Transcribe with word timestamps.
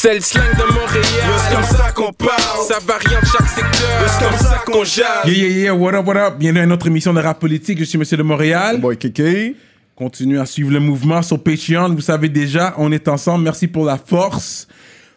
C'est 0.00 0.14
le 0.14 0.20
slang 0.20 0.44
de 0.52 0.62
Montréal. 0.62 1.04
C'est 1.38 1.56
comme 1.56 1.64
ça 1.64 1.90
qu'on 1.90 2.12
parle. 2.12 2.66
Ça 2.68 2.78
varie 2.86 3.16
en 3.16 3.26
chaque 3.26 3.48
secteur. 3.48 4.06
C'est 4.06 4.24
comme 4.24 4.38
ça 4.38 4.62
qu'on 4.64 4.84
jase. 4.84 5.24
Yeah, 5.24 5.34
yeah, 5.34 5.48
yeah, 5.48 5.74
what 5.74 5.92
up, 5.92 6.06
what 6.06 6.16
up? 6.16 6.38
Bienvenue 6.38 6.60
à 6.60 6.64
une 6.66 6.72
autre 6.72 6.86
émission 6.86 7.12
de 7.12 7.20
rap 7.20 7.40
politique. 7.40 7.80
Je 7.80 7.84
suis 7.84 7.98
Monsieur 7.98 8.16
de 8.16 8.22
Montréal. 8.22 8.80
Boy 8.80 8.96
Kiki. 8.96 9.56
Continuez 9.96 10.38
à 10.38 10.46
suivre 10.46 10.70
le 10.70 10.78
mouvement 10.78 11.20
sur 11.20 11.42
Patreon. 11.42 11.88
Vous 11.96 12.00
savez 12.00 12.28
déjà, 12.28 12.74
on 12.78 12.92
est 12.92 13.08
ensemble. 13.08 13.42
Merci 13.42 13.66
pour 13.66 13.84
la 13.84 13.96
force. 13.96 14.68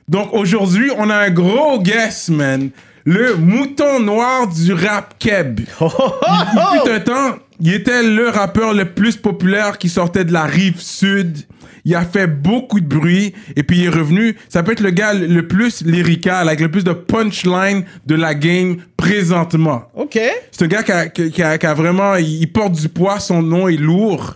Donc 0.09 0.33
aujourd'hui, 0.33 0.89
on 0.97 1.11
a 1.11 1.15
un 1.15 1.29
gros 1.29 1.79
guest, 1.79 2.29
man. 2.29 2.71
Le 3.05 3.35
mouton 3.35 3.99
noir 3.99 4.47
du 4.47 4.73
rap 4.73 5.13
keb. 5.19 5.59
Il, 5.59 5.65
il 5.85 6.81
fut 6.81 6.89
un 6.89 6.99
temps, 7.01 7.35
il 7.59 7.71
était 7.75 8.01
le 8.01 8.29
rappeur 8.29 8.73
le 8.73 8.85
plus 8.85 9.15
populaire 9.15 9.77
qui 9.77 9.89
sortait 9.89 10.25
de 10.25 10.33
la 10.33 10.45
rive 10.45 10.81
sud. 10.81 11.37
Il 11.85 11.95
a 11.95 12.01
fait 12.03 12.27
beaucoup 12.27 12.79
de 12.79 12.85
bruit 12.85 13.33
et 13.55 13.63
puis 13.63 13.79
il 13.79 13.85
est 13.85 13.89
revenu. 13.89 14.35
Ça 14.49 14.61
peut 14.63 14.71
être 14.73 14.81
le 14.81 14.91
gars 14.91 15.13
le 15.13 15.47
plus 15.47 15.83
lyrical, 15.83 16.47
avec 16.47 16.59
le 16.61 16.69
plus 16.69 16.83
de 16.83 16.93
punchline 16.93 17.83
de 18.05 18.15
la 18.15 18.35
game 18.35 18.77
présentement. 18.97 19.83
OK. 19.95 20.19
C'est 20.51 20.63
un 20.63 20.67
gars 20.67 20.83
qui 20.83 20.91
a, 20.91 21.07
qui- 21.07 21.41
a- 21.43 21.57
qui 21.57 21.65
a 21.65 21.73
vraiment. 21.73 22.15
Il 22.15 22.51
porte 22.51 22.73
du 22.73 22.87
poids, 22.89 23.19
son 23.19 23.41
nom 23.41 23.67
est 23.67 23.77
lourd. 23.77 24.35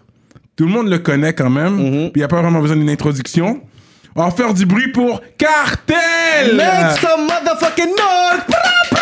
Tout 0.55 0.65
le 0.65 0.71
monde 0.71 0.89
le 0.89 0.97
connaît 0.99 1.33
quand 1.33 1.49
même. 1.49 1.77
Puis 1.77 2.11
il 2.15 2.19
n'y 2.19 2.23
a 2.23 2.27
pas 2.27 2.41
vraiment 2.41 2.61
besoin 2.61 2.77
d'une 2.77 2.89
introduction. 2.89 3.61
On 4.15 4.23
va 4.23 4.31
faire 4.31 4.53
du 4.53 4.65
bruit 4.65 4.87
pour 4.93 5.21
Cartel! 5.37 6.55
Make 6.55 6.99
some 7.01 7.25
motherfucking 7.27 7.89
noise! 7.89 8.41
Pra, 8.47 8.61
pra! 8.89 9.01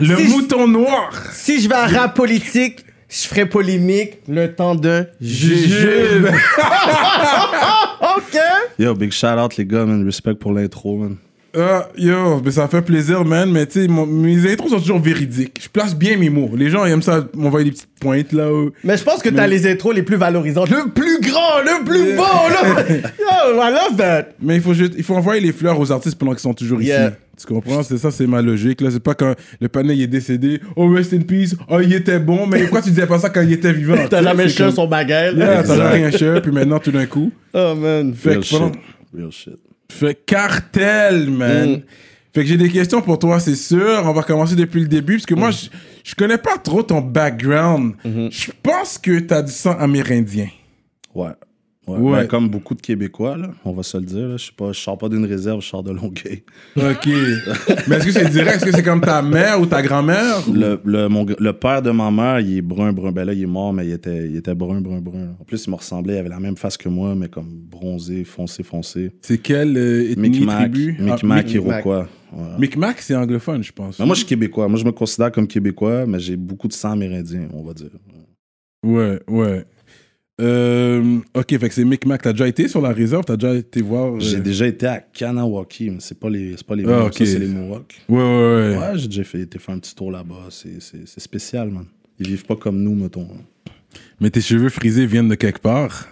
Le 0.00 0.16
Si 0.16 0.24
je- 0.24 0.30
mouton 0.30 0.66
noir. 0.68 1.10
Si 1.32 1.60
je 1.60 1.68
vais 1.68 1.74
à 1.76 1.86
rap 1.86 2.14
politique, 2.16 2.84
je 3.14 3.28
ferai 3.28 3.46
polémique 3.46 4.18
le 4.26 4.52
temps 4.52 4.74
de 4.74 5.06
Jujube. 5.20 6.26
OK. 8.16 8.38
Yo, 8.78 8.94
big 8.94 9.12
shout 9.12 9.38
out 9.38 9.56
les 9.56 9.66
gars, 9.66 9.84
man. 9.84 10.04
Respect 10.04 10.34
pour 10.34 10.52
l'intro, 10.52 10.96
man. 10.96 11.16
Ah, 11.56 11.88
yo, 11.96 12.40
mais 12.44 12.50
ça 12.50 12.66
fait 12.68 12.82
plaisir, 12.82 13.24
man. 13.24 13.50
Mais 13.50 13.66
tu 13.66 13.82
sais, 13.82 13.88
mes 13.88 14.50
intros 14.52 14.70
sont 14.70 14.80
toujours 14.80 15.00
véridiques. 15.00 15.60
Je 15.62 15.68
place 15.68 15.94
bien 15.96 16.16
mes 16.16 16.30
mots. 16.30 16.50
Les 16.56 16.68
gens 16.70 16.84
ils 16.84 16.92
aiment 16.92 17.02
ça 17.02 17.24
m'envoyer 17.36 17.66
des 17.66 17.70
petites 17.72 17.88
pointes 18.00 18.32
là. 18.32 18.44
euh. 18.44 18.70
Mais 18.82 18.96
je 18.96 19.04
pense 19.04 19.22
que 19.22 19.28
t'as 19.28 19.46
les 19.46 19.66
intros 19.70 19.94
les 19.94 20.02
plus 20.02 20.16
valorisantes. 20.16 20.68
Le 20.70 20.90
plus 20.90 21.20
grand, 21.20 21.60
le 21.64 21.84
plus 21.84 22.16
beau, 22.16 22.22
là. 22.22 22.84
Yo, 23.18 23.60
I 23.60 23.70
love 23.72 23.96
that. 23.98 24.28
Mais 24.40 24.56
il 24.56 24.62
faut, 24.62 24.74
juste- 24.74 24.94
il 24.96 25.04
faut 25.04 25.14
envoyer 25.14 25.40
les 25.40 25.52
fleurs 25.52 25.78
aux 25.78 25.92
artistes 25.92 26.18
pendant 26.18 26.32
qu'ils 26.32 26.40
sont 26.40 26.54
toujours 26.54 26.82
Yeah. 26.82 27.06
ici. 27.08 27.14
Tu 27.36 27.46
comprends? 27.52 27.82
C'est 27.82 27.98
ça, 27.98 28.10
c'est 28.12 28.28
ma 28.28 28.40
logique. 28.42 28.80
Là, 28.80 28.90
c'est 28.92 29.02
pas 29.02 29.14
quand 29.14 29.34
le 29.60 29.68
panel 29.68 30.00
est 30.00 30.06
décédé. 30.06 30.60
Oh, 30.76 30.88
rest 30.88 31.12
in 31.14 31.20
peace. 31.20 31.56
Oh, 31.68 31.80
il 31.80 31.92
était 31.92 32.20
bon. 32.20 32.46
Mais 32.46 32.60
pourquoi 32.62 32.80
tu 32.82 32.90
disais 32.90 33.06
pas 33.08 33.18
ça 33.18 33.28
quand 33.28 33.42
il 33.42 33.52
était 33.52 33.72
vivant? 33.72 33.96
T'as 34.10 34.22
jamais 34.22 34.48
cher 34.48 34.66
comme- 34.66 34.74
son 34.76 34.86
bagage. 34.86 35.34
Yeah, 35.34 35.62
t'as 35.64 35.76
jamais 35.76 35.90
rien 35.94 36.10
cher, 36.12 36.40
puis 36.42 36.52
maintenant 36.52 36.78
tout 36.78 36.92
d'un 36.92 37.06
coup. 37.06 37.32
Oh, 37.52 37.74
man. 37.76 38.14
Fait 38.14 38.30
Real 38.30 38.38
que, 38.40 38.46
shit. 38.46 38.58
pendant- 38.58 38.72
Real 39.16 39.32
shit. 39.32 39.58
Fait 39.90 40.14
cartel, 40.26 41.30
man. 41.30 41.70
Mm. 41.76 41.82
Fait 42.34 42.42
que 42.42 42.48
j'ai 42.48 42.56
des 42.56 42.68
questions 42.70 43.00
pour 43.00 43.18
toi, 43.18 43.38
c'est 43.38 43.54
sûr. 43.54 44.02
On 44.04 44.12
va 44.12 44.22
commencer 44.22 44.56
depuis 44.56 44.80
le 44.80 44.88
début, 44.88 45.14
parce 45.14 45.26
que 45.26 45.34
Mm. 45.34 45.38
moi, 45.38 45.50
je, 45.52 45.66
je 46.02 46.14
connais 46.14 46.38
pas 46.38 46.58
trop 46.58 46.82
ton 46.82 47.00
background. 47.00 47.94
Mm-hmm. 48.04 48.32
Je 48.32 48.50
pense 48.62 48.98
que 48.98 49.20
t'as 49.20 49.42
du 49.42 49.52
sang 49.52 49.76
amérindien. 49.78 50.48
Ouais. 51.14 51.30
Ouais. 51.86 51.98
Ouais. 51.98 52.20
Ben, 52.22 52.26
comme 52.26 52.48
beaucoup 52.48 52.74
de 52.74 52.80
Québécois, 52.80 53.36
là, 53.36 53.50
on 53.64 53.72
va 53.72 53.82
se 53.82 53.98
le 53.98 54.04
dire. 54.04 54.28
Là. 54.28 54.36
Je 54.38 54.50
je 54.72 54.78
sors 54.78 54.96
pas 54.96 55.08
d'une 55.10 55.26
réserve, 55.26 55.60
je 55.60 55.66
sors 55.68 55.82
de 55.82 55.90
Longueuil. 55.92 56.42
Ok. 56.76 57.06
Mais 57.86 57.96
est-ce 57.96 58.06
que 58.06 58.12
c'est 58.12 58.30
direct? 58.30 58.56
Est-ce 58.56 58.64
que 58.64 58.72
c'est 58.72 58.82
comme 58.82 59.02
ta 59.02 59.20
mère 59.20 59.60
ou 59.60 59.66
ta 59.66 59.82
grand-mère? 59.82 60.36
Le, 60.52 60.80
le, 60.84 61.08
mon 61.08 61.26
le 61.38 61.52
père 61.52 61.82
de 61.82 61.90
ma 61.90 62.10
mère, 62.10 62.40
il 62.40 62.56
est 62.58 62.62
brun, 62.62 62.92
brun. 62.92 63.12
Ben 63.12 63.24
là, 63.26 63.32
il 63.34 63.42
est 63.42 63.46
mort, 63.46 63.72
mais 63.74 63.86
il 63.86 63.92
était, 63.92 64.26
il 64.28 64.36
était 64.36 64.54
brun, 64.54 64.80
brun, 64.80 65.00
brun. 65.00 65.36
En 65.38 65.44
plus, 65.44 65.66
il 65.66 65.70
me 65.70 65.76
ressemblait, 65.76 66.14
il 66.14 66.18
avait 66.18 66.28
la 66.30 66.40
même 66.40 66.56
face 66.56 66.76
que 66.78 66.88
moi, 66.88 67.14
mais 67.14 67.28
comme 67.28 67.48
bronzé, 67.50 68.24
foncé, 68.24 68.62
foncé. 68.62 69.10
C'est 69.20 69.38
quelle 69.38 69.76
euh, 69.76 70.10
ethnie, 70.10 70.30
Micmac, 70.30 70.58
tribu? 70.72 70.96
Ah, 70.98 71.02
Micmac, 71.02 71.44
Mic- 71.46 71.54
Iroquois. 71.54 72.08
Micmac, 72.58 73.00
c'est 73.00 73.14
anglophone, 73.14 73.62
je 73.62 73.70
pense. 73.72 73.98
Mais 73.98 74.06
moi, 74.06 74.14
je 74.14 74.20
suis 74.20 74.26
québécois. 74.28 74.66
Moi, 74.68 74.78
je 74.78 74.84
me 74.84 74.90
considère 74.92 75.30
comme 75.30 75.46
québécois, 75.46 76.04
mais 76.06 76.18
j'ai 76.18 76.36
beaucoup 76.36 76.66
de 76.66 76.72
sang 76.72 76.92
amérindien, 76.92 77.46
on 77.52 77.62
va 77.62 77.74
dire. 77.74 77.90
Ouais, 78.84 79.20
ouais. 79.28 79.64
Euh, 80.40 81.18
ok, 81.34 81.58
fait 81.58 81.68
que 81.68 81.74
c'est 81.74 81.84
Micmac. 81.84 82.22
T'as 82.22 82.32
déjà 82.32 82.48
été 82.48 82.66
sur 82.66 82.80
la 82.80 82.90
réserve? 82.92 83.24
T'as 83.24 83.36
déjà 83.36 83.54
été 83.54 83.82
voir? 83.82 84.14
euh, 84.14 84.20
J'ai 84.20 84.40
déjà 84.40 84.66
été 84.66 84.86
à 84.86 84.98
Kanawaki, 84.98 85.90
mais 85.90 85.98
c'est 86.00 86.18
pas 86.18 86.28
les, 86.28 86.56
c'est 86.56 86.66
pas 86.66 86.74
les 86.74 86.84
Ah, 86.88 87.08
c'est 87.12 87.38
les 87.38 87.46
Mohawks. 87.46 88.00
Ouais, 88.08 88.18
ouais, 88.18 88.22
ouais. 88.24 88.76
Ouais, 88.78 88.92
j'ai 88.98 89.06
déjà 89.08 89.24
fait, 89.24 89.40
été 89.42 89.58
faire 89.58 89.74
un 89.74 89.78
petit 89.78 89.94
tour 89.94 90.10
là-bas. 90.10 90.48
C'est 90.50 91.20
spécial, 91.20 91.70
man. 91.70 91.86
Ils 92.18 92.26
vivent 92.28 92.46
pas 92.46 92.56
comme 92.56 92.82
nous, 92.82 92.94
mettons. 92.94 93.28
Mais 94.20 94.30
tes 94.30 94.40
cheveux 94.40 94.68
frisés 94.70 95.06
viennent 95.06 95.28
de 95.28 95.34
quelque 95.36 95.60
part. 95.60 96.08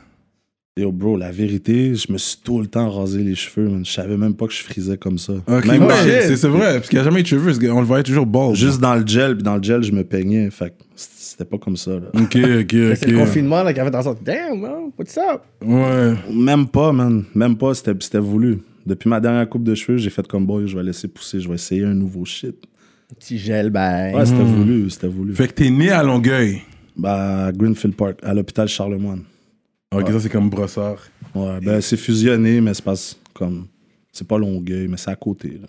Yo, 0.78 0.91
bro, 0.91 1.19
la 1.19 1.31
vérité, 1.31 1.94
je 1.94 2.10
me 2.10 2.16
suis 2.16 2.38
tout 2.43 2.59
le 2.59 2.66
temps 2.66 2.88
rasé 2.88 3.22
les 3.22 3.34
cheveux, 3.34 3.69
man. 3.69 3.84
Je 3.84 3.93
savais 3.93 4.16
même 4.16 4.34
pas 4.34 4.47
que 4.47 4.55
je 4.55 4.62
frisais 4.62 4.97
comme 4.97 5.19
ça. 5.19 5.34
Ok, 5.47 5.66
Même 5.66 5.87
c'est 6.03 6.34
c'est 6.34 6.49
vrai, 6.49 6.77
parce 6.77 6.88
qu'il 6.88 6.97
n'y 6.97 7.03
a 7.03 7.05
jamais 7.05 7.21
eu 7.21 7.25
de 7.25 7.28
cheveux. 7.28 7.71
On 7.71 7.81
le 7.81 7.87
voyait 7.87 8.03
toujours 8.03 8.25
bald. 8.25 8.55
Juste 8.56 8.81
dans 8.81 8.94
le 8.94 9.06
gel, 9.06 9.34
puis 9.34 9.43
dans 9.43 9.56
le 9.56 9.62
gel, 9.62 9.83
je 9.83 9.93
me 9.93 10.03
peignais. 10.03 10.49
Fait 10.50 10.71
que 10.71 10.83
c'était 10.97 11.44
pas 11.44 11.59
comme 11.59 11.77
ça, 11.77 11.91
là. 11.91 12.06
Ok, 12.15 12.37
ok, 12.37 12.71
C'est 12.97 13.06
le 13.09 13.16
ok. 13.19 13.25
confinement 13.27 13.62
là, 13.62 13.75
qui 13.75 13.81
avait 13.81 13.91
dans 13.91 14.03
sorte. 14.03 14.25
Damn, 14.25 14.60
man, 14.60 14.91
what's 14.99 15.19
up? 15.19 15.43
Ouais. 15.62 16.15
Même 16.33 16.66
pas, 16.66 16.91
man. 16.91 17.25
Même 17.34 17.59
pas, 17.59 17.75
c'était, 17.75 17.93
c'était 18.00 18.19
voulu. 18.19 18.60
Depuis 18.87 19.10
ma 19.10 19.21
dernière 19.21 19.47
coupe 19.50 19.65
de 19.65 19.75
cheveux, 19.75 19.99
j'ai 19.99 20.09
fait 20.09 20.27
comme 20.27 20.47
boy, 20.47 20.66
je 20.69 20.75
vais 20.75 20.83
laisser 20.83 21.06
pousser, 21.06 21.39
je 21.39 21.49
vais 21.50 21.56
essayer 21.56 21.84
un 21.84 21.93
nouveau 21.93 22.25
shit. 22.25 22.56
Petit 23.19 23.37
gel, 23.37 23.69
ben. 23.69 24.15
Ouais, 24.15 24.25
c'était 24.25 24.43
voulu, 24.43 24.89
c'était 24.89 25.06
voulu. 25.06 25.34
Fait 25.34 25.49
que 25.49 25.53
t'es 25.53 25.69
né 25.69 25.91
à 25.91 26.03
Longueuil. 26.03 26.62
Bah, 26.97 27.49
à 27.49 27.53
Greenfield 27.53 27.94
Park, 27.94 28.21
à 28.22 28.33
l'hôpital 28.33 28.69
Charlemagne. 28.69 29.21
Ok, 29.92 30.08
ça 30.10 30.20
c'est 30.20 30.28
comme 30.28 30.48
brossard. 30.50 30.97
Ouais, 31.34 31.60
ben 31.62 31.80
c'est 31.80 31.97
fusionné, 31.97 32.60
mais 32.60 32.75
c'est 32.75 32.84
pas 32.84 32.94
comme. 33.34 33.66
C'est 34.12 34.26
pas 34.26 34.36
Longueuil, 34.38 34.88
mais 34.88 34.97
c'est 34.98 35.10
à 35.10 35.16
côté. 35.16 35.58
Là. 35.60 35.69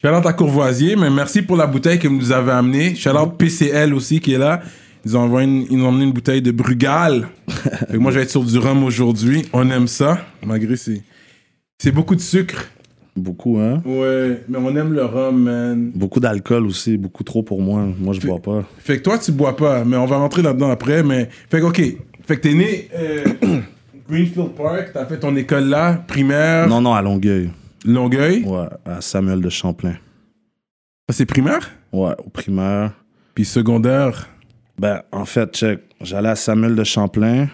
Shout-out 0.00 0.26
à 0.26 0.32
Courvoisier, 0.32 0.94
mais 0.94 1.10
merci 1.10 1.42
pour 1.42 1.56
la 1.56 1.66
bouteille 1.66 1.98
que 1.98 2.06
vous 2.06 2.16
nous 2.16 2.30
avez 2.32 2.52
amenée. 2.52 2.94
Shout-out 2.94 3.36
PCL 3.36 3.92
aussi 3.94 4.20
qui 4.20 4.34
est 4.34 4.38
là. 4.38 4.60
Ils 5.04 5.16
ont, 5.16 5.20
envoyé 5.22 5.48
une- 5.48 5.66
ils 5.70 5.76
nous 5.78 5.84
ont 5.84 5.88
emmené 5.88 6.04
une 6.04 6.12
bouteille 6.12 6.42
de 6.42 6.50
Brugal. 6.52 7.28
fait 7.48 7.92
que 7.94 7.96
moi, 7.96 8.12
je 8.12 8.16
vais 8.18 8.22
être 8.22 8.30
sur 8.30 8.44
du 8.44 8.58
rhum 8.58 8.84
aujourd'hui. 8.84 9.44
On 9.52 9.68
aime 9.70 9.88
ça, 9.88 10.24
malgré 10.44 10.76
c'est 10.76 11.02
c'est 11.80 11.92
beaucoup 11.92 12.14
de 12.16 12.20
sucre. 12.20 12.64
Beaucoup, 13.16 13.58
hein? 13.58 13.82
Ouais, 13.84 14.42
mais 14.48 14.58
on 14.58 14.74
aime 14.76 14.92
le 14.92 15.04
rhum, 15.04 15.42
man. 15.42 15.90
Beaucoup 15.94 16.20
d'alcool 16.20 16.66
aussi, 16.66 16.96
beaucoup 16.96 17.24
trop 17.24 17.42
pour 17.42 17.60
moi. 17.60 17.84
Moi, 17.98 18.14
je 18.14 18.20
bois 18.24 18.38
pas. 18.40 18.64
Fait 18.78 18.98
que 18.98 19.02
toi, 19.02 19.18
tu 19.18 19.32
bois 19.32 19.56
pas, 19.56 19.84
mais 19.84 19.96
on 19.96 20.06
va 20.06 20.18
rentrer 20.18 20.42
là-dedans 20.42 20.70
après. 20.70 21.02
Mais 21.02 21.28
fait 21.50 21.58
que, 21.60 21.64
ok. 21.66 21.82
Fait 22.28 22.36
que 22.36 22.42
t'es 22.42 22.52
né 22.52 22.90
euh, 22.94 23.24
Greenfield 24.10 24.50
Park, 24.50 24.90
t'as 24.92 25.06
fait 25.06 25.18
ton 25.18 25.34
école 25.34 25.64
là, 25.64 25.94
primaire, 25.94 26.68
Non, 26.68 26.82
non, 26.82 26.92
à 26.92 27.00
Longueuil. 27.00 27.48
Longueuil? 27.86 28.44
Ouais, 28.44 28.66
à 28.84 29.00
Samuel 29.00 29.40
de 29.40 29.48
Champlain. 29.48 29.94
Ça, 31.08 31.16
c'est 31.16 31.24
primaire? 31.24 31.70
Ouais, 31.90 32.12
au 32.22 32.28
primaire. 32.28 32.92
Puis 33.34 33.46
secondaire? 33.46 34.28
Ben, 34.78 35.00
en 35.10 35.24
fait, 35.24 35.54
check. 35.54 35.80
J'allais 36.02 36.28
à 36.28 36.36
Samuel 36.36 36.76
de 36.76 36.84
Champlain. 36.84 37.48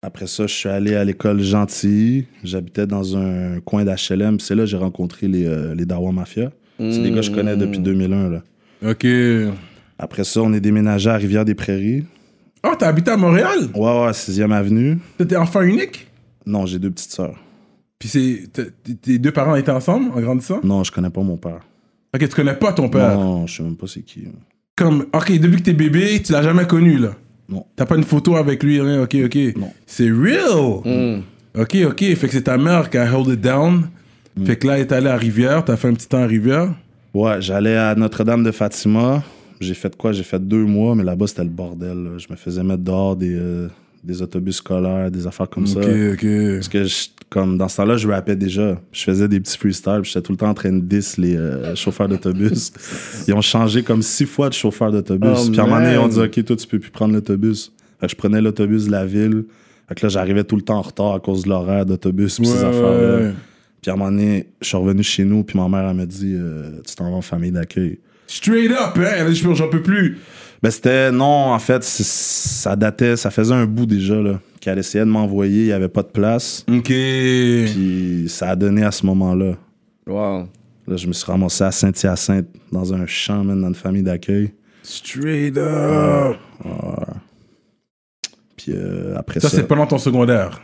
Après 0.00 0.28
ça, 0.28 0.46
je 0.46 0.54
suis 0.54 0.70
allé 0.70 0.94
à 0.94 1.04
l'école 1.04 1.42
Gentilly. 1.42 2.24
J'habitais 2.42 2.86
dans 2.86 3.18
un 3.18 3.60
coin 3.60 3.84
d'HLM. 3.84 4.40
C'est 4.40 4.54
là 4.54 4.62
que 4.62 4.70
j'ai 4.70 4.78
rencontré 4.78 5.28
les, 5.28 5.46
euh, 5.46 5.74
les 5.74 5.84
Dawa 5.84 6.10
Mafia. 6.10 6.52
C'est 6.78 7.02
des 7.02 7.10
gars 7.10 7.16
que 7.16 7.22
je 7.22 7.32
connais 7.32 7.54
depuis 7.54 7.80
2001. 7.80 8.30
Là. 8.30 8.42
Ok. 8.82 9.06
Après 9.98 10.24
ça, 10.24 10.40
on 10.40 10.54
est 10.54 10.60
déménagé 10.60 11.10
à 11.10 11.18
Rivière-des-Prairies. 11.18 12.06
Oh, 12.64 12.72
t'as 12.78 12.88
habité 12.88 13.10
à 13.12 13.16
Montréal? 13.16 13.58
Ouais, 13.74 13.80
ouais, 14.02 14.12
6e 14.12 14.52
avenue. 14.52 14.98
T'étais 15.16 15.36
enfant 15.36 15.62
unique? 15.62 16.08
Non, 16.46 16.66
j'ai 16.66 16.78
deux 16.78 16.90
petites 16.90 17.12
sœurs. 17.12 17.36
Puis 17.98 18.08
c'est, 18.08 18.44
t'es- 18.52 19.18
deux 19.18 19.32
parents 19.32 19.56
étaient 19.56 19.70
ensemble 19.72 20.10
en 20.14 20.20
grandissant? 20.20 20.60
Non, 20.62 20.84
je 20.84 20.92
connais 20.92 21.10
pas 21.10 21.20
mon 21.22 21.36
père. 21.36 21.60
Ok, 22.14 22.20
tu 22.20 22.34
connais 22.34 22.54
pas 22.54 22.72
ton 22.72 22.88
père? 22.88 23.18
Non, 23.18 23.46
je 23.46 23.56
sais 23.56 23.62
même 23.62 23.76
pas 23.76 23.86
c'est 23.86 24.02
qui. 24.02 24.24
Comme, 24.76 25.06
ok, 25.12 25.38
depuis 25.38 25.56
que 25.58 25.62
t'es 25.64 25.72
bébé, 25.72 26.22
tu 26.22 26.32
l'as 26.32 26.42
jamais 26.42 26.66
connu 26.66 26.98
là? 26.98 27.10
Non. 27.48 27.64
T'as 27.76 27.86
pas 27.86 27.96
une 27.96 28.04
photo 28.04 28.36
avec 28.36 28.62
lui, 28.62 28.80
rien. 28.80 29.02
Ok, 29.02 29.16
ok. 29.24 29.36
Non. 29.56 29.72
C'est 29.86 30.10
real? 30.10 30.80
Mm. 30.84 31.22
Ok, 31.60 31.76
ok. 31.86 31.98
Fait 32.14 32.26
que 32.28 32.32
c'est 32.32 32.42
ta 32.42 32.58
mère 32.58 32.88
qui 32.90 32.98
a 32.98 33.12
hold 33.12 33.28
it 33.34 33.40
down. 33.40 33.88
Fait 34.44 34.56
que 34.56 34.66
là, 34.68 34.74
elle 34.74 34.82
est 34.82 34.92
allée 34.92 35.08
à 35.08 35.16
Rivière. 35.16 35.64
T'as 35.64 35.76
fait 35.76 35.88
un 35.88 35.94
petit 35.94 36.06
temps 36.08 36.22
à 36.22 36.26
Rivière. 36.26 36.72
Ouais, 37.14 37.40
j'allais 37.40 37.76
à 37.76 37.94
Notre-Dame 37.96 38.44
de 38.44 38.52
Fatima. 38.52 39.22
J'ai 39.60 39.74
fait 39.74 39.96
quoi? 39.96 40.12
J'ai 40.12 40.22
fait 40.22 40.38
deux 40.46 40.64
mois, 40.64 40.94
mais 40.94 41.04
là-bas, 41.04 41.26
c'était 41.26 41.44
le 41.44 41.50
bordel. 41.50 41.96
là. 42.04 42.10
Je 42.18 42.26
me 42.30 42.36
faisais 42.36 42.62
mettre 42.62 42.82
dehors 42.82 43.16
des, 43.16 43.34
euh, 43.34 43.68
des 44.04 44.22
autobus 44.22 44.56
scolaires, 44.56 45.10
des 45.10 45.26
affaires 45.26 45.48
comme 45.50 45.66
ça. 45.66 45.80
Ok, 45.80 45.86
ok. 46.12 46.26
Parce 46.56 46.68
que, 46.68 46.84
je- 46.84 47.08
comme 47.28 47.58
dans 47.58 47.68
ce 47.68 47.76
temps-là, 47.78 47.96
je 47.96 48.08
rappais 48.08 48.36
déjà. 48.36 48.80
Je 48.92 49.02
faisais 49.02 49.28
des 49.28 49.38
petits 49.40 49.58
freestyles. 49.58 50.00
puis 50.02 50.10
J'étais 50.12 50.22
tout 50.22 50.32
le 50.32 50.38
temps 50.38 50.48
en 50.48 50.54
train 50.54 50.72
de 50.72 50.80
diss 50.80 51.18
les 51.18 51.36
euh, 51.36 51.74
chauffeurs 51.74 52.08
d'autobus. 52.08 52.72
Ils 53.26 53.34
ont 53.34 53.40
changé 53.42 53.82
comme 53.82 54.00
six 54.02 54.24
fois 54.24 54.48
de 54.48 54.54
chauffeur 54.54 54.90
d'autobus. 54.92 55.28
Oh, 55.34 55.50
puis 55.50 55.60
à 55.60 55.64
un 55.64 55.66
moment 55.66 55.80
donné, 55.80 55.92
ils 55.94 55.98
ont 55.98 56.08
dit 56.08 56.20
Ok, 56.20 56.42
toi, 56.44 56.56
tu 56.56 56.66
peux 56.66 56.78
plus 56.78 56.90
prendre 56.90 57.12
l'autobus. 57.14 57.72
Fait 58.00 58.06
que 58.06 58.12
je 58.12 58.16
prenais 58.16 58.40
l'autobus 58.40 58.86
de 58.86 58.92
la 58.92 59.04
ville. 59.04 59.44
Fait 59.88 59.94
que 59.94 60.06
là, 60.06 60.08
j'arrivais 60.10 60.44
tout 60.44 60.56
le 60.56 60.62
temps 60.62 60.78
en 60.78 60.82
retard 60.82 61.14
à 61.14 61.20
cause 61.20 61.42
de 61.42 61.48
l'horaire 61.48 61.84
d'autobus. 61.84 62.36
puis 62.36 62.46
ces 62.46 62.58
Ouais, 62.60 62.64
affaires-là. 62.64 63.16
ouais. 63.16 63.32
Puis 63.82 63.90
à 63.90 63.94
un 63.94 63.96
moment 63.96 64.10
donné, 64.10 64.46
je 64.62 64.68
suis 64.68 64.76
revenu 64.76 65.02
chez 65.02 65.24
nous. 65.24 65.42
Puis 65.44 65.58
ma 65.58 65.68
mère, 65.68 65.88
elle 65.90 65.96
m'a 65.96 66.06
dit 66.06 66.34
euh, 66.36 66.80
Tu 66.86 66.94
t'en 66.94 67.10
vas 67.10 67.16
en 67.16 67.20
famille 67.22 67.52
d'accueil. 67.52 67.98
Straight 68.28 68.70
up, 68.70 68.96
hein? 68.98 69.26
J'en 69.54 69.68
peux 69.68 69.82
plus. 69.82 70.18
Ben, 70.62 70.70
c'était. 70.70 71.10
Non, 71.10 71.24
en 71.52 71.58
fait, 71.58 71.82
ça 71.82 72.76
datait. 72.76 73.16
Ça 73.16 73.30
faisait 73.30 73.54
un 73.54 73.64
bout 73.66 73.86
déjà, 73.86 74.14
là. 74.16 74.38
qu'elle 74.60 74.78
essayait 74.78 75.04
de 75.04 75.10
m'envoyer, 75.10 75.62
il 75.62 75.66
n'y 75.66 75.72
avait 75.72 75.88
pas 75.88 76.02
de 76.02 76.08
place. 76.08 76.64
Ok. 76.70 76.84
Puis 76.86 78.26
ça 78.28 78.50
a 78.50 78.56
donné 78.56 78.84
à 78.84 78.90
ce 78.92 79.04
moment-là. 79.06 79.54
Wow. 80.06 80.48
Là, 80.86 80.96
je 80.96 81.06
me 81.06 81.12
suis 81.12 81.24
ramassé 81.26 81.64
à 81.64 81.70
Saint-Hyacinthe, 81.70 82.46
dans 82.72 82.92
un 82.94 83.06
champ, 83.06 83.44
man, 83.44 83.60
dans 83.60 83.68
une 83.68 83.74
famille 83.74 84.02
d'accueil. 84.02 84.52
Straight 84.82 85.56
up. 85.58 86.36
Puis 88.56 88.72
euh, 88.74 89.14
après 89.16 89.40
Ça, 89.40 89.48
ça, 89.48 89.56
c'est 89.58 89.66
pendant 89.68 89.86
ton 89.86 89.98
secondaire. 89.98 90.60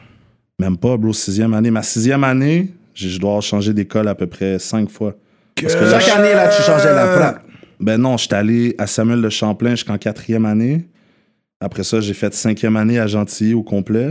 même 0.58 0.76
pas, 0.76 0.96
bro, 0.96 1.12
sixième 1.12 1.54
année. 1.54 1.70
Ma 1.70 1.82
sixième 1.82 2.24
année, 2.24 2.74
j'ai- 2.94 3.08
je 3.10 3.18
dois 3.20 3.30
avoir 3.30 3.42
changé 3.42 3.72
d'école 3.72 4.08
à 4.08 4.14
peu 4.14 4.26
près 4.26 4.58
cinq 4.58 4.90
fois. 4.90 5.14
Parce 5.60 5.74
que 5.76 5.84
là, 5.84 6.00
Chaque 6.00 6.16
année, 6.18 6.34
là, 6.34 6.48
tu 6.48 6.62
changeais 6.62 6.92
la 6.94 7.16
plaque. 7.16 7.43
Ben 7.80 7.98
non, 7.98 8.16
j'étais 8.16 8.36
allé 8.36 8.74
à 8.78 8.86
Samuel 8.86 9.22
de 9.22 9.28
Champlain 9.28 9.70
jusqu'en 9.70 9.98
quatrième 9.98 10.46
année. 10.46 10.86
Après 11.60 11.84
ça, 11.84 12.00
j'ai 12.00 12.14
fait 12.14 12.34
cinquième 12.34 12.76
année 12.76 12.98
à 12.98 13.06
Gentilly 13.06 13.54
au 13.54 13.62
complet. 13.62 14.10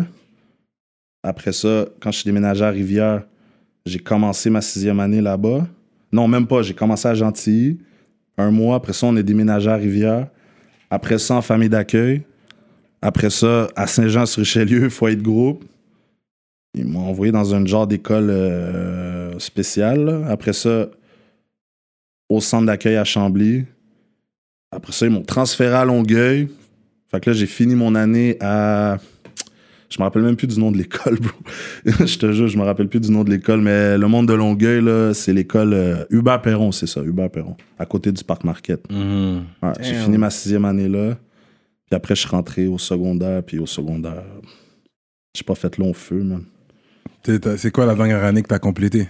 Après 1.24 1.54
ça, 1.54 1.86
quand 2.00 2.12
je 2.12 2.20
suis 2.20 2.26
déménagé 2.26 2.66
à 2.66 2.70
Rivière, 2.70 3.24
j'ai 3.86 4.00
commencé 4.00 4.50
ma 4.50 4.62
sixième 4.62 5.00
année 5.00 5.22
là-bas. 5.22 5.68
Non, 6.12 6.28
même 6.28 6.48
pas. 6.48 6.62
J'ai 6.62 6.74
commencé 6.74 7.08
à 7.08 7.14
Gentilly. 7.14 7.80
Un 8.38 8.52
mois. 8.52 8.76
Après 8.76 8.94
ça, 8.94 9.08
on 9.08 9.16
est 9.16 9.24
déménagé 9.24 9.70
à 9.70 9.76
Rivière. 9.76 10.28
Après 10.90 11.18
ça, 11.18 11.36
en 11.36 11.42
famille 11.42 11.70
d'accueil. 11.70 12.24
Après 13.02 13.30
ça, 13.30 13.68
à 13.76 13.88
Saint-Jean-sur-Richelieu, 13.88 14.90
foyer 14.90 15.16
de 15.16 15.22
groupe. 15.22 15.64
Ils 16.76 16.88
m'ont 16.88 17.08
envoyé 17.08 17.32
dans 17.32 17.54
un 17.54 17.66
genre 17.66 17.86
d'école 17.86 18.30
euh, 18.30 19.38
spéciale. 19.40 20.26
Après 20.28 20.54
ça, 20.54 20.88
au 22.30 22.40
centre 22.42 22.66
d'accueil 22.66 22.96
à 22.98 23.04
Chambly. 23.04 23.66
Après 24.72 24.92
ça, 24.92 25.06
ils 25.06 25.12
m'ont 25.12 25.22
transféré 25.24 25.74
à 25.76 25.86
Longueuil. 25.86 26.50
Fait 27.12 27.20
que 27.20 27.30
là, 27.30 27.36
j'ai 27.36 27.46
fini 27.46 27.76
mon 27.76 27.96
année 27.96 28.38
à. 28.40 28.98
Je 29.90 30.00
me 30.00 30.04
rappelle 30.06 30.24
même 30.24 30.36
plus 30.36 30.48
du 30.48 30.60
nom 30.60 30.72
de 30.72 30.78
l'école, 30.80 31.20
bro. 31.22 31.32
je 31.86 32.18
te 32.18 32.32
jure, 32.32 32.48
je 32.48 32.58
me 32.58 32.64
rappelle 32.64 32.88
plus 32.88 33.00
du 33.00 33.12
nom 33.12 33.24
de 33.24 33.30
l'école, 33.30 33.62
mais 33.62 33.96
le 33.96 34.08
monde 34.08 34.28
de 34.28 34.34
Longueuil, 34.34 34.82
là, 34.82 35.14
c'est 35.14 35.34
l'école 35.34 35.74
euh, 35.74 36.06
Hubert 36.10 36.42
Perron, 36.42 36.72
c'est 36.72 36.88
ça, 36.88 37.02
Hubert 37.04 37.30
Perron, 37.30 37.56
à 37.78 37.86
côté 37.86 38.12
du 38.12 38.24
Parc 38.24 38.44
Market. 38.44 38.82
Mhm. 38.92 39.44
Ouais, 39.62 39.74
j'ai 39.82 39.94
fini 39.94 40.18
ma 40.18 40.32
sixième 40.32 40.66
année 40.66 40.90
là. 40.90 41.16
Puis 41.86 41.96
après, 41.96 42.16
je 42.16 42.22
suis 42.22 42.30
rentré 42.30 42.66
au 42.66 42.80
secondaire, 42.80 43.44
puis 43.44 43.60
au 43.60 43.68
secondaire, 43.68 44.24
j'ai 45.38 45.44
pas 45.44 45.54
fait 45.54 45.78
long 45.78 45.94
feu, 45.94 46.26
t'as- 47.22 47.58
C'est 47.58 47.70
quoi 47.70 47.86
la 47.86 47.94
dernière 47.94 48.24
année 48.24 48.42
que 48.42 48.48
t'as 48.48 48.58
complété? 48.58 49.08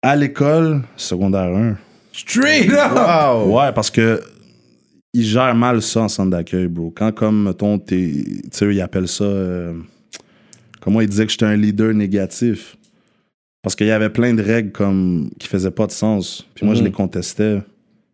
À 0.00 0.16
l'école, 0.16 0.80
secondaire 0.96 1.54
1. 1.54 1.76
Straight 2.12 2.70
up! 2.70 2.92
Wow. 2.94 3.56
Ouais, 3.58 3.72
parce 3.72 3.90
que 3.90 4.20
ils 5.12 5.24
gèrent 5.24 5.54
mal 5.54 5.82
ça 5.82 6.02
en 6.02 6.08
centre 6.08 6.30
d'accueil, 6.30 6.68
bro. 6.68 6.92
Quand, 6.94 7.12
comme, 7.12 7.44
mettons, 7.44 7.78
t'es. 7.78 8.24
Tu 8.24 8.42
sais, 8.52 8.74
ils 8.74 8.80
appellent 8.80 9.08
ça. 9.08 9.24
euh, 9.24 9.74
comment 10.80 11.00
ils 11.00 11.08
disaient 11.08 11.26
que 11.26 11.32
j'étais 11.32 11.46
un 11.46 11.56
leader 11.56 11.92
négatif? 11.94 12.76
Parce 13.62 13.74
qu'il 13.76 13.88
y 13.88 13.90
avait 13.90 14.08
plein 14.10 14.32
de 14.34 14.42
règles 14.42 14.72
comme 14.72 15.30
qui 15.38 15.46
faisaient 15.48 15.70
pas 15.70 15.86
de 15.86 15.92
sens. 15.92 16.46
Puis 16.54 16.64
moi, 16.64 16.74
je 16.74 16.80
Mhm. 16.80 16.86
les 16.86 16.92
contestais. 16.92 17.58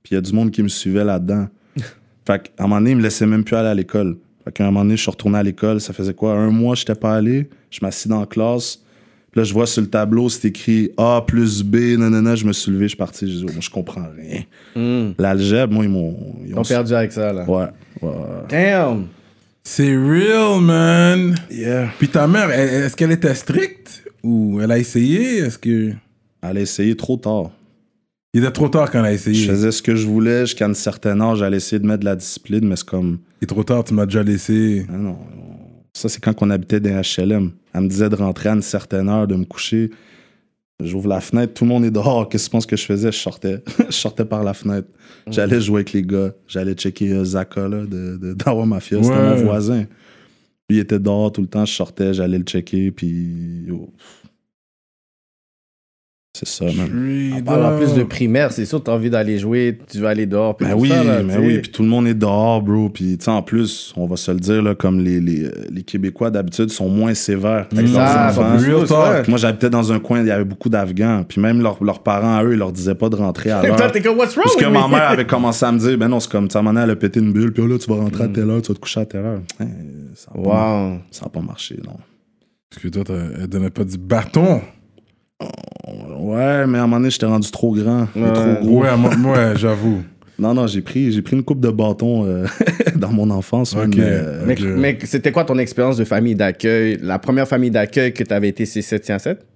Puis 0.02 0.12
il 0.12 0.14
y 0.14 0.18
a 0.18 0.20
du 0.20 0.32
monde 0.32 0.50
qui 0.50 0.62
me 0.62 0.68
suivait 0.68 1.04
là-dedans. 1.04 1.48
fait 2.26 2.42
qu'à 2.56 2.64
un 2.64 2.66
moment 2.66 2.76
donné, 2.80 2.90
ils 2.92 2.96
me 2.96 3.02
laissaient 3.02 3.26
même 3.26 3.44
plus 3.44 3.56
aller 3.56 3.68
à 3.68 3.74
l'école. 3.74 4.16
Fait 4.44 4.52
qu'à 4.52 4.64
un 4.64 4.66
moment 4.70 4.80
donné, 4.84 4.96
je 4.96 5.02
suis 5.02 5.10
retourné 5.10 5.38
à 5.38 5.42
l'école. 5.42 5.80
Ça 5.80 5.92
faisait 5.92 6.14
quoi? 6.14 6.32
Un 6.32 6.50
mois, 6.50 6.74
je 6.74 6.82
n'étais 6.82 6.94
pas 6.94 7.14
allé. 7.14 7.48
Je 7.70 7.78
m'assis 7.82 8.08
dans 8.08 8.20
la 8.20 8.26
classe. 8.26 8.80
Là, 9.36 9.44
je 9.44 9.52
vois 9.52 9.66
sur 9.66 9.82
le 9.82 9.88
tableau, 9.88 10.30
c'est 10.30 10.48
écrit 10.48 10.90
A 10.96 11.22
plus 11.26 11.62
B, 11.62 11.98
nanana. 11.98 12.34
Je 12.36 12.46
me 12.46 12.54
suis 12.54 12.72
levé, 12.72 12.84
je 12.84 12.88
suis 12.88 12.96
parti. 12.96 13.30
Je 13.30 13.36
dis, 13.36 13.44
oh, 13.46 13.52
moi, 13.52 13.60
je 13.60 13.68
comprends 13.68 14.06
rien. 14.16 14.44
Hmm. 14.74 15.12
L'algèbre, 15.18 15.74
moi, 15.74 15.84
ils 15.84 15.90
m'ont. 15.90 16.16
Ils 16.42 16.48
Ils 16.48 16.58
ont 16.58 16.62
perdu 16.62 16.94
avec 16.94 17.12
ça, 17.12 17.34
là. 17.34 17.44
Ouais. 17.48 17.66
ouais. 18.00 18.10
Damn. 18.48 19.08
C'est 19.62 19.94
real, 19.94 20.62
man. 20.62 21.34
Yeah. 21.50 21.90
Puis 21.98 22.08
ta 22.08 22.26
mère, 22.26 22.50
est-ce 22.50 22.96
qu'elle 22.96 23.12
était 23.12 23.34
stricte? 23.34 24.04
Ou 24.22 24.58
elle 24.62 24.72
a 24.72 24.78
essayé? 24.78 25.38
Est-ce 25.38 25.58
que. 25.58 25.92
Elle 26.40 26.56
a 26.56 26.60
essayé 26.60 26.96
trop 26.96 27.18
tard. 27.18 27.50
Il 28.32 28.42
était 28.42 28.52
trop 28.52 28.68
tard 28.68 28.90
quand 28.90 29.00
elle 29.00 29.06
a 29.06 29.12
essayé. 29.12 29.34
Je 29.44 29.50
faisais 29.50 29.70
ce 29.70 29.82
que 29.82 29.96
je 29.96 30.06
voulais 30.06 30.46
jusqu'à 30.46 30.66
un 30.66 30.74
certain 30.74 31.20
âge. 31.20 31.38
J'allais 31.38 31.58
essayer 31.58 31.78
de 31.78 31.86
mettre 31.86 32.00
de 32.00 32.04
la 32.06 32.16
discipline, 32.16 32.66
mais 32.66 32.76
c'est 32.76 32.86
comme. 32.86 33.18
Il 33.42 33.44
est 33.44 33.48
trop 33.48 33.64
tard, 33.64 33.84
tu 33.84 33.92
m'as 33.92 34.06
déjà 34.06 34.22
laissé. 34.22 34.86
Ah 34.88 34.96
non. 34.96 35.18
Ça, 35.96 36.08
c'est 36.10 36.20
quand 36.22 36.34
on 36.42 36.50
habitait 36.50 36.78
dans 36.80 37.00
HLM. 37.00 37.52
Elle 37.72 37.80
me 37.80 37.88
disait 37.88 38.08
de 38.10 38.16
rentrer 38.16 38.50
à 38.50 38.52
une 38.52 38.60
certaine 38.62 39.08
heure, 39.08 39.26
de 39.26 39.34
me 39.34 39.44
coucher. 39.44 39.90
J'ouvre 40.82 41.08
la 41.08 41.22
fenêtre, 41.22 41.54
tout 41.54 41.64
le 41.64 41.70
monde 41.70 41.86
est 41.86 41.90
dehors. 41.90 42.28
Qu'est-ce 42.28 42.44
que 42.44 42.50
tu 42.50 42.52
penses 42.52 42.66
que 42.66 42.76
je 42.76 42.84
faisais? 42.84 43.10
Je 43.10 43.16
sortais. 43.16 43.62
je 43.88 43.94
sortais 43.94 44.26
par 44.26 44.44
la 44.44 44.52
fenêtre. 44.52 44.88
J'allais 45.30 45.58
jouer 45.60 45.76
avec 45.78 45.92
les 45.94 46.02
gars. 46.02 46.32
J'allais 46.46 46.74
checker 46.74 47.12
euh, 47.12 47.24
Zaka, 47.24 47.66
là, 47.66 47.80
de, 47.86 48.18
de 48.18 48.34
Dawa 48.44 48.66
Mafia. 48.66 49.02
C'était 49.02 49.16
Ouais. 49.16 49.36
mon 49.38 49.44
voisin. 49.44 49.86
Lui, 50.68 50.76
il 50.76 50.78
était 50.80 50.98
dehors 50.98 51.32
tout 51.32 51.40
le 51.40 51.46
temps. 51.46 51.64
Je 51.64 51.72
sortais, 51.72 52.12
j'allais 52.12 52.38
le 52.38 52.44
checker, 52.44 52.90
puis. 52.90 53.64
yo. 53.66 53.90
C'est 56.38 56.48
ça, 56.48 56.66
parle 57.44 57.64
en 57.64 57.76
plus 57.78 57.94
de 57.94 58.02
primaire, 58.02 58.52
c'est 58.52 58.64
sûr, 58.66 58.82
t'as 58.82 58.92
envie 58.92 59.08
d'aller 59.10 59.38
jouer, 59.38 59.78
tu 59.90 59.98
veux 59.98 60.06
aller 60.06 60.26
dehors. 60.26 60.56
puis 60.56 60.66
Ben 60.66 60.74
tout 60.74 60.80
oui, 60.80 60.88
ça, 60.90 61.02
là, 61.04 61.20
sais. 61.28 61.38
oui, 61.38 61.58
puis 61.60 61.70
tout 61.70 61.82
le 61.82 61.88
monde 61.88 62.06
est 62.06 62.14
dehors, 62.14 62.60
bro. 62.60 62.88
Puis, 62.90 63.16
tu 63.16 63.24
sais, 63.24 63.30
en 63.30 63.42
plus, 63.42 63.94
on 63.96 64.06
va 64.06 64.16
se 64.16 64.30
le 64.30 64.38
dire, 64.38 64.62
là, 64.62 64.74
comme 64.74 65.00
les, 65.00 65.20
les, 65.20 65.48
les 65.70 65.82
Québécois 65.82 66.30
d'habitude 66.30 66.68
sont 66.70 66.88
moins 66.88 67.14
sévères 67.14 67.66
Ah, 67.96 68.30
Real 68.32 68.86
talk. 68.86 69.28
Moi, 69.28 69.38
j'habitais 69.38 69.70
dans 69.70 69.92
un 69.92 69.98
coin, 69.98 70.20
il 70.20 70.26
y 70.26 70.30
avait 70.30 70.44
beaucoup 70.44 70.68
d'Afghans. 70.68 71.24
Puis 71.28 71.40
même 71.40 71.60
leurs 71.62 71.82
leurs 71.82 72.02
parents, 72.02 72.36
à 72.36 72.44
eux, 72.44 72.52
ils 72.52 72.58
leur 72.58 72.72
disaient 72.72 72.94
pas 72.94 73.08
de 73.08 73.16
rentrer 73.16 73.50
à 73.50 73.62
l'heure. 73.66 73.76
toi, 73.76 73.90
t'es 73.90 74.02
comme, 74.02 74.18
what's 74.18 74.34
wrong 74.34 74.44
Parce 74.44 74.56
que 74.56 74.66
ma 74.66 74.88
mère 74.88 75.08
avait 75.10 75.24
commencé 75.26 75.64
à 75.64 75.72
me 75.72 75.78
dire, 75.78 75.96
ben 75.96 76.08
non, 76.08 76.20
c'est 76.20 76.30
comme, 76.30 76.48
tu 76.48 76.58
sais, 76.58 76.64
elle 76.64 76.90
a 76.90 76.96
pété 76.96 77.20
une 77.20 77.32
bulle, 77.32 77.52
puis 77.52 77.62
oh, 77.62 77.66
là, 77.66 77.78
tu 77.78 77.88
vas 77.88 77.96
rentrer 77.96 78.24
à 78.24 78.28
telle 78.28 78.50
heure, 78.50 78.60
tu 78.62 78.68
vas 78.68 78.74
te 78.74 78.80
coucher 78.80 79.00
à 79.00 79.06
telle 79.06 79.24
heure. 79.24 79.40
Hein, 79.60 79.66
ça 80.14 80.30
n'a 80.36 80.42
pas, 80.42 80.82
Wow. 80.90 80.98
ça 81.10 81.26
a 81.26 81.28
pas 81.28 81.40
marché, 81.40 81.76
non. 81.84 81.96
Parce 82.70 82.82
que 82.82 82.88
toi, 82.88 83.04
t'as- 83.04 83.14
elle 83.40 83.46
donnait 83.46 83.70
pas 83.70 83.84
du 83.84 83.96
bâton. 83.96 84.60
Ouais, 85.40 86.66
mais 86.66 86.78
à 86.78 86.82
un 86.82 86.86
moment 86.86 86.96
donné, 86.98 87.10
j'étais 87.10 87.26
rendu 87.26 87.50
trop 87.50 87.72
grand, 87.74 88.08
Ouais. 88.16 88.32
trop 88.32 88.54
gros. 88.66 88.82
Ouais, 88.82 88.96
moi, 88.96 89.16
moi, 89.16 89.54
j'avoue. 89.54 90.02
Non, 90.38 90.52
non, 90.52 90.66
j'ai 90.66 90.82
pris, 90.82 91.12
j'ai 91.12 91.22
pris 91.22 91.34
une 91.34 91.42
coupe 91.42 91.60
de 91.60 91.70
bâton 91.70 92.26
euh, 92.26 92.44
dans 92.94 93.10
mon 93.10 93.30
enfance. 93.30 93.74
man, 93.74 93.88
Ok. 93.88 93.96
mais, 93.96 94.04
euh, 94.06 94.76
Mais, 94.76 94.98
c'était 95.04 95.32
quoi 95.32 95.44
ton 95.44 95.56
expérience 95.56 95.96
de 95.96 96.04
famille 96.04 96.34
d'accueil? 96.34 96.98
La 97.00 97.18
première 97.18 97.48
famille 97.48 97.70
d'accueil 97.70 98.12
que 98.12 98.22
t'avais 98.22 98.48
été, 98.50 98.66
c'est 98.66 98.82
707? 98.82 99.46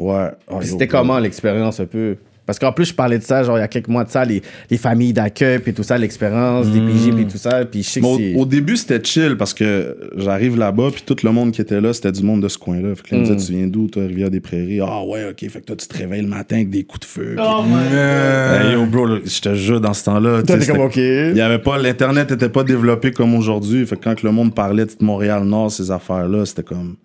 ouais. 0.00 0.28
Oh, 0.48 0.58
C'était 0.62 0.86
comment 0.86 1.18
l'expérience 1.18 1.80
un 1.80 1.86
peu? 1.86 2.18
Parce 2.48 2.58
qu'en 2.58 2.72
plus, 2.72 2.86
je 2.86 2.94
parlais 2.94 3.18
de 3.18 3.22
ça, 3.22 3.42
genre, 3.42 3.58
il 3.58 3.60
y 3.60 3.62
a 3.62 3.68
quelques 3.68 3.88
mois 3.88 4.04
de 4.04 4.08
ça, 4.10 4.24
les, 4.24 4.40
les 4.70 4.78
familles 4.78 5.12
d'accueil, 5.12 5.58
puis 5.58 5.74
tout 5.74 5.82
ça, 5.82 5.98
l'expérience, 5.98 6.66
des 6.68 6.80
PJ, 6.80 7.14
puis 7.14 7.26
tout 7.26 7.36
ça. 7.36 7.66
Puis 7.66 7.82
je 7.82 7.88
sais 7.90 8.00
que 8.00 8.06
au, 8.36 8.40
au 8.40 8.46
début, 8.46 8.78
c'était 8.78 9.04
chill 9.04 9.36
parce 9.36 9.52
que 9.52 9.94
j'arrive 10.16 10.56
là-bas, 10.56 10.88
puis 10.90 11.02
tout 11.04 11.14
le 11.24 11.30
monde 11.30 11.52
qui 11.52 11.60
était 11.60 11.78
là, 11.82 11.92
c'était 11.92 12.10
du 12.10 12.22
monde 12.22 12.42
de 12.42 12.48
ce 12.48 12.56
coin-là. 12.56 12.94
Fait 12.94 13.02
que 13.02 13.14
là, 13.14 13.20
ils 13.22 13.28
me 13.28 13.32
Mm. 13.32 13.36
disaient, 13.36 13.52
tu 13.52 13.58
viens 13.58 13.66
d'où, 13.68 13.86
toi, 13.88 14.02
Rivière-des-Prairies? 14.06 14.80
Ah 14.80 15.04
ouais, 15.04 15.28
ok. 15.28 15.46
Fait 15.50 15.60
que 15.60 15.66
toi, 15.66 15.76
tu 15.76 15.86
te 15.86 15.98
réveilles 15.98 16.22
le 16.22 16.28
matin 16.28 16.56
avec 16.56 16.70
des 16.70 16.84
coups 16.84 17.00
de 17.00 17.04
feu. 17.04 17.34
puis- 17.36 17.44
Euh, 17.92 18.62
Hey, 18.62 18.72
yo, 18.72 18.86
bro, 18.86 19.04
là, 19.04 19.18
je 19.22 19.40
te 19.40 19.54
jure, 19.54 19.82
dans 19.82 19.92
ce 19.92 20.04
temps-là, 20.04 20.40
comme, 20.46 20.80
OK. 20.80 20.96
il 20.96 21.36
y 21.36 21.40
avait 21.42 21.58
pas, 21.58 21.76
l'Internet 21.76 22.30
était 22.30 22.48
pas 22.48 22.64
développé 22.64 23.10
comme 23.10 23.34
aujourd'hui. 23.34 23.84
Fait 23.84 23.96
que 23.96 24.04
quand 24.04 24.14
que 24.14 24.26
le 24.26 24.32
monde 24.32 24.54
parlait 24.54 24.86
de 24.86 24.92
Montréal-Nord, 25.00 25.70
ces 25.70 25.90
affaires-là, 25.90 26.46
c'était 26.46 26.62
comme. 26.62 26.96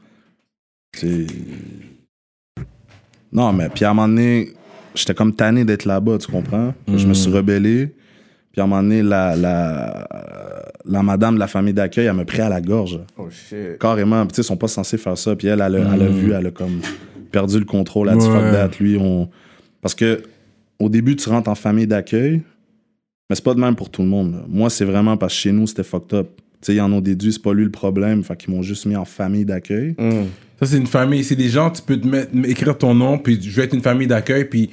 C'est. 0.95 1.27
Non, 3.31 3.51
mais 3.51 3.69
puis 3.69 3.83
à 3.85 3.89
un 3.89 3.93
moment 3.93 4.07
donné, 4.07 4.50
j'étais 4.95 5.13
comme 5.13 5.33
tanné 5.35 5.65
d'être 5.65 5.85
là-bas, 5.85 6.17
tu 6.19 6.27
comprends? 6.31 6.73
Je 6.88 7.05
me 7.07 7.13
suis 7.13 7.31
rebellé. 7.31 7.93
Puis 8.51 8.62
à 8.62 8.65
un 8.65 8.67
moment 8.67 8.83
donné, 8.83 9.01
la, 9.01 9.35
la, 9.35 10.07
la 10.85 11.01
madame 11.03 11.35
de 11.35 11.39
la 11.39 11.47
famille 11.47 11.73
d'accueil, 11.73 12.05
elle 12.05 12.13
m'a 12.13 12.23
pris 12.25 12.41
à 12.41 12.50
la 12.50 12.62
gorge. 12.62 13.00
Oh 13.17 13.27
shit. 13.31 13.79
Carrément. 13.79 14.21
Puis 14.25 14.33
tu 14.33 14.35
sais, 14.35 14.41
ils 14.41 14.45
sont 14.45 14.57
pas 14.57 14.67
censés 14.67 14.97
faire 14.97 15.17
ça. 15.17 15.35
Puis 15.35 15.47
elle, 15.47 15.62
elle, 15.62 15.75
a, 15.75 15.93
elle 15.95 16.01
a 16.03 16.07
vu, 16.07 16.31
elle 16.33 16.45
a 16.47 16.51
comme 16.51 16.79
perdu 17.31 17.57
le 17.57 17.65
contrôle. 17.65 18.09
Elle 18.09 18.15
a 18.15 18.17
dit 18.17 18.27
Ouais. 18.27 18.33
fuck 18.33 18.51
that. 18.51 18.69
Lui, 18.79 18.97
on. 19.00 19.27
Parce 19.81 19.95
que 19.95 20.21
au 20.79 20.89
début, 20.89 21.15
tu 21.15 21.29
rentres 21.29 21.50
en 21.50 21.55
famille 21.55 21.88
d'accueil, 21.88 22.41
mais 23.29 23.35
c'est 23.35 23.43
pas 23.43 23.55
de 23.55 23.59
même 23.59 23.75
pour 23.75 23.89
tout 23.89 24.03
le 24.03 24.07
monde. 24.07 24.33
là. 24.33 24.43
Moi, 24.47 24.69
c'est 24.69 24.85
vraiment 24.85 25.17
parce 25.17 25.33
que 25.33 25.39
chez 25.39 25.51
nous, 25.51 25.65
c'était 25.65 25.83
fucked 25.83 26.13
up. 26.13 26.27
Tu 26.62 26.67
sais, 26.67 26.75
ils 26.75 26.81
en 26.81 26.91
ont 26.93 27.01
déduit, 27.01 27.33
c'est 27.33 27.41
pas 27.41 27.53
lui 27.53 27.63
le 27.63 27.71
problème. 27.71 28.23
Fait 28.23 28.38
qu'ils 28.38 28.53
m'ont 28.53 28.62
juste 28.62 28.85
mis 28.85 28.95
en 28.95 29.05
famille 29.05 29.45
d'accueil. 29.45 29.95
Hmm. 29.97 30.25
Ça, 30.65 30.72
c'est 30.72 30.77
une 30.77 30.88
famille. 30.88 31.24
C'est 31.24 31.36
des 31.36 31.50
gens, 31.50 31.70
tu 31.70 31.82
peux 31.82 31.98
te 31.98 32.08
mettre, 32.08 32.29
écrire 32.46 32.77
ton 32.77 32.93
nom, 32.93 33.17
puis 33.17 33.39
je 33.41 33.55
vais 33.55 33.63
être 33.63 33.74
une 33.74 33.82
famille 33.82 34.08
d'accueil, 34.08 34.46
puis. 34.46 34.70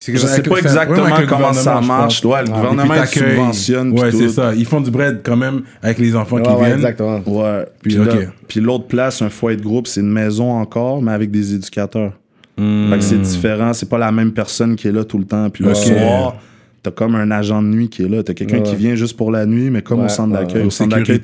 c'est 0.00 0.12
Je 0.16 0.26
sais 0.26 0.42
pas 0.42 0.56
exactement 0.58 1.06
comment 1.28 1.52
ça 1.52 1.80
marche. 1.80 2.24
Ouais, 2.24 2.42
le 2.42 2.48
Ah, 2.52 2.56
gouvernement, 2.56 2.94
il 3.00 3.06
subventionne, 3.06 3.92
Ouais, 3.98 4.10
c'est 4.12 4.28
ça. 4.28 4.54
Ils 4.54 4.66
font 4.66 4.80
du 4.80 4.90
bread 4.90 5.20
quand 5.24 5.36
même 5.36 5.62
avec 5.82 5.98
les 5.98 6.16
enfants 6.16 6.36
Ouais, 6.36 6.42
qui 6.42 6.50
ouais, 6.50 6.56
viennent. 6.64 6.72
exactement. 6.74 7.20
Ouais. 7.26 7.64
Puis, 7.82 7.94
Puis, 7.96 8.04
là- 8.04 8.14
ok. 8.14 8.28
puis 8.48 8.60
l'autre 8.60 8.86
place, 8.86 9.22
un 9.22 9.30
foyer 9.30 9.56
de 9.56 9.62
groupe, 9.62 9.86
c'est 9.86 10.00
une 10.00 10.10
maison 10.12 10.50
encore, 10.50 11.00
mais 11.02 11.12
avec 11.12 11.30
des 11.30 11.54
éducateurs. 11.54 12.12
Hmm. 12.58 12.90
Fait 12.90 12.98
que 12.98 13.04
c'est 13.04 13.20
différent, 13.20 13.72
c'est 13.72 13.88
pas 13.88 13.98
la 13.98 14.12
même 14.12 14.32
personne 14.32 14.76
qui 14.76 14.88
est 14.88 14.92
là 14.92 15.04
tout 15.04 15.18
le 15.18 15.24
temps. 15.24 15.48
Puis 15.50 15.64
le 15.64 15.72
soir, 15.74 16.36
t'as 16.82 16.90
comme 16.90 17.14
un 17.14 17.30
agent 17.30 17.62
de 17.62 17.68
nuit 17.68 17.88
qui 17.88 18.02
est 18.02 18.08
là. 18.08 18.22
T'as 18.22 18.34
quelqu'un 18.34 18.58
Ouais. 18.58 18.62
qui 18.64 18.74
vient 18.76 18.94
juste 18.94 19.16
pour 19.16 19.30
la 19.30 19.46
nuit, 19.46 19.70
mais 19.70 19.82
comme 19.82 20.00
Ouais, 20.00 20.06
au 20.06 20.08
centre 20.08 20.34
ouais, 20.36 20.44
d'accueil. 20.44 20.64
Au 20.66 20.70
centre 20.70 20.96
d'accueil, 20.96 21.20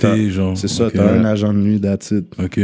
c'est 0.54 0.68
ça, 0.68 0.88
t'as 0.95 1.12
un 1.14 1.25
agent 1.25 1.52
de 1.52 1.59
nuit, 1.59 1.80
that's 1.80 2.12
it. 2.12 2.26
Ok. 2.42 2.61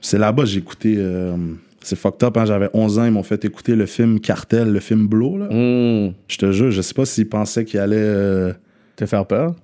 C'est 0.00 0.18
là-bas 0.18 0.44
j'ai 0.44 0.58
écouté. 0.58 0.94
euh, 0.98 1.36
c'est 1.80 1.96
fucked 1.96 2.22
up, 2.24 2.36
hein, 2.36 2.44
j'avais 2.44 2.68
11 2.74 2.98
ans, 2.98 3.04
ils 3.04 3.10
m'ont 3.12 3.22
fait 3.22 3.44
écouter 3.44 3.74
le 3.76 3.86
film 3.86 4.20
Cartel, 4.20 4.72
le 4.72 4.80
film 4.80 5.06
Blow. 5.06 5.38
Là. 5.38 5.46
Hmm. 5.46 6.12
Je 6.28 6.36
te 6.38 6.50
jure, 6.52 6.70
je 6.70 6.82
sais 6.82 6.94
pas 6.94 7.04
s'ils 7.04 7.28
pensaient 7.28 7.64
qu'il 7.64 7.80
allait. 7.80 7.96
euh, 7.98 8.52
Te 8.96 9.06
faire 9.06 9.26
peur? 9.26 9.54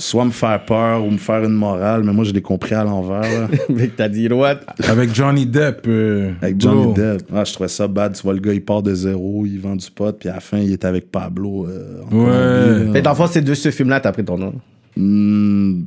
soit 0.00 0.24
me 0.24 0.32
faire 0.32 0.64
peur 0.64 1.04
ou 1.06 1.10
me 1.10 1.16
faire 1.18 1.44
une 1.44 1.52
morale, 1.54 2.02
mais 2.02 2.12
moi, 2.12 2.24
je 2.24 2.32
l'ai 2.32 2.42
compris 2.42 2.74
à 2.74 2.82
l'envers. 2.82 3.20
là. 3.22 3.48
Mais 3.68 3.86
t'as 3.96 4.08
dit, 4.08 4.26
what? 4.28 4.58
Avec 4.88 5.14
Johnny 5.14 5.46
Depp. 5.46 5.82
euh, 5.86 6.32
Avec 6.42 6.56
bro. 6.58 6.68
Johnny 6.72 6.94
Depp. 6.94 7.22
Ah, 7.32 7.44
je 7.44 7.52
trouvais 7.52 7.68
ça 7.68 7.86
bad. 7.86 8.12
Tu 8.14 8.22
vois, 8.24 8.34
le 8.34 8.40
gars, 8.40 8.52
il 8.52 8.62
part 8.64 8.82
de 8.82 8.92
zéro, 8.92 9.46
il 9.46 9.58
vend 9.60 9.76
du 9.76 9.88
pot, 9.92 10.12
puis 10.18 10.28
à 10.28 10.34
la 10.34 10.40
fin, 10.40 10.58
il 10.58 10.72
est 10.72 10.84
avec 10.84 11.12
Pablo. 11.12 11.66
euh, 11.68 12.00
en 12.10 12.16
Ouais. 12.16 12.24
Colombie, 12.24 12.84
là. 12.86 12.90
Mais 12.92 13.02
dans 13.02 13.10
le 13.10 13.16
fond, 13.16 13.28
c'est 13.28 13.40
de 13.40 13.54
ce 13.54 13.70
film-là, 13.70 14.00
t'as 14.00 14.10
pris 14.10 14.24
ton 14.24 14.36
nom. 14.36 14.54
Hmm, 14.96 15.84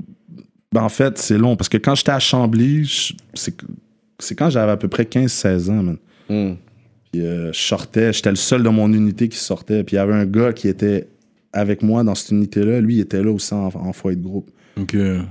ben, 0.74 0.84
en 0.84 0.90
fait, 0.90 1.18
c'est 1.18 1.38
long, 1.38 1.56
parce 1.56 1.70
que 1.70 1.78
quand 1.78 1.96
j'étais 1.96 2.12
à 2.12 2.20
Chambly, 2.20 3.14
c'est 3.34 4.36
quand 4.36 4.50
j'avais 4.50 4.72
à 4.72 4.78
peu 4.78 4.88
près 4.88 5.04
15-16 5.04 5.70
ans, 5.70 5.84
man. 5.84 5.98
Hmm. 6.30 6.56
Puis 7.12 7.22
euh, 7.26 7.52
je 7.54 7.60
sortais, 7.60 8.12
j'étais 8.12 8.30
le 8.30 8.36
seul 8.36 8.64
de 8.64 8.70
mon 8.70 8.92
unité 8.92 9.30
qui 9.30 9.38
sortait. 9.38 9.84
Puis 9.84 9.96
il 9.96 10.00
y 10.00 10.02
avait 10.02 10.14
un 10.14 10.26
gars 10.26 10.52
qui 10.52 10.68
était 10.68 11.08
avec 11.54 11.82
moi 11.82 12.04
dans 12.04 12.16
cette 12.16 12.32
unité-là. 12.32 12.82
Lui, 12.82 12.96
il 12.96 13.00
était 13.00 13.24
là 13.24 13.32
aussi 13.32 13.54
en, 13.54 13.68
en 13.74 13.94
foyer 13.94 14.18
de 14.18 14.24
groupe. 14.24 14.52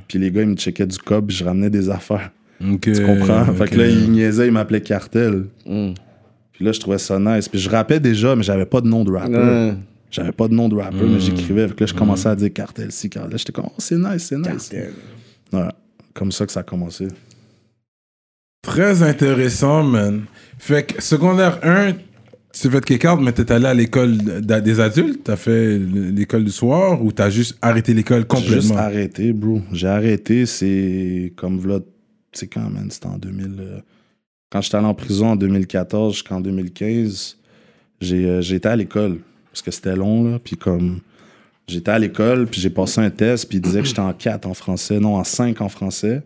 Puis 0.08 0.18
les 0.18 0.30
gars, 0.30 0.42
ils 0.42 0.48
me 0.48 0.56
checkaient 0.56 0.86
du 0.86 0.98
cob, 0.98 1.26
puis 1.26 1.36
je 1.36 1.44
ramenais 1.44 1.70
des 1.70 1.90
affaires. 1.90 2.30
Tu 2.80 2.92
comprends? 3.04 3.44
Fait 3.52 3.64
ok. 3.64 3.70
que 3.70 3.76
là, 3.76 3.86
ils 3.88 4.10
niaisaient, 4.10 4.46
ils 4.46 4.52
m'appelaient 4.52 4.80
Cartel. 4.80 5.44
Hmm. 5.66 5.92
Puis 6.52 6.64
là, 6.64 6.72
je 6.72 6.80
trouvais 6.80 6.96
ça 6.98 7.18
nice. 7.18 7.48
Puis 7.50 7.58
je 7.60 7.68
rappais 7.68 8.00
déjà, 8.00 8.34
mais 8.34 8.42
j'avais 8.42 8.64
pas 8.64 8.80
de 8.80 8.88
nom 8.88 9.04
de 9.04 9.12
rapper. 9.12 9.36
Hmm. 9.36 9.76
J'avais 10.10 10.32
pas 10.32 10.48
de 10.48 10.54
nom 10.54 10.68
de 10.70 10.76
rapper, 10.76 10.96
mais 11.02 11.16
Mm. 11.16 11.20
j'écrivais. 11.20 11.68
Fait 11.68 11.74
que 11.74 11.80
là, 11.84 11.86
je 11.88 11.94
commençais 11.94 12.28
à 12.28 12.34
dire 12.36 12.50
Cartel, 12.52 12.90
si, 12.90 13.10
Cartel. 13.10 13.32
Là, 13.32 13.36
j'étais 13.36 13.52
comme, 13.52 13.66
oh, 13.68 13.72
c'est 13.76 13.98
nice, 13.98 14.24
c'est 14.28 14.38
nice. 14.38 14.72
Ouais. 15.52 15.68
Comme 16.14 16.32
ça 16.32 16.46
que 16.46 16.52
ça 16.52 16.60
a 16.60 16.62
commencé. 16.62 17.08
Très 18.62 19.02
intéressant, 19.02 19.82
man. 19.84 20.24
Fait 20.58 20.84
que 20.84 21.02
secondaire 21.02 21.58
1, 21.62 21.92
tu 22.52 22.70
fait 22.70 22.84
kick 22.84 23.04
out, 23.04 23.20
mais 23.20 23.32
t'es 23.32 23.50
allé 23.52 23.66
à 23.66 23.74
l'école 23.74 24.16
des 24.16 24.80
adultes, 24.80 25.24
t'as 25.24 25.36
fait 25.36 25.78
l'école 25.78 26.44
du 26.44 26.50
soir 26.50 27.02
ou 27.04 27.12
t'as 27.12 27.28
juste 27.30 27.56
arrêté 27.60 27.92
l'école 27.94 28.20
J'ai 28.22 28.26
complètement? 28.26 28.60
juste 28.60 28.74
arrêté, 28.76 29.32
bro. 29.32 29.60
J'ai 29.72 29.86
arrêté, 29.88 30.46
c'est 30.46 31.32
comme 31.36 31.58
v'là, 31.58 31.80
c'est 32.32 32.46
quand, 32.48 32.68
man? 32.70 32.90
C'était 32.90 33.06
en 33.06 33.18
2000. 33.18 33.56
euh, 33.60 33.78
Quand 34.50 34.62
j'étais 34.62 34.76
allé 34.78 34.86
en 34.86 34.94
prison 34.94 35.28
en 35.32 35.36
2014 35.36 36.14
jusqu'en 36.14 36.40
2015, 36.40 37.36
j'ai 38.00 38.24
euh, 38.26 38.40
j'ai 38.40 38.60
à 38.64 38.74
l'école. 38.74 39.18
Parce 39.52 39.62
que 39.62 39.70
c'était 39.70 39.96
long, 39.96 40.24
là. 40.24 40.38
Puis 40.42 40.56
comme. 40.56 41.00
J'étais 41.68 41.90
à 41.90 41.98
l'école, 41.98 42.46
puis 42.46 42.60
j'ai 42.60 42.70
passé 42.70 43.00
un 43.00 43.10
test, 43.10 43.48
puis 43.48 43.58
il 43.58 43.60
disait 43.60 43.80
que 43.80 43.86
j'étais 43.88 44.00
en 44.00 44.12
4 44.12 44.46
en 44.46 44.54
français. 44.54 45.00
Non, 45.00 45.16
en 45.16 45.24
5 45.24 45.60
en 45.60 45.68
français. 45.68 46.22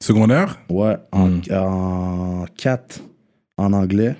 Secondaire? 0.00 0.60
Ouais, 0.70 0.96
en, 1.12 1.28
Mm. 1.28 1.40
en 1.52 2.44
4 2.56 3.00
en 3.56 3.72
anglais. 3.72 4.14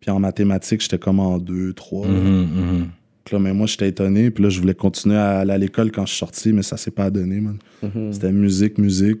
Puis 0.00 0.10
en 0.10 0.18
mathématiques, 0.18 0.80
j'étais 0.80 0.98
comme 0.98 1.20
en 1.20 1.38
2, 1.38 1.72
3. 1.72 2.06
Mhm, 2.08 2.40
mhm. 2.40 2.86
Là, 3.30 3.38
mais 3.38 3.52
moi, 3.52 3.66
j'étais 3.66 3.88
étonné. 3.88 4.30
Puis 4.30 4.42
là, 4.42 4.48
je 4.48 4.58
voulais 4.60 4.74
continuer 4.74 5.16
à 5.16 5.40
aller 5.40 5.52
à 5.52 5.58
l'école 5.58 5.92
quand 5.92 6.06
je 6.06 6.10
suis 6.12 6.18
sorti, 6.18 6.52
mais 6.52 6.62
ça 6.62 6.76
s'est 6.78 6.90
pas 6.90 7.10
donné, 7.10 7.40
man. 7.40 7.58
C'était 8.10 8.32
musique, 8.32 8.78
musique. 8.78 9.20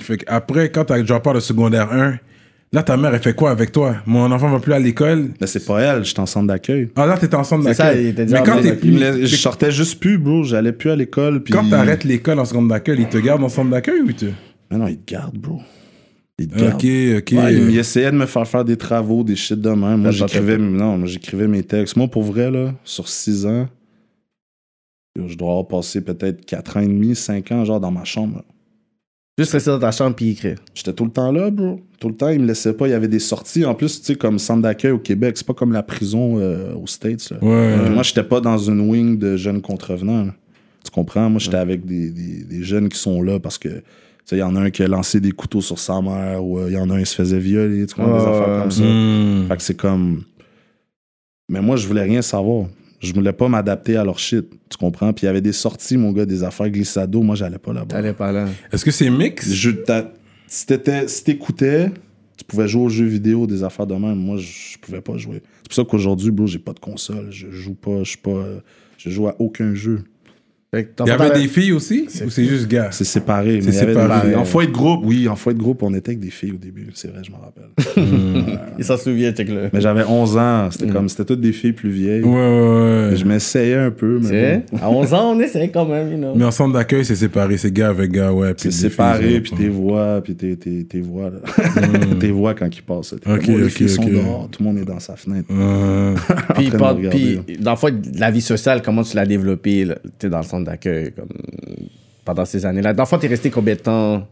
Fait 0.00 0.22
après, 0.26 0.70
quand 0.70 0.84
t'as 0.84 1.00
déjà 1.00 1.20
pas 1.20 1.32
de 1.32 1.40
secondaire 1.40 1.92
1, 1.92 2.18
là, 2.72 2.82
ta 2.82 2.96
mère, 2.96 3.14
elle 3.14 3.22
fait 3.22 3.34
quoi 3.34 3.50
avec 3.50 3.72
toi? 3.72 3.96
Mon 4.06 4.30
enfant 4.30 4.48
va 4.48 4.60
plus 4.60 4.72
à 4.72 4.78
l'école. 4.78 5.30
Mais 5.40 5.46
c'est 5.46 5.64
pas 5.64 5.80
elle, 5.80 6.04
j'étais 6.04 6.20
en 6.20 6.26
centre 6.26 6.46
d'accueil. 6.46 6.88
Ah, 6.96 7.06
là, 7.06 7.16
t'es 7.16 7.28
C'est 7.30 7.74
ça, 7.74 7.84
d'accueil. 7.86 8.04
Mais 8.16 8.24
déjà 8.24 8.42
quand 8.42 8.58
en 8.58 8.62
t'es 8.62 8.74
plus. 8.74 9.26
je 9.26 9.36
sortais 9.36 9.70
juste 9.70 10.00
plus, 10.00 10.18
bro. 10.18 10.44
J'allais 10.44 10.72
plus 10.72 10.90
à 10.90 10.96
l'école. 10.96 11.42
Puis... 11.42 11.54
Quand 11.54 11.68
t'arrêtes 11.68 12.04
l'école 12.04 12.38
en 12.38 12.44
seconde 12.44 12.68
d'accueil, 12.68 12.98
ils 13.00 13.08
te 13.08 13.18
gardent 13.18 13.44
en 13.44 13.48
centre 13.48 13.70
d'accueil 13.70 14.00
ou 14.00 14.12
tu. 14.12 14.26
Mais 14.70 14.78
non, 14.78 14.86
il 14.88 14.98
te 14.98 15.12
garde, 15.12 15.36
bro. 15.36 15.60
Il 16.38 16.48
te 16.48 16.58
garde. 16.58 16.74
Ok, 16.74 16.84
ok. 17.18 17.38
Ouais, 17.38 17.74
essayait 17.74 18.10
de 18.10 18.16
me 18.16 18.26
faire 18.26 18.46
faire 18.46 18.64
des 18.64 18.76
travaux, 18.76 19.24
des 19.24 19.36
shit 19.36 19.60
de 19.60 19.70
même. 19.70 20.02
Moi, 20.02 20.10
te 20.10 20.16
j'écrivais, 20.16 20.58
non, 20.58 20.98
moi, 20.98 21.06
j'écrivais 21.06 21.48
mes 21.48 21.62
textes. 21.62 21.96
Moi, 21.96 22.08
pour 22.08 22.24
vrai, 22.24 22.50
là, 22.50 22.74
sur 22.84 23.08
6 23.08 23.46
ans, 23.46 23.68
je 25.16 25.34
dois 25.34 25.50
avoir 25.50 25.68
passé 25.68 26.02
peut-être 26.02 26.44
4 26.44 26.76
ans 26.76 26.80
et 26.80 26.88
demi, 26.88 27.14
5 27.14 27.52
ans, 27.52 27.64
genre, 27.64 27.80
dans 27.80 27.90
ma 27.90 28.04
chambre. 28.04 28.42
Juste 29.38 29.52
rester 29.52 29.70
dans 29.70 29.78
ta 29.78 29.90
chambre 29.92 30.16
puis 30.16 30.30
écrire. 30.30 30.56
J'étais 30.74 30.94
tout 30.94 31.04
le 31.04 31.10
temps 31.10 31.30
là, 31.30 31.50
bro. 31.50 31.80
Tout 32.00 32.08
le 32.08 32.14
temps, 32.14 32.28
il 32.30 32.40
me 32.40 32.46
laissait 32.46 32.72
pas. 32.72 32.86
Il 32.88 32.92
y 32.92 32.94
avait 32.94 33.08
des 33.08 33.18
sorties. 33.18 33.66
En 33.66 33.74
plus, 33.74 34.00
tu 34.00 34.06
sais, 34.06 34.14
comme 34.14 34.38
centre 34.38 34.62
d'accueil 34.62 34.92
au 34.92 34.98
Québec, 34.98 35.36
c'est 35.36 35.46
pas 35.46 35.52
comme 35.52 35.72
la 35.72 35.82
prison 35.82 36.38
euh, 36.38 36.72
aux 36.74 36.86
States. 36.86 37.30
Là. 37.30 37.38
Ouais. 37.42 37.90
Moi, 37.90 38.02
j'étais 38.02 38.22
pas 38.22 38.40
dans 38.40 38.56
une 38.56 38.80
wing 38.88 39.18
de 39.18 39.36
jeunes 39.36 39.60
contrevenants. 39.60 40.24
là. 40.24 40.34
Tu 40.84 40.90
comprends? 40.90 41.28
Moi, 41.28 41.38
j'étais 41.38 41.56
avec 41.58 41.84
des, 41.84 42.10
des- 42.10 42.44
des 42.44 42.62
jeunes 42.62 42.88
qui 42.88 42.98
sont 42.98 43.20
là 43.20 43.38
parce 43.38 43.58
que, 43.58 43.68
tu 43.68 43.74
sais, 44.24 44.36
il 44.36 44.40
y 44.40 44.42
en 44.42 44.56
a 44.56 44.60
un 44.60 44.70
qui 44.70 44.82
a 44.82 44.88
lancé 44.88 45.20
des 45.20 45.32
couteaux 45.32 45.60
sur 45.60 45.78
sa 45.78 46.00
mère 46.00 46.42
ou 46.42 46.58
euh, 46.58 46.68
il 46.68 46.74
y 46.74 46.78
en 46.78 46.88
a 46.88 46.94
un 46.94 47.00
qui 47.00 47.06
se 47.06 47.14
faisait 47.14 47.38
violer. 47.38 47.84
Tu 47.86 47.94
comprends? 47.94 48.16
Des 48.18 48.24
affaires 48.24 48.60
comme 48.62 48.70
ça. 48.70 48.82
Hmm. 48.84 49.48
Fait 49.48 49.56
que 49.58 49.62
c'est 49.62 49.76
comme. 49.76 50.22
Mais 51.50 51.60
moi, 51.60 51.76
je 51.76 51.86
voulais 51.86 52.02
rien 52.04 52.22
savoir. 52.22 52.66
Je 53.06 53.14
voulais 53.14 53.32
pas 53.32 53.48
m'adapter 53.48 53.96
à 53.96 54.04
leur 54.04 54.18
shit. 54.18 54.44
Tu 54.68 54.76
comprends? 54.78 55.12
Puis 55.12 55.24
il 55.24 55.26
y 55.26 55.28
avait 55.28 55.40
des 55.40 55.52
sorties, 55.52 55.96
mon 55.96 56.12
gars, 56.12 56.26
des 56.26 56.42
affaires 56.42 56.68
glissado. 56.70 57.22
Moi, 57.22 57.34
j'allais 57.36 57.58
pas 57.58 57.72
là-bas. 57.72 57.86
T'allais 57.86 58.12
pas 58.12 58.32
là. 58.32 58.46
Est-ce 58.72 58.84
que 58.84 58.90
c'est 58.90 59.10
mix? 59.10 59.52
Je, 59.52 59.70
t'as- 59.70 60.12
si 60.46 60.66
t'étais- 60.66 61.08
si 61.08 61.24
t'écoutais, 61.24 61.90
tu 62.36 62.44
pouvais 62.44 62.68
jouer 62.68 62.82
aux 62.82 62.88
jeux 62.88 63.06
vidéo, 63.06 63.46
des 63.46 63.62
affaires 63.64 63.86
de 63.86 63.94
même. 63.94 64.16
Moi, 64.16 64.36
je, 64.38 64.46
je 64.72 64.78
pouvais 64.78 65.00
pas 65.00 65.16
jouer. 65.16 65.42
C'est 65.62 65.68
pour 65.68 65.74
ça 65.74 65.84
qu'aujourd'hui, 65.84 66.30
bro, 66.30 66.46
j'ai 66.46 66.58
pas 66.58 66.72
de 66.72 66.80
console. 66.80 67.28
Je 67.30 67.50
joue 67.50 67.74
pas, 67.74 67.98
je 68.02 68.10
suis 68.10 68.18
pas. 68.18 68.44
Je 68.98 69.10
joue 69.10 69.28
à 69.28 69.36
aucun 69.38 69.74
jeu. 69.74 70.04
Il 70.76 71.08
y 71.08 71.10
avait 71.10 71.30
des 71.30 71.48
filles 71.48 71.72
aussi? 71.72 72.08
Ou 72.24 72.30
c'est 72.30 72.44
juste 72.44 72.68
gars? 72.68 72.88
C'est 72.90 73.04
séparé. 73.04 73.60
C'est 73.62 73.72
séparé. 73.72 74.34
En 74.34 74.44
foyer 74.44 74.68
de 74.68 74.74
groupe, 74.74 75.00
oui, 75.04 75.28
en 75.28 75.36
foyer 75.36 75.56
de 75.56 75.62
groupe, 75.62 75.82
on 75.82 75.94
était 75.94 76.10
avec 76.10 76.20
des 76.20 76.30
filles 76.30 76.52
au 76.52 76.58
début. 76.58 76.88
C'est 76.94 77.08
vrai, 77.08 77.22
je 77.22 77.30
m'en 77.30 77.38
rappelle. 77.38 77.64
Il 78.78 78.84
s'en 78.84 78.96
souvient, 78.96 79.32
check 79.32 79.48
le. 79.48 79.68
mais 79.72 79.80
j'avais 79.80 80.04
11 80.04 80.36
ans. 80.36 80.68
C'était 80.70 80.88
comme, 80.88 81.08
c'était 81.08 81.24
toutes 81.24 81.40
des 81.40 81.52
filles 81.52 81.72
plus 81.72 81.90
vieilles. 81.90 82.22
Ouais, 82.22 82.32
ouais, 82.32 83.10
ouais. 83.10 83.16
Je 83.16 83.24
m'essayais 83.24 83.76
un 83.76 83.90
peu, 83.90 84.20
Tu 84.20 84.32
mais 84.32 84.64
à 84.80 84.90
11 84.90 85.14
ans, 85.14 85.32
on 85.34 85.40
essaie 85.46 85.68
quand 85.68 85.86
même, 85.86 86.12
you 86.12 86.18
know. 86.18 86.34
Mais 86.34 86.44
en 86.44 86.50
centre 86.50 86.74
d'accueil, 86.74 87.04
c'est 87.04 87.16
séparé. 87.16 87.56
C'est 87.56 87.72
gars 87.72 87.88
avec 87.88 88.10
gars, 88.10 88.32
ouais. 88.32 88.52
c'est 88.56 88.70
séparé, 88.70 89.40
puis 89.40 89.52
tes 89.52 89.68
voix, 89.68 90.20
puis 90.22 90.34
tes, 90.34 90.56
tes, 90.56 90.84
tes 90.84 91.00
voix, 91.00 91.30
là. 91.30 91.38
tes 92.20 92.30
voix 92.30 92.54
quand 92.54 92.68
ils 92.74 92.82
passent. 92.82 93.14
Ok, 93.14 93.22
comme, 93.22 93.38
oh, 93.48 93.58
les 93.58 93.64
ok, 93.64 93.70
filles 93.70 93.88
sont 93.88 94.02
ok. 94.02 94.12
dehors, 94.12 94.48
tout 94.50 94.62
le 94.62 94.68
monde 94.68 94.78
est 94.78 94.84
dans 94.84 95.00
sa 95.00 95.16
fenêtre. 95.16 95.48
Puis, 96.54 96.70
dans 97.58 97.76
la 98.18 98.30
vie 98.30 98.40
sociale, 98.40 98.82
comment 98.82 99.02
tu 99.02 99.16
l'as 99.16 99.26
développée 99.26 99.84
là, 99.84 99.96
t'es 100.18 100.28
dans 100.28 100.38
le 100.38 100.44
centre 100.44 100.64
d'accueil 100.66 101.12
comme, 101.12 101.28
pendant 102.24 102.44
ces 102.44 102.66
années-là? 102.66 102.92
Dans 102.92 103.04
le 103.04 103.08
fond, 103.08 103.18
t'es 103.18 103.26
resté 103.26 103.50
combien 103.50 103.74
de 103.74 103.80
temps? 103.80 104.28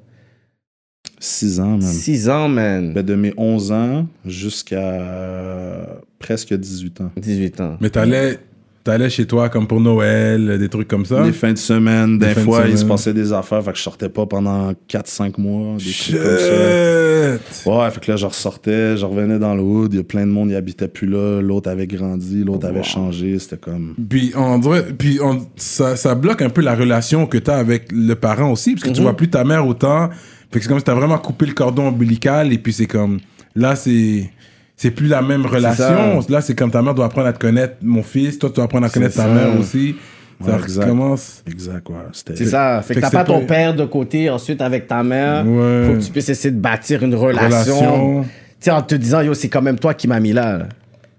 6 1.18 1.60
ans, 1.60 1.78
même. 1.78 1.80
Six 1.80 2.28
ans, 2.28 2.48
man. 2.48 2.92
Ben, 2.92 3.02
de 3.02 3.14
mes 3.14 3.32
11 3.36 3.72
ans 3.72 4.06
jusqu'à 4.26 6.00
presque 6.18 6.52
18 6.52 7.00
ans. 7.00 7.10
18 7.16 7.60
ans. 7.60 7.76
mais 7.80 7.90
t'allais, 7.90 8.38
t'allais 8.84 9.08
chez 9.08 9.26
toi 9.26 9.48
comme 9.48 9.66
pour 9.66 9.80
Noël, 9.80 10.58
des 10.58 10.68
trucs 10.68 10.86
comme 10.86 11.06
ça? 11.06 11.24
Les 11.24 11.32
fins 11.32 11.52
de 11.52 11.58
semaine, 11.58 12.18
des 12.18 12.28
fins 12.28 12.40
de 12.40 12.44
fois, 12.44 12.64
il 12.68 12.76
se 12.78 12.84
passait 12.84 13.14
des 13.14 13.32
affaires, 13.32 13.64
fait 13.64 13.72
que 13.72 13.78
je 13.78 13.82
sortais 13.82 14.10
pas 14.10 14.26
pendant 14.26 14.72
4-5 14.88 15.40
mois, 15.40 15.76
des 15.78 15.84
Shit! 15.84 16.14
trucs 16.14 16.22
comme 16.22 16.38
ça. 16.38 17.70
Ouais, 17.70 17.90
fait 17.90 18.00
que 18.00 18.10
là, 18.10 18.16
je 18.16 18.26
ressortais, 18.26 18.96
je 18.96 19.04
revenais 19.06 19.38
dans 19.38 19.54
le 19.54 19.62
hood, 19.62 19.94
il 19.94 19.96
y 19.96 20.00
a 20.00 20.04
plein 20.04 20.26
de 20.26 20.30
monde, 20.30 20.50
il 20.50 20.56
habitait 20.56 20.88
plus 20.88 21.06
là, 21.06 21.40
l'autre 21.40 21.70
avait 21.70 21.86
grandi, 21.86 22.44
l'autre 22.44 22.66
avait 22.66 22.82
changé, 22.82 23.38
c'était 23.38 23.56
comme... 23.56 23.94
Puis 24.08 24.32
on 24.36 24.58
dirait, 24.58 24.84
puis 24.96 25.18
on, 25.22 25.46
ça, 25.56 25.96
ça 25.96 26.14
bloque 26.14 26.42
un 26.42 26.50
peu 26.50 26.60
la 26.60 26.74
relation 26.74 27.26
que 27.26 27.38
t'as 27.38 27.56
avec 27.56 27.90
le 27.90 28.14
parent 28.14 28.52
aussi, 28.52 28.74
parce 28.74 28.84
que 28.84 28.94
tu 28.94 29.00
vois 29.00 29.16
plus 29.16 29.30
ta 29.30 29.44
mère 29.44 29.66
autant. 29.66 30.10
Fait 30.52 30.58
que 30.58 30.64
c'est 30.64 30.68
comme 30.68 30.78
si 30.78 30.84
t'as 30.84 30.94
vraiment 30.94 31.18
coupé 31.18 31.46
le 31.46 31.54
cordon 31.54 31.88
ombilical, 31.88 32.52
et 32.52 32.58
puis 32.58 32.72
c'est 32.72 32.86
comme, 32.86 33.18
là 33.56 33.76
c'est, 33.76 34.30
c'est 34.76 34.90
plus 34.90 35.06
la 35.06 35.22
même 35.22 35.46
relation. 35.46 36.20
Là 36.28 36.40
c'est 36.40 36.54
comme 36.54 36.70
ta 36.70 36.82
mère 36.82 36.94
doit 36.94 37.06
apprendre 37.06 37.28
à 37.28 37.32
te 37.32 37.38
connaître, 37.38 37.74
mon 37.82 38.02
fils, 38.02 38.38
toi 38.38 38.50
tu 38.50 38.56
dois 38.56 38.64
apprendre 38.64 38.86
à 38.86 38.90
connaître 38.90 39.14
ta 39.16 39.22
ça. 39.22 39.28
mère 39.28 39.58
aussi. 39.58 39.96
Ouais, 40.40 40.50
ça 40.50 40.58
exact. 40.58 40.82
recommence. 40.84 41.42
Exact, 41.48 41.88
ouais. 41.88 41.96
C'est 42.34 42.44
ça. 42.46 42.82
Fait 42.82 42.94
Fait 42.94 43.00
que 43.00 43.06
que 43.06 43.10
t'as 43.12 43.18
pas 43.18 43.24
ton 43.24 43.40
pas- 43.40 43.46
père 43.46 43.74
de 43.74 43.84
côté, 43.84 44.28
ensuite 44.28 44.60
avec 44.60 44.88
ta 44.88 45.02
mère. 45.04 45.46
Ouais. 45.46 45.84
Faut 45.86 45.92
que 45.98 46.04
tu 46.04 46.10
puisses 46.10 46.28
essayer 46.28 46.50
de 46.50 46.58
bâtir 46.60 47.02
une 47.04 47.14
relation. 47.14 47.46
Relation. 47.78 48.22
Tu 48.24 48.28
sais, 48.58 48.70
en 48.72 48.82
te 48.82 48.96
disant, 48.96 49.20
yo, 49.20 49.32
c'est 49.32 49.48
quand 49.48 49.62
même 49.62 49.78
toi 49.78 49.94
qui 49.94 50.08
m'as 50.08 50.18
mis 50.18 50.32
là. 50.32 50.58
là. 50.58 50.66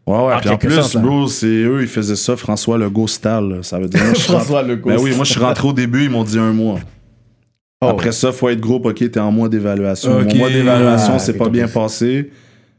Ouais, 0.06 0.18
ouais, 0.28 0.34
En 0.34 0.40
puis 0.40 0.50
en 0.50 0.58
plus, 0.58 0.72
sorte, 0.76 0.98
bro, 0.98 1.28
c'est 1.28 1.46
eux, 1.48 1.82
ils 1.82 1.88
faisaient 1.88 2.18
ça, 2.18 2.36
François 2.36 2.78
Legault 2.78 3.08
style, 3.08 3.60
ça 3.62 3.80
veut 3.80 3.88
dire... 3.88 4.04
moi, 4.04 4.14
François 4.16 4.62
Legault 4.64 4.90
Ben 4.90 4.98
oui, 5.00 5.16
moi, 5.16 5.24
je 5.24 5.32
suis 5.32 5.40
rentré 5.40 5.66
au 5.68 5.74
début, 5.74 6.04
ils 6.04 6.10
m'ont 6.10 6.24
dit 6.26 6.38
un 6.38 6.52
mois. 6.52 6.80
Oh. 7.82 7.88
Après 7.88 8.12
ça, 8.12 8.32
faut 8.32 8.50
être 8.50 8.60
groupe, 8.60 8.86
ok, 8.86 9.10
t'es 9.10 9.20
en 9.20 9.32
mois 9.32 9.48
d'évaluation. 9.50 10.20
Ok. 10.20 10.26
Mon 10.34 10.36
mois 10.40 10.50
d'évaluation, 10.50 11.14
Ah, 11.16 11.20
c'est 11.20 11.34
pas 11.38 11.50
bien 11.50 11.68
passé. 11.70 12.30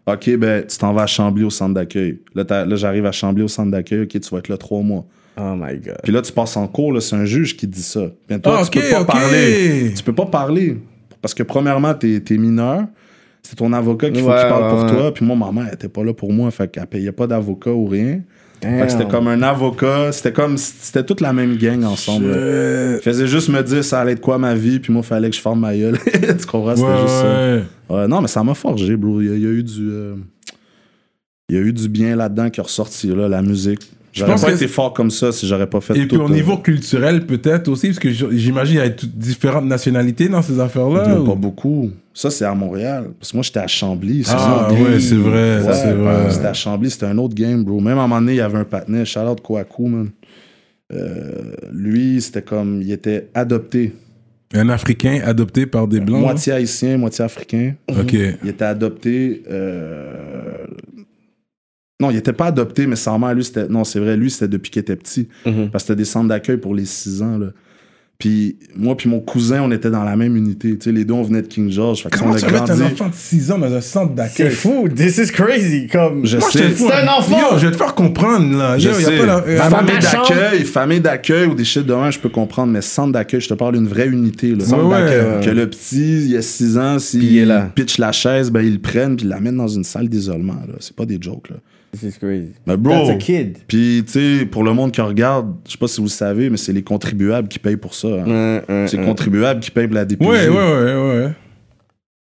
Ok, 0.06 0.36
ben, 0.36 0.64
tu 0.66 0.78
t'en 0.78 0.92
vas 0.92 1.02
à 1.02 1.06
Chambly 1.06 1.42
au 1.44 1.50
centre 1.50 1.74
d'accueil. 1.74 2.20
Là, 2.34 2.44
là, 2.64 2.76
j'arrive 2.76 3.06
à 3.06 3.12
Chambly 3.12 3.42
au 3.42 3.48
centre 3.48 3.70
d'accueil, 3.72 4.02
ok, 4.02 4.20
tu 4.20 4.30
vas 4.30 4.38
être 4.38 4.48
là 4.48 4.56
trois 4.56 4.82
mois. 4.82 5.04
Oh 5.38 5.54
my 5.56 5.78
god. 5.78 5.98
Puis 6.02 6.12
là, 6.12 6.22
tu 6.22 6.32
passes 6.32 6.56
en 6.56 6.66
cours, 6.68 7.00
c'est 7.02 7.16
un 7.16 7.24
juge 7.24 7.56
qui 7.56 7.66
dit 7.66 7.82
ça. 7.82 8.02
Puis 8.26 8.40
toi, 8.40 8.60
Ah, 8.60 8.64
tu 8.64 8.80
peux 8.80 8.88
pas 8.88 9.04
parler. 9.04 9.92
Tu 9.94 10.02
peux 10.02 10.14
pas 10.14 10.26
parler. 10.26 10.78
Parce 11.20 11.34
que 11.34 11.42
premièrement, 11.42 11.92
t'es 11.94 12.22
es 12.30 12.36
mineur. 12.38 12.84
C'est 13.42 13.56
ton 13.56 13.72
avocat 13.72 14.10
qu'il 14.10 14.22
faut 14.22 14.28
Ouais, 14.28 14.40
qu'il 14.40 14.48
parle 14.48 14.70
pour 14.70 14.84
ouais, 14.84 14.90
toi. 14.96 15.14
Puis 15.14 15.24
moi, 15.24 15.36
ma 15.36 15.52
mère, 15.52 15.66
elle 15.68 15.74
était 15.74 15.88
pas 15.88 16.02
là 16.02 16.12
pour 16.14 16.32
moi. 16.32 16.50
Fait 16.50 16.70
qu'elle 16.70 16.86
payait 16.86 17.12
pas 17.12 17.26
d'avocat 17.26 17.70
ou 17.70 17.86
rien. 17.86 18.20
C'était 18.62 19.06
comme 19.08 19.28
un 19.28 19.42
avocat. 19.42 20.12
C'était 20.12 20.32
comme... 20.32 20.56
C'était 20.56 21.04
toute 21.04 21.20
la 21.20 21.32
même 21.32 21.56
gang 21.56 21.84
ensemble. 21.84 22.26
Il 22.26 22.98
faisait 23.02 23.26
juste 23.26 23.48
me 23.48 23.62
dire 23.62 23.84
ça 23.84 24.00
allait 24.00 24.12
être 24.12 24.20
quoi 24.20 24.38
ma 24.38 24.54
vie. 24.54 24.78
Puis 24.80 24.92
moi, 24.92 25.02
il 25.04 25.06
fallait 25.08 25.30
que 25.30 25.36
je 25.36 25.40
ferme 25.40 25.60
ma 25.60 25.76
gueule. 25.76 25.98
tu 26.04 26.46
comprends? 26.46 26.74
C'était 26.76 26.88
Ouais, 26.88 27.00
juste 27.02 27.14
ça. 27.14 27.94
Ouais, 27.94 28.08
non, 28.08 28.20
mais 28.20 28.28
ça 28.28 28.42
m'a 28.42 28.54
forgé, 28.54 28.96
bro. 28.96 29.20
Il 29.20 29.28
y 29.28 29.30
a, 29.30 29.34
il 29.34 29.42
y 29.42 29.46
a 29.46 29.50
eu 29.50 29.62
du. 29.62 29.90
euh, 29.90 30.14
il 31.48 31.54
y 31.56 31.58
a 31.58 31.62
eu 31.62 31.72
du 31.72 31.88
bien 31.88 32.16
là-dedans 32.16 32.50
qui 32.50 32.58
est 32.58 32.62
ressorti, 32.62 33.06
là, 33.08 33.28
la 33.28 33.40
musique. 33.40 33.92
J'aurais 34.20 34.32
pense 34.32 34.42
pas 34.42 34.50
que 34.50 34.56
été 34.56 34.68
fort 34.68 34.92
comme 34.94 35.10
ça 35.10 35.30
si 35.32 35.46
j'aurais 35.46 35.66
pas 35.68 35.80
fait 35.80 35.96
Et 35.96 36.02
tout. 36.08 36.16
puis 36.16 36.24
au 36.24 36.28
euh, 36.28 36.32
niveau 36.32 36.56
culturel, 36.58 37.26
peut-être 37.26 37.68
aussi, 37.68 37.88
parce 37.88 37.98
que 37.98 38.10
j'imagine 38.10 38.76
qu'il 38.76 38.84
y 38.84 38.88
a 38.88 38.90
toutes 38.90 39.16
différentes 39.16 39.66
nationalités 39.66 40.28
dans 40.28 40.42
ces 40.42 40.58
affaires-là. 40.58 41.20
ou- 41.20 41.24
Pas 41.26 41.34
beaucoup. 41.34 41.90
Ça, 42.14 42.30
c'est 42.30 42.44
à 42.46 42.54
Montréal. 42.54 43.10
Parce 43.20 43.32
que 43.32 43.36
moi, 43.36 43.42
j'étais 43.42 43.58
à 43.60 43.66
Chambly. 43.66 44.24
Ah, 44.30 44.68
ouais, 44.72 44.98
c'est 45.00 45.16
vrai, 45.16 45.60
Ouais, 45.62 45.72
c'est 45.74 45.92
vrai. 45.92 46.30
C'était 46.30 46.46
à 46.46 46.54
Chambly, 46.54 46.90
c'était 46.90 47.06
un 47.06 47.18
autre 47.18 47.34
game, 47.34 47.62
bro. 47.62 47.78
Même 47.80 47.98
à 47.98 48.02
un 48.02 48.06
moment 48.08 48.20
donné, 48.20 48.32
il 48.32 48.36
y 48.36 48.40
avait 48.40 48.58
un 48.58 48.64
patinet, 48.64 49.04
Charlotte 49.04 49.40
Kouakou, 49.42 49.86
man. 49.88 50.08
Euh, 50.92 51.52
lui, 51.72 52.20
c'était 52.22 52.42
comme. 52.42 52.80
Il 52.80 52.90
était 52.92 53.28
adopté. 53.34 53.92
Un 54.54 54.68
Africain 54.68 55.20
adopté 55.24 55.66
par 55.66 55.88
des 55.88 55.98
Blancs. 56.00 56.20
Moitié 56.20 56.52
haïtien, 56.52 56.96
moitié 56.96 57.24
africain. 57.24 57.74
Ok. 57.90 58.12
Il 58.14 58.48
était 58.48 58.64
adopté. 58.64 59.42
euh, 59.50 60.64
Non, 62.00 62.10
il 62.10 62.16
était 62.16 62.32
pas 62.34 62.46
adopté, 62.46 62.86
mais 62.86 62.96
sa 62.96 63.16
mère, 63.18 63.34
lui, 63.34 63.44
c'était. 63.44 63.68
Non, 63.68 63.84
c'est 63.84 64.00
vrai, 64.00 64.16
lui, 64.16 64.30
c'était 64.30 64.48
depuis 64.48 64.70
qu'il 64.70 64.80
était 64.80 64.96
petit. 64.96 65.28
Mhm. 65.46 65.70
Parce 65.70 65.84
que 65.84 65.88
c'était 65.88 65.96
des 65.96 66.04
centres 66.04 66.28
d'accueil 66.28 66.58
pour 66.58 66.74
les 66.74 66.84
6 66.84 67.22
ans, 67.22 67.38
là. 67.38 67.46
Puis 68.18 68.56
moi, 68.74 68.96
puis 68.96 69.10
mon 69.10 69.20
cousin, 69.20 69.60
on 69.62 69.70
était 69.70 69.90
dans 69.90 70.02
la 70.02 70.16
même 70.16 70.36
unité. 70.36 70.70
Tu 70.78 70.84
sais, 70.84 70.92
les 70.92 71.04
deux, 71.04 71.12
on 71.12 71.22
venait 71.22 71.42
de 71.42 71.48
King 71.48 71.70
George. 71.70 72.02
Fait 72.02 72.08
Comment 72.10 72.30
on 72.30 72.34
a 72.34 72.38
tu 72.38 72.46
vas 72.46 72.52
mettre 72.52 72.64
grandi. 72.64 72.82
un 72.82 72.86
enfant 72.86 73.08
de 73.08 73.14
6 73.14 73.50
ans 73.52 73.58
dans 73.58 73.70
un 73.70 73.80
centre 73.82 74.12
C'est 74.12 74.42
d'accueil? 74.44 74.50
fou. 74.56 74.88
This 74.88 75.18
is 75.18 75.32
crazy. 75.32 75.86
Comme. 75.86 76.24
Je 76.24 76.38
Moi, 76.38 76.50
sais. 76.50 76.70
C'est 76.74 76.92
un 76.94 77.08
enfant. 77.08 77.38
Yo, 77.52 77.58
je 77.58 77.66
vais 77.66 77.72
te 77.72 77.76
faire 77.76 77.94
comprendre, 77.94 78.56
là. 78.56 78.78
Je 78.78 78.88
Yo, 78.88 78.94
y 78.94 79.04
a 79.04 79.06
sais. 79.06 79.18
pas 79.18 79.26
la- 79.26 79.44
euh, 79.46 79.58
famille 79.58 79.98
d'accueil, 80.00 80.64
famille 80.64 81.00
d'accueil 81.00 81.46
ou 81.46 81.54
des 81.54 81.64
shit 81.64 81.84
de 81.84 81.92
même, 81.92 82.10
je 82.10 82.18
peux 82.18 82.30
comprendre, 82.30 82.72
mais 82.72 82.80
centre 82.80 83.12
d'accueil, 83.12 83.42
je 83.42 83.48
te 83.50 83.54
parle 83.54 83.74
d'une 83.74 83.86
vraie 83.88 84.08
unité. 84.08 84.54
Là. 84.54 84.64
Ouais, 84.64 84.82
ouais. 84.94 85.44
Que 85.44 85.50
le 85.50 85.68
petit, 85.68 86.24
il 86.24 86.30
y 86.30 86.36
a 86.38 86.42
6 86.42 86.78
ans, 86.78 86.98
s'il 86.98 87.20
Puis 87.20 87.28
il 87.28 87.38
est 87.40 87.44
là. 87.44 87.70
pitch 87.74 87.98
la 87.98 88.12
chaise, 88.12 88.50
ben, 88.50 88.62
ils 88.62 88.74
le 88.74 88.78
prennent 88.80 89.16
puis 89.16 89.26
ils 89.26 89.28
l'amènent 89.28 89.58
dans 89.58 89.68
une 89.68 89.84
salle 89.84 90.08
d'isolement. 90.08 90.54
là. 90.66 90.74
C'est 90.80 90.96
pas 90.96 91.04
des 91.04 91.18
jokes. 91.20 91.50
Là. 91.50 91.56
This 92.00 92.14
is 92.14 92.18
crazy. 92.18 92.52
Mais 92.66 92.76
bro, 92.76 92.92
That's 92.92 93.10
a 93.10 93.14
kid. 93.16 93.58
Puis, 93.66 94.02
tu 94.06 94.12
sais, 94.40 94.46
pour 94.46 94.64
le 94.64 94.72
monde 94.72 94.92
qui 94.92 95.00
regarde, 95.00 95.54
je 95.66 95.72
sais 95.72 95.78
pas 95.78 95.88
si 95.88 95.98
vous 95.98 96.06
le 96.06 96.10
savez, 96.10 96.50
mais 96.50 96.56
c'est 96.56 96.72
les 96.72 96.82
contribuables 96.82 97.48
qui 97.48 97.58
payent 97.58 97.76
pour 97.76 97.94
ça. 97.94 98.08
hein. 98.08 98.60
C'est 98.86 98.96
les 98.98 99.04
contribuables 99.04 99.60
qui 99.60 99.70
payent 99.70 99.86
pour 99.86 99.94
la 99.94 100.04
DPJ. 100.04 100.26
Ouais, 100.28 100.48
ouais, 100.48 100.54
ouais, 100.54 100.94
ouais. 100.94 101.28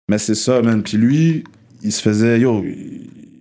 Mais 0.09 0.19
c'est 0.19 0.35
ça, 0.35 0.63
man. 0.63 0.83
Puis 0.83 0.97
lui, 0.97 1.45
il 1.83 1.93
se 1.93 2.01
faisait, 2.03 2.41
yo, 2.41 2.65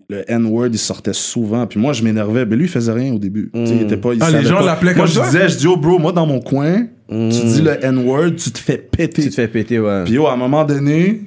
le 0.10 0.24
N-word, 0.32 0.68
il 0.72 0.78
sortait 0.80 1.14
souvent. 1.14 1.66
Puis 1.68 1.80
moi, 1.80 1.94
je 1.94 2.04
m'énervais. 2.04 2.46
Mais 2.46 2.56
lui, 2.56 2.66
il 2.66 2.70
faisait 2.70 2.92
rien 2.92 3.14
au 3.14 3.20
début. 3.20 3.50
Il 3.54 3.82
était 3.82 3.98
pas. 3.98 4.14
il 4.14 4.22
Ah, 4.24 4.30
les 4.32 4.44
gens 4.44 4.60
l'appelaient 4.60 4.94
Moi, 4.96 5.06
comme 5.06 5.14
je 5.14 5.20
ça? 5.20 5.26
disais, 5.26 5.50
je 5.50 5.58
dis, 5.58 5.64
yo, 5.66 5.78
bro, 5.78 6.00
moi, 6.00 6.12
dans 6.12 6.26
mon 6.26 6.40
coin, 6.42 6.88
tu 7.10 7.16
dis 7.30 7.62
le 7.62 7.84
N-word, 7.84 8.36
tu 8.36 8.52
te 8.52 8.60
fais 8.60 8.78
péter. 8.78 9.24
Tu 9.24 9.30
te 9.30 9.36
fais 9.36 9.48
péter, 9.48 9.80
ouais. 9.80 10.04
Puis 10.06 10.14
yo, 10.16 10.28
à 10.28 10.34
un 10.34 10.38
moment 10.38 10.64
donné, 10.66 11.22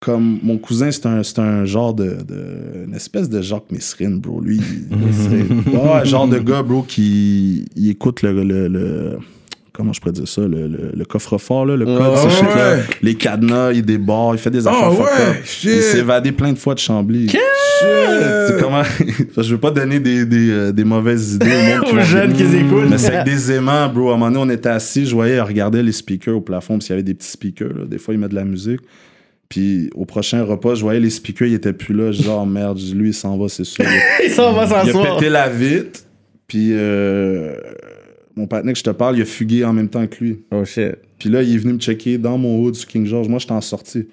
comme 0.00 0.38
mon 0.42 0.56
cousin, 0.56 0.90
c'est 0.90 1.04
un, 1.06 1.22
c'est 1.22 1.38
un 1.40 1.64
genre 1.66 1.92
de, 1.94 2.16
de- 2.26 2.86
Une 2.86 2.94
espèce 2.94 3.28
de 3.28 3.42
Jacques 3.42 3.70
Messrine, 3.70 4.18
bro. 4.18 4.40
Lui, 4.40 4.60
c'est 5.12 5.70
ouais, 5.76 6.04
genre 6.06 6.26
de 6.26 6.38
gars, 6.38 6.62
bro, 6.62 6.82
qui 6.82 7.66
il 7.76 7.90
écoute 7.90 8.22
le. 8.22 8.42
le- 8.42 8.68
le- 8.68 9.18
comment 9.74 9.92
je 9.92 10.00
pourrais 10.00 10.12
dire 10.12 10.26
ça? 10.26 10.40
Le, 10.42 10.68
le- 10.68 10.92
le 10.94 11.04
coffre-fort, 11.04 11.66
là, 11.66 11.76
le 11.76 11.84
code, 11.84 11.98
Ouais, 12.00 12.16
ce 12.16 12.28
shit-là. 12.30 12.76
ouais. 12.76 12.82
Les 13.02 13.14
cadenas, 13.14 13.72
il 13.72 13.82
débarre, 13.82 14.34
il 14.34 14.38
fait 14.38 14.50
des 14.50 14.66
Ah, 14.66 14.70
affaires 14.70 15.00
ouais. 15.00 15.42
Il 15.64 15.82
s'est 15.82 15.98
évadé 15.98 16.32
plein 16.32 16.52
de 16.52 16.58
fois 16.58 16.74
de 16.74 16.78
Chambly. 16.80 17.28
C'est 17.80 18.58
comment... 18.60 18.82
je 19.36 19.50
veux 19.54 19.60
pas 19.60 19.70
donner 19.70 20.00
des, 20.00 20.24
des, 20.26 20.50
euh, 20.50 20.72
des 20.72 20.84
mauvaises 20.84 21.34
idées 21.34 21.76
Aux 21.92 21.98
jeunes 22.00 22.32
qui 22.34 22.42
écoutent. 22.42 22.88
mais 22.90 22.98
c'est 22.98 23.14
avec 23.16 23.24
des 23.32 23.52
aimants, 23.52 23.88
bro. 23.88 24.10
À 24.10 24.14
un 24.14 24.16
moment 24.18 24.30
donné, 24.30 24.52
on 24.52 24.54
était 24.54 24.68
assis, 24.70 25.06
je 25.06 25.14
voyais, 25.14 25.36
il 25.36 25.40
regardait 25.40 25.82
les 25.82 25.92
speakers 25.92 26.36
au 26.36 26.40
plafond, 26.42 26.74
parce 26.74 26.86
qu'il 26.86 26.92
y 26.94 26.98
avait 26.98 27.02
des 27.02 27.14
petits 27.14 27.30
speakers. 27.30 27.68
là. 27.74 27.84
Des 27.86 27.98
fois, 27.98 28.12
il 28.14 28.20
met 28.20 28.28
de 28.28 28.34
la 28.34 28.44
musique. 28.44 28.80
Puis 29.50 29.90
au 29.94 30.06
prochain 30.06 30.44
repas, 30.44 30.76
je 30.76 30.80
voyais 30.82 31.00
les 31.00 31.10
speakers, 31.10 31.48
ils 31.48 31.54
étaient 31.54 31.72
plus 31.74 31.92
là. 31.92 32.12
Je 32.12 32.22
dis, 32.22 32.28
oh 32.30 32.46
merde, 32.46 32.78
lui, 32.94 33.08
il 33.08 33.14
s'en 33.14 33.36
va, 33.36 33.48
c'est 33.48 33.64
sûr. 33.64 33.84
Il 34.24 34.30
s'en 34.30 34.52
va 34.54 34.64
Il 34.64 34.72
a 34.72 34.84
s'asseoir. 34.84 35.16
pété 35.18 35.28
la 35.28 35.48
vitre. 35.50 36.00
Puis 36.46 36.68
euh, 36.72 37.56
mon 38.36 38.46
partenaire 38.46 38.72
que 38.74 38.78
je 38.78 38.84
te 38.84 38.90
parle, 38.90 39.16
il 39.18 39.22
a 39.22 39.24
fugué 39.26 39.64
en 39.64 39.72
même 39.72 39.88
temps 39.88 40.06
que 40.06 40.24
lui. 40.24 40.38
Oh 40.52 40.64
shit. 40.64 40.94
Puis 41.18 41.28
là, 41.28 41.42
il 41.42 41.54
est 41.54 41.58
venu 41.58 41.74
me 41.74 41.78
checker 41.78 42.16
dans 42.16 42.38
mon 42.38 42.62
hood 42.62 42.74
sur 42.76 42.88
King 42.88 43.04
George. 43.06 43.28
Moi, 43.28 43.38
j'étais 43.40 43.52
en 43.52 43.60
sortie. 43.60 44.06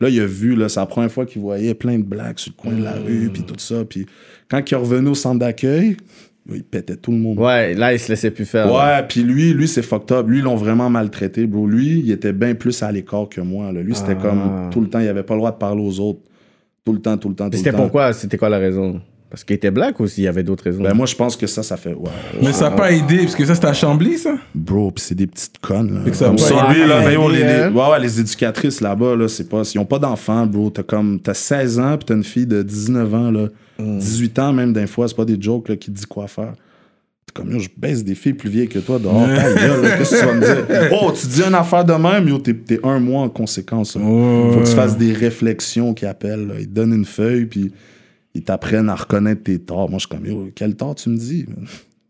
Là, 0.00 0.08
il 0.08 0.20
a 0.20 0.26
vu, 0.26 0.54
là, 0.54 0.68
c'est 0.68 0.80
la 0.80 0.86
première 0.86 1.10
fois 1.10 1.26
qu'il 1.26 1.42
voyait 1.42 1.74
plein 1.74 1.98
de 1.98 2.04
blagues 2.04 2.38
sur 2.38 2.52
le 2.56 2.60
coin 2.62 2.72
de 2.78 2.82
la 2.82 2.92
rue, 2.94 3.30
puis 3.32 3.42
tout 3.42 3.54
ça. 3.58 3.84
Puis 3.84 4.06
quand 4.48 4.58
il 4.68 4.74
est 4.74 4.76
revenu 4.76 5.08
au 5.10 5.14
centre 5.14 5.38
d'accueil, 5.40 5.96
il 6.52 6.62
pétait 6.64 6.96
tout 6.96 7.10
le 7.10 7.18
monde. 7.18 7.38
Ouais, 7.38 7.74
là, 7.74 7.92
il 7.94 7.98
se 7.98 8.08
laissait 8.10 8.30
plus 8.30 8.44
faire. 8.44 8.72
Ouais, 8.72 9.02
puis 9.08 9.22
lui, 9.22 9.52
lui 9.54 9.66
c'est 9.68 9.82
fucked 9.82 10.12
up. 10.12 10.28
Lui, 10.28 10.38
ils 10.38 10.44
l'ont 10.44 10.56
vraiment 10.56 10.90
maltraité, 10.90 11.46
bro. 11.46 11.66
Lui, 11.66 12.00
il 12.04 12.10
était 12.10 12.32
bien 12.32 12.54
plus 12.54 12.82
à 12.82 12.92
l'écart 12.92 13.28
que 13.28 13.40
moi. 13.40 13.72
là. 13.72 13.80
Lui, 13.80 13.94
c'était 13.94 14.16
Ah. 14.18 14.22
comme 14.22 14.70
tout 14.70 14.80
le 14.80 14.88
temps, 14.88 15.00
il 15.00 15.08
avait 15.08 15.22
pas 15.22 15.34
le 15.34 15.40
droit 15.40 15.52
de 15.52 15.56
parler 15.58 15.82
aux 15.82 16.00
autres. 16.00 16.20
Tout 16.84 16.92
le 16.92 17.00
temps, 17.00 17.16
tout 17.16 17.30
le 17.30 17.34
temps, 17.34 17.46
tout 17.46 17.52
le 17.52 17.56
C'était 17.58 17.70
temps. 17.72 17.78
pourquoi? 17.78 18.12
C'était 18.12 18.36
quoi 18.36 18.50
la 18.50 18.58
raison? 18.58 19.00
Parce 19.30 19.42
qu'il 19.42 19.56
était 19.56 19.70
black 19.72 19.98
ou 19.98 20.06
s'il 20.06 20.22
y 20.22 20.28
avait 20.28 20.44
d'autres 20.44 20.62
raisons 20.64 20.82
Ben, 20.84 20.94
moi, 20.94 21.06
je 21.06 21.16
pense 21.16 21.36
que 21.36 21.46
ça, 21.48 21.62
ça 21.64 21.76
fait. 21.76 21.92
Ouais. 21.94 22.10
Mais 22.40 22.52
ça 22.52 22.68
n'a 22.70 22.76
pas 22.76 22.92
aidé, 22.92 23.16
parce 23.18 23.34
que 23.34 23.44
ça, 23.44 23.54
c'était 23.56 23.66
à 23.66 23.72
Chambly, 23.72 24.16
ça? 24.18 24.36
Bro, 24.54 24.92
pis 24.92 25.02
c'est 25.02 25.14
des 25.16 25.26
petites 25.26 25.58
connes. 25.58 26.04
Là. 26.04 26.12
Ça 26.12 26.26
Comme 26.26 26.38
ça, 26.38 26.68
lui, 26.72 26.86
là, 26.86 27.00
ben, 27.00 27.08
les, 27.32 27.38
les- 27.38 27.42
Hein. 27.44 27.72
ouais, 27.72 27.90
ouais, 27.90 28.00
les 28.00 28.20
éducatrices 28.20 28.80
là-bas, 28.80 29.16
là, 29.16 29.26
c'est 29.26 29.48
pas. 29.48 29.62
Ils 29.74 29.78
ont 29.78 29.84
pas 29.86 29.98
d'enfants, 29.98 30.46
bro. 30.46 30.70
T'as 30.70 30.84
comme. 30.84 31.18
T'as 31.20 31.34
16 31.34 31.80
ans, 31.80 31.96
pis 31.98 32.04
t'as 32.04 32.14
une 32.14 32.22
fille 32.22 32.46
de 32.46 32.62
19 32.62 33.12
ans, 33.14 33.30
là. 33.32 33.48
Mm. 33.78 33.98
18 33.98 34.38
ans, 34.38 34.52
même, 34.52 34.72
d'un 34.72 34.86
fois, 34.86 35.08
c'est 35.08 35.16
pas 35.16 35.24
des 35.24 35.40
jokes, 35.40 35.68
là, 35.68 35.76
qui 35.76 35.90
dit 35.90 36.04
quoi 36.06 36.26
faire. 36.28 36.52
T'es 37.26 37.32
comme, 37.34 37.50
yo, 37.50 37.58
je 37.58 37.68
baisse 37.76 38.04
des 38.04 38.14
filles 38.14 38.34
plus 38.34 38.50
vieilles 38.50 38.68
que 38.68 38.78
toi 38.78 38.98
dehors. 38.98 39.26
Qu'est-ce 39.26 40.10
que 40.14 40.20
tu 40.20 40.26
vas 40.26 40.34
me 40.34 40.40
dire? 40.40 40.90
Oh, 41.02 41.10
tu 41.18 41.26
dis 41.26 41.42
une 41.42 41.54
affaire 41.54 41.84
de 41.84 41.92
même, 41.94 42.28
yo, 42.28 42.38
t'es 42.38 42.54
t'es 42.54 42.78
un 42.84 43.00
mois 43.00 43.22
en 43.22 43.28
conséquence. 43.28 43.96
là. 43.96 44.02
Faut 44.02 44.60
que 44.60 44.66
tu 44.68 44.74
fasses 44.74 44.96
des 44.98 45.12
réflexions 45.12 45.94
qui 45.94 46.06
appellent. 46.06 46.46
là. 46.46 46.54
Ils 46.60 46.68
te 46.68 46.72
donnent 46.74 46.94
une 46.94 47.04
feuille, 47.06 47.46
puis 47.46 47.72
ils 48.34 48.42
t'apprennent 48.44 48.88
à 48.88 48.94
reconnaître 48.94 49.42
tes 49.44 49.58
torts. 49.58 49.88
Moi, 49.90 49.98
je 49.98 50.06
suis 50.06 50.16
comme, 50.16 50.26
yo, 50.26 50.50
quel 50.54 50.74
tort 50.76 50.94
tu 50.94 51.08
me 51.10 51.16
dis? 51.16 51.46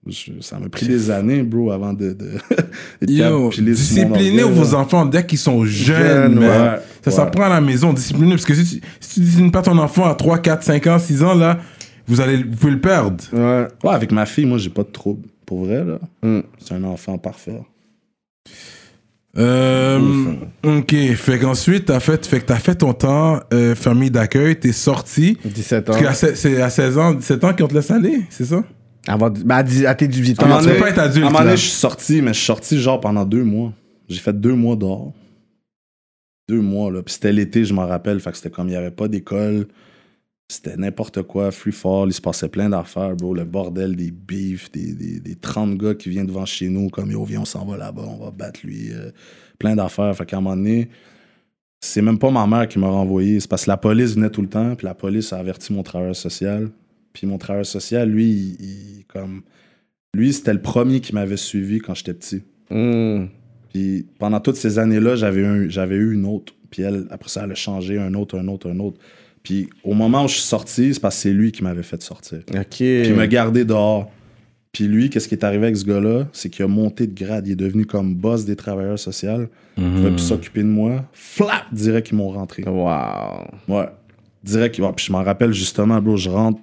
Je- 0.06 0.32
ça 0.40 0.58
m'a 0.58 0.68
pris 0.68 0.86
des 0.86 1.10
années, 1.10 1.42
bro, 1.42 1.70
avant 1.70 1.92
de. 1.94 2.16
Yo, 3.06 3.46
orgueil, 3.46 4.40
vos 4.40 4.74
enfants 4.74 5.06
dès 5.06 5.24
qu'ils 5.24 5.38
sont 5.38 5.64
jeunes, 5.64 6.38
ouais, 6.38 6.46
Ça 6.46 6.80
ouais. 7.06 7.10
s'apprend 7.12 7.44
à 7.44 7.48
la 7.48 7.60
maison, 7.60 7.92
disciplinez. 7.92 8.30
Parce 8.32 8.44
que 8.44 8.54
si 8.54 8.80
tu, 8.80 8.86
si 9.00 9.14
tu 9.14 9.20
disciplines 9.20 9.50
pas 9.52 9.62
ton 9.62 9.78
enfant 9.78 10.04
à 10.04 10.14
3, 10.14 10.38
4, 10.38 10.62
5 10.62 10.86
ans, 10.88 10.98
6 10.98 11.22
ans, 11.22 11.34
là, 11.34 11.58
vous, 12.06 12.20
allez, 12.20 12.42
vous 12.42 12.56
pouvez 12.56 12.72
le 12.72 12.80
perdre. 12.80 13.22
Ouais. 13.32 13.66
Ouais, 13.82 13.94
avec 13.94 14.12
ma 14.12 14.26
fille, 14.26 14.44
moi, 14.46 14.58
j'ai 14.58 14.70
pas 14.70 14.82
de 14.82 14.88
trouble. 14.88 15.26
Pour 15.46 15.64
vrai, 15.64 15.84
là. 15.84 15.98
Mm. 16.22 16.40
C'est 16.58 16.74
un 16.74 16.84
enfant 16.84 17.16
parfait. 17.18 17.60
Euh, 19.36 20.34
ok, 20.62 20.94
fait 21.16 21.38
qu'ensuite, 21.40 21.86
t'as 21.86 21.98
fait, 21.98 22.24
fait 22.24 22.40
que 22.40 22.44
t'as 22.46 22.56
fait 22.56 22.76
ton 22.76 22.92
temps, 22.92 23.40
euh, 23.52 23.74
famille 23.74 24.10
d'accueil, 24.10 24.56
t'es 24.60 24.72
sorti. 24.72 25.36
17 25.44 25.90
ans. 25.90 25.94
C'est 26.34 26.62
à 26.62 26.70
16 26.70 26.98
ans, 26.98 27.14
17 27.14 27.42
ans 27.44 27.52
qu'on 27.52 27.66
te 27.66 27.74
laisse 27.74 27.90
aller, 27.90 28.22
c'est 28.30 28.44
ça? 28.44 28.62
Avant, 29.06 29.30
bah, 29.30 29.56
à 29.56 29.62
dix- 29.62 29.84
à 29.86 29.94
tes 29.94 30.08
18 30.08 30.42
ans. 30.42 30.46
non, 30.48 30.58
tu 30.58 30.64
un 30.64 30.64
peux 30.64 30.68
moment 30.72 30.80
pas 30.80 30.88
être 30.90 30.96
donné- 30.96 31.08
adulte, 31.08 31.24
À 31.24 31.28
un 31.28 31.30
moment 31.30 31.38
là. 31.40 31.44
donné, 31.46 31.56
je 31.56 31.62
suis 31.62 31.70
sorti, 31.70 32.22
mais 32.22 32.32
je 32.32 32.38
suis 32.38 32.46
sorti 32.46 32.78
genre 32.80 33.00
pendant 33.00 33.24
deux 33.24 33.44
mois. 33.44 33.72
J'ai 34.08 34.20
fait 34.20 34.38
deux 34.38 34.54
mois 34.54 34.76
dehors. 34.76 35.12
Deux 36.48 36.60
mois, 36.60 36.90
là. 36.90 37.02
Puis 37.02 37.14
c'était 37.14 37.32
l'été, 37.32 37.64
je 37.64 37.72
m'en 37.74 37.86
rappelle. 37.86 38.20
Fait 38.20 38.30
que 38.30 38.36
c'était 38.36 38.50
comme 38.50 38.68
il 38.68 38.72
n'y 38.72 38.76
avait 38.76 38.90
pas 38.90 39.08
d'école. 39.08 39.66
C'était 40.48 40.76
n'importe 40.76 41.22
quoi, 41.22 41.50
flux 41.50 41.72
fort. 41.72 42.06
Il 42.06 42.12
se 42.12 42.20
passait 42.20 42.48
plein 42.48 42.68
d'affaires, 42.68 43.16
bro. 43.16 43.32
Le 43.34 43.44
bordel, 43.44 43.96
des 43.96 44.10
beefs, 44.10 44.70
des, 44.72 44.92
des, 44.92 45.20
des 45.20 45.34
30 45.36 45.78
gars 45.78 45.94
qui 45.94 46.10
viennent 46.10 46.26
devant 46.26 46.44
chez 46.44 46.68
nous, 46.68 46.90
comme 46.90 47.10
yo, 47.10 47.24
viens, 47.24 47.40
on 47.40 47.44
s'en 47.46 47.64
va 47.64 47.78
là-bas, 47.78 48.02
on 48.06 48.22
va 48.22 48.30
battre 48.30 48.60
lui. 48.62 48.90
euh, 48.92 49.10
plein 49.58 49.74
d'affaires. 49.74 50.14
Fait 50.14 50.26
qu'à 50.26 50.36
un 50.36 50.40
moment 50.42 50.56
donné, 50.56 50.90
c'est 51.80 52.02
même 52.02 52.18
pas 52.18 52.30
ma 52.30 52.46
mère 52.46 52.68
qui 52.68 52.78
m'a 52.78 52.88
renvoyé. 52.88 53.40
C'est 53.40 53.48
parce 53.48 53.64
que 53.64 53.70
la 53.70 53.76
police 53.78 54.14
venait 54.14 54.28
tout 54.30 54.42
le 54.42 54.48
temps, 54.48 54.74
puis 54.74 54.84
la 54.86 54.94
police 54.94 55.32
a 55.32 55.38
averti 55.38 55.72
mon 55.72 55.82
travailleur 55.82 56.16
social. 56.16 56.68
Puis 57.14 57.26
mon 57.26 57.38
travailleur 57.38 57.64
social, 57.64 58.10
lui, 58.10 58.26
il- 58.26 58.56
il- 58.60 59.04
comme. 59.06 59.40
Lui, 60.14 60.32
c'était 60.32 60.52
le 60.52 60.60
premier 60.60 61.00
qui 61.00 61.14
m'avait 61.14 61.36
suivi 61.38 61.78
quand 61.78 61.94
j'étais 61.94 62.12
petit. 62.14 62.42
Mm. 62.70 63.24
Puis 63.72 64.06
pendant 64.18 64.38
toutes 64.40 64.56
ces 64.56 64.78
années-là, 64.78 65.16
j'avais 65.16 65.44
un- 65.46 65.68
j'avais 65.68 65.96
eu 65.96 66.12
une 66.12 66.26
autre. 66.26 66.52
Puis 66.70 66.82
elle, 66.82 67.06
après 67.10 67.28
ça, 67.30 67.42
elle 67.44 67.52
a 67.52 67.54
changé, 67.56 67.98
un 67.98 68.14
autre, 68.14 68.38
un 68.38 68.46
autre, 68.48 68.68
un 68.70 68.78
autre. 68.80 68.98
Puis 69.42 69.68
au 69.82 69.94
moment 69.94 70.24
où 70.24 70.28
je 70.28 70.34
suis 70.34 70.42
sorti, 70.42 70.92
c'est 70.94 71.00
parce 71.00 71.16
que 71.16 71.22
c'est 71.22 71.32
lui 71.32 71.50
qui 71.52 71.62
m'avait 71.62 71.82
fait 71.82 72.00
sortir. 72.02 72.40
Ok. 72.54 72.66
Puis 72.76 73.06
il 73.06 73.14
m'a 73.14 73.26
gardé 73.26 73.64
dehors. 73.64 74.10
Puis 74.72 74.88
lui, 74.88 75.08
qu'est-ce 75.08 75.28
qui 75.28 75.34
est 75.36 75.44
arrivé 75.44 75.64
avec 75.66 75.76
ce 75.76 75.84
gars-là? 75.84 76.26
C'est 76.32 76.50
qu'il 76.50 76.64
a 76.64 76.68
monté 76.68 77.06
de 77.06 77.14
grade. 77.14 77.46
Il 77.46 77.52
est 77.52 77.56
devenu 77.56 77.86
comme 77.86 78.14
boss 78.14 78.44
des 78.44 78.56
travailleurs 78.56 78.98
sociaux. 78.98 79.46
Il 79.76 79.84
Mhm. 79.84 79.94
pouvait 79.96 80.10
plus 80.10 80.18
s'occuper 80.18 80.62
de 80.62 80.68
moi. 80.68 81.04
Flap! 81.12 81.64
Direct, 81.72 82.08
ils 82.10 82.16
m'ont 82.16 82.30
rentré. 82.30 82.64
Wow. 82.64 83.44
Ouais. 83.68 83.86
Direct, 84.42 84.78
ouais. 84.80 84.92
Puis 84.96 85.06
je 85.06 85.12
m'en 85.12 85.22
rappelle 85.22 85.52
justement, 85.52 86.00
bro, 86.02 86.16
je 86.16 86.28
rentre. 86.30 86.60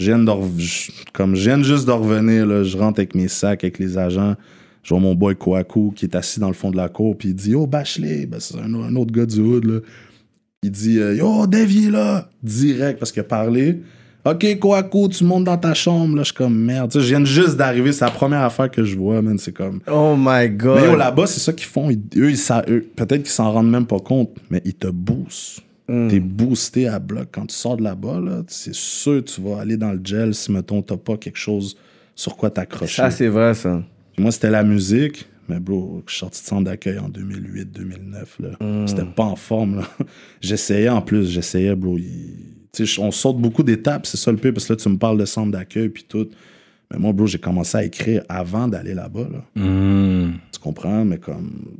Je 0.00 0.06
viens 0.06 0.18
de 0.18 0.30
je- 0.58 0.90
comme 1.12 1.36
je 1.36 1.42
viens 1.48 1.62
juste 1.62 1.86
de 1.86 1.92
revenir, 1.92 2.46
là, 2.46 2.64
je 2.64 2.76
rentre 2.76 2.98
avec 3.00 3.14
mes 3.14 3.28
sacs, 3.28 3.62
avec 3.62 3.78
les 3.78 3.96
agents. 3.96 4.34
Je 4.82 4.88
vois 4.90 4.98
mon 5.00 5.14
boy 5.14 5.36
Kouakou 5.36 5.92
qui 5.94 6.04
est 6.06 6.16
assis 6.16 6.40
dans 6.40 6.48
le 6.48 6.54
fond 6.54 6.70
de 6.70 6.76
la 6.76 6.88
cour, 6.88 7.16
puis 7.16 7.28
il 7.28 7.34
dit 7.34 7.50
Yo, 7.52 7.66
Bachelet, 7.66 8.26
ben, 8.26 8.38
c'est 8.40 8.58
un, 8.58 8.74
un 8.74 8.96
autre 8.96 9.12
gars 9.12 9.24
du 9.24 9.40
hood, 9.40 9.64
là. 9.64 9.78
Il 10.64 10.70
dit 10.72 10.98
euh, 10.98 11.14
Yo, 11.14 11.44
est 11.44 11.90
là, 11.90 12.28
direct, 12.42 12.98
parce 12.98 13.12
qu'il 13.12 13.20
a 13.20 13.24
parlé. 13.24 13.80
Ok, 14.26 14.58
Kouakou, 14.58 15.08
tu 15.08 15.22
montes 15.22 15.44
dans 15.44 15.56
ta 15.58 15.74
chambre, 15.74 16.16
là. 16.16 16.22
Je 16.22 16.26
suis 16.26 16.34
comme 16.34 16.56
merde. 16.56 16.90
Tu 16.90 16.98
sais, 16.98 17.04
je 17.04 17.14
viens 17.14 17.24
juste 17.24 17.56
d'arriver, 17.56 17.92
c'est 17.92 18.04
la 18.04 18.10
première 18.10 18.42
affaire 18.42 18.70
que 18.70 18.82
je 18.84 18.96
vois, 18.96 19.22
man. 19.22 19.38
C'est 19.38 19.52
comme. 19.52 19.80
Oh 19.90 20.16
my 20.18 20.48
god. 20.50 20.80
Mais 20.82 20.96
là-bas, 20.96 21.26
c'est 21.26 21.40
ça 21.40 21.52
qu'ils 21.52 21.68
font. 21.68 21.88
Ils- 21.88 22.00
eux, 22.18 22.30
ils 22.32 22.40
eux, 22.68 22.84
peut-être 22.96 23.22
qu'ils 23.22 23.28
s'en 23.32 23.52
rendent 23.52 23.70
même 23.70 23.86
pas 23.86 24.00
compte, 24.00 24.30
mais 24.50 24.60
ils 24.64 24.74
te 24.74 24.88
boostent. 24.88 25.60
Mm. 25.88 26.08
T'es 26.08 26.20
boosté 26.20 26.88
à 26.88 26.98
bloc. 26.98 27.28
Quand 27.32 27.46
tu 27.46 27.54
sors 27.54 27.76
de 27.76 27.82
là-bas, 27.82 28.20
là, 28.20 28.42
c'est 28.48 28.74
sûr 28.74 29.22
que 29.24 29.30
tu 29.30 29.40
vas 29.42 29.60
aller 29.60 29.76
dans 29.76 29.92
le 29.92 30.00
gel 30.02 30.34
si, 30.34 30.50
mettons, 30.50 30.80
t'as 30.82 30.96
pas 30.96 31.16
quelque 31.16 31.38
chose 31.38 31.76
sur 32.14 32.36
quoi 32.36 32.50
t'accrocher. 32.50 33.02
Ça, 33.02 33.10
c'est 33.10 33.28
vrai, 33.28 33.54
ça. 33.54 33.82
Moi, 34.18 34.30
c'était 34.32 34.50
la 34.50 34.62
musique. 34.64 35.26
Mais 35.46 35.60
bro, 35.60 36.02
je 36.06 36.12
suis 36.12 36.20
sorti 36.20 36.40
de 36.40 36.46
centre 36.46 36.64
d'accueil 36.64 36.98
en 36.98 37.10
2008-2009. 37.10 38.24
là. 38.40 38.48
Mm. 38.60 38.86
C'était 38.86 39.04
pas 39.04 39.24
en 39.24 39.36
forme. 39.36 39.82
J'essayais 40.40 40.88
en 40.88 41.02
plus. 41.02 41.30
J'essayais, 41.30 41.74
bro. 41.74 41.98
Il- 41.98 42.52
on 42.98 43.10
saute 43.12 43.36
beaucoup 43.36 43.62
d'étapes, 43.62 44.04
c'est 44.06 44.16
ça 44.16 44.32
le 44.32 44.36
pire, 44.38 44.52
parce 44.52 44.66
que 44.66 44.72
là, 44.72 44.76
tu 44.78 44.88
me 44.88 44.96
parles 44.96 45.18
de 45.18 45.24
centre 45.26 45.52
d'accueil 45.52 45.90
puis 45.90 46.04
tout. 46.08 46.26
Mais 46.90 46.98
moi, 46.98 47.12
bro, 47.12 47.26
j'ai 47.26 47.38
commencé 47.38 47.76
à 47.78 47.84
écrire 47.84 48.22
avant 48.28 48.66
d'aller 48.68 48.94
là-bas. 48.94 49.28
Là. 49.30 49.62
Hmm. 49.62 50.32
Tu 50.50 50.58
comprends? 50.60 51.04
Mais 51.04 51.18
comme. 51.18 51.76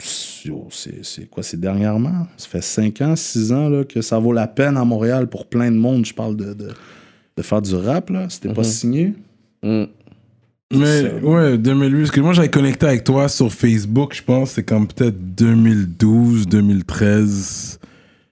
C'est 0.00 1.28
quoi? 1.30 1.42
C'est 1.42 1.58
dernièrement? 1.60 2.26
Ça 2.36 2.48
fait 2.48 2.62
5 2.62 3.00
ans, 3.00 3.16
6 3.16 3.52
ans 3.52 3.68
là, 3.68 3.84
que 3.84 4.00
ça 4.02 4.18
vaut 4.18 4.32
la 4.32 4.46
peine 4.46 4.76
à 4.76 4.84
Montréal 4.84 5.28
pour 5.28 5.46
plein 5.46 5.70
de 5.70 5.76
monde. 5.76 6.04
Je 6.06 6.14
parle 6.14 6.36
de, 6.36 6.54
de, 6.54 6.68
de 7.36 7.42
faire 7.42 7.62
du 7.62 7.74
rap. 7.74 8.10
là. 8.10 8.26
C'était 8.28 8.52
pas 8.52 8.62
signé. 8.64 9.14
Mm. 9.62 9.84
Mais 10.72 11.12
ouais, 11.22 11.58
2008, 11.58 11.98
parce 11.98 12.10
que 12.10 12.20
moi 12.20 12.32
j'avais 12.32 12.50
connecté 12.50 12.86
avec 12.86 13.04
toi 13.04 13.28
sur 13.28 13.52
Facebook, 13.52 14.14
je 14.14 14.22
pense, 14.22 14.50
c'est 14.52 14.64
comme 14.64 14.88
peut-être 14.88 15.16
2012, 15.36 16.48
2013. 16.48 17.78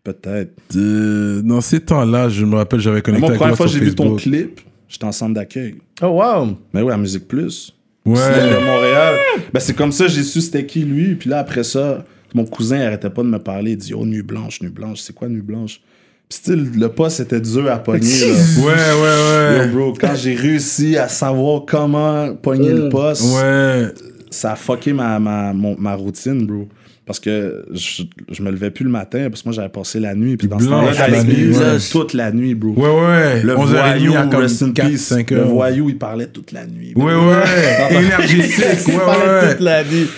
Peut-être. 0.02 0.52
De- 0.74 1.42
Dans 1.44 1.60
ces 1.60 1.80
temps-là, 1.80 2.28
je 2.28 2.44
me 2.44 2.56
rappelle, 2.56 2.80
j'avais 2.80 3.02
connecté 3.02 3.20
Moi, 3.28 3.30
la 3.30 3.34
avec 3.36 3.40
première 3.40 3.56
toi 3.56 3.66
fois 3.68 3.72
que 3.72 3.78
j'ai 3.84 3.90
vu 3.90 3.94
ton 3.94 4.16
clip, 4.16 4.60
j'étais 4.88 5.04
en 5.04 5.12
centre 5.12 5.34
d'accueil. 5.34 5.76
Oh 6.02 6.06
wow. 6.20 6.56
Mais 6.72 6.82
oui, 6.82 6.92
à 6.92 6.96
Musique 6.96 7.26
Plus. 7.28 7.73
Ouais. 8.06 8.14
de 8.14 8.64
Montréal. 8.64 9.14
Ben, 9.52 9.60
c'est 9.60 9.74
comme 9.74 9.92
ça, 9.92 10.06
j'ai 10.08 10.22
su 10.22 10.40
c'était 10.40 10.66
qui 10.66 10.80
lui. 10.80 11.14
Puis 11.14 11.30
là, 11.30 11.38
après 11.38 11.64
ça, 11.64 12.04
mon 12.34 12.44
cousin 12.44 12.80
arrêtait 12.80 13.10
pas 13.10 13.22
de 13.22 13.28
me 13.28 13.38
parler. 13.38 13.72
Il 13.72 13.76
dit 13.78 13.94
Oh, 13.94 14.04
Nuit 14.04 14.22
Blanche, 14.22 14.60
Nuit 14.60 14.70
Blanche. 14.70 15.00
C'est 15.00 15.14
quoi 15.14 15.28
Nuit 15.28 15.40
Blanche? 15.42 15.80
Puis, 16.28 16.38
tu 16.44 16.56
le- 16.56 16.88
poste 16.88 17.20
était 17.20 17.40
dur 17.40 17.70
à 17.70 17.78
pogner. 17.78 18.08
là. 18.20 18.34
Ouais, 18.58 18.64
ouais, 18.72 19.56
Yo, 19.58 19.60
ouais. 19.62 19.68
bro, 19.68 19.92
quand 19.98 20.14
j'ai 20.16 20.34
réussi 20.34 20.96
à 20.96 21.08
savoir 21.08 21.62
comment 21.66 22.34
pogner 22.34 22.72
le 22.72 22.88
poste, 22.88 23.22
Ouais. 23.34 23.88
ça 24.30 24.52
a 24.52 24.56
fucké 24.56 24.92
ma, 24.92 25.18
ma, 25.18 25.52
mon- 25.52 25.76
ma 25.78 25.94
routine, 25.94 26.46
bro. 26.46 26.68
Parce 27.06 27.20
que 27.20 27.66
je, 27.70 28.02
je 28.30 28.42
me 28.42 28.50
levais 28.50 28.70
plus 28.70 28.84
le 28.84 28.90
matin, 28.90 29.28
parce 29.28 29.42
que 29.42 29.48
moi, 29.48 29.54
j'avais 29.54 29.68
passé 29.68 30.00
la 30.00 30.14
nuit. 30.14 30.38
Puis 30.38 30.48
dans 30.48 30.58
ce 30.58 30.64
temps-là, 30.64 30.92
ouais. 30.92 31.54
ouais. 31.54 31.78
toute 31.90 32.14
la 32.14 32.32
nuit, 32.32 32.54
bro. 32.54 32.70
Ouais, 32.70 33.06
ouais. 33.06 33.42
Le 33.42 33.54
11h30 33.54 34.08
voyou, 34.08 34.40
rest 34.40 34.62
in 34.62 34.72
4, 34.72 34.88
peace. 34.88 34.98
5 34.98 35.30
Le 35.30 35.40
voyou, 35.42 35.90
il 35.90 35.98
parlait 35.98 36.26
toute 36.28 36.52
la 36.52 36.66
nuit. 36.66 36.94
bro. 36.94 37.04
Ouais, 37.06 37.14
ouais. 37.14 37.90
Énergétique. 38.04 38.88
Ouais, 38.88 38.96
Parlait 39.04 39.26
ouais. 39.26 39.50
toute 39.52 39.60
la 39.60 39.84
nuit. 39.84 40.08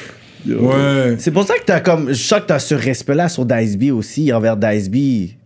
Ouais. 0.55 1.17
C'est 1.19 1.31
pour 1.31 1.45
ça 1.45 1.55
que 1.55 1.65
t'as 1.65 1.81
comme. 1.81 2.09
Je 2.09 2.15
sens 2.15 2.41
que 2.41 2.47
t'as 2.47 2.59
ce 2.59 2.75
respect-là 2.75 3.29
sur 3.29 3.45
Dice 3.45 3.77
B 3.77 3.91
aussi, 3.93 4.33
envers 4.33 4.57
Dice 4.57 4.89
B. 4.89 4.97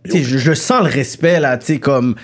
Je, 0.05 0.37
je 0.37 0.53
sens 0.53 0.83
le 0.83 0.89
respect, 0.89 1.39
là, 1.39 1.57
tu 1.57 1.65
sais, 1.67 1.79
comme. 1.79 2.15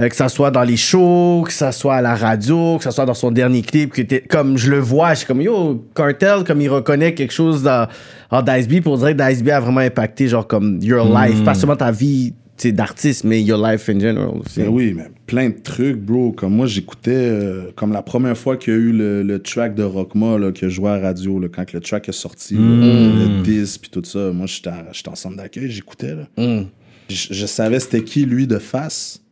euh, 0.00 0.08
que 0.08 0.16
ça 0.16 0.28
soit 0.28 0.50
dans 0.50 0.62
les 0.64 0.76
shows, 0.76 1.44
que 1.46 1.52
ça 1.52 1.72
soit 1.72 1.96
à 1.96 2.00
la 2.02 2.14
radio, 2.14 2.76
que 2.78 2.84
ça 2.84 2.90
soit 2.90 3.06
dans 3.06 3.14
son 3.14 3.30
dernier 3.30 3.62
clip, 3.62 3.92
que 3.92 4.02
t'es- 4.02 4.20
comme 4.20 4.56
je 4.58 4.70
le 4.70 4.78
vois, 4.78 5.14
je 5.14 5.18
suis 5.18 5.26
comme, 5.26 5.40
yo, 5.42 5.84
Cartel, 5.94 6.44
comme 6.46 6.60
il 6.60 6.68
reconnaît 6.68 7.14
quelque 7.14 7.32
chose 7.32 7.62
dans, 7.62 7.88
en 8.30 8.42
Dice 8.42 8.66
B, 8.68 8.80
pour 8.80 8.98
dire 8.98 9.16
que 9.16 9.28
Dice 9.30 9.42
B 9.42 9.48
a 9.50 9.60
vraiment 9.60 9.80
impacté, 9.80 10.26
genre, 10.28 10.46
comme, 10.46 10.78
your 10.82 11.04
life, 11.04 11.42
pas 11.44 11.54
seulement 11.54 11.76
ta 11.76 11.90
vie, 11.92 12.34
tu 12.60 12.68
sais, 12.68 12.72
d'artiste, 12.72 13.24
mais 13.24 13.42
your 13.42 13.58
life 13.58 13.88
in 13.88 13.98
general 13.98 14.36
aussi. 14.38 14.60
Ben 14.60 14.68
oui, 14.68 14.92
mais 14.94 15.06
plein 15.26 15.48
de 15.48 15.58
trucs, 15.58 15.96
bro. 15.96 16.30
Comme 16.32 16.54
moi, 16.54 16.66
j'écoutais, 16.66 17.10
euh, 17.14 17.70
comme 17.74 17.92
la 17.92 18.02
première 18.02 18.36
fois 18.36 18.58
qu'il 18.58 18.74
y 18.74 18.76
a 18.76 18.78
eu 18.78 18.92
le, 18.92 19.22
le 19.22 19.38
track 19.38 19.74
de 19.74 19.82
Rockma 19.82 20.36
là, 20.36 20.52
qui 20.52 20.66
a 20.66 20.68
joué 20.68 20.90
à 20.90 20.96
la 20.98 21.08
radio, 21.08 21.38
là, 21.38 21.48
quand 21.50 21.64
que 21.64 21.78
le 21.78 21.80
track 21.80 22.10
est 22.10 22.12
sorti, 22.12 22.54
là, 22.54 22.60
le 22.60 23.42
10 23.42 23.78
puis 23.78 23.90
tout 23.90 24.04
ça. 24.04 24.30
Moi, 24.32 24.44
j'étais 24.46 24.68
en, 25.08 25.14
centre 25.14 25.36
d'accueil, 25.36 25.70
j'écoutais. 25.70 26.14
Mm. 26.36 26.64
Je, 27.08 27.32
je 27.32 27.46
savais 27.46 27.80
c'était 27.80 28.04
qui, 28.04 28.26
lui, 28.26 28.46
de 28.46 28.58
face. 28.58 29.22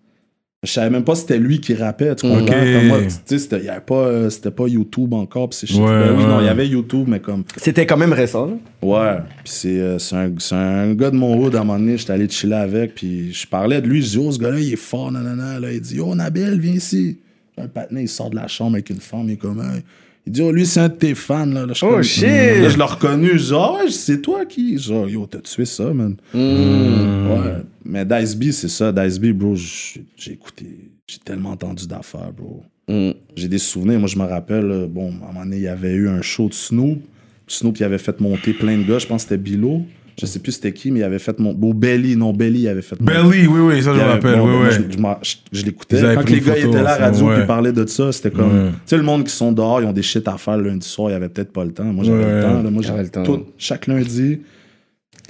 Je 0.64 0.72
savais 0.72 0.90
même 0.90 1.04
pas 1.04 1.14
c'était 1.14 1.38
lui 1.38 1.60
qui 1.60 1.72
rappait, 1.74 2.16
tu 2.16 2.26
comprends? 2.26 2.42
Ok. 2.42 2.48
Comme 2.48 2.86
moi, 2.88 2.98
tu 3.02 3.10
sais, 3.26 3.38
c'était, 3.38 3.62
y 3.64 3.68
avait 3.68 3.80
pas, 3.80 3.94
euh, 3.94 4.28
c'était 4.28 4.50
pas 4.50 4.66
YouTube 4.66 5.12
encore, 5.14 5.50
pis 5.50 5.56
c'est 5.58 5.66
shit. 5.68 5.78
Ouais, 5.78 5.86
Ben 5.86 6.16
oui, 6.16 6.24
non, 6.24 6.40
il 6.40 6.46
y 6.46 6.48
avait 6.48 6.66
YouTube, 6.66 7.04
mais 7.06 7.20
comme... 7.20 7.44
C'était 7.56 7.86
quand 7.86 7.96
même 7.96 8.12
récent, 8.12 8.46
là. 8.46 8.54
Ouais, 8.82 9.18
puis 9.44 9.52
c'est 9.52 9.78
euh, 9.78 9.98
c'est 10.00 10.16
un, 10.16 10.32
c'est 10.38 10.56
un 10.56 10.94
gars 10.94 11.12
de 11.12 11.16
mon 11.16 11.38
hood 11.40 11.54
à 11.54 11.60
un 11.60 11.64
moment 11.64 11.78
donné, 11.78 11.96
j'étais 11.96 12.12
allé 12.12 12.28
chiller 12.28 12.56
avec, 12.56 12.96
puis 12.96 13.32
je 13.32 13.46
parlais 13.46 13.80
de 13.80 13.86
lui, 13.86 14.02
je 14.02 14.08
dis, 14.08 14.18
oh, 14.18 14.32
ce 14.32 14.38
gars-là, 14.40 14.58
il 14.58 14.72
est 14.72 14.76
fort, 14.76 15.12
nanana. 15.12 15.60
Là, 15.60 15.72
il 15.72 15.80
dit, 15.80 16.00
oh, 16.00 16.12
Nabil, 16.16 16.58
viens 16.58 16.72
ici. 16.74 17.18
Un 17.56 17.68
patiné, 17.68 18.02
il 18.02 18.08
sort 18.08 18.30
de 18.30 18.36
la 18.36 18.48
chambre 18.48 18.72
avec 18.72 18.90
une 18.90 19.00
femme, 19.00 19.26
il 19.28 19.34
est 19.34 19.36
comme, 19.36 19.60
Hey. 19.60 19.82
Il 20.28 20.32
dit, 20.32 20.42
oh, 20.42 20.52
lui, 20.52 20.66
c'est 20.66 20.80
un 20.80 20.88
de 20.88 20.94
tes 20.94 21.14
fans, 21.14 21.46
là. 21.46 21.64
Là, 21.64 21.72
je 21.72 21.84
Oh, 21.86 21.90
comme- 21.90 22.02
shit. 22.02 22.22
Là, 22.24 22.68
je 22.68 22.76
l'ai 22.76 22.82
reconnu, 22.84 23.34
dis, 23.36 23.50
ah 23.52 23.72
ouais, 23.74 23.90
c'est 23.90 24.20
toi 24.20 24.44
qui. 24.44 24.76
Genre, 24.78 25.08
yo, 25.08 25.26
t'as 25.26 25.38
tué 25.40 25.64
ça, 25.64 25.92
man. 25.94 26.16
Ouais, 26.34 27.62
mais 27.84 28.04
Dice 28.04 28.36
B, 28.36 28.50
c'est 28.50 28.68
ça, 28.68 28.92
Dice 28.92 29.18
B, 29.18 29.28
bro, 29.32 29.54
j'ai 29.56 30.32
écouté, 30.32 30.66
j'ai 31.06 31.18
tellement 31.24 31.50
entendu 31.50 31.86
d'affaires, 31.86 32.32
bro. 32.36 32.62
Mm. 32.88 33.10
J'ai 33.36 33.48
des 33.48 33.58
souvenirs. 33.58 33.98
Moi, 33.98 34.08
je 34.08 34.18
me 34.18 34.24
rappelle, 34.24 34.66
là, 34.66 34.86
bon, 34.86 35.12
à 35.22 35.30
un 35.30 35.32
moment 35.32 35.44
donné, 35.44 35.56
il 35.56 35.62
y 35.62 35.68
avait 35.68 35.92
eu 35.94 36.08
un 36.08 36.20
show 36.22 36.48
de 36.48 36.54
Snoop. 36.54 36.98
Snoop, 37.46 37.78
il 37.80 37.84
avait 37.84 37.96
fait 37.98 38.20
monter 38.20 38.52
plein 38.52 38.76
de 38.76 38.82
gars. 38.82 38.98
Je 38.98 39.06
pense 39.06 39.24
que 39.24 39.30
c'était 39.30 39.42
Bilo. 39.42 39.82
Je 40.20 40.26
sais 40.26 40.40
plus 40.40 40.52
c'était 40.52 40.72
qui, 40.72 40.90
mais 40.90 41.00
il 41.00 41.02
avait 41.04 41.18
fait 41.20 41.38
monter. 41.38 41.56
Bon, 41.58 41.72
Belly, 41.72 42.16
non, 42.16 42.32
Belly, 42.32 42.62
il 42.62 42.68
avait 42.68 42.82
fait 42.82 42.98
monter. 43.00 43.12
Belly, 43.12 43.46
oui, 43.46 43.60
oui, 43.60 43.82
ça 43.82 43.94
je 43.94 44.00
me 44.00 44.04
rappelle. 44.04 44.36
bon, 44.38 44.46
Oui, 44.46 44.50
moi, 44.52 44.62
ouais. 44.64 44.70
Je, 44.72 44.92
je 44.92 44.98
m'en- 44.98 45.18
je- 45.22 45.36
je 45.52 45.64
l'écoutais. 45.64 46.00
Quand 46.14 46.28
les 46.28 46.40
gars 46.40 46.54
photo 46.54 46.68
étaient 46.68 46.82
là 46.82 46.90
à 46.90 46.98
la 46.98 47.04
radio 47.06 47.32
et 47.32 47.36
ouais. 47.36 47.46
parlaient 47.46 47.72
de 47.72 47.86
ça, 47.86 48.10
c'était 48.10 48.30
comme. 48.32 48.46
Ouais. 48.64 48.70
Tu 48.70 48.76
sais, 48.86 48.96
le 48.96 49.04
monde 49.04 49.24
qui 49.24 49.32
sont 49.32 49.52
dehors, 49.52 49.80
ils 49.80 49.86
ont 49.86 49.92
des 49.92 50.02
shit 50.02 50.26
à 50.26 50.36
faire 50.36 50.56
le 50.58 50.68
lundi 50.70 50.86
soir, 50.88 51.10
il 51.10 51.12
y 51.12 51.16
avait 51.16 51.28
peut-être 51.28 51.52
pas 51.52 51.64
le 51.64 51.70
temps. 51.72 51.84
Moi, 51.84 52.04
j'avais 52.04 52.24
Ouais. 52.24 52.34
le 52.36 52.42
temps. 52.42 52.62
là. 52.62 52.70
Moi, 52.70 52.82
J'avais 52.82 52.86
j'avais 52.86 53.02
le 53.04 53.08
temps. 53.10 53.22
tout. 53.22 53.44
Chaque 53.58 53.86
lundi, 53.86 54.40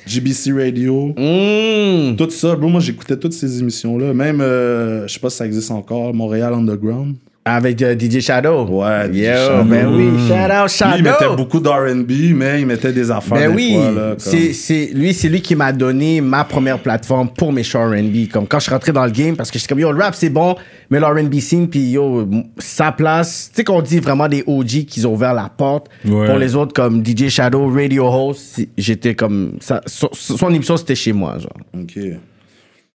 GBC 0.06 0.52
Radio. 0.52 1.08
Mm. 1.18 2.16
Tout 2.16 2.30
ça, 2.30 2.56
bro, 2.56 2.68
moi 2.70 2.80
j'écoutais 2.80 3.16
toutes 3.18 3.34
ces 3.34 3.60
émissions-là. 3.60 4.14
Même, 4.14 4.40
euh, 4.40 5.06
je 5.06 5.12
sais 5.12 5.20
pas 5.20 5.28
si 5.28 5.36
ça 5.36 5.46
existe 5.46 5.70
encore, 5.70 6.14
Montréal 6.14 6.54
Underground. 6.54 7.16
Avec 7.48 7.80
euh, 7.82 7.96
DJ 7.98 8.20
Shadow. 8.20 8.66
Ouais, 8.66 9.08
DJ 9.12 9.16
Yo, 9.16 9.24
Shadow. 9.34 9.64
ben 9.64 9.86
oui, 9.94 10.08
shout 10.28 10.34
out 10.34 10.68
Shadow. 10.68 10.90
Lui, 10.92 10.98
il 10.98 11.02
mettait 11.04 11.36
beaucoup 11.36 11.60
d'R&B, 11.60 12.10
mais 12.34 12.60
il 12.60 12.66
mettait 12.66 12.92
des 12.92 13.10
affaires 13.10 13.38
Ben 13.38 13.50
des 13.50 13.54
oui, 13.56 13.72
fois, 13.74 13.90
là, 13.90 14.08
comme- 14.10 14.18
c'est, 14.18 14.52
c'est, 14.52 14.90
lui, 14.94 15.14
c'est 15.14 15.28
lui 15.28 15.40
qui 15.40 15.54
m'a 15.56 15.72
donné 15.72 16.20
ma 16.20 16.44
première 16.44 16.78
plateforme 16.78 17.28
pour 17.30 17.52
mes 17.52 17.62
shows 17.62 17.78
R&B. 17.90 18.28
Comme 18.32 18.46
quand 18.46 18.58
je 18.58 18.64
suis 18.64 18.72
rentré 18.72 18.92
dans 18.92 19.04
le 19.04 19.10
game, 19.12 19.36
parce 19.36 19.50
que 19.50 19.58
j'étais 19.58 19.68
comme, 19.70 19.80
yo, 19.80 19.90
le 19.92 19.98
rap, 20.02 20.14
c'est 20.14 20.30
bon, 20.30 20.56
mais 20.90 21.00
le 21.00 21.06
R&B 21.06 21.34
scene, 21.40 21.68
puis 21.68 21.90
yo, 21.90 22.28
sa 22.58 22.92
place, 22.92 23.48
tu 23.50 23.56
sais 23.56 23.64
qu'on 23.64 23.80
dit 23.82 23.98
vraiment 23.98 24.28
des 24.28 24.44
OG 24.46 24.84
qui 24.86 25.04
ont 25.06 25.14
ouvert 25.14 25.34
la 25.34 25.48
porte. 25.48 25.88
Ouais. 26.04 26.26
Pour 26.26 26.36
les 26.38 26.54
autres, 26.54 26.72
comme 26.74 27.04
DJ 27.04 27.28
Shadow, 27.28 27.68
Radio 27.70 28.06
Host, 28.06 28.60
j'étais 28.76 29.14
comme, 29.14 29.52
ça, 29.60 29.80
son, 29.86 30.08
son 30.12 30.52
émission, 30.52 30.76
c'était 30.76 30.94
chez 30.94 31.12
moi, 31.12 31.38
genre. 31.38 31.52
OK. 31.74 31.98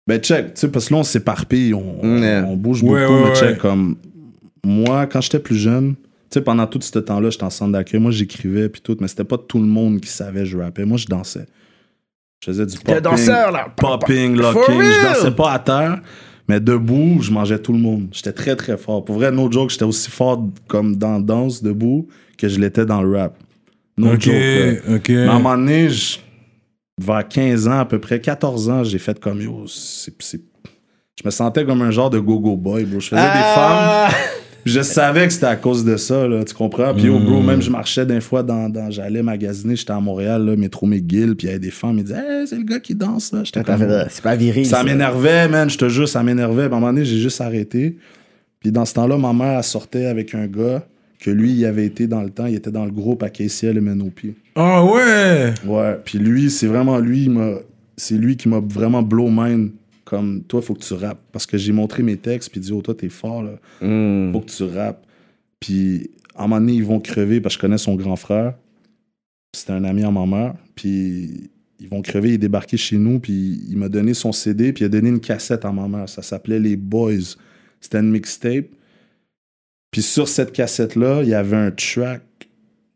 Ben, 0.07 0.19
check, 0.21 0.55
tu 0.55 0.61
sais, 0.63 0.69
parce 0.69 0.89
que 0.89 0.95
là, 0.95 1.01
on 1.01 1.03
s'éparpille, 1.03 1.75
on, 1.75 2.01
Ouais. 2.03 2.43
on 2.47 2.57
bouge 2.57 2.83
Ouais, 2.83 3.03
beaucoup, 3.07 3.13
ouais, 3.25 3.29
mais 3.29 3.35
check, 3.35 3.49
ouais. 3.51 3.57
comme... 3.59 3.97
Moi, 4.65 5.07
quand 5.07 5.21
j'étais 5.21 5.39
plus 5.39 5.57
jeune, 5.57 5.95
tu 5.95 6.05
sais, 6.35 6.41
pendant 6.43 6.67
tout 6.67 6.81
ce 6.81 6.99
temps-là, 6.99 7.31
j'étais 7.31 7.45
en 7.45 7.51
centre 7.51 7.73
d'accueil, 7.73 8.01
moi, 8.01 8.11
j'écrivais, 8.11 8.69
puis 8.69 8.81
tout, 8.81 8.97
mais 9.01 9.09
c'était 9.09 9.25
pas 9.25 9.39
tout 9.39 9.59
le 9.59 9.67
monde 9.67 10.01
qui 10.01 10.09
savait 10.11 10.45
je 10.47 10.59
rappais. 10.59 10.85
Moi, 10.85 10.97
je 10.99 11.07
dansais. 11.07 11.47
Je 12.43 12.47
faisais 12.51 12.67
du 12.67 12.79
popping. 12.79 13.01
Danseur, 13.03 13.51
là. 13.51 13.67
Popping, 13.77 14.37
locking. 14.37 14.81
Je 14.81 15.03
dansais 15.03 15.31
pas 15.33 15.53
à 15.53 15.59
terre, 15.59 16.01
mais 16.49 16.61
debout, 16.61 17.19
je 17.23 17.31
mangeais 17.33 17.59
tout 17.59 17.73
le 17.73 17.79
monde. 17.79 18.09
J'étais 18.13 18.33
très, 18.33 18.55
très 18.57 18.77
fort. 18.77 19.05
Pour 19.05 19.17
vrai, 19.17 19.33
no 19.33 19.51
joke, 19.51 19.71
j'étais 19.71 19.85
aussi 19.85 20.11
fort 20.11 20.47
comme 20.69 20.97
dans 20.97 21.15
la 21.15 21.21
danse, 21.21 21.63
debout, 21.63 22.07
que 22.37 22.49
je 22.49 22.61
l'étais 22.61 22.85
dans 22.87 23.03
le 23.03 23.17
rap. 23.17 23.37
No 23.97 24.13
Ok, 24.15 24.21
joke, 24.21 24.35
là. 24.35 24.95
ok. 24.97 25.09
Mais 25.09 25.27
à 25.27 25.31
un 25.33 25.39
moment 25.39 25.57
donné, 25.57 25.89
je- 25.91 26.19
vers 27.01 27.27
15 27.27 27.67
ans, 27.67 27.81
à 27.81 27.85
peu 27.85 27.99
près 27.99 28.21
14 28.21 28.69
ans, 28.71 28.85
j'ai 28.85 28.99
fait 28.99 29.19
comme 29.19 29.41
yo. 29.41 29.65
c'est- 29.67 30.13
Je 31.21 31.23
me 31.25 31.31
sentais 31.33 31.65
comme 31.65 31.83
un 31.83 31.91
genre 31.91 32.11
de 32.11 32.21
go-go 32.21 32.57
boy, 32.57 32.85
bro. 32.85 33.01
Je 33.01 33.09
faisais 33.09 33.21
des 33.21 33.29
femmes. 33.55 34.13
Je 34.65 34.81
savais 34.83 35.27
que 35.27 35.33
c'était 35.33 35.47
à 35.47 35.57
cause 35.57 35.85
de 35.85 35.97
ça, 35.97 36.27
là, 36.27 36.45
tu 36.45 36.55
comprends? 36.55 36.93
Puis 36.95 37.05
yo, 37.05 37.19
bro, 37.19 37.41
même 37.41 37.63
je 37.63 37.71
marchais 37.71 38.05
des 38.05 38.21
fois 38.21 38.43
dans. 38.43 38.69
dans 38.69 38.91
j'allais 38.91 39.23
magasiner, 39.23 39.77
j'étais 39.77 39.93
à 39.93 40.01
Montréal, 40.01 40.45
là, 40.45 40.57
métro 40.57 40.87
McGill, 40.87 41.37
puis 41.37 41.47
il 41.47 41.51
y 41.51 41.51
avait 41.51 41.59
des 41.59 41.71
femmes, 41.71 41.99
ils 41.99 42.05
disaient, 42.05 42.17
hey, 42.17 42.47
c'est 42.47 42.57
le 42.57 42.65
gars 42.65 42.81
qui 42.81 42.95
danse, 42.95 43.33
là. 43.33 43.43
J'étais 43.45 43.63
comme. 43.63 43.87
C'est 44.11 44.23
pas 44.23 44.37
viril. 44.37 44.67
Ça 44.67 44.85
m'énervait, 44.85 45.49
man, 45.49 45.71
je 45.71 45.79
te 45.79 45.89
jure, 45.89 46.09
ça 46.09 46.23
m'énervait. 46.23 46.65
À 46.65 46.67
un 46.67 46.71
moment 46.71 46.89
donné, 46.89 47.05
j'ai 47.05 47.19
juste 47.19 47.41
arrêté. 47.41 47.97
Puis 48.61 48.73
dans 48.73 48.85
ce 48.85 48.95
temps-là, 48.95 49.17
ma 49.17 49.33
mère, 49.33 49.59
elle 49.59 49.65
sortait 49.65 50.07
avec 50.07 50.35
un 50.35 50.47
gars 50.47 50.85
que 51.21 51.31
lui, 51.31 51.53
il 51.53 51.65
avait 51.65 51.87
été 51.87 52.07
dans 52.07 52.23
le 52.23 52.31
temps, 52.31 52.47
il 52.47 52.55
était 52.55 52.71
dans 52.71 52.85
le 52.85 52.91
groupe 52.91 53.23
à 53.23 53.31
KCL 53.31 53.77
et 53.77 53.81
MNOP. 53.81 54.35
Ah 54.55 54.85
ouais! 54.85 55.55
Ouais, 55.67 55.99
puis 56.05 56.19
lui, 56.19 56.51
c'est 56.51 56.67
vraiment 56.67 56.99
lui, 56.99 57.31
c'est 57.97 58.15
lui 58.15 58.37
qui 58.37 58.49
m'a 58.49 58.61
vraiment 58.61 59.03
blow 59.03 59.29
mind 59.29 59.71
comme 60.09 60.43
toi, 60.45 60.63
faut 60.63 60.73
que 60.73 60.83
tu 60.83 60.95
rappes. 60.95 61.21
Parce 61.33 61.45
que 61.45 61.59
j'ai 61.59 61.73
montré 61.73 62.03
mes 62.03 62.17
textes, 62.17 62.51
puis 62.51 62.61
dit, 62.61 62.73
oh, 62.73 62.81
toi, 62.81 62.95
t'es 62.95 63.11
fort, 63.11 63.43
là. 63.43 63.59
Mm. 63.83 64.33
Faut 64.33 64.41
que 64.41 64.51
tu 64.51 64.63
rappes. 64.65 65.07
Puis, 65.61 66.11
à 66.35 66.45
un 66.45 66.47
moment 66.47 66.61
donné, 66.61 66.73
ils 66.73 66.85
vont 66.85 66.99
crever, 66.99 67.43
parce 67.43 67.57
que 67.57 67.61
je 67.61 67.67
connais 67.67 67.79
son 67.79 67.95
grand 67.95 68.17
frère. 68.17 68.55
C'était 69.55 69.73
un 69.73 69.85
ami 69.85 70.05
à 70.05 70.11
ma 70.11 70.25
mère. 70.25 70.55
Puis, 70.75 71.51
ils 71.79 71.89
vont 71.91 72.01
crever, 72.01 72.31
il 72.31 72.35
est 72.35 72.39
débarqué 72.39 72.79
chez 72.79 72.97
nous, 72.97 73.21
puis 73.21 73.63
il 73.69 73.77
m'a 73.77 73.91
donné 73.91 74.15
son 74.15 74.33
CD, 74.33 74.73
puis 74.73 74.85
il 74.85 74.87
a 74.87 74.89
donné 74.89 75.11
une 75.11 75.21
cassette 75.21 75.67
à 75.67 75.73
ma 75.73 75.87
mère. 75.89 76.09
Ça 76.09 76.23
s'appelait 76.23 76.59
Les 76.59 76.77
Boys. 76.77 77.37
C'était 77.79 77.99
une 77.99 78.11
mixtape. 78.11 78.69
Puis 79.91 80.01
sur 80.01 80.27
cette 80.27 80.53
cassette-là, 80.53 81.23
il 81.23 81.29
y 81.29 81.35
avait 81.35 81.57
un 81.57 81.71
track. 81.71 82.23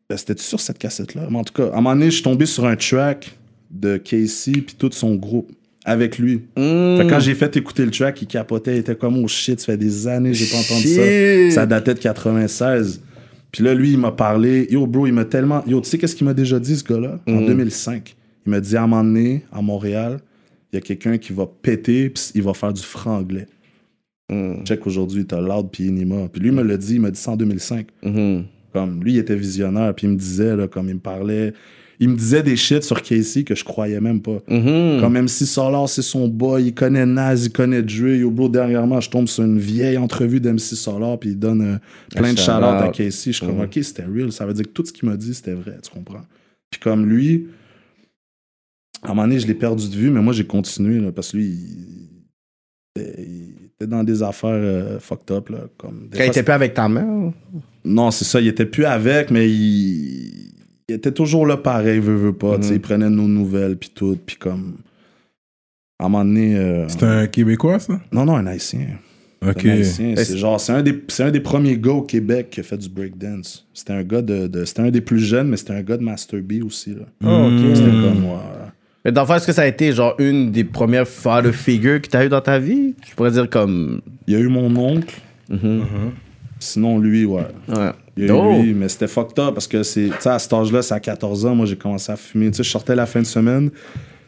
Ben, 0.08 0.16
C'était 0.16 0.40
sur 0.40 0.60
cette 0.60 0.78
cassette-là? 0.78 1.28
Mais 1.30 1.38
en 1.38 1.44
tout 1.44 1.52
cas, 1.52 1.66
à 1.66 1.72
un 1.72 1.82
moment 1.82 1.92
donné, 1.92 2.06
je 2.06 2.14
suis 2.16 2.22
tombé 2.22 2.46
sur 2.46 2.64
un 2.64 2.76
track 2.76 3.38
de 3.70 3.98
Casey, 3.98 4.52
puis 4.52 4.76
tout 4.78 4.90
son 4.92 5.14
groupe, 5.14 5.52
avec 5.84 6.18
lui. 6.18 6.42
Mm. 6.56 6.96
Fait 6.98 7.04
que 7.04 7.10
quand 7.10 7.20
j'ai 7.20 7.34
fait 7.34 7.56
écouter 7.56 7.84
le 7.84 7.90
track, 7.90 8.22
il 8.22 8.26
capotait, 8.26 8.76
il 8.76 8.78
était 8.78 8.94
comme 8.94 9.16
oh 9.22 9.28
shit, 9.28 9.60
ça 9.60 9.66
fait 9.66 9.76
des 9.76 10.06
années 10.06 10.30
que 10.30 10.36
j'ai 10.36 10.46
pas 10.46 10.58
entendu 10.58 10.82
Shit. 10.88 11.50
ça. 11.52 11.60
Ça 11.62 11.66
datait 11.66 11.94
de 11.94 11.98
96. 11.98 13.00
Puis 13.50 13.62
là, 13.64 13.74
lui, 13.74 13.92
il 13.92 13.98
m'a 13.98 14.12
parlé. 14.12 14.66
Yo, 14.70 14.86
bro, 14.86 15.06
il 15.06 15.12
m'a 15.12 15.24
tellement. 15.24 15.62
Yo, 15.66 15.80
tu 15.80 15.88
sais 15.88 15.98
qu'est-ce 15.98 16.14
qu'il 16.16 16.24
m'a 16.26 16.34
déjà 16.34 16.58
dit, 16.58 16.76
ce 16.76 16.84
gars-là? 16.84 17.20
En 17.26 17.32
Mhm. 17.40 17.46
2005. 17.46 18.14
Il 18.46 18.50
m'a 18.50 18.60
dit 18.60 18.76
à 18.76 18.82
un 18.82 18.86
moment 18.86 19.04
donné, 19.04 19.42
à 19.52 19.60
Montréal, 19.60 20.18
il 20.72 20.76
y 20.76 20.78
a 20.78 20.80
quelqu'un 20.80 21.18
qui 21.18 21.32
va 21.32 21.46
péter, 21.46 22.08
puis 22.10 22.22
il 22.34 22.42
va 22.42 22.54
faire 22.54 22.72
du 22.72 22.82
franglais. 22.82 23.46
Mm. 24.30 24.64
Check 24.64 24.86
aujourd'hui, 24.86 25.26
t'as 25.26 25.40
Loud 25.40 25.68
puis 25.70 25.88
Enima. 25.88 26.28
Puis 26.32 26.40
lui, 26.40 26.48
il 26.48 26.54
me 26.54 26.62
l'a 26.62 26.76
dit, 26.76 26.94
il 26.94 27.00
m'a 27.00 27.10
dit 27.10 27.20
ça 27.20 27.32
en 27.32 27.36
2005. 27.36 27.88
Mhm. 28.02 28.44
Comme 28.72 29.04
lui, 29.04 29.12
il 29.14 29.18
était 29.18 29.36
visionnaire, 29.36 29.92
puis 29.94 30.06
il 30.06 30.10
me 30.10 30.16
disait, 30.16 30.56
là, 30.56 30.66
comme 30.68 30.88
il 30.88 30.94
me 30.94 31.00
parlait. 31.00 31.52
Il 32.04 32.08
me 32.08 32.16
disait 32.16 32.42
des 32.42 32.56
shit 32.56 32.82
sur 32.82 33.00
Casey 33.00 33.44
que 33.44 33.54
je 33.54 33.62
croyais 33.62 34.00
même 34.00 34.20
pas. 34.20 34.42
Mhm. 34.48 34.98
Comme 35.00 35.12
MC 35.16 35.46
Solar, 35.46 35.88
c'est 35.88 36.02
son 36.02 36.26
boy, 36.26 36.64
il 36.64 36.74
connaît 36.74 37.06
Naz, 37.06 37.46
il 37.46 37.52
connaît 37.52 37.80
Dre. 37.80 38.08
Yo, 38.16 38.28
bro, 38.32 38.48
dernièrement, 38.48 39.00
je 39.00 39.08
tombe 39.08 39.28
sur 39.28 39.44
une 39.44 39.60
vieille 39.60 39.96
entrevue 39.98 40.40
d'MC 40.40 40.58
Solar, 40.58 41.16
puis 41.20 41.30
il 41.30 41.38
donne 41.38 41.62
euh, 41.62 41.76
plein 42.16 42.32
de 42.32 42.38
shout 42.38 42.46
shout-out 42.46 42.82
à. 42.82 42.88
Casey. 42.88 43.30
Je 43.30 43.36
suis 43.36 43.46
comme, 43.46 43.58
Mhm. 43.58 43.64
OK, 43.66 43.78
c'était 43.84 44.02
real. 44.04 44.32
Ça 44.32 44.44
veut 44.46 44.52
dire 44.52 44.64
que 44.64 44.70
tout 44.70 44.84
ce 44.84 44.92
qu'il 44.92 45.08
m'a 45.08 45.16
dit, 45.16 45.32
c'était 45.32 45.52
vrai, 45.54 45.76
tu 45.80 45.90
comprends? 45.90 46.22
Puis 46.72 46.80
comme 46.80 47.06
lui, 47.06 47.46
à 49.02 49.06
un 49.06 49.14
moment 49.14 49.22
donné, 49.28 49.38
je 49.38 49.46
l'ai 49.46 49.54
perdu 49.54 49.88
de 49.88 49.94
vue, 49.94 50.10
mais 50.10 50.20
moi, 50.22 50.32
j'ai 50.32 50.44
continué, 50.44 50.98
là, 50.98 51.12
parce 51.12 51.30
que 51.30 51.36
lui, 51.36 51.46
il, 51.46 53.02
il 53.18 53.54
était 53.76 53.86
dans 53.86 54.02
des 54.02 54.24
affaires 54.24 54.50
euh, 54.52 54.98
fucked 54.98 55.30
up, 55.36 55.50
là. 55.50 55.58
Comme, 55.76 56.08
des 56.10 56.18
Quand 56.18 56.24
il 56.24 56.28
était 56.30 56.42
pas 56.42 56.54
avec 56.56 56.74
ta 56.74 56.88
mère? 56.88 57.32
non, 57.84 58.10
c'est 58.10 58.24
ça, 58.24 58.40
il 58.40 58.48
était 58.48 58.66
plus 58.66 58.84
avec, 58.86 59.30
mais 59.30 59.48
il, 59.48 60.50
il 60.92 60.96
était 60.96 61.12
toujours 61.12 61.46
là 61.46 61.56
pareil, 61.56 61.98
veut, 62.00 62.14
veut 62.16 62.32
pas. 62.32 62.56
tu 62.56 62.62
sais, 62.64 62.68
Mhm. 62.70 62.76
Il 62.76 62.80
prenait 62.80 63.10
nos 63.10 63.28
nouvelles, 63.28 63.76
puis 63.76 63.90
tout, 63.94 64.16
puis 64.24 64.36
comme. 64.36 64.76
À 65.98 66.06
un 66.06 66.08
moment 66.08 66.24
donné. 66.24 66.56
euh, 66.56 66.86
C'est 66.88 67.02
un 67.04 67.26
Québécois, 67.26 67.78
ça? 67.78 68.00
Non, 68.12 68.24
non, 68.24 68.36
un 68.36 68.46
haïtien. 68.46 68.86
Ok. 69.46 69.64
Un 69.66 69.70
haïtien. 69.70 70.10
Est-ce- 70.12 70.32
C'est 70.32 70.38
genre, 70.38 70.60
c'est 70.60 70.72
un, 70.72 70.82
des, 70.82 71.02
c'est 71.08 71.22
un 71.24 71.30
des 71.30 71.40
premiers 71.40 71.76
gars 71.76 71.92
au 71.92 72.02
Québec 72.02 72.48
qui 72.50 72.60
a 72.60 72.62
fait 72.62 72.76
du 72.78 72.88
breakdance. 72.88 73.66
C'était 73.72 73.92
un 73.92 74.02
gars 74.02 74.22
de. 74.22 74.46
de- 74.46 74.64
c'était 74.64 74.82
un 74.82 74.90
des 74.90 75.00
plus 75.00 75.18
jeunes, 75.20 75.48
mais 75.48 75.56
c'était 75.56 75.74
un 75.74 75.82
gars 75.82 75.96
de 75.96 76.02
Master 76.02 76.40
B 76.42 76.64
aussi, 76.64 76.90
là. 76.90 77.06
Oh, 77.24 77.48
ok. 77.50 77.76
C'était 77.76 77.90
comme, 77.90 78.24
ouais. 78.24 78.36
Mais 79.04 79.10
dans 79.12 79.22
le 79.22 79.26
fond, 79.26 79.34
est-ce 79.34 79.46
que 79.46 79.52
ça 79.52 79.62
a 79.62 79.66
été 79.66 79.92
genre 79.92 80.14
une 80.18 80.52
des 80.52 80.62
premières 80.64 81.08
father 81.08 81.52
figures 81.52 82.00
que 82.00 82.08
t'as 82.08 82.24
eu 82.24 82.28
dans 82.28 82.40
ta 82.40 82.58
vie? 82.60 82.94
Je 83.08 83.14
pourrais 83.16 83.32
dire 83.32 83.48
comme. 83.50 84.00
Il 84.28 84.34
y 84.34 84.36
a 84.36 84.40
eu 84.40 84.48
mon 84.48 84.74
oncle, 84.76 85.20
Mhm. 85.50 85.82
sinon 86.60 86.98
lui, 86.98 87.24
ouais. 87.24 87.42
Ouais. 87.68 87.90
Il 88.16 88.26
y 88.26 88.30
a 88.30 88.34
eu 88.34 88.62
lui, 88.62 88.74
mais 88.74 88.88
c'était 88.88 89.06
fucked 89.08 89.38
up 89.38 89.54
parce 89.54 89.66
que 89.66 89.82
c'est, 89.82 90.08
tu 90.08 90.12
sais, 90.20 90.28
à 90.28 90.38
cet 90.38 90.52
âge-là, 90.52 90.82
c'est 90.82 90.94
à 90.94 91.00
14 91.00 91.46
ans, 91.46 91.54
moi 91.54 91.64
j'ai 91.66 91.76
commencé 91.76 92.12
à 92.12 92.16
fumer. 92.16 92.50
Tu 92.50 92.58
sais, 92.58 92.62
je 92.62 92.68
sortais 92.70 92.94
la 92.94 93.06
fin 93.06 93.20
de 93.20 93.26
semaine, 93.26 93.70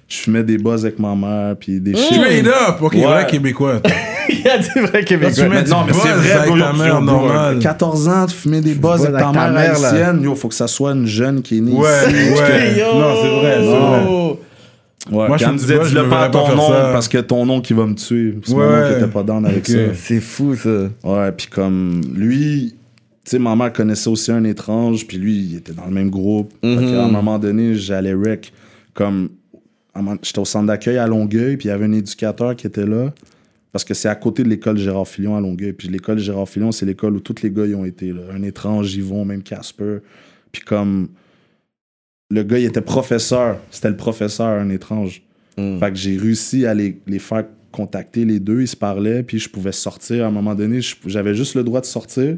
je 0.09 0.16
fumais 0.16 0.42
des 0.42 0.57
buzz 0.57 0.85
avec 0.87 0.99
ma 0.99 1.14
mère, 1.14 1.55
puis 1.59 1.81
des 1.81 1.94
shit. 1.94 2.14
Straight 2.14 2.47
up! 2.47 2.77
Ok, 2.81 2.94
Ouais. 2.94 3.03
vrai 3.05 3.27
Québécois. 3.27 3.81
Il 4.31 4.40
y 4.40 4.49
a 4.49 4.57
du 4.57 4.81
vrai 4.87 5.05
Québécois. 5.05 5.44
non, 5.68 5.85
mais 5.87 5.92
c'est 5.92 6.09
vrai, 6.12 6.33
avec 6.33 6.59
ta 6.59 6.73
mère 6.73 7.03
normale. 7.03 7.59
14 7.59 8.09
ans, 8.09 8.25
tu 8.27 8.35
fumais 8.35 8.62
des 8.62 8.75
buzz 8.75 9.05
avec 9.05 9.18
ta 9.18 9.29
avec 9.29 9.38
ta 9.38 9.51
mère 9.51 9.53
mère, 9.53 9.79
là. 9.81 9.88
haïtienne. 9.90 10.23
Yo, 10.23 10.35
faut 10.35 10.49
que 10.49 10.55
ça 10.55 10.66
soit 10.66 10.92
une 10.92 11.07
jeune 11.07 11.42
qui 11.42 11.59
est 11.59 11.61
née 11.61 11.73
Ouais, 11.73 11.88
ici. 12.09 12.14
ouais. 12.40 12.79
Yo! 12.79 12.99
Non, 12.99 13.14
c'est 13.20 13.29
vrai, 13.29 13.57
c'est 13.59 13.66
vrai. 13.66 14.38
Ouais, 15.12 15.29
Moi, 15.29 15.37
je 15.37 15.44
me 15.44 15.51
on 15.51 15.53
dis 15.57 15.61
disait, 15.61 15.77
pas, 15.77 15.85
je 15.85 15.88
dis-le 15.90 16.09
pas 16.09 16.23
à 16.23 16.29
ton 16.31 16.55
nom 16.57 16.68
ça. 16.70 16.88
parce 16.90 17.09
que 17.09 17.18
ton 17.18 17.44
nom 17.44 17.61
qui 17.61 17.75
va 17.75 17.85
me 17.85 17.94
tuer. 17.94 18.38
C'est 18.42 18.55
mon 18.55 18.61
Ouais. 18.61 18.81
nom 18.81 18.88
qui 18.88 18.94
était 19.03 19.12
pas 19.12 19.23
down 19.23 19.44
avec 19.44 19.66
ça. 19.66 19.77
C'est 19.94 20.20
fou, 20.20 20.57
ça. 20.57 20.70
Ouais, 21.05 21.31
puis 21.37 21.47
comme 21.49 22.01
lui, 22.14 22.75
sais, 23.31 23.39
ma 23.39 23.57
mère 23.57 23.73
connaissait 23.73 24.09
aussi 24.09 24.31
un 24.33 24.45
étrange, 24.45 25.07
puis 25.07 25.17
lui, 25.17 25.37
il 25.37 25.57
était 25.57 25.73
dans 25.73 25.87
le 25.87 25.93
même 25.93 26.11
groupe. 26.11 26.53
Fait 26.63 26.77
Mhm. 26.77 26.95
un 26.95 27.09
moment 27.09 27.39
donné, 27.39 27.75
j'allais 27.75 28.15
rec. 28.15 28.53
Comme, 28.93 29.31
à 29.95 30.01
j'étais 30.23 30.39
au 30.39 30.45
centre 30.45 30.67
d'accueil 30.67 30.99
à 30.99 31.07
Longueuil, 31.07 31.57
puis 31.57 31.69
il 31.69 31.71
y 31.71 31.75
avait 31.75 31.87
un 31.87 31.93
éducateur 31.93 32.55
qui 32.57 32.67
était 32.67 32.87
là. 32.87 33.13
Parce 33.73 33.85
que 33.85 33.95
c'est 33.95 34.09
à 34.09 34.15
côté 34.15 34.45
de 34.45 34.49
l'école 34.49 34.79
Gérard 34.79 35.09
Filion 35.09 35.37
à 35.37 35.41
Longueuil. 35.41 35.73
Puis 35.73 35.89
l'école 35.89 36.19
Gérard 36.19 36.49
Filion, 36.49 36.71
c'est 36.71 36.87
l'école 36.87 37.17
où 37.17 37.21
tous 37.21 37.43
les 37.43 37.51
gars 37.51 37.67
y 37.67 37.75
ont 37.75 37.85
été. 37.85 38.13
Là. 38.13 38.23
Un 38.33 38.43
étrange, 38.43 38.95
Yvon, 38.95 39.25
même 39.25 39.43
Casper. 39.43 39.99
Puis 40.53 40.63
comme, 40.63 41.09
le 42.31 42.43
gars, 42.45 42.59
il 42.59 42.67
était 42.67 42.81
professeur. 42.81 43.59
C'était 43.73 43.91
le 43.91 43.97
professeur, 43.97 44.47
un 44.61 44.71
étrange. 44.71 45.23
Mm. 45.59 45.79
Fait 45.81 45.91
que 45.91 45.97
j'ai 45.97 46.17
réussi 46.17 46.67
à 46.67 46.75
les, 46.75 47.01
les 47.09 47.19
faire 47.19 47.45
contacter 47.73 48.25
les 48.25 48.39
deux, 48.39 48.61
ils 48.61 48.69
se 48.69 48.77
parlaient, 48.77 49.25
puis 49.25 49.41
je 49.41 49.49
pouvais 49.49 49.73
sortir. 49.73 50.25
À 50.25 50.29
un 50.29 50.31
moment 50.31 50.55
donné, 50.55 50.79
j'avais 51.07 51.35
juste 51.35 51.57
le 51.57 51.65
droit 51.65 51.81
de 51.81 51.87
sortir 51.87 52.37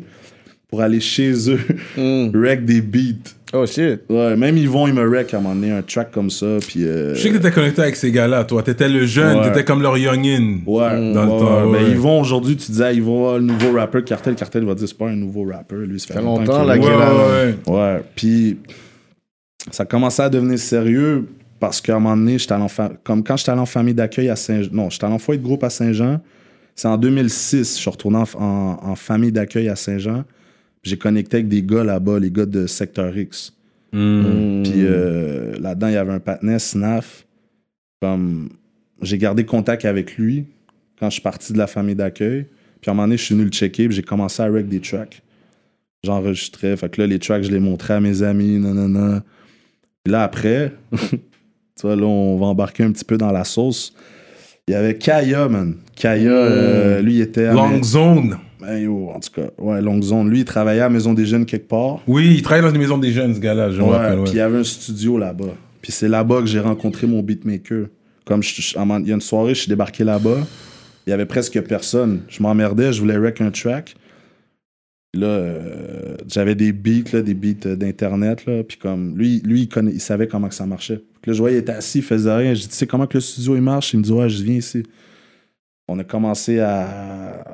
pour 0.68 0.80
aller 0.82 1.00
chez 1.00 1.32
eux, 1.50 1.60
Mm. 1.96 2.30
rec 2.34 2.64
des 2.64 2.80
beats. 2.80 3.32
Oh 3.52 3.64
shit. 3.64 4.00
Ouais, 4.10 4.36
même 4.36 4.56
Yvon, 4.58 4.88
il 4.88 4.94
me 4.94 5.08
rec 5.08 5.32
à 5.32 5.38
un 5.38 5.40
moment 5.40 5.54
donné, 5.54 5.70
un 5.70 5.80
track 5.82 6.10
comme 6.10 6.30
ça, 6.30 6.58
puis... 6.66 6.84
euh, 6.84 7.14
Je 7.14 7.20
sais 7.20 7.28
que 7.30 7.36
t'étais 7.36 7.52
connecté 7.52 7.80
avec 7.82 7.94
ces 7.94 8.10
gars-là, 8.10 8.44
toi. 8.44 8.62
T'étais 8.64 8.88
le 8.88 9.06
jeune, 9.06 9.38
Ouais. 9.38 9.44
t'étais 9.48 9.64
comme 9.64 9.80
leur 9.82 9.96
youngin. 9.96 10.58
Ouais, 10.66 11.12
Dans 11.12 11.22
le 11.24 11.30
temps, 11.30 11.66
ouais. 11.70 11.78
Ben, 11.78 11.84
ouais. 11.84 11.90
Yvon, 11.92 12.20
aujourd'hui, 12.20 12.56
tu 12.56 12.72
disais 12.72 12.84
à 12.84 12.92
Yvon, 12.92 13.30
ah, 13.34 13.38
le 13.38 13.44
nouveau 13.44 13.72
rappeur, 13.72 14.04
Cartel, 14.04 14.34
Cartel 14.34 14.64
va 14.64 14.74
dire, 14.74 14.88
c'est 14.88 14.98
pas 14.98 15.08
un 15.08 15.14
nouveau 15.16 15.44
rappeur, 15.44 15.78
lui, 15.78 16.00
ça 16.00 16.08
fait, 16.08 16.14
Ça 16.14 16.18
fait 16.20 16.24
longtemps, 16.26 16.42
longtemps, 16.42 16.64
la 16.64 16.76
Ouais, 16.76 16.84
ouais, 16.86 17.54
ouais. 17.68 17.72
Ouais, 17.72 18.02
puis 18.16 18.58
ça 19.70 19.84
commençait 19.84 20.22
à 20.22 20.28
devenir 20.28 20.58
sérieux 20.58 21.26
parce 21.60 21.80
qu'à 21.80 21.96
un 21.96 22.00
moment 22.00 22.16
donné, 22.16 22.38
j'étais 22.38 22.52
allé 22.52 22.64
en 22.64 22.68
fa- 22.68 22.92
comme 23.04 23.22
quand 23.22 23.36
j'étais 23.36 23.52
allé 23.52 23.60
en 23.60 23.66
famille 23.66 23.94
d'accueil 23.94 24.28
à 24.28 24.36
Saint-Jean, 24.36 24.70
non, 24.72 24.90
j'étais 24.90 25.04
allé 25.06 25.14
en 25.14 25.18
foyer 25.18 25.38
de 25.38 25.44
groupe 25.44 25.62
à 25.64 25.70
Saint-Jean. 25.70 26.20
C'est 26.74 26.88
en 26.88 26.98
2006, 26.98 27.76
je 27.76 27.80
suis 27.80 27.90
retourné 27.90 28.18
en, 28.18 28.24
en- 28.42 28.78
en 28.90 28.96
famille 28.96 29.32
d'accueil 29.32 29.68
à 29.68 29.76
Saint-Jean. 29.76 30.24
J'ai 30.86 30.96
connecté 30.96 31.38
avec 31.38 31.48
des 31.48 31.62
gars 31.62 31.82
là-bas, 31.82 32.20
les 32.20 32.30
gars 32.30 32.46
de 32.46 32.68
Secteur 32.68 33.16
X. 33.16 33.52
Mm. 33.92 34.62
Puis 34.62 34.84
euh, 34.84 35.58
là-dedans, 35.58 35.88
il 35.88 35.94
y 35.94 35.96
avait 35.96 36.12
un 36.12 36.20
patinet, 36.20 36.60
Snaf. 36.60 37.26
Comme 38.00 38.50
j'ai 39.02 39.18
gardé 39.18 39.44
contact 39.44 39.84
avec 39.84 40.16
lui 40.16 40.44
quand 41.00 41.10
je 41.10 41.14
suis 41.14 41.22
parti 41.22 41.52
de 41.52 41.58
la 41.58 41.66
famille 41.66 41.96
d'accueil. 41.96 42.46
Puis 42.80 42.88
à 42.88 42.92
un 42.92 42.94
moment 42.94 43.08
donné, 43.08 43.16
je 43.16 43.24
suis 43.24 43.34
venu 43.34 43.44
le 43.44 43.50
checker, 43.50 43.90
j'ai 43.90 44.02
commencé 44.02 44.42
à 44.42 44.46
rec 44.46 44.68
des 44.68 44.80
tracks. 44.80 45.22
J'enregistrais. 46.04 46.76
Fait 46.76 46.88
que 46.88 47.00
là, 47.00 47.08
les 47.08 47.18
tracks, 47.18 47.42
je 47.42 47.50
les 47.50 47.58
montrais 47.58 47.94
à 47.94 48.00
mes 48.00 48.22
amis, 48.22 48.58
non. 48.58 49.22
Puis 50.04 50.12
là, 50.12 50.22
après, 50.22 50.72
tu 51.10 51.18
vois, 51.82 51.96
là, 51.96 52.06
on 52.06 52.38
va 52.38 52.46
embarquer 52.46 52.84
un 52.84 52.92
petit 52.92 53.04
peu 53.04 53.18
dans 53.18 53.32
la 53.32 53.42
sauce. 53.42 53.92
Il 54.68 54.72
y 54.72 54.74
avait 54.74 54.96
Kaya, 54.96 55.48
man. 55.48 55.74
Kaya, 55.96 56.30
euh, 56.30 57.02
lui, 57.02 57.16
il 57.16 57.20
était. 57.22 57.52
Long 57.52 57.82
Zone. 57.82 58.38
Ben, 58.60 58.78
yo, 58.78 59.10
en 59.10 59.20
tout 59.20 59.30
cas, 59.34 59.48
ouais, 59.58 59.82
Longue 59.82 60.02
Zone. 60.02 60.30
Lui, 60.30 60.40
il 60.40 60.44
travaillait 60.44 60.80
à 60.80 60.84
la 60.84 60.90
Maison 60.90 61.12
des 61.12 61.26
Jeunes 61.26 61.44
quelque 61.44 61.68
part. 61.68 62.00
Oui, 62.06 62.34
il 62.36 62.42
travaille 62.42 62.62
dans 62.62 62.70
une 62.70 62.80
maison 62.80 62.96
des 62.98 63.12
jeunes, 63.12 63.34
ce 63.34 63.40
gars-là, 63.40 63.70
je 63.70 63.80
Ouais, 63.82 64.22
puis 64.24 64.32
il 64.32 64.36
y 64.36 64.40
avait 64.40 64.58
un 64.58 64.64
studio 64.64 65.18
là-bas. 65.18 65.54
Puis 65.82 65.92
c'est 65.92 66.08
là-bas 66.08 66.40
que 66.40 66.46
j'ai 66.46 66.60
rencontré 66.60 67.06
mon 67.06 67.22
beatmaker. 67.22 67.86
Comme 68.24 68.40
il 68.42 69.06
y 69.08 69.12
a 69.12 69.14
une 69.14 69.20
soirée, 69.20 69.54
je 69.54 69.60
suis 69.60 69.68
débarqué 69.68 70.02
là-bas. 70.04 70.38
Il 71.06 71.10
y 71.10 71.12
avait 71.12 71.26
presque 71.26 71.60
personne. 71.62 72.22
Je 72.28 72.42
m'emmerdais, 72.42 72.92
je 72.92 73.00
voulais 73.00 73.16
rec 73.16 73.40
un 73.40 73.50
track. 73.50 73.94
Là, 75.14 75.26
euh, 75.26 76.16
j'avais 76.26 76.54
des 76.54 76.72
beats, 76.72 77.10
là, 77.12 77.22
des 77.22 77.34
beats 77.34 77.66
euh, 77.66 77.76
d'internet. 77.76 78.42
Puis 78.68 78.76
comme 78.78 79.16
lui, 79.16 79.40
lui 79.44 79.62
il, 79.62 79.68
connaît- 79.68 79.92
il 79.92 80.00
savait 80.00 80.26
comment 80.26 80.48
que 80.48 80.54
ça 80.54 80.66
marchait. 80.66 81.00
Puis 81.22 81.30
là, 81.30 81.32
je 81.34 81.38
voyais, 81.38 81.56
il 81.56 81.60
était 81.60 81.72
assis, 81.72 81.98
il 81.98 82.04
faisait 82.04 82.34
rien. 82.34 82.52
Je 82.54 82.62
dis, 82.62 82.68
tu 82.68 82.74
sais 82.74 82.86
comment 82.86 83.06
que 83.06 83.16
le 83.16 83.20
studio 83.20 83.54
il 83.54 83.62
marche? 83.62 83.94
Il 83.94 83.98
me 83.98 84.02
dit, 84.02 84.12
ouais, 84.12 84.28
je 84.28 84.42
viens 84.42 84.56
ici. 84.56 84.82
On 85.88 85.98
a 86.00 86.04
commencé 86.04 86.58
à, 86.58 87.44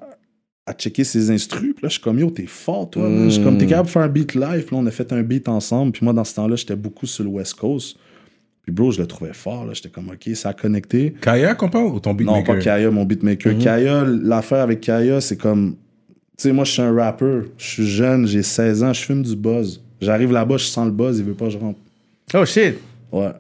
à 0.66 0.72
checker 0.72 1.04
ses 1.04 1.30
instrus. 1.30 1.74
Puis 1.74 1.82
là, 1.82 1.88
je 1.88 1.94
suis 1.94 2.00
comme, 2.00 2.18
yo, 2.18 2.30
t'es 2.30 2.46
fort, 2.46 2.88
toi. 2.90 3.08
Je 3.24 3.28
suis 3.30 3.42
comme, 3.42 3.58
t'es 3.58 3.66
capable 3.66 3.86
de 3.88 3.92
faire 3.92 4.02
un 4.02 4.08
beat 4.08 4.34
live. 4.34 4.64
Puis 4.66 4.76
là, 4.76 4.82
on 4.82 4.86
a 4.86 4.90
fait 4.90 5.12
un 5.12 5.22
beat 5.22 5.48
ensemble. 5.48 5.92
Puis 5.92 6.04
moi, 6.04 6.12
dans 6.12 6.24
ce 6.24 6.34
temps-là, 6.36 6.56
j'étais 6.56 6.76
beaucoup 6.76 7.06
sur 7.06 7.24
le 7.24 7.30
West 7.30 7.54
Coast. 7.54 7.96
Puis 8.62 8.70
bro, 8.72 8.92
je 8.92 9.00
le 9.00 9.06
trouvais 9.08 9.32
fort. 9.34 9.64
là. 9.66 9.72
J'étais 9.74 9.88
comme, 9.88 10.08
OK, 10.10 10.34
ça 10.36 10.50
a 10.50 10.52
connecté. 10.52 11.14
Kaya 11.20 11.54
qu'on 11.56 11.68
parle 11.68 11.86
ou 11.86 11.98
ton 12.00 12.10
Non, 12.10 12.16
beatmaker? 12.16 12.54
pas 12.54 12.60
Kaya, 12.60 12.90
mon 12.92 13.04
beatmaker. 13.04 13.58
Kaya, 13.58 14.04
l'affaire 14.04 14.60
avec 14.60 14.80
Kaya, 14.80 15.20
c'est 15.20 15.36
comme. 15.36 15.74
Tu 16.38 16.44
sais, 16.48 16.52
moi, 16.52 16.64
je 16.64 16.70
suis 16.72 16.82
un 16.82 16.94
rappeur. 16.94 17.42
Je 17.58 17.66
suis 17.66 17.86
jeune, 17.86 18.26
j'ai 18.26 18.42
16 18.44 18.84
ans, 18.84 18.92
je 18.92 19.00
fume 19.00 19.22
du 19.22 19.34
buzz. 19.34 19.82
J'arrive 20.00 20.30
là-bas, 20.32 20.56
je 20.58 20.64
sens 20.66 20.86
le 20.86 20.92
buzz, 20.92 21.18
il 21.18 21.24
veut 21.24 21.34
pas 21.34 21.46
que 21.46 21.50
je 21.52 21.58
rentre. 21.58 21.78
Oh 22.34 22.44
shit. 22.44 22.76
Ouais. 23.10 23.30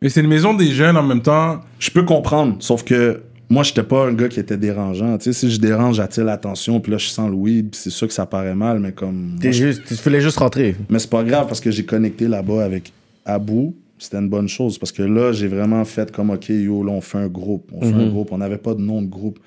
Mais 0.00 0.08
c'est 0.08 0.20
une 0.20 0.28
maison 0.28 0.52
des 0.52 0.66
jeunes 0.66 0.96
en 0.96 1.02
même 1.04 1.22
temps. 1.22 1.60
Je 1.78 1.90
peux 1.90 2.02
comprendre, 2.02 2.56
sauf 2.58 2.82
que 2.84 3.22
moi, 3.52 3.64
j'étais 3.64 3.82
pas 3.82 4.06
un 4.06 4.14
gars 4.14 4.28
qui 4.28 4.40
était 4.40 4.56
dérangeant. 4.56 5.18
Tu 5.18 5.24
sais, 5.24 5.32
si 5.38 5.50
je 5.50 5.60
dérange, 5.60 5.96
j'attire 5.96 6.24
l'attention, 6.24 6.80
puis 6.80 6.90
là, 6.90 6.96
je 6.96 7.08
sens 7.08 7.28
le 7.28 7.36
weed, 7.36 7.70
puis 7.70 7.80
c'est 7.82 7.90
sûr 7.90 8.08
que 8.08 8.14
ça 8.14 8.24
paraît 8.24 8.54
mal, 8.54 8.80
mais 8.80 8.92
comme. 8.92 9.36
T'es 9.38 9.52
juste, 9.52 9.82
tu 9.86 9.94
voulais 9.94 10.22
juste 10.22 10.38
rentrer. 10.38 10.74
Mais 10.88 10.98
c'est 10.98 11.10
pas 11.10 11.22
grave 11.22 11.48
parce 11.48 11.60
que 11.60 11.70
j'ai 11.70 11.84
connecté 11.84 12.28
là-bas 12.28 12.64
avec 12.64 12.92
Abou. 13.26 13.74
C'était 13.98 14.16
une 14.16 14.30
bonne 14.30 14.48
chose 14.48 14.78
parce 14.78 14.90
que 14.90 15.02
là, 15.02 15.32
j'ai 15.32 15.48
vraiment 15.48 15.84
fait 15.84 16.10
comme, 16.10 16.30
OK, 16.30 16.48
yo, 16.48 16.82
là, 16.82 16.92
on 16.92 17.02
fait 17.02 17.18
un 17.18 17.28
groupe. 17.28 17.70
On 17.72 17.82
fait 17.82 17.94
un 17.94 18.08
groupe. 18.08 18.32
On 18.32 18.38
n'avait 18.38 18.56
pas 18.56 18.74
de 18.74 18.80
nom 18.80 19.02
de 19.02 19.06
groupe. 19.06 19.38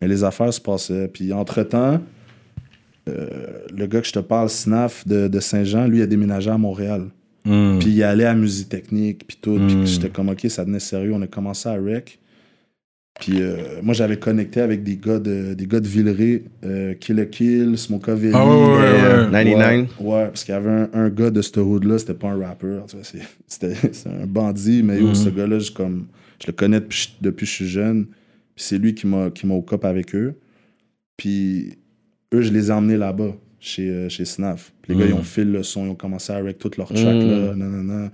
Mais 0.00 0.08
les 0.08 0.24
affaires 0.24 0.52
se 0.52 0.60
passaient. 0.60 1.08
Puis 1.08 1.32
entre-temps, 1.32 2.00
euh, 3.08 3.26
le 3.74 3.86
gars 3.86 4.00
que 4.00 4.06
je 4.08 4.12
te 4.12 4.18
parle, 4.18 4.50
Snaf 4.50 5.06
de, 5.06 5.28
de 5.28 5.40
Saint-Jean, 5.40 5.86
lui, 5.86 6.02
a 6.02 6.06
déménagé 6.06 6.50
à 6.50 6.58
Montréal. 6.58 7.06
Mm. 7.44 7.78
Puis 7.78 7.90
il 7.90 8.02
allait 8.02 8.26
à 8.26 8.34
Musique 8.34 8.68
Technique, 8.68 9.24
puis 9.26 9.38
tout. 9.40 9.56
Mm. 9.56 9.66
Puis 9.68 9.86
j'étais 9.86 10.10
comme, 10.10 10.28
OK, 10.28 10.44
ça 10.48 10.64
devenait 10.64 10.80
sérieux. 10.80 11.12
On 11.14 11.22
a 11.22 11.28
commencé 11.28 11.68
à 11.68 11.74
rec. 11.74 12.18
Puis 13.20 13.40
euh, 13.42 13.80
moi, 13.82 13.94
j'avais 13.94 14.18
connecté 14.18 14.60
avec 14.60 14.82
des 14.82 14.96
gars 14.96 15.18
de, 15.18 15.54
des 15.54 15.66
gars 15.66 15.80
de 15.80 15.86
Villeray, 15.86 16.44
euh, 16.64 16.94
Kill 16.94 17.20
a 17.20 17.26
Kill. 17.26 17.76
Ah 18.34 18.44
ouais, 18.46 18.50
ouais, 18.50 18.66
ouais, 18.66 18.78
Euh, 18.78 19.26
ouais. 19.26 19.30
99. 19.44 19.90
Ouais, 20.00 20.06
ouais, 20.06 20.26
parce 20.26 20.44
qu'il 20.44 20.54
y 20.54 20.56
avait 20.56 20.70
un, 20.70 20.88
un 20.94 21.08
gars 21.10 21.30
de 21.30 21.42
ce 21.42 21.60
hood-là, 21.60 21.98
c'était 21.98 22.14
pas 22.14 22.28
un 22.30 22.38
rappeur, 22.44 22.86
tu 22.86 22.96
vois, 22.96 23.04
c'est- 23.04 23.18
c'était 23.46 23.74
c'est 23.92 24.08
un 24.08 24.26
bandit, 24.26 24.82
mais 24.82 24.98
yo, 25.00 25.08
Mhm. 25.08 25.14
ce 25.14 25.28
gars-là, 25.28 25.58
je, 25.58 25.70
comme, 25.70 26.06
je 26.40 26.46
le 26.48 26.52
connais 26.54 26.80
depuis, 26.80 27.14
depuis 27.20 27.44
que 27.44 27.50
je 27.50 27.56
suis 27.56 27.68
jeune, 27.68 28.06
puis 28.54 28.64
c'est 28.64 28.78
lui 28.78 28.94
qui 28.94 29.06
m'a 29.06 29.30
qui 29.30 29.46
m'a 29.46 29.54
hook 29.54 29.72
up 29.74 29.84
avec 29.84 30.14
eux. 30.14 30.34
Puis 31.16 31.78
eux, 32.34 32.40
je 32.40 32.50
les 32.52 32.68
ai 32.68 32.72
emmenés 32.72 32.96
là-bas, 32.96 33.36
chez, 33.60 33.88
euh, 33.90 34.08
chez 34.08 34.24
Snaf. 34.24 34.72
Puis 34.82 34.94
les 34.94 34.98
gars, 34.98 35.04
Mhm. 35.06 35.10
ils 35.12 35.18
ont 35.20 35.22
filé 35.22 35.52
le 35.52 35.62
son, 35.62 35.84
ils 35.86 35.90
ont 35.90 35.94
commencé 35.94 36.32
à 36.32 36.36
avec 36.36 36.58
toutes 36.58 36.76
leurs 36.78 36.88
tracks, 36.88 37.22
là, 37.22 37.54
non, 37.54 37.66
non, 37.68 37.82
non. 37.84 38.10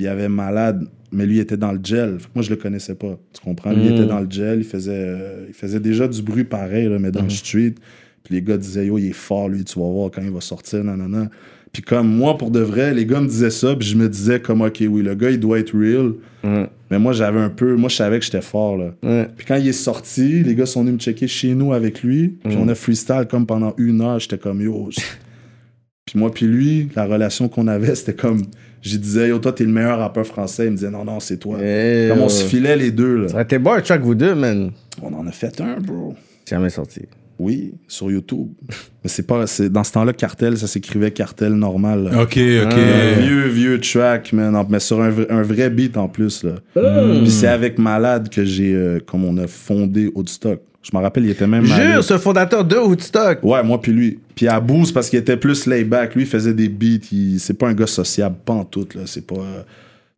Il 0.00 0.04
y 0.06 0.08
avait 0.08 0.28
Malade, 0.28 0.84
mais 1.16 1.26
lui, 1.26 1.38
était 1.40 1.56
dans 1.56 1.72
le 1.72 1.80
gel. 1.82 2.18
Moi, 2.34 2.42
je 2.44 2.50
le 2.50 2.56
connaissais 2.56 2.94
pas, 2.94 3.18
tu 3.32 3.40
comprends? 3.42 3.72
Lui, 3.72 3.82
il 3.86 3.90
Mhm. 3.90 3.96
était 3.96 4.06
dans 4.06 4.20
le 4.20 4.30
gel, 4.30 4.58
il 4.60 4.64
faisait, 4.64 4.92
euh, 4.94 5.44
il 5.48 5.54
faisait 5.54 5.80
déjà 5.80 6.06
du 6.06 6.22
bruit 6.22 6.44
pareil, 6.44 6.88
là, 6.88 6.98
mais 7.00 7.10
dans 7.10 7.22
le 7.22 7.30
street. 7.30 7.74
Puis 8.22 8.34
les 8.34 8.42
gars 8.42 8.56
disaient, 8.56 8.86
yo, 8.86 8.98
il 8.98 9.06
est 9.08 9.12
fort, 9.12 9.48
lui, 9.48 9.64
tu 9.64 9.78
vas 9.80 9.86
voir 9.90 10.10
quand 10.12 10.22
il 10.22 10.30
va 10.30 10.40
sortir, 10.40 10.84
nanana. 10.84 11.28
Puis 11.72 11.82
comme 11.82 12.08
moi, 12.08 12.38
pour 12.38 12.50
de 12.50 12.60
vrai, 12.60 12.94
les 12.94 13.04
gars 13.06 13.20
me 13.20 13.28
disaient 13.28 13.50
ça, 13.50 13.74
puis 13.76 13.86
je 13.86 13.96
me 13.96 14.08
disais 14.08 14.40
comme, 14.40 14.62
OK, 14.62 14.82
oui, 14.88 15.02
le 15.02 15.14
gars, 15.14 15.30
il 15.30 15.38
doit 15.40 15.58
être 15.58 15.76
real. 15.76 16.12
Ouais. 16.42 16.68
Mais 16.90 16.98
moi, 16.98 17.12
j'avais 17.12 17.40
un 17.40 17.50
peu, 17.50 17.74
moi, 17.76 17.88
je 17.88 17.96
savais 17.96 18.18
que 18.18 18.24
j'étais 18.24 18.40
fort, 18.40 18.76
là. 18.78 18.94
Ouais. 19.02 19.28
Puis 19.36 19.44
quand 19.46 19.56
il 19.56 19.68
est 19.68 19.72
sorti, 19.72 20.42
les 20.42 20.54
gars 20.54 20.66
sont 20.66 20.80
venus 20.82 20.94
me 20.94 20.98
checker 20.98 21.26
chez 21.28 21.54
nous 21.54 21.72
avec 21.72 22.02
lui. 22.02 22.38
Puis 22.44 22.56
on 22.58 22.68
a 22.68 22.74
freestyle 22.74 23.26
comme 23.28 23.46
pendant 23.46 23.74
une 23.78 24.00
heure. 24.00 24.18
J'étais 24.20 24.38
comme, 24.38 24.60
yo. 24.60 24.88
Puis 26.06 26.18
moi, 26.20 26.30
puis 26.32 26.46
lui, 26.46 26.88
la 26.94 27.04
relation 27.04 27.48
qu'on 27.48 27.66
avait, 27.66 27.94
c'était 27.96 28.14
comme, 28.14 28.42
je 28.88 28.96
disais, 28.96 29.28
yo, 29.28 29.38
toi, 29.38 29.52
t'es 29.52 29.64
le 29.64 29.70
meilleur 29.70 29.98
rappeur 29.98 30.26
français. 30.26 30.66
Il 30.66 30.70
me 30.72 30.76
disait, 30.76 30.90
non, 30.90 31.04
non, 31.04 31.20
c'est 31.20 31.36
toi. 31.38 31.58
Comme 31.58 32.20
on 32.20 32.28
se 32.28 32.44
filait 32.44 32.76
les 32.76 32.90
deux, 32.90 33.16
là. 33.22 33.28
Ça 33.28 33.34
aurait 33.34 33.42
été 33.44 33.58
bon 33.58 33.72
un 33.72 33.80
track, 33.80 34.00
vous 34.02 34.14
deux, 34.14 34.34
man. 34.34 34.70
On 35.02 35.12
en 35.14 35.26
a 35.26 35.32
fait 35.32 35.60
un, 35.60 35.78
bro. 35.80 36.14
Jamais 36.48 36.70
sorti. 36.70 37.02
Oui, 37.38 37.74
sur 37.86 38.10
YouTube. 38.10 38.48
Mais 39.04 39.10
c'est 39.10 39.26
pas. 39.26 39.46
c'est- 39.46 39.68
Dans 39.68 39.84
ce 39.84 39.92
temps-là, 39.92 40.14
cartel, 40.14 40.56
ça 40.56 40.66
s'écrivait 40.66 41.10
cartel 41.10 41.52
normal. 41.52 42.04
là. 42.04 42.22
Ok, 42.22 42.38
ok. 42.38 42.72
Un 42.72 43.20
vieux, 43.20 43.48
vieux 43.48 43.78
track, 43.80 44.32
man. 44.32 44.56
Mais 44.70 44.80
sur 44.80 45.02
un, 45.02 45.10
vrai- 45.10 45.26
un 45.30 45.42
vrai 45.42 45.68
beat 45.68 45.96
en 45.98 46.08
plus, 46.08 46.44
là. 46.44 46.52
Puis 46.74 47.30
c'est 47.30 47.46
avec 47.48 47.78
Malade 47.78 48.30
que 48.30 48.42
j'ai. 48.44 48.72
euh, 48.74 49.00
comme 49.04 49.24
on 49.24 49.36
a 49.36 49.46
fondé 49.46 50.10
Woodstock. 50.14 50.60
Je 50.90 50.96
me 50.96 51.02
rappelle, 51.02 51.24
il 51.24 51.30
était 51.30 51.46
même. 51.48 51.64
allé- 51.72 51.92
Jure, 51.94 52.04
ce 52.04 52.16
fondateur 52.16 52.64
de 52.64 52.76
Woodstock. 52.76 53.40
Ouais, 53.42 53.62
moi 53.64 53.80
puis 53.80 53.92
lui. 53.92 54.20
Puis 54.36 54.46
à 54.46 54.60
Boost, 54.60 54.94
parce 54.94 55.10
qu'il 55.10 55.18
était 55.18 55.36
plus 55.36 55.66
laid-back. 55.66 56.14
Lui, 56.14 56.22
il 56.22 56.28
faisait 56.28 56.54
des 56.54 56.68
beats. 56.68 57.08
il- 57.10 57.40
C'est 57.40 57.54
pas 57.54 57.68
un 57.68 57.74
gars 57.74 57.86
sociable, 57.88 58.36
pas 58.44 58.52
en 58.54 58.64
tout. 58.64 58.86
là. 58.94 59.00
C'est 59.06 59.26
pas... 59.26 59.34
euh, 59.40 59.62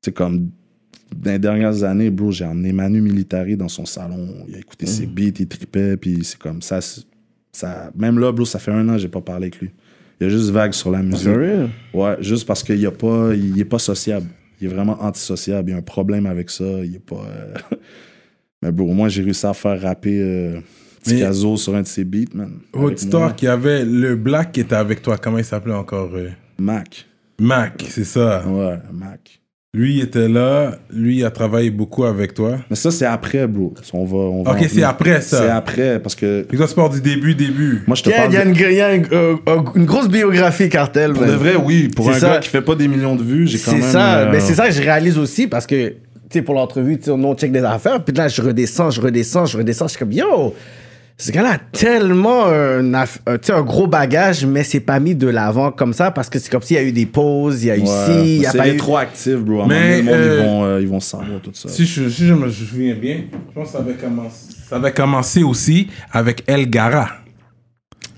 C'est 0.03 0.13
comme... 0.13 0.51
Dans 1.17 1.31
les 1.31 1.39
dernières 1.39 1.83
années, 1.85 2.11
bro, 2.11 2.31
j'ai 2.31 2.45
emmené 2.45 2.71
Manu 2.73 3.01
Militari 3.01 3.57
dans 3.57 3.69
son 3.69 3.87
salon. 3.87 4.29
Il 4.47 4.57
a 4.57 4.59
écouté 4.59 4.85
ses 4.85 5.07
beats, 5.07 5.33
il 5.41 5.49
tripait. 5.49 5.97
Puis 5.97 6.19
c'est 6.23 6.39
comme 6.39 6.61
ça, 6.61 6.81
ça... 7.51 7.91
Même 7.97 8.19
là, 8.19 8.31
bro, 8.31 8.45
ça 8.45 8.59
fait 8.59 8.71
un 8.73 8.87
an 8.91 8.93
que 8.93 8.99
j'ai 8.99 9.09
pas 9.09 9.23
parlé 9.23 9.47
avec 9.47 9.59
lui. 9.61 9.71
Il 10.21 10.25
y 10.25 10.27
a 10.27 10.31
juste 10.31 10.51
vague 10.51 10.73
sur 10.75 10.91
la 10.91 11.03
musique. 11.03 11.21
Sérieux? 11.29 11.71
Ouais, 11.95 12.17
juste 12.21 12.47
parce 12.47 12.63
qu'il 12.63 12.85
a 12.87 12.91
pas... 12.91 13.31
Il 13.35 13.59
est 13.59 13.65
pas 13.65 13.79
sociable. 13.79 14.27
Il 14.61 14.67
est 14.67 14.75
vraiment 14.75 15.03
antisociable. 15.03 15.71
Il 15.71 15.73
y 15.73 15.75
a 15.77 15.79
un 15.79 15.83
problème 15.83 16.27
avec 16.27 16.51
ça. 16.51 16.65
Il 16.85 16.97
est 16.97 16.99
pas... 17.05 17.25
euh, 17.25 17.55
Mais 18.63 18.73
bro, 18.73 18.87
au 18.91 18.95
moins, 18.95 19.09
j'ai 19.09 19.23
réussi 19.23 19.47
à 19.47 19.55
faire 19.55 19.81
rapper... 19.81 20.19
Euh... 20.21 20.61
Ticazo 21.01 21.57
sur 21.57 21.75
un 21.77 21.83
de 21.83 21.87
ses 21.87 22.05
beats, 22.05 22.25
man. 22.35 22.47
Avec 22.51 22.75
moi. 22.75 22.85
Woodstock, 22.85 23.41
il 23.43 23.45
y 23.45 23.49
avait 23.49 23.85
le 23.85 24.17
Black 24.17 24.53
qui 24.53 24.61
était 24.61 24.75
avec 24.75 25.01
toi. 25.01 25.17
Comment 25.17 25.39
il 25.39 25.45
s'appelait 25.45 25.73
encore 25.73 26.11
euh? 26.15 26.29
Mac. 26.59 27.07
Mac, 27.41 27.85
c'est 27.89 28.05
ça. 28.05 28.45
Ouais, 28.47 28.75
Mac. 28.93 29.41
Lui, 29.73 29.97
il 29.99 30.03
était 30.03 30.29
là. 30.29 30.77
Lui, 30.93 31.19
il 31.19 31.25
a 31.25 31.31
travaillé 31.31 31.71
beaucoup 31.71 32.05
avec 32.05 32.35
toi. 32.35 32.59
Mais 32.69 32.75
ça, 32.77 32.91
c'est 32.91 33.07
après, 33.07 33.47
bro. 33.47 33.75
On 33.93 34.05
va, 34.05 34.17
on 34.17 34.43
va 34.43 34.53
Ok, 34.53 34.67
c'est 34.69 34.83
après 34.83 35.21
ça. 35.21 35.39
C'est 35.39 35.49
après, 35.51 36.01
parce 36.03 36.17
que 36.17 36.47
Et 36.53 36.57
toi, 36.57 36.67
c'est 36.67 36.75
pas 36.75 36.89
du 36.89 37.01
début, 37.01 37.35
début? 37.35 37.83
moi, 37.87 37.95
je 37.95 38.03
te 38.03 38.09
Il 38.09 38.13
y 38.13 38.15
a, 38.15 38.19
parle. 38.23 38.33
il 38.33 38.35
y 38.35 38.39
a 38.39 38.45
de- 38.45 38.49
une, 38.51 38.57
il 38.57 38.77
y 38.77 38.81
a 38.81 38.95
une, 38.95 39.07
euh, 39.13 39.37
euh, 39.49 39.61
une 39.77 39.85
grosse 39.85 40.09
biographie 40.09 40.69
cartel, 40.69 41.13
Pour 41.13 41.25
de 41.25 41.31
vrai, 41.31 41.55
oui. 41.57 41.89
Pour 41.95 42.07
C'est 42.07 42.17
un 42.17 42.19
ça. 42.19 42.29
gars 42.31 42.39
qui 42.41 42.49
fait 42.49 42.63
pas 42.63 42.75
des 42.75 42.89
millions 42.89 43.15
de 43.15 43.23
vues, 43.23 43.47
j'ai 43.47 43.59
quand 43.59 43.71
C'est 43.71 43.79
même. 43.79 43.91
ça, 43.93 44.19
euh, 44.19 44.33
mais 44.33 44.41
c'est 44.41 44.55
ça 44.55 44.67
que 44.67 44.75
je 44.75 44.83
réalise 44.83 45.17
aussi 45.17 45.47
parce 45.47 45.67
que, 45.67 45.95
sais, 46.33 46.43
pour 46.43 46.55
l'entrevue, 46.55 46.99
tu 46.99 47.05
sais, 47.05 47.11
on 47.11 47.35
check 47.35 47.53
des 47.53 47.65
affaires, 47.65 48.03
puis 48.05 48.15
là, 48.15 48.29
je 48.29 48.43
redescends, 48.43 48.91
je 48.91 49.01
redescends, 49.01 49.47
je 49.47 49.57
redescends, 49.59 49.87
je 49.87 49.91
suis 49.91 49.99
comme, 49.99 50.13
yo, 50.13 50.55
ce 51.21 51.33
gars-là 51.33 51.55
a 51.55 51.59
tellement 51.59 52.47
un, 52.47 52.95
un, 52.95 53.07
un 53.27 53.63
gros 53.63 53.89
bagage, 53.89 54.47
mais 54.47 54.63
c'est 54.63 54.79
pas 54.81 55.01
mis 55.01 55.17
de 55.17 55.27
l'avant 55.27 55.73
comme 55.73 55.93
ça 55.93 56.13
parce 56.13 56.31
que 56.31 56.39
c'est 56.39 56.49
comme 56.49 56.63
s'il 56.63 56.77
y 56.77 56.79
a 56.79 56.85
eu 56.85 56.93
des 56.93 57.07
pauses, 57.07 57.65
il 57.65 57.67
y 57.67 57.71
a 57.73 57.77
eu 57.77 57.81
Ouais. 57.81 57.87
ci, 57.87 58.37
il 58.37 58.43
y 58.43 58.47
a 58.47 58.51
c'est 58.53 58.59
pas 58.59 58.69
eu. 58.69 58.71
rétroactif, 58.73 59.35
bro. 59.39 59.63
À 59.63 59.65
un 59.65 59.67
Mais, 59.67 60.03
moment 60.03 60.17
donné, 60.17 60.29
le 60.29 60.37
monde, 60.37 60.39
euh, 60.39 60.39
ils, 60.41 60.47
vont, 60.47 60.65
euh, 60.65 60.81
ils 60.83 60.89
vont 60.89 61.01
savoir 61.01 61.41
tout 61.43 61.51
ça. 61.55 61.69
Si 61.69 61.85
je, 61.87 62.09
si 62.09 62.25
je 62.27 62.35
me 62.35 62.49
souviens 62.49 62.95
bien, 62.95 63.23
je 63.33 63.53
pense 63.55 63.67
que 63.67 63.73
ça 63.73 63.79
avait 63.81 63.95
commencé, 63.95 64.37
ça 64.69 64.77
avait 64.77 64.93
commencé 64.93 65.43
aussi 65.43 65.89
avec 66.13 66.45
El 66.47 66.71
Gara. 66.71 67.09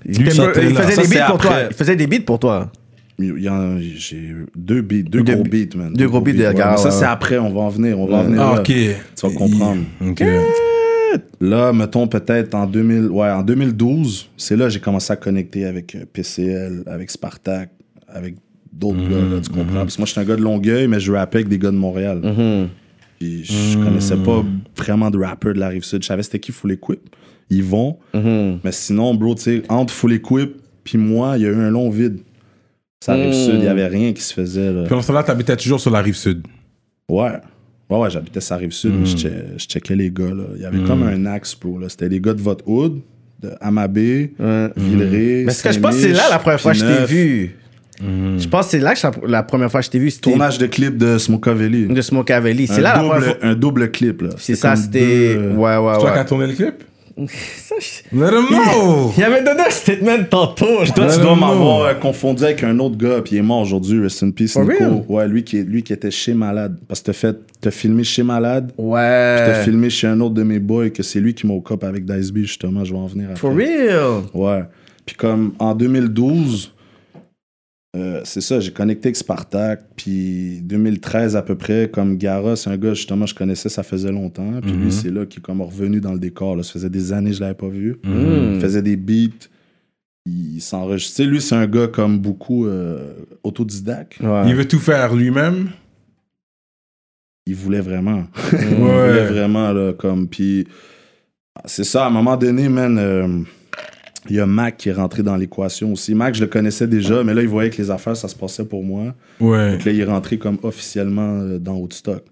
Il, 0.05 0.17
Lui, 0.19 0.27
était- 0.27 0.31
j'étais 0.35 0.65
il 0.67 0.73
là. 0.75 0.81
faisait 0.81 0.95
Ça, 0.95 1.01
des 1.01 1.07
c'est 1.07 1.15
beats 1.19 1.25
pour 1.27 1.37
toi. 1.39 1.51
après. 1.51 1.67
Il 1.71 1.75
faisait 1.75 1.95
des 1.95 2.07
beats 2.07 2.23
pour 2.25 2.37
toi. 2.39 2.71
Il 3.19 3.37
y 3.43 3.49
en- 3.49 3.77
J'ai 3.79 4.33
deux 4.55 4.81
beats, 4.81 5.03
deux, 5.03 5.21
gros 5.23 5.43
beats, 5.43 5.75
man. 5.77 5.93
deux 5.93 6.07
gros 6.07 6.21
beats 6.21 6.33
de 6.33 6.39
ouais. 6.43 6.53
gars, 6.55 6.77
Ça, 6.77 6.89
c'est 6.91 7.05
après, 7.05 7.37
on 7.37 7.51
va 7.53 7.61
en 7.61 7.69
venir. 7.69 7.99
On 7.99 8.07
va 8.07 8.17
en 8.17 8.23
venir 8.23 8.41
Ah, 8.41 8.53
là. 8.55 8.59
ok. 8.61 8.65
Tu 8.65 9.27
vas 9.27 9.33
comprendre. 9.33 9.81
Ok. 10.07 10.23
Là, 11.41 11.73
mettons 11.73 12.07
peut-être 12.07 12.55
en 12.55 12.65
2000, 12.65 13.07
ouais, 13.09 13.29
en 13.29 13.43
2012, 13.43 14.29
c'est 14.37 14.55
là 14.55 14.65
que 14.65 14.71
j'ai 14.71 14.79
commencé 14.79 15.11
à 15.11 15.17
connecter 15.17 15.65
avec 15.65 15.93
euh, 15.95 16.05
PCL, 16.11 16.83
avec 16.85 17.11
Spartak, 17.11 17.69
avec 18.07 18.35
d'autres 18.71 19.01
gars, 19.09 19.17
là, 19.35 19.41
tu 19.41 19.49
comprends? 19.49 19.81
Parce 19.81 19.95
que 19.95 20.01
moi, 20.01 20.05
je 20.05 20.11
suis 20.13 20.21
un 20.21 20.23
gars 20.23 20.37
de 20.37 20.41
Longueuil, 20.41 20.87
mais 20.87 20.99
je 21.01 21.11
rappais 21.11 21.39
avec 21.39 21.49
des 21.49 21.57
gars 21.59 21.71
de 21.71 21.75
Montréal. 21.75 22.21
Mhm. 22.23 22.69
Puis 23.19 23.43
je 23.43 23.77
connaissais 23.77 24.15
pas 24.17 24.43
vraiment 24.77 25.11
de 25.11 25.17
rappeurs 25.19 25.53
de 25.53 25.59
la 25.59 25.67
Rive-Sud. 25.67 26.01
Je 26.01 26.07
savais 26.07 26.23
c'était 26.23 26.39
qui 26.39 26.51
Full 26.53 26.71
Equip. 26.71 26.99
Ils 27.49 27.63
vont. 27.63 27.97
Mhm. 28.13 28.59
Mais 28.63 28.71
sinon, 28.71 29.13
bro, 29.13 29.35
tu 29.35 29.41
sais, 29.41 29.63
entre 29.67 29.93
Full 29.93 30.13
Equip 30.13 30.55
puis 30.83 30.97
moi, 30.97 31.33
il 31.37 31.43
y 31.43 31.45
a 31.45 31.49
eu 31.49 31.55
un 31.55 31.69
long 31.69 31.89
vide. 31.89 32.19
Ça 33.03 33.15
Mhm. 33.15 33.21
Rive-Sud, 33.23 33.55
il 33.55 33.63
y 33.63 33.67
avait 33.67 33.87
rien 33.87 34.13
qui 34.13 34.21
se 34.21 34.31
faisait, 34.33 34.71
là. 34.71 34.83
Puis 34.83 34.93
en 34.93 35.01
ce 35.01 35.07
temps-là, 35.07 35.23
t'habitais 35.23 35.55
toujours 35.57 35.79
sur 35.79 35.89
la 35.89 36.01
rive 36.01 36.15
sud. 36.15 36.45
Ouais. 37.09 37.31
Ouais, 37.89 37.97
ouais, 37.99 38.09
j'habitais 38.11 38.39
sa 38.41 38.55
rive 38.57 38.71
sud, 38.71 38.93
mais 38.99 39.05
je 39.05 39.17
checkais, 39.17 39.43
je 39.57 39.65
checkais 39.65 39.95
les 39.95 40.11
gars, 40.11 40.29
là. 40.33 40.43
Il 40.55 40.61
y 40.61 40.65
avait 40.65 40.79
comme 40.83 41.03
un 41.03 41.25
axe, 41.25 41.55
bro, 41.59 41.79
là. 41.79 41.89
C'était 41.89 42.07
les 42.09 42.21
gars 42.21 42.33
de 42.33 42.41
votre 42.41 42.65
hood, 42.67 43.01
de 43.41 43.49
Amabé, 43.59 44.33
Ouais. 44.39 44.69
Villeray. 44.77 45.43
Mais 45.45 45.51
ce 45.51 45.63
que 45.63 45.71
je 45.71 45.79
pense 45.79 45.95
que 45.95 46.01
c'est 46.01 46.13
là 46.13 46.29
la 46.29 46.37
première 46.39 46.61
fois 46.61 46.73
que 46.73 46.77
je 46.77 46.85
t'ai 46.85 47.05
vu. 47.05 47.55
Je 47.99 48.47
pense 48.47 48.65
que 48.65 48.71
c'est 48.71 48.79
là 48.79 48.93
que 48.93 48.99
je- 48.99 49.27
la 49.27 49.43
première 49.43 49.69
fois 49.71 49.79
que 49.81 49.85
je 49.87 49.91
t'ai 49.91 49.99
vu. 49.99 50.09
C'était 50.11 50.29
Tournage 50.29 50.57
de 50.59 50.67
clip 50.67 50.95
de 50.97 51.17
Smokavelli. 51.17 51.87
de 51.87 52.01
Smokavelli. 52.01 52.67
C'est 52.67 52.73
Un 52.75 52.81
là 52.81 52.93
la 52.93 52.99
double- 52.99 53.09
première 53.15 53.37
fois. 53.37 53.37
Un 53.49 53.55
double 53.55 53.91
clip, 53.91 54.21
là. 54.21 54.29
C'est 54.37 54.55
ça, 54.55 54.75
c'était. 54.75 55.35
deux, 55.35 55.49
Ouais, 55.55 55.75
ouais, 55.77 55.93
C'est 55.95 55.99
toi 55.99 56.11
qui 56.11 56.17
as 56.17 56.21
ouais. 56.21 56.25
tourné 56.27 56.47
le 56.47 56.53
clip? 56.53 56.83
Ça, 57.27 57.75
je- 57.79 58.17
Let 58.17 58.29
him 58.29 58.47
know! 58.49 59.11
Il 59.17 59.23
avait 59.23 59.43
donné 59.43 59.61
un 59.67 59.69
statement 59.69 60.23
tantôt. 60.29 60.83
Je 60.85 60.91
Toi, 60.93 61.05
dois- 61.05 61.13
tu 61.13 61.19
Non, 61.19 61.23
dois 61.23 61.35
non, 61.35 61.47
m'avoir 61.47 61.81
euh, 61.83 61.93
confondu 61.95 62.43
avec 62.43 62.63
un 62.63 62.77
autre 62.79 62.95
gars, 62.97 63.21
puis 63.21 63.35
il 63.35 63.39
est 63.39 63.41
mort 63.43 63.61
aujourd'hui, 63.61 64.01
Rest 64.01 64.23
in 64.23 64.31
Peace, 64.31 64.53
For 64.53 64.63
Nico. 64.63 64.73
real? 64.79 65.03
Ouais, 65.09 65.27
lui 65.27 65.43
qui, 65.43 65.57
est- 65.59 65.63
lui 65.63 65.83
qui 65.83 65.93
était 65.93 66.11
chez 66.11 66.33
Malade. 66.33 66.77
Parce 66.87 67.01
que 67.01 67.07
t'as 67.07 67.13
fait, 67.13 67.37
t'as 67.59 67.71
filmé 67.71 68.03
chez 68.03 68.23
Malade, 68.23 68.67
puis 68.77 68.85
t'as 68.87 69.47
Ouais. 69.57 69.63
filmé 69.63 69.89
chez 69.89 70.07
un 70.07 70.19
autre 70.21 70.33
de 70.35 70.43
mes 70.43 70.59
boys, 70.59 70.89
que 70.89 71.03
c'est 71.03 71.19
lui 71.19 71.33
qui 71.33 71.45
m'a 71.47 71.53
au 71.53 71.61
cop 71.61 71.83
avec 71.83 72.05
Dice 72.05 72.31
B, 72.31 72.39
justement, 72.39 72.83
je 72.85 72.93
vais 72.93 72.99
en 72.99 73.07
venir 73.07 73.27
après. 73.31 73.39
For 73.39 73.53
real? 73.55 74.23
Ouais. 74.33 74.63
Puis 75.05 75.15
comme 75.15 75.53
en 75.59 75.73
2012, 75.75 76.73
euh, 77.97 78.21
c'est 78.23 78.41
ça, 78.41 78.59
j'ai 78.59 78.71
connecté 78.71 79.07
avec 79.07 79.15
Spartak. 79.17 79.81
Puis 79.95 80.61
2013 80.61 81.35
à 81.35 81.41
peu 81.41 81.55
près, 81.55 81.89
comme 81.91 82.17
Gara, 82.17 82.55
c'est 82.55 82.69
un 82.69 82.77
gars 82.77 82.93
justement 82.93 83.25
je 83.25 83.35
connaissais, 83.35 83.67
ça 83.69 83.83
faisait 83.83 84.11
longtemps. 84.11 84.61
Puis 84.61 84.71
Mhm. 84.71 84.81
lui, 84.83 84.91
c'est 84.91 85.09
là 85.11 85.25
qui 85.25 85.39
est 85.39 85.41
comme 85.41 85.61
revenu 85.61 85.99
dans 85.99 86.13
le 86.13 86.19
décor. 86.19 86.55
Là. 86.55 86.63
Ça 86.63 86.73
faisait 86.73 86.89
des 86.89 87.11
années 87.13 87.31
que 87.31 87.35
je 87.37 87.41
l'avais 87.41 87.53
pas 87.53 87.67
vu. 87.67 87.97
Mm. 88.03 88.53
Il 88.55 88.61
faisait 88.61 88.81
des 88.81 88.95
beats. 88.95 89.47
Il 90.25 90.61
s'enregistrait. 90.61 91.25
Lui, 91.25 91.41
c'est 91.41 91.55
un 91.55 91.65
gars 91.67 91.87
comme 91.87 92.19
beaucoup 92.19 92.65
euh, 92.67 93.13
autodidacte. 93.43 94.19
Ouais. 94.21 94.43
Il 94.47 94.55
veut 94.55 94.67
tout 94.67 94.79
faire 94.79 95.15
lui-même? 95.15 95.71
Il 97.47 97.55
voulait 97.55 97.81
vraiment. 97.81 98.25
Il 98.53 98.75
voulait 98.75 99.25
vraiment, 99.25 99.71
là, 99.73 99.93
comme. 99.93 100.27
Puis 100.27 100.67
c'est 101.65 101.83
ça, 101.83 102.05
à 102.05 102.07
un 102.07 102.11
moment 102.11 102.37
donné, 102.37 102.69
man. 102.69 102.97
euh, 102.99 103.27
il 104.29 104.35
y 104.35 104.39
a 104.39 104.45
Mac 104.45 104.77
qui 104.77 104.89
est 104.89 104.93
rentré 104.93 105.23
dans 105.23 105.35
l'équation 105.35 105.93
aussi. 105.93 106.13
Mac, 106.13 106.35
je 106.35 106.41
le 106.41 106.47
connaissais 106.47 106.87
déjà, 106.87 107.23
mais 107.23 107.33
là, 107.33 107.41
il 107.41 107.47
voyait 107.47 107.69
que 107.71 107.81
les 107.81 107.89
affaires, 107.91 108.15
ça 108.15 108.27
se 108.27 108.35
passait 108.35 108.65
pour 108.65 108.83
moi. 108.83 109.15
Ouais. 109.39 109.71
Donc 109.71 109.85
là, 109.85 109.91
il 109.91 109.99
est 109.99 110.03
rentré 110.05 110.37
comme 110.37 110.57
officiellement 110.63 111.39
euh, 111.41 111.57
dans 111.59 111.73
Woodstock. 111.75 112.23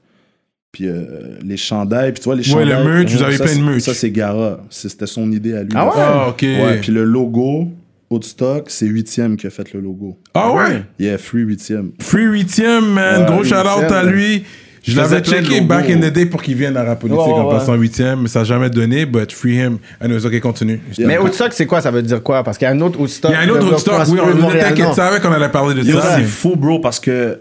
Puis 0.71 0.87
euh, 0.87 1.37
les 1.43 1.57
chandails, 1.57 2.11
puis 2.11 2.21
tu 2.21 2.25
vois, 2.25 2.35
les 2.35 2.53
Ouais, 2.53 2.63
le 2.63 2.71
chandails. 2.71 2.87
merch, 2.93 3.11
vous 3.13 3.23
avez 3.23 3.37
ça, 3.37 3.43
plein 3.45 3.55
de 3.55 3.61
merch. 3.63 3.81
Ça, 3.81 3.93
c'est 3.95 4.11
Gara. 4.11 4.61
C'était 4.69 5.07
son 5.07 5.31
idée 5.31 5.55
à 5.55 5.63
lui. 5.63 5.71
Ah 5.73 5.85
ouais? 5.87 5.91
Ah, 5.95 6.27
ok. 6.29 6.41
Ouais, 6.43 6.77
puis 6.79 6.91
le 6.91 7.03
logo, 7.05 7.69
Woodstock, 8.11 8.69
c'est 8.69 8.85
8e 8.85 9.35
qui 9.35 9.47
a 9.47 9.49
fait 9.49 9.73
le 9.73 9.79
logo. 9.79 10.17
Ah 10.35 10.53
ouais? 10.53 10.83
Yeah, 10.99 11.17
Free 11.17 11.43
8e. 11.43 11.91
Free 11.99 12.25
8 12.25 12.59
man. 12.83 13.21
Ouais, 13.21 13.25
Gros 13.31 13.43
shout 13.43 13.55
out 13.55 13.91
à 13.91 14.03
8e. 14.05 14.11
lui. 14.11 14.43
Je 14.89 14.95
Je 14.95 15.01
l'avais 15.01 15.21
checké 15.21 15.61
back 15.61 15.89
in 15.89 15.99
the 15.99 16.11
day 16.11 16.25
pour 16.25 16.41
qu'il 16.41 16.55
vienne 16.55 16.75
à 16.77 16.83
rap 16.83 16.99
politique 16.99 17.19
Ouais, 17.19 17.27
ouais, 17.33 17.39
en 17.39 17.47
ouais. 17.47 17.57
passant 17.57 17.75
8 17.75 18.01
mais 18.21 18.27
ça 18.27 18.39
n'a 18.39 18.45
jamais 18.45 18.69
donné, 18.69 19.05
but 19.05 19.31
free 19.31 19.55
him. 19.55 19.77
Anyways, 20.01 20.25
ok, 20.25 20.39
continue. 20.39 20.81
Mais 20.99 21.17
Woodstock, 21.17 21.53
c'est 21.53 21.65
quoi? 21.65 21.81
Ça 21.81 21.91
veut 21.91 22.01
dire 22.01 22.21
quoi? 22.23 22.43
Parce 22.43 22.57
qu'il 22.57 22.65
y 22.65 22.69
a 22.69 22.73
un 22.73 22.81
autre 22.81 22.99
Woodstock. 22.99 23.31
Il 23.31 23.33
y 23.33 23.37
a 23.37 23.41
un 23.41 23.49
autre 23.49 23.65
de 23.65 23.71
Woodstock, 23.71 24.07
oui, 24.09 24.19
on 24.21 24.49
t'inquiète, 24.49 24.93
savait 24.93 25.19
qu'on 25.19 25.31
allait 25.31 25.49
parler 25.49 25.75
de 25.81 25.87
Yo, 25.87 25.99
ça. 25.99 26.17
c'est 26.17 26.23
fou, 26.23 26.55
bro, 26.55 26.79
parce 26.79 26.99
que 26.99 27.39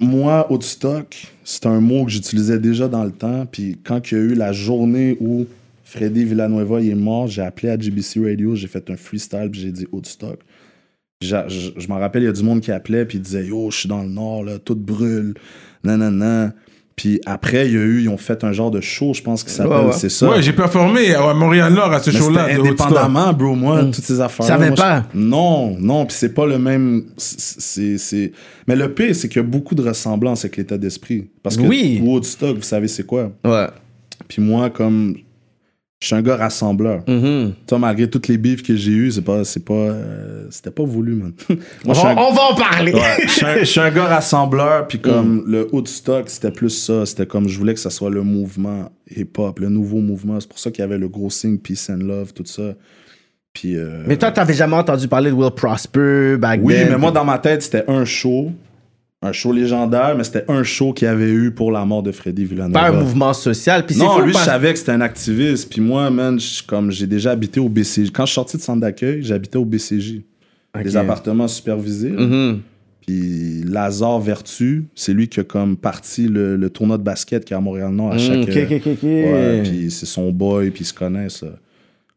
moi, 0.00 0.46
Woodstock, 0.50 1.26
c'est 1.44 1.66
un 1.66 1.80
mot 1.80 2.04
que 2.04 2.10
j'utilisais 2.10 2.58
déjà 2.58 2.88
dans 2.88 3.04
le 3.04 3.10
temps. 3.12 3.46
Puis 3.50 3.78
quand 3.84 4.10
il 4.10 4.14
y 4.14 4.20
a 4.20 4.24
eu 4.24 4.34
la 4.34 4.52
journée 4.52 5.16
où 5.20 5.46
Freddy 5.84 6.24
Villanueva 6.24 6.80
il 6.80 6.90
est 6.90 6.94
mort, 6.94 7.28
j'ai 7.28 7.42
appelé 7.42 7.68
à 7.70 7.78
GBC 7.78 8.20
Radio, 8.24 8.54
j'ai 8.54 8.66
fait 8.68 8.88
un 8.90 8.96
freestyle, 8.96 9.48
puis 9.50 9.60
j'ai 9.60 9.70
dit 9.72 9.86
Woodstock. 9.92 10.38
J'a- 11.22 11.46
Je, 11.48 11.70
je 11.76 11.86
m'en 11.88 11.98
rappelle, 11.98 12.22
il 12.22 12.26
y 12.26 12.28
a 12.28 12.32
du 12.32 12.42
monde 12.42 12.60
qui 12.60 12.72
appelait, 12.72 13.04
puis 13.04 13.18
il 13.18 13.20
disait 13.20 13.44
Yo, 13.46 13.70
je 13.70 13.76
suis 13.78 13.88
dans 13.88 14.02
le 14.02 14.08
nord, 14.08 14.42
là, 14.44 14.58
tout 14.58 14.74
brûle, 14.74 15.34
nanana. 15.84 16.52
Puis 16.94 17.20
après, 17.24 17.66
il 17.66 17.72
y 17.72 17.76
a 17.76 17.80
eu, 17.80 18.02
ils 18.02 18.08
ont 18.10 18.18
fait 18.18 18.44
un 18.44 18.52
genre 18.52 18.70
de 18.70 18.82
show, 18.82 19.14
je 19.14 19.22
pense, 19.22 19.42
qui 19.42 19.50
s'appelle 19.50 19.72
Ouais, 19.78 19.84
ouais. 19.86 19.92
C'est 19.92 20.10
ça. 20.10 20.28
Ouais, 20.28 20.42
j'ai 20.42 20.52
performé 20.52 21.14
à 21.14 21.32
Montréal-Nord 21.32 21.90
à 21.90 22.02
ce 22.02 22.10
show-là. 22.10 22.48
indépendamment, 22.54 23.32
bro, 23.32 23.54
moi, 23.54 23.82
toutes 23.84 24.04
ces 24.04 24.20
affaires. 24.20 24.44
Savais 24.46 24.72
pas. 24.72 25.06
Non, 25.14 25.74
non, 25.80 26.04
puis 26.04 26.14
c'est 26.18 26.34
pas 26.34 26.44
le 26.46 26.58
même. 26.58 27.04
c'est 27.16 27.96
c'est- 27.96 28.32
Mais 28.68 28.76
le 28.76 28.92
pire, 28.92 29.16
c'est 29.16 29.28
qu'il 29.28 29.38
y 29.40 29.44
a 29.44 29.48
beaucoup 29.48 29.74
de 29.74 29.82
ressemblances 29.82 30.44
avec 30.44 30.58
l'état 30.58 30.76
d'esprit. 30.76 31.30
Parce 31.42 31.56
que 31.56 31.62
Oui. 31.62 31.98
Woodstock, 32.04 32.56
vous 32.56 32.62
savez, 32.62 32.88
c'est 32.88 33.06
quoi? 33.06 33.32
Ouais. 33.44 33.66
Puis 34.28 34.42
moi, 34.42 34.68
comme. 34.68 35.16
Je 36.02 36.08
suis 36.08 36.16
un 36.16 36.22
gars 36.22 36.34
rassembleur. 36.34 37.04
Mhm. 37.06 37.52
Toi, 37.64 37.78
malgré 37.78 38.10
toutes 38.10 38.26
les 38.26 38.36
bifs 38.36 38.64
que 38.64 38.74
j'ai 38.74 38.90
eues, 38.90 39.12
c'est 39.12 39.22
pas. 39.22 39.44
C'est 39.44 39.64
pas. 39.64 39.72
euh, 39.72 40.46
C'était 40.50 40.72
pas 40.72 40.82
voulu, 40.82 41.14
man. 41.14 41.32
On 41.48 41.54
moi, 41.84 41.94
va, 41.94 42.08
un- 42.10 42.16
on 42.16 42.32
va 42.32 42.42
en 42.50 42.54
parler. 42.56 42.92
Ouais, 42.92 43.00
je 43.22 43.28
suis 43.28 43.46
un- 43.46 43.58
je 43.60 43.64
suis 43.64 43.78
un 43.80 43.90
gars 43.92 44.06
rassembleur, 44.06 44.88
puis 44.88 44.98
Mm. 44.98 45.00
comme 45.02 45.44
le 45.46 45.68
Woodstock, 45.72 46.28
c'était 46.28 46.50
plus 46.50 46.70
ça. 46.70 47.06
C'était 47.06 47.24
comme 47.26 47.46
je 47.48 47.56
voulais 47.56 47.74
que 47.74 47.78
ça 47.78 47.90
soit 47.90 48.10
le 48.10 48.24
mouvement 48.24 48.90
hip-hop, 49.16 49.60
le 49.60 49.68
nouveau 49.68 49.98
mouvement. 50.00 50.40
C'est 50.40 50.48
pour 50.48 50.58
ça 50.58 50.72
qu'il 50.72 50.80
y 50.82 50.84
avait 50.84 50.98
le 50.98 51.08
gros 51.08 51.30
signe 51.30 51.58
Peace 51.58 51.86
and 51.88 51.98
Love, 52.04 52.32
tout 52.32 52.46
ça. 52.46 52.74
Puis. 53.52 53.76
euh, 53.76 54.02
Mais 54.08 54.16
toi, 54.16 54.32
t'avais 54.32 54.54
jamais 54.54 54.74
entendu 54.74 55.06
parler 55.06 55.30
de 55.30 55.36
Will 55.36 55.52
Prosper 55.52 56.36
back 56.36 56.58
oui, 56.64 56.74
then? 56.74 56.88
mais 56.90 56.98
moi, 56.98 57.12
dans 57.12 57.24
ma 57.24 57.38
tête, 57.38 57.62
c'était 57.62 57.84
un 57.86 58.04
show. 58.04 58.50
Un 59.24 59.30
show 59.32 59.52
légendaire, 59.52 60.14
mais 60.16 60.24
c'était 60.24 60.44
un 60.48 60.64
show 60.64 60.92
qu'il 60.92 61.06
y 61.06 61.08
avait 61.08 61.30
eu 61.30 61.52
pour 61.52 61.70
la 61.70 61.84
mort 61.84 62.02
de 62.02 62.10
Freddy 62.10 62.44
Villanova. 62.44 62.80
Pas 62.80 62.88
un 62.88 63.00
mouvement 63.00 63.32
social. 63.32 63.86
Puis 63.86 63.96
Non, 63.96 64.18
fou 64.18 64.22
lui, 64.22 64.32
je 64.32 64.38
savais 64.38 64.72
que 64.72 64.78
c'était 64.80 64.90
un 64.92 65.00
activiste. 65.00 65.70
Puis 65.70 65.80
moi, 65.80 66.10
man, 66.10 66.38
comme 66.66 66.90
j'ai 66.90 67.06
déjà 67.06 67.30
habité 67.30 67.60
au 67.60 67.68
BCJ. 67.68 68.10
Quand 68.12 68.24
je 68.26 68.30
suis 68.32 68.34
sorti 68.34 68.56
de 68.56 68.62
centre 68.62 68.80
d'accueil, 68.80 69.22
j'habitais 69.22 69.58
au 69.58 69.64
BCJ. 69.64 70.22
Des 70.82 70.96
appartements 70.96 71.46
supervisés. 71.48 72.10
Mhm. 72.10 72.60
Puis 73.06 73.62
Lazare 73.64 74.20
Vertu, 74.20 74.84
c'est 74.94 75.12
lui 75.12 75.28
qui 75.28 75.40
a 75.40 75.44
comme 75.44 75.76
parti 75.76 76.28
le, 76.28 76.56
le 76.56 76.70
tournoi 76.70 76.98
de 76.98 77.02
basket 77.02 77.44
qui 77.44 77.52
est 77.52 77.56
à 77.56 77.60
Montréal-Nord 77.60 78.12
à 78.12 78.16
Mm, 78.16 78.18
chaque... 78.18 78.48
Ouais, 79.02 79.62
puis 79.64 79.90
c'est 79.90 80.06
son 80.06 80.30
boy, 80.30 80.70
puis 80.70 80.82
ils 80.82 80.86
se 80.86 80.94
connaissent. 80.94 81.42
là. 81.42 81.50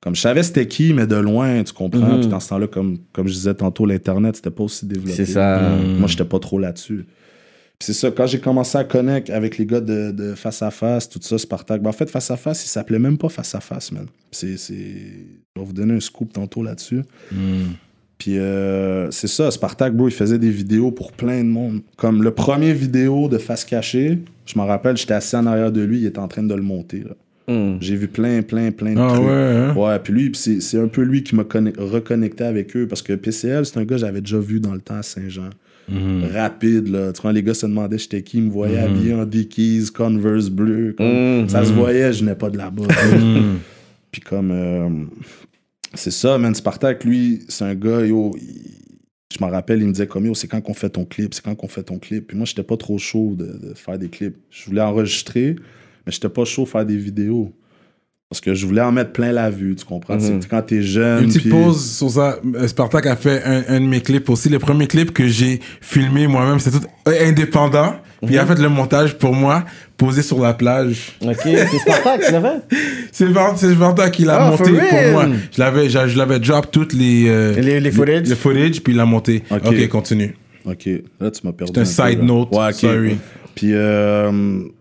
Comme 0.06 0.14
je 0.16 0.22
savais 0.22 0.44
c'était 0.44 0.68
qui, 0.68 0.94
mais 0.94 1.08
de 1.08 1.16
loin, 1.16 1.64
tu 1.64 1.74
comprends. 1.74 2.14
Mhm. 2.14 2.20
Puis 2.20 2.28
dans 2.28 2.40
ce 2.40 2.50
temps-là, 2.50 2.68
comme, 2.68 3.00
comme 3.12 3.28
je 3.28 3.34
disais 3.34 3.56
tantôt, 3.56 3.88
l'Internet, 3.88 4.36
c'était 4.36 4.52
pas 4.52 4.64
aussi 4.64 4.86
développé. 4.86 5.16
C'est 5.16 5.26
ça. 5.26 5.72
Moi, 5.98 6.08
j'étais 6.08 6.26
pas 6.26 6.38
trop 6.38 6.60
là-desvais 6.60 7.06
Puis 7.06 7.08
c'est 7.80 7.94
ça, 7.94 8.12
quand 8.12 8.28
j'ai 8.28 8.40
commencé 8.40 8.78
à 8.78 8.84
connecter 8.84 9.34
avec 9.34 9.58
les 9.58 9.66
gars 9.66 9.82
de, 9.82 10.12
de 10.12 10.36
Face 10.36 10.62
à 10.62 10.70
Face, 10.70 11.10
tout 11.10 11.18
ça, 11.24 11.40
Spartak. 11.40 11.82
Ben, 11.82 11.90
en 11.90 11.92
fait, 11.92 12.08
Face 12.08 12.30
à 12.30 12.38
Face, 12.38 12.64
il 12.64 12.68
s'appelait 12.68 13.00
même 13.00 13.18
pas 13.18 13.30
Face 13.30 13.56
à 13.56 13.60
Face, 13.60 13.92
man. 13.92 14.06
C'est, 14.32 14.58
c'est... 14.58 14.76
Je 14.76 15.60
vais 15.60 15.66
vous 15.66 15.74
donner 15.74 15.96
un 15.96 16.00
scoop 16.00 16.32
tantôt 16.32 16.62
là-dessus. 16.62 17.02
Puis 18.20 18.38
euh, 18.38 19.10
c'est 19.10 19.28
ça, 19.28 19.50
Spartak, 19.50 19.96
bro, 19.96 20.08
il 20.08 20.14
faisait 20.14 20.38
des 20.38 20.52
vidéos 20.52 20.92
pour 20.92 21.14
plein 21.14 21.44
de 21.44 21.50
monde. 21.50 21.82
Comme 21.98 22.22
le 22.22 22.30
premier 22.30 22.74
vidéo 22.74 23.28
de 23.28 23.40
Face 23.40 23.66
Cachée, 23.66 24.20
je 24.46 24.56
m'en 24.56 24.68
rappelle, 24.68 24.98
j'étais 24.98 25.16
assis 25.16 25.36
en 25.36 25.48
arrière 25.48 25.72
de 25.72 25.82
lui, 25.82 26.02
il 26.02 26.06
était 26.06 26.20
en 26.20 26.28
train 26.28 26.44
de 26.44 26.54
le 26.54 26.62
monter. 26.62 27.00
Là. 27.00 27.16
Mm. 27.48 27.78
J'ai 27.80 27.96
vu 27.96 28.08
plein, 28.08 28.42
plein, 28.42 28.72
plein 28.72 28.94
de 28.94 29.00
Ah 29.00 29.10
trucs. 29.14 29.26
ouais, 29.26 29.32
hein? 29.32 29.74
Ouais, 29.76 30.00
puis 30.00 30.14
lui, 30.14 30.32
c'est, 30.34 30.60
c'est 30.62 30.80
un 30.80 30.88
peu 30.88 31.04
lui 31.04 31.22
qui 31.24 31.36
m'a 31.36 31.44
conne- 31.44 31.74
reconnecté 31.78 32.44
avec 32.44 32.76
eux 32.76 32.88
parce 32.88 33.02
que 33.02 33.14
PCL, 33.14 33.66
c'est 33.66 33.78
un 33.78 33.84
gars 33.84 33.96
que 33.96 34.02
j'avais 34.02 34.22
déjà 34.22 34.40
vu 34.40 34.60
dans 34.60 34.74
le 34.74 34.82
temps 34.82 34.96
à 34.96 35.04
Saint-Jean. 35.04 35.50
Rapide, 36.34 36.88
là. 36.88 37.14
Tu 37.14 37.22
vois, 37.22 37.32
les 37.34 37.44
gars 37.44 37.54
se 37.54 37.66
demandaient 37.68 38.00
j'étais 38.00 38.24
qui, 38.24 38.38
ils 38.38 38.44
me 38.44 38.50
voyaient 38.50 38.80
habillé 38.80 39.14
en 39.14 39.26
Dickies, 39.26 39.86
Converse 39.96 40.50
bleu. 40.50 40.94
comme- 40.98 41.42
Mhm. 41.42 41.50
Ça 41.50 41.64
se 41.64 41.72
voyait, 41.74 42.12
je 42.14 42.24
n'ai 42.26 42.34
pas 42.36 42.50
de 42.50 42.58
là-bas. 42.58 42.84
puis 44.12 44.22
comme. 44.22 44.52
euh, 44.52 44.90
c'est 45.94 46.12
ça, 46.12 46.38
man. 46.38 46.56
Spartak, 46.56 47.04
lui, 47.04 47.42
c'est 47.48 47.66
un 47.66 47.76
gars, 47.76 48.06
yo. 48.06 48.36
il- 48.42 48.72
je 49.34 49.44
m'en 49.44 49.50
rappelle, 49.50 49.82
il 49.82 49.88
me 49.88 49.92
disait 49.92 50.08
comme 50.08 50.26
yo, 50.26 50.34
c'est 50.34 50.48
quand 50.48 50.62
qu'on 50.62 50.74
fait 50.74 50.90
ton 50.90 51.04
clip, 51.04 51.34
c'est 51.34 51.44
quand 51.44 51.56
qu'on 51.56 51.68
fait 51.68 51.84
ton 51.84 52.00
clip. 52.00 52.28
Puis 52.28 52.38
moi, 52.38 52.46
j'étais 52.46 52.64
pas 52.64 52.78
trop 52.78 52.98
chaud 52.98 53.36
de, 53.38 53.46
de 53.46 53.74
faire 53.76 53.98
des 54.00 54.08
clips. 54.08 54.36
Je 54.50 54.66
voulais 54.66 54.82
enregistrer, 54.82 55.56
mais 56.06 56.12
j'étais 56.12 56.30
pas 56.30 56.46
chaud 56.46 56.64
de 56.64 56.70
faire 56.70 56.86
des 56.86 56.98
vidéos. 56.98 57.52
Parce 58.30 58.42
que 58.42 58.56
je 58.56 58.66
voulais 58.66 58.82
en 58.82 58.92
mettre 58.92 59.12
plein 59.14 59.32
la 59.32 59.52
vue, 59.52 59.76
tu 59.76 59.86
comprends? 59.86 60.20
C'est 60.20 60.40
que 60.40 60.46
quand 60.50 60.62
t'es 60.64 60.82
jeune. 60.82 61.26
Une 61.26 61.30
petite 61.32 61.48
pause 61.50 61.96
sur 61.98 62.10
ça. 62.10 62.40
Euh, 62.56 62.68
Spartak 62.68 63.06
a 63.06 63.16
fait 63.16 63.44
un, 63.46 63.64
un 63.70 63.80
de 63.80 63.86
mes 63.86 64.02
clips 64.02 64.28
aussi. 64.32 64.50
Le 64.50 64.58
premier 64.58 64.88
clip 64.88 65.14
que 65.14 65.28
j'ai 65.28 65.62
filmé 65.80 66.26
moi-même, 66.26 66.60
c'était 66.60 66.80
tout 66.80 66.88
euh, 67.08 67.30
indépendant. 67.30 67.96
Puis 68.26 68.34
il 68.34 68.40
a 68.40 68.46
fait 68.48 68.58
le 68.60 68.68
montage 68.70 69.16
pour 69.20 69.36
moi, 69.36 69.64
posé 69.98 70.24
sur 70.24 70.40
la 70.42 70.56
plage. 70.56 71.12
Ok, 71.24 71.36
c'est 71.44 71.78
Spartak 71.78 72.22
qui 72.26 72.32
l'a 72.32 72.42
fait. 72.42 72.78
C'est 73.12 73.28
c'est 73.58 73.74
Spartak 73.76 74.12
qui 74.12 74.24
l'a 74.26 74.50
monté 74.50 74.64
for 74.74 74.90
pour 74.90 75.12
moi. 75.12 75.28
Je 75.56 75.60
l'avais, 75.62 75.90
je, 75.90 76.08
je 76.08 76.18
l'avais 76.18 76.40
drop 76.40 76.72
toutes 76.72 76.94
les, 76.94 77.26
euh, 77.28 77.54
Les- 77.62 77.80
les 77.80 77.92
footage? 77.92 78.28
le 78.28 78.36
footage, 78.36 78.82
puis 78.82 78.94
il 78.94 78.98
l'a 78.98 79.06
monté. 79.06 79.44
Ok. 79.52 79.62
Ok, 79.68 79.88
continue. 79.90 80.36
Ok, 80.66 80.90
là, 81.22 81.30
tu 81.30 81.42
m'as 81.46 81.54
perdu. 81.54 81.74
C'est 81.76 81.82
un 81.82 82.10
side 82.10 82.24
note, 82.24 82.50
Ouais, 82.52 82.70
ok. 82.70 82.74
sorry. 82.74 83.18
Puis, 83.54 83.70
euh, 83.74 84.32
puis 84.32 84.72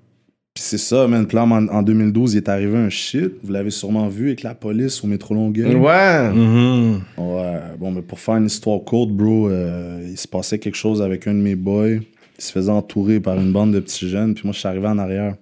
c'est 0.56 0.78
ça, 0.78 1.08
man. 1.08 1.26
Puis 1.26 1.36
là, 1.36 1.44
en, 1.44 1.68
en 1.68 1.82
2012, 1.82 2.34
il 2.34 2.36
est 2.36 2.48
arrivé 2.48 2.76
un 2.78 2.88
shit. 2.88 3.32
Vous 3.42 3.52
l'avez 3.52 3.70
sûrement 3.70 4.08
vu 4.08 4.28
avec 4.28 4.42
la 4.42 4.54
police 4.54 5.02
au 5.02 5.08
métro 5.08 5.34
Longueuil. 5.34 5.74
Ouais. 5.74 6.30
Mhm. 6.30 7.00
Ouais, 7.18 7.60
bon, 7.78 7.90
mais 7.90 8.02
pour 8.02 8.20
faire 8.20 8.36
une 8.36 8.46
histoire 8.46 8.80
courte, 8.84 9.10
bro, 9.10 9.48
euh, 9.48 10.06
il 10.08 10.16
se 10.16 10.28
passait 10.28 10.60
quelque 10.60 10.76
chose 10.76 11.02
avec 11.02 11.26
un 11.26 11.34
de 11.34 11.40
mes 11.40 11.56
boys. 11.56 11.88
Il 11.88 12.02
se 12.38 12.52
faisait 12.52 12.70
entourer 12.70 13.18
par 13.18 13.38
une 13.38 13.52
bande 13.52 13.72
de 13.72 13.80
petits 13.80 14.08
jeunes. 14.08 14.34
Puis 14.34 14.42
moi, 14.44 14.52
je 14.52 14.60
suis 14.60 14.68
arrivé 14.68 14.86
en 14.86 14.98
arrière. 14.98 15.34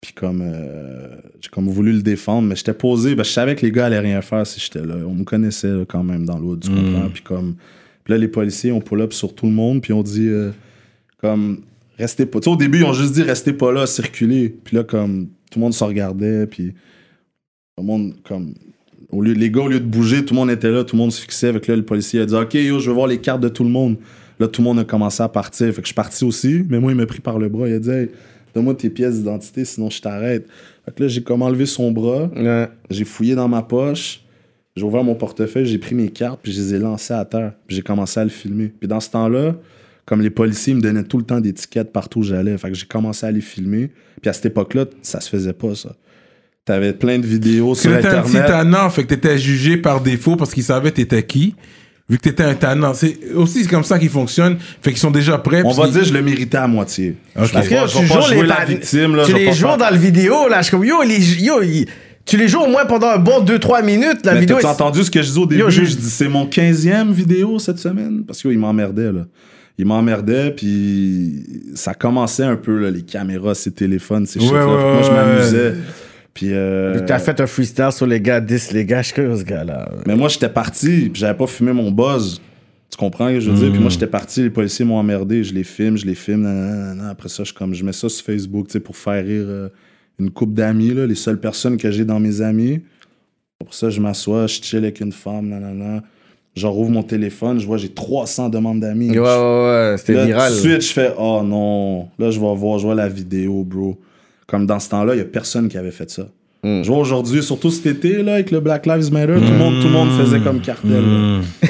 Puis 0.00 0.12
comme, 0.12 0.42
euh, 0.44 1.16
j'ai 1.40 1.48
comme 1.48 1.68
voulu 1.68 1.92
le 1.92 2.02
défendre, 2.02 2.48
mais 2.48 2.56
j'étais 2.56 2.74
posé. 2.74 3.14
Ben, 3.14 3.22
je 3.22 3.30
savais 3.30 3.54
que 3.54 3.64
les 3.64 3.70
gars 3.70 3.86
allaient 3.86 4.00
rien 4.00 4.20
faire 4.20 4.44
si 4.46 4.58
j'étais 4.58 4.84
là. 4.84 4.96
On 5.06 5.14
me 5.14 5.24
connaissait 5.24 5.70
là, 5.70 5.84
quand 5.86 6.02
même 6.02 6.26
dans 6.26 6.38
l'autre, 6.38 6.68
tu 6.68 6.74
comprends? 6.74 7.08
Puis 7.08 7.22
comme, 7.22 7.54
puis 8.02 8.12
là, 8.12 8.18
les 8.18 8.28
policiers 8.28 8.72
ont 8.72 8.80
pull 8.80 9.00
up 9.00 9.12
sur 9.12 9.34
tout 9.34 9.46
le 9.46 9.52
monde. 9.52 9.80
Puis 9.80 9.92
on 9.92 10.02
dit, 10.02 10.26
euh, 10.26 10.50
comme, 11.18 11.60
restez 11.98 12.26
pas. 12.26 12.40
Tu 12.40 12.44
sais, 12.44 12.50
au 12.50 12.56
début, 12.56 12.78
ils 12.78 12.84
ont 12.84 12.92
juste 12.92 13.12
dit, 13.12 13.22
restez 13.22 13.52
pas 13.52 13.72
là, 13.72 13.86
circulez. 13.86 14.48
Puis 14.64 14.76
là, 14.76 14.84
comme, 14.84 15.28
tout 15.50 15.58
le 15.58 15.60
monde 15.60 15.74
se 15.74 15.84
regardait. 15.84 16.46
Puis 16.46 16.72
tout 17.76 17.82
le 17.82 17.84
monde, 17.84 18.14
comme, 18.24 18.54
au 19.10 19.22
lieu, 19.22 19.32
les 19.32 19.50
gars, 19.50 19.62
au 19.62 19.68
lieu 19.68 19.80
de 19.80 19.84
bouger, 19.86 20.24
tout 20.24 20.34
le 20.34 20.40
monde 20.40 20.50
était 20.50 20.70
là, 20.70 20.84
tout 20.84 20.96
le 20.96 21.02
monde 21.02 21.12
se 21.12 21.20
fixait. 21.20 21.48
Avec 21.48 21.66
là, 21.66 21.76
le 21.76 21.84
policier 21.84 22.20
a 22.20 22.26
dit 22.26 22.34
Ok, 22.34 22.54
yo, 22.54 22.78
je 22.78 22.88
veux 22.88 22.94
voir 22.94 23.06
les 23.06 23.18
cartes 23.18 23.40
de 23.40 23.48
tout 23.48 23.64
le 23.64 23.70
monde. 23.70 23.96
Là, 24.40 24.48
tout 24.48 24.60
le 24.62 24.64
monde 24.64 24.80
a 24.80 24.84
commencé 24.84 25.22
à 25.22 25.28
partir. 25.28 25.68
Fait 25.68 25.74
que 25.74 25.82
je 25.82 25.86
suis 25.88 25.94
parti 25.94 26.24
aussi, 26.24 26.64
mais 26.68 26.80
moi, 26.80 26.90
il 26.92 26.96
m'a 26.96 27.06
pris 27.06 27.20
par 27.20 27.38
le 27.38 27.48
bras. 27.48 27.68
Il 27.68 27.74
a 27.74 27.78
dit 27.78 27.90
Hey, 27.90 28.08
donne-moi 28.54 28.74
tes 28.74 28.90
pièces 28.90 29.16
d'identité, 29.16 29.64
sinon 29.64 29.90
je 29.90 30.00
t'arrête. 30.00 30.46
Fait 30.84 30.94
que 30.94 31.02
là, 31.04 31.08
j'ai 31.08 31.22
comme 31.22 31.42
enlevé 31.42 31.66
son 31.66 31.92
bras, 31.92 32.28
Ouais. 32.34 32.68
j'ai 32.90 33.04
fouillé 33.04 33.34
dans 33.34 33.48
ma 33.48 33.62
poche, 33.62 34.22
j'ai 34.76 34.82
ouvert 34.82 35.04
mon 35.04 35.14
portefeuille, 35.14 35.66
j'ai 35.66 35.78
pris 35.78 35.94
mes 35.94 36.08
cartes, 36.08 36.40
puis 36.42 36.52
je 36.52 36.60
les 36.60 36.74
ai 36.74 36.78
lancées 36.78 37.14
à 37.14 37.24
terre. 37.24 37.52
Puis 37.66 37.76
j'ai 37.76 37.82
commencé 37.82 38.18
à 38.18 38.24
le 38.24 38.30
filmer. 38.30 38.72
Puis 38.78 38.88
dans 38.88 39.00
ce 39.00 39.10
temps-là, 39.10 39.54
comme 40.06 40.20
les 40.20 40.30
policiers 40.30 40.74
me 40.74 40.80
donnaient 40.80 41.04
tout 41.04 41.18
le 41.18 41.24
temps 41.24 41.40
des 41.40 41.52
tickets 41.52 41.92
partout 41.92 42.20
où 42.20 42.22
j'allais, 42.22 42.56
fait 42.58 42.68
que 42.70 42.74
j'ai 42.76 42.86
commencé 42.86 43.24
à 43.26 43.30
les 43.30 43.40
filmer. 43.40 43.90
Puis 44.20 44.28
à 44.28 44.32
cette 44.32 44.46
époque-là, 44.46 44.84
ça 45.02 45.20
se 45.20 45.28
faisait 45.28 45.52
pas, 45.52 45.74
ça. 45.74 45.94
T'avais 46.64 46.92
plein 46.94 47.18
de 47.18 47.26
vidéos 47.26 47.74
sur 47.74 47.90
t'étais 47.94 48.08
un 48.08 48.22
petit 48.22 48.38
Internet. 48.38 48.46
tannant, 48.46 48.88
fait 48.90 49.02
que 49.02 49.08
t'étais 49.08 49.36
jugé 49.38 49.76
par 49.76 50.00
défaut 50.00 50.36
parce 50.36 50.52
qu'ils 50.54 50.62
savaient 50.64 50.90
t'étais 50.90 51.22
qui. 51.22 51.54
Vu 52.08 52.18
que 52.18 52.22
t'étais 52.22 52.42
un 52.42 52.54
tannant. 52.54 52.92
C'est 52.94 53.18
aussi 53.34 53.62
c'est 53.64 53.70
comme 53.70 53.84
ça 53.84 53.98
qu'ils 53.98 54.10
fonctionnent. 54.10 54.56
Fait 54.82 54.90
qu'ils 54.90 54.98
sont 55.00 55.10
déjà 55.10 55.38
prêts. 55.38 55.62
On 55.64 55.70
va 55.72 55.88
dire 55.88 56.04
je 56.04 56.12
le 56.12 56.22
méritais 56.22 56.56
à 56.58 56.66
moitié. 56.66 57.16
Parce 57.34 57.50
que 57.50 57.58
je 57.58 57.62
tu 57.62 57.68
vais 57.70 57.80
pas 57.80 57.86
joues 57.86 58.06
jouer 58.28 58.42
les 58.42 58.46
la 58.46 58.64
victime. 58.64 59.16
Là, 59.16 59.24
tu 59.24 59.34
les 59.34 59.52
joues 59.52 59.76
dans 59.78 59.90
le 59.90 59.96
vidéo, 59.98 60.48
là. 60.48 60.58
Je 60.58 60.64
suis 60.64 60.70
comme, 60.70 60.84
yo, 60.84 61.02
les, 61.02 61.42
yo, 61.42 61.60
tu 62.26 62.36
les 62.38 62.48
joues 62.48 62.60
au 62.60 62.68
moins 62.68 62.84
pendant 62.86 63.08
un 63.08 63.18
bon 63.18 63.42
2-3 63.44 63.84
minutes. 63.84 64.20
La 64.24 64.34
Mais 64.34 64.40
vidéo 64.40 64.58
t'as 64.60 64.68
est- 64.68 64.72
entendu 64.72 65.02
ce 65.04 65.10
que 65.10 65.20
je 65.22 65.28
disais 65.28 65.40
au 65.40 65.46
début? 65.46 65.62
Yo, 65.62 65.70
je... 65.70 65.84
je- 65.84 65.96
dis 65.96 66.10
c'est 66.10 66.28
mon 66.28 66.46
15e 66.46 67.10
vidéo 67.10 67.58
cette 67.58 67.78
semaine. 67.78 68.22
Parce 68.26 68.40
qu'il 68.42 68.58
m'emmerdait, 68.58 69.12
là. 69.12 69.26
Il 69.76 69.86
m'emmerdait, 69.86 70.52
puis 70.52 71.72
ça 71.74 71.94
commençait 71.94 72.44
un 72.44 72.56
peu, 72.56 72.78
là, 72.78 72.90
les 72.90 73.02
caméras, 73.02 73.54
ces 73.54 73.72
téléphones, 73.72 74.24
ces 74.24 74.38
Ouais, 74.38 74.48
que 74.48 74.52
Moi, 74.52 75.02
je 75.02 75.10
m'amusais. 75.10 75.74
Puis, 76.32 76.48
euh, 76.52 77.00
T'as 77.06 77.18
fait 77.18 77.40
un 77.40 77.46
freestyle 77.46 77.92
sur 77.92 78.06
les 78.06 78.20
gars, 78.20 78.40
10 78.40 78.72
les 78.72 78.84
gars. 78.84 79.02
Je 79.02 79.12
suis 79.12 79.38
ce 79.38 79.44
gars-là. 79.44 79.90
Mais 80.06 80.16
moi, 80.16 80.28
j'étais 80.28 80.48
parti, 80.48 81.08
puis 81.12 81.20
j'avais 81.20 81.36
pas 81.36 81.46
fumé 81.46 81.72
mon 81.72 81.90
buzz. 81.90 82.40
Tu 82.90 82.96
comprends 82.96 83.28
ce 83.28 83.34
que 83.34 83.40
je 83.40 83.50
veux 83.50 83.58
dire? 83.58 83.72
Puis 83.72 83.80
moi, 83.80 83.90
j'étais 83.90 84.06
parti, 84.06 84.42
les 84.42 84.50
policiers 84.50 84.84
m'ont 84.84 84.98
emmerdé, 84.98 85.42
je 85.42 85.52
les 85.52 85.64
filme, 85.64 85.96
je 85.96 86.06
les 86.06 86.14
filme, 86.14 86.42
nanana, 86.42 86.76
nanana. 86.76 87.10
Après 87.10 87.28
ça, 87.28 87.42
je, 87.42 87.52
comme, 87.52 87.74
je 87.74 87.84
mets 87.84 87.92
ça 87.92 88.08
sur 88.08 88.24
Facebook, 88.24 88.66
tu 88.68 88.74
sais, 88.74 88.80
pour 88.80 88.96
faire 88.96 89.24
rire 89.24 89.46
euh, 89.48 89.68
une 90.20 90.30
couple 90.30 90.54
d'amis, 90.54 90.94
là, 90.94 91.06
les 91.06 91.16
seules 91.16 91.40
personnes 91.40 91.76
que 91.76 91.90
j'ai 91.90 92.04
dans 92.04 92.20
mes 92.20 92.40
amis. 92.40 92.82
Pour 93.58 93.74
ça, 93.74 93.90
je 93.90 94.00
m'assois, 94.00 94.46
je 94.46 94.62
chill 94.62 94.78
avec 94.78 95.00
une 95.00 95.10
femme, 95.10 95.48
nanana. 95.48 96.02
Genre, 96.56 96.72
rouvre 96.72 96.90
mon 96.90 97.02
téléphone, 97.02 97.58
je 97.58 97.66
vois, 97.66 97.78
j'ai 97.78 97.88
300 97.88 98.48
demandes 98.48 98.78
d'amis. 98.80 99.10
Ouais, 99.10 99.18
ouais, 99.18 99.24
ouais, 99.26 99.94
c'était 99.98 100.24
viral. 100.24 100.50
Tout 100.52 100.56
de 100.56 100.60
suite, 100.60 100.82
je 100.82 100.92
fais, 100.92 101.10
oh 101.18 101.42
non. 101.44 102.08
Là, 102.18 102.30
je 102.30 102.38
vais 102.38 102.54
voir, 102.54 102.78
je 102.78 102.86
vois 102.86 102.94
la 102.94 103.08
vidéo, 103.08 103.64
bro. 103.64 103.98
Comme 104.46 104.64
dans 104.66 104.78
ce 104.78 104.88
temps-là, 104.90 105.14
il 105.14 105.18
y 105.18 105.20
a 105.20 105.24
personne 105.24 105.68
qui 105.68 105.76
avait 105.78 105.90
fait 105.90 106.08
ça. 106.10 106.28
Mm. 106.62 106.82
Je 106.82 106.88
vois 106.88 106.98
aujourd'hui, 106.98 107.42
surtout 107.42 107.70
cet 107.70 107.86
été, 107.86 108.22
là, 108.22 108.34
avec 108.34 108.52
le 108.52 108.60
Black 108.60 108.86
Lives 108.86 109.12
Matter, 109.12 109.34
tout, 109.34 109.40
le 109.52 109.58
monde, 109.58 109.80
tout 109.80 109.88
le 109.88 109.92
monde 109.92 110.10
faisait 110.12 110.38
comme 110.40 110.60
cartel. 110.60 111.02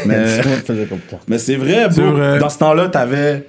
Mais, 0.07 0.41
Tout 0.43 0.49
le 0.49 0.51
monde 0.51 0.65
faisait 0.67 0.85
comme 0.87 0.99
ça. 1.11 1.19
mais 1.29 1.39
c'est 1.39 1.57
vrai, 1.57 1.89
bro. 1.89 2.13
vrai. 2.13 2.39
Dans 2.39 2.51
ce 2.51 2.59
temps-là, 2.59 2.89
t'avais 2.89 3.47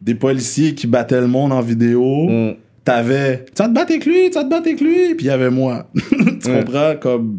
des 0.00 0.14
policiers 0.14 0.74
qui 0.74 0.86
battaient 0.86 1.20
le 1.20 1.26
monde 1.26 1.52
en 1.52 1.60
vidéo. 1.62 2.28
Mm. 2.28 2.52
T'avais, 2.84 3.44
tu 3.46 3.60
vas 3.60 3.68
te 3.68 3.74
battre 3.74 3.90
avec 3.90 4.06
lui, 4.06 4.30
tu 4.30 4.34
vas 4.34 4.44
te 4.44 4.48
battre 4.50 4.66
avec 4.68 4.80
lui. 4.80 5.16
Puis 5.16 5.26
il 5.26 5.26
y 5.26 5.30
avait 5.30 5.50
moi. 5.50 5.88
tu 6.40 6.48
Ouais. 6.48 6.60
comprends? 6.64 6.94
Comme... 7.00 7.38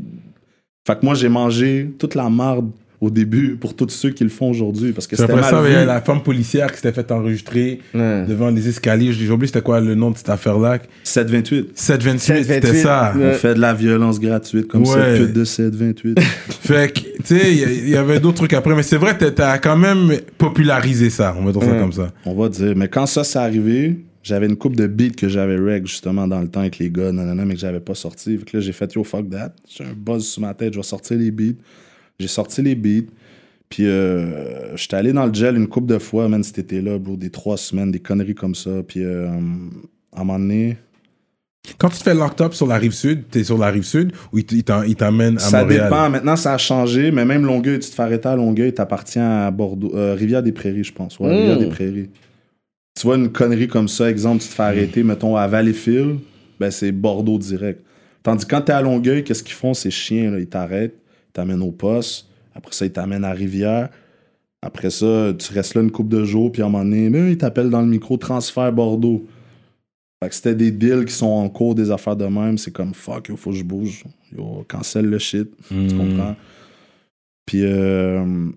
Fait 0.86 1.00
que 1.00 1.06
moi, 1.06 1.14
j'ai 1.16 1.30
mangé 1.30 1.90
toute 1.98 2.16
la 2.16 2.30
marde 2.30 2.70
au 3.00 3.12
début 3.12 3.58
pour 3.58 3.76
tous 3.76 3.90
ceux 3.90 4.10
qui 4.10 4.24
le 4.24 4.30
font 4.30 4.50
aujourd'hui. 4.50 4.92
Parce 4.92 5.06
que 5.06 5.16
C'est 5.16 5.22
c'était 5.24 5.34
après 5.34 5.52
mal 5.54 5.64
ça, 5.64 5.70
il 5.70 5.74
y 5.74 5.76
a 5.76 5.82
vu. 5.82 5.86
la 5.88 6.02
femme 6.02 6.24
policière 6.24 6.72
qui 6.72 6.78
s'était 6.78 6.94
fait 6.94 7.12
enregistrer 7.12 7.80
Ouais. 7.94 8.26
devant 8.28 8.50
les 8.50 8.68
escaliers. 8.68 9.12
J'ai 9.14 9.30
oublié 9.30 9.48
c'était 9.48 9.62
quoi 9.62 9.80
le 9.80 9.94
nom 9.94 10.10
de 10.12 10.18
cette 10.18 10.30
affaire-là. 10.30 10.80
728. 11.04 11.72
728, 11.76 12.20
728, 12.20 12.44
c'était 12.54 12.74
ça. 12.82 13.14
ouais. 13.16 13.32
On 13.32 13.34
fait 13.34 13.54
de 13.54 13.60
la 13.60 13.74
violence 13.76 14.20
gratuite 14.20 14.68
comme 14.68 14.82
Ouais. 14.82 14.88
cette 15.18 15.26
pute 15.28 15.34
de 15.34 15.44
728. 15.44 16.20
Fait 16.50 16.92
que, 16.94 17.00
tu 17.00 17.38
sais, 17.38 17.54
il 17.56 17.90
y 17.90 17.96
avait 17.96 18.20
d'autres 18.20 18.38
trucs 18.38 18.54
après, 18.54 18.76
mais 18.76 18.84
c'est 18.84 18.98
vrai, 18.98 19.16
t'as- 19.18 19.58
quand 19.60 19.78
même 19.78 20.12
popularisé 20.38 21.10
ça, 21.10 21.36
on 21.40 21.44
va 21.46 21.52
dire 21.52 21.62
ça 21.64 21.76
comme 21.78 21.92
ça. 21.94 22.12
On 22.26 22.34
va 22.36 22.50
dire. 22.50 22.74
Mais 22.76 22.88
quand 22.88 23.06
ça 23.06 23.24
s'est 23.24 23.40
arrivé, 23.40 24.00
j'avais 24.24 24.48
une 24.48 24.56
coupe 24.58 24.76
de 24.76 24.88
beats 24.88 25.12
que 25.16 25.30
j'avais 25.30 25.58
reg 25.58 25.86
justement 25.86 26.28
dans 26.28 26.42
le 26.42 26.48
temps 26.48 26.62
avec 26.62 26.80
les 26.80 26.90
gars, 26.90 27.12
nanana, 27.12 27.46
mais 27.46 27.54
que 27.54 27.60
j'avais 27.60 27.80
pas 27.80 27.96
sorti. 27.96 28.38
Fait 28.38 28.46
que 28.46 28.58
là, 28.58 28.62
j'ai 28.62 28.72
fait 28.74 28.94
yo, 28.96 29.04
fuck 29.04 29.30
that. 29.30 29.54
J'ai 29.70 29.84
un 29.84 29.94
buzz 29.96 30.26
sur 30.26 30.42
ma 30.42 30.54
tête, 30.54 30.74
je 30.74 30.80
vais 30.80 30.84
sortir 30.84 31.18
les 31.18 31.32
beats. 31.32 31.54
J'ai 32.20 32.28
sorti 32.28 32.62
les 32.62 32.76
beats. 32.76 33.08
Puis 33.70 33.86
euh, 33.86 34.76
j'étais 34.76 34.96
allé 34.96 35.12
dans 35.14 35.26
le 35.26 35.34
gel 35.34 35.58
une 35.58 35.68
coupe 35.68 35.88
de 35.88 35.98
fois, 35.98 36.28
man, 36.30 36.42
cet 36.44 36.58
été-là, 36.58 36.98
bro, 36.98 37.18
des 37.18 37.30
trois 37.30 37.58
semaines, 37.58 37.92
des 37.92 38.00
conneries 38.00 38.34
comme 38.36 38.56
ça. 38.56 38.82
Puis 38.88 39.04
euh, 39.04 39.28
à 39.28 40.22
un 40.22 40.24
moment 40.24 40.40
donné, 40.40 40.78
Quand 41.78 41.90
tu 41.90 41.98
te 41.98 42.04
fais 42.04 42.14
locked 42.14 42.40
up 42.42 42.54
sur 42.54 42.66
la 42.66 42.78
rive 42.78 42.94
sud, 42.94 43.26
t'es 43.30 43.44
sur 43.44 43.58
la 43.58 43.68
rive 43.70 43.84
sud 43.84 44.14
ou 44.32 44.38
il 44.40 44.46
t- 44.46 44.56
il 44.56 44.64
t'en- 44.64 44.84
il 44.84 44.96
t'amène 44.96 45.36
à 45.36 45.40
ça 45.42 45.62
Montréal? 45.64 45.84
dépend. 45.90 46.10
Maintenant, 46.10 46.38
ça 46.38 46.54
a 46.54 46.58
changé, 46.58 47.12
mais 47.12 47.26
même 47.26 47.46
Longueuil, 47.46 47.80
tu 47.80 47.90
te 47.90 47.94
fais 47.96 48.04
arrêter 48.04 48.30
à 48.30 48.38
Longueuil, 48.38 48.74
t'appartiens 48.74 49.46
à 49.48 49.52
Bordeaux, 49.52 49.92
euh, 49.94 50.14
Rivière-des-Prairies, 50.16 50.86
je 50.86 50.94
pense. 50.94 51.20
Ouais, 51.20 51.28
Mm. 51.28 51.36
Rivière-des-Prairies. 51.36 52.10
Tu 52.98 53.06
vois 53.06 53.18
une 53.18 53.32
connerie 53.34 53.68
comme 53.68 53.90
ça, 53.90 54.10
exemple, 54.10 54.42
tu 54.42 54.48
te 54.48 54.54
fais 54.54 54.64
arrêter, 54.64 55.04
mettons, 55.04 55.36
à 55.36 55.46
Valleyfield, 55.46 56.20
ben 56.60 56.72
c'est 56.72 56.94
Bordeaux 56.94 57.38
direct. 57.38 57.82
Tandis 58.24 58.46
que 58.46 58.50
quand 58.56 58.62
t'es 58.62 58.72
à 58.72 58.82
Longueuil, 58.82 59.26
qu'est-ce 59.26 59.44
qu'ils 59.44 59.54
font, 59.56 59.74
ces 59.74 59.92
chiens, 59.92 60.32
là? 60.32 60.40
Ils 60.40 60.48
t'arrêtent, 60.48 60.96
ils 60.96 61.07
t'amènent 61.38 61.62
au 61.64 61.72
poste, 61.72 62.28
après 62.54 62.74
ça, 62.74 62.86
ils 62.86 62.92
t'amènent 62.92 63.24
à 63.24 63.32
Rivière. 63.32 63.90
Après 64.62 64.90
ça, 64.90 65.34
tu 65.38 65.54
restes 65.54 65.76
là 65.76 65.82
une 65.82 65.92
couple 65.92 66.10
de 66.16 66.24
jours, 66.26 66.52
puis 66.52 66.62
à 66.62 66.66
un 66.66 66.70
moment 66.70 66.84
donné, 66.84 67.10
ben, 67.10 67.30
ils 67.30 67.38
t'appellent 67.38 67.70
dans 67.70 67.82
le 67.82 67.88
micro 67.88 68.18
transfert 68.18 68.72
Bordeaux. 68.74 69.26
Fait 70.22 70.30
que 70.30 70.36
c'était 70.36 70.56
des 70.56 70.72
deals 70.72 71.06
qui 71.06 71.14
sont 71.14 71.28
en 71.28 71.48
cours, 71.48 71.76
des 71.76 71.92
affaires 71.92 72.16
de 72.16 72.26
même. 72.26 72.58
C'est 72.58 72.72
comme 72.72 72.94
fuck, 72.96 73.28
il 73.30 73.38
faut 73.38 73.52
que 73.52 73.56
je 73.56 73.64
bouge. 73.64 74.04
Yo, 74.36 74.66
cancel 74.68 75.06
le 75.06 75.20
shit. 75.20 75.48
Tu 75.68 75.74
Mm. 75.76 75.98
comprends? 75.98 76.36
Puis 77.46 77.62
euh, 77.64 78.50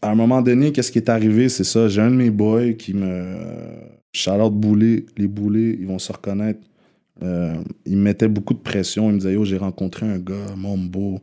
à 0.00 0.10
un 0.10 0.14
moment 0.14 0.40
donné, 0.40 0.72
qu'est-ce 0.72 0.90
qui 0.90 0.98
est 0.98 1.10
arrivé? 1.10 1.50
C'est 1.50 1.64
ça. 1.64 1.88
J'ai 1.88 2.00
un 2.00 2.10
de 2.10 2.16
mes 2.16 2.30
boys 2.30 2.72
qui 2.72 2.94
me. 2.94 3.36
Charlotte 4.14 4.54
Boulet, 4.54 5.04
les 5.18 5.28
Boulets, 5.28 5.76
ils 5.78 5.86
vont 5.86 5.98
se 5.98 6.10
reconnaître. 6.10 6.60
Euh, 7.22 7.54
il 7.84 7.96
me 7.98 8.02
mettait 8.04 8.28
beaucoup 8.28 8.54
de 8.54 8.58
pression. 8.60 9.10
Il 9.10 9.14
me 9.14 9.18
disait 9.18 9.34
Yo, 9.34 9.44
j'ai 9.44 9.58
rencontré 9.58 10.06
un 10.06 10.18
gars, 10.18 10.54
Mombo. 10.56 11.20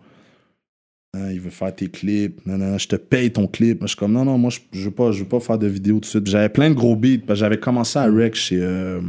Hein, 1.16 1.32
il 1.32 1.39
veut 1.39 1.49
faire 1.49 1.74
tes 1.74 1.88
clips. 1.88 2.45
Non, 2.45 2.57
non, 2.57 2.72
non, 2.72 2.78
je 2.78 2.88
te 2.88 2.95
paye 2.95 3.32
ton 3.32 3.47
clip. 3.47 3.80
Moi, 3.80 3.88
je 3.88 3.91
suis 3.91 3.97
comme 3.97 4.11
Non, 4.11 4.26
non, 4.26 4.38
moi, 4.38 4.49
je, 4.51 4.59
je 4.78 4.86
veux 4.86 4.91
pas, 4.91 5.11
je 5.11 5.20
veux 5.24 5.30
pas 5.30 5.39
faire 5.39 5.57
de 5.57 5.68
vidéo 5.68 5.95
tout 5.95 6.01
de 6.01 6.05
suite. 6.05 6.28
J'avais 6.28 6.49
plein 6.49 6.70
de 6.70 6.76
gros 6.76 6.95
beats. 6.95 7.20
parce 7.26 7.39
que 7.39 7.41
J'avais 7.41 7.59
commencé 7.59 7.97
à 7.99 8.05
rec 8.11 8.36
chez. 8.36 8.57
euh, 8.59 8.99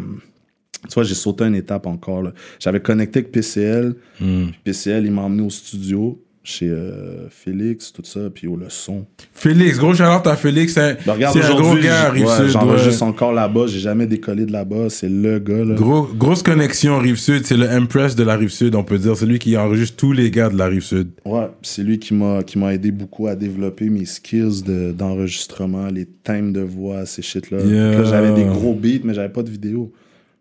tu 0.88 0.94
vois, 0.94 1.02
j'ai 1.02 1.14
sauté 1.14 1.44
une 1.44 1.54
étape 1.56 1.86
encore. 1.86 2.30
J'avais 2.60 2.80
connecté 2.80 3.18
avec 3.20 3.32
PCL. 3.32 3.94
Mm. 4.20 4.44
PCL, 4.62 5.04
il 5.06 5.10
m'a 5.12 5.22
emmené 5.22 5.42
au 5.42 5.50
studio 5.50 6.22
chez 6.48 6.68
euh, 6.70 7.28
Félix, 7.28 7.92
tout 7.92 8.02
ça, 8.04 8.20
puis 8.32 8.46
au 8.46 8.56
le 8.56 8.70
son. 8.70 9.04
Félix, 9.34 9.78
gros 9.78 9.94
shout 9.94 10.04
à 10.04 10.36
Félix, 10.36 10.74
c'est 10.74 10.96
Ben, 11.04 11.14
un 11.20 11.54
gros 11.56 11.74
gars, 11.74 12.10
Rive-Sud. 12.10 12.50
j'enregistre 12.50 13.02
ouais. 13.02 13.08
encore 13.08 13.32
là-bas, 13.32 13.66
j'ai 13.66 13.80
jamais 13.80 14.06
décollé 14.06 14.46
de 14.46 14.52
là-bas, 14.52 14.88
c'est 14.88 15.08
le 15.08 15.40
gars, 15.40 15.64
là. 15.64 15.74
Gros, 15.74 16.04
grosse 16.14 16.44
connexion 16.44 16.98
Rive-Sud, 16.98 17.44
c'est 17.44 17.56
le 17.56 17.68
Empress 17.68 18.14
de 18.14 18.22
la 18.22 18.36
Rive-Sud, 18.36 18.76
on 18.76 18.84
peut 18.84 18.96
dire. 18.96 19.16
C'est 19.16 19.26
lui 19.26 19.40
qui 19.40 19.56
enregistre 19.56 19.96
tous 19.96 20.12
les 20.12 20.30
gars 20.30 20.48
de 20.48 20.56
la 20.56 20.66
Rive-Sud. 20.66 21.08
Ouais, 21.24 21.48
c'est 21.62 21.82
lui 21.82 21.98
qui 21.98 22.14
m'a 22.14 22.44
qui 22.44 22.60
m'a 22.60 22.72
aidé 22.72 22.92
beaucoup 22.92 23.26
à 23.26 23.34
développer 23.34 23.90
mes 23.90 24.04
skills 24.04 24.62
de- 24.64 24.92
d'enregistrement, 24.92 25.88
les 25.88 26.06
thèmes 26.06 26.52
de 26.52 26.60
voix, 26.60 27.06
ces 27.06 27.22
shit-là. 27.22 27.58
Yeah. 27.64 28.04
J'avais 28.04 28.32
des 28.34 28.44
gros 28.44 28.74
beats, 28.74 29.00
mais 29.02 29.14
j'avais 29.14 29.32
pas 29.32 29.42
de 29.42 29.50
vidéo. 29.50 29.92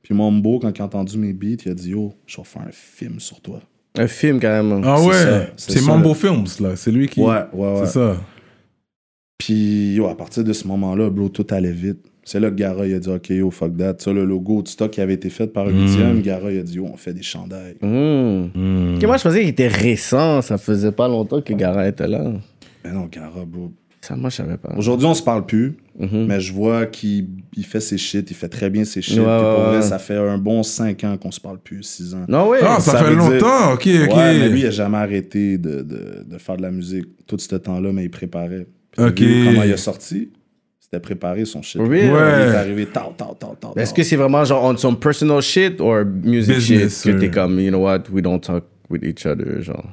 Puis 0.04 0.14
Mombo, 0.14 0.60
quand 0.60 0.72
il 0.78 0.82
a 0.84 0.86
entendu 0.86 1.18
mes 1.18 1.34
beats, 1.34 1.64
il 1.66 1.72
a 1.72 1.74
dit 1.74 1.90
Yo, 1.92 2.14
je 2.28 2.38
vais 2.38 2.44
faire 2.44 2.62
un 2.62 2.72
film 2.72 3.20
sur 3.20 3.42
toi. 3.42 3.60
Un 3.98 4.08
film, 4.08 4.40
carrément. 4.40 4.82
Ah 4.84 4.98
C'est 5.00 5.06
ouais, 5.08 5.48
c'est 5.58 5.82
Mambo 5.86 6.14
Films, 6.14 6.46
là. 6.60 6.76
C'est 6.76 6.92
lui 6.92 7.08
qui. 7.08 7.22
Ouais, 7.22 7.44
ouais, 7.54 7.72
ouais. 7.74 7.86
C'est 7.86 7.94
ça. 7.94 8.18
Puis, 9.38 9.94
yo, 9.96 10.08
à 10.08 10.16
partir 10.16 10.44
de 10.44 10.54
ce 10.54 10.68
moment-là, 10.68 11.10
bro, 11.10 11.30
tout 11.30 11.46
allait 11.50 11.72
vite. 11.72 12.00
C'est 12.24 12.40
là 12.40 12.50
que 12.50 12.56
Gara, 12.56 12.88
il 12.88 12.96
a 12.96 13.00
dit, 13.00 13.10
OK, 13.10 13.30
yo, 13.30 13.52
fuck 13.52 13.78
that. 13.78 13.96
Ça, 14.00 14.12
le 14.12 14.26
logo 14.26 14.64
de 14.64 14.68
stock 14.68 14.90
qui 14.92 15.02
avait 15.02 15.14
été 15.14 15.30
fait 15.30 15.46
par 15.48 15.68
un 15.68 15.72
Mm. 15.72 16.22
Gara, 16.22 16.52
il 16.52 16.60
a 16.60 16.64
dit, 16.64 16.76
yo, 16.76 16.86
on 16.92 16.98
fait 16.98 17.14
des 17.14 17.22
chandails. 17.22 17.76
Mm. 17.82 18.96
Ok, 18.96 19.04
moi, 19.04 19.18
je 19.18 19.24
pensais 19.24 19.40
qu'il 19.42 19.50
était 19.50 19.68
récent. 19.68 20.42
Ça 20.42 20.58
faisait 20.58 20.92
pas 20.92 21.08
longtemps 21.08 21.42
que 21.42 21.54
Gara 21.54 21.88
était 21.88 22.08
là. 22.08 22.32
Mais 22.84 22.92
non, 22.92 23.06
Gara, 23.12 23.46
bro. 23.46 23.72
Ça, 24.02 24.16
moi, 24.16 24.30
je 24.30 24.36
savais 24.38 24.58
pas. 24.58 24.74
Aujourd'hui, 24.78 25.06
on 25.08 25.14
se 25.14 25.24
parle 25.24 25.46
plus, 25.46 25.78
Mhm. 26.00 26.26
mais 26.28 26.40
je 26.40 26.54
vois 26.54 26.86
qu'il 26.86 27.28
il 27.58 27.66
fait 27.66 27.80
ses 27.80 27.98
shit, 27.98 28.30
il 28.30 28.34
fait 28.36 28.50
très 28.50 28.70
bien 28.70 28.84
ses 28.86 29.02
shit. 29.02 29.18
Ouais, 29.18 29.24
Puis 29.24 29.34
pour 29.34 29.60
ouais, 29.60 29.66
vrai, 29.68 29.76
ouais. 29.78 29.82
ça 29.82 29.98
fait 30.00 30.16
un 30.18 30.38
bon 30.38 30.62
5 30.64 31.04
ans 31.06 31.18
qu'on 31.18 31.32
se 31.32 31.40
parle 31.40 31.60
plus, 31.60 31.84
6 31.84 32.14
ans. 32.16 32.26
Non, 32.28 32.50
oui. 32.50 32.58
Ah, 32.62 32.80
ça, 32.80 32.92
Ça 32.94 33.04
fait 33.04 33.14
longtemps, 33.16 33.74
ok, 33.74 33.88
ok. 34.08 34.16
Ouais, 34.16 34.38
mais 34.40 34.50
lui, 34.50 34.60
il 34.62 34.66
a 34.68 34.72
jamais 34.72 34.98
arrêté 34.98 35.58
de, 35.58 35.82
de, 35.82 36.26
de 36.30 36.38
faire 36.38 36.58
de 36.58 36.62
la 36.64 36.72
musique 36.72 37.06
tout 37.28 37.38
ce 37.40 37.56
temps-là, 37.56 37.92
mais 37.94 38.04
il 38.04 38.10
préparait. 38.12 38.68
Puis 38.92 39.04
Ok. 39.06 39.20
vu 39.20 39.46
Comment 39.46 39.64
il 39.64 39.74
a 39.74 39.78
sorti, 39.78 40.32
c'était 40.80 41.00
préparé 41.00 41.46
son 41.46 41.62
shit. 41.62 41.82
Really? 41.82 42.06
Il 42.08 42.12
Ouais. 42.12 42.20
est 42.20 42.56
arrivé, 42.56 42.86
tau, 42.88 43.14
tau, 43.18 43.36
tau, 43.40 43.56
tau, 43.60 43.74
Est-ce 43.76 43.94
que 43.94 44.04
c'est 44.04 44.16
vraiment 44.16 44.44
genre 44.46 44.64
on 44.64 44.78
some 44.78 44.98
personal 45.00 45.42
shit 45.42 45.80
or 45.82 46.04
music 46.06 46.56
Business, 46.56 47.04
shit 47.04 47.16
que 47.16 47.20
t'es 47.22 47.32
comme, 47.32 47.60
you 47.60 47.70
know 47.70 47.80
what, 47.84 48.04
we 48.12 48.22
don't 48.22 48.40
talk 48.40 48.64
with 48.90 49.04
each 49.04 49.26
other, 49.26 49.62
genre? 49.62 49.84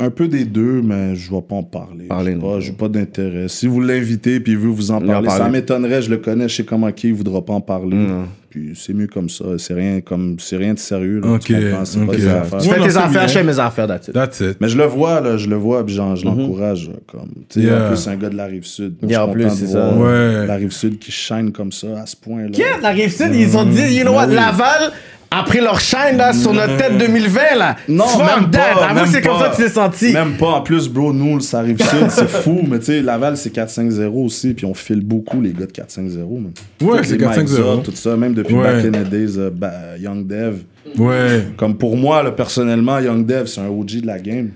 Un 0.00 0.10
peu 0.10 0.28
des 0.28 0.44
deux, 0.44 0.80
mais 0.80 1.16
je 1.16 1.28
vais 1.28 1.42
pas 1.42 1.56
en 1.56 1.64
parler. 1.64 2.04
Parler, 2.06 2.30
Je 2.32 2.36
non. 2.36 2.52
pas, 2.52 2.60
j'ai 2.60 2.70
pas 2.72 2.88
d'intérêt. 2.88 3.48
Si 3.48 3.66
vous 3.66 3.80
l'invitez 3.80 4.38
puis 4.38 4.52
il 4.52 4.58
veut 4.58 4.68
vous 4.68 4.92
en 4.92 4.98
en 4.98 5.06
parler, 5.06 5.28
ça 5.28 5.48
m'étonnerait, 5.48 6.02
je 6.02 6.10
le 6.10 6.18
connais, 6.18 6.48
je 6.48 6.54
sais 6.54 6.64
comment 6.64 6.92
qui, 6.92 7.08
il 7.08 7.14
voudra 7.14 7.44
pas 7.44 7.54
en 7.54 7.60
parler. 7.60 7.96
Non. 7.96 8.26
Puis 8.48 8.74
c'est 8.76 8.94
mieux 8.94 9.08
comme 9.08 9.28
ça. 9.28 9.44
C'est 9.58 9.74
rien, 9.74 10.00
comme, 10.00 10.36
c'est 10.38 10.56
rien 10.56 10.72
de 10.74 10.78
sérieux. 10.78 11.20
Là, 11.20 11.32
Ok, 11.32 11.40
tu 11.46 11.52
pas 11.52 12.14
des 12.14 12.28
affaires. 12.28 12.58
Tu 12.60 12.68
fais 12.68 12.76
tes 12.80 12.96
affaires, 12.96 13.10
bien. 13.10 13.26
je 13.26 13.32
fais 13.32 13.42
mes 13.42 13.58
affaires, 13.58 13.86
that's 13.88 14.06
it. 14.08 14.14
That's 14.14 14.38
it. 14.40 14.56
Mais 14.60 14.68
je 14.68 14.78
le 14.78 14.84
vois, 14.84 15.20
là, 15.20 15.36
je 15.36 15.48
le 15.48 15.56
vois, 15.56 15.84
puis 15.84 15.96
genre, 15.96 16.14
je 16.14 16.24
l'encourage. 16.24 16.88
Comme, 17.08 17.30
Yeah. 17.56 17.86
En 17.86 17.88
plus, 17.88 17.96
c'est 17.96 18.10
un 18.10 18.16
gars 18.16 18.30
de 18.30 18.36
la 18.36 18.44
Rive-Sud. 18.46 18.94
Je 19.02 19.06
suis 19.06 19.12
Yeah, 19.12 19.26
en 19.26 19.32
plus, 19.32 19.44
de 19.44 19.48
c'est 19.50 19.64
voir 19.66 19.90
ça. 19.90 19.96
Ouais. 19.98 20.46
La 20.46 20.54
Rive-Sud 20.54 20.98
qui 21.00 21.10
shine 21.10 21.50
comme 21.50 21.72
ça, 21.72 21.88
à 22.02 22.06
ce 22.06 22.14
point-là. 22.14 22.50
Qui 22.50 22.62
la 22.80 22.90
rive 22.90 23.10
sud, 23.12 23.34
ils 23.34 23.56
ont 23.56 23.64
dit, 23.66 23.96
you 23.96 24.02
know 24.02 24.12
what, 24.12 24.26
Ben 24.26 24.30
oui. 24.30 24.36
Laval 24.36 24.92
a 25.30 25.42
pris 25.42 25.60
leur 25.60 25.78
shine 25.78 26.16
là 26.16 26.32
sur 26.32 26.52
notre 26.54 26.76
tête 26.78 26.96
2020 26.98 27.40
là. 27.56 27.76
Non, 27.88 28.04
Fuck 28.06 28.20
même 28.40 28.50
that. 28.50 28.58
pas. 28.74 28.84
Avoue, 28.86 28.94
même 28.94 29.06
c'est 29.06 29.20
comme 29.22 29.36
pas. 29.38 29.44
ça 29.44 29.48
que 29.50 29.56
tu 29.56 29.62
t'es 29.62 29.68
senti. 29.68 30.12
Même 30.12 30.36
pas. 30.38 30.46
En 30.52 30.60
plus, 30.62 30.88
bro, 30.88 31.12
nous, 31.12 31.40
ça 31.40 31.58
arrive 31.58 31.78
sud, 31.78 32.06
c'est 32.10 32.28
fou. 32.28 32.60
Mais 32.68 32.78
tu 32.78 32.86
sais, 32.86 33.02
Laval, 33.02 33.36
c'est 33.36 33.54
4-5-0 33.54 34.06
aussi. 34.24 34.54
Puis 34.54 34.64
on 34.64 34.72
file 34.74 35.04
beaucoup, 35.04 35.40
les 35.40 35.52
gars 35.52 35.66
de 35.66 35.72
4-5-0. 35.72 36.16
man. 36.40 36.52
Ouais, 36.80 37.00
c'est 37.04 37.18
les 37.18 37.26
Mike 37.26 37.40
4-5-0. 37.40 37.46
Zop, 37.46 37.82
Tout 37.84 37.92
ça, 37.94 38.16
même 38.16 38.32
depuis 38.34 38.54
Ouais. 38.54 38.82
back 38.82 38.84
in 38.86 38.90
the 39.02 39.08
days, 39.08 39.34
euh, 39.38 39.50
bah, 39.52 39.70
Young 40.00 40.26
Dev. 40.26 40.56
Ouais. 40.96 41.44
Comme 41.58 41.76
pour 41.76 41.96
moi, 41.96 42.22
là, 42.22 42.30
personnellement, 42.32 42.98
Young 42.98 43.26
Dev, 43.26 43.46
c'est 43.46 43.60
un 43.60 43.68
OG 43.68 44.00
de 44.00 44.06
la 44.06 44.18
game. 44.18 44.48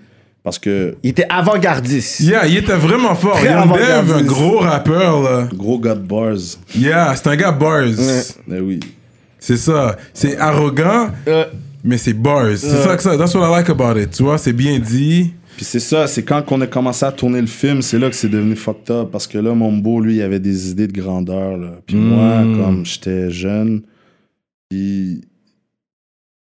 Parce 0.42 0.58
que 0.58 0.96
Il 1.04 1.10
était 1.10 1.26
avant-gardiste. 1.28 2.18
Yeah, 2.20 2.46
il 2.48 2.56
était 2.56 2.72
vraiment 2.74 3.14
fort. 3.14 3.36
Très 3.36 3.52
Young 3.52 3.72
Dev, 3.76 4.12
un 4.16 4.22
gros 4.22 4.58
rappeur, 4.58 5.22
là. 5.22 5.48
gros 5.54 5.78
gars 5.78 5.94
de 5.94 6.00
bars. 6.00 6.34
Yeah, 6.74 7.12
c'est 7.14 7.28
un 7.28 7.36
gars 7.36 7.52
bars. 7.52 7.84
Mais 8.48 8.58
oui. 8.58 8.80
C'est 9.44 9.56
ça. 9.56 9.96
C'est 10.14 10.36
arrogant, 10.38 11.08
Euh, 11.26 11.46
mais 11.82 11.98
c'est 11.98 12.12
bars. 12.12 12.56
C'est 12.56 12.68
ça 12.82 12.96
que 12.96 13.02
ça. 13.02 13.16
That's 13.18 13.34
what 13.34 13.48
I 13.48 13.50
like 13.50 13.68
about 13.70 13.98
it. 14.00 14.10
Tu 14.12 14.22
vois, 14.22 14.38
c'est 14.38 14.52
bien 14.52 14.78
dit. 14.78 15.32
Puis 15.56 15.64
c'est 15.64 15.80
ça, 15.80 16.06
c'est 16.06 16.22
quand 16.22 16.42
qu'on 16.44 16.60
a 16.60 16.66
commencé 16.68 17.04
à 17.04 17.10
tourner 17.10 17.40
le 17.40 17.48
film, 17.48 17.82
c'est 17.82 17.98
là 17.98 18.08
que 18.08 18.14
c'est 18.14 18.28
devenu 18.28 18.54
fucked 18.54 18.90
up. 18.90 19.08
Parce 19.10 19.26
que 19.26 19.38
là, 19.38 19.52
mon 19.54 19.72
beau, 19.76 20.00
lui, 20.00 20.14
il 20.16 20.22
avait 20.22 20.38
des 20.38 20.70
idées 20.70 20.86
de 20.86 20.92
grandeur. 20.92 21.56
Là. 21.58 21.72
Puis 21.84 21.96
Mm. 21.96 22.00
moi, 22.08 22.42
comme 22.56 22.86
j'étais 22.86 23.30
jeune, 23.30 23.82
puis. 24.70 25.22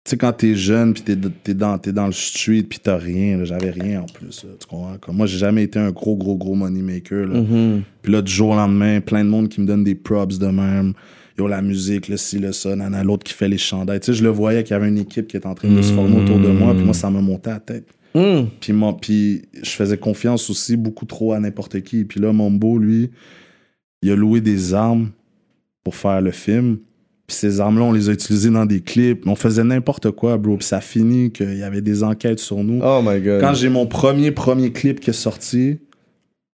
Tu 0.05 0.09
sais, 0.11 0.17
quand 0.17 0.33
t'es 0.33 0.53
jeune, 0.53 0.93
puis 0.93 1.01
t'es, 1.01 1.15
t'es, 1.45 1.53
dans, 1.53 1.77
t'es 1.77 1.93
dans 1.93 2.07
le 2.07 2.11
street, 2.11 2.63
puis 2.69 2.77
t'as 2.83 2.97
rien, 2.97 3.37
là, 3.37 3.45
j'avais 3.45 3.69
rien 3.71 4.01
en 4.01 4.05
plus. 4.05 4.43
là, 4.43 4.49
tu 4.59 4.67
comprends? 4.67 4.97
Comme 4.99 5.15
moi, 5.15 5.27
j'ai 5.27 5.37
jamais 5.37 5.63
été 5.63 5.79
un 5.79 5.91
gros, 5.91 6.17
gros, 6.17 6.35
gros 6.35 6.55
moneymaker. 6.55 7.25
Là. 7.25 7.39
mhm. 7.39 7.83
Puis 8.01 8.11
là, 8.11 8.21
du 8.21 8.29
jour 8.31 8.49
au 8.49 8.55
lendemain, 8.55 8.99
plein 8.99 9.23
de 9.23 9.29
monde 9.29 9.47
qui 9.47 9.61
me 9.61 9.65
donne 9.65 9.83
des 9.85 9.95
props 9.95 10.37
de 10.37 10.47
même. 10.47 10.93
Yo, 11.37 11.47
la 11.47 11.61
musique, 11.61 12.09
le 12.09 12.17
ci, 12.17 12.37
le 12.37 12.51
ça, 12.51 12.75
nana, 12.75 13.03
l'autre 13.03 13.23
qui 13.23 13.33
fait 13.33 13.47
les 13.47 13.57
chandails. 13.57 13.99
Tu 13.99 14.07
sais, 14.07 14.13
je 14.13 14.23
le 14.23 14.29
voyais 14.29 14.63
qu'il 14.63 14.71
y 14.73 14.75
avait 14.75 14.87
une 14.87 14.99
équipe 14.99 15.27
qui 15.27 15.35
était 15.37 15.47
en 15.47 15.55
train 15.55 15.69
de 15.69 15.81
se 15.81 15.91
former 15.93 16.21
autour 16.21 16.39
de 16.39 16.49
moi, 16.49 16.73
puis 16.75 16.83
moi, 16.83 16.93
ça 16.93 17.09
me 17.09 17.21
montait 17.21 17.49
à 17.49 17.53
la 17.53 17.59
tête. 17.59 17.87
Hmm. 18.13 18.45
Puis, 18.59 18.71
mon- 18.73 18.93
puis 18.93 19.41
je 19.63 19.71
faisais 19.71 19.97
confiance 19.97 20.49
aussi 20.51 20.77
beaucoup 20.77 21.05
trop 21.05 21.33
à 21.33 21.39
n'importe 21.39 21.81
qui. 21.81 22.03
Puis 22.05 22.19
là, 22.19 22.31
Mombo, 22.31 22.77
lui, 22.77 23.09
il 24.03 24.11
a 24.11 24.15
loué 24.15 24.41
des 24.41 24.75
armes 24.75 25.09
pour 25.83 25.95
faire 25.95 26.21
le 26.21 26.29
film. 26.29 26.77
Puis 27.25 27.37
ces 27.37 27.59
armes-là, 27.59 27.85
on 27.85 27.91
les 27.91 28.09
a 28.09 28.11
utilisées 28.13 28.51
dans 28.51 28.67
des 28.67 28.81
clips. 28.81 29.25
On 29.25 29.35
faisait 29.35 29.63
n'importe 29.63 30.11
quoi, 30.11 30.37
bro. 30.37 30.57
Puis 30.57 30.67
ça 30.67 30.77
a 30.77 30.81
fini 30.81 31.31
qu'il 31.31 31.57
y 31.57 31.63
avait 31.63 31.81
des 31.81 32.03
enquêtes 32.03 32.39
sur 32.39 32.63
nous. 32.63 32.79
Oh 32.83 33.01
my 33.03 33.19
god. 33.21 33.41
Quand 33.41 33.55
j'ai 33.55 33.69
mon 33.69 33.87
premier, 33.87 34.29
premier 34.31 34.71
clip 34.71 34.99
qui 34.99 35.09
est 35.09 35.13
sorti, 35.13 35.79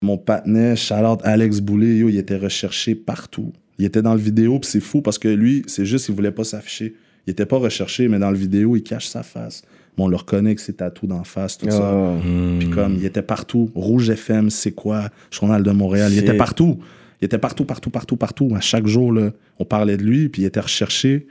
mon 0.02 0.18
patinet, 0.18 0.76
Charlotte 0.76 1.20
Alex 1.24 1.60
Boulay, 1.60 1.96
yo, 1.98 2.08
il 2.10 2.18
était 2.18 2.36
recherché 2.36 2.94
partout. 2.94 3.52
Il 3.78 3.84
était 3.84 4.02
dans 4.02 4.14
le 4.14 4.20
vidéo, 4.20 4.58
puis 4.58 4.70
c'est 4.70 4.80
fou 4.80 5.02
parce 5.02 5.18
que 5.18 5.28
lui, 5.28 5.62
c'est 5.66 5.84
juste, 5.84 6.08
il 6.08 6.14
voulait 6.14 6.30
pas 6.30 6.44
s'afficher. 6.44 6.94
Il 7.26 7.32
était 7.32 7.46
pas 7.46 7.58
recherché, 7.58 8.08
mais 8.08 8.18
dans 8.18 8.30
le 8.30 8.36
vidéo, 8.36 8.76
il 8.76 8.82
cache 8.82 9.06
sa 9.06 9.22
face. 9.22 9.62
Mais 9.96 10.04
on 10.04 10.08
le 10.08 10.16
reconnaît 10.16 10.54
que 10.54 10.60
c'est 10.60 10.74
tatou 10.74 11.06
d'en 11.06 11.24
face, 11.24 11.58
tout 11.58 11.70
ça. 11.70 11.90
Ah. 11.90 12.18
Puis 12.58 12.70
comme, 12.70 12.94
il 12.94 13.04
était 13.04 13.22
partout. 13.22 13.70
Rouge 13.74 14.10
FM, 14.10 14.50
c'est 14.50 14.72
quoi? 14.72 15.10
Journal 15.30 15.62
de 15.62 15.70
Montréal. 15.70 16.12
Il 16.12 16.18
était 16.18 16.36
partout. 16.36 16.78
Il 17.20 17.24
était 17.24 17.38
partout, 17.38 17.64
partout, 17.64 17.90
partout, 17.90 18.16
partout. 18.16 18.52
À 18.54 18.60
chaque 18.60 18.86
jour, 18.86 19.12
là, 19.12 19.32
on 19.58 19.64
parlait 19.64 19.96
de 19.96 20.04
lui, 20.04 20.28
puis 20.28 20.42
il 20.42 20.44
était 20.44 20.60
recherché 20.60 21.26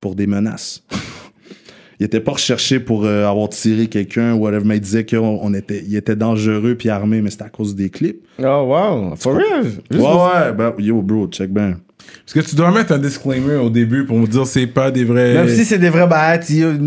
pour 0.00 0.14
des 0.16 0.26
menaces. 0.26 0.84
Il 2.02 2.06
était 2.06 2.18
pas 2.18 2.32
recherché 2.32 2.80
pour 2.80 3.04
euh, 3.04 3.28
avoir 3.28 3.48
tiré 3.48 3.86
quelqu'un, 3.86 4.34
whatever, 4.34 4.64
mais 4.64 4.78
il 4.78 4.80
disait 4.80 5.04
qu'il 5.04 5.20
était, 5.54 5.84
il 5.86 5.94
était 5.94 6.16
dangereux 6.16 6.74
puis 6.76 6.88
armé, 6.88 7.22
mais 7.22 7.30
c'était 7.30 7.44
à 7.44 7.48
cause 7.48 7.76
des 7.76 7.90
clips. 7.90 8.20
Oh 8.42 8.42
wow. 8.66 9.14
For 9.16 9.34
real? 9.36 9.66
Ouais, 9.92 9.98
ouais, 10.00 10.52
ben, 10.58 10.72
yo, 10.78 11.00
bro, 11.00 11.28
check 11.28 11.50
ben. 11.52 11.76
Parce 12.26 12.32
que 12.44 12.50
tu 12.50 12.56
dois 12.56 12.72
mettre 12.72 12.90
un 12.92 12.98
disclaimer 12.98 13.54
au 13.54 13.70
début 13.70 14.04
pour 14.04 14.18
me 14.18 14.26
dire 14.26 14.44
c'est 14.46 14.66
pas 14.66 14.90
des 14.90 15.04
vrais. 15.04 15.34
Même 15.34 15.48
si 15.48 15.64
c'est 15.64 15.78
des 15.78 15.90
vrais 15.90 16.08
bails, 16.08 16.40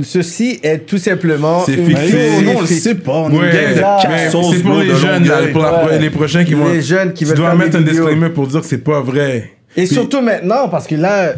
ceci 0.03 0.59
est 0.61 0.80
tout 0.80 0.97
simplement. 0.97 1.63
C'est 1.66 1.78
fictif. 1.78 2.43
Non, 2.43 2.51
on 2.57 2.61
le 2.61 2.68
c'est- 2.68 2.74
sait 2.76 2.95
pas. 2.95 3.13
On 3.20 3.32
est 3.32 3.39
Ouais, 3.39 4.30
c'est 4.30 4.61
pour 4.63 4.78
les 4.80 4.93
jeunes, 4.95 5.26
là, 5.26 5.38
pour 5.53 5.61
la- 5.61 5.86
Ouais. 5.86 5.99
les 5.99 6.09
prochains 6.09 6.43
qui 6.43 6.53
vont. 6.55 6.68
Les 6.68 6.82
jeunes 6.82 7.13
qui 7.13 7.24
tu 7.24 7.30
veulent 7.30 7.38
dois 7.38 7.51
faire 7.51 7.57
mettre 7.57 7.78
un 7.78 7.80
vidéos. 7.80 8.03
disclaimer 8.07 8.30
pour 8.30 8.47
dire 8.47 8.59
que 8.59 8.68
c'est 8.68 8.84
pas 8.84 8.99
vrai. 8.99 9.51
Et 9.78 9.86
surtout 9.86 10.21
maintenant, 10.21 10.69
parce 10.69 10.88
que 10.88 10.95
là, 10.95 11.34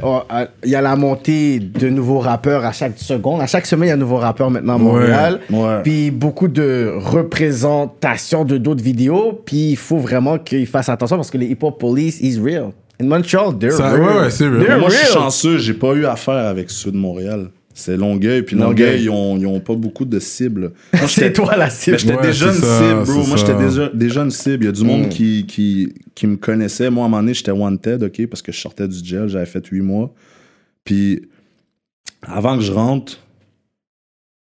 il 0.64 0.70
y 0.70 0.76
a 0.76 0.82
la 0.82 0.96
montée 0.96 1.60
de 1.60 1.90
nouveaux 1.90 2.20
rappeurs 2.20 2.64
à 2.66 2.72
chaque 2.72 2.98
seconde. 2.98 3.42
À 3.42 3.48
chaque 3.48 3.66
semaine, 3.66 3.88
il 3.88 3.90
y 3.90 3.92
a 3.92 3.96
un 3.96 3.98
nouveau 3.98 4.18
rappeur 4.18 4.50
maintenant 4.52 4.76
à 4.76 4.78
Montréal. 4.78 5.40
Ouais. 5.50 5.82
Puis 5.84 6.12
beaucoup 6.12 6.48
de 6.48 6.94
représentations 6.96 8.46
de 8.46 8.58
d'autres 8.58 8.84
vidéos. 8.84 9.42
Puis 9.46 9.72
il 9.72 9.76
faut 9.78 9.98
vraiment 9.98 10.38
qu'ils 10.38 10.68
fassent 10.68 10.90
attention 10.90 11.16
parce 11.16 11.32
que 11.32 11.38
les 11.38 11.48
hip-hop 11.48 11.80
police 11.80 12.20
is 12.22 12.40
real. 12.40 12.72
In 13.02 13.06
Montreal, 13.08 13.58
they're 13.60 13.72
Ça- 13.74 13.92
real. 13.92 14.02
ouais, 14.02 14.20
ouais, 14.22 14.30
c'est 14.30 14.48
real. 14.48 14.66
They're 14.66 14.80
Moi, 14.80 14.90
je 14.90 14.96
suis 14.96 15.14
chanceux, 15.14 15.58
j'ai 15.60 15.74
pas 15.74 15.94
eu 15.94 16.06
affaire 16.06 16.48
avec 16.48 16.70
ceux 16.70 16.92
de 16.92 16.98
Montréal. 16.98 17.50
C'est 17.80 17.96
Longueuil, 17.96 18.42
puis 18.42 18.56
Longueuil. 18.56 18.70
Longueuil, 18.70 19.04
ils 19.04 19.10
ont, 19.12 19.38
ils 19.38 19.46
ont 19.46 19.60
pas 19.60 19.76
beaucoup 19.76 20.04
de 20.04 20.20
cibles. 20.20 20.72
C'est 21.08 21.32
toi 21.32 21.56
la 21.56 21.70
cible. 21.70 21.94
Mais 21.96 22.00
j'étais 22.00 22.16
Ouais, 22.16 22.22
déjà 22.24 22.48
une 22.48 22.54
cible, 22.54 23.04
bro. 23.06 23.28
Moi, 23.28 23.38
j'étais 23.38 23.56
déjà, 23.56 23.90
déjà 23.94 24.22
une 24.24 24.32
cible. 24.32 24.64
Il 24.64 24.66
y 24.66 24.70
a 24.70 24.72
du 24.72 24.84
monde 24.84 25.06
Mm. 25.06 25.10
qui, 25.10 25.46
qui, 25.48 25.94
qui 26.16 26.26
me 26.26 26.38
connaissait. 26.38 26.90
Moi, 26.90 27.04
à 27.04 27.06
un 27.06 27.10
moment 27.10 27.22
donné, 27.22 27.36
j'étais 27.36 27.52
wanted, 27.52 28.02
OK, 28.02 28.26
parce 28.26 28.42
que 28.42 28.52
je 28.52 28.60
sortais 28.60 28.88
du 28.88 28.98
gel. 29.06 29.28
J'avais 29.28 29.46
fait 29.46 29.64
huit 29.68 29.82
mois. 29.82 30.12
Puis, 30.86 31.22
avant 32.24 32.58
que 32.58 32.64
je 32.64 32.72
rentre, 32.72 33.20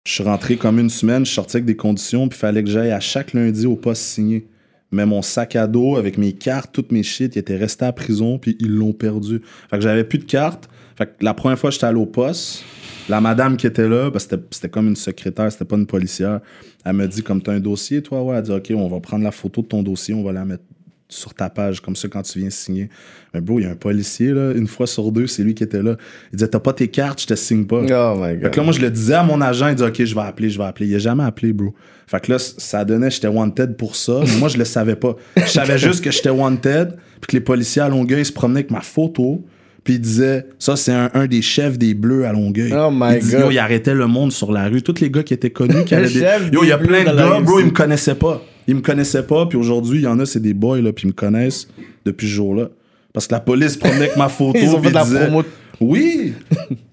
je 0.07 0.13
suis 0.13 0.25
rentré 0.25 0.57
comme 0.57 0.79
une 0.79 0.89
semaine. 0.89 1.27
Je 1.27 1.33
sortais 1.33 1.57
avec 1.57 1.67
des 1.67 1.77
conditions. 1.77 2.29
Puis, 2.29 2.39
il 2.39 2.41
fallait 2.41 2.65
que 2.65 2.71
j'aille 2.71 2.91
à 2.93 3.01
chaque 3.01 3.35
lundi 3.35 3.67
au 3.67 3.77
poste 3.77 4.01
signé. 4.03 4.47
Mais 4.93 5.05
mon 5.05 5.21
sac 5.21 5.57
à 5.57 5.67
dos 5.67 5.97
avec 5.97 6.17
mes 6.17 6.33
cartes, 6.33 6.71
toutes 6.73 6.91
mes 6.91 7.03
shit, 7.03 7.37
il 7.37 7.39
était 7.41 7.57
resté 7.59 7.85
à 7.85 7.93
prison. 7.93 8.39
Puis, 8.39 8.57
ils 8.61 8.71
l'ont 8.75 8.95
perdu. 8.95 9.43
Fait 9.71 9.77
que 9.77 9.83
j'avais 9.83 10.05
plus 10.05 10.21
de 10.21 10.25
cartes. 10.25 10.71
Fait 10.97 11.07
que 11.07 11.13
la 11.25 11.35
première 11.35 11.59
fois 11.59 11.71
que 11.71 11.75
j'étais 11.75 11.87
allé 11.87 11.99
au 11.99 12.07
poste, 12.07 12.65
la 13.09 13.21
madame 13.21 13.57
qui 13.57 13.67
était 13.67 13.89
là, 13.89 14.11
parce 14.11 14.27
que 14.27 14.37
c'était- 14.51 14.69
comme 14.69 14.89
une 14.89 14.97
secrétaire, 14.97 15.51
c'était 15.53 15.65
pas 15.65 15.77
une 15.77 15.87
policière. 15.87 16.41
Elle 16.85 16.95
me 16.95 17.07
dit, 17.07 17.23
comme 17.23 17.43
tu 17.43 17.51
as 17.51 17.55
un 17.55 17.61
dossier, 17.61 18.03
toi, 18.03 18.23
ouais. 18.23 18.37
Elle 18.37 18.43
dit, 18.43 18.51
OK, 18.53 18.73
on 18.75 18.89
va 18.89 19.01
prendre 19.01 19.23
la 19.25 19.31
photo 19.31 19.63
de 19.63 19.67
ton 19.69 19.83
dossier, 19.83 20.15
on 20.15 20.23
va 20.25 20.33
la 20.33 20.45
mettre 20.45 20.65
sur 21.09 21.33
ta 21.35 21.49
page, 21.49 21.81
comme 21.81 21.95
ça, 21.95 22.09
quand 22.09 22.23
tu 22.23 22.41
viens 22.41 22.51
signer. 22.51 22.89
Mais 23.33 23.41
bro, 23.41 23.61
il 23.61 23.63
y 23.63 23.67
a 23.67 23.71
un 23.71 23.77
policier, 23.77 24.33
là, 24.33 24.51
une 24.57 24.67
fois 24.67 24.89
sur 24.89 25.13
deux, 25.13 25.29
c'est 25.29 25.45
lui 25.45 25.55
qui 25.55 25.63
était 25.63 25.81
là. 25.83 25.97
Il 26.33 26.37
disait, 26.37 26.49
t'as 26.49 26.59
pas 26.59 26.73
tes 26.73 26.89
cartes, 26.89 27.21
je 27.23 27.27
te 27.29 27.35
signe 27.37 27.65
pas. 27.65 27.77
Oh 27.83 28.17
my 28.19 28.31
Fait 28.33 28.37
god. 28.39 28.51
que 28.51 28.57
là, 28.59 28.65
moi, 28.65 28.73
je 28.73 28.81
le 28.81 28.91
disais 28.91 29.15
à 29.15 29.23
mon 29.23 29.41
agent, 29.41 29.69
il 29.69 29.77
dit, 29.77 29.85
OK, 29.85 30.03
je 30.05 30.15
vais 30.15 30.21
appeler, 30.23 30.51
je 30.51 30.59
vais 30.59 30.65
appeler. 30.65 30.89
Il 30.89 30.95
a 30.97 30.99
jamais 30.99 31.23
appelé, 31.23 31.53
bro. 31.53 31.73
Fait 32.09 32.21
que 32.21 32.33
là, 32.33 32.39
ça 32.41 32.85
donnait, 32.85 33.11
j'étais 33.13 33.29
wanted 33.29 33.77
pour 33.77 33.95
ça, 33.95 34.21
mais 34.27 34.37
moi, 34.39 34.49
je 34.49 34.59
le 34.59 34.65
savais 34.65 34.97
pas. 34.97 35.15
Je 35.37 35.43
savais 35.47 35.79
juste 35.79 36.03
que 36.03 36.11
j'étais 36.11 36.31
wanted, 36.31 36.97
puis 37.21 37.29
que 37.29 37.37
les 37.37 37.41
policiers 37.41 37.83
à 37.83 37.89
Longueuil 37.89 38.25
se 38.25 38.33
promenaient 38.33 38.61
avec 38.61 38.73
ma 38.73 38.81
photo, 38.81 39.45
puis 39.87 39.95
ils 39.95 40.01
disaient, 40.01 40.45
ça, 40.59 40.75
c'est 40.75 40.91
un, 40.91 41.11
un 41.15 41.29
des 41.29 41.43
chefs 41.43 41.79
des 41.79 41.95
Bleus 41.95 42.27
à 42.27 42.33
Longueuil. 42.33 42.75
Oh 42.77 42.91
my 42.93 43.15
il 43.15 43.19
dit, 43.21 43.31
God. 43.31 43.41
Yo, 43.41 43.51
il 43.53 43.59
arrêtait 43.61 43.95
le 43.95 44.09
monde 44.09 44.33
sur 44.33 44.51
la 44.51 44.67
rue. 44.67 44.83
Tous 44.83 45.01
les 45.01 45.11
gars 45.13 45.23
qui 45.23 45.33
étaient 45.33 45.51
connus, 45.51 45.85
qui 45.85 45.95
allaient 45.95 46.09
des... 46.09 46.53
Yo, 46.53 46.65
il 46.65 46.71
y 46.71 46.73
a 46.73 46.79
plein 46.79 47.05
de 47.05 47.17
gars, 47.17 47.41
bro, 47.41 47.61
ils 47.61 47.67
me 47.67 47.71
connaissaient 47.71 48.17
pas. 48.17 48.43
Ils 48.67 48.75
me 48.75 48.81
connaissaient 48.81 49.23
pas, 49.23 49.47
puis 49.47 49.57
aujourd'hui, 49.57 50.01
il 50.01 50.03
y 50.03 50.07
en 50.09 50.19
a, 50.19 50.27
c'est 50.27 50.41
des 50.41 50.55
boys, 50.55 50.81
là, 50.81 50.93
puis 50.93 51.05
ils 51.05 51.11
me 51.11 51.13
connaissent 51.13 51.69
depuis 52.05 52.27
ce 52.27 52.33
jour-là. 52.33 52.69
Parce 53.13 53.29
que 53.29 53.35
la 53.35 53.41
police 53.41 53.75
se 53.75 53.79
promenait 53.79 54.07
avec 54.07 54.17
ma 54.17 54.29
photo, 54.29 54.59
Ils 54.61 54.71
ont 54.71 54.83
fait 54.83 54.89
de 54.89 54.95
la 54.95 55.05
promo. 55.05 55.45
oui! 55.81 56.33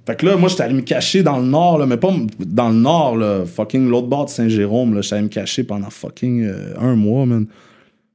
fait 0.05 0.15
que 0.15 0.25
là, 0.27 0.37
moi, 0.37 0.47
j'étais 0.47 0.61
allé 0.61 0.75
me 0.75 0.81
cacher 0.81 1.23
dans 1.23 1.39
le 1.39 1.45
nord, 1.47 1.79
là, 1.79 1.87
mais 1.87 1.97
pas 1.97 2.13
dans 2.45 2.69
le 2.69 2.75
nord, 2.75 3.17
là, 3.17 3.43
fucking 3.43 3.89
l'autre 3.89 4.05
bord 4.07 4.25
de 4.25 4.29
Saint-Jérôme, 4.29 4.93
là. 4.93 5.01
J'étais 5.01 5.15
allé 5.15 5.23
me 5.23 5.29
cacher 5.29 5.63
pendant 5.63 5.89
fucking 5.89 6.43
euh, 6.43 6.75
un 6.79 6.93
mois, 6.95 7.25
man. 7.25 7.47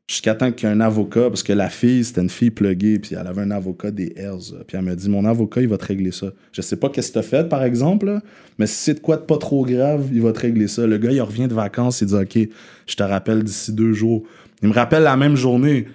Jusqu'à 0.09 0.35
temps 0.35 0.51
qu'il 0.51 0.67
y 0.67 0.73
ait 0.73 0.75
un 0.75 0.81
avocat, 0.81 1.29
parce 1.29 1.43
que 1.43 1.53
la 1.53 1.69
fille, 1.69 2.03
c'était 2.03 2.23
une 2.23 2.31
fille 2.31 2.51
pluguée, 2.51 2.99
puis 2.99 3.15
elle 3.15 3.27
avait 3.27 3.43
un 3.43 3.51
avocat 3.51 3.91
des 3.91 4.15
Hells. 4.17 4.55
Puis 4.67 4.79
elle 4.79 4.85
m'a 4.85 4.95
dit, 4.95 5.11
mon 5.11 5.27
avocat, 5.27 5.61
il 5.61 5.69
va 5.69 5.77
te 5.77 5.85
régler 5.85 6.13
ça. 6.13 6.29
Je 6.51 6.63
sais 6.63 6.77
pas 6.77 6.89
qu'est-ce 6.89 7.11
que 7.11 7.15
t'as 7.15 7.23
fait, 7.23 7.47
par 7.47 7.63
exemple, 7.63 8.21
mais 8.59 8.67
si 8.67 8.77
c'est 8.77 8.95
de 8.95 9.01
quoi 9.01 9.19
de 9.19 9.23
pas 9.23 9.37
trop 9.37 9.67
grave, 9.67 10.09
il 10.11 10.23
va 10.23 10.33
te 10.33 10.41
régler 10.41 10.67
ça. 10.67 10.87
Le 10.87 10.97
gars, 10.97 11.13
il 11.13 11.21
revient 11.21 11.47
de 11.47 11.53
vacances, 11.53 12.01
il 12.01 12.07
dit, 12.07 12.15
OK, 12.15 12.39
je 12.87 12.97
te 12.97 13.03
rappelle 13.03 13.45
d'ici 13.45 13.71
deux 13.71 13.93
jours. 13.93 14.23
Il 14.63 14.71
me 14.71 14.75
rappelle 14.75 15.03
la 15.03 15.19
même 15.19 15.37
journée. 15.37 15.87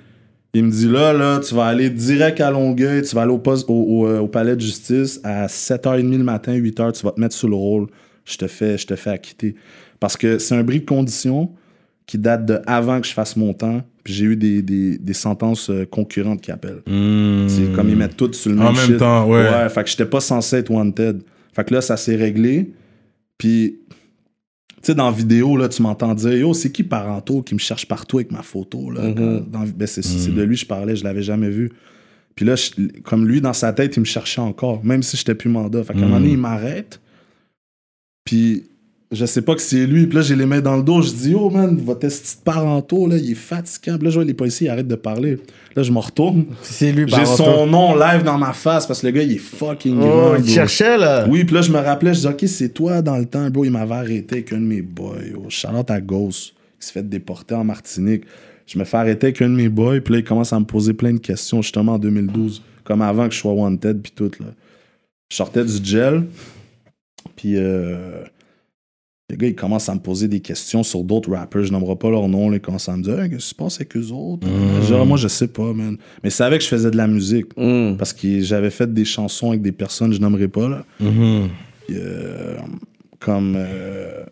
Il 0.54 0.66
me 0.66 0.70
dit 0.70 0.88
là, 0.88 1.12
là, 1.12 1.40
tu 1.40 1.56
vas 1.56 1.66
aller 1.66 1.90
direct 1.90 2.40
à 2.40 2.52
Longueuil, 2.52 3.02
tu 3.02 3.16
vas 3.16 3.24
aller 3.24 3.32
au, 3.32 3.40
poste, 3.40 3.68
au, 3.68 3.74
au, 3.74 4.08
euh, 4.08 4.28
palais 4.28 4.56
de 4.56 4.62
justice 4.62 5.20
à 5.24 5.48
7h30 5.48 6.16
le 6.16 6.24
matin, 6.24 6.54
8h, 6.54 6.92
tu 6.92 7.04
vas 7.04 7.14
te 7.14 7.20
mettre 7.20 7.36
sur 7.36 7.50
le 7.50 7.56
rôle. 7.56 7.88
Je 8.26 8.38
te 8.38 8.46
fais, 8.46 8.78
je 8.78 8.86
te 8.86 8.96
fais 8.96 9.10
acquitter. 9.10 9.56
Parce 10.00 10.16
que 10.16 10.38
c'est 10.38 10.54
un 10.54 10.64
bris 10.64 10.82
de 10.82 10.86
condition 10.86 11.50
qui 12.06 12.18
date 12.18 12.46
de 12.46 12.60
avant 12.68 13.00
que 13.02 13.08
je 13.08 13.14
fasse 13.14 13.36
mon 13.36 13.54
temps. 13.54 13.82
Puis 14.04 14.14
j'ai 14.14 14.26
eu 14.26 14.36
des, 14.36 14.62
des, 14.62 14.98
des 14.98 15.14
sentences 15.14 15.70
euh, 15.70 15.86
concurrentes 15.86 16.42
qui 16.42 16.52
appellent. 16.52 16.82
C'est 17.48 17.74
comme 17.74 17.90
ils 17.90 17.96
mettent 17.96 18.18
toutes 18.18 18.36
sur 18.36 18.52
le 18.52 18.58
même 18.58 18.68
En 18.68 18.74
même 18.74 18.86
shit. 18.86 18.98
temps, 18.98 19.28
ouais. 19.30 19.50
Ouais, 19.50 19.70
fait 19.70 19.84
que 19.84 19.90
j'étais 19.90 20.06
pas 20.06 20.20
censé 20.20 20.58
être 20.58 20.70
wanted. 20.70 21.22
Fait 21.54 21.64
que 21.64 21.74
là, 21.74 21.80
ça 21.82 21.96
s'est 21.96 22.16
réglé. 22.18 22.72
Puis, 23.38 23.78
tu 23.90 23.96
sais, 24.88 24.96
dans 24.96 25.06
la 25.10 25.16
vidéo, 25.16 25.56
là, 25.56 25.70
tu 25.70 25.82
m'entends 25.82 26.14
dire 26.16 26.34
Yo, 26.34 26.54
c'est 26.54 26.72
qui 26.72 26.84
Paranto 26.84 27.42
qui 27.44 27.54
me 27.54 27.60
cherche 27.60 27.86
partout 27.88 28.18
avec 28.18 28.32
ma 28.34 28.42
photo 28.42 28.92
là, 28.92 29.02
Mhm. 29.04 29.46
dans- 29.50 29.64
ben, 29.74 29.88
c'est, 29.88 30.02
c'est 30.02 30.32
de 30.34 30.42
lui 30.44 30.56
que 30.56 30.62
je 30.62 30.66
parlais, 30.68 30.96
je 30.98 31.04
l'avais 31.06 31.24
jamais 31.24 31.50
vu. 31.50 31.72
Puis 32.36 32.46
là, 32.46 32.56
je- 32.58 32.72
comme 33.04 33.26
lui, 33.28 33.40
dans 33.40 33.54
sa 33.54 33.72
tête, 33.72 33.96
il 33.96 34.02
me 34.02 34.06
cherchait 34.06 34.42
encore, 34.42 34.84
même 34.84 35.02
si 35.04 35.16
j'étais 35.16 35.36
plus 35.36 35.50
mandat. 35.50 35.84
Fait 35.84 35.94
qu'à 35.94 36.00
un 36.00 36.04
moment 36.04 36.20
donné, 36.20 36.32
il 36.34 36.38
m'arrête. 36.38 37.00
Puis, 38.26 38.64
je 39.14 39.26
sais 39.26 39.42
pas 39.42 39.56
que 39.56 39.62
c'est 39.62 39.86
lui. 39.86 40.08
Puis 40.08 40.16
là, 40.16 40.22
j'ai 40.22 40.36
les 40.36 40.46
mains 40.46 40.60
dans 40.62 40.76
le 40.76 40.84
dos. 40.84 41.02
Je 41.02 41.12
dis, 41.12 41.34
oh 41.36 41.50
man, 41.50 41.78
votre 41.78 42.06
esti 42.06 42.38
de 42.38 42.42
Paranto, 42.44 43.08
là, 43.08 43.18
il 43.18 43.32
est 43.32 43.36
fatigant. 43.36 43.98
Puis 43.98 44.06
là, 44.06 44.10
je 44.10 44.16
vois 44.16 44.26
les 44.26 44.34
policiers, 44.34 44.68
ils 44.68 44.70
arrêtent 44.70 44.88
de 44.88 44.96
parler. 44.96 45.38
Là, 45.76 45.84
je 45.84 45.92
me 45.92 46.00
retourne. 46.00 46.46
C'est 46.62 46.92
lui, 46.92 47.06
J'ai 47.08 47.26
son 47.26 47.66
nom 47.68 47.96
live 47.96 48.24
dans 48.24 48.38
ma 48.38 48.54
face 48.54 48.86
parce 48.88 49.02
que 49.02 49.08
le 49.08 49.12
gars, 49.14 49.24
il 49.24 49.34
est 49.34 49.38
fucking 49.38 49.98
Oh, 50.02 50.06
grand. 50.06 50.36
il 50.38 50.50
cherchait, 50.50 50.98
là. 50.98 51.26
Oui, 51.30 51.44
puis 51.44 51.56
là, 51.56 51.62
je 51.62 51.72
me 51.72 51.80
rappelais, 51.80 52.14
je 52.14 52.22
dis, 52.22 52.28
OK, 52.28 52.44
c'est 52.48 52.70
toi 52.74 53.02
dans 53.02 53.18
le 53.18 53.26
temps, 53.26 53.50
bro. 53.50 53.64
Il 53.66 53.72
m'avait 53.72 53.96
arrêté 53.96 54.36
avec 54.36 54.54
un 54.54 54.58
de 54.58 54.66
mes 54.66 54.82
boys. 54.82 55.16
Oh, 55.38 55.46
Charlotte 55.50 55.90
à 55.92 56.02
Ghost, 56.02 56.54
qui 56.80 56.88
se 56.88 56.92
fait 56.92 57.08
déporter 57.08 57.56
en 57.56 57.64
Martinique. 57.64 58.24
Je 58.66 58.80
me 58.80 58.84
fais 58.86 58.98
arrêter 58.98 59.28
avec 59.28 59.42
un 59.42 59.50
de 59.50 59.56
mes 59.56 59.70
boys, 59.70 60.00
puis 60.00 60.14
là, 60.14 60.20
il 60.20 60.24
commence 60.24 60.54
à 60.54 60.60
me 60.60 60.66
poser 60.66 60.94
plein 60.94 61.14
de 61.14 61.20
questions, 61.20 61.62
justement, 61.62 61.94
en 61.94 62.00
2012, 62.00 62.62
comme 62.84 63.02
avant 63.02 63.28
que 63.28 63.34
je 63.34 63.40
sois 63.40 63.52
wanted, 63.52 64.02
puis 64.02 64.12
tout, 64.16 64.32
là. 64.40 64.48
Je 65.30 65.36
sortais 65.38 65.66
du 65.66 65.84
gel, 65.84 66.24
puis 67.36 67.56
euh, 67.58 68.24
le 69.30 69.38
gars, 69.38 69.48
il 69.48 69.56
commence 69.56 69.88
à 69.90 69.96
me 69.96 70.00
poser 70.00 70.28
des 70.28 70.42
questions 70.42 70.84
sur 70.84 71.04
d'autres 71.04 71.32
rappers. 71.32 71.64
Je 71.64 71.72
nommerai 71.72 71.96
pas 71.96 72.10
leur 72.10 72.28
nom, 72.28 72.50
là. 72.50 72.58
Il 72.58 72.62
commence 72.62 72.90
à 72.90 72.96
me 72.98 73.02
dire, 73.04 73.20
Hey, 73.20 73.30
qu'est-ce 73.30 73.44
qui 73.44 73.50
se 73.50 73.56
passe 73.56 73.76
avec 73.78 73.96
eux 73.96 74.12
autres? 74.12 74.48
Genre, 74.88 75.06
moi, 75.06 75.18
je 75.18 75.28
sais 75.28 75.48
pas, 75.48 75.74
man. 75.74 75.98
Mais 76.22 76.30
il 76.30 76.32
savait 76.32 76.58
que 76.58 76.64
je 76.64 76.70
faisais 76.70 76.92
de 76.92 76.98
la 76.98 77.08
musique. 77.08 77.48
Mm. 77.58 77.96
Parce 77.98 78.12
que 78.14 78.42
j'avais 78.42 78.70
fait 78.70 78.94
des 78.94 79.06
chansons 79.06 79.50
avec 79.50 79.62
des 79.62 79.72
personnes, 79.72 80.12
je 80.14 80.20
nommerai 80.20 80.48
pas, 80.50 80.68
là. 80.68 80.86
Mhm. 81.00 81.48
Puis, 81.88 81.96
euh, 81.98 82.58
comme. 83.20 83.56
euh, 83.58 84.24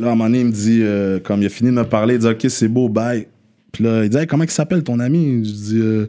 là, 0.00 0.08
à 0.08 0.12
un 0.12 0.14
moment 0.14 0.24
donné, 0.26 0.40
il 0.40 0.46
me 0.46 0.52
dit, 0.52 0.80
euh, 0.82 1.18
comme 1.18 1.42
il 1.42 1.46
a 1.46 1.50
fini 1.50 1.70
de 1.70 1.74
me 1.74 1.84
parler, 1.84 2.14
il 2.14 2.20
dit 2.20 2.26
Ok, 2.26 2.46
c'est 2.48 2.68
beau, 2.68 2.88
bye. 2.88 3.26
Puis 3.72 3.82
là, 3.84 4.04
il 4.04 4.10
dit 4.10 4.16
Hey, 4.16 4.26
Comment 4.26 4.44
il 4.44 4.50
s'appelle 4.50 4.84
ton 4.84 5.00
ami 5.00 5.44
Je 5.44 5.50
dis 5.52 5.78
euh, 5.80 6.06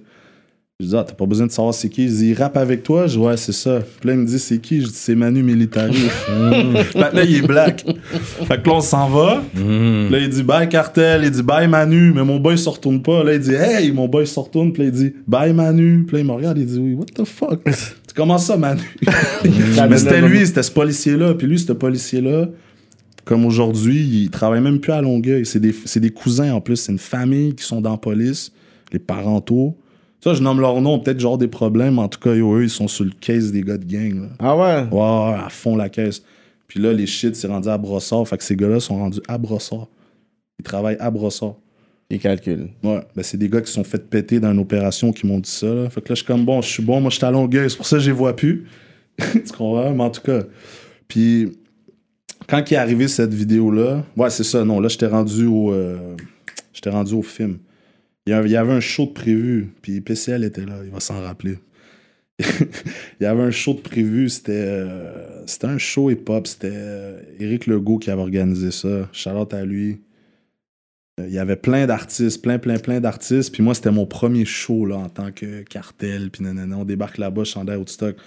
Je 0.81 0.87
dis 0.87 0.95
Ah, 0.97 1.05
t'as 1.07 1.13
pas 1.13 1.25
besoin 1.25 1.47
de 1.47 1.53
savoir 1.53 1.73
c'est 1.73 1.87
qui. 1.87 2.03
Il 2.03 2.13
dit 2.13 2.27
Il 2.31 2.33
rappe 2.33 2.57
avec 2.57 2.83
toi? 2.83 3.07
Je 3.07 3.13
dis 3.13 3.17
Ouais, 3.17 3.37
c'est 3.37 3.53
ça. 3.53 3.79
Puis 3.79 4.09
là, 4.09 4.13
il 4.13 4.19
me 4.19 4.25
dit 4.25 4.37
C'est 4.37 4.57
qui? 4.57 4.81
Je 4.81 4.87
dis 4.87 4.93
C'est 4.93 5.15
Manu 5.15 5.41
Militari. 5.41 5.95
Maintenant, 6.95 7.21
il 7.23 7.37
est 7.37 7.47
black. 7.47 7.85
fait 8.45 8.61
que 8.61 8.67
là, 8.67 8.75
on 8.75 8.81
s'en 8.81 9.07
va. 9.07 9.41
Mhm. 9.53 10.11
Là, 10.11 10.19
il 10.19 10.27
dit 10.27 10.43
bye 10.43 10.67
cartel, 10.67 11.21
il 11.23 11.31
dit 11.31 11.43
bye 11.43 11.69
Manu, 11.69 12.11
mais 12.13 12.25
mon 12.25 12.41
boy 12.41 12.57
se 12.57 12.67
retourne 12.67 13.01
pas. 13.01 13.23
Là, 13.23 13.35
il 13.35 13.39
dit 13.39 13.53
hey, 13.53 13.93
mon 13.93 14.09
boy 14.09 14.27
se 14.27 14.37
retourne, 14.37 14.73
puis 14.73 14.83
là, 14.83 14.89
il 14.89 14.91
dit 14.91 15.13
bye 15.25 15.53
Manu. 15.53 16.03
Puis 16.05 16.17
là, 16.17 16.19
il 16.19 16.25
me 16.25 16.33
regarde, 16.33 16.57
il 16.57 16.65
dit 16.65 16.77
oui, 16.77 16.93
what 16.93 17.05
the 17.05 17.25
fuck? 17.25 17.63
tu 18.07 18.13
commences 18.13 18.47
ça, 18.47 18.57
Manu? 18.57 18.81
mais 19.45 19.97
c'était 19.97 20.19
lui, 20.19 20.45
c'était 20.45 20.63
ce 20.63 20.71
policier-là. 20.71 21.35
Puis 21.35 21.47
lui, 21.47 21.57
ce 21.57 21.71
policier-là, 21.71 22.49
Comme 23.23 23.45
aujourd'hui, 23.45 24.01
ils 24.01 24.29
travaillent 24.29 24.59
même 24.59 24.81
plus 24.81 24.91
à 24.91 25.01
Longueuil. 25.01 25.45
C'est 25.45 25.61
des, 25.61 25.73
c'est 25.85 26.01
des 26.01 26.11
cousins 26.11 26.53
en 26.53 26.59
plus. 26.59 26.75
C'est 26.75 26.91
une 26.91 26.99
famille 26.99 27.55
qui 27.55 27.63
sont 27.63 27.79
dans 27.79 27.91
la 27.91 27.97
police, 27.97 28.51
les 28.91 28.99
parentaux. 28.99 29.77
Ça, 30.25 30.33
je 30.33 30.41
nomme 30.41 30.59
leur 30.59 30.81
nom, 30.81 30.97
peut-être 30.97 31.19
genre 31.19 31.37
des 31.37 31.47
problèmes. 31.47 31.99
En 31.99 32.07
tout 32.07 32.19
cas, 32.19 32.33
yo, 32.33 32.55
eux, 32.57 32.63
ils 32.63 32.69
sont 32.71 32.87
sur 32.87 33.05
le 33.05 33.11
case 33.21 33.51
des 33.51 33.61
gars 33.61 33.77
de 33.77 33.85
gang. 33.85 34.21
là. 34.23 34.27
Ah 34.39 34.57
ouais? 34.57 34.87
Ouais, 34.91 34.97
ouais, 34.99 35.39
à 35.45 35.49
fond 35.51 35.75
la 35.75 35.87
caisse. 35.87 36.23
Puis 36.67 36.79
là, 36.79 36.93
les 36.93 37.05
shit, 37.05 37.35
c'est 37.35 37.45
rendu 37.45 37.69
à 37.69 37.77
Brossard. 37.77 38.27
Fait 38.27 38.35
que 38.35 38.43
ces 38.43 38.55
gars-là 38.55 38.79
sont 38.79 38.97
rendus 38.97 39.21
à 39.27 39.37
Brossard. 39.37 39.85
Ils 40.57 40.63
travaillent 40.63 40.97
à 40.99 41.11
Brossard. 41.11 41.53
Il 42.09 42.17
calcule. 42.17 42.69
Ouais, 42.83 43.01
ben 43.15 43.21
c'est 43.21 43.37
des 43.37 43.49
gars 43.49 43.61
qui 43.61 43.71
sont 43.71 43.83
fait 43.83 44.09
péter 44.09 44.39
dans 44.39 44.51
une 44.51 44.57
opération 44.57 45.13
qui 45.13 45.27
m'ont 45.27 45.37
dit 45.37 45.47
ça. 45.47 45.67
là. 45.71 45.91
Fait 45.91 46.01
que 46.01 46.09
là, 46.09 46.15
je 46.15 46.21
suis 46.21 46.25
comme 46.25 46.43
bon, 46.43 46.59
je 46.59 46.69
suis 46.69 46.81
bon, 46.81 46.99
moi, 47.01 47.11
je 47.11 47.17
suis 47.17 47.25
à 47.25 47.29
Longueuil. 47.29 47.69
C'est 47.69 47.77
pour 47.77 47.85
ça 47.85 47.97
que 47.97 48.01
je 48.01 48.07
les 48.09 48.15
vois 48.17 48.35
plus. 48.35 48.65
tu 49.19 49.41
comprends? 49.55 49.93
Mais 49.93 50.03
en 50.05 50.09
tout 50.09 50.21
cas. 50.21 50.41
Puis, 51.07 51.51
quand 52.49 52.63
est 52.71 52.75
arrivé 52.77 53.07
cette 53.07 53.31
vidéo-là, 53.31 54.03
ouais, 54.17 54.31
c'est 54.31 54.43
ça, 54.43 54.65
non, 54.65 54.79
là, 54.79 54.87
j'étais 54.87 55.05
rendu 55.05 55.45
au. 55.45 55.71
euh, 55.71 56.15
j'étais 56.73 56.89
rendu 56.89 57.13
au 57.13 57.21
film. 57.21 57.59
Il 58.27 58.31
y 58.31 58.33
avait- 58.33 58.55
un 58.57 58.79
show 58.79 59.05
de 59.05 59.11
prévu, 59.11 59.69
puis 59.81 60.01
PCL 60.01 60.43
était 60.43 60.65
là, 60.65 60.79
il 60.83 60.91
va 60.91 60.99
s'en 60.99 61.21
rappeler. 61.21 61.59
il 62.39 63.23
y 63.23 63.25
avait 63.25 63.43
un 63.43 63.51
show 63.51 63.73
de 63.75 63.79
prévu, 63.81 64.29
c'était 64.29 64.51
euh, 64.55 65.45
un 65.63 65.77
show 65.77 66.09
hip-hop, 66.09 66.47
c'était 66.47 66.71
euh, 66.73 67.21
Éric 67.39 67.67
Legault 67.67 67.97
qui 67.97 68.09
avait 68.09 68.21
organisé 68.21 68.71
ça. 68.71 69.07
Charlotte 69.13 69.53
à 69.53 69.63
lui. 69.63 70.01
Euh, 71.19 71.27
Il 71.27 71.33
y 71.33 71.39
avait 71.39 71.55
plein 71.55 71.85
d'artistes, 71.87 72.41
plein, 72.41 72.57
plein, 72.59 72.77
plein 72.77 72.99
d'artistes. 72.99 73.53
Puis 73.53 73.63
moi, 73.63 73.73
c'était 73.73 73.91
mon 73.91 74.05
premier 74.05 74.43
show 74.43 74.91
en 74.91 75.07
tant 75.07 75.31
que 75.31 75.61
cartel. 75.61 76.29
Puis 76.29 76.43
nanana, 76.43 76.77
on 76.77 76.83
débarque 76.83 77.19
là-bas, 77.19 77.45
chandail 77.45 77.77
Woodstock. 77.77 78.17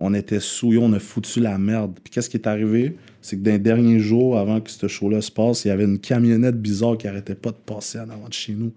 On 0.00 0.14
était 0.14 0.40
sous, 0.40 0.74
on 0.78 0.92
a 0.94 0.98
foutu 0.98 1.40
la 1.40 1.58
merde. 1.58 1.98
Puis 2.02 2.10
qu'est-ce 2.10 2.30
qui 2.30 2.36
est 2.38 2.46
arrivé? 2.48 2.96
C'est 3.20 3.36
que 3.36 3.42
dans 3.42 3.50
les 3.52 3.58
derniers 3.58 4.00
jours, 4.00 4.38
avant 4.38 4.60
que 4.60 4.70
ce 4.70 4.88
show-là 4.88 5.20
se 5.20 5.30
passe, 5.30 5.64
il 5.64 5.68
y 5.68 5.70
avait 5.72 5.84
une 5.84 5.98
camionnette 5.98 6.60
bizarre 6.60 6.96
qui 6.96 7.06
arrêtait 7.06 7.34
pas 7.34 7.50
de 7.50 7.56
passer 7.56 8.00
en 8.00 8.08
avant 8.08 8.28
de 8.28 8.32
chez 8.32 8.54
nous. 8.54 8.72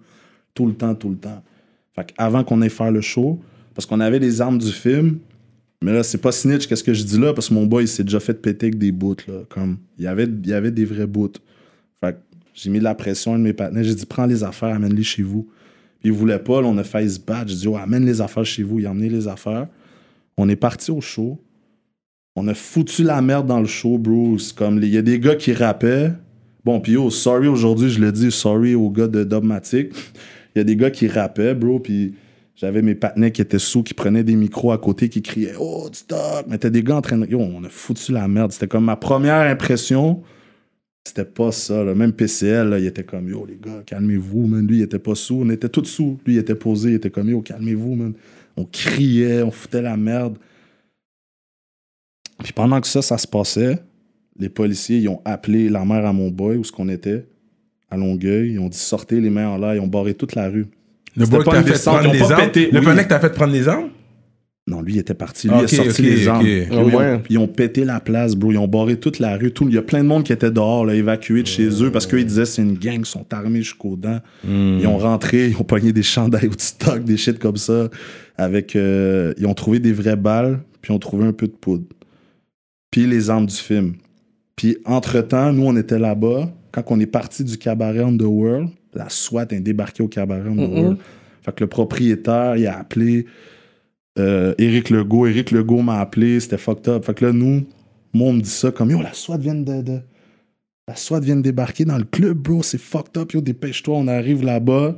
Tout 0.56 0.66
le 0.66 0.74
temps, 0.74 0.96
tout 0.96 1.10
le 1.10 1.16
temps. 1.16 1.40
Fait 1.94 2.12
avant 2.18 2.42
qu'on 2.42 2.60
aille 2.62 2.70
faire 2.70 2.90
le 2.90 3.00
show, 3.00 3.38
parce 3.74 3.86
qu'on 3.86 4.00
avait 4.00 4.18
les 4.18 4.40
armes 4.40 4.58
du 4.58 4.72
film, 4.72 5.18
mais 5.82 5.92
là, 5.92 6.02
c'est 6.02 6.18
pas 6.18 6.32
snitch, 6.32 6.66
qu'est-ce 6.66 6.82
que 6.82 6.94
je 6.94 7.04
dis 7.04 7.18
là, 7.18 7.32
parce 7.32 7.50
que 7.50 7.54
mon 7.54 7.66
boy, 7.66 7.84
il 7.84 7.88
s'est 7.88 8.02
déjà 8.02 8.18
fait 8.18 8.34
péter 8.34 8.66
avec 8.66 8.78
des 8.78 8.90
bouts, 8.90 9.16
là. 9.28 9.42
Comme, 9.48 9.78
il 9.98 10.04
y 10.04 10.08
avait, 10.08 10.26
des 10.26 10.84
vrais 10.84 11.06
bouts. 11.06 11.32
Fait 12.00 12.16
j'ai 12.54 12.70
mis 12.70 12.78
de 12.78 12.84
la 12.84 12.94
pression 12.94 13.34
à 13.34 13.38
mes 13.38 13.52
partenaires. 13.52 13.84
J'ai 13.84 13.94
dit, 13.94 14.06
prends 14.06 14.26
les 14.26 14.42
affaires, 14.42 14.74
amène-les 14.74 15.02
chez 15.02 15.22
vous. 15.22 15.46
Puis 16.00 16.08
il 16.08 16.12
voulait 16.12 16.38
pas, 16.38 16.62
là, 16.62 16.68
on 16.68 16.78
a 16.78 16.84
fait 16.84 17.06
se 17.06 17.20
battre. 17.20 17.48
J'ai 17.48 17.56
dit, 17.56 17.68
oh, 17.68 17.76
amène 17.76 18.06
les 18.06 18.20
affaires 18.22 18.46
chez 18.46 18.62
vous. 18.62 18.80
Il 18.80 18.86
a 18.86 18.90
emmené 18.90 19.10
les 19.10 19.28
affaires. 19.28 19.68
On 20.38 20.48
est 20.48 20.56
parti 20.56 20.90
au 20.90 21.02
show. 21.02 21.38
On 22.34 22.48
a 22.48 22.54
foutu 22.54 23.02
la 23.02 23.20
merde 23.20 23.46
dans 23.46 23.60
le 23.60 23.66
show, 23.66 23.98
bro. 23.98 24.38
C'est 24.38 24.54
comme, 24.54 24.82
il 24.82 24.88
y 24.88 24.96
a 24.96 25.02
des 25.02 25.20
gars 25.20 25.36
qui 25.36 25.52
rappaient. 25.52 26.12
Bon, 26.64 26.80
puis 26.80 26.92
yo, 26.92 27.10
sorry 27.10 27.46
aujourd'hui, 27.46 27.90
je 27.90 28.00
le 28.00 28.10
dis, 28.10 28.32
sorry 28.32 28.74
aux 28.74 28.90
gars 28.90 29.06
de 29.06 29.22
Dogmatic. 29.22 29.92
Il 30.56 30.60
y 30.60 30.62
a 30.62 30.64
des 30.64 30.76
gars 30.76 30.90
qui 30.90 31.06
rappaient, 31.06 31.54
bro, 31.54 31.80
puis 31.80 32.14
j'avais 32.54 32.80
mes 32.80 32.94
partenaires 32.94 33.30
qui 33.30 33.42
étaient 33.42 33.58
sous, 33.58 33.82
qui 33.82 33.92
prenaient 33.92 34.24
des 34.24 34.36
micros 34.36 34.72
à 34.72 34.78
côté, 34.78 35.10
qui 35.10 35.20
criaient 35.20 35.52
«Oh, 35.60 35.86
stock!» 35.92 36.46
Mais 36.48 36.56
t'as 36.56 36.70
des 36.70 36.82
gars 36.82 36.96
en 36.96 37.02
train 37.02 37.18
de... 37.18 37.26
Yo, 37.26 37.38
on 37.38 37.62
a 37.62 37.68
foutu 37.68 38.10
la 38.12 38.26
merde. 38.26 38.52
C'était 38.52 38.66
comme 38.66 38.86
ma 38.86 38.96
première 38.96 39.40
impression. 39.40 40.22
C'était 41.06 41.26
pas 41.26 41.52
ça. 41.52 41.84
Même 41.84 42.14
PCL, 42.14 42.74
il 42.78 42.86
était 42.86 43.04
comme 43.04 43.28
«Yo, 43.30 43.44
les 43.44 43.58
gars, 43.62 43.82
calmez-vous, 43.84 44.46
man.» 44.46 44.66
Lui, 44.68 44.78
il 44.78 44.82
était 44.82 44.98
pas 44.98 45.14
sous. 45.14 45.42
On 45.42 45.50
était 45.50 45.68
tous 45.68 45.84
sous. 45.84 46.18
Lui, 46.24 46.36
il 46.36 46.38
était 46.38 46.54
posé. 46.54 46.92
Il 46.92 46.94
était 46.94 47.10
comme 47.10 47.28
«Yo, 47.30 47.42
calmez-vous, 47.42 47.94
man.» 47.94 48.14
On 48.56 48.64
criait, 48.64 49.42
on 49.42 49.50
foutait 49.50 49.82
la 49.82 49.98
merde. 49.98 50.38
Puis 52.42 52.54
pendant 52.54 52.80
que 52.80 52.86
ça, 52.86 53.02
ça 53.02 53.18
se 53.18 53.26
passait, 53.26 53.78
les 54.38 54.48
policiers, 54.48 54.96
ils 54.96 55.08
ont 55.10 55.20
appelé 55.26 55.68
la 55.68 55.84
mère 55.84 56.06
à 56.06 56.14
mon 56.14 56.30
boy, 56.30 56.56
où 56.56 56.64
ce 56.64 56.72
qu'on 56.72 56.88
était, 56.88 57.26
à 57.90 57.96
Longueuil. 57.96 58.52
Ils 58.52 58.58
ont 58.58 58.68
dit 58.68 58.78
sortez 58.78 59.20
les 59.20 59.30
mains 59.30 59.48
en 59.48 59.58
l'air. 59.58 59.74
Ils 59.74 59.80
ont 59.80 59.86
barré 59.86 60.14
toute 60.14 60.34
la 60.34 60.48
rue. 60.48 60.66
Le 61.16 61.26
boy 61.26 61.44
pas 61.44 61.44
qui 61.44 61.50
t'a 61.50 61.56
une 61.58 61.64
fait 61.64 61.72
descente, 61.72 61.94
prendre 61.94 62.14
ils 62.14 62.20
les 62.20 62.26
pas 62.26 62.32
armes. 62.34 62.44
pété, 62.46 62.70
Le 62.70 62.80
oui. 62.80 62.84
que 62.84 63.08
t'as 63.08 63.20
fait 63.20 63.32
prendre 63.32 63.52
les 63.52 63.68
armes? 63.68 63.88
Non, 64.68 64.82
lui, 64.82 64.94
il 64.94 64.98
était 64.98 65.14
parti. 65.14 65.46
Lui, 65.48 65.54
il 65.60 65.64
a 65.64 65.68
sorti 65.68 66.02
ok, 66.02 66.08
les 66.08 66.28
armes. 66.28 66.40
ok. 66.40 67.24
Ils, 67.30 67.38
ont, 67.38 67.44
ils 67.46 67.52
pété 67.52 67.84
la 67.84 68.00
place, 68.00 68.34
bro. 68.34 68.50
Ils 68.50 68.58
ont 68.58 68.66
barré 68.66 68.98
toute 68.98 69.20
la 69.20 69.36
rue. 69.36 69.52
Tout, 69.52 69.68
il 69.68 69.74
y 69.74 69.78
a 69.78 69.82
plein 69.82 70.02
de 70.02 70.08
monde 70.08 70.24
qui 70.24 70.32
était 70.32 70.50
dehors, 70.50 70.84
là, 70.84 70.94
évacué 70.94 71.42
de 71.42 71.46
chez 71.46 71.68
eux, 71.84 71.92
parce 71.92 72.06
qu'ils 72.06 72.26
disaient 72.26 72.44
c'est 72.44 72.62
une 72.62 72.74
gang, 72.76 72.98
ils 72.98 73.06
sont 73.06 73.24
armés 73.32 73.62
jusqu'aux 73.62 73.94
dents. 73.94 74.18
Hmm. 74.42 74.78
Ils 74.80 74.86
ont 74.88 74.98
rentré, 74.98 75.48
ils 75.50 75.56
ont 75.56 75.62
pogné 75.64 75.92
des 75.92 76.02
chandails 76.02 76.48
au 76.48 76.58
stock, 76.58 77.04
des 77.04 77.16
shit 77.16 77.38
comme 77.38 77.56
ça. 77.56 77.88
Avec, 78.36 78.74
euh, 78.74 79.32
ils 79.38 79.46
ont 79.46 79.54
trouvé 79.54 79.78
des 79.78 79.92
vraies 79.92 80.16
balles, 80.16 80.58
puis 80.82 80.92
ils 80.92 80.96
ont 80.96 80.98
trouvé 80.98 81.26
un 81.26 81.32
peu 81.32 81.46
de 81.46 81.52
poudre. 81.52 81.84
Puis 82.90 83.06
les 83.06 83.30
armes 83.30 83.46
du 83.46 83.54
film. 83.54 83.94
Puis 84.56 84.78
entre-temps, 84.84 85.52
nous, 85.52 85.64
on 85.64 85.76
était 85.76 85.98
là-bas. 85.98 86.50
Quand 86.76 86.84
on 86.94 87.00
est 87.00 87.06
parti 87.06 87.42
du 87.42 87.56
cabaret 87.56 88.00
Underworld, 88.02 88.68
la 88.92 89.08
SWAT 89.08 89.46
est 89.50 89.60
débarquée 89.60 90.02
au 90.02 90.08
cabaret 90.08 90.48
Underworld. 90.50 90.98
Fait 91.42 91.54
que 91.54 91.64
le 91.64 91.68
propriétaire, 91.68 92.56
il 92.56 92.66
a 92.66 92.78
appelé 92.78 93.24
euh, 94.18 94.54
Éric 94.58 94.90
Legault. 94.90 95.26
Éric 95.26 95.52
Legault 95.52 95.80
m'a 95.82 96.00
appelé, 96.00 96.38
c'était 96.38 96.58
fucked 96.58 96.88
up. 96.88 97.04
Fait 97.06 97.14
que 97.14 97.24
là, 97.24 97.32
nous, 97.32 97.64
moi, 98.12 98.28
on 98.28 98.32
me 98.34 98.40
dit 98.42 98.50
ça 98.50 98.70
comme 98.70 98.90
Yo, 98.90 99.00
la 99.00 99.14
SWAT 99.14 99.38
vient 99.38 99.54
de. 99.54 99.80
de- 99.82 100.00
la 100.88 100.94
SWAT 100.96 101.20
vient 101.20 101.36
de 101.36 101.42
débarquer 101.42 101.84
dans 101.84 101.98
le 101.98 102.04
club, 102.04 102.38
bro, 102.38 102.62
c'est 102.62 102.78
fucked 102.78 103.16
up. 103.16 103.32
Yo, 103.32 103.40
dépêche-toi, 103.40 103.96
on 103.96 104.06
arrive 104.06 104.44
là-bas. 104.44 104.96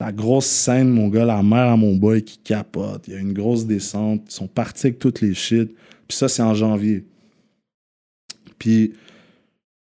La 0.00 0.10
grosse 0.10 0.46
scène, 0.46 0.88
mon 0.90 1.08
gars, 1.08 1.24
la 1.24 1.42
mère 1.42 1.68
à 1.70 1.76
mon 1.76 1.94
boy 1.96 2.22
qui 2.22 2.38
capote. 2.38 3.06
Il 3.08 3.14
y 3.14 3.16
a 3.16 3.20
une 3.20 3.32
grosse 3.32 3.66
descente. 3.66 4.22
Ils 4.28 4.32
sont 4.34 4.48
partis 4.48 4.86
avec 4.88 4.98
toutes 4.98 5.20
les 5.20 5.34
shit. 5.34 5.70
Puis 6.08 6.16
ça, 6.16 6.28
c'est 6.28 6.42
en 6.42 6.54
janvier. 6.54 7.04
Puis 8.58 8.94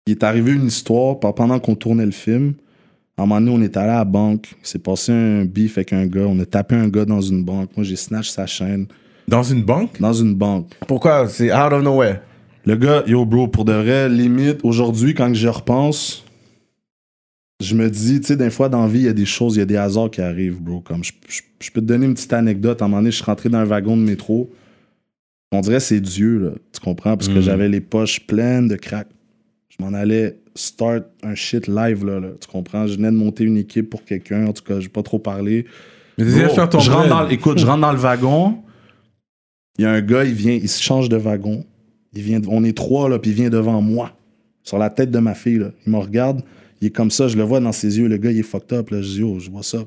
il 0.06 0.12
est 0.12 0.22
arrivé 0.24 0.52
une 0.52 0.66
histoire 0.66 1.18
pendant 1.20 1.58
qu'on 1.58 1.74
tournait 1.74 2.04
le 2.06 2.10
film. 2.12 2.54
À 3.16 3.22
un 3.22 3.26
moment 3.26 3.40
donné, 3.40 3.52
on 3.52 3.62
est 3.62 3.76
allé 3.76 3.90
à 3.90 3.96
la 3.98 4.04
banque. 4.04 4.48
Il 4.62 4.66
s'est 4.66 4.78
passé 4.78 5.12
un 5.12 5.44
beef 5.44 5.78
avec 5.78 5.92
un 5.92 6.06
gars. 6.06 6.26
On 6.26 6.38
a 6.40 6.46
tapé 6.46 6.74
un 6.74 6.88
gars 6.88 7.04
dans 7.04 7.20
une 7.20 7.44
banque. 7.44 7.70
Moi, 7.76 7.84
j'ai 7.84 7.96
snatch 7.96 8.30
sa 8.30 8.46
chaîne. 8.46 8.86
Dans 9.28 9.42
une 9.42 9.62
banque? 9.62 10.00
Dans 10.00 10.12
une 10.12 10.34
banque. 10.34 10.68
Pourquoi? 10.88 11.28
C'est 11.28 11.52
out 11.52 11.72
of 11.72 11.82
nowhere. 11.84 12.20
Le 12.64 12.74
gars, 12.76 13.04
yo, 13.06 13.24
bro, 13.24 13.48
pour 13.48 13.64
de 13.64 13.72
vrai, 13.72 14.08
limite, 14.08 14.60
aujourd'hui, 14.64 15.14
quand 15.14 15.32
je 15.34 15.48
repense, 15.48 16.24
je 17.62 17.74
me 17.76 17.88
dis, 17.90 18.20
tu 18.20 18.28
sais, 18.28 18.36
des 18.36 18.50
fois 18.50 18.68
dans 18.68 18.82
la 18.82 18.88
vie, 18.88 19.00
il 19.00 19.04
y 19.04 19.08
a 19.08 19.12
des 19.12 19.26
choses, 19.26 19.56
il 19.56 19.60
y 19.60 19.62
a 19.62 19.66
des 19.66 19.76
hasards 19.76 20.10
qui 20.10 20.20
arrivent, 20.20 20.60
bro. 20.60 20.80
Comme 20.80 21.04
je, 21.04 21.12
je- 21.28 21.42
je 21.60 21.70
peux 21.70 21.80
te 21.80 21.86
donner 21.86 22.06
une 22.06 22.14
petite 22.14 22.32
anecdote. 22.32 22.82
À 22.82 22.86
un 22.86 22.88
moment 22.88 23.00
donné, 23.00 23.10
je 23.12 23.16
suis 23.16 23.24
rentré 23.24 23.48
dans 23.48 23.58
un 23.58 23.64
wagon 23.64 23.96
de 23.96 24.02
métro. 24.02 24.50
On 25.52 25.60
dirait 25.60 25.76
que 25.76 25.82
c'est 25.82 26.00
Dieu, 26.00 26.38
là. 26.38 26.50
Tu 26.72 26.80
comprends? 26.80 27.16
Parce 27.16 27.28
que 27.28 27.38
Mm. 27.38 27.42
j'avais 27.42 27.68
les 27.68 27.80
poches 27.80 28.26
pleines 28.26 28.66
de 28.68 28.76
crack. 28.76 29.06
Je 29.78 29.82
m'en 29.82 29.94
allais 29.94 30.38
start 30.54 31.04
un 31.22 31.34
shit 31.34 31.66
live, 31.66 32.04
là, 32.04 32.20
là. 32.20 32.28
Tu 32.40 32.46
comprends? 32.46 32.86
Je 32.86 32.96
venais 32.96 33.10
de 33.10 33.16
monter 33.16 33.44
une 33.44 33.56
équipe 33.56 33.88
pour 33.88 34.04
quelqu'un. 34.04 34.46
En 34.46 34.52
tout 34.52 34.62
cas, 34.62 34.74
je 34.80 34.84
vais 34.84 34.92
pas 34.92 35.02
trop 35.02 35.18
parler. 35.18 35.64
Mais 36.18 36.24
Bro, 36.24 36.54
faire 36.54 36.68
ton 36.68 36.78
je 36.78 36.90
rentre 36.90 37.08
dans, 37.08 37.28
écoute, 37.28 37.58
je 37.58 37.64
rentre 37.64 37.80
dans 37.80 37.92
le 37.92 37.98
wagon. 37.98 38.58
Il 39.78 39.82
y 39.82 39.86
a 39.86 39.92
un 39.92 40.02
gars, 40.02 40.24
il 40.24 40.34
vient, 40.34 40.52
il 40.52 40.68
se 40.68 40.82
change 40.82 41.08
de 41.08 41.16
wagon. 41.16 41.64
Il 42.12 42.20
vient, 42.20 42.40
on 42.48 42.64
est 42.64 42.76
trois, 42.76 43.08
là, 43.08 43.18
puis 43.18 43.30
il 43.30 43.36
vient 43.36 43.48
devant 43.48 43.80
moi. 43.80 44.12
Sur 44.62 44.76
la 44.76 44.90
tête 44.90 45.10
de 45.10 45.18
ma 45.18 45.34
fille, 45.34 45.58
là. 45.58 45.70
Il 45.86 45.92
me 45.92 45.98
regarde. 45.98 46.42
Il 46.82 46.88
est 46.88 46.90
comme 46.90 47.10
ça, 47.10 47.28
je 47.28 47.36
le 47.38 47.42
vois 47.42 47.60
dans 47.60 47.72
ses 47.72 47.98
yeux. 47.98 48.08
Le 48.08 48.18
gars, 48.18 48.30
il 48.30 48.38
est 48.38 48.42
fucked 48.42 48.76
up. 48.76 48.90
Là. 48.90 49.00
Je 49.00 49.08
dis, 49.08 49.20
yo, 49.20 49.38
je 49.38 49.50
vois 49.50 49.62
ça. 49.62 49.78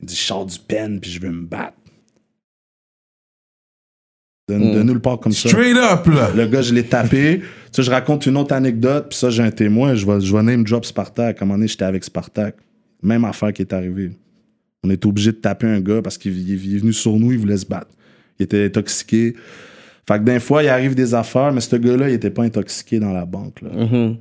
Il 0.00 0.06
dit, 0.06 0.14
je 0.14 0.20
sors 0.20 0.46
du 0.46 0.58
pen, 0.58 1.00
puis 1.00 1.10
je 1.10 1.20
veux 1.20 1.30
me 1.30 1.44
battre. 1.44 1.76
De, 4.48 4.54
de 4.54 4.82
nulle 4.84 5.00
part 5.00 5.18
comme 5.18 5.32
ça. 5.32 5.48
Straight 5.48 5.76
up, 5.76 6.06
là. 6.06 6.30
Le 6.36 6.46
gars, 6.46 6.62
je 6.62 6.72
l'ai 6.72 6.84
tapé. 6.84 7.40
Tu 7.40 7.46
sais, 7.72 7.82
je 7.82 7.90
raconte 7.90 8.26
une 8.26 8.36
autre 8.36 8.54
anecdote, 8.54 9.06
puis 9.10 9.18
ça, 9.18 9.28
j'ai 9.28 9.42
un 9.42 9.50
témoin. 9.50 9.96
Je 9.96 10.06
vais, 10.06 10.20
je 10.20 10.32
vais 10.34 10.42
name 10.42 10.62
drop 10.62 10.84
Spartak. 10.84 11.40
À 11.40 11.44
un 11.44 11.46
moment 11.46 11.58
donné, 11.58 11.66
j'étais 11.66 11.84
avec 11.84 12.04
Spartak. 12.04 12.54
Même 13.02 13.24
affaire 13.24 13.52
qui 13.52 13.62
est 13.62 13.72
arrivée. 13.72 14.12
On 14.84 14.90
est 14.90 15.04
obligé 15.04 15.32
de 15.32 15.36
taper 15.38 15.66
un 15.66 15.80
gars 15.80 16.00
parce 16.00 16.16
qu'il 16.16 16.38
il 16.48 16.76
est 16.76 16.78
venu 16.78 16.92
sur 16.92 17.16
nous, 17.18 17.32
il 17.32 17.38
voulait 17.38 17.56
se 17.56 17.66
battre. 17.66 17.88
Il 18.38 18.44
était 18.44 18.66
intoxiqué. 18.66 19.34
Fait 20.08 20.18
que 20.20 20.22
d'un 20.24 20.38
fois, 20.38 20.62
il 20.62 20.68
arrive 20.68 20.94
des 20.94 21.12
affaires, 21.14 21.52
mais 21.52 21.60
ce 21.60 21.74
gars-là, 21.74 22.08
il 22.08 22.14
était 22.14 22.30
pas 22.30 22.44
intoxiqué 22.44 23.00
dans 23.00 23.12
la 23.12 23.24
banque. 23.24 23.60
là. 23.62 23.70
Mhm. 23.84 24.16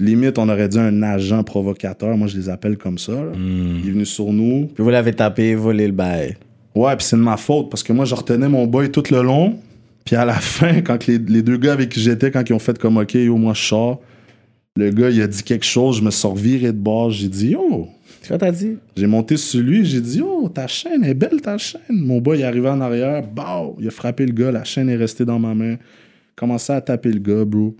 Limite, 0.00 0.38
on 0.40 0.48
aurait 0.48 0.68
dit 0.68 0.78
un 0.78 1.02
agent 1.02 1.44
provocateur. 1.44 2.16
Moi, 2.16 2.26
je 2.26 2.36
les 2.36 2.48
appelle 2.48 2.76
comme 2.78 2.98
ça. 2.98 3.12
là. 3.12 3.30
Il 3.36 3.88
est 3.88 3.92
venu 3.92 4.04
sur 4.04 4.32
nous. 4.32 4.66
Puis 4.74 4.82
vous 4.82 4.90
l'avez 4.90 5.12
tapé, 5.12 5.54
volé 5.54 5.86
le 5.86 5.92
bail. 5.92 6.36
Ouais, 6.74 6.96
puis 6.96 7.04
c'est 7.06 7.16
de 7.16 7.22
ma 7.22 7.36
faute 7.36 7.70
parce 7.70 7.84
que 7.84 7.92
moi, 7.92 8.04
je 8.04 8.14
retenais 8.16 8.48
mon 8.48 8.66
boy 8.66 8.90
tout 8.90 9.04
le 9.10 9.22
long. 9.22 9.56
Puis 10.08 10.16
à 10.16 10.24
la 10.24 10.34
fin, 10.40 10.80
quand 10.80 11.06
les, 11.06 11.18
les 11.18 11.42
deux 11.42 11.58
gars 11.58 11.74
avec 11.74 11.90
qui 11.90 12.00
j'étais, 12.00 12.30
quand 12.30 12.42
ils 12.48 12.54
ont 12.54 12.58
fait 12.58 12.78
comme 12.78 12.96
OK, 12.96 13.12
yo, 13.12 13.36
moi, 13.36 13.52
je 13.52 13.62
sors, 13.62 14.00
le 14.74 14.88
gars, 14.88 15.10
il 15.10 15.20
a 15.20 15.26
dit 15.26 15.42
quelque 15.42 15.66
chose, 15.66 15.98
je 15.98 16.02
me 16.02 16.10
suis 16.10 16.26
reviré 16.26 16.68
de 16.68 16.78
bord, 16.78 17.10
j'ai 17.10 17.28
dit, 17.28 17.50
yo, 17.50 17.86
quoi 18.26 18.38
t'as 18.38 18.50
dit? 18.50 18.78
j'ai 18.96 19.06
monté 19.06 19.36
sur 19.36 19.60
lui, 19.60 19.84
j'ai 19.84 20.00
dit, 20.00 20.22
oh, 20.24 20.48
ta 20.48 20.66
chaîne 20.66 21.04
est 21.04 21.12
belle, 21.12 21.42
ta 21.42 21.58
chaîne. 21.58 21.80
Mon 21.90 22.22
boy, 22.22 22.38
il 22.38 22.40
est 22.40 22.44
arrivé 22.44 22.70
en 22.70 22.80
arrière, 22.80 23.22
bah, 23.22 23.64
il 23.78 23.86
a 23.86 23.90
frappé 23.90 24.24
le 24.24 24.32
gars, 24.32 24.50
la 24.50 24.64
chaîne 24.64 24.88
est 24.88 24.96
restée 24.96 25.26
dans 25.26 25.38
ma 25.38 25.54
main. 25.54 25.76
Commencé 26.34 26.72
à 26.72 26.80
taper 26.80 27.12
le 27.12 27.20
gars, 27.20 27.44
bro. 27.44 27.76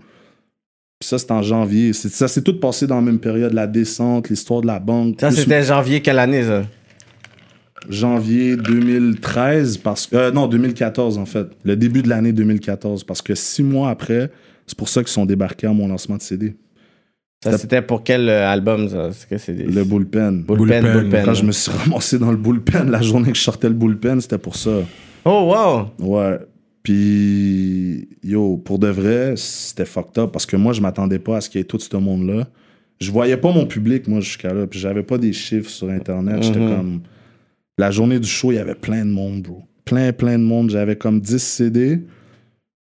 Puis 0.99 1.09
ça, 1.09 1.17
c'était 1.17 1.31
en 1.31 1.41
janvier. 1.41 1.93
Ça 1.93 2.27
s'est 2.27 2.43
tout 2.43 2.59
passé 2.59 2.85
dans 2.85 2.95
la 2.95 3.01
même 3.01 3.19
période, 3.19 3.53
la 3.53 3.65
descente, 3.65 4.29
l'histoire 4.29 4.61
de 4.61 4.67
la 4.67 4.79
banque. 4.79 5.15
Ça, 5.19 5.31
c'était 5.31 5.63
janvier 5.63 6.01
quelle 6.01 6.19
année, 6.19 6.43
ça? 6.43 6.63
Janvier 7.87 8.55
2013, 8.57 9.77
parce 9.77 10.07
que. 10.07 10.15
euh, 10.15 10.31
non, 10.31 10.47
2014, 10.47 11.17
en 11.17 11.25
fait. 11.25 11.47
Le 11.63 11.75
début 11.75 12.01
de 12.01 12.09
l'année 12.09 12.33
2014. 12.33 13.03
Parce 13.03 13.21
que 13.21 13.35
six 13.35 13.63
mois 13.63 13.89
après, 13.89 14.31
c'est 14.67 14.77
pour 14.77 14.89
ça 14.89 15.01
qu'ils 15.01 15.09
sont 15.11 15.25
débarqués 15.25 15.67
à 15.67 15.73
mon 15.73 15.87
lancement 15.87 16.17
de 16.17 16.21
CD. 16.21 16.55
Ça, 17.41 17.57
c'était 17.57 17.81
pour 17.81 18.03
quel 18.03 18.27
euh, 18.27 18.49
album, 18.49 18.89
ça? 18.89 19.09
Que 19.29 19.51
des... 19.53 19.63
Le 19.63 19.85
bullpen. 19.85 20.43
Bullpen, 20.43 20.67
Bullpen. 20.83 20.93
bullpen. 21.03 21.25
Quand 21.25 21.33
je 21.35 21.45
me 21.45 21.53
suis 21.53 21.71
ramassé 21.71 22.19
dans 22.19 22.31
le 22.31 22.37
bullpen, 22.37 22.91
la 22.91 23.01
journée 23.01 23.31
que 23.31 23.37
je 23.37 23.43
sortais 23.43 23.69
le 23.69 23.75
bullpen, 23.75 24.19
c'était 24.19 24.37
pour 24.37 24.57
ça. 24.57 24.71
Oh, 25.23 25.53
wow! 25.53 26.05
Ouais. 26.05 26.37
Puis, 26.83 28.09
yo, 28.23 28.57
pour 28.57 28.77
de 28.79 28.87
vrai, 28.87 29.35
c'était 29.37 29.85
fucked 29.85 30.17
up 30.21 30.31
parce 30.33 30.45
que 30.45 30.55
moi, 30.57 30.73
je 30.73 30.81
m'attendais 30.81 31.19
pas 31.19 31.37
à 31.37 31.41
ce 31.41 31.49
qu'il 31.49 31.59
y 31.59 31.61
ait 31.61 31.65
tout 31.65 31.79
ce 31.79 31.95
monde-là. 31.95 32.47
Je 32.99 33.11
voyais 33.11 33.37
pas 33.37 33.53
mon 33.53 33.65
public, 33.65 34.07
moi, 34.09 34.19
jusqu'à 34.19 34.53
là. 34.53 34.67
Puis, 34.67 34.79
j'avais 34.79 35.03
pas 35.03 35.17
des 35.17 35.31
chiffres 35.31 35.69
sur 35.69 35.89
Internet. 35.89 36.43
J'étais 36.43 36.59
Mhm. 36.59 36.75
comme. 36.75 37.01
La 37.79 37.91
journée 37.91 38.19
du 38.19 38.27
show, 38.27 38.51
il 38.51 38.55
y 38.55 38.59
avait 38.59 38.75
plein 38.75 39.05
de 39.05 39.09
monde, 39.09 39.41
bro. 39.43 39.63
Plein, 39.85 40.11
plein 40.11 40.37
de 40.37 40.43
monde. 40.43 40.69
J'avais 40.69 40.97
comme 40.97 41.21
10 41.21 41.39
CD. 41.41 42.01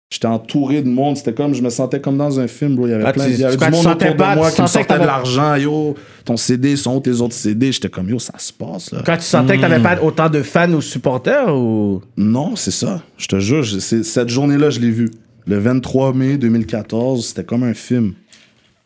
J'étais 0.10 0.26
entouré 0.26 0.82
de 0.82 0.90
monde. 0.90 1.18
C'était 1.18 1.34
comme, 1.36 1.54
je 1.54 1.62
me 1.62 1.70
sentais 1.70 2.02
comme 2.02 2.18
dans 2.18 2.40
un 2.40 2.48
film, 2.48 2.76
bro. 2.76 2.88
Il 2.88 2.90
y 2.90 2.94
avait 2.94 3.04
Ah, 3.06 3.14
plein 3.14 3.26
tu- 3.26 3.32
il 3.34 3.40
y 3.40 3.44
avait 3.44 3.58
tu- 3.58 3.64
du 3.64 3.70
monde 3.72 3.86
autour 3.86 4.16
pas- 4.16 4.34
de 4.34 4.40
moi 4.40 4.50
qui 4.50 4.60
me 4.62 4.66
que 4.66 4.72
sortait 4.72 4.98
de 5.00 5.04
l'argent. 5.06 5.56
Yo, 5.56 5.94
ton 6.26 6.36
CD 6.36 6.76
sont 6.76 6.96
où 6.96 7.00
tes 7.00 7.22
autres 7.22 7.36
CD? 7.36 7.72
J'étais 7.72 7.90
comme, 7.90 8.10
yo, 8.10 8.18
ça 8.18 8.34
se 8.40 8.52
passe, 8.52 8.92
là. 8.92 9.04
Quand 9.06 9.18
tu 9.18 9.24
sentais 9.24 9.58
que 9.58 9.62
t'avais 9.62 9.84
pas 9.84 10.02
autant 10.02 10.30
de 10.32 10.42
fans 10.42 10.72
ou 10.74 10.82
supporters 10.82 11.56
ou? 11.56 12.02
Non, 12.18 12.56
c'est 12.56 12.72
ça. 12.72 13.04
Je 13.18 13.28
te 13.28 13.40
jure, 13.40 13.64
cette 13.66 14.30
journée-là, 14.30 14.72
je 14.72 14.80
l'ai 14.80 14.90
vue. 14.92 15.12
Le 15.46 15.60
23 15.60 16.12
mai 16.14 16.38
2014, 16.38 17.28
c'était 17.28 17.44
comme 17.44 17.62
un 17.64 17.76
film. 17.76 18.14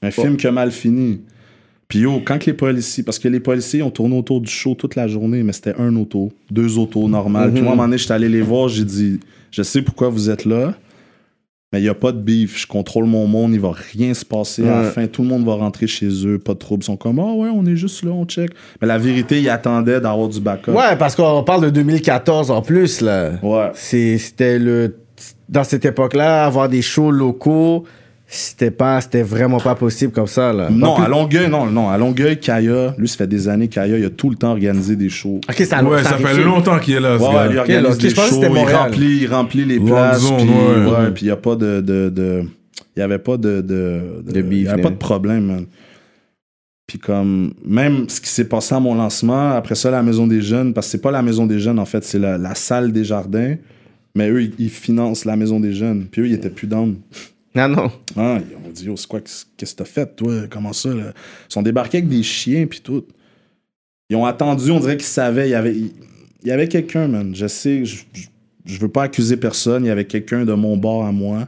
Un 0.01 0.12
film 0.12 0.36
qui 0.36 0.45
a 0.47 0.51
mal 0.51 0.72
fini. 0.72 1.22
Puis 1.92 2.00
yo, 2.00 2.22
quand 2.24 2.39
que 2.39 2.46
les 2.46 2.54
policiers... 2.54 3.04
Parce 3.04 3.20
que 3.20 3.28
les 3.28 3.42
policiers 3.42 3.84
ont 3.84 3.92
tourné 3.92 4.18
autour 4.18 4.39
du 4.39 4.50
show 4.50 4.76
toute 4.76 4.96
la 4.96 5.10
journée, 5.10 5.44
mais 5.44 5.52
c'était 5.52 5.76
un 5.78 5.94
auto, 5.98 6.32
deux 6.50 6.78
autos 6.78 7.10
normales. 7.10 7.52
Puis 7.52 7.62
moi, 7.62 7.72
à 7.72 7.74
un 7.74 7.76
moment 7.76 7.88
donné, 7.89 7.98
j'étais 7.98 8.14
allé 8.14 8.30
les 8.30 8.42
voir, 8.42 8.70
j'ai 8.70 8.86
dit, 8.86 9.20
je 9.52 9.62
sais 9.62 9.82
pourquoi 9.82 10.08
vous 10.08 10.30
êtes 10.30 10.46
là, 10.46 10.74
mais 11.74 11.80
il 11.80 11.84
n'y 11.84 11.89
a 11.89 11.94
pas 11.94 12.14
de 12.14 12.18
beef. 12.20 12.62
Je 12.62 12.66
contrôle 12.68 13.04
mon 13.08 13.28
monde, 13.28 13.54
il 13.54 13.60
va 13.60 13.74
rien 13.94 14.14
se 14.14 14.24
passer. 14.24 14.64
À 14.64 14.70
la 14.70 14.82
Ouais. 14.84 14.89
fin, 14.92 15.08
tout 15.08 15.22
le 15.22 15.28
monde 15.28 15.46
va 15.46 15.56
rentrer 15.56 15.86
chez 15.88 16.08
eux, 16.26 16.39
pas 16.39 16.54
de 16.54 16.60
trouble. 16.60 16.82
Ils 16.84 16.86
sont 16.86 16.96
comme, 16.96 17.20
ah 17.20 17.34
ouais, 17.34 17.50
on 17.54 17.66
est 17.66 17.76
juste 17.76 18.04
là, 18.04 18.12
on 18.12 18.24
check. 18.24 18.52
Mais 18.82 18.88
la 18.88 18.98
vérité, 18.98 19.42
ils 19.42 19.50
attendaient 19.50 20.00
d'avoir 20.00 20.30
du 20.30 20.39
backup. 20.39 20.72
Ouais, 20.72 20.96
parce 20.98 21.14
qu'on 21.16 21.44
parle 21.44 21.66
de 21.66 21.70
2014 21.72 22.52
en 22.52 22.62
plus, 22.62 23.02
là. 23.02 23.32
Ouais. 23.44 23.70
C'était 23.74 24.58
le. 24.60 24.96
Dans 25.50 25.66
cette 25.66 25.84
époque-là, 25.84 26.46
avoir 26.46 26.70
des 26.70 26.82
shows 26.82 27.12
locaux, 27.12 27.84
c'était 28.34 28.71
pas. 28.71 29.01
C'était 29.01 29.23
vraiment 29.23 29.59
pas 29.59 29.75
possible 29.75 30.11
comme 30.13 30.27
ça, 30.27 30.53
là. 30.53 30.69
Non, 30.69 30.95
plus- 30.95 31.03
à 31.03 31.07
Longueuil, 31.09 31.49
non, 31.49 31.65
non. 31.65 31.89
À 31.89 31.97
Longueuil, 31.97 32.39
Kaya, 32.39 32.95
lui, 32.97 33.07
ça 33.07 33.17
fait 33.17 33.27
des 33.27 33.49
années, 33.49 33.67
Kaya, 33.67 33.97
il 33.97 34.05
a 34.05 34.09
tout 34.09 34.29
le 34.29 34.36
temps 34.38 34.51
organisé 34.51 34.95
des 34.95 35.09
shows. 35.09 35.41
Ok, 35.49 35.55
ça 35.65 35.84
Ouais, 35.84 36.01
ça 36.03 36.17
fait 36.17 36.43
longtemps 36.43 36.79
qu'il 36.79 36.93
est 36.95 36.99
là, 37.01 37.19
ce 37.19 37.23
Ouais, 37.23 37.34
gars. 37.34 37.47
lui 37.47 37.55
Ok, 37.59 37.59
organise 37.69 37.84
là, 37.84 37.89
ok, 37.91 37.97
des 37.97 38.09
shows, 38.09 38.41
il 38.41 38.75
remplit, 38.75 39.17
il 39.23 39.27
remplit 39.27 39.65
les 39.65 39.79
places, 39.79 40.23
puis 40.23 40.47
ouais. 40.47 40.86
ouais, 40.91 41.11
puis 41.13 41.23
il 41.23 41.25
n'y 41.25 41.32
a 41.32 41.36
pas 41.36 41.55
de... 41.55 41.82
de, 41.82 42.09
de- 42.09 42.43
il 42.95 42.99
y 42.99 43.03
avait 43.03 43.19
pas 43.19 43.38
de... 43.38 43.61
de, 43.61 44.01
De 44.25 44.41
beef, 44.41 44.59
Il 44.59 44.65
y 44.65 44.67
avait 44.69 44.82
pas 44.82 44.89
de 44.89 44.95
problème, 44.95 45.45
man. 45.45 45.65
Puis 46.88 46.99
comme, 46.99 47.53
même 47.65 48.09
ce 48.09 48.19
qui 48.19 48.27
s'est 48.29 48.47
passé 48.49 48.75
à 48.75 48.79
mon 48.79 48.95
lancement, 48.95 49.51
après 49.51 49.75
ça, 49.75 49.89
la 49.91 50.03
Maison 50.03 50.27
des 50.27 50.41
Jeunes, 50.41 50.73
parce 50.73 50.88
que 50.88 50.91
c'est 50.91 51.01
pas 51.01 51.11
la 51.11 51.21
Maison 51.21 51.45
des 51.45 51.59
Jeunes, 51.59 51.79
en 51.79 51.86
fait, 51.86 52.03
c'est 52.03 52.19
la, 52.19 52.38
la 52.38 52.53
salle 52.55 52.91
des 52.91 53.05
jardins, 53.05 53.55
mais 54.13 54.29
eux, 54.29 54.43
ils, 54.43 54.53
ils 54.59 54.69
financent 54.69 55.23
la 55.23 55.38
Maison 55.38 55.59
des 55.61 55.71
Jeunes. 55.73 56.05
Puis 56.11 56.21
eux, 56.21 56.27
ils 56.27 56.34
étaient 56.34 56.49
plus 56.49 56.67
down. 56.67 56.95
Non, 57.54 57.68
non. 57.68 57.91
Ah, 58.16 58.39
ils 58.39 58.56
ont 58.56 58.72
dit, 58.72 58.86
yo, 58.86 58.95
c'est 58.95 59.08
quoi, 59.08 59.20
qu'est-ce 59.22 59.74
que 59.74 59.78
t'as 59.78 59.86
fait, 59.86 60.16
toi? 60.16 60.47
Comment 60.49 60.74
ça, 60.74 60.89
là? 60.89 61.14
Ils 61.49 61.54
sont 61.54 61.62
débarqués 61.62 61.97
avec 61.97 62.10
des 62.10 62.24
chiens, 62.24 62.66
puis 62.66 62.80
tout. 62.80 63.06
Ils 64.10 64.16
ont 64.16 64.26
attendu, 64.26 64.72
on 64.72 64.80
dirait 64.80 64.97
qu'ils 64.97 65.06
savaient. 65.06 65.47
Il 65.47 65.52
y 65.52 65.56
avait, 65.56 65.76
il, 65.76 65.91
il 66.43 66.47
y 66.47 66.52
avait 66.52 66.68
quelqu'un, 66.68 67.08
man. 67.08 67.36
Je 67.36 67.47
sais, 67.47 67.86
je, 67.86 68.04
je, 68.66 68.80
veux 68.80 68.89
pas 68.89 69.04
accuser 69.04 69.38
personne. 69.38 69.86
Il 69.86 69.88
y 69.88 69.91
avait 69.91 70.06
quelqu'un 70.06 70.45
de 70.45 70.54
mon 70.54 70.78
bord 70.78 71.06
à 71.06 71.12
moi 71.12 71.47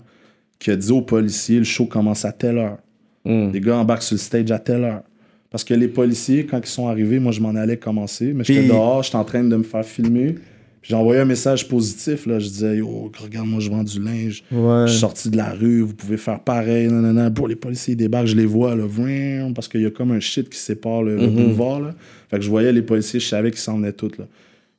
qui 0.60 0.72
a 0.72 0.76
dit 0.76 0.92
aux 0.92 1.02
policiers, 1.02 1.58
le 1.58 1.66
show 1.66 1.86
commence 1.86 2.26
à 2.26 2.32
telle 2.32 2.58
heure. 2.58 2.78
Hmm. 3.26 3.52
Les 3.52 3.60
gars 3.60 3.78
embarquent 3.78 4.04
sur 4.04 4.16
le 4.16 4.20
stage 4.20 4.52
à 4.52 4.60
telle 4.60 4.84
heure. 4.84 5.04
Parce 5.50 5.64
que 5.64 5.74
les 5.74 5.88
policiers, 5.88 6.46
quand 6.46 6.60
ils 6.60 6.70
sont 6.70 6.88
arrivés, 6.88 7.20
moi, 7.20 7.32
je 7.32 7.42
m'en 7.42 7.50
allais 7.56 7.78
commencer. 7.78 8.34
Mais 8.34 8.44
j'étais 8.44 8.68
dehors, 8.68 9.04
j'étais 9.04 9.18
en 9.18 9.24
train 9.24 9.44
de 9.44 9.56
me 9.56 9.64
faire 9.64 9.86
filmer. 9.86 10.36
J'ai 10.84 10.96
envoyé 10.96 11.22
un 11.22 11.26
message 11.26 11.68
positif, 11.70 12.26
là. 12.26 12.40
Je 12.40 12.48
disais, 12.50 12.78
yo, 12.78 13.10
regarde, 13.18 13.48
moi, 13.48 13.62
je 13.62 13.70
vends 13.70 13.84
du 13.84 14.02
linge. 14.04 14.44
Ouais. 14.52 14.84
Je 14.86 14.92
suis 14.92 15.00
sorti 15.00 15.30
de 15.30 15.38
la 15.38 15.52
rue, 15.52 15.80
vous 15.82 15.94
pouvez 15.94 16.18
faire 16.18 16.42
pareil. 16.42 16.88
Nanana. 16.88 17.32
Pour 17.32 17.48
les 17.48 17.56
policiers, 17.56 17.94
ils 17.94 17.98
débarquent, 17.98 18.28
je 18.28 18.36
les 18.36 18.46
vois, 18.46 18.76
là, 18.76 18.84
vroom, 18.86 19.54
parce 19.54 19.70
qu'il 19.70 19.82
y 19.82 19.86
a 19.86 19.92
comme 19.92 20.12
un 20.12 20.20
shit 20.20 20.50
qui 20.50 20.60
sépare 20.60 21.02
le, 21.04 21.16
le 21.16 21.28
Mhm. 21.28 21.34
boulevard. 21.36 21.80
Là. 21.80 21.96
Fait 22.30 22.38
que 22.38 22.44
je 22.44 22.50
voyais 22.50 22.74
les 22.74 22.82
policiers, 22.82 23.20
je 23.22 23.28
savais 23.28 23.50
qu'ils 23.52 23.62
s'en 23.62 23.78
venaient 23.78 23.94
tous. 23.94 24.18
Là. 24.18 24.26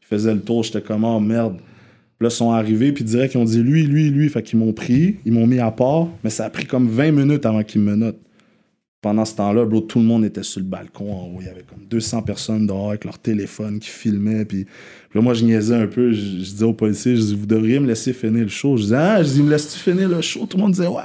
Ils 0.02 0.06
faisaient 0.06 0.34
le 0.34 0.40
tour, 0.42 0.62
j'étais 0.62 0.82
comme, 0.82 1.04
oh 1.04 1.18
merde. 1.20 1.56
Puis 1.56 2.26
là, 2.26 2.28
ils 2.28 2.36
sont 2.36 2.50
arrivés, 2.52 2.92
puis 2.92 3.02
direct, 3.02 3.32
ils 3.34 3.38
ont 3.38 3.44
dit 3.44 3.62
lui, 3.62 3.84
lui, 3.86 4.10
lui. 4.10 4.28
Fait 4.28 4.42
qu'ils 4.42 4.58
m'ont 4.58 4.72
pris, 4.74 5.16
ils 5.24 5.32
m'ont 5.32 5.46
mis 5.46 5.58
à 5.58 5.70
part, 5.70 6.08
mais 6.22 6.28
ça 6.30 6.44
a 6.44 6.50
pris 6.50 6.66
comme 6.66 6.86
20 6.86 7.12
minutes 7.12 7.46
avant 7.46 7.62
qu'ils 7.64 7.80
me 7.80 7.96
notent. 7.96 8.20
Pendant 9.00 9.26
ce 9.26 9.34
temps-là, 9.36 9.66
bro, 9.66 9.80
tout 9.82 9.98
le 9.98 10.04
monde 10.06 10.24
était 10.24 10.42
sur 10.42 10.60
le 10.60 10.66
balcon 10.66 11.12
en 11.12 11.24
haut. 11.26 11.36
Il 11.40 11.46
y 11.46 11.50
avait 11.50 11.62
comme 11.68 11.84
200 11.90 12.22
personnes 12.22 12.66
dehors 12.66 12.88
avec 12.88 13.04
leur 13.04 13.18
téléphone 13.18 13.78
qui 13.78 13.90
filmaient. 13.90 14.46
Puis, 14.46 14.64
puis 15.14 15.20
là, 15.20 15.24
moi, 15.26 15.34
je 15.34 15.44
niaisais 15.44 15.76
un 15.76 15.86
peu. 15.86 16.10
Je, 16.10 16.16
je 16.18 16.50
disais 16.50 16.64
aux 16.64 16.72
policiers, 16.72 17.14
je 17.14 17.22
dis, 17.22 17.36
vous 17.36 17.46
devriez 17.46 17.78
me 17.78 17.86
laisser 17.86 18.12
finir 18.12 18.42
le 18.42 18.48
show. 18.48 18.76
Je 18.76 18.82
disais, 18.82 18.96
ah, 18.96 19.22
je 19.22 19.28
dis, 19.28 19.44
me 19.44 19.50
laisses-tu 19.50 19.78
finir 19.78 20.08
le 20.08 20.20
show? 20.20 20.44
Tout 20.44 20.56
le 20.56 20.62
monde 20.64 20.72
disait, 20.72 20.88
ouais. 20.88 21.02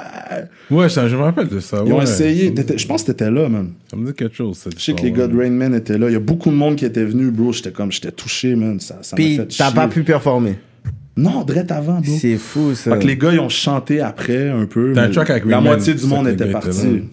Ouais, 0.71 0.89
ça, 0.89 1.07
je 1.07 1.15
me 1.15 1.21
rappelle 1.21 1.47
de 1.47 1.59
ça. 1.59 1.83
Ils 1.85 1.93
ont 1.93 2.01
essayé. 2.01 2.51
Je 2.75 2.87
pense 2.87 3.03
que 3.03 3.11
t'étais 3.11 3.29
là, 3.29 3.47
man. 3.47 3.69
Ça 3.87 3.95
me 3.95 4.07
dit 4.07 4.13
quelque 4.13 4.35
chose, 4.35 4.57
cette 4.57 4.79
Je 4.79 4.83
sais 4.83 4.93
que 4.93 5.03
les 5.03 5.11
gars 5.11 5.27
de 5.27 5.35
ouais. 5.35 5.43
Rain 5.43 5.51
Man 5.51 5.75
étaient 5.75 5.99
là. 5.99 6.09
Il 6.09 6.13
y 6.13 6.15
a 6.15 6.19
beaucoup 6.19 6.49
de 6.49 6.55
monde 6.55 6.75
qui 6.75 6.85
était 6.85 7.05
venu, 7.05 7.29
bro. 7.29 7.53
J'étais 7.53 7.69
comme, 7.69 7.91
j'étais 7.91 8.11
touché, 8.11 8.55
man. 8.55 8.79
Ça, 8.79 8.97
ça 9.03 9.15
Puis 9.15 9.41
t'as 9.55 9.71
pas 9.71 9.87
pu 9.87 10.01
performer. 10.01 10.55
Non, 11.15 11.43
direct 11.43 11.71
avant, 11.71 12.01
bro. 12.01 12.17
C'est 12.19 12.37
fou, 12.37 12.73
ça. 12.73 12.93
Fait 12.93 13.03
que 13.03 13.05
les 13.05 13.15
gars, 13.15 13.31
ils 13.31 13.39
ont 13.39 13.47
chanté 13.47 14.01
après 14.01 14.49
un 14.49 14.65
peu. 14.65 14.93
T'as 14.95 15.03
un 15.03 15.09
track 15.11 15.29
avec 15.29 15.45
La 15.45 15.57
Rain 15.57 15.61
Man, 15.61 15.73
moitié 15.75 15.93
du 15.93 16.07
monde 16.07 16.27
était 16.29 16.49
parti. 16.49 17.03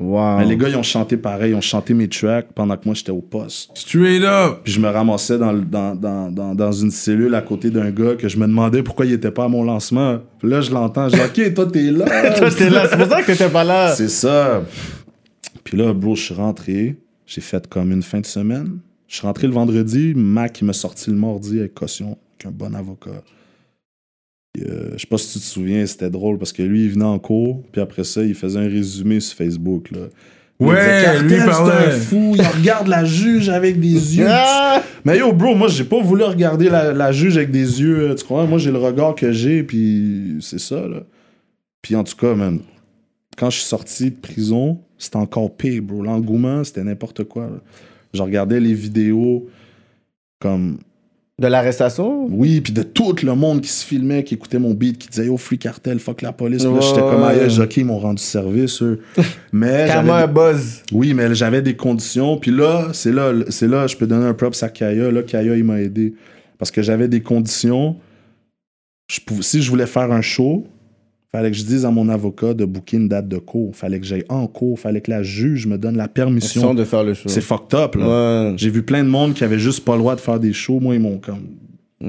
Wow. 0.00 0.38
Mais 0.38 0.46
les 0.46 0.56
gars, 0.56 0.68
ils 0.70 0.76
ont 0.76 0.82
chanté 0.82 1.18
pareil. 1.18 1.52
Ils 1.52 1.54
ont 1.54 1.60
chanté 1.60 1.92
mes 1.92 2.08
tracks 2.08 2.48
pendant 2.54 2.74
que 2.76 2.82
moi, 2.86 2.94
j'étais 2.94 3.10
au 3.10 3.20
poste. 3.20 3.70
Straight 3.74 4.22
up. 4.22 4.60
Puis 4.64 4.72
je 4.72 4.80
me 4.80 4.88
ramassais 4.88 5.36
dans, 5.36 5.52
dans, 5.52 5.94
dans, 5.94 6.30
dans, 6.30 6.54
dans 6.54 6.72
une 6.72 6.90
cellule 6.90 7.34
à 7.34 7.42
côté 7.42 7.70
d'un 7.70 7.90
gars 7.90 8.14
que 8.14 8.26
je 8.26 8.38
me 8.38 8.46
demandais 8.46 8.82
pourquoi 8.82 9.04
il 9.04 9.12
était 9.12 9.30
pas 9.30 9.44
à 9.44 9.48
mon 9.48 9.62
lancement. 9.62 10.20
Puis 10.38 10.48
là, 10.48 10.62
je 10.62 10.70
l'entends. 10.70 11.10
Je 11.10 11.16
dis, 11.16 11.20
OK, 11.20 11.54
toi, 11.54 11.66
t'es 11.66 11.90
là. 11.90 12.30
Toi, 12.38 12.50
t'es 12.50 12.70
là. 12.70 12.86
C'est 12.88 12.96
pour 12.96 13.08
ça 13.08 13.22
que 13.22 13.32
t'es 13.32 13.48
pas 13.48 13.64
là. 13.64 13.94
C'est 13.94 14.08
ça. 14.08 14.62
Puis 15.62 15.76
là, 15.76 15.92
bro, 15.92 16.16
je 16.16 16.22
suis 16.22 16.34
rentré. 16.34 16.96
J'ai 17.26 17.42
fait 17.42 17.66
comme 17.68 17.92
une 17.92 18.02
fin 18.02 18.20
de 18.20 18.26
semaine. 18.26 18.78
Je 19.06 19.16
suis 19.16 19.26
rentré 19.26 19.46
le 19.46 19.52
vendredi. 19.52 20.14
Mac, 20.16 20.60
il 20.60 20.64
m'a 20.64 20.72
sorti 20.72 21.10
le 21.10 21.16
mardi 21.16 21.60
avec 21.60 21.74
caution, 21.74 22.16
avec 22.32 22.46
un 22.46 22.50
bon 22.50 22.74
avocat. 22.74 23.22
Euh, 24.58 24.90
je 24.94 24.98
sais 25.02 25.06
pas 25.06 25.16
si 25.18 25.32
tu 25.34 25.38
te 25.38 25.44
souviens, 25.44 25.86
c'était 25.86 26.10
drôle 26.10 26.36
parce 26.38 26.52
que 26.52 26.62
lui, 26.62 26.84
il 26.84 26.90
venait 26.90 27.04
en 27.04 27.18
cours. 27.18 27.62
Puis 27.72 27.80
après 27.80 28.04
ça, 28.04 28.22
il 28.24 28.34
faisait 28.34 28.58
un 28.58 28.68
résumé 28.68 29.20
sur 29.20 29.36
Facebook. 29.36 29.90
Là. 29.92 30.00
Il 30.58 30.66
Ouais, 30.66 30.74
disait, 31.22 31.22
lui 31.38 31.46
parlait. 31.46 31.86
un 31.86 31.90
fou. 31.92 32.34
Il 32.36 32.42
regarde 32.42 32.88
la 32.88 33.04
juge 33.04 33.48
avec 33.48 33.78
des 33.80 33.88
yeux. 34.18 34.26
Ah! 34.28 34.82
Mais 35.04 35.18
yo, 35.18 35.32
bro, 35.32 35.54
moi, 35.54 35.68
j'ai 35.68 35.84
pas 35.84 36.00
voulu 36.02 36.24
regarder 36.24 36.68
la, 36.68 36.92
la 36.92 37.12
juge 37.12 37.36
avec 37.36 37.50
des 37.50 37.80
yeux. 37.80 38.10
euh, 38.10 38.14
Tu 38.14 38.24
crois? 38.24 38.44
Moi, 38.46 38.58
j'ai 38.58 38.70
le 38.72 38.78
regard 38.78 39.14
que 39.14 39.32
j'ai, 39.32 39.62
puis 39.62 40.36
c'est 40.40 40.60
ça, 40.60 40.86
là. 40.86 41.02
Puis 41.80 41.94
en 41.96 42.04
tout 42.04 42.16
cas, 42.16 42.34
man, 42.34 42.58
quand 43.38 43.48
je 43.48 43.58
suis 43.60 43.66
sorti 43.68 44.10
de 44.10 44.16
prison, 44.16 44.80
c'était 44.98 45.16
encore 45.16 45.56
pire, 45.56 45.80
bro. 45.82 46.02
L'engouement, 46.02 46.62
c'était 46.64 46.84
n'importe 46.84 47.24
quoi. 47.24 47.44
là. 47.44 47.60
Je 48.12 48.20
regardais 48.22 48.60
les 48.60 48.74
vidéos 48.74 49.48
comme. 50.40 50.78
De 51.40 51.46
l'arrestation? 51.46 52.26
Oui, 52.30 52.60
puis 52.60 52.72
de 52.74 52.82
tout 52.82 53.16
le 53.22 53.34
monde 53.34 53.62
qui 53.62 53.68
se 53.70 53.82
filmait, 53.84 54.22
qui 54.24 54.34
écoutait 54.34 54.58
mon 54.58 54.74
beat, 54.74 54.98
qui 54.98 55.08
disait 55.08 55.24
Yo, 55.26 55.38
Free 55.38 55.56
Cartel, 55.58 55.98
fuck 55.98 56.20
la 56.20 56.32
police. 56.32 56.62
Là, 56.64 56.78
j'étais 56.80 57.00
comme, 57.00 57.22
yeah, 57.22 57.64
ok, 57.64 57.76
ils 57.78 57.84
m'ont 57.86 57.98
rendu 57.98 58.22
service, 58.22 58.82
eux. 58.82 59.00
Mais. 59.52 59.86
Carrément 59.88 60.14
un 60.14 60.26
buzz. 60.26 60.82
oui, 60.92 61.14
mais 61.14 61.34
j'avais 61.34 61.62
des 61.62 61.74
conditions. 61.74 62.36
Puis 62.36 62.50
là, 62.50 62.88
c'est 62.92 63.10
là, 63.12 63.32
c'est 63.48 63.68
là, 63.68 63.86
je 63.86 63.96
peux 63.96 64.06
donner 64.06 64.26
un 64.26 64.34
props 64.34 64.62
à 64.62 64.68
Kaya. 64.68 65.10
Là, 65.10 65.22
Kaya, 65.22 65.56
il 65.56 65.64
m'a 65.64 65.80
aidé. 65.80 66.14
Parce 66.58 66.70
que 66.70 66.82
j'avais 66.82 67.08
des 67.08 67.22
conditions. 67.22 67.96
Je 69.10 69.20
pouvais- 69.20 69.42
si 69.42 69.62
je 69.62 69.70
voulais 69.70 69.86
faire 69.86 70.12
un 70.12 70.20
show, 70.20 70.66
fallait 71.32 71.50
que 71.50 71.56
je 71.56 71.64
dise 71.64 71.84
à 71.84 71.90
mon 71.90 72.08
avocat 72.08 72.54
de 72.54 72.64
booker 72.64 72.96
une 72.96 73.08
date 73.08 73.28
de 73.28 73.38
cours. 73.38 73.74
Fallait 73.76 74.00
que 74.00 74.06
j'aille 74.06 74.24
en 74.28 74.46
cours. 74.46 74.78
Fallait 74.78 75.00
que 75.00 75.10
la 75.10 75.22
juge 75.22 75.66
me 75.66 75.78
donne 75.78 75.96
la 75.96 76.04
Mission 76.04 76.12
permission. 76.14 76.74
de 76.74 76.84
faire 76.84 77.04
le 77.04 77.14
show. 77.14 77.28
C'est 77.28 77.40
fucked 77.40 77.78
up, 77.78 77.94
là. 77.94 78.48
Ouais. 78.50 78.54
J'ai 78.56 78.70
vu 78.70 78.82
plein 78.82 79.04
de 79.04 79.08
monde 79.08 79.34
qui 79.34 79.44
avait 79.44 79.58
juste 79.58 79.84
pas 79.84 79.92
le 79.92 79.98
droit 80.00 80.16
de 80.16 80.20
faire 80.20 80.40
des 80.40 80.52
shows. 80.52 80.80
Moi, 80.80 80.94
ils 80.94 81.00
m'ont 81.00 81.18
comme. 81.18 81.46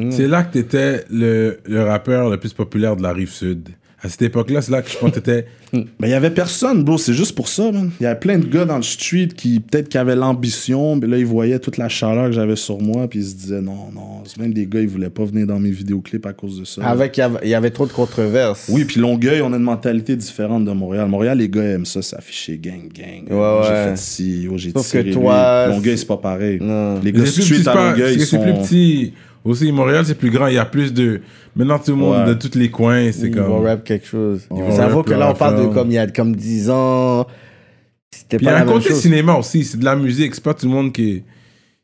C'est 0.09 0.27
là 0.27 0.43
que 0.43 0.53
t'étais 0.53 1.03
le, 1.11 1.59
le 1.65 1.83
rappeur 1.83 2.29
le 2.29 2.37
plus 2.37 2.53
populaire 2.53 2.95
de 2.95 3.03
la 3.03 3.11
rive 3.11 3.29
sud. 3.29 3.67
À 4.03 4.09
cette 4.09 4.23
époque-là, 4.23 4.63
c'est 4.63 4.71
là 4.71 4.81
que 4.81 4.89
je 4.89 4.97
pense 4.97 5.11
que 5.11 5.19
t'étais. 5.19 5.45
Mais 5.73 6.07
il 6.07 6.09
y 6.09 6.13
avait 6.13 6.31
personne, 6.31 6.83
bro. 6.83 6.97
C'est 6.97 7.13
juste 7.13 7.35
pour 7.35 7.47
ça, 7.47 7.71
man. 7.71 7.91
Il 7.99 8.03
y 8.03 8.07
avait 8.07 8.19
plein 8.19 8.39
de 8.39 8.47
gars 8.47 8.65
dans 8.65 8.77
le 8.77 8.81
street 8.83 9.27
qui, 9.37 9.59
peut-être, 9.59 9.89
qui 9.89 9.97
avaient 9.99 10.15
l'ambition, 10.15 10.95
mais 10.95 11.05
là, 11.07 11.17
ils 11.19 11.25
voyaient 11.25 11.59
toute 11.59 11.77
la 11.77 11.87
chaleur 11.87 12.25
que 12.25 12.31
j'avais 12.31 12.55
sur 12.55 12.81
moi, 12.81 13.07
puis 13.07 13.19
ils 13.19 13.25
se 13.25 13.35
disaient, 13.35 13.61
non, 13.61 13.91
non. 13.93 14.23
C'est 14.25 14.37
Même 14.39 14.53
des 14.53 14.65
gars, 14.65 14.81
ils 14.81 14.87
voulaient 14.87 15.11
pas 15.11 15.23
venir 15.23 15.45
dans 15.45 15.59
mes 15.59 15.69
vidéoclips 15.69 16.25
à 16.25 16.33
cause 16.33 16.59
de 16.59 16.65
ça. 16.65 16.83
Avec, 16.83 17.15
il 17.17 17.19
y 17.19 17.23
avait- 17.23 17.39
il 17.43 17.49
y 17.49 17.53
avait 17.53 17.69
trop 17.69 17.85
de 17.85 17.91
controverses. 17.91 18.65
Oui, 18.69 18.85
puis 18.85 18.99
Longueuil, 18.99 19.41
on 19.43 19.53
a 19.53 19.57
une 19.57 19.61
mentalité 19.63 20.15
différente 20.15 20.65
de 20.65 20.71
Montréal. 20.71 21.07
Montréal, 21.07 21.37
les 21.37 21.47
gars 21.49 21.63
aiment 21.63 21.85
ça, 21.85 22.01
s'afficher 22.01 22.57
gang, 22.57 22.89
gang. 22.91 23.25
Ouais, 23.29 23.61
J'ai 23.67 23.69
ouais. 23.73 23.83
fait 23.91 23.97
ci, 23.97 24.47
oh, 24.51 24.57
j'ai 24.57 24.71
Sauf 24.71 24.87
tiré 24.89 25.03
que 25.03 25.07
lui. 25.09 25.13
toi, 25.13 25.67
Longueuil, 25.67 25.91
c'est- 25.93 25.97
c'est 25.97 26.07
pas 26.07 26.17
pareil. 26.17 26.57
Non. 26.59 26.99
Les 27.01 27.11
gars 27.11 27.25
C'est 27.27 27.33
plus 27.33 27.43
street 27.43 27.57
petit, 27.59 27.69
à 27.69 27.73
c'est 27.73 27.77
Longueuil, 27.91 28.13
c'est 28.15 28.19
ils 28.19 28.25
c'est 28.25 28.35
sont... 28.37 28.41
plus 28.41 28.53
petit. 28.67 29.13
Aussi, 29.43 29.71
Montréal, 29.71 30.05
c'est 30.05 30.13
plus 30.15 30.29
grand. 30.29 30.47
Il 30.47 30.53
y 30.55 30.59
a 30.59 30.65
plus 30.65 30.93
de. 30.93 31.21
Maintenant, 31.55 31.79
tout 31.79 31.91
le 31.91 31.97
monde 31.97 32.27
Ouais. 32.27 32.33
de 32.33 32.33
tous 32.47 32.57
les 32.57 32.69
coins, 32.71 33.11
c'est 33.11 33.27
Ils 33.27 33.35
comme. 33.35 33.45
vont 33.45 33.61
rap 33.61 33.83
quelque 33.83 34.05
chose. 34.07 34.47
Ils 34.51 34.61
vont 34.61 34.75
Ça 34.75 34.87
vaut 34.87 35.03
que 35.03 35.13
là, 35.13 35.29
on 35.31 35.33
parle 35.35 35.67
de 35.67 35.73
comme 35.73 35.89
il 35.91 35.95
y 35.95 35.97
a 35.97 36.07
comme 36.07 36.35
10 36.35 36.69
ans. 36.69 37.27
C'était 38.09 38.37
Puis 38.37 38.45
il 38.45 38.49
y 38.49 38.51
pas 38.53 38.59
a 38.59 38.63
un 38.63 38.65
côté 38.65 38.89
chose. 38.89 38.99
cinéma 39.01 39.35
aussi, 39.35 39.63
c'est 39.65 39.77
de 39.77 39.85
la 39.85 39.95
musique, 39.95 40.33
c'est 40.35 40.43
pas 40.43 40.53
tout 40.53 40.65
le 40.65 40.71
monde 40.71 40.91
qui 40.93 41.11
est 41.11 41.23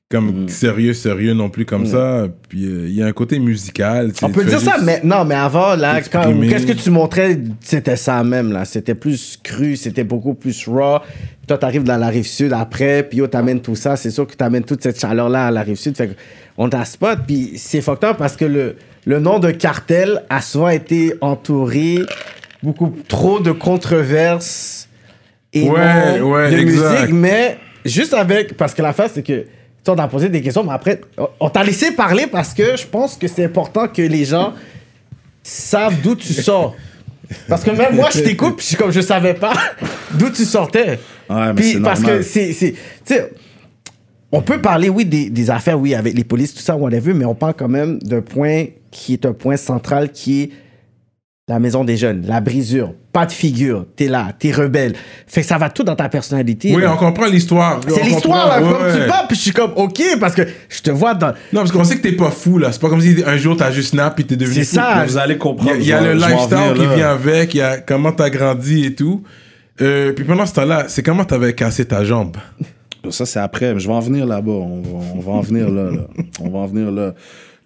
comme 0.10 0.44
Mm. 0.44 0.48
sérieux, 0.48 0.94
sérieux 0.94 1.34
non 1.34 1.50
plus 1.50 1.66
comme 1.66 1.86
ça. 1.86 2.28
Puis 2.48 2.66
euh, 2.66 2.88
il 2.88 2.94
y 2.96 3.04
a 3.04 3.08
un 3.08 3.12
côté 3.12 3.40
musical. 3.40 4.14
On 4.22 4.30
peut 4.30 4.46
dire 4.46 4.62
ça, 4.62 4.76
juste- 4.80 4.86
mais 5.04 5.36
avant, 5.36 5.76
là, 5.76 6.00
qu'est-ce 6.02 6.66
que 6.66 6.72
tu 6.74 6.90
montrais, 6.92 7.38
c'était 7.60 7.98
ça 7.98 8.24
même, 8.24 8.54
là. 8.54 8.64
C'était 8.64 8.96
plus 8.96 9.38
cru, 9.44 9.76
c'était 9.76 10.06
beaucoup 10.06 10.34
plus 10.34 10.66
raw. 10.68 11.00
Toi, 11.46 11.58
t'arrives 11.58 11.84
dans 11.84 11.98
la 11.98 12.08
rive 12.08 12.26
sud 12.28 12.54
après, 12.54 13.04
puis 13.04 13.18
yo, 13.18 13.28
t'amènes 13.28 13.60
tout 13.62 13.76
ça. 13.76 13.98
C'est 13.98 14.12
sûr 14.12 14.26
que 14.26 14.34
t'amènes 14.36 14.64
toute 14.64 14.82
cette 14.82 15.00
chaleur-là 15.00 15.48
à 15.48 15.52
la 15.52 15.62
rive 15.62 15.76
sud. 15.76 15.98
Fait 15.98 16.12
on 16.58 16.70
t'a 16.70 16.86
spot, 16.86 17.20
puis 17.28 17.54
c'est 17.58 17.82
fucked 17.82 18.06
up 18.10 18.16
parce 18.18 18.38
que 18.38 18.46
le, 18.46 18.78
le 19.06 19.20
nom 19.20 19.40
de 19.40 19.52
cartel 19.52 20.24
a 20.30 20.40
souvent 20.42 20.70
été 20.70 21.16
entouré 21.20 22.00
beaucoup 22.64 22.96
trop 23.10 23.40
de 23.42 23.52
controverses 23.52 24.88
et 25.54 25.70
Ouais, 25.70 26.20
non 26.20 26.32
ouais, 26.32 26.50
de 26.52 26.58
exact. 26.60 27.02
musique, 27.02 27.14
mais 27.14 27.58
juste 27.86 28.14
avec. 28.14 28.56
Parce 28.56 28.74
que 28.74 28.82
l'affaire, 28.82 29.10
c'est 29.14 29.24
que. 29.24 29.46
On 29.96 30.08
posé 30.08 30.30
des 30.30 30.42
questions, 30.42 30.64
mais 30.64 30.74
après, 30.74 31.02
on- 31.18 31.30
on 31.40 31.50
t'a 31.50 31.64
laissé 31.64 31.92
parler 31.92 32.28
parce 32.28 32.54
que 32.54 32.76
je 32.78 32.86
pense 32.86 33.16
que 33.16 33.28
c'est 33.28 33.46
important 33.46 33.88
que 33.88 34.02
les 34.02 34.26
gens 34.26 34.54
savent 35.44 36.02
d'où 36.02 36.16
tu 36.16 36.34
sors. 36.34 36.76
Parce 37.50 37.64
que 37.64 37.72
même 37.72 37.96
moi, 37.96 38.10
je 38.14 38.22
t'écoute, 38.22 38.56
puis 38.58 38.64
je 38.64 38.68
suis 38.70 38.78
comme 38.78 38.92
je 38.92 39.02
savais 39.02 39.34
pas 39.34 39.54
d'où 40.14 40.30
tu 40.30 40.46
sortais. 40.46 41.00
Ouais, 41.30 41.48
mais 41.48 41.54
Puis 41.56 41.80
parce 41.82 42.00
normal. 42.02 42.20
que 42.20 42.24
c'est. 42.24 42.54
Tu 42.58 42.76
sais, 43.06 43.32
on 44.32 44.42
peut 44.42 44.62
parler, 44.62 44.90
oui, 44.90 45.06
des, 45.06 45.30
des 45.30 45.50
affaires, 45.50 45.80
oui, 45.80 45.94
avec 45.96 46.14
les 46.14 46.24
polices, 46.24 46.54
tout 46.54 46.62
ça, 46.62 46.76
whatever, 46.76 47.14
mais 47.14 47.26
on 47.26 47.36
parle 47.36 47.54
quand 47.54 47.68
même 47.70 47.98
d'un 48.00 48.22
point 48.22 48.66
qui 48.92 49.14
est 49.14 49.26
un 49.26 49.34
point 49.34 49.58
central 49.58 50.12
qui 50.12 50.42
est 50.44 50.50
la 51.50 51.60
maison 51.60 51.86
des 51.86 51.96
jeunes, 51.96 52.26
la 52.28 52.42
brisure, 52.42 52.94
pas 53.14 53.26
de 53.26 53.32
figure, 53.32 53.86
t'es 53.96 54.08
là, 54.08 54.34
t'es 54.38 54.52
rebelle. 54.52 54.94
Fait 55.28 55.42
que 55.42 55.48
ça 55.48 55.58
va 55.58 55.70
tout 55.70 55.84
dans 55.84 55.96
ta 55.96 56.10
personnalité. 56.10 56.74
Oui, 56.76 56.82
là. 56.82 56.94
on 56.94 56.98
comprend 56.98 57.28
l'histoire. 57.28 57.80
C'est 57.88 58.04
l'histoire, 58.04 58.50
là, 58.50 58.60
comprend, 58.60 58.74
comme 58.74 58.88
ouais. 58.88 59.02
tu 59.02 59.08
parles, 59.08 59.28
puis 59.28 59.38
je 59.38 59.42
suis 59.44 59.54
comme, 59.54 59.72
ok, 59.78 60.02
parce 60.20 60.36
que 60.36 60.42
je 60.68 60.82
te 60.82 60.92
vois 60.92 61.14
dans. 61.14 61.30
Non, 61.54 61.62
parce 61.62 61.72
qu'on 61.72 61.86
sait 61.86 61.96
que 61.96 62.02
t'es 62.02 62.12
pas 62.12 62.32
fou, 62.32 62.58
là. 62.58 62.74
C'est 62.74 62.82
pas 62.82 62.90
comme 62.90 63.00
si 63.00 63.24
un 63.26 63.38
jour 63.38 63.56
t'as 63.56 63.72
juste 63.72 63.92
snap 63.92 64.20
et 64.20 64.26
t'es 64.26 64.36
devenu 64.36 64.56
C'est 64.56 64.76
ça. 64.76 64.96
Mais 64.98 65.06
vous 65.06 65.18
allez 65.18 65.36
Il 65.36 65.38
y 65.38 65.40
comprendre. 65.40 65.72
a, 65.72 65.78
il 65.78 65.88
y 65.88 65.94
a 65.94 66.02
le 66.02 66.14
lifestyle 66.16 66.58
venir 66.58 66.76
qui 66.76 66.96
vient 66.96 67.10
avec, 67.12 67.54
il 67.54 67.58
y 67.58 67.62
a 67.62 67.78
comment 67.78 68.12
t'as 68.12 68.30
grandi 68.30 68.86
et 68.86 68.94
tout. 68.94 69.24
Euh, 69.80 70.12
puis 70.12 70.26
pendant 70.26 70.46
ce 70.46 70.54
temps-là, 70.54 70.86
c'est 70.90 71.02
comment 71.04 71.24
t'avais 71.24 71.54
cassé 71.54 71.86
ta 71.86 72.04
jambe? 72.04 72.36
Ça, 73.10 73.26
c'est 73.26 73.40
après, 73.40 73.74
mais 73.74 73.80
je 73.80 73.88
vais 73.88 73.94
en 73.94 74.02
venir 74.02 74.26
là-bas. 74.26 74.52
On 74.52 74.82
va, 74.82 75.06
on 75.16 75.20
va 75.20 75.32
en 75.32 75.42
venir 75.42 75.70
là, 75.70 75.92
là. 75.92 76.08
On 76.42 76.50
va 76.50 76.60
en 76.60 76.66
venir 76.68 76.92
là. 76.92 77.14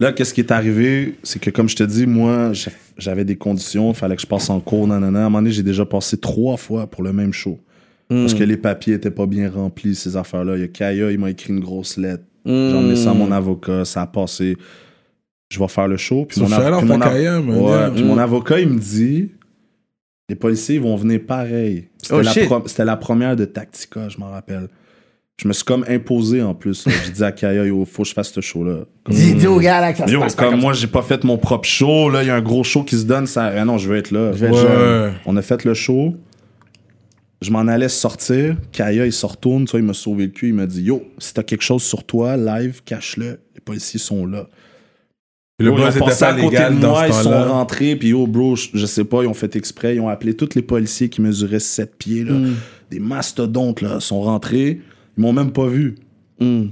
Là, 0.01 0.11
qu'est-ce 0.11 0.33
qui 0.33 0.41
est 0.41 0.51
arrivé? 0.51 1.15
C'est 1.23 1.39
que, 1.39 1.49
comme 1.51 1.69
je 1.69 1.75
te 1.75 1.83
dis, 1.83 2.05
moi, 2.07 2.51
j'avais 2.97 3.23
des 3.23 3.35
conditions, 3.35 3.91
il 3.91 3.95
fallait 3.95 4.15
que 4.15 4.21
je 4.23 4.27
passe 4.27 4.49
en 4.49 4.59
cours, 4.59 4.87
nanana. 4.87 5.19
À 5.19 5.21
un 5.21 5.25
moment 5.25 5.37
donné, 5.39 5.51
j'ai 5.51 5.61
déjà 5.63 5.85
passé 5.85 6.17
trois 6.17 6.57
fois 6.57 6.87
pour 6.87 7.03
le 7.03 7.13
même 7.13 7.31
show. 7.33 7.59
Parce 8.09 8.33
que 8.33 8.43
les 8.43 8.57
papiers 8.57 8.95
étaient 8.95 9.11
pas 9.11 9.25
bien 9.25 9.49
remplis, 9.49 9.95
ces 9.95 10.17
affaires-là. 10.17 10.57
Il 10.57 10.61
y 10.61 10.63
a 10.65 10.67
Kaya, 10.67 11.11
il 11.11 11.19
m'a 11.19 11.29
écrit 11.29 11.53
une 11.53 11.61
grosse 11.61 11.95
lettre. 11.97 12.23
J'ai 12.45 12.51
emmené 12.51 12.95
ça 12.97 13.11
à 13.11 13.13
mon 13.13 13.31
avocat, 13.31 13.85
ça 13.85 14.01
a 14.01 14.07
passé. 14.07 14.57
Je 15.49 15.59
vais 15.59 15.67
faire 15.69 15.87
le 15.87 15.95
show. 15.97 16.25
Puis 16.25 16.39
mon, 16.41 16.47
out 16.47 16.61
puis 16.79 16.87
mon 16.87 17.01
av- 17.01 17.11
Kaya, 17.13 17.39
Ouais, 17.39 17.91
puis 17.93 18.03
mon 18.03 18.17
avocat, 18.17 18.59
il 18.59 18.67
me 18.69 18.79
dit 18.79 19.29
les 20.29 20.35
policiers 20.35 20.75
ils 20.75 20.81
vont 20.81 20.95
venir 20.95 21.21
pareil. 21.25 21.87
C'était 22.01 22.15
Oh, 22.15 22.21
la, 22.21 22.31
pro- 22.47 22.63
la 22.85 22.97
première 22.97 23.35
de 23.35 23.45
Tactica, 23.45 24.09
je 24.09 24.17
m'en 24.17 24.31
rappelle. 24.31 24.67
Je 25.37 25.47
me 25.47 25.53
suis 25.53 25.63
comme 25.63 25.83
imposé 25.89 26.41
en 26.43 26.53
plus. 26.53 26.85
J'ai 27.05 27.11
dit 27.11 27.23
à 27.23 27.31
Kaya, 27.31 27.65
il 27.65 27.85
faut 27.85 28.03
que 28.03 28.09
je 28.09 28.13
fasse 28.13 28.31
ce 28.31 28.41
show-là. 28.41 28.81
Dis, 29.09 29.33
dis 29.33 29.47
aux 29.47 29.59
gars, 29.59 29.81
là, 29.81 29.91
que 29.91 29.97
ça 29.99 30.07
se 30.07 30.11
Yo, 30.11 30.19
passe 30.19 30.35
pas 30.35 30.49
comme 30.51 30.59
moi, 30.59 30.73
j'ai 30.73 30.85
pas 30.87 31.01
fait 31.01 31.23
mon 31.23 31.37
propre 31.39 31.67
show. 31.67 32.09
Là, 32.11 32.21
il 32.23 32.27
y 32.27 32.29
a 32.29 32.35
un 32.35 32.41
gros 32.41 32.63
show 32.63 32.83
qui 32.83 32.95
se 32.95 33.05
donne. 33.05 33.25
Ça... 33.25 33.45
Ah 33.45 33.65
non, 33.65 33.79
je 33.79 33.89
veux 33.89 33.97
être 33.97 34.11
là. 34.11 34.33
Je 34.33 34.37
vais 34.37 34.47
être 34.47 34.63
Ouais. 34.63 35.07
là. 35.07 35.11
On 35.25 35.35
a 35.37 35.41
fait 35.41 35.63
le 35.65 35.73
show. 35.73 36.15
Je 37.41 37.49
m'en 37.49 37.61
allais 37.61 37.89
sortir. 37.89 38.55
Kaya, 38.71 39.07
il 39.07 39.11
se 39.13 39.25
retourne. 39.25 39.65
Tu 39.65 39.71
vois, 39.71 39.79
il 39.79 39.85
m'a 39.85 39.93
sauvé 39.95 40.25
le 40.25 40.31
cul. 40.31 40.49
Il 40.49 40.53
m'a 40.53 40.67
dit 40.67 40.83
Yo, 40.83 41.01
si 41.17 41.33
t'as 41.33 41.41
quelque 41.43 41.63
chose 41.63 41.81
sur 41.81 42.03
toi, 42.03 42.37
live, 42.37 42.81
cache-le. 42.85 43.39
Les 43.55 43.61
policiers 43.61 43.99
sont 43.99 44.27
là. 44.27 44.47
Puis 45.57 45.65
le 45.67 45.71
Yo, 45.73 45.77
ils 45.79 45.83
ont 45.83 45.89
était 45.89 45.99
passé 46.01 46.19
pas 46.19 46.27
à 46.27 46.33
côté 46.35 46.45
légal 46.45 46.75
de 46.75 46.81
dans 46.81 46.89
moi, 46.91 47.03
ce 47.03 47.07
ils 47.07 47.13
sont 47.15 47.23
temps-là. 47.31 47.45
rentrés, 47.47 47.95
puis 47.95 48.09
yo, 48.09 48.27
bro, 48.27 48.55
je, 48.55 48.67
je 48.75 48.85
sais 48.85 49.05
pas, 49.05 49.23
ils 49.23 49.27
ont 49.27 49.33
fait 49.33 49.55
exprès, 49.55 49.95
ils 49.95 49.99
ont 49.99 50.09
appelé 50.09 50.35
tous 50.35 50.53
les 50.55 50.61
policiers 50.61 51.09
qui 51.09 51.21
mesuraient 51.21 51.59
7 51.59 51.95
pieds, 51.97 52.23
là, 52.23 52.33
Hmm. 52.33 52.53
des 52.91 52.99
mastodontes, 52.99 53.81
là, 53.81 53.99
sont 53.99 54.21
rentrés, 54.21 54.81
ils 55.17 55.21
m'ont 55.21 55.33
même 55.33 55.51
pas 55.51 55.67
vu. 55.67 55.95
Hmm. 56.39 56.65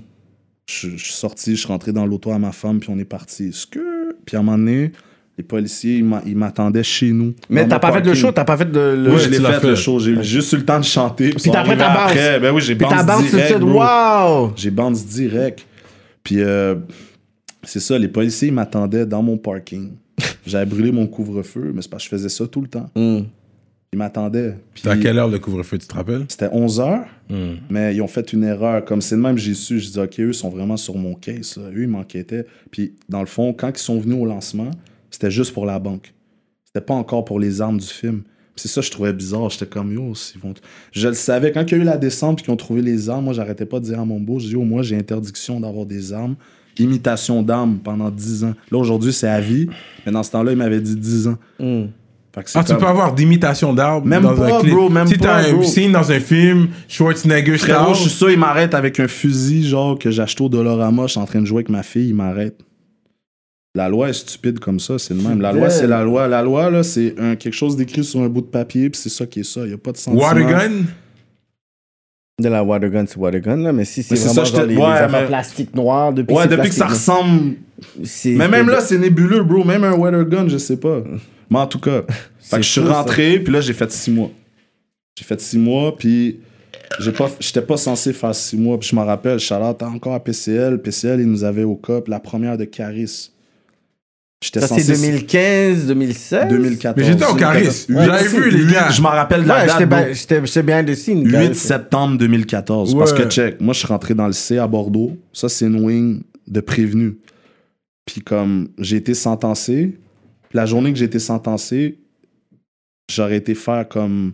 Je, 0.67 0.89
je 0.91 1.03
suis 1.03 1.13
sorti, 1.13 1.51
je 1.55 1.59
suis 1.61 1.67
rentré 1.67 1.91
dans 1.91 2.05
l'auto 2.05 2.31
à 2.31 2.39
ma 2.39 2.51
femme, 2.51 2.79
puis 2.79 2.89
on 2.91 2.99
est 2.99 3.05
parti. 3.05 3.51
Skur! 3.53 3.81
Puis 4.25 4.35
à 4.37 4.39
un 4.39 4.43
moment 4.43 4.57
donné, 4.57 4.91
les 5.37 5.43
policiers, 5.43 5.97
ils 5.97 6.03
m'a- 6.03 6.21
ils 6.25 6.35
m'attendaient 6.35 6.83
chez 6.83 7.11
nous. 7.11 7.33
Mais 7.49 7.67
t'as 7.67 7.79
pas 7.79 7.91
fait 7.93 8.05
le 8.05 8.13
show, 8.13 8.31
t'as 8.31 8.43
pas 8.43 8.57
fait 8.57 8.69
de. 8.71 8.79
Le... 8.79 9.11
Oui, 9.13 9.19
je 9.19 9.29
l'ai 9.29 9.39
fait, 9.39 9.59
fait. 9.59 9.67
le 9.67 9.75
show. 9.75 9.99
J'ai 9.99 10.21
juste 10.21 10.51
eu 10.53 10.57
le 10.57 10.65
temps 10.65 10.79
de 10.79 10.83
chanter. 10.85 11.29
Puis 11.29 11.49
t'as 11.49 11.61
après 11.61 11.77
ta 11.77 11.89
bounce. 11.89 12.11
Après, 12.11 12.39
ben 12.39 12.53
oui, 12.53 12.61
j'ai 12.61 12.75
bounce 12.75 13.05
bounce 13.05 13.29
tout 13.29 13.37
de 13.37 13.41
direct, 13.41 13.63
waouh! 13.63 14.51
J'ai 14.55 14.69
bounce 14.69 15.05
direct. 15.05 15.65
Puis 16.23 16.41
euh, 16.41 16.75
c'est 17.63 17.79
ça, 17.79 17.97
les 17.97 18.07
policiers 18.09 18.49
ils 18.49 18.53
m'attendaient 18.53 19.05
dans 19.05 19.23
mon 19.23 19.37
parking. 19.37 19.91
J'avais 20.45 20.65
brûlé 20.65 20.91
mon 20.91 21.07
couvre-feu, 21.07 21.71
mais 21.73 21.81
c'est 21.81 21.89
parce 21.89 22.03
que 22.03 22.09
je 22.09 22.15
faisais 22.17 22.29
ça 22.29 22.45
tout 22.45 22.61
le 22.61 22.67
temps. 22.67 22.89
Hmm. 22.95 23.21
Ils 23.91 23.97
m'attendaient. 23.97 24.51
Puis 24.73 24.83
C'était 24.83 24.89
à 24.93 24.97
quelle 24.97 25.17
heure 25.17 25.27
le 25.29 25.39
couvre-feu, 25.39 25.77
tu 25.79 25.87
te 25.87 25.93
rappelles? 25.95 26.25
C'était 26.29 26.49
11 26.51 26.79
heures, 26.79 27.05
Hmm. 27.29 27.55
mais 27.69 27.95
ils 27.95 28.01
ont 28.01 28.07
fait 28.07 28.33
une 28.33 28.43
erreur. 28.43 28.83
Comme 28.85 29.01
c'est 29.01 29.15
de 29.15 29.21
même, 29.21 29.37
j'ai 29.37 29.53
su. 29.55 29.79
Je 29.79 29.89
dis, 29.91 29.99
OK, 29.99 30.19
eux 30.19 30.33
sont 30.33 30.49
vraiment 30.49 30.77
sur 30.77 30.95
mon 30.97 31.13
case. 31.15 31.57
là. 31.57 31.69
Eux, 31.75 31.83
ils 31.83 31.87
m'enquêtaient. 31.87 32.45
Puis 32.71 32.93
dans 33.07 33.19
le 33.21 33.25
fond, 33.27 33.53
quand 33.53 33.69
ils 33.69 33.81
sont 33.81 33.99
venus 33.99 34.17
au 34.21 34.25
lancement, 34.25 34.71
c'était 35.11 35.31
juste 35.31 35.53
pour 35.53 35.65
la 35.65 35.79
banque. 35.79 36.13
C'était 36.65 36.85
pas 36.85 36.93
encore 36.93 37.25
pour 37.25 37.39
les 37.39 37.61
armes 37.61 37.77
du 37.79 37.85
film. 37.87 38.21
C'est 38.55 38.67
ça 38.67 38.81
que 38.81 38.87
je 38.87 38.91
trouvais 38.91 39.13
bizarre. 39.13 39.49
J'étais 39.49 39.65
comme, 39.67 39.91
yo, 39.93 40.13
s'ils 40.15 40.39
vont. 40.41 40.53
Je 40.91 41.07
le 41.07 41.13
savais. 41.15 41.51
Quand 41.51 41.63
il 41.63 41.71
y 41.71 41.73
a 41.75 41.77
eu 41.77 41.85
la 41.85 41.97
descente 41.97 42.35
puis 42.37 42.45
qu'ils 42.45 42.53
ont 42.53 42.57
trouvé 42.57 42.81
les 42.81 43.09
armes, 43.09 43.23
moi, 43.25 43.33
j'arrêtais 43.33 43.65
pas 43.65 43.79
de 43.79 43.85
dire 43.85 43.99
à 43.99 44.05
mon 44.05 44.19
beau, 44.19 44.37
je 44.37 44.47
dis, 44.47 44.53
yo, 44.53 44.63
moi, 44.63 44.81
j'ai 44.83 44.97
interdiction 44.97 45.59
d'avoir 45.59 45.85
des 45.85 46.13
armes. 46.13 46.35
Imitation 46.77 47.41
d'armes 47.43 47.79
pendant 47.83 48.09
10 48.11 48.43
ans. 48.43 48.53
Là, 48.71 48.77
aujourd'hui, 48.77 49.11
c'est 49.13 49.27
à 49.27 49.41
vie. 49.41 49.67
Mais 50.05 50.11
dans 50.11 50.23
ce 50.23 50.31
temps-là, 50.31 50.51
il 50.51 50.57
m'avait 50.57 50.79
dit 50.81 50.95
10 50.95 51.27
ans. 51.27 51.37
Hmm. 51.59 51.85
Ah, 52.55 52.63
tu 52.63 52.75
peux 52.75 52.85
avoir 52.85 53.13
d'imitation 53.13 53.73
d'arbre 53.73 54.05
Même 54.07 54.23
dans 54.23 54.35
pas, 54.35 54.57
un 54.57 54.59
clip. 54.61 54.73
bro, 54.73 54.89
même 54.89 55.07
si 55.07 55.17
t'as 55.17 55.47
un 55.49 55.53
bro. 55.53 55.63
scene 55.63 55.91
dans 55.91 56.11
un 56.11 56.19
film, 56.19 56.69
Schwarzenegger 56.87 57.57
Frérot, 57.57 57.93
je 57.93 58.01
suis 58.01 58.09
sûr, 58.09 58.31
il 58.31 58.39
m'arrête 58.39 58.73
avec 58.73 58.99
un 58.99 59.07
fusil, 59.07 59.67
genre, 59.67 59.97
que 59.97 60.11
j'ai 60.11 60.21
acheté 60.21 60.43
au 60.43 60.49
Dollarama, 60.49 61.03
je 61.07 61.11
suis 61.11 61.19
en 61.19 61.25
train 61.25 61.41
de 61.41 61.45
jouer 61.45 61.57
avec 61.59 61.69
ma 61.69 61.83
fille, 61.83 62.09
il 62.09 62.15
m'arrête. 62.15 62.59
La 63.75 63.87
loi 63.87 64.09
est 64.09 64.13
stupide 64.13 64.59
comme 64.59 64.79
ça, 64.79 64.97
c'est 64.97 65.13
le 65.13 65.21
même. 65.21 65.41
La 65.41 65.51
loi, 65.53 65.69
c'est 65.69 65.85
la 65.87 66.03
loi. 66.03 66.27
La 66.27 66.41
loi, 66.41 66.69
là, 66.71 66.81
c'est 66.81 67.13
un- 67.19 67.35
quelque 67.35 67.53
chose 67.53 67.75
d'écrit 67.77 68.03
sur 68.03 68.19
un 68.21 68.27
bout 68.27 68.41
de 68.41 68.47
papier, 68.47 68.89
puis 68.89 68.99
c'est 68.99 69.09
ça 69.09 69.25
qui 69.27 69.41
est 69.41 69.43
ça. 69.43 69.61
Il 69.61 69.67
n'y 69.67 69.73
a 69.73 69.77
pas 69.77 69.91
de 69.91 69.97
sentiment. 69.97 70.23
Watergun, 70.23 70.85
De 72.39 72.47
la 72.49 72.63
watergun, 72.63 73.05
c'est 73.05 73.17
watergun, 73.17 73.57
là, 73.57 73.73
mais 73.73 73.83
si 73.85 74.01
c'est 74.01 74.13
Mais 74.15 74.17
c'est 74.17 74.27
vraiment 74.29 74.45
ça, 74.45 74.51
genre 74.51 74.61
je 74.61 74.63
te- 74.63 74.67
les, 74.69 74.75
les 74.75 74.81
ouais, 74.81 74.87
affaires 74.87 75.21
mais- 75.21 75.27
plastiques 75.27 75.75
noires, 75.75 76.13
depuis 76.13 76.33
Ouais, 76.35 76.47
depuis 76.47 76.69
que 76.69 76.75
ça 76.75 76.87
ressemble. 76.87 77.55
Mais 78.25 78.47
même 78.47 78.69
là, 78.69 78.79
c'est 78.81 78.97
nébuleux, 78.97 79.43
bro. 79.43 79.63
Même 79.63 79.83
un 79.83 79.93
weather 79.93 80.25
gun, 80.25 80.47
je 80.47 80.57
sais 80.57 80.77
pas. 80.77 81.01
Mais 81.49 81.59
en 81.59 81.67
tout 81.67 81.79
cas, 81.79 82.03
fait 82.39 82.57
que 82.57 82.61
je 82.63 82.69
suis 82.69 82.81
fou, 82.81 82.87
ça. 82.87 82.93
rentré, 82.93 83.39
puis 83.39 83.51
là, 83.53 83.61
j'ai 83.61 83.73
fait 83.73 83.91
six 83.91 84.11
mois. 84.11 84.31
J'ai 85.17 85.25
fait 85.25 85.39
six 85.41 85.57
mois, 85.57 85.95
puis 85.97 86.39
j'ai 86.99 87.11
pas, 87.11 87.29
j'étais 87.39 87.61
pas 87.61 87.75
censé 87.77 88.13
faire 88.13 88.33
six 88.33 88.55
mois. 88.57 88.79
Puis 88.79 88.89
je 88.89 88.95
me 88.95 89.01
rappelle, 89.01 89.39
Charlotte, 89.39 89.81
encore 89.83 90.13
à 90.13 90.19
PCL. 90.23 90.81
PCL, 90.81 91.19
ils 91.21 91.29
nous 91.29 91.43
avaient 91.43 91.63
au 91.65 91.75
COP 91.75 92.07
la 92.07 92.19
première 92.19 92.57
de 92.57 92.63
Caris. 92.65 93.31
J'étais 94.41 94.61
Ça, 94.61 94.67
c'est 94.69 94.79
censé. 94.81 95.01
2015, 95.11 95.87
2016? 95.87 96.47
2014. 96.49 96.95
Mais 96.97 97.03
j'étais 97.11 97.25
au 97.25 97.35
Caris. 97.35 97.85
J'avais 97.89 98.27
vu, 98.27 98.49
les 98.49 98.71
gars. 98.71 98.89
Je 98.89 99.01
me 99.01 99.07
rappelle 99.07 99.43
de 99.43 99.47
la 99.49 99.55
Ouais, 99.55 99.65
date. 99.65 99.71
j'étais 99.73 99.85
bro. 99.85 99.99
bien- 99.99 100.13
j'étais 100.13 100.45
j'étais 100.45 100.63
bien 100.63 100.83
de 100.83 100.93
signe. 100.93 101.27
8 101.27 101.55
septembre 101.55 102.17
2014. 102.17 102.95
Parce 102.97 103.11
Ouais. 103.11 103.23
que, 103.25 103.29
check, 103.29 103.59
moi, 103.59 103.73
je 103.73 103.79
suis 103.79 103.87
rentré 103.87 104.13
dans 104.13 104.27
le 104.27 104.31
C 104.33 104.57
à 104.57 104.65
Bordeaux. 104.67 105.17
Ça, 105.33 105.49
c'est 105.49 105.65
une 105.65 105.83
wing 105.83 106.21
de 106.47 106.61
prévenu. 106.61 107.17
Puis, 108.05 108.21
comme 108.21 108.69
j'ai 108.79 108.95
été 108.95 109.13
sentencé, 109.13 109.97
la 110.53 110.65
journée 110.65 110.93
que 110.93 110.97
j'ai 110.99 111.05
été 111.05 111.19
sentencé, 111.19 111.99
j'aurais 113.11 113.37
été 113.37 113.55
faire 113.55 113.89
comme 113.89 114.31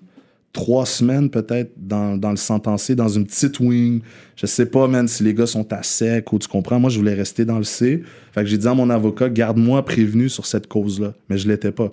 trois 0.55 0.85
semaines 0.85 1.29
peut-être 1.29 1.71
dans, 1.77 2.17
dans 2.17 2.31
le 2.31 2.37
sentencé, 2.37 2.95
dans 2.95 3.09
une 3.09 3.25
petite 3.25 3.59
wing. 3.59 4.01
Je 4.35 4.45
sais 4.47 4.65
pas, 4.65 4.87
man, 4.87 5.07
si 5.07 5.21
les 5.23 5.33
gars 5.33 5.45
sont 5.45 5.71
à 5.71 5.83
sec 5.83 6.31
ou 6.33 6.39
tu 6.39 6.47
comprends. 6.47 6.79
Moi, 6.79 6.89
je 6.89 6.97
voulais 6.97 7.13
rester 7.13 7.45
dans 7.45 7.57
le 7.57 7.63
C. 7.65 8.01
Fait 8.31 8.41
que 8.41 8.47
j'ai 8.47 8.57
dit 8.57 8.67
à 8.67 8.73
mon 8.73 8.89
avocat, 8.89 9.29
garde-moi 9.29 9.83
prévenu 9.85 10.29
sur 10.29 10.45
cette 10.45 10.67
cause-là. 10.67 11.13
Mais 11.29 11.37
je 11.37 11.47
l'étais 11.47 11.71
pas. 11.71 11.91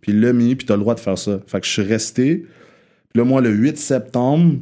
Puis 0.00 0.12
il 0.12 0.20
l'a 0.20 0.32
mis, 0.32 0.54
puis 0.54 0.64
t'as 0.66 0.74
le 0.74 0.80
droit 0.80 0.94
de 0.94 1.00
faire 1.00 1.18
ça. 1.18 1.40
Fait 1.46 1.60
que 1.60 1.66
je 1.66 1.72
suis 1.72 1.82
resté. 1.82 2.46
Puis 3.12 3.18
là, 3.18 3.24
moi, 3.24 3.40
le 3.40 3.50
8 3.50 3.76
septembre, 3.78 4.56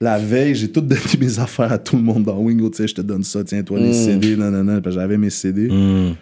la 0.00 0.18
veille, 0.18 0.54
j'ai 0.54 0.70
tout 0.70 0.80
donné 0.80 1.00
mes 1.20 1.38
affaires 1.38 1.72
à 1.72 1.78
tout 1.78 1.96
le 1.96 2.02
monde 2.02 2.24
dans 2.24 2.38
Wingo. 2.38 2.70
Tu 2.70 2.76
sais, 2.78 2.88
je 2.88 2.94
te 2.94 3.00
donne 3.02 3.24
ça, 3.24 3.42
tiens, 3.44 3.62
toi, 3.62 3.78
les 3.78 3.90
Mm. 3.90 3.92
CD, 3.92 4.36
nanana. 4.36 4.80
Puis 4.80 4.92
j'avais 4.92 5.18
mes 5.18 5.30
CD. 5.30 5.68
Hmm. 5.68 6.14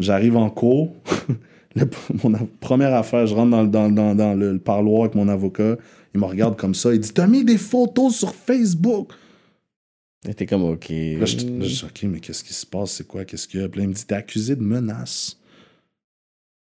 J'arrive 0.00 0.36
en 0.36 0.50
cours. 0.50 0.94
Le- 1.74 1.88
mon 2.24 2.48
première 2.60 2.94
affaire, 2.94 3.26
je 3.26 3.34
rentre 3.34 3.50
dans, 3.50 3.62
le- 3.62 3.68
dans, 3.68 3.90
dans, 3.90 4.14
dans 4.14 4.34
le, 4.34 4.52
le 4.52 4.58
parloir 4.58 5.02
avec 5.04 5.14
mon 5.14 5.28
avocat. 5.28 5.76
Il 6.14 6.20
me 6.20 6.26
regarde 6.26 6.56
comme 6.56 6.74
ça. 6.74 6.92
Il 6.92 7.00
dit 7.00 7.12
T'as 7.12 7.26
mis 7.26 7.44
des 7.44 7.58
photos 7.58 8.14
sur 8.16 8.34
Facebook 8.34 9.12
T'es 10.36 10.46
comme, 10.46 10.62
OK. 10.62 10.88
Là, 10.90 11.24
je, 11.24 11.36
là, 11.38 11.42
je 11.62 11.66
dis 11.66 11.84
Ok, 11.84 12.02
mais 12.04 12.20
qu'est-ce 12.20 12.44
qui 12.44 12.54
se 12.54 12.64
passe? 12.66 12.92
C'est 12.92 13.06
quoi? 13.06 13.24
Qu'est-ce 13.24 13.48
qu'il 13.48 13.60
y 13.60 13.64
a? 13.64 13.68
Puis 13.68 13.78
là, 13.80 13.84
il 13.84 13.88
me 13.88 13.94
dit 13.94 14.04
T'es 14.06 14.14
accusé 14.14 14.54
de 14.54 14.62
menace 14.62 15.36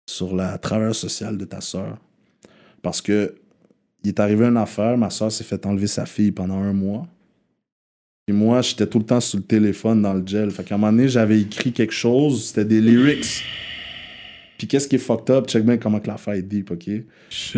sur 0.09 0.35
la 0.35 0.57
travailleuse 0.57 0.97
sociale 0.97 1.37
de 1.37 1.45
ta 1.45 1.61
sœur. 1.61 1.97
Parce 2.81 3.01
que 3.01 3.35
il 4.03 4.07
est 4.09 4.19
arrivé 4.21 4.45
une 4.45 4.55
affaire, 4.57 4.97
ma 4.97 5.09
soeur 5.09 5.29
s'est 5.31 5.43
fait 5.43 5.65
enlever 5.65 5.87
sa 5.87 6.05
fille 6.05 6.31
pendant 6.31 6.55
un 6.57 6.71
mois. 6.71 7.05
Et 8.29 8.31
moi, 8.31 8.61
j'étais 8.61 8.87
tout 8.87 8.99
le 8.99 9.05
temps 9.05 9.19
sur 9.19 9.39
le 9.39 9.43
téléphone 9.43 10.01
dans 10.03 10.13
le 10.13 10.25
gel. 10.25 10.51
Fait 10.51 10.63
qu'à 10.63 10.75
un 10.75 10.77
moment 10.77 10.91
donné, 10.93 11.09
j'avais 11.09 11.41
écrit 11.41 11.73
quelque 11.73 11.91
chose, 11.93 12.45
c'était 12.47 12.63
des 12.63 12.79
lyrics. 12.79 13.43
Puis 14.59 14.67
qu'est-ce 14.67 14.87
qui 14.87 14.97
est 14.97 14.99
fucked 14.99 15.31
up? 15.33 15.47
Check 15.47 15.63
bien 15.65 15.77
comment 15.77 15.99
que 15.99 16.07
l'affaire 16.07 16.35
est 16.35 16.41
deep, 16.43 16.69
OK? 16.69 16.87
Shit. 17.29 17.57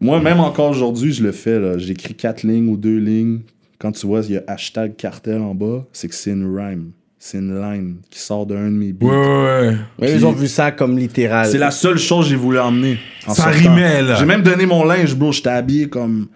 Moi, 0.00 0.20
même 0.20 0.40
encore 0.40 0.70
aujourd'hui, 0.70 1.12
je 1.12 1.22
le 1.22 1.32
fais. 1.32 1.58
là. 1.58 1.78
J'écris 1.78 2.14
quatre 2.14 2.42
lignes 2.42 2.68
ou 2.68 2.76
deux 2.76 2.98
lignes. 2.98 3.40
Quand 3.78 3.92
tu 3.92 4.06
vois, 4.06 4.20
il 4.28 4.32
y 4.34 4.36
a 4.36 4.42
hashtag 4.46 4.96
cartel 4.96 5.40
en 5.40 5.54
bas, 5.54 5.86
c'est 5.92 6.08
que 6.08 6.14
c'est 6.14 6.32
une 6.32 6.54
rhyme. 6.54 6.90
C'est 7.18 7.38
une 7.38 7.58
line 7.60 7.96
qui 8.10 8.18
sort 8.18 8.44
d'un 8.44 8.64
de 8.66 8.74
mes 8.74 8.92
beats. 8.92 9.06
Ouais, 9.06 9.12
ouais, 9.16 9.68
ouais. 9.68 9.76
Mais 10.00 10.12
ils 10.12 10.26
ont 10.26 10.32
vu 10.32 10.46
ça 10.48 10.70
comme 10.72 10.98
littéral. 10.98 11.46
C'est 11.50 11.58
la 11.58 11.70
seule 11.70 11.98
chose 11.98 12.24
que 12.26 12.30
j'ai 12.30 12.36
voulu 12.36 12.58
emmener. 12.58 12.98
en 13.26 13.32
Ça 13.34 13.44
sortant. 13.44 13.58
rimait, 13.58 14.02
là. 14.02 14.16
J'ai 14.16 14.26
même 14.26 14.42
donné 14.42 14.66
mon 14.66 14.84
linge, 14.84 15.14
bro. 15.14 15.32
J'étais 15.32 15.48
habillé 15.50 15.88
comme. 15.88 16.26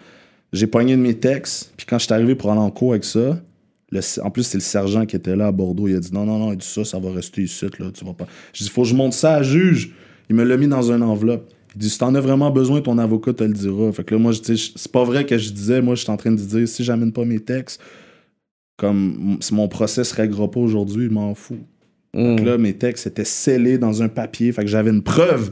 J'ai 0.53 0.67
pogné 0.67 0.97
de 0.97 1.01
mes 1.03 1.15
textes. 1.15 1.73
Puis 1.77 1.87
quand 1.87 1.99
j'étais 1.99 2.15
arrivé 2.15 2.35
pour 2.35 2.51
aller 2.51 2.61
en 2.61 2.71
cours 2.71 2.93
avec 2.93 3.05
ça, 3.05 3.39
le- 3.91 4.23
en 4.23 4.31
plus, 4.31 4.43
c'est 4.45 4.59
le 4.59 4.63
sergent 4.63 5.05
qui 5.07 5.17
était 5.17 5.35
là 5.37 5.49
à 5.49 5.53
Bordeaux. 5.53 5.89
Il 5.89 5.97
a 5.97 6.01
dit 6.01 6.13
non, 6.13 6.25
non, 6.25 6.39
non, 6.39 6.53
il 6.53 6.59
dit 6.59 6.67
ça, 6.67 6.85
ça 6.85 6.99
va 6.99 7.13
rester 7.13 7.43
ici, 7.43 7.67
là. 7.79 7.91
Tu 7.93 8.05
vas 8.05 8.13
pas. 8.15 8.27
J'ai 8.53 8.65
dit, 8.65 8.71
faut 8.71 8.83
que 8.83 8.89
je 8.89 8.95
monte 8.95 9.13
ça 9.15 9.35
à 9.35 9.43
juge. 9.43 9.93
Il 10.29 10.37
me 10.37 10.45
l'a 10.45 10.57
mis 10.57 10.69
dans 10.69 10.93
une 10.93 11.03
enveloppe. 11.03 11.51
Il 11.75 11.81
dit, 11.81 11.91
si 11.91 11.99
t'en 11.99 12.15
as 12.15 12.21
vraiment 12.21 12.51
besoin, 12.51 12.81
ton 12.81 12.99
avocat 12.99 13.33
te 13.33 13.45
le 13.45 13.53
dira. 13.53 13.93
Fait 13.93 14.05
que 14.05 14.15
là, 14.15 14.21
moi, 14.21 14.33
je- 14.33 14.55
c'est 14.77 14.91
pas 14.93 15.05
vrai 15.05 15.25
que 15.27 15.37
je 15.39 15.51
disais, 15.51 15.81
moi, 15.83 15.95
j'étais 15.95 16.11
en 16.11 16.17
train 16.17 16.33
de 16.33 16.37
dire, 16.37 16.67
si 16.69 16.83
j'amène 16.85 17.13
pas 17.13 17.25
mes 17.25 17.41
textes, 17.41 17.81
comme 18.77 19.37
si 19.41 19.55
mon 19.55 19.69
procès 19.69 20.05
se 20.05 20.15
réglera 20.15 20.51
pas 20.51 20.61
aujourd'hui, 20.61 21.07
je 21.07 21.11
m'en 21.11 21.35
fous. 21.35 21.59
Mm. 22.15 22.37
Fait 22.37 22.43
que 22.43 22.49
là, 22.49 22.59
mes 22.59 22.73
textes 22.75 23.07
étaient 23.07 23.25
scellés 23.25 23.79
dans 23.79 24.03
un 24.03 24.09
papier. 24.09 24.51
Fait 24.53 24.63
que 24.63 24.69
j'avais 24.69 24.91
une 24.91 25.03
preuve 25.03 25.51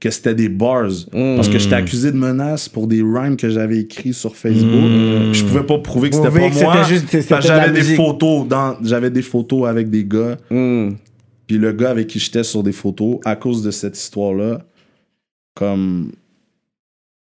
que 0.00 0.10
c'était 0.10 0.34
des 0.34 0.48
bars. 0.48 0.90
Parce 1.10 1.48
que 1.48 1.58
j'étais 1.58 1.74
accusé 1.74 2.12
de 2.12 2.16
menaces 2.16 2.68
pour 2.68 2.86
des 2.86 3.02
rhymes 3.02 3.36
que 3.36 3.50
j'avais 3.50 3.78
écrits 3.78 4.14
sur 4.14 4.36
Facebook. 4.36 5.30
Puis 5.32 5.40
je 5.40 5.44
pouvais 5.44 5.64
pas 5.64 5.78
prouver 5.78 6.10
que 6.10 6.16
c'était 6.16 6.30
pas 6.30 6.50
que 6.50 6.62
moi. 6.62 7.40
j'avais 7.40 7.72
des 7.72 7.78
musique. 7.78 7.96
photos 7.96 8.46
dans, 8.46 8.76
j'avais 8.82 9.10
des 9.10 9.22
photos 9.22 9.68
avec 9.68 9.90
des 9.90 10.04
gars. 10.04 10.36
Mm. 10.50 10.90
Puis 11.46 11.58
le 11.58 11.72
gars 11.72 11.90
avec 11.90 12.06
qui 12.08 12.18
j'étais 12.18 12.44
sur 12.44 12.62
des 12.62 12.72
photos, 12.72 13.18
à 13.24 13.34
cause 13.34 13.62
de 13.62 13.70
cette 13.70 13.98
histoire-là, 13.98 14.60
comme. 15.54 16.12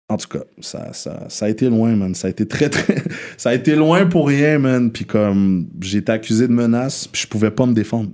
En 0.08 0.18
tout 0.18 0.28
cas, 0.28 0.44
ça, 0.60 0.92
ça, 0.92 1.24
ça 1.28 1.46
a 1.46 1.48
été 1.48 1.70
loin, 1.70 1.96
man. 1.96 2.14
Ça 2.14 2.26
a 2.26 2.30
été 2.30 2.46
très, 2.46 2.68
très. 2.68 3.02
ça 3.38 3.50
a 3.50 3.54
été 3.54 3.74
loin 3.74 4.04
pour 4.04 4.28
rien, 4.28 4.58
man. 4.58 4.90
Puis 4.90 5.06
comme, 5.06 5.66
j'ai 5.80 5.98
été 5.98 6.12
accusé 6.12 6.46
de 6.46 6.52
menaces, 6.52 7.08
puis 7.08 7.22
je 7.22 7.28
pouvais 7.28 7.50
pas 7.50 7.64
me 7.64 7.72
défendre. 7.72 8.10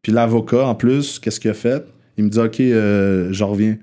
Puis 0.00 0.12
l'avocat, 0.12 0.66
en 0.66 0.74
plus, 0.74 1.18
qu'est-ce 1.18 1.38
qu'il 1.38 1.50
a 1.50 1.54
fait? 1.54 1.84
Il 2.18 2.24
me 2.24 2.28
dit, 2.30 2.38
OK, 2.38 2.60
euh, 2.60 3.28
je 3.32 3.44
reviens. 3.44 3.76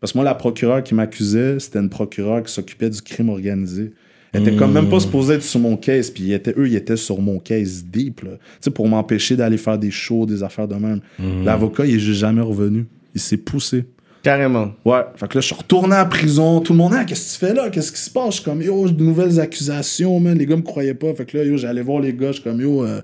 Parce 0.00 0.12
que 0.12 0.18
moi, 0.18 0.24
la 0.24 0.34
procureure 0.34 0.82
qui 0.82 0.94
m'accusait, 0.94 1.58
c'était 1.58 1.78
une 1.78 1.88
procureure 1.88 2.42
qui 2.42 2.52
s'occupait 2.52 2.90
du 2.90 3.00
crime 3.00 3.28
organisé. 3.28 3.92
Elle 4.32 4.42
était 4.42 4.56
comme 4.56 4.72
même 4.72 4.90
pas 4.90 5.00
supposée 5.00 5.34
être 5.34 5.42
sur 5.42 5.60
mon 5.60 5.76
case, 5.78 6.10
puis 6.10 6.24
ils 6.24 6.32
étaient- 6.34 6.52
eux, 6.58 6.68
ils 6.68 6.74
étaient 6.76 6.96
sur 6.96 7.20
mon 7.22 7.38
case 7.38 7.84
deep, 7.84 8.20
là. 8.22 8.32
Tu 8.32 8.38
sais, 8.60 8.70
pour 8.70 8.86
m'empêcher 8.86 9.34
d'aller 9.36 9.56
faire 9.56 9.78
des 9.78 9.90
shows, 9.90 10.26
des 10.26 10.42
affaires 10.42 10.68
de 10.68 10.74
même. 10.74 11.00
L'avocat, 11.44 11.86
il 11.86 11.94
est 11.94 11.98
juste 11.98 12.20
jamais 12.20 12.42
revenu. 12.42 12.84
Il 13.14 13.20
s'est 13.20 13.38
poussé. 13.38 13.84
Carrément. 14.22 14.72
Ouais, 14.84 15.00
fait 15.14 15.28
que 15.28 15.34
là, 15.38 15.40
je 15.40 15.46
suis 15.46 15.54
retourné 15.54 15.94
à 15.94 15.98
la 15.98 16.04
prison. 16.04 16.60
Tout 16.60 16.72
le 16.72 16.78
monde, 16.78 16.92
ah, 16.94 17.04
qu'est-ce 17.04 17.38
que 17.38 17.40
tu 17.40 17.46
fais 17.46 17.54
là? 17.54 17.70
Qu'est-ce 17.70 17.92
qui 17.92 18.00
se 18.00 18.10
passe? 18.10 18.26
Je 18.30 18.32
suis 18.40 18.44
comme, 18.44 18.60
yo, 18.60 18.88
de 18.90 19.02
nouvelles 19.02 19.38
accusations, 19.40 20.18
man. 20.20 20.36
Les 20.36 20.44
gars 20.44 20.56
me 20.56 20.62
croyaient 20.62 20.94
pas. 20.94 21.14
Fait 21.14 21.24
que 21.24 21.38
là, 21.38 21.44
yo, 21.44 21.56
j'allais 21.56 21.80
voir 21.82 22.00
les 22.02 22.12
gars. 22.12 22.28
Je 22.28 22.32
suis 22.34 22.42
comme, 22.42 22.60
yo, 22.60 22.84
euh, 22.84 23.00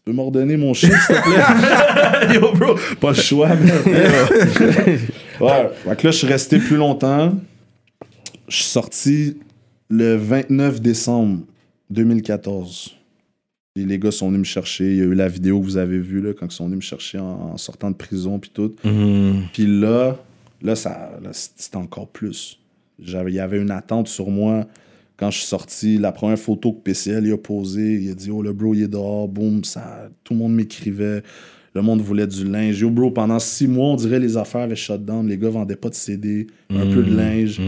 tu 0.00 0.04
peux 0.06 0.12
m'ordonner 0.12 0.56
mon 0.56 0.72
shit, 0.72 0.90
s'il 0.90 1.14
te 1.14 1.22
plaît? 1.22 2.34
yo, 2.40 2.52
bro, 2.54 2.74
pas 3.00 3.10
le 3.10 3.14
choix, 3.14 3.48
man. 3.48 3.58
ouais, 5.40 5.96
que 5.96 6.06
là, 6.06 6.10
je 6.10 6.16
suis 6.16 6.26
resté 6.26 6.58
plus 6.58 6.76
longtemps. 6.76 7.34
Je 8.48 8.56
suis 8.56 8.64
sorti 8.64 9.36
le 9.90 10.16
29 10.16 10.80
décembre 10.80 11.40
2014. 11.90 12.96
Puis 13.74 13.84
les 13.84 13.98
gars 13.98 14.10
sont 14.10 14.28
venus 14.28 14.40
me 14.40 14.44
chercher. 14.44 14.90
Il 14.90 14.96
y 14.96 15.02
a 15.02 15.04
eu 15.04 15.14
la 15.14 15.28
vidéo 15.28 15.60
que 15.60 15.66
vous 15.66 15.76
avez 15.76 15.98
vue, 15.98 16.22
là, 16.22 16.32
quand 16.32 16.46
ils 16.46 16.54
sont 16.56 16.64
venus 16.64 16.78
me 16.78 16.82
chercher 16.82 17.18
en, 17.18 17.52
en 17.52 17.56
sortant 17.58 17.90
de 17.90 17.96
prison, 17.96 18.38
puis 18.38 18.50
tout. 18.54 18.74
Mhm. 18.82 19.48
Puis 19.52 19.66
là, 19.66 20.16
là, 20.62 20.76
ça, 20.76 21.18
là, 21.22 21.30
c'était 21.32 21.76
encore 21.76 22.08
plus. 22.08 22.58
J'avais, 22.98 23.32
il 23.32 23.36
y 23.36 23.40
avait 23.40 23.60
une 23.60 23.70
attente 23.70 24.08
sur 24.08 24.30
moi. 24.30 24.66
Quand 25.20 25.30
je 25.30 25.38
suis 25.40 25.46
sorti, 25.46 25.98
la 25.98 26.12
première 26.12 26.38
photo 26.38 26.72
que 26.72 26.80
PCL 26.80 27.26
il 27.26 27.32
a 27.32 27.36
posée, 27.36 28.00
il 28.00 28.10
a 28.10 28.14
dit 28.14 28.30
Oh, 28.30 28.40
le 28.40 28.54
bro, 28.54 28.72
il 28.72 28.84
est 28.84 28.88
dehors, 28.88 29.28
boum, 29.28 29.62
ça, 29.64 30.08
tout 30.24 30.32
le 30.32 30.38
monde 30.38 30.54
m'écrivait. 30.54 31.22
Le 31.74 31.82
monde 31.82 32.00
voulait 32.00 32.26
du 32.26 32.44
linge. 32.44 32.80
Yo, 32.80 32.90
bro, 32.90 33.10
pendant 33.10 33.38
six 33.38 33.68
mois, 33.68 33.88
on 33.88 33.96
dirait 33.96 34.18
les 34.18 34.38
affaires 34.38 34.62
avaient 34.62 34.74
shut 34.74 35.04
down. 35.04 35.28
Les 35.28 35.36
gars 35.36 35.50
vendaient 35.50 35.76
pas 35.76 35.90
de 35.90 35.94
CD, 35.94 36.46
un 36.70 36.86
peu 36.86 37.02
de 37.02 37.14
linge. 37.14 37.60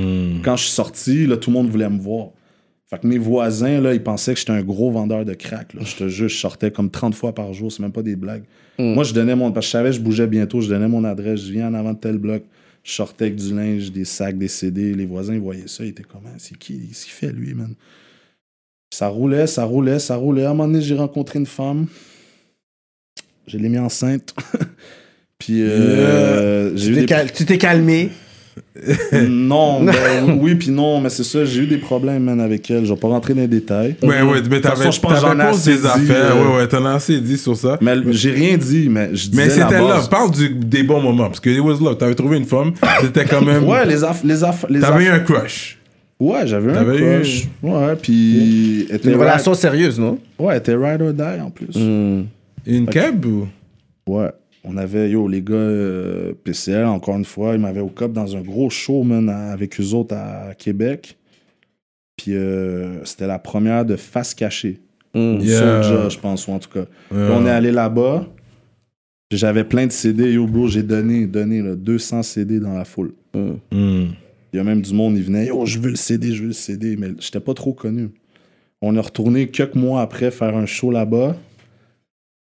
Quand 0.42 0.56
je 0.56 0.62
suis 0.64 0.72
sorti, 0.72 1.26
là, 1.26 1.36
tout 1.36 1.50
le 1.50 1.54
monde 1.54 1.68
voulait 1.68 1.90
me 1.90 2.00
voir. 2.00 2.30
Fait 2.88 2.98
que 2.98 3.06
mes 3.06 3.18
voisins, 3.18 3.80
là, 3.80 3.92
ils 3.94 4.02
pensaient 4.02 4.32
que 4.32 4.40
j'étais 4.40 4.52
un 4.52 4.62
gros 4.62 4.90
vendeur 4.90 5.24
de 5.24 5.34
crack. 5.34 5.74
Là. 5.74 5.82
Je 5.84 5.94
te 5.96 6.08
jure, 6.08 6.28
je 6.28 6.36
sortais 6.36 6.70
comme 6.70 6.90
30 6.90 7.14
fois 7.14 7.34
par 7.34 7.52
jour, 7.52 7.70
c'est 7.70 7.82
même 7.82 7.92
pas 7.92 8.02
des 8.02 8.16
blagues. 8.16 8.44
Moi, 8.78 9.04
je 9.04 9.12
donnais 9.12 9.36
mon. 9.36 9.52
Parce 9.52 9.66
que 9.66 9.68
je 9.68 9.72
savais 9.72 9.90
que 9.90 9.96
je 9.96 10.00
bougeais 10.00 10.26
bientôt, 10.26 10.62
je 10.62 10.68
donnais 10.70 10.88
mon 10.88 11.04
adresse, 11.04 11.40
je 11.40 11.52
viens 11.52 11.68
en 11.68 11.74
avant 11.74 11.92
de 11.92 11.98
tel 11.98 12.16
bloc, 12.16 12.42
je 12.84 12.92
sortais 12.92 13.26
avec 13.26 13.36
du 13.36 13.54
linge, 13.54 13.92
des 13.92 14.04
sacs, 14.04 14.38
des 14.38 14.48
CD. 14.48 14.94
Les 14.94 15.06
voisins, 15.06 15.34
ils 15.34 15.40
voyaient 15.40 15.68
ça, 15.68 15.84
ils 15.84 15.90
étaient 15.90 16.02
comme, 16.02 16.22
Ah, 16.26 16.36
c'est 16.38 16.56
qui 16.58 16.88
Qu'est-ce 16.88 17.04
qu'il 17.04 17.12
fait, 17.14 17.32
lui, 17.32 17.54
man? 17.54 17.74
Ça 18.92 19.08
roulait, 19.08 19.46
ça 19.46 19.64
roulait, 19.64 19.98
ça 19.98 20.16
roulait. 20.16 20.44
À 20.44 20.50
un 20.50 20.54
moment 20.54 20.66
donné, 20.68 20.82
j'ai 20.82 20.94
rencontré 20.96 21.38
une 21.38 21.46
femme. 21.46 21.86
Je 23.46 23.56
l'ai 23.58 23.68
mis 23.68 23.78
enceinte. 23.78 24.34
Puis, 25.38 25.62
euh, 25.62 26.76
j'ai 26.76 26.88
eu 26.88 26.88
Tu 26.90 26.94
t'es 26.94 27.00
des 27.00 27.06
cal- 27.06 27.32
Tu 27.32 27.44
t'es 27.46 27.58
calmé? 27.58 28.10
Non, 29.28 29.82
ben, 29.84 30.38
oui, 30.40 30.54
puis 30.54 30.70
non, 30.70 31.00
mais 31.00 31.10
c'est 31.10 31.24
ça, 31.24 31.44
j'ai 31.44 31.62
eu 31.62 31.66
des 31.66 31.76
problèmes, 31.76 32.22
man, 32.24 32.40
avec 32.40 32.70
elle. 32.70 32.84
Je 32.86 32.92
vais 32.94 32.98
pas 32.98 33.08
rentrer 33.08 33.34
dans 33.34 33.42
les 33.42 33.46
détails. 33.48 33.96
Ouais, 34.02 34.22
ouais, 34.22 34.40
mais 34.50 34.60
toute 34.60 34.66
façon, 34.74 35.08
t'avais 35.08 35.50
posé 35.50 35.72
assez 35.72 35.76
des 35.82 35.86
affaires. 35.86 36.36
euh, 36.36 36.50
Ouais, 36.52 36.56
ouais, 36.56 36.68
t'en 36.68 36.84
as 36.86 36.92
assez 36.94 37.20
dit 37.20 37.36
sur 37.36 37.56
ça. 37.56 37.78
Mais 37.82 37.94
j'ai 38.10 38.30
rien 38.30 38.56
dit, 38.56 38.88
mais 38.88 39.10
je 39.12 39.28
disais 39.28 39.44
Mais 39.44 39.50
c'était 39.50 39.74
là. 39.74 39.82
base. 39.96 40.08
Parle 40.08 40.30
du, 40.30 40.48
des 40.50 40.82
bons 40.82 41.00
moments. 41.02 41.26
Parce 41.26 41.40
que 41.40 41.50
it 41.50 41.60
was 41.60 41.78
love. 41.80 41.98
T'avais 41.98 42.14
trouvé 42.14 42.38
une 42.38 42.46
femme. 42.46 42.72
C'était 43.02 43.24
quand 43.26 43.42
même. 43.42 43.64
Ouais, 43.68 43.84
les 43.86 44.02
affaires. 44.04 44.26
Les 44.26 44.42
aff 44.44 44.64
les 44.70 44.80
T'avais 44.80 45.04
eu 45.04 45.08
un 45.08 45.20
crush. 45.20 45.78
Ouais, 46.18 46.46
j'avais 46.46 46.70
un 46.70 46.74
T'avais 46.74 46.96
eu- 46.98 47.00
crush. 47.20 47.48
Ouais, 47.62 47.96
puis. 48.00 48.86
Une 48.90 48.96
ride- 49.10 49.16
relation 49.20 49.54
sérieuse, 49.54 49.98
non? 50.00 50.18
Ouais, 50.38 50.52
elle 50.54 50.58
était 50.58 50.74
ride 50.76 51.02
or 51.02 51.12
die 51.12 51.40
en 51.42 51.50
plus. 51.50 51.76
Une 51.76 52.86
cab 52.90 53.24
ou? 53.26 53.48
Ouais. 54.06 54.30
On 54.64 54.76
avait, 54.76 55.10
yo, 55.10 55.26
les 55.26 55.42
gars 55.42 55.54
euh, 55.54 56.34
PCL, 56.44 56.84
encore 56.84 57.16
une 57.16 57.24
fois, 57.24 57.54
ils 57.54 57.60
m'avaient 57.60 57.80
au 57.80 57.88
cop 57.88 58.12
dans 58.12 58.36
un 58.36 58.42
gros 58.42 58.70
show, 58.70 59.02
man, 59.02 59.28
à- 59.28 59.50
avec 59.52 59.80
eux 59.80 59.92
autres 59.94 60.14
à 60.14 60.54
Québec. 60.56 61.16
Puis 62.16 62.34
euh, 62.36 63.04
c'était 63.04 63.26
la 63.26 63.38
première 63.40 63.84
de 63.84 63.96
Face 63.96 64.34
Cachée. 64.34 64.78
Yeah. 65.14 65.82
Soulja, 65.82 66.08
je 66.08 66.18
pense, 66.18 66.46
ou 66.46 66.52
en 66.52 66.58
tout 66.58 66.70
cas. 66.70 66.84
On 67.10 67.44
est 67.44 67.50
allé 67.50 67.70
là-bas. 67.72 68.26
J'avais 69.32 69.64
plein 69.64 69.86
de 69.86 69.92
CD. 69.92 70.32
Yo, 70.34 70.46
bro, 70.46 70.68
j'ai 70.68 70.82
donné, 70.82 71.26
donné 71.26 71.60
là, 71.62 71.74
200 71.74 72.22
CD 72.22 72.60
dans 72.60 72.74
la 72.74 72.84
foule. 72.84 73.12
Hmm. 73.34 73.54
Il 74.52 74.56
y 74.56 74.58
a 74.58 74.64
même 74.64 74.82
du 74.82 74.92
monde, 74.94 75.16
il 75.16 75.22
venait, 75.24 75.46
yo, 75.46 75.64
je 75.66 75.78
veux 75.78 75.88
le 75.90 75.96
CD, 75.96 76.32
je 76.32 76.42
veux 76.42 76.48
le 76.48 76.52
CD. 76.54 76.96
Mais 76.96 77.08
j'étais 77.18 77.40
pas 77.40 77.54
trop 77.54 77.72
connu. 77.72 78.10
On 78.82 78.94
est 78.94 79.00
retourné 79.00 79.48
quelques 79.48 79.74
mois 79.74 80.02
après 80.02 80.30
faire 80.30 80.54
un 80.56 80.66
show 80.66 80.90
là-bas. 80.90 81.36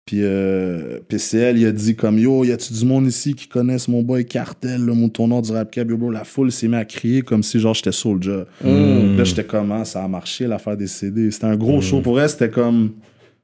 Puis 0.07 0.21
euh, 0.23 1.01
PCL, 1.09 1.59
il 1.59 1.67
a 1.67 1.73
dit 1.73 1.97
comme, 1.97 2.17
yo, 2.17 2.45
y 2.45 2.53
a-tu 2.53 2.73
du 2.73 2.85
monde 2.85 3.09
ici 3.09 3.35
qui 3.35 3.49
connaissent 3.49 3.89
mon 3.89 4.03
boy 4.03 4.25
Cartel, 4.25 4.85
le 4.85 5.09
tournant 5.09 5.43
du 5.43 5.51
rap 5.51 5.69
cab? 5.73 5.91
Yo, 5.91 5.97
bro, 5.97 6.11
la 6.13 6.23
foule 6.23 6.53
s'est 6.53 6.69
mise 6.69 6.77
à 6.79 6.85
crier 6.85 7.23
comme 7.23 7.43
si 7.43 7.59
genre 7.59 7.75
j'étais 7.75 7.91
Soulja. 7.91 8.47
Là, 8.65 9.25
j'étais 9.25 9.43
comment 9.43 9.85
ça 9.85 10.05
a 10.05 10.09
marché 10.09 10.47
l'affaire 10.47 10.77
des 10.77 10.87
CD. 10.87 11.31
C'était 11.33 11.47
un 11.47 11.57
gros 11.57 11.81
show. 11.81 12.01
Pour 12.01 12.21
elle, 12.21 12.29
c'était 12.29 12.51
comme. 12.51 12.93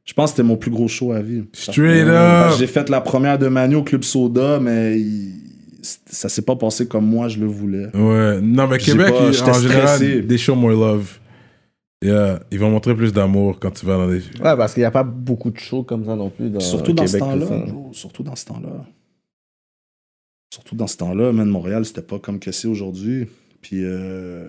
Je 0.04 0.12
pense 0.14 0.30
que 0.30 0.36
c'était 0.36 0.46
mon 0.46 0.56
plus 0.56 0.70
gros 0.70 0.86
show 0.88 1.10
à 1.12 1.20
vie. 1.20 1.42
Straight 1.52 2.06
up. 2.06 2.52
que 2.52 2.58
J'ai 2.58 2.66
fait 2.68 2.88
la 2.88 3.00
première 3.00 3.38
de 3.40 3.48
Manu 3.48 3.76
au 3.76 3.82
Club 3.82 4.04
Soda, 4.04 4.60
mais 4.60 5.00
il- 5.00 5.32
ça 5.82 6.28
s'est 6.28 6.42
pas 6.42 6.54
passé 6.54 6.86
comme 6.86 7.06
moi 7.06 7.26
je 7.26 7.38
le 7.40 7.46
voulais. 7.46 7.86
Ouais. 7.94 8.40
Non, 8.40 8.68
mais 8.68 8.78
Québec, 8.78 9.08
pas- 9.12 9.28
en 9.28 9.32
général, 9.32 9.96
stressé. 9.98 10.24
they 10.28 10.38
show 10.38 10.54
more 10.54 10.70
love. 10.70 11.18
Yeah. 12.02 12.40
Ils 12.50 12.58
vont 12.58 12.70
montrer 12.70 12.94
plus 12.96 13.12
d'amour 13.12 13.58
quand 13.60 13.70
tu 13.70 13.86
vas 13.86 13.96
dans 13.96 14.08
des. 14.08 14.18
Ouais, 14.18 14.56
parce 14.56 14.74
qu'il 14.74 14.80
n'y 14.82 14.86
a 14.86 14.90
pas 14.90 15.04
beaucoup 15.04 15.50
de 15.50 15.58
shows 15.58 15.84
comme 15.84 16.04
ça 16.04 16.16
non 16.16 16.30
plus. 16.30 16.50
Dans 16.50 16.60
Surtout 16.60 16.92
dans 16.92 17.06
ce 17.06 17.16
temps-là. 17.18 17.46
Surtout 17.92 18.22
dans 18.24 18.34
ce 18.36 18.44
temps-là. 18.46 18.84
Surtout 20.52 20.74
dans 20.76 20.86
ce 20.86 20.96
temps-là, 20.98 21.32
man, 21.32 21.48
Montréal, 21.48 21.84
c'était 21.84 22.02
pas 22.02 22.18
comme 22.18 22.38
que 22.38 22.52
c'est 22.52 22.68
aujourd'hui. 22.68 23.26
Puis. 23.62 23.78
euh, 23.84 24.44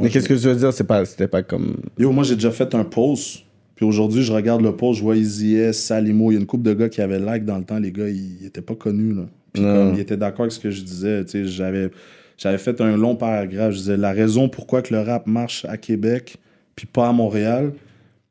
Mais 0.00 0.08
qu'est-ce 0.08 0.28
que 0.28 0.34
tu 0.34 0.40
veux 0.40 0.56
dire? 0.56 0.72
C'est 0.72 0.86
pas, 0.86 1.04
c'était 1.04 1.28
pas 1.28 1.42
comme. 1.42 1.76
Yo, 1.98 2.10
moi, 2.10 2.24
j'ai 2.24 2.34
déjà 2.34 2.50
fait 2.50 2.74
un 2.74 2.84
post. 2.84 3.44
Puis 3.76 3.84
aujourd'hui, 3.86 4.22
je 4.24 4.32
regarde 4.32 4.62
le 4.62 4.74
post, 4.74 4.98
je 4.98 5.04
vois 5.04 5.14
Easy 5.16 5.54
S, 5.54 5.80
Salimo. 5.84 6.32
Il 6.32 6.34
y 6.34 6.36
a 6.36 6.40
une 6.40 6.46
couple 6.46 6.64
de 6.64 6.74
gars 6.74 6.88
qui 6.88 7.00
avaient 7.00 7.20
like 7.20 7.44
dans 7.44 7.58
le 7.58 7.64
temps. 7.64 7.78
Les 7.78 7.92
gars, 7.92 8.08
ils 8.08 8.44
étaient 8.44 8.62
pas 8.62 8.74
connus. 8.74 9.14
Là. 9.14 9.26
Puis 9.52 9.62
Non. 9.62 9.74
comme, 9.90 9.94
ils 9.94 10.00
étaient 10.00 10.16
d'accord 10.16 10.40
avec 10.40 10.52
ce 10.52 10.58
que 10.58 10.70
je 10.72 10.82
disais. 10.82 11.24
Tu 11.24 11.30
sais, 11.30 11.44
j'avais, 11.44 11.90
j'avais 12.36 12.58
fait 12.58 12.80
un 12.80 12.96
long 12.96 13.14
paragraphe. 13.14 13.74
Je 13.74 13.78
disais 13.78 13.96
la 13.96 14.10
raison 14.10 14.48
pourquoi 14.48 14.82
que 14.82 14.92
le 14.92 15.00
rap 15.02 15.28
marche 15.28 15.64
à 15.66 15.76
Québec, 15.76 16.38
puis 16.78 16.86
pas 16.86 17.08
à 17.08 17.12
Montréal, 17.12 17.72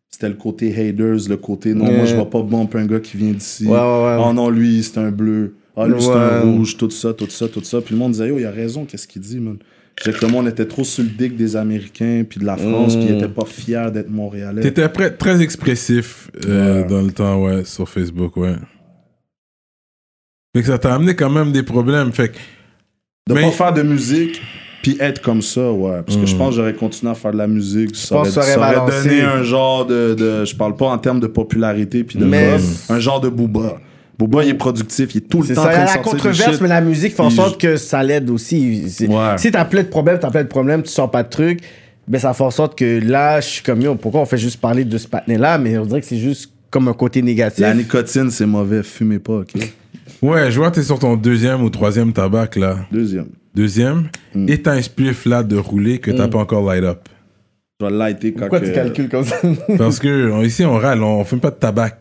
c'était 0.09 0.29
le 0.29 0.35
côté 0.35 0.69
haters, 0.71 1.27
le 1.27 1.35
côté 1.35 1.73
non, 1.73 1.91
moi, 1.91 2.05
je 2.05 2.15
vais 2.15 2.25
pas 2.25 2.41
bump 2.41 2.73
un 2.75 2.85
gars 2.85 3.01
qui 3.01 3.17
vient 3.17 3.31
d'ici. 3.33 3.65
Ouais, 3.65 3.73
ouais, 3.73 3.77
ouais. 3.77 4.23
Oh 4.25 4.31
non, 4.31 4.49
lui, 4.49 4.81
c'est 4.81 4.97
un 4.99 5.11
bleu. 5.11 5.55
Ah, 5.75 5.85
lui, 5.85 6.01
c'est 6.01 6.09
un 6.09 6.39
rouge, 6.43 6.77
tout 6.77 6.89
ça, 6.89 7.13
tout 7.13 7.29
ça, 7.29 7.49
tout 7.49 7.61
ça. 7.63 7.81
Puis 7.81 7.93
le 7.93 7.99
monde 7.99 8.13
disait, 8.13 8.29
yo, 8.29 8.39
il 8.39 8.45
a 8.45 8.51
raison, 8.51 8.85
qu'est-ce 8.85 9.05
qu'il 9.05 9.21
dit, 9.21 9.39
man? 9.39 9.57
Je 9.99 10.05
sais 10.05 10.17
que 10.17 10.25
le 10.25 10.31
monde 10.31 10.47
était 10.47 10.65
trop 10.65 10.85
sur 10.85 11.03
le 11.03 11.09
dick 11.09 11.35
des 11.35 11.55
Américains 11.57 12.23
puis 12.27 12.39
de 12.39 12.45
la 12.45 12.55
France, 12.55 12.95
puis 12.95 13.05
ils 13.09 13.15
étaient 13.17 13.27
pas 13.27 13.45
fiers 13.45 13.91
d'être 13.91 14.09
Montréalais. 14.09 14.61
T'étais 14.61 14.87
très 15.11 15.41
expressif 15.41 16.31
euh, 16.47 16.83
Ouais. 16.83 16.87
dans 16.87 17.01
le 17.01 17.11
temps, 17.11 17.43
ouais, 17.43 17.65
sur 17.65 17.89
Facebook, 17.89 18.37
ouais. 18.37 18.55
Fait 20.55 20.61
que 20.61 20.67
ça 20.67 20.77
t'a 20.79 20.95
amené 20.95 21.15
quand 21.15 21.29
même 21.29 21.51
des 21.51 21.63
problèmes. 21.63 22.11
Fait 22.13 22.29
que, 22.29 22.37
De 23.27 23.33
Mais- 23.33 23.41
pas 23.41 23.51
faire 23.51 23.73
de 23.73 23.81
musique 23.83 24.41
puis 24.93 24.97
être 25.01 25.21
comme 25.21 25.41
ça, 25.41 25.71
ouais. 25.71 26.01
Parce 26.05 26.17
que 26.17 26.25
je 26.25 26.35
pense 26.35 26.49
que 26.51 26.55
j'aurais 26.55 26.73
continué 26.73 27.11
à 27.11 27.15
faire 27.15 27.31
de 27.33 27.37
la 27.37 27.47
musique. 27.47 27.95
Ça 27.95 28.15
pense 28.15 28.19
aurait, 28.19 28.27
que 28.27 28.33
ça 28.33 28.39
aurait 28.41 28.51
ça 28.51 28.59
aurait 28.83 28.91
balancé. 28.91 29.09
donné 29.09 29.21
un 29.21 29.43
genre 29.43 29.85
de, 29.85 30.13
de- 30.13 30.45
Je 30.45 30.55
parle 30.55 30.75
pas 30.75 30.85
en 30.87 30.97
termes 30.97 31.19
de 31.19 31.27
popularité 31.27 32.03
puis 32.03 32.17
de 32.19 32.25
Mais- 32.25 32.55
un 32.89 32.99
genre 32.99 33.19
de 33.19 33.29
Booba. 33.29 33.77
Booba, 34.17 34.43
il 34.43 34.49
est 34.49 34.53
productif, 34.55 35.13
il 35.13 35.17
est 35.17 35.21
tout 35.29 35.41
le 35.41 35.47
C'est 35.47 35.53
temps 35.53 35.63
de 35.65 35.67
la 35.69 35.97
controverse, 35.99 36.59
mais 36.61 36.67
la 36.69 36.81
musique 36.81 37.13
fait 37.15 37.21
en 37.21 37.29
Il- 37.29 37.35
sorte 37.35 37.59
que 37.61 37.75
ça 37.77 38.01
l'aide 38.01 38.29
aussi. 38.29 38.89
C'est- 38.89 39.07
Ouais. 39.07 39.37
Si 39.37 39.51
t'as 39.51 39.65
plein 39.65 39.83
de 39.83 39.87
problèmes, 39.89 40.17
t'as 40.19 40.31
plein 40.31 40.43
de 40.43 40.47
problèmes, 40.47 40.81
tu 40.81 40.89
sors 40.89 41.11
pas 41.11 41.21
de 41.23 41.29
trucs, 41.29 41.59
ben 42.07 42.17
ça 42.19 42.33
fait 42.33 42.43
en 42.43 42.49
sorte 42.51 42.77
que 42.77 42.99
là, 43.05 43.39
je 43.41 43.47
suis 43.47 43.63
comme 43.63 43.81
yo, 43.81 43.93
pourquoi 43.95 44.21
on 44.21 44.25
fait 44.25 44.37
juste 44.39 44.59
parler 44.59 44.85
de 44.85 44.97
ce 44.97 45.07
patiné-là, 45.07 45.57
mais 45.59 45.77
on 45.77 45.85
dirait 45.85 46.01
que 46.01 46.07
c'est 46.07 46.17
juste 46.17 46.51
comme 46.71 46.87
un 46.87 46.93
côté 46.93 47.21
négatif. 47.21 47.59
La 47.59 47.73
nicotine, 47.75 48.31
c'est 48.31 48.45
mauvais. 48.47 48.81
Fumez 48.81 49.19
pas, 49.19 49.39
OK? 49.39 49.53
ouais, 50.23 50.49
je 50.51 50.57
vois 50.57 50.71
que 50.71 50.75
t'es 50.75 50.83
sur 50.83 50.97
ton 50.97 51.15
deuxième 51.15 51.61
ou 51.63 51.69
troisième 51.69 52.11
tabac, 52.11 52.49
là. 52.55 52.77
Deuxième. 52.91 53.27
Deuxième. 53.57 54.03
Mm. 54.35 54.49
Et 54.49 54.61
t'as 54.61 54.73
un 54.73 54.81
spliff 54.81 55.25
là 55.25 55.41
de 55.43 55.57
rouler 55.57 55.97
que 55.97 56.11
t'as 56.11 56.27
pas 56.27 56.37
encore 56.37 56.63
light 56.71 56.83
up. 56.83 56.99
Je 57.81 57.85
vais 57.85 57.91
lighter 57.91 58.31
quand 58.33 58.39
Pourquoi 58.41 58.59
que- 58.59 58.65
tu 58.67 58.71
calcules 58.71 59.09
comme 59.09 59.23
ça? 59.23 59.35
Parce 59.77 59.99
que 59.99 60.31
on- 60.31 60.41
ici, 60.43 60.63
on 60.65 60.75
râle, 60.75 61.01
on 61.03 61.23
fume 61.23 61.39
pas 61.39 61.49
de 61.51 61.55
tabac. 61.57 61.97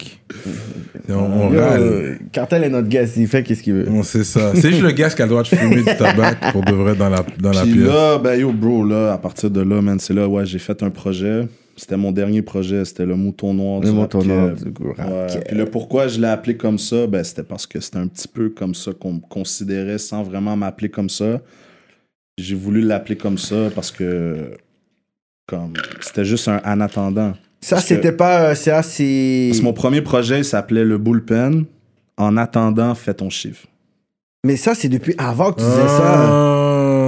On, 1.09 1.15
on 1.15 1.53
Yo, 1.53 1.61
râle. 1.61 2.19
Cartel 2.33 2.65
est 2.65 2.69
notre 2.71 2.89
guest, 2.89 3.15
il 3.17 3.27
fait 3.27 3.43
qu'est-ce 3.43 3.63
qu'il 3.63 3.75
veut. 3.75 3.87
On 3.91 4.03
sait 4.03 4.25
ça. 4.25 4.53
C'est 4.55 4.71
juste 4.71 4.83
le 4.83 4.91
gars 4.93 5.09
qui 5.11 5.21
a 5.23 5.25
le 5.27 5.31
droit 5.31 5.43
de 5.43 5.49
fumer 5.49 5.77
du 5.77 5.85
tabac 5.85 6.35
pour 6.53 6.63
de 6.63 6.73
vrai 6.73 6.95
dans 6.95 7.09
la, 7.11 7.25
dans 7.41 7.53
la 7.53 7.63
Puis 7.63 7.73
pièce. 7.75 7.87
là, 7.87 8.19
ben 8.19 8.39
yo, 8.41 8.53
bro, 8.53 8.85
là, 8.85 9.13
à 9.13 9.19
partir 9.19 9.51
de 9.51 9.61
là, 9.61 9.81
man, 9.83 9.99
c'est 9.99 10.15
là, 10.15 10.27
ouais, 10.29 10.45
j'ai 10.47 10.59
fait 10.59 10.83
un 10.83 10.91
projet. 10.91 11.47
C'était 11.79 11.97
mon 11.99 12.11
dernier 12.11 12.41
projet, 12.43 12.85
c'était 12.87 13.05
le 13.05 13.17
Mouton 13.17 13.53
Noir 13.53 13.81
Le 13.81 13.87
du 13.91 13.93
Mouton 13.95 14.19
rap 14.21 14.27
Noir 14.29 14.57
du 14.57 14.71
gros 14.71 14.93
rap 14.97 15.09
Ouais. 15.11 15.27
keb. 15.31 15.45
Puis 15.49 15.57
le 15.57 15.67
pourquoi 15.67 16.09
je 16.09 16.19
l'ai 16.21 16.27
appelé 16.27 16.57
comme 16.57 16.79
ça, 16.79 17.07
ben 17.07 17.23
c'était 17.23 17.43
parce 17.43 17.67
que 17.67 17.81
c'était 17.81 17.99
un 17.99 18.07
petit 18.09 18.29
peu 18.29 18.49
comme 18.49 18.75
ça 18.75 18.93
qu'on 18.93 19.13
me 19.15 19.21
considérait 19.21 19.99
sans 19.99 20.23
vraiment 20.23 20.57
m'appeler 20.57 20.89
comme 20.89 21.11
ça. 21.11 21.41
J'ai 22.39 22.55
voulu 22.55 22.81
l'appeler 22.81 23.17
comme 23.17 23.37
ça 23.39 23.69
parce 23.75 23.91
que 23.91 24.53
comme 25.47 25.75
c'était 26.01 26.25
juste 26.25 26.49
un 26.49 26.61
en 26.65 26.81
attendant. 26.81 27.35
Ça, 27.61 27.79
c'était 27.79 28.13
pas. 28.13 28.51
euh, 28.51 28.55
C'est 28.55 28.71
assez. 28.71 29.49
Parce 29.51 29.61
que 29.61 29.65
mon 29.65 29.73
premier 29.73 30.01
projet 30.03 30.39
il 30.39 30.45
s'appelait 30.45 30.85
le 30.85 30.99
bullpen. 30.99 31.65
En 32.19 32.37
attendant, 32.39 32.95
fais 32.95 33.13
ton 33.13 33.29
chiffre. 33.29 33.67
Mais 34.47 34.57
ça, 34.57 34.75
c'est 34.75 34.89
depuis 34.89 35.15
avant 35.19 35.53
que 35.53 35.61
tu 35.61 35.67
disais 35.67 35.89
ça. 35.89 36.66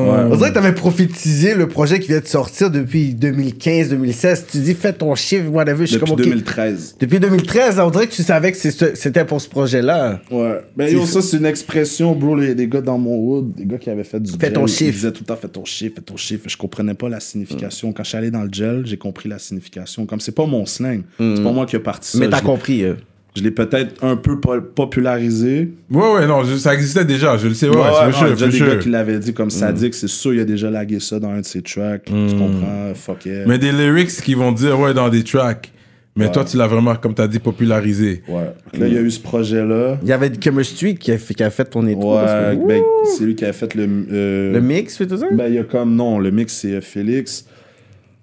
On 0.09 0.37
dirait 0.37 0.51
que 0.51 0.55
t'avais 0.55 0.73
prophétisé 0.75 1.55
le 1.55 1.69
projet 1.69 2.01
qui 2.01 2.09
vient 2.09 2.21
de 2.21 2.27
sortir 2.27 2.71
depuis 2.71 3.15
2015-2016. 3.15 4.45
Tu 4.51 4.59
dis, 4.59 4.75
fais 4.75 4.93
ton 4.93 5.15
chiffre, 5.15 5.49
whatever. 5.51 5.87
Je 5.87 5.93
suis 5.93 5.97
Depuis 6.01 6.11
comme, 6.11 6.21
ok. 6.21 6.25
2013. 6.25 6.97
Depuis 7.01 7.21
2013, 7.21 7.77
là, 7.77 7.87
on 7.87 7.91
dirait 7.91 8.07
que 8.07 8.13
tu 8.15 8.23
savais 8.23 8.53
que 8.53 8.59
c'était 8.59 9.25
pour 9.25 9.41
ce 9.41 9.49
projet-là. 9.49 10.21
Ouais. 10.31 10.61
Ben 10.77 10.93
yo, 10.93 11.05
ça, 11.07 11.23
c'est 11.23 11.37
une 11.37 11.47
expression, 11.47 12.15
bro. 12.15 12.39
Il 12.41 12.49
y 12.49 12.51
a 12.51 12.55
des 12.55 12.69
gars 12.69 12.81
dans 12.81 12.99
mon 12.99 13.17
hood, 13.19 13.55
des 13.55 13.65
gars 13.67 13.79
qui 13.79 13.91
avaient 13.91 14.05
fait 14.05 14.21
du 14.21 14.31
Fais 14.33 14.39
gel. 14.47 14.53
ton 14.53 14.67
Ils 14.67 14.73
chiffre. 14.73 14.93
disaient 14.93 15.13
tout 15.13 15.23
le 15.23 15.27
temps, 15.27 15.37
fais 15.37 15.49
ton 15.49 15.65
chiffre, 15.65 15.95
fais 15.97 16.03
ton 16.03 16.17
chiffre. 16.17 16.45
Je 16.49 16.57
comprenais 16.57 16.95
pas 16.95 17.09
la 17.09 17.21
signification. 17.21 17.93
Quand 17.93 18.03
je 18.05 18.09
suis 18.11 18.19
allé 18.19 18.31
dans 18.31 18.43
le 18.43 18.51
gel, 18.53 18.83
j'ai 18.87 18.97
compris 18.97 19.29
la 19.29 19.39
signification. 19.39 20.07
Comme 20.07 20.21
c'est 20.21 20.33
pas 20.35 20.47
mon 20.47 20.67
slang. 20.67 21.03
C'est 21.19 21.43
pas 21.43 21.53
moi 21.53 21.67
qui 21.67 21.77
ai 21.77 21.81
parti 21.81 22.11
ça. 22.13 22.19
Mais 22.19 22.29
t'as 22.29 22.41
compris. 22.41 22.83
euh. 22.85 22.95
Je 23.39 23.45
l'ai 23.45 23.51
peut-être 23.51 24.05
un 24.05 24.17
peu 24.17 24.41
po- 24.41 24.61
popularisé. 24.61 25.73
Ouais, 25.91 26.13
ouais, 26.15 26.27
non, 26.27 26.45
je- 26.45 26.57
ça 26.57 26.75
existait 26.75 27.05
déjà, 27.05 27.37
je 27.37 27.49
le 27.49 27.55
sais, 27.55 27.69
ouais, 27.69 27.77
Ouais, 27.77 27.83
ouais, 27.83 28.13
c'est 28.13 28.47
déjà 28.47 28.49
des 28.49 28.59
gars 28.59 28.77
qui 28.77 28.89
l'avaient 28.91 29.19
dit 29.19 29.33
comme 29.33 29.51
Sadik, 29.51 29.95
c'est 29.95 30.09
sûr, 30.09 30.35
il 30.35 30.41
a 30.41 30.45
déjà 30.45 30.71
lagué 30.71 31.01
ça 31.01 31.19
dans 31.21 31.31
un 31.31 31.41
de 31.41 31.45
ses 31.47 31.63
tracks. 31.63 32.05
Tu 32.05 32.13
comprends? 32.37 32.93
Fuck 32.95 33.27
yeah. 33.27 33.45
Mais 33.47 33.59
des 33.59 33.73
lyrics 33.73 34.11
qui 34.23 34.35
vont 34.35 34.53
dire, 34.53 34.79
ouais, 34.79 34.93
dans 34.95 35.09
des 35.09 35.23
tracks. 35.25 35.71
Mais 36.17 36.33
toi, 36.33 36.45
tu 36.45 36.57
l'as 36.57 36.67
vraiment, 36.67 36.97
comme 36.97 37.15
t'as 37.15 37.29
dit, 37.29 37.39
popularisé. 37.39 38.25
Ouais. 38.29 38.51
Là, 38.77 38.89
il 38.89 38.93
y 38.95 38.99
a 38.99 39.01
eu 39.01 39.11
ce 39.11 39.21
projet-là. 39.21 39.99
Il 40.03 40.09
y 40.09 40.13
avait 40.13 40.33
Chemistry 40.43 40.97
qui 40.97 41.13
a 41.13 41.19
fait, 41.19 41.33
qui 41.33 41.45
a 41.45 41.51
fait 41.51 41.65
ton 41.67 41.87
étoile. 41.87 42.57
Ouais, 42.57 42.61
que- 42.61 42.67
ben, 42.69 42.83
c'est 43.17 43.25
lui 43.25 43.37
qui 43.37 43.45
a 43.45 43.53
fait 43.53 43.73
le. 43.77 43.87
euh, 44.11 44.53
Le 44.53 44.61
mix, 44.61 44.97
fait 44.97 45.07
tout 45.07 45.17
ça? 45.17 45.27
Ben, 45.31 45.47
il 45.47 45.55
y 45.55 45.59
a 45.59 45.63
comme, 45.65 45.95
non, 45.95 46.19
le 46.19 46.33
mix, 46.33 46.55
c'est 46.55 46.73
euh, 46.73 46.81
Félix. 46.81 47.45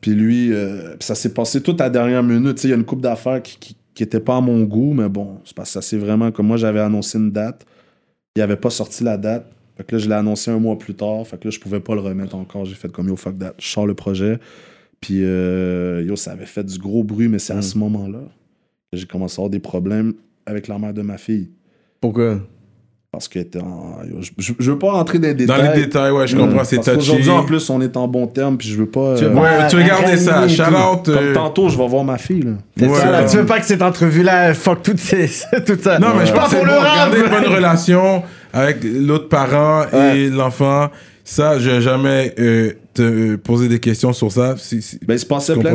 Puis 0.02 0.12
lui, 0.12 0.52
euh, 0.52 0.96
ça 1.00 1.16
s'est 1.16 1.34
passé 1.34 1.62
toute 1.62 1.80
à 1.80 1.86
la 1.86 1.90
dernière 1.90 2.22
minute. 2.22 2.56
Tu 2.56 2.64
sais, 2.64 2.68
il 2.68 2.72
y 2.72 2.74
a 2.74 2.78
une 2.78 2.84
coupe 2.84 3.00
d'affaires 3.02 3.42
qui, 3.42 3.58
qui, 3.60 3.78
qui 3.96 4.04
était 4.04 4.20
pas 4.20 4.38
à 4.38 4.42
mon 4.42 4.64
goût, 4.64 4.94
mais 4.94 5.10
bon, 5.10 5.40
c'est 5.46 5.56
parce 5.56 5.70
que 5.70 5.74
ça 5.74 5.82
c'est 5.82 5.98
vraiment 5.98 6.32
comme 6.32 6.48
moi, 6.48 6.58
j'avais 6.58 6.82
annoncé 6.82 7.18
une 7.18 7.32
date. 7.32 7.66
Il 8.36 8.42
avait 8.42 8.58
pas 8.58 8.70
sorti 8.70 9.04
la 9.04 9.18
date. 9.18 9.50
Fait 9.78 9.84
que 9.84 9.96
là, 9.96 10.00
je 10.00 10.08
l'ai 10.08 10.16
annoncé 10.16 10.52
un 10.52 10.60
mois 10.60 10.78
plus 10.78 10.94
tard. 10.94 11.26
Fait 11.26 11.40
que 11.40 11.48
là, 11.48 11.52
je 11.52 11.60
pouvais 11.60 11.80
pas 11.80 11.96
le 11.96 12.02
remettre 12.02 12.36
encore. 12.36 12.66
J'ai 12.66 12.76
fait 12.76 12.92
comme 12.92 13.08
yo, 13.08 13.16
fuck 13.16 13.40
that. 13.40 13.54
Je 13.58 13.68
sors 13.68 13.88
le 13.88 13.94
projet. 13.94 14.40
Puis 15.00 15.24
euh, 15.24 16.04
yo, 16.06 16.16
ça 16.16 16.34
avait 16.34 16.46
fait 16.46 16.64
du 16.64 16.78
gros 16.78 17.04
bruit, 17.04 17.28
mais 17.28 17.40
c'est 17.40 17.54
à 17.54 17.62
ce 17.62 17.78
moment-là 17.78 18.24
que 18.92 18.98
j'ai 18.98 19.06
commencé 19.06 19.36
à 19.36 19.42
avoir 19.42 19.50
des 19.50 19.60
problèmes 19.60 20.14
avec 20.46 20.68
la 20.68 20.78
mère 20.78 20.94
de 20.94 21.02
ma 21.02 21.18
fille. 21.18 21.50
Pourquoi? 22.02 22.40
Parce 23.16 23.28
que 23.30 23.40
en- 23.60 24.00
je, 24.38 24.72
veux 24.72 24.78
pas 24.78 24.92
rentrer 24.92 25.20
dans 25.20 25.28
les 25.28 25.46
Dans 25.46 25.56
détails. 25.56 25.76
les 25.78 25.84
détails, 25.86 26.12
ouais, 26.12 26.28
je 26.28 26.36
comprends, 26.36 26.64
c'est 26.64 26.80
touché. 26.80 27.30
en 27.30 27.44
plus, 27.44 27.70
on 27.70 27.80
est 27.82 27.96
en 27.98 28.08
bon 28.08 28.28
terme, 28.28 28.58
puis 28.58 28.68
je 28.68 28.78
veux 28.78 28.86
pas. 28.88 29.16
Tu 29.18 29.24
euh, 29.24 29.34
Ouais, 29.34 29.42
Ouais, 29.74 29.84
garder 29.88 30.18
ça. 30.18 30.48
Shout 30.48 30.64
tout. 30.64 30.70
out. 30.72 31.06
Comme 31.06 31.16
euh, 31.24 31.34
tantôt, 31.34 31.70
je 31.70 31.78
vais 31.78 31.88
voir 31.88 32.04
ma 32.04 32.18
fille, 32.18 32.42
là. 32.44 32.88
Ouais. 32.88 33.00
ça, 33.00 33.12
là, 33.12 33.24
tu 33.24 33.38
veux 33.38 33.46
pas 33.46 33.60
que 33.60 33.66
cette 33.66 33.82
entrevue-là 33.82 34.54
fuck 34.54 34.84
tout, 34.84 34.94
ces, 34.98 35.28
tout 35.66 35.78
ça. 35.82 35.98
Non, 36.00 36.10
mais 36.18 36.26
je 36.26 36.34
pense 36.34 36.50
que 36.50 36.56
bon, 36.58 36.66
garder 36.66 37.20
une 37.20 37.30
bonne 37.30 37.54
relation 37.56 38.24
avec 38.54 38.78
l'autre 38.84 39.30
parent 39.30 39.86
et 40.14 40.30
l'enfant. 40.30 40.90
Ça, 41.24 41.58
je 41.58 41.70
vais 41.72 41.82
jamais 41.82 42.34
euh, 42.38 42.74
te 42.96 43.36
poser 43.36 43.68
des 43.68 43.80
questions 43.80 44.12
sur 44.14 44.32
ça. 44.32 44.56
Si- 44.58 44.82
si- 44.82 45.00
Ben, 45.06 45.14
il 45.16 45.20
se 45.20 45.26
passait 45.26 45.54
Tu 45.54 45.60
plein 45.60 45.72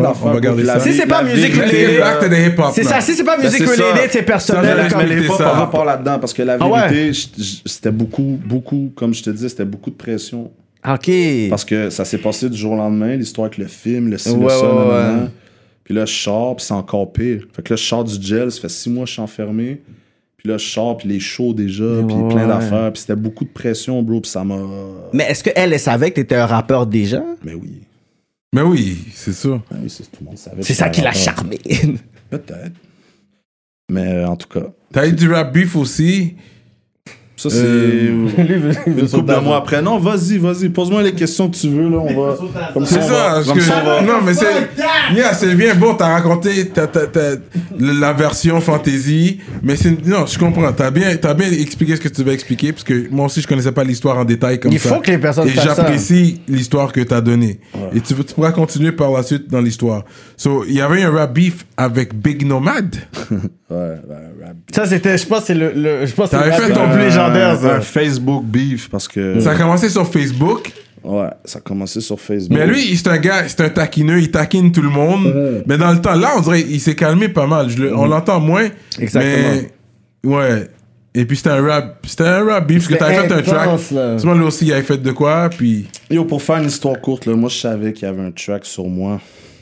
ça. 0.64 0.80
Si 0.80 0.92
c'est 0.94 1.06
pas 1.06 1.22
musique 1.22 1.54
C'est 1.54 1.60
related. 1.96 2.62
C'est 2.74 2.84
ça, 2.84 3.00
si 3.00 3.14
c'est 3.14 3.24
pas 3.24 3.36
Ben, 3.36 3.44
musique 3.44 3.66
c'est 3.66 3.82
related, 3.82 4.10
c'est 4.10 4.22
personnel. 4.22 4.88
Je 4.90 4.96
mêlais 4.96 5.26
pas 5.26 5.38
par 5.38 5.54
rapport 5.54 5.84
là-dedans, 5.84 6.18
parce 6.18 6.32
que 6.32 6.42
la 6.42 6.56
Ah 6.58 6.66
ouais? 6.68 6.88
vérité, 6.88 7.20
c'était 7.66 7.90
beaucoup, 7.90 8.38
beaucoup, 8.44 8.90
comme 8.96 9.14
je 9.14 9.22
te 9.22 9.30
disais, 9.30 9.48
c'était 9.48 9.64
beaucoup 9.64 9.90
de 9.90 9.96
pression. 9.96 10.50
Ok. 10.88 11.10
Parce 11.50 11.64
que 11.64 11.90
ça 11.90 12.04
s'est 12.04 12.18
passé 12.18 12.48
du 12.48 12.56
jour 12.56 12.72
au 12.72 12.76
lendemain, 12.76 13.14
l'histoire 13.16 13.46
avec 13.46 13.58
le 13.58 13.66
film, 13.66 14.10
le 14.10 14.18
ci, 14.18 14.30
le 14.30 14.36
Ouais, 14.36 14.48
ça, 14.50 14.62
ouais, 14.64 14.84
nanana. 14.88 15.22
ouais. 15.24 15.28
Puis 15.84 15.94
là, 15.94 16.06
je 16.06 16.14
sors, 16.14 16.56
puis 16.56 16.64
c'est 16.64 16.72
encore 16.74 17.12
pire. 17.12 17.42
Fait 17.54 17.62
que 17.62 17.72
là, 17.74 17.76
je 17.76 17.84
sors 17.84 18.04
du 18.04 18.20
gel, 18.24 18.50
ça 18.50 18.60
fait 18.62 18.68
six 18.70 18.88
mois 18.88 19.04
que 19.04 19.08
je 19.08 19.14
suis 19.14 19.22
enfermé. 19.22 19.82
Puis 20.42 20.48
là, 20.50 20.56
je 20.56 20.66
sors, 20.66 20.96
puis 20.96 21.06
les 21.08 21.20
shows 21.20 21.52
déjà, 21.52 21.84
puis 22.08 22.16
Ouais, 22.16 22.34
plein 22.34 22.46
d'affaires. 22.48 22.90
Puis 22.92 23.02
c'était 23.02 23.14
beaucoup 23.16 23.44
de 23.44 23.50
pression, 23.50 24.02
bro, 24.02 24.22
puis 24.22 24.30
ça 24.30 24.42
m'a... 24.42 24.56
Mais 25.12 25.24
est-ce 25.24 25.44
qu'elle, 25.44 25.72
elle 25.74 25.78
savait 25.78 26.10
que 26.10 26.16
t'étais 26.16 26.36
un 26.36 26.46
rappeur 26.46 26.86
déjà? 26.86 27.22
Mais 27.44 27.52
oui. 27.52 27.82
Mais 28.54 28.62
oui, 28.62 28.98
c'est 29.14 29.34
ça. 29.34 29.50
Ben 29.70 29.78
oui, 29.82 29.90
c'est- 29.90 30.04
tout 30.04 30.18
le 30.22 30.26
monde 30.26 30.38
savait. 30.38 30.62
C'est 30.62 30.72
ça 30.74 30.88
qui 30.88 31.02
l'a 31.02 31.12
charmé. 31.12 31.58
Peut-être. 32.30 32.72
Mais 33.90 34.06
euh, 34.06 34.28
en 34.28 34.36
tout 34.36 34.48
cas, 34.48 34.66
T'as 34.92 35.06
eu 35.06 35.12
du 35.12 35.30
rap 35.30 35.52
beef 35.52 35.76
aussi? 35.76 36.34
Ça 37.42 37.48
c'est... 37.50 37.56
Euh, 37.64 38.26
Une 38.86 39.08
couple 39.08 39.34
de 39.34 39.40
mois 39.40 39.56
après. 39.56 39.80
Non, 39.80 39.98
vas-y, 39.98 40.36
vas-y. 40.38 40.68
Pose-moi 40.68 41.02
les 41.02 41.12
questions 41.12 41.48
que 41.48 41.56
tu 41.56 41.68
veux, 41.68 41.88
là. 41.88 41.96
On 41.98 42.20
va. 42.26 42.36
Comme 42.74 42.84
C'est 42.84 43.00
ça, 43.00 43.42
va- 43.84 44.02
Non, 44.02 44.18
mais 44.24 44.34
c'est. 44.34 44.46
Yeah, 45.14 45.32
c'est 45.32 45.54
bien 45.54 45.74
beau, 45.74 45.94
t'as 45.94 46.08
raconté 46.08 46.68
ta- 46.68 46.86
ta- 46.86 47.06
ta- 47.06 47.36
la 47.78 48.12
version 48.12 48.60
fantasy, 48.60 49.38
mais 49.62 49.76
c'est. 49.76 50.06
Non, 50.06 50.26
je 50.26 50.38
comprends. 50.38 50.70
T'as 50.72 50.90
bien, 50.90 51.16
t'as 51.16 51.32
bien 51.34 51.50
expliqué 51.50 51.96
ce 51.96 52.00
que 52.00 52.08
tu 52.08 52.22
veux 52.22 52.32
expliquer, 52.32 52.72
parce 52.72 52.84
que 52.84 53.08
moi 53.10 53.26
aussi, 53.26 53.40
je 53.40 53.46
connaissais 53.48 53.72
pas 53.72 53.84
l'histoire 53.84 54.18
en 54.18 54.24
détail 54.24 54.60
comme 54.60 54.72
Il 54.72 54.78
ça. 54.78 54.90
faut 54.94 55.00
que 55.00 55.10
les 55.10 55.18
personnes 55.18 55.48
Et 55.48 55.52
j'apprécie 55.52 56.42
l'histoire 56.46 56.92
que 56.92 57.00
t'as 57.00 57.20
donnée. 57.22 57.60
Et 57.94 58.00
tu, 58.00 58.14
tu 58.14 58.34
pourras 58.34 58.52
continuer 58.52 58.92
par 58.92 59.10
la 59.12 59.22
suite 59.22 59.50
dans 59.50 59.60
l'histoire. 59.62 60.04
So, 60.36 60.64
il 60.68 60.74
y 60.74 60.80
avait 60.80 61.02
un 61.02 61.10
rap 61.10 61.32
beef 61.32 61.64
avec 61.76 62.14
Big 62.14 62.46
Nomad. 62.46 62.94
Ouais, 63.70 63.76
ouais, 63.76 64.44
rap. 64.44 64.56
Ça, 64.74 64.84
c'était, 64.84 65.16
je 65.16 65.24
pense, 65.28 65.42
que 65.42 65.46
c'est 65.46 65.54
le, 65.54 65.70
le- 65.76 66.04
je 66.04 66.12
pense 66.12 66.28
que 66.30 66.36
c'est 66.36 66.50
fait 66.60 66.72
ton 66.72 66.88
plus 66.88 67.16
Euh, 67.36 67.50
légendaire, 67.52 67.74
Un 67.76 67.80
ça. 67.80 67.80
Facebook 67.80 68.44
beef 68.44 68.88
parce 68.90 69.08
que. 69.08 69.40
Ça 69.40 69.52
a 69.52 69.54
commencé 69.56 69.88
sur 69.88 70.06
Facebook. 70.06 70.72
Ouais, 71.02 71.28
ça 71.46 71.58
a 71.58 71.62
commencé 71.62 72.00
sur 72.02 72.20
Facebook. 72.20 72.58
Mais 72.58 72.66
lui, 72.66 72.94
c'est 72.96 73.08
un 73.08 73.16
gars, 73.16 73.44
c'est 73.48 73.62
un 73.62 73.70
taquineux, 73.70 74.20
il 74.20 74.30
taquine 74.30 74.70
tout 74.70 74.82
le 74.82 74.90
monde. 74.90 75.62
Mais 75.66 75.78
dans 75.78 75.92
le 75.92 76.00
temps, 76.00 76.14
là, 76.14 76.32
on 76.36 76.40
dirait, 76.40 76.60
il 76.60 76.78
s'est 76.80 76.94
calmé 76.94 77.28
pas 77.28 77.46
mal. 77.46 77.70
Je 77.70 77.78
le- 77.78 77.96
On 77.96 78.06
l'entend 78.06 78.38
moins. 78.40 78.68
Exactement. 78.98 79.62
Mais, 80.24 80.30
ouais. 80.30 80.68
Et 81.14 81.24
puis 81.24 81.38
c'était 81.38 81.50
un 81.50 81.66
rap, 81.66 82.04
c'était 82.06 82.24
un 82.24 82.44
rap 82.44 82.66
beef, 82.68 82.86
parce 82.86 82.94
que 82.94 82.94
t'avais 82.98 83.14
fait 83.28 83.32
un 83.34 83.42
track. 83.42 83.90
là. 83.92 84.18
Sûrement 84.18 84.34
lui 84.36 84.44
aussi, 84.44 84.66
il 84.66 84.72
avait 84.72 84.82
fait 84.82 84.98
de 84.98 85.10
quoi, 85.10 85.48
puis. 85.50 85.88
Yo, 86.10 86.24
pour 86.24 86.40
faire 86.42 86.58
une 86.58 86.68
histoire 86.68 87.00
courte, 87.00 87.26
là, 87.26 87.34
moi, 87.34 87.48
je 87.48 87.56
savais 87.58 87.92
qu'il 87.92 88.06
y 88.06 88.10
avait 88.10 88.22
un 88.22 88.30
track 88.30 88.64
sur 88.66 88.84
moi. 88.86 89.20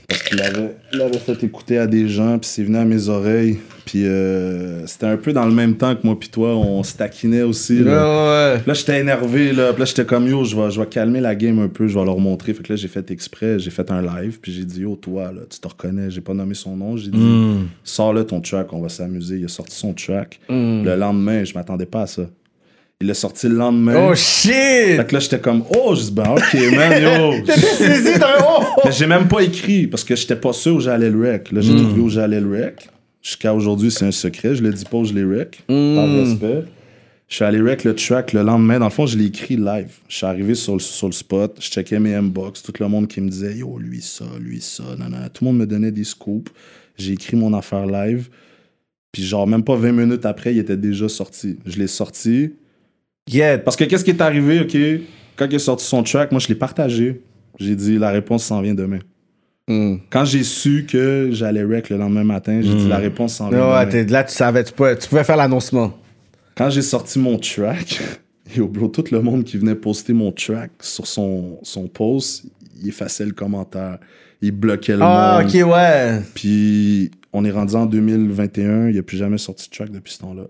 Parce 0.09 0.23
qu'il 0.23 0.41
avait, 0.41 0.75
il 0.95 1.03
avait 1.03 1.19
fait 1.19 1.45
écouter 1.45 1.77
à 1.77 1.87
des 1.87 2.09
gens, 2.09 2.39
puis 2.39 2.49
c'est 2.49 2.63
venu 2.63 2.79
à 2.79 2.85
mes 2.87 3.11
oreilles. 3.11 3.59
Puis 3.85 4.07
euh, 4.07 4.87
c'était 4.87 5.05
un 5.07 5.19
peu 5.19 5.35
dans 5.35 5.45
le 5.45 5.53
même 5.53 5.77
temps 5.77 5.95
que 5.95 6.01
moi, 6.07 6.19
puis 6.19 6.31
toi, 6.31 6.57
on 6.57 6.83
se 6.83 6.95
taquinait 6.97 7.43
aussi. 7.43 7.81
Là, 7.81 7.91
Ouais, 7.93 8.55
ouais. 8.57 8.63
Là, 8.67 8.73
j'étais 8.75 9.01
énervé, 9.01 9.53
là. 9.53 9.73
Puis 9.73 9.81
là, 9.81 9.85
j'étais 9.85 10.07
comme, 10.07 10.27
yo, 10.27 10.45
je 10.45 10.57
vais, 10.57 10.71
je 10.71 10.81
vais 10.81 10.87
calmer 10.87 11.21
la 11.21 11.35
game 11.35 11.59
un 11.59 11.69
peu, 11.69 11.89
je 11.89 11.99
vais 11.99 12.05
leur 12.07 12.19
montrer. 12.19 12.55
Fait 12.55 12.63
que 12.63 12.73
là, 12.73 12.77
j'ai 12.77 12.89
fait 12.89 13.11
exprès, 13.11 13.59
j'ai 13.59 13.71
fait 13.71 13.91
un 13.91 14.01
live, 14.01 14.39
puis 14.41 14.51
j'ai 14.53 14.65
dit, 14.65 14.81
yo, 14.81 14.97
toi, 14.97 15.25
là, 15.31 15.43
tu 15.49 15.59
te 15.61 15.69
reconnais, 15.69 16.11
j'ai 16.11 16.23
pas 16.23 16.33
nommé 16.35 16.55
son 16.55 16.75
nom. 16.75 16.97
J'ai 16.97 17.11
dit, 17.11 17.19
Hmm. 17.19 17.67
sors 17.85 18.15
là 18.15 18.25
ton 18.25 18.41
track, 18.41 18.73
on 18.73 18.81
va 18.81 18.89
s'amuser. 18.89 19.37
Il 19.37 19.45
a 19.45 19.49
sorti 19.49 19.77
son 19.77 19.93
track. 19.93 20.41
Mm. 20.49 20.85
Le 20.85 20.97
lendemain, 20.97 21.45
je 21.45 21.53
m'attendais 21.53 21.85
pas 21.87 22.03
à 22.03 22.07
ça. 22.07 22.23
Il 23.01 23.07
l'a 23.07 23.15
sorti 23.15 23.49
le 23.49 23.55
lendemain. 23.55 24.09
Oh 24.11 24.15
shit! 24.17 24.51
Fait 24.51 25.07
que 25.07 25.15
là, 25.15 25.21
j'étais 25.21 25.39
comme, 25.39 25.63
oh, 25.71 25.95
je 25.95 26.03
dis, 26.03 26.11
ben, 26.11 26.31
ok, 26.33 26.55
man, 26.75 27.01
yo. 27.01 27.43
T'étais 27.47 27.61
saisi 27.61 28.19
dans 28.19 28.27
oh! 28.43 28.65
Mais 28.85 28.91
j'ai 28.91 29.07
même 29.07 29.29
pas 29.29 29.41
écrit 29.41 29.87
parce 29.87 30.03
que 30.03 30.17
j'étais 30.17 30.35
pas 30.35 30.53
sûr 30.53 30.75
où 30.75 30.81
j'allais 30.81 31.09
le 31.09 31.21
rec. 31.21 31.53
Là, 31.53 31.61
j'ai 31.61 31.77
trouvé 31.77 32.01
où 32.01 32.09
j'allais 32.09 32.41
le 32.41 32.51
rec. 32.51 32.89
Jusqu'à 33.23 33.55
aujourd'hui, 33.55 33.93
c'est 33.93 34.05
un 34.05 34.11
secret. 34.11 34.57
Je 34.57 34.65
le 34.65 34.73
dis 34.73 34.85
pas 34.85 34.99
où 34.99 35.05
je 35.05 35.13
l'ai 35.13 35.23
rec. 35.23 35.63
Par 35.69 36.09
respect. 36.09 36.65
Je 37.29 37.35
suis 37.37 37.45
allé 37.45 37.61
rec 37.61 37.85
le 37.85 37.95
track 37.95 38.33
le 38.33 38.43
lendemain. 38.43 38.81
Dans 38.81 38.87
le 38.87 38.91
fond, 38.91 39.07
je 39.07 39.17
l'ai 39.17 39.27
écrit 39.27 39.57
live. 39.57 39.93
Je 40.09 40.17
suis 40.17 40.27
arrivé 40.27 40.57
sur 40.57 40.73
le, 40.73 40.81
sur 40.81 41.07
le 41.07 41.13
spot. 41.13 41.57
Je 41.61 41.69
checkais 41.69 42.01
mes 42.01 42.15
inbox. 42.17 42.63
Tout 42.63 42.73
le 42.81 42.89
monde 42.89 43.07
qui 43.07 43.21
me 43.21 43.29
disait 43.29 43.59
Yo, 43.59 43.79
lui 43.79 44.03
ça, 44.03 44.25
lui 44.41 44.61
ça. 44.61 44.83
nanana. 44.99 45.29
Tout 45.29 45.45
le 45.45 45.51
monde 45.51 45.59
me 45.59 45.67
donnait 45.67 45.93
des 45.93 46.05
scoops. 46.05 46.51
J'ai 46.97 47.13
écrit 47.13 47.37
mon 47.37 47.55
affaire 47.55 47.87
live. 47.87 48.29
Puis, 49.13 49.23
genre, 49.23 49.47
même 49.47 49.63
pas 49.63 49.77
20 49.77 49.93
minutes 49.93 50.27
après, 50.27 50.53
il 50.53 50.59
était 50.59 50.77
déjà 50.77 51.09
sorti. 51.09 51.59
Je 51.65 51.79
l'ai 51.79 51.87
sorti. 51.87 52.55
Yeah. 53.29 53.59
Parce 53.59 53.77
que 53.77 53.85
qu'est-ce 53.85 54.05
qui 54.05 54.11
est 54.11 54.21
arrivé, 54.21 54.61
OK? 54.61 54.77
Quand 55.37 55.47
il 55.51 55.55
a 55.57 55.59
sorti 55.59 55.85
son 55.85 56.03
track, 56.03 56.33
moi, 56.33 56.41
je 56.41 56.49
l'ai 56.49 56.55
partagé. 56.55 57.21
J'ai 57.61 57.77
dit 57.77 57.99
La 57.99 58.11
réponse 58.11 58.45
s'en 58.45 58.61
vient 58.63 58.75
demain. 58.75 58.99
Mm. 59.69 59.97
Quand 60.11 60.25
j'ai 60.25 60.43
su 60.45 60.87
que 60.91 61.29
j'allais 61.33 61.63
rec 61.63 61.91
le 61.91 61.97
lendemain 61.99 62.25
matin, 62.25 62.61
j'ai 62.63 62.75
dit 62.75 62.89
La 62.89 62.97
réponse 62.99 63.35
s'en 63.35 63.51
vient 63.51 63.59
Ouais, 63.71 63.81
demain. 63.87 63.87
t'es- 63.91 64.05
là, 64.07 64.25
tu 64.25 64.33
savais, 64.35 64.65
tu 64.65 64.73
pouvais, 64.73 64.97
tu 64.97 65.09
pouvais 65.09 65.25
faire 65.25 65.37
l'annoncement. 65.37 65.93
Quand 66.57 66.71
j'ai 66.71 66.83
sorti 66.83 67.19
mon 67.19 67.39
track, 67.39 68.01
et 68.57 68.61
au 68.61 68.69
bro, 68.69 68.89
tout 68.89 69.05
le 69.13 69.21
monde 69.21 69.45
qui 69.45 69.59
venait 69.59 69.75
poster 69.75 70.13
mon 70.13 70.33
track 70.33 70.71
sur 70.81 71.07
son, 71.07 71.59
son 71.63 71.87
post, 71.87 72.45
il 72.81 72.89
effaçait 72.89 73.27
le 73.27 73.33
commentaire. 73.33 73.99
Il 74.41 74.53
bloquait 74.53 74.95
le 74.95 75.03
Ah, 75.03 75.41
monde. 75.43 75.49
ok, 75.55 75.69
ouais. 75.73 76.21
Puis 76.35 77.11
on 77.33 77.45
est 77.45 77.51
rendu 77.51 77.75
en 77.75 77.87
2021, 77.87 78.89
il 78.89 78.97
n'a 78.97 79.03
plus 79.03 79.17
jamais 79.19 79.39
sorti 79.39 79.69
de 79.69 79.75
track 79.75 79.91
depuis 79.91 80.13
ce 80.15 80.21
temps-là. 80.21 80.45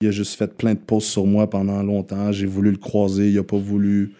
Il 0.00 0.06
a 0.06 0.10
juste 0.12 0.38
fait 0.38 0.56
plein 0.56 0.74
de 0.74 0.78
posts 0.78 1.08
sur 1.08 1.26
moi 1.26 1.50
pendant 1.50 1.82
longtemps. 1.82 2.30
J'ai 2.30 2.46
voulu 2.46 2.70
le 2.70 2.76
croiser, 2.76 3.30
il 3.30 3.38
a 3.38 3.42
pas 3.42 3.56
voulu. 3.56 4.12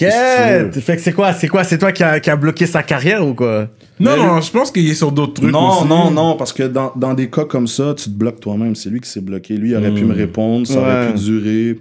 Yeah. 0.00 0.72
C'est 0.72 0.80
Fait 0.80 0.96
que 0.96 1.02
c'est 1.02 1.12
quoi, 1.12 1.32
c'est 1.32 1.46
quoi, 1.46 1.62
c'est 1.62 1.78
toi 1.78 1.92
qui 1.92 2.02
a, 2.02 2.18
qui 2.18 2.30
a 2.30 2.34
bloqué 2.34 2.66
sa 2.66 2.82
carrière 2.82 3.24
ou 3.24 3.32
quoi? 3.32 3.68
Non, 4.00 4.10
Mais 4.10 4.16
non, 4.16 4.40
je 4.40 4.50
pense 4.50 4.72
qu'il 4.72 4.90
est 4.90 4.94
sur 4.94 5.12
d'autres 5.12 5.34
trucs 5.34 5.52
non, 5.52 5.78
aussi. 5.78 5.86
non, 5.86 6.10
non, 6.10 6.36
parce 6.36 6.52
que 6.52 6.64
dans, 6.64 6.92
dans 6.96 7.14
des 7.14 7.30
cas 7.30 7.44
comme 7.44 7.68
ça, 7.68 7.94
tu 7.96 8.06
te 8.06 8.10
bloques 8.16 8.40
toi-même. 8.40 8.74
C'est 8.74 8.90
lui 8.90 9.00
qui 9.00 9.08
s'est 9.08 9.20
bloqué. 9.20 9.56
Lui, 9.56 9.70
il 9.70 9.76
aurait 9.76 9.94
pu 9.94 10.02
me 10.02 10.14
répondre, 10.14 10.66
ça 10.66 10.80
aurait 10.80 11.12
pu 11.12 11.18
durer. 11.20 11.78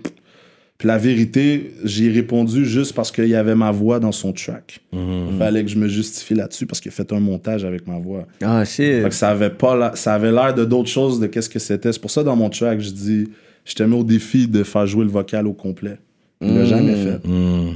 Puis 0.84 0.90
la 0.90 0.98
vérité, 0.98 1.72
j'ai 1.86 2.10
répondu 2.12 2.66
juste 2.66 2.92
parce 2.94 3.10
qu'il 3.10 3.30
y 3.30 3.36
avait 3.36 3.56
ma 3.56 3.72
voix 3.72 4.02
dans 4.02 4.12
son 4.12 4.34
track. 4.34 4.82
Il 4.92 5.38
fallait 5.40 5.64
que 5.64 5.70
je 5.72 5.78
me 5.78 5.88
justifie 5.88 6.34
là-dessus 6.34 6.66
parce 6.66 6.82
qu'il 6.82 6.90
a 6.90 6.92
fait 6.92 7.14
un 7.14 7.22
montage 7.22 7.64
avec 7.64 7.88
ma 7.88 7.98
voix. 8.00 8.28
Ah, 8.42 8.66
shit. 8.66 9.02
Fait 9.02 9.08
que 9.08 9.16
ça 9.16 9.30
avait 9.30 9.50
pas 9.50 9.78
la- 9.78 9.96
ça 9.96 10.14
avait 10.14 10.34
l'air 10.34 10.54
de 10.54 10.66
d'autres 10.66 10.90
choses 10.90 11.22
de 11.22 11.28
qu'est-ce 11.28 11.50
que 11.50 11.58
c'était. 11.60 11.94
C'est 11.94 12.02
pour 12.02 12.12
ça 12.12 12.22
dans 12.22 12.36
mon 12.36 12.50
track, 12.50 12.82
je 12.82 12.90
dis 12.90 13.30
je 13.64 13.76
te 13.76 13.84
mets 13.84 13.96
au 13.96 14.04
défi 14.04 14.46
de 14.46 14.62
faire 14.64 14.86
jouer 14.86 15.06
le 15.06 15.10
vocal 15.10 15.48
au 15.48 15.54
complet. 15.54 16.00
Il 16.42 16.54
l'a 16.54 16.64
Mm. 16.64 16.66
jamais 16.66 16.96
fait. 16.96 17.26
Hmm. 17.26 17.70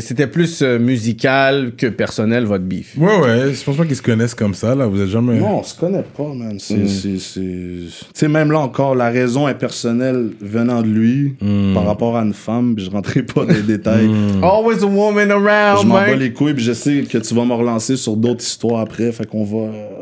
C'était 0.00 0.26
plus 0.26 0.62
euh, 0.62 0.78
musical 0.78 1.72
que 1.76 1.86
personnel, 1.86 2.44
votre 2.46 2.64
beef. 2.64 2.94
Ouais, 2.96 3.20
ouais, 3.20 3.52
je 3.52 3.62
pense 3.62 3.76
pas 3.76 3.84
qu'ils 3.84 3.96
se 3.96 4.00
connaissent 4.00 4.34
comme 4.34 4.54
ça, 4.54 4.74
là. 4.74 4.86
Vous 4.86 4.98
êtes 5.02 5.08
jamais. 5.10 5.38
Non, 5.38 5.58
on 5.58 5.62
se 5.62 5.78
connaît 5.78 6.02
pas, 6.16 6.32
man. 6.34 6.56
C'est, 6.58 6.76
Mm. 6.78 6.88
c'est, 6.88 7.18
c'est... 7.18 7.40
Tu 7.40 7.90
sais, 8.14 8.28
même 8.28 8.50
là 8.50 8.60
encore, 8.60 8.94
la 8.94 9.10
raison 9.10 9.48
est 9.48 9.54
personnelle 9.54 10.30
venant 10.40 10.80
de 10.80 10.86
lui 10.88 11.34
Hmm. 11.42 11.74
par 11.74 11.84
rapport 11.84 12.16
à 12.16 12.22
une 12.22 12.32
femme, 12.32 12.74
puis 12.74 12.86
je 12.86 12.90
rentrerai 12.90 13.22
pas 13.22 13.44
dans 13.44 13.52
les 13.52 13.60
détails. 13.62 14.10
Always 14.42 14.82
a 14.82 14.86
woman 14.86 15.30
around, 15.30 15.82
Je 15.82 15.86
m'en 15.86 15.94
bats 15.94 16.14
les 16.16 16.32
couilles, 16.32 16.54
puis 16.54 16.64
je 16.64 16.72
sais 16.72 17.02
que 17.02 17.18
tu 17.18 17.34
vas 17.34 17.44
me 17.44 17.52
relancer 17.52 17.96
sur 17.96 18.16
d'autres 18.16 18.42
histoires 18.42 18.80
après. 18.80 19.12
Fait 19.12 19.26
qu'on 19.26 19.44
va, 19.44 19.56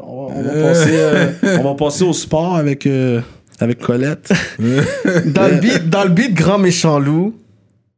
on 0.06 0.26
va, 0.28 0.34
on 0.36 0.42
va 0.42 0.62
passer, 0.68 0.90
euh, 0.92 1.26
on 1.58 1.64
va 1.64 1.74
passer 1.74 2.04
au 2.04 2.12
sport 2.12 2.54
avec, 2.54 2.86
euh, 2.86 3.20
avec 3.58 3.80
Colette. 3.80 4.32
Dans 4.60 5.48
le 5.48 5.60
beat, 5.60 5.90
dans 5.90 6.04
le 6.04 6.10
beat 6.10 6.32
Grand 6.32 6.58
Méchant 6.58 7.00
Loup, 7.00 7.34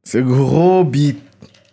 ce 0.04 0.16
gros 0.18 0.84
beat. 0.84 1.18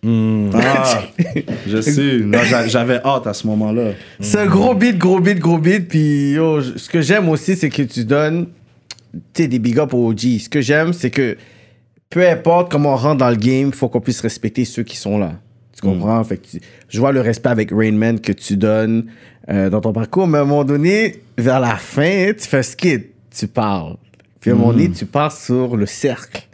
Hmm. 0.01 0.49
Ah, 0.53 1.01
je 1.67 1.81
sais. 1.81 2.19
J'avais 2.67 3.01
hâte 3.03 3.27
à 3.27 3.33
ce 3.33 3.45
moment-là. 3.47 3.91
C'est 4.19 4.39
un 4.39 4.45
gros 4.47 4.73
beat, 4.73 4.97
gros 4.97 5.19
beat, 5.19 5.39
gros 5.39 5.57
beat. 5.57 5.87
Puis, 5.89 6.31
yo, 6.33 6.61
ce 6.61 6.87
que 6.89 7.01
j'aime 7.01 7.27
aussi, 7.29 7.55
c'est 7.55 7.69
que 7.69 7.81
tu 7.83 8.05
donnes, 8.05 8.47
des 9.35 9.47
big 9.59 9.77
up 9.79 9.93
aux 9.93 10.09
OG. 10.11 10.19
Ce 10.39 10.49
que 10.49 10.61
j'aime, 10.61 10.93
c'est 10.93 11.09
que 11.09 11.35
peu 12.09 12.27
importe 12.27 12.71
comment 12.71 12.93
on 12.93 12.95
rentre 12.95 13.17
dans 13.17 13.29
le 13.29 13.35
game, 13.35 13.71
faut 13.73 13.89
qu'on 13.89 14.01
puisse 14.01 14.21
respecter 14.21 14.65
ceux 14.65 14.83
qui 14.83 14.95
sont 14.97 15.17
là. 15.17 15.33
Tu 15.75 15.81
comprends? 15.81 16.23
Fait 16.23 16.37
que 16.37 16.47
tu- 16.47 16.59
je 16.89 16.99
vois 16.99 17.11
le 17.11 17.21
respect 17.21 17.49
avec 17.49 17.71
Rain 17.71 17.91
Man 17.93 18.19
que 18.19 18.31
tu 18.31 18.57
donnes 18.57 19.05
euh, 19.49 19.69
dans 19.69 19.81
ton 19.81 19.93
parcours, 19.93 20.27
mais 20.27 20.37
à 20.37 20.41
un 20.41 20.45
moment 20.45 20.63
donné, 20.63 21.21
vers 21.37 21.59
la 21.59 21.75
fin, 21.75 22.31
tu 22.33 22.47
fais 22.47 22.63
skid, 22.63 23.05
tu 23.35 23.47
parles. 23.47 23.95
Puis 24.39 24.51
à 24.51 24.53
un 24.53 24.57
moment 24.57 24.71
donné, 24.71 24.89
tu 24.91 25.05
pars 25.05 25.31
sur 25.31 25.75
le 25.75 25.85
cercle. 25.85 26.47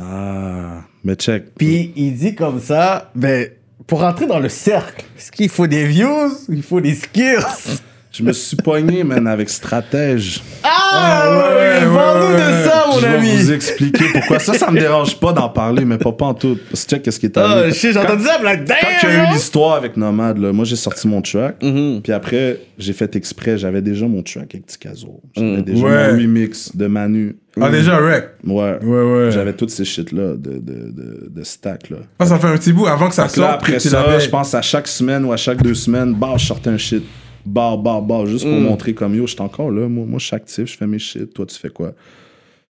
Ah, 0.00 0.82
mais 1.04 1.14
check. 1.14 1.54
Puis 1.56 1.92
il 1.96 2.16
dit 2.16 2.34
comme 2.34 2.60
ça, 2.60 3.10
ben, 3.14 3.48
pour 3.86 4.00
rentrer 4.00 4.26
dans 4.26 4.38
le 4.38 4.48
cercle, 4.48 5.04
est-ce 5.16 5.32
qu'il 5.32 5.48
faut 5.48 5.66
des 5.66 5.84
views? 5.84 6.32
Il 6.48 6.62
faut 6.62 6.80
des 6.80 6.94
skills? 6.94 7.80
Je 8.12 8.24
me 8.24 8.32
suis 8.32 8.56
pogné, 8.56 9.04
man, 9.04 9.26
avec 9.28 9.48
stratège. 9.48 10.42
Ah, 10.64 11.30
ouais, 11.30 11.36
ouais, 11.36 11.86
ouais, 11.88 11.94
parle-nous 11.96 12.34
ouais. 12.34 12.40
de 12.40 12.68
ça, 12.68 12.84
mon 12.88 12.98
je 12.98 13.06
vais 13.06 13.14
ami. 13.14 13.36
vous 13.36 13.52
expliquer 13.52 14.04
pourquoi. 14.12 14.40
Ça, 14.40 14.52
ça 14.54 14.68
me 14.72 14.80
dérange 14.80 15.16
pas 15.20 15.32
d'en 15.32 15.48
parler, 15.48 15.84
mais 15.84 15.96
pas, 15.96 16.10
pas 16.10 16.24
en 16.26 16.34
tout. 16.34 16.58
Parce 16.70 16.84
que 16.84 16.90
check 16.90 17.02
qu'est-ce 17.02 17.20
qui 17.20 17.26
est 17.26 17.36
Oh 17.36 17.40
arrivé. 17.40 17.72
shit, 17.72 17.92
j'ai 17.92 17.98
entendu 18.00 18.24
ça, 18.24 18.42
là, 18.42 18.56
Quand 18.56 18.74
il 19.04 19.08
y 19.08 19.12
a 19.12 19.30
eu 19.30 19.32
l'histoire 19.32 19.76
avec 19.76 19.96
Nomade, 19.96 20.38
là, 20.38 20.52
moi 20.52 20.64
j'ai 20.64 20.74
sorti 20.74 21.06
mon 21.06 21.22
track. 21.22 21.62
Mhm. 21.62 22.00
Puis 22.02 22.12
après, 22.12 22.58
j'ai 22.78 22.92
fait 22.92 23.14
exprès. 23.14 23.56
J'avais 23.58 23.80
déjà 23.80 24.06
mon 24.08 24.22
track 24.24 24.54
avec 24.54 24.66
Ticazo. 24.66 25.20
J'avais 25.36 25.58
Mm. 25.58 25.62
déjà 25.62 25.84
Ouais. 25.86 26.12
mon 26.12 26.18
remix 26.18 26.74
de 26.76 26.86
Manu. 26.88 27.36
Ah, 27.60 27.70
déjà, 27.70 27.96
rec. 27.98 28.24
Ouais. 28.44 28.78
Ouais, 28.82 29.02
ouais. 29.04 29.30
J'avais 29.30 29.52
toutes 29.52 29.70
ces 29.70 29.84
shit-là 29.84 30.34
de, 30.34 30.58
de, 30.58 30.58
de, 30.58 31.28
de 31.30 31.42
stack. 31.44 31.90
Là. 31.90 31.98
Ah, 32.18 32.26
ça 32.26 32.38
fait 32.40 32.48
un 32.48 32.56
petit 32.56 32.72
bout 32.72 32.86
avant 32.88 33.08
que 33.08 33.14
ça 33.14 33.28
sorte. 33.28 33.52
après 33.52 33.78
ça, 33.78 34.18
je 34.18 34.28
pense 34.28 34.52
à 34.54 34.62
chaque 34.62 34.88
semaine 34.88 35.24
ou 35.24 35.32
à 35.32 35.36
chaque 35.36 35.62
deux 35.62 35.74
semaines, 35.74 36.12
bah, 36.14 36.34
je 36.36 36.46
sortais 36.46 36.70
un 36.70 36.76
shit. 36.78 37.04
Bah, 37.46 37.76
bah, 37.82 38.00
bah, 38.06 38.24
juste 38.26 38.44
pour 38.44 38.58
Mm. 38.58 38.64
montrer 38.64 38.94
comme 38.94 39.14
yo, 39.14 39.26
je 39.26 39.32
suis 39.32 39.40
encore 39.42 39.70
là. 39.70 39.88
Moi, 39.88 40.04
moi 40.06 40.18
je 40.18 40.26
suis 40.26 40.36
actif, 40.36 40.66
je 40.70 40.76
fais 40.76 40.86
mes 40.86 40.98
shit. 40.98 41.32
Toi, 41.32 41.46
tu 41.46 41.56
fais 41.58 41.70
quoi? 41.70 41.94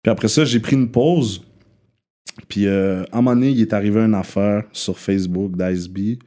Puis 0.04 0.12
après 0.12 0.28
ça, 0.28 0.46
j'ai 0.46 0.60
pris 0.60 0.76
une 0.76 0.90
pause. 0.90 1.42
Puis 2.48 2.68
euh, 2.68 3.04
à 3.12 3.18
un 3.18 3.22
moment 3.22 3.36
donné, 3.36 3.50
il 3.50 3.60
est 3.62 3.74
arrivé 3.74 4.00
une 4.00 4.14
affaire 4.14 4.64
sur 4.72 4.98
Facebook 4.98 5.58
d'Ice-B. 5.58 6.20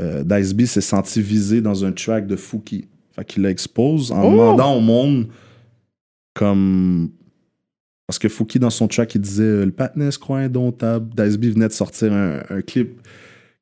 Euh, 0.00 0.24
D'Ice-B 0.24 0.62
s'est 0.64 0.80
senti 0.80 1.20
visé 1.22 1.60
dans 1.60 1.84
un 1.84 1.92
track 1.92 2.26
de 2.26 2.36
Fouki. 2.36 2.86
Fait 3.14 3.24
qu'il 3.24 3.42
l'expose 3.44 4.10
en 4.12 4.22
Oh! 4.26 4.30
demandant 4.32 4.74
au 4.76 4.80
monde 4.80 5.28
comme. 6.34 7.10
Parce 8.06 8.18
que 8.18 8.28
Fouki, 8.28 8.58
dans 8.58 8.70
son 8.70 8.86
track, 8.88 9.14
il 9.16 9.20
disait 9.20 9.42
euh, 9.42 9.64
Le 9.64 9.72
patinet 9.72 10.10
se 10.10 10.18
croit 10.18 10.38
indomptable. 10.38 11.08
Dice 11.16 11.36
B 11.36 11.46
venait 11.46 11.68
de 11.68 11.72
sortir 11.72 12.12
un, 12.12 12.40
un 12.50 12.60
clip 12.62 13.00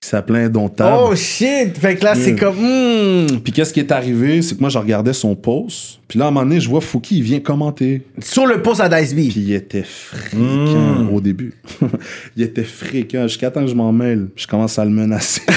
qui 0.01 0.09
s'appelait 0.11 0.45
Indomptable. 0.45 0.97
Oh 1.11 1.15
shit! 1.17 1.79
Fait 1.79 1.97
que 1.97 2.05
là, 2.05 2.15
c'est 2.15 2.33
Mm. 2.35 2.39
comme. 2.39 2.57
hmm. 2.57 3.41
Puis 3.43 3.53
qu'est-ce 3.53 3.73
qui 3.73 3.81
est 3.81 3.91
arrivé? 3.91 4.43
C'est 4.43 4.55
que 4.57 4.61
moi, 4.61 4.69
je 4.69 4.77
regardais 4.79 5.15
son 5.15 5.35
post. 5.35 6.01
Puis 6.09 6.19
là, 6.19 6.27
à 6.27 6.29
un 6.29 6.31
moment 6.31 6.45
donné, 6.47 6.61
je 6.61 6.69
vois 6.69 6.83
Fouki, 6.83 7.17
il 7.19 7.23
vient 7.23 7.41
commenter. 7.41 8.03
Sur 8.21 8.47
le 8.47 8.61
post 8.61 8.81
à 8.81 8.89
Dice. 8.89 9.15
Puis 9.15 9.33
il 9.35 9.53
était 9.55 9.83
fréquent 9.83 10.39
Mm. 11.05 11.09
au 11.15 11.21
début. 11.23 11.55
il 12.37 12.43
était 12.43 12.65
fréquent 12.65 13.23
jusqu'à 13.27 13.51
temps 13.51 13.63
que 13.63 13.71
je 13.71 13.75
m'en 13.75 13.93
mêle. 13.93 14.29
Je 14.37 14.47
commence 14.47 14.79
à 14.79 14.85
le 14.85 14.91
menacer. 14.91 15.41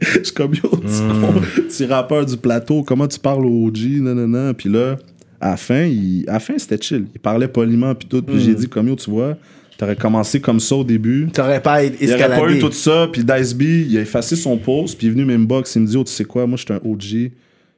je 0.00 0.22
suis 0.22 0.32
comme, 0.34 0.54
yo, 0.54 0.68
petit 0.68 1.00
con, 1.20 1.40
petit 1.68 1.84
rappeur 1.86 2.24
du 2.26 2.36
plateau, 2.36 2.82
comment 2.82 3.08
tu 3.08 3.18
parles 3.18 3.44
au 3.44 3.66
OG, 3.66 3.78
non, 4.00 4.14
non, 4.14 4.28
non. 4.28 4.54
Puis 4.54 4.68
là, 4.68 4.96
à 5.40 5.50
la 5.50 5.56
fin, 5.56 5.82
il- 5.82 6.24
à 6.28 6.34
la 6.34 6.40
fin, 6.40 6.56
c'était 6.58 6.78
chill. 6.80 7.06
Il 7.14 7.20
parlait 7.20 7.48
poliment, 7.48 7.94
puis 7.94 8.08
tout. 8.08 8.22
Puis 8.22 8.40
j'ai 8.40 8.54
dit, 8.54 8.68
comme 8.68 8.88
yo, 8.88 8.94
tu 8.96 9.10
vois, 9.10 9.36
t'aurais 9.78 9.96
commencé 9.96 10.40
comme 10.40 10.60
ça 10.60 10.76
au 10.76 10.84
début. 10.84 11.28
T'aurais 11.32 11.62
pas 11.62 11.84
Il 11.84 11.90
n'y 11.92 11.96
aurait 12.14 12.18
pas 12.18 12.26
escaladé. 12.28 12.56
eu 12.56 12.58
tout 12.60 12.72
ça. 12.72 13.08
Puis 13.12 13.22
Dice 13.24 13.54
B, 13.54 13.62
il 13.62 13.96
a 13.98 14.00
effacé 14.02 14.36
son 14.36 14.56
post. 14.58 14.96
Puis 14.98 15.06
il 15.06 15.10
est 15.10 15.12
venu 15.14 15.24
m'inbox. 15.24 15.74
Il 15.76 15.82
me 15.82 15.86
dit, 15.86 15.96
oh, 15.96 16.04
tu 16.04 16.12
sais 16.12 16.24
quoi, 16.24 16.46
moi, 16.46 16.56
je 16.56 16.64
suis 16.64 16.72
un 16.72 16.80
OG. 16.84 17.32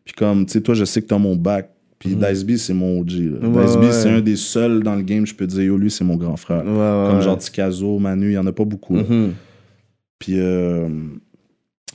Puis 0.05 0.15
comme, 0.17 0.47
tu 0.47 0.53
sais, 0.53 0.61
toi, 0.61 0.75
je 0.75 0.85
sais 0.85 1.03
que 1.03 1.07
t'as 1.07 1.19
mon 1.19 1.37
bac. 1.37 1.71
Puis 1.99 2.15
Dice 2.15 2.45
B, 2.45 2.57
c'est 2.57 2.75
mon 2.75 3.01
OG. 3.01 3.11
là. 3.11 3.49
Ouais, 3.49 3.65
Dice 3.67 3.77
B, 3.77 3.81
ouais. 3.83 3.93
c'est 3.93 4.09
un 4.11 4.21
des 4.21 4.37
seuls 4.37 4.83
dans 4.85 4.95
le 4.95 5.03
game, 5.03 5.27
je 5.27 5.35
peux 5.35 5.47
dire, 5.47 5.63
yo, 5.65 5.77
lui, 5.77 5.91
c'est 5.91 6.05
mon 6.05 6.17
grand 6.17 6.37
frère. 6.37 6.65
Ouais, 6.65 7.11
Comme 7.11 7.21
genre 7.23 7.39
Ticazo, 7.39 7.99
Manu, 7.99 8.27
il 8.27 8.31
n'y 8.31 8.39
en 8.39 8.47
a 8.47 8.53
pas 8.53 8.65
beaucoup. 8.65 8.95
Mhm. 8.95 9.33
Puis, 10.21 10.35
euh, 10.39 10.89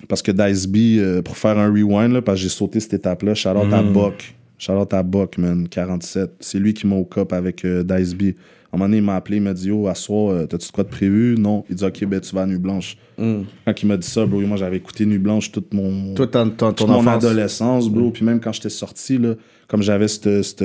parce 0.09 0.21
que 0.21 0.31
Dice 0.31 0.67
B, 0.67 0.75
euh, 0.97 1.21
pour 1.21 1.37
faire 1.37 1.57
un 1.57 1.67
rewind, 1.71 2.11
là, 2.11 2.21
parce 2.21 2.37
que 2.39 2.43
j'ai 2.43 2.49
sauté 2.49 2.79
cette 2.79 2.93
étape-là, 2.95 3.33
shout 3.33 3.49
out 3.49 3.71
à 3.71 3.81
Mm. 3.81 3.93
Buck. 3.93 4.35
Shout 4.57 4.73
out 4.73 4.93
à 4.93 5.03
Buck, 5.03 5.37
man, 5.37 5.67
47. 5.69 6.31
C'est 6.39 6.59
lui 6.59 6.73
qui 6.73 6.85
m'a 6.87 6.95
au 6.95 7.05
cop 7.05 7.31
avec 7.33 7.63
euh, 7.65 7.83
Dice 7.83 8.13
B. 8.13 8.23
À 8.23 8.31
un 8.75 8.77
moment 8.79 8.85
donné, 8.85 8.97
il 8.97 9.03
m'a 9.03 9.15
appelé, 9.15 9.37
il 9.37 9.43
m'a 9.43 9.53
dit, 9.53 9.67
yo, 9.67 9.87
à 9.87 9.95
soir, 9.95 10.31
euh, 10.33 10.45
t'as-tu 10.47 10.67
de 10.67 10.71
quoi 10.71 10.83
de 10.83 10.89
prévu? 10.89 11.35
Non. 11.37 11.63
Il 11.69 11.75
dit, 11.75 11.83
ok, 11.85 12.05
ben, 12.05 12.19
tu 12.19 12.33
vas 12.35 12.41
à 12.41 12.45
Nuit 12.47 12.57
Blanche. 12.57 12.97
Mm. 13.17 13.41
Quand 13.65 13.83
il 13.83 13.85
m'a 13.87 13.97
dit 13.97 14.07
ça, 14.07 14.25
bro, 14.25 14.39
moi, 14.41 14.57
j'avais 14.57 14.77
écouté 14.77 15.05
Nuit 15.05 15.19
Blanche 15.19 15.51
toute 15.51 15.73
mon, 15.73 16.13
Toi, 16.15 16.27
ton, 16.27 16.49
ton, 16.49 16.73
toute 16.73 16.87
ton 16.87 17.01
mon 17.01 17.07
adolescence, 17.07 17.87
bro. 17.89 18.09
Puis 18.11 18.25
même 18.25 18.39
quand 18.39 18.51
j'étais 18.51 18.69
sorti, 18.69 19.17
là, 19.19 19.35
comme 19.67 19.81
j'avais 19.83 20.07
cette, 20.07 20.41
cette, 20.41 20.63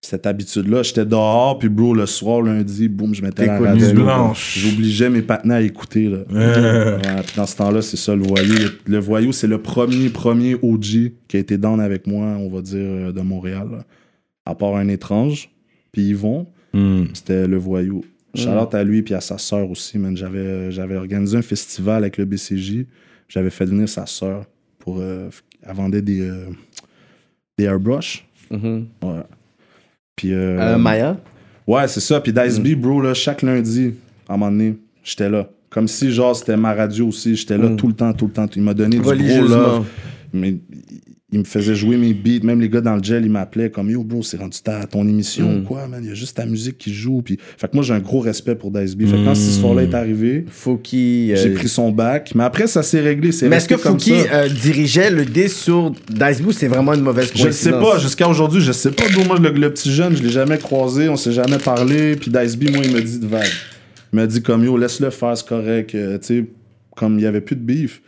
cette 0.00 0.26
habitude-là, 0.26 0.82
j'étais 0.82 1.04
dehors, 1.04 1.58
puis 1.58 1.68
bro, 1.68 1.94
le 1.94 2.06
soir, 2.06 2.42
lundi, 2.42 2.88
boum, 2.88 3.14
je 3.14 3.22
mettais 3.22 3.46
la 3.46 3.58
radio. 3.58 3.92
Blanche. 3.94 4.58
J'obligeais 4.58 5.10
mes 5.10 5.22
partenaires 5.22 5.56
à 5.56 5.62
écouter, 5.62 6.08
là. 6.08 6.18
Ouais, 6.30 7.22
puis 7.26 7.32
dans 7.36 7.46
ce 7.46 7.56
temps-là, 7.56 7.82
c'est 7.82 7.96
ça 7.96 8.14
le 8.14 8.22
voyou. 8.22 8.52
Le, 8.54 8.78
le 8.92 8.98
voyou, 8.98 9.32
c'est 9.32 9.48
le 9.48 9.60
premier, 9.62 10.08
premier 10.10 10.54
OG 10.62 11.12
qui 11.26 11.36
a 11.36 11.38
été 11.40 11.56
down 11.58 11.80
avec 11.80 12.06
moi, 12.06 12.26
on 12.38 12.48
va 12.48 12.60
dire, 12.60 12.76
euh, 12.78 13.12
de 13.12 13.20
Montréal. 13.22 13.66
là. 13.72 13.78
À 14.46 14.54
part 14.54 14.76
un 14.76 14.88
étrange. 14.88 15.50
puis 15.90 16.02
Yvon. 16.02 16.46
Hmm. 16.72 17.04
C'était 17.14 17.46
le 17.46 17.56
voyou. 17.56 18.04
Charlotte 18.34 18.74
à 18.74 18.84
lui 18.84 19.02
puis 19.02 19.14
à 19.14 19.20
sa 19.20 19.38
sœur 19.38 19.68
aussi, 19.70 19.98
man. 19.98 20.16
J'avais, 20.16 20.70
j'avais 20.70 20.96
organisé 20.96 21.36
un 21.38 21.42
festival 21.42 22.04
avec 22.04 22.18
le 22.18 22.24
BCJ. 22.24 22.84
J'avais 23.28 23.50
fait 23.50 23.64
venir 23.64 23.88
sa 23.88 24.06
sœur 24.06 24.44
pour. 24.78 24.98
euh, 25.00 25.28
elle 25.62 25.74
vendait 25.74 26.02
des, 26.02 26.20
euh, 26.20 26.46
des 27.56 27.64
airbrush. 27.64 28.26
Mhm. 28.50 28.86
Ouais. 29.02 29.22
Puis. 30.14 30.32
euh, 30.32 30.74
Euh, 30.74 30.78
Maya? 30.78 31.16
Ouais, 31.66 31.88
c'est 31.88 32.00
ça. 32.00 32.20
Puis 32.20 32.32
Dice 32.32 32.58
B, 32.60 32.74
bro, 32.74 33.00
là, 33.00 33.12
chaque 33.14 33.42
lundi, 33.42 33.94
à 34.28 34.34
un 34.34 34.36
moment 34.36 34.50
donné, 34.52 34.76
j'étais 35.02 35.28
là. 35.28 35.48
Comme 35.70 35.88
si, 35.88 36.10
genre, 36.12 36.34
c'était 36.36 36.56
ma 36.56 36.72
radio 36.74 37.08
aussi. 37.08 37.34
J'étais 37.36 37.58
là 37.58 37.68
tout 37.76 37.88
le 37.88 37.92
temps, 37.94 38.12
tout 38.14 38.26
le 38.26 38.32
temps. 38.32 38.46
Il 38.56 38.62
m'a 38.62 38.72
donné 38.74 38.96
du 38.96 39.02
gros 39.02 39.12
love. 39.12 39.86
Mais 40.32 40.56
il 41.30 41.40
me 41.40 41.44
faisait 41.44 41.74
jouer 41.74 41.98
mes 41.98 42.14
beats. 42.14 42.42
Même 42.42 42.60
les 42.60 42.70
gars 42.70 42.80
dans 42.80 42.96
le 42.96 43.02
gel, 43.02 43.24
ils 43.24 43.30
m'appelaient 43.30 43.70
comme 43.70 43.90
Yo, 43.90 44.02
bro, 44.02 44.22
c'est 44.22 44.38
rendu 44.38 44.58
ta, 44.62 44.86
ton 44.86 45.06
émission 45.06 45.58
ou 45.58 45.62
quoi, 45.62 45.86
man. 45.86 46.00
Il 46.02 46.08
y 46.08 46.10
a 46.10 46.14
juste 46.14 46.36
ta 46.38 46.46
musique 46.46 46.78
qui 46.78 46.92
joue. 46.94 47.20
Puis... 47.20 47.38
Fait 47.58 47.68
que 47.68 47.74
moi, 47.74 47.82
j'ai 47.84 47.92
un 47.92 47.98
gros 47.98 48.20
respect 48.20 48.54
pour 48.54 48.70
Dice 48.70 48.96
B. 48.96 49.02
Fait 49.06 49.16
que 49.18 49.24
quand 49.24 49.34
cette 49.34 49.50
histoire-là 49.52 49.82
est 49.82 49.94
arrivée, 49.94 50.46
Fouki. 50.48 51.32
euh, 51.32 51.36
j'ai 51.36 51.50
pris 51.50 51.68
son 51.68 51.92
bac. 51.92 52.32
Mais 52.34 52.44
après, 52.44 52.66
ça 52.66 52.82
s'est 52.82 53.00
réglé. 53.00 53.32
C'est 53.32 53.48
Mais 53.48 53.56
est-ce 53.56 53.68
que 53.68 53.76
Fouki 53.76 54.14
euh, 54.32 54.48
dirigeait 54.48 55.10
le 55.10 55.26
dé 55.26 55.48
sur 55.48 55.92
Dice 56.08 56.40
Blue? 56.40 56.52
C'est 56.54 56.68
vraiment 56.68 56.94
une 56.94 57.02
mauvaise 57.02 57.30
Je 57.34 57.50
sais 57.50 57.72
pas, 57.72 57.98
jusqu'à 57.98 58.26
aujourd'hui, 58.26 58.62
je 58.62 58.72
sais 58.72 58.90
pas. 58.90 59.04
Bro, 59.12 59.24
moi, 59.24 59.38
le, 59.38 59.50
le 59.50 59.70
petit 59.70 59.92
jeune, 59.92 60.16
je 60.16 60.22
l'ai 60.22 60.30
jamais 60.30 60.56
croisé, 60.56 61.08
on 61.10 61.16
s'est 61.16 61.32
jamais 61.32 61.58
parlé. 61.58 62.16
Puis 62.16 62.30
Dice 62.30 62.56
B, 62.56 62.70
moi, 62.70 62.82
il 62.84 62.94
me 62.94 63.02
dit 63.02 63.18
de 63.18 63.26
vague. 63.26 63.46
Il 64.14 64.16
m'a 64.16 64.26
dit 64.26 64.40
comme 64.40 64.64
yo, 64.64 64.78
laisse-le 64.78 65.10
faire, 65.10 65.36
c'est 65.36 65.46
correct. 65.46 65.94
euh, 65.94 66.16
tu 66.18 66.26
sais, 66.26 66.44
comme 66.96 67.18
il 67.18 67.22
y 67.22 67.26
avait 67.26 67.42
plus 67.42 67.56
de 67.56 67.60
beef. 67.60 68.00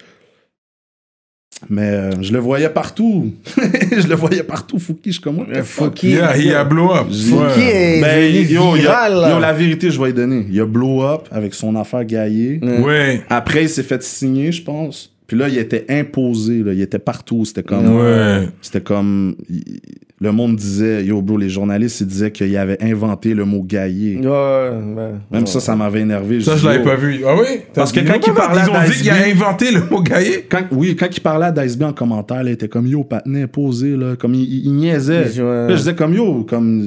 Mais 1.68 1.82
euh, 1.90 2.10
je 2.22 2.32
le 2.32 2.38
voyais 2.38 2.70
partout. 2.70 3.32
je 3.56 4.06
le 4.08 4.14
voyais 4.14 4.42
partout, 4.42 4.78
Fouki. 4.78 5.10
Je 5.10 5.12
suis 5.12 5.20
comme? 5.20 5.44
Fouki. 5.62 6.12
Yeah, 6.12 6.34
he 6.36 6.52
a 6.54 6.64
blow 6.64 6.92
up. 6.92 7.08
Fouki 7.10 7.34
Ouais. 7.34 7.98
est 7.98 8.00
Ben, 8.00 8.34
yo, 8.50 8.76
il 8.76 8.82
y 8.82 8.86
a- 8.86 9.08
viral. 9.10 9.30
yo, 9.34 9.38
la 9.38 9.52
vérité, 9.52 9.90
je 9.90 10.00
vais 10.00 10.06
lui 10.08 10.14
donner. 10.14 10.46
Il 10.50 10.58
a 10.60 10.64
blow 10.64 11.02
up 11.02 11.28
avec 11.30 11.52
son 11.54 11.76
affaire 11.76 12.04
gaillée. 12.04 12.60
Ouais. 12.62 13.22
Après, 13.28 13.64
il 13.64 13.68
s'est 13.68 13.82
fait 13.82 14.02
signer, 14.02 14.52
je 14.52 14.62
pense. 14.62 15.12
Puis 15.26 15.36
là, 15.38 15.48
il 15.48 15.58
était 15.58 15.84
imposé. 15.90 16.62
Là. 16.64 16.72
Il 16.72 16.80
était 16.80 16.98
partout. 16.98 17.44
C'était 17.44 17.62
comme. 17.62 17.96
Ouais. 18.00 18.48
C'était 18.62 18.80
comme. 18.80 19.36
il- 19.50 19.80
Le 20.22 20.32
monde 20.32 20.56
disait, 20.56 21.02
yo, 21.02 21.22
bro, 21.22 21.38
les 21.38 21.48
journalistes, 21.48 22.02
ils 22.02 22.06
disaient 22.06 22.30
qu'il 22.30 22.54
avait 22.58 22.76
inventé 22.82 23.32
le 23.32 23.46
mot 23.46 23.62
gaillé. 23.62 24.18
Ouais, 24.18 24.26
ouais. 24.28 25.12
Même 25.30 25.46
ça, 25.46 25.60
ça 25.60 25.74
m'avait 25.74 26.00
énervé. 26.00 26.42
Ça, 26.42 26.56
dis, 26.56 26.60
je 26.60 26.66
l'avais 26.66 26.84
pas 26.84 26.94
vu. 26.96 27.22
Ah 27.26 27.34
oui? 27.40 27.60
Parce 27.72 27.90
que 27.90 28.00
Ils 28.00 28.06
quand 28.06 28.20
il 28.26 28.34
parlait. 28.34 28.60
Ils 28.66 28.70
ont 28.70 28.90
dit 28.92 28.98
qu'il 29.00 29.08
a 29.10 29.24
inventé 29.26 29.70
le 29.72 29.80
mot 29.90 30.02
gaillé? 30.02 30.44
Quand, 30.46 30.60
oui, 30.72 30.94
quand 30.94 31.06
il 31.10 31.20
parlait 31.20 31.46
à 31.46 31.52
Dice 31.52 31.78
B 31.78 31.84
en 31.84 31.94
commentaire, 31.94 32.42
là, 32.44 32.50
il 32.50 32.52
était 32.52 32.68
comme 32.68 32.86
yo, 32.86 33.02
patinet, 33.02 33.46
posé, 33.46 33.96
là, 33.96 34.14
comme 34.16 34.34
il, 34.34 34.42
il- 34.42 34.66
il 34.66 34.72
niaisait. 34.74 35.30
Je 35.32 35.74
disais 35.74 35.94
comme 35.94 36.12
yo, 36.12 36.44
comme 36.44 36.82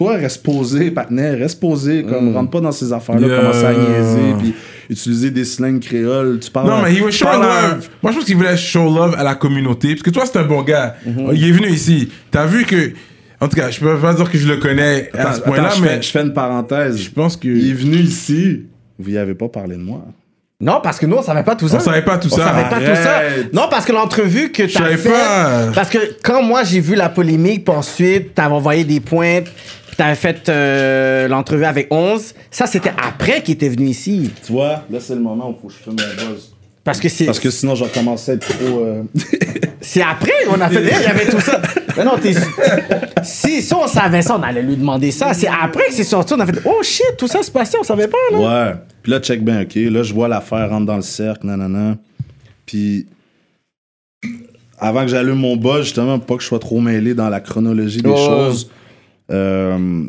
toi, 0.00 0.16
reste 0.16 0.42
posé, 0.42 0.90
patinet, 0.90 1.32
reste 1.34 1.60
posé, 1.60 2.04
comme 2.04 2.34
rentre 2.34 2.50
pas 2.50 2.60
dans 2.60 2.72
ces 2.72 2.90
affaires-là, 2.90 3.26
Yeah. 3.26 3.36
commence 3.40 3.62
à 3.62 3.72
niaiser, 3.74 4.34
puis 4.38 4.54
utiliser 4.88 5.30
des 5.30 5.44
slangs 5.44 5.78
créoles. 5.78 6.40
Tu 6.40 6.50
parles 6.50 6.68
Non, 6.68 6.80
mais 6.82 6.94
tu 6.94 7.12
showing 7.12 7.32
parles 7.38 7.44
à- 7.44 7.68
love. 7.74 7.88
Moi, 8.02 8.12
je 8.12 8.16
pense 8.16 8.24
qu'il 8.24 8.36
voulait 8.36 8.56
show 8.56 8.84
love 8.84 9.14
à 9.18 9.22
la 9.22 9.34
communauté. 9.34 9.88
Parce 9.90 10.02
que 10.02 10.08
toi, 10.10 10.24
c'est 10.24 10.38
un 10.38 10.44
bon 10.44 10.62
gars. 10.62 10.96
Mhm. 11.04 11.32
Il 11.34 11.48
est 11.48 11.52
venu 11.52 11.68
ici. 11.68 12.08
T'as 12.30 12.46
vu 12.46 12.64
que. 12.64 12.92
En 13.42 13.48
tout 13.48 13.56
cas, 13.56 13.70
je 13.70 13.78
peux 13.78 13.94
pas 13.98 14.14
dire 14.14 14.30
que 14.30 14.38
je 14.38 14.48
le 14.48 14.56
connais 14.56 15.10
à 15.12 15.34
ce 15.34 15.40
point-là, 15.42 15.70
je, 15.76 15.82
mais 15.82 15.88
fais, 15.88 16.02
je 16.02 16.10
fais 16.10 16.22
une 16.22 16.32
parenthèse. 16.32 16.98
je 16.98 17.10
pense 17.10 17.36
que. 17.36 17.48
Il 17.48 17.70
est 17.70 17.74
venu 17.74 17.96
ici, 17.96 18.62
vous 18.98 19.10
y 19.10 19.18
avez 19.18 19.34
pas 19.34 19.48
parlé 19.48 19.76
de 19.76 19.82
moi. 19.82 20.02
Non, 20.62 20.80
parce 20.82 20.98
que 20.98 21.06
nous, 21.06 21.16
on 21.16 21.22
savait 21.22 21.42
pas 21.42 21.56
tout 21.56 21.68
ça. 21.68 21.78
On 21.78 21.80
savait 21.80 22.02
pas 22.02 22.18
tout 22.18 22.28
On 22.30 22.36
ça. 22.36 22.44
savait 22.48 22.68
pas 22.68 22.80
tout 22.80 22.96
ça. 23.02 23.20
Non, 23.54 23.62
parce 23.70 23.86
que 23.86 23.92
l'entrevue 23.92 24.52
que 24.52 24.64
t'as 24.64 24.80
savais 24.80 24.98
fait... 24.98 25.08
pas. 25.08 25.68
Parce 25.74 25.88
que 25.88 25.96
quand 26.22 26.42
moi, 26.42 26.64
j'ai 26.64 26.80
vu 26.80 26.96
la 26.96 27.08
polémique, 27.08 27.64
puis 27.64 27.74
ensuite, 27.74 28.34
t'avais 28.34 28.52
envoyé 28.54 28.84
des 28.84 29.00
pointes, 29.00 29.46
t'avais 30.00 30.14
fait 30.14 30.48
euh, 30.48 31.28
l'entrevue 31.28 31.66
avec 31.66 31.88
11, 31.90 32.34
ça, 32.50 32.66
c'était 32.66 32.92
après 33.06 33.42
qu'il 33.42 33.52
était 33.54 33.68
venu 33.68 33.86
ici. 33.88 34.30
Tu 34.46 34.50
vois, 34.52 34.82
là, 34.90 34.98
c'est 34.98 35.14
le 35.14 35.20
moment 35.20 35.50
où 35.50 35.60
faut 35.60 35.68
que 35.68 35.74
je 35.74 35.78
fume 35.78 35.96
la 35.98 36.24
buzz. 36.24 36.54
Parce 36.82 36.98
que 36.98 37.10
c'est... 37.10 37.26
Parce 37.26 37.38
que 37.38 37.50
sinon, 37.50 37.74
je 37.74 37.84
vais 37.84 37.90
commencer 37.90 38.30
à 38.30 38.34
être 38.36 38.48
trop. 38.48 38.78
euh, 38.82 39.02
C'est 39.82 40.00
après, 40.00 40.32
on 40.48 40.58
a 40.58 40.70
fait... 40.70 40.80
Il 40.82 40.88
y 41.02 41.06
avait 41.06 41.26
tout 41.28 41.38
ça. 41.40 41.60
Mais 41.98 42.04
non, 42.04 42.12
t'es... 42.18 42.32
Si, 43.22 43.60
si 43.60 43.74
on 43.74 43.86
savait 43.86 44.22
ça, 44.22 44.38
on 44.38 44.42
allait 44.42 44.62
lui 44.62 44.76
demander 44.76 45.10
ça. 45.10 45.34
C'est 45.34 45.48
après 45.48 45.88
que 45.88 45.92
c'est 45.92 46.04
sorti, 46.04 46.32
on 46.32 46.40
a 46.40 46.46
fait... 46.46 46.58
Oh 46.64 46.82
shit, 46.82 47.04
tout 47.18 47.28
ça 47.28 47.42
se 47.42 47.50
passait, 47.50 47.76
on 47.78 47.84
savait 47.84 48.08
pas, 48.08 48.16
là. 48.32 48.38
Ouais. 48.38 48.74
Puis 49.02 49.12
là, 49.12 49.20
check 49.20 49.44
bien, 49.44 49.60
OK. 49.62 49.74
Là, 49.74 50.02
je 50.02 50.14
vois 50.14 50.28
l'affaire 50.28 50.70
rentre 50.70 50.86
dans 50.86 50.96
le 50.96 51.02
cercle, 51.02 51.46
nanana. 51.46 51.98
Puis 52.64 53.06
avant 54.78 55.02
que 55.02 55.08
j'allume 55.08 55.36
mon 55.38 55.56
buzz, 55.56 55.84
justement, 55.84 56.18
pour 56.18 56.26
pas 56.26 56.34
que 56.36 56.42
je 56.42 56.48
sois 56.48 56.58
trop 56.58 56.80
mêlé 56.80 57.12
dans 57.12 57.28
la 57.28 57.40
chronologie 57.40 58.00
des 58.00 58.08
Ouais. 58.08 58.16
choses, 58.16 58.70
euh, 59.30 60.04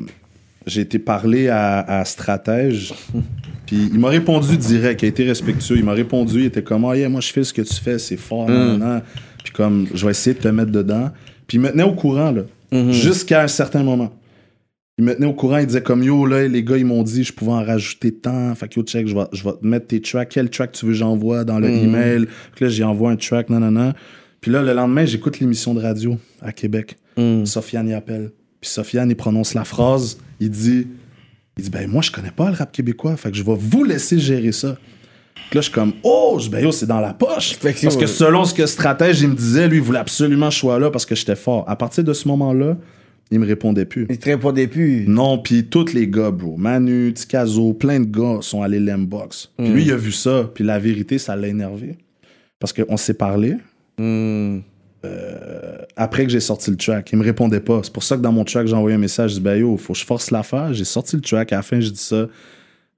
j'ai 0.66 0.82
été 0.82 1.00
parler 1.00 1.50
à, 1.50 1.80
à 1.80 2.06
Stratège. 2.06 2.94
Puis 3.66 3.90
il 3.94 4.00
m'a 4.00 4.10
répondu 4.10 4.58
direct, 4.58 5.02
il 5.02 5.06
a 5.06 5.08
été 5.10 5.24
respectueux. 5.24 5.78
Il 5.78 5.86
m'a 5.86 5.94
répondu, 5.94 6.42
il 6.42 6.46
était 6.48 6.64
comme, 6.64 6.86
ah, 6.86 6.96
yeah, 6.96 7.08
moi, 7.08 7.22
je 7.22 7.32
fais 7.32 7.44
ce 7.44 7.54
que 7.54 7.62
tu 7.62 7.74
fais, 7.76 7.98
c'est 8.00 8.18
fort, 8.18 8.50
nanana. 8.50 9.04
Puis 9.44 9.54
comme, 9.54 9.88
je 9.94 10.06
vais 10.06 10.12
essayer 10.12 10.36
de 10.36 10.42
te 10.42 10.48
mettre 10.50 10.72
dedans. 10.72 11.10
Puis 11.48 11.58
il 11.58 11.62
me 11.62 11.70
tenait 11.72 11.84
au 11.84 11.94
courant, 11.94 12.32
là, 12.32 12.44
jusqu'à 12.92 13.44
un 13.44 13.48
certain 13.48 13.84
moment. 13.84 14.12
Il 14.98 15.06
me 15.06 15.16
tenait 15.16 15.26
au 15.26 15.34
courant, 15.34 15.58
il 15.58 15.66
disait 15.66 15.82
comme 15.82 16.04
yo, 16.04 16.26
là, 16.26 16.48
les 16.48 16.64
gars, 16.64 16.78
ils 16.78 16.86
m'ont 16.86 17.02
dit 17.02 17.24
je 17.24 17.34
pouvais 17.34 17.54
en 17.54 17.64
rajouter 17.64 18.12
tant. 18.12 18.54
Fait 18.56 18.68
que 18.68 18.80
yo, 18.80 18.86
check, 18.86 19.08
je 19.08 19.16
vais, 19.16 19.24
je 19.32 19.44
vais 19.44 19.54
te 19.54 19.66
mettre 19.66 19.88
tes 19.88 20.02
tracks. 20.02 20.30
Quel 20.30 20.50
track 20.50 20.74
tu 20.74 20.86
veux 20.86 20.94
j'envoie 20.94 21.44
dans 21.44 21.60
le 21.60 21.70
email? 21.70 22.28
Fait 22.54 22.60
que 22.60 22.66
là, 22.66 22.70
j'y 22.70 22.84
envoie 22.84 23.10
un 23.12 23.16
track, 23.16 23.50
nanana. 23.50 23.96
Puis 24.42 24.52
là, 24.52 24.62
le 24.62 24.74
lendemain, 24.74 25.06
j'écoute 25.06 25.40
l'émission 25.40 25.74
de 25.74 25.82
radio 25.82 26.18
à 26.42 26.52
Québec. 26.52 26.98
Sofiane 27.46 27.88
y 27.88 27.94
appelle. 27.94 28.32
Puis 28.62 28.70
Sofiane, 28.70 29.10
il 29.10 29.16
prononce 29.16 29.54
la 29.54 29.64
phrase. 29.66 30.18
Il 30.40 30.50
dit, 30.52 30.88
il 31.58 31.64
dit, 31.64 31.70
ben 31.70 31.90
moi, 31.90 32.02
je 32.02 32.12
connais 32.12 32.32
pas 32.32 32.50
le 32.50 32.56
rap 32.56 32.72
québécois. 32.72 33.18
Fait 33.18 33.32
que 33.32 33.38
je 33.38 33.44
vais 33.44 33.56
vous 33.58 33.84
laisser 33.84 34.20
gérer 34.20 34.52
ça. 34.52 34.78
Puis 35.50 35.58
là, 35.58 35.62
je 35.62 35.66
suis 35.66 35.72
comme, 35.74 35.94
oh, 36.04 36.38
je 36.40 36.50
ben 36.50 36.64
yo, 36.64 36.72
c'est 36.72 36.86
dans 36.86 37.00
la 37.00 37.14
poche. 37.14 37.56
Fait 37.58 37.74
que 37.74 37.80
c'est- 37.80 37.88
Parce 37.88 37.98
que 37.98 38.06
selon 38.08 38.46
ce 38.46 38.54
que 38.54 38.66
Stratège, 38.66 39.22
il 39.22 39.30
me 39.30 39.36
disait, 39.36 39.68
lui, 39.68 39.78
il 39.78 39.82
voulait 39.84 40.00
absolument 40.00 40.48
que 40.50 40.54
je 40.54 40.60
sois 40.60 40.80
là 40.80 40.90
parce 40.92 41.06
que 41.06 41.16
j'étais 41.16 41.36
fort. 41.36 41.66
À 41.68 41.76
partir 41.76 42.04
de 42.04 42.14
ce 42.14 42.28
moment-là, 42.28 42.78
il 43.32 43.40
me 43.40 43.46
répondait 43.46 43.86
plus. 43.86 44.06
Il 44.10 44.18
te 44.20 44.26
répondait 44.30 44.68
plus. 44.68 45.06
Non, 45.08 45.38
puis 45.40 45.66
tous 45.66 45.94
les 45.94 46.08
gars, 46.08 46.32
bro. 46.32 46.56
Manu, 46.58 47.14
Tikazo, 47.14 47.74
plein 47.74 48.00
de 48.02 48.06
gars 48.06 48.40
sont 48.42 48.62
allés 48.62 48.80
l'Mbox. 48.80 49.52
Puis 49.58 49.68
lui, 49.70 49.84
il 49.84 49.92
a 49.92 49.96
vu 49.98 50.12
ça. 50.12 50.50
Puis 50.54 50.64
la 50.64 50.80
vérité, 50.80 51.18
ça 51.18 51.36
l'a 51.36 51.48
énervé. 51.48 51.98
Parce 52.60 52.74
qu'on 52.74 52.98
s'est 52.98 53.14
parlé. 53.16 53.56
Hmm. 53.98 54.60
Euh, 55.04 55.78
après 55.96 56.26
que 56.26 56.32
j'ai 56.32 56.40
sorti 56.40 56.70
le 56.70 56.78
track, 56.78 57.10
il 57.12 57.18
me 57.18 57.24
répondait 57.24 57.60
pas. 57.60 57.82
C'est 57.84 57.94
pour 57.94 58.04
ça 58.04 58.16
que 58.18 58.22
dans 58.22 58.32
mon 58.32 58.44
track, 58.44 58.68
j'ai 58.68 58.76
envoyé 58.76 58.96
un 58.96 59.00
message. 59.00 59.32
Je 59.32 59.36
dis, 59.36 59.42
ben 59.42 59.56
yo, 59.56 59.78
faut 59.78 59.94
que 59.94 60.00
je 60.00 60.06
force 60.06 60.32
l'affaire. 60.32 60.74
J'ai 60.74 60.84
sorti 60.84 61.16
le 61.16 61.22
track. 61.22 61.54
À 61.54 61.58
la 61.58 61.62
fin, 61.62 61.80
je 61.80 61.90
dis 61.90 62.00
ça. 62.00 62.28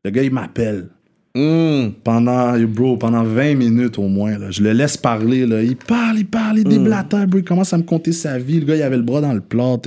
Le 0.04 0.12
gars, 0.12 0.24
il 0.24 0.32
m'appelle. 0.32 0.90
Hmm. 1.36 1.90
Pendant, 2.04 2.60
bro, 2.60 2.96
pendant 2.96 3.24
20 3.24 3.56
minutes 3.56 3.98
au 3.98 4.08
moins. 4.08 4.38
Là. 4.38 4.52
Je 4.52 4.62
le 4.62 4.72
laisse 4.72 4.98
parler. 4.98 5.48
Là. 5.48 5.64
Il 5.64 5.78
parle, 5.78 6.20
il 6.20 6.28
parle, 6.28 6.60
il 6.60 6.64
déblatère, 6.66 7.26
bro. 7.26 7.40
Il 7.40 7.44
commence 7.44 7.74
à 7.74 7.78
me 7.78 7.84
conter 7.84 8.12
sa 8.12 8.38
vie. 8.38 8.60
Le 8.60 8.66
gars, 8.66 8.76
il 8.76 8.84
avait 8.84 8.98
le 8.98 9.04
bras 9.04 9.22
dans 9.22 9.34
le 9.34 9.42
plat. 9.42 9.78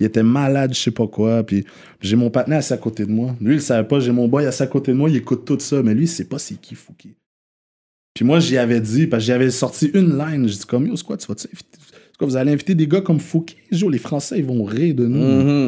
il 0.00 0.06
était 0.06 0.24
malade, 0.24 0.74
je 0.74 0.80
sais 0.80 0.90
pas 0.90 1.06
quoi. 1.06 1.44
Puis 1.44 1.64
j'ai 2.00 2.16
mon 2.16 2.30
partenaire 2.30 2.58
assis 2.58 2.72
à 2.72 2.78
côté 2.78 3.04
de 3.04 3.12
moi. 3.12 3.36
Lui, 3.40 3.56
il 3.56 3.62
savait 3.62 3.86
pas. 3.86 4.00
J'ai 4.00 4.10
mon 4.10 4.26
boy 4.26 4.46
assis 4.46 4.62
à 4.62 4.66
côté 4.66 4.92
de 4.92 4.96
moi. 4.96 5.08
Il 5.08 5.16
écoute 5.16 5.44
tout 5.44 5.58
ça. 5.60 5.82
Mais 5.84 5.94
lui, 5.94 6.04
il 6.04 6.08
sait 6.08 6.24
pas 6.24 6.38
c'est 6.38 6.60
qui 6.60 6.74
Fouki. 6.74 7.14
Puis 8.18 8.24
moi, 8.26 8.40
j'y 8.40 8.58
avais 8.58 8.80
dit, 8.80 9.06
parce 9.06 9.22
que 9.22 9.26
j'y 9.26 9.32
avais 9.32 9.48
sorti 9.48 9.92
une 9.94 10.18
line. 10.18 10.48
J'ai 10.48 10.56
dit 10.56 10.66
comme, 10.66 10.88
yo, 10.88 10.96
c'est 10.96 11.06
quoi, 11.06 11.16
tu 11.16 11.28
vas-tu 11.28 11.46
inviter- 11.46 11.78
c'est 11.78 12.18
quoi, 12.18 12.26
vous 12.26 12.36
allez 12.36 12.50
inviter 12.52 12.74
des 12.74 12.88
gars 12.88 13.00
comme? 13.00 13.20
Yo, 13.70 13.88
les 13.88 13.98
Français, 13.98 14.40
ils 14.40 14.44
vont 14.44 14.64
rire 14.64 14.92
de 14.96 15.06
nous. 15.06 15.20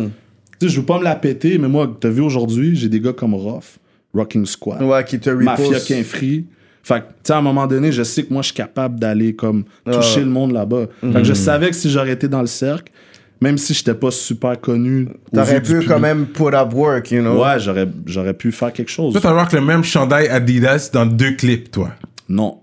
Mhm. 0.03 0.11
Tu 0.59 0.67
sais, 0.67 0.75
je 0.75 0.81
veux 0.81 0.85
pas 0.85 0.99
me 0.99 1.05
la 1.05 1.15
péter, 1.15 1.59
mais 1.59 1.69
moi, 1.69 1.97
t'as 2.01 2.09
vu 2.09 2.23
aujourd'hui, 2.23 2.75
j'ai 2.75 2.89
des 2.89 2.99
gars 2.99 3.13
comme 3.13 3.37
Ruff, 3.37 3.79
Rocking 4.13 4.45
Squad. 4.47 4.83
Ouais, 4.83 5.05
qui 5.05 5.21
te 5.21 5.31
Mafia. 5.31 5.79
Fait 6.83 6.95
que, 7.03 7.05
tu 7.05 7.05
sais, 7.23 7.33
à 7.35 7.37
un 7.39 7.41
moment 7.43 7.69
donné, 7.69 7.93
je 7.93 8.03
sais 8.03 8.25
que 8.25 8.33
moi, 8.33 8.43
je 8.43 8.47
suis 8.47 8.57
capable 8.57 8.99
d'aller 8.99 9.33
comme 9.37 9.63
toucher 9.85 10.17
Ah. 10.17 10.21
le 10.25 10.27
monde 10.27 10.51
là-bas. 10.51 10.87
Fait 11.01 11.13
que 11.13 11.25
je 11.25 11.35
savais 11.35 11.71
que 11.71 11.77
si 11.77 11.89
j'aurais 11.89 12.11
été 12.15 12.27
dans 12.27 12.41
le 12.41 12.49
cercle, 12.49 12.91
même 13.41 13.59
si 13.59 13.73
j'étais 13.75 13.95
pas 13.95 14.11
super 14.11 14.61
connu. 14.61 15.07
T'aurais 15.33 15.63
pu 15.63 15.85
quand 15.87 16.01
même 16.01 16.27
put 16.27 16.53
up 16.53 16.75
work, 16.75 17.13
you 17.13 17.21
know? 17.23 17.43
Ouais, 17.45 17.61
j'aurais, 17.61 17.87
j'aurais 18.07 18.35
pu 18.35 18.51
faire 18.51 18.73
quelque 18.73 18.91
chose. 18.91 19.13
Toi, 19.13 19.21
t'as 19.23 19.33
voir 19.33 19.49
que 19.49 19.57
le 19.57 19.63
même 19.63 19.85
chandail 19.85 20.27
Adidas 20.29 20.91
dans 20.93 21.07
deux 21.07 21.33
clips, 21.37 21.71
toi. 21.71 21.93
Non. 22.31 22.61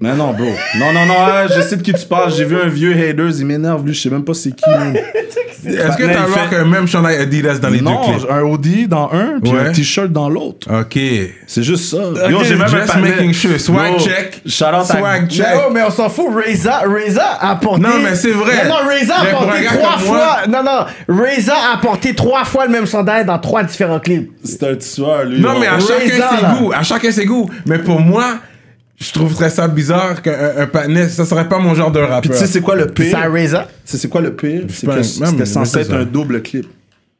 Mais 0.00 0.14
non, 0.16 0.32
bro. 0.32 0.46
Non, 0.78 0.94
non, 0.94 1.04
non, 1.04 1.14
ah, 1.18 1.46
je 1.54 1.60
sais 1.60 1.76
de 1.76 1.82
qui 1.82 1.92
tu 1.92 2.06
parles. 2.06 2.32
J'ai 2.34 2.46
vu 2.46 2.56
un 2.58 2.68
vieux 2.68 2.92
haters, 2.94 3.38
il 3.38 3.44
m'énerve, 3.44 3.84
lui, 3.84 3.92
je 3.92 4.00
sais 4.00 4.08
même 4.08 4.24
pas 4.24 4.32
c'est 4.32 4.52
qui, 4.52 4.68
man. 4.70 4.96
Est-ce 5.66 5.96
que 5.96 6.04
t'as 6.04 6.48
que 6.50 6.56
le 6.56 6.64
même 6.64 6.86
chandail 6.86 7.16
Adidas 7.16 7.58
dans 7.58 7.68
les 7.70 7.80
non, 7.82 8.06
deux 8.06 8.18
clips? 8.18 8.30
un 8.30 8.42
hoodie 8.42 8.86
dans 8.88 9.10
un, 9.12 9.40
puis 9.42 9.52
Ouais. 9.52 9.60
un 9.68 9.72
t-shirt 9.72 10.10
dans 10.10 10.28
l'autre. 10.30 10.68
Ok. 10.70 10.98
C'est 11.46 11.62
juste 11.62 11.84
ça. 11.90 11.98
Ok, 12.08 12.44
j'ai 12.44 12.56
même 12.56 12.68
just 12.68 12.82
un 12.82 12.86
panel. 12.86 13.10
making 13.12 13.32
sure. 13.34 13.58
Swag 13.60 13.92
Yo, 13.92 13.98
check. 13.98 14.42
Shout 14.46 14.64
out 14.74 14.84
Swag 14.86 15.24
à... 15.24 15.26
check. 15.28 15.46
Mais, 15.46 15.60
oh, 15.66 15.70
mais 15.72 15.82
on 15.82 15.90
s'en 15.90 16.08
fout, 16.10 16.28
Reza, 16.34 16.80
Reza 16.86 17.24
a 17.40 17.50
apporté. 17.52 17.82
Non, 17.82 17.98
mais 18.02 18.14
c'est 18.14 18.32
vrai. 18.32 18.68
Non, 18.68 18.74
non, 18.74 18.90
Reza 18.90 19.14
Mais 19.22 19.28
a 19.28 19.32
pour 19.32 19.42
un 19.52 19.60
gars 19.60 19.70
trois 19.70 19.94
comme 19.96 20.06
moi- 20.06 20.18
fois. 20.18 20.46
Non, 20.48 20.62
non, 20.62 21.14
Reza 21.24 21.54
a 21.54 21.74
apporté 21.76 22.14
trois 22.14 22.44
fois 22.44 22.66
le 22.66 22.72
même 22.72 22.86
chandail 22.86 23.24
dans 23.26 23.38
trois 23.38 23.62
différents 23.64 24.00
clips. 24.00 24.30
C'est 24.44 24.62
un 24.64 24.76
tueur, 24.76 25.24
lui. 25.24 25.40
Non, 25.40 25.58
mais 25.58 25.66
à 25.66 25.76
Reza, 25.76 25.94
chacun 26.00 26.18
là. 26.18 26.30
ses 26.38 26.58
goûts. 26.58 26.72
À 26.72 26.82
chacun 26.82 27.10
ses 27.10 27.24
goûts. 27.26 27.50
Mais 27.66 27.78
pour 27.78 28.00
moi, 28.00 28.36
je 29.00 29.12
trouverais 29.12 29.50
ça 29.50 29.68
bizarre 29.68 30.22
qu'un 30.22 30.52
un 30.58 30.66
patinet, 30.66 31.08
ça 31.08 31.24
serait 31.24 31.48
pas 31.48 31.58
mon 31.58 31.74
genre 31.74 31.90
de 31.90 32.00
Puis 32.00 32.08
rappeur. 32.08 32.30
tu 32.32 32.38
sais 32.38 32.46
c'est 32.46 32.60
quoi 32.60 32.76
le 32.76 32.86
pire? 32.86 33.06
C'est 33.10 33.16
à 33.16 33.28
Reza. 33.28 33.68
Tu 33.84 33.92
sais 33.92 33.98
c'est 33.98 34.08
quoi 34.08 34.20
le 34.20 34.34
pire? 34.34 34.62
C'est 34.68 34.86
que 34.86 35.02
c'était 35.02 35.46
censé 35.46 35.72
c'est 35.72 35.80
être 35.82 35.90
ça. 35.90 35.96
un 35.98 36.04
double 36.04 36.42
clip. 36.42 36.66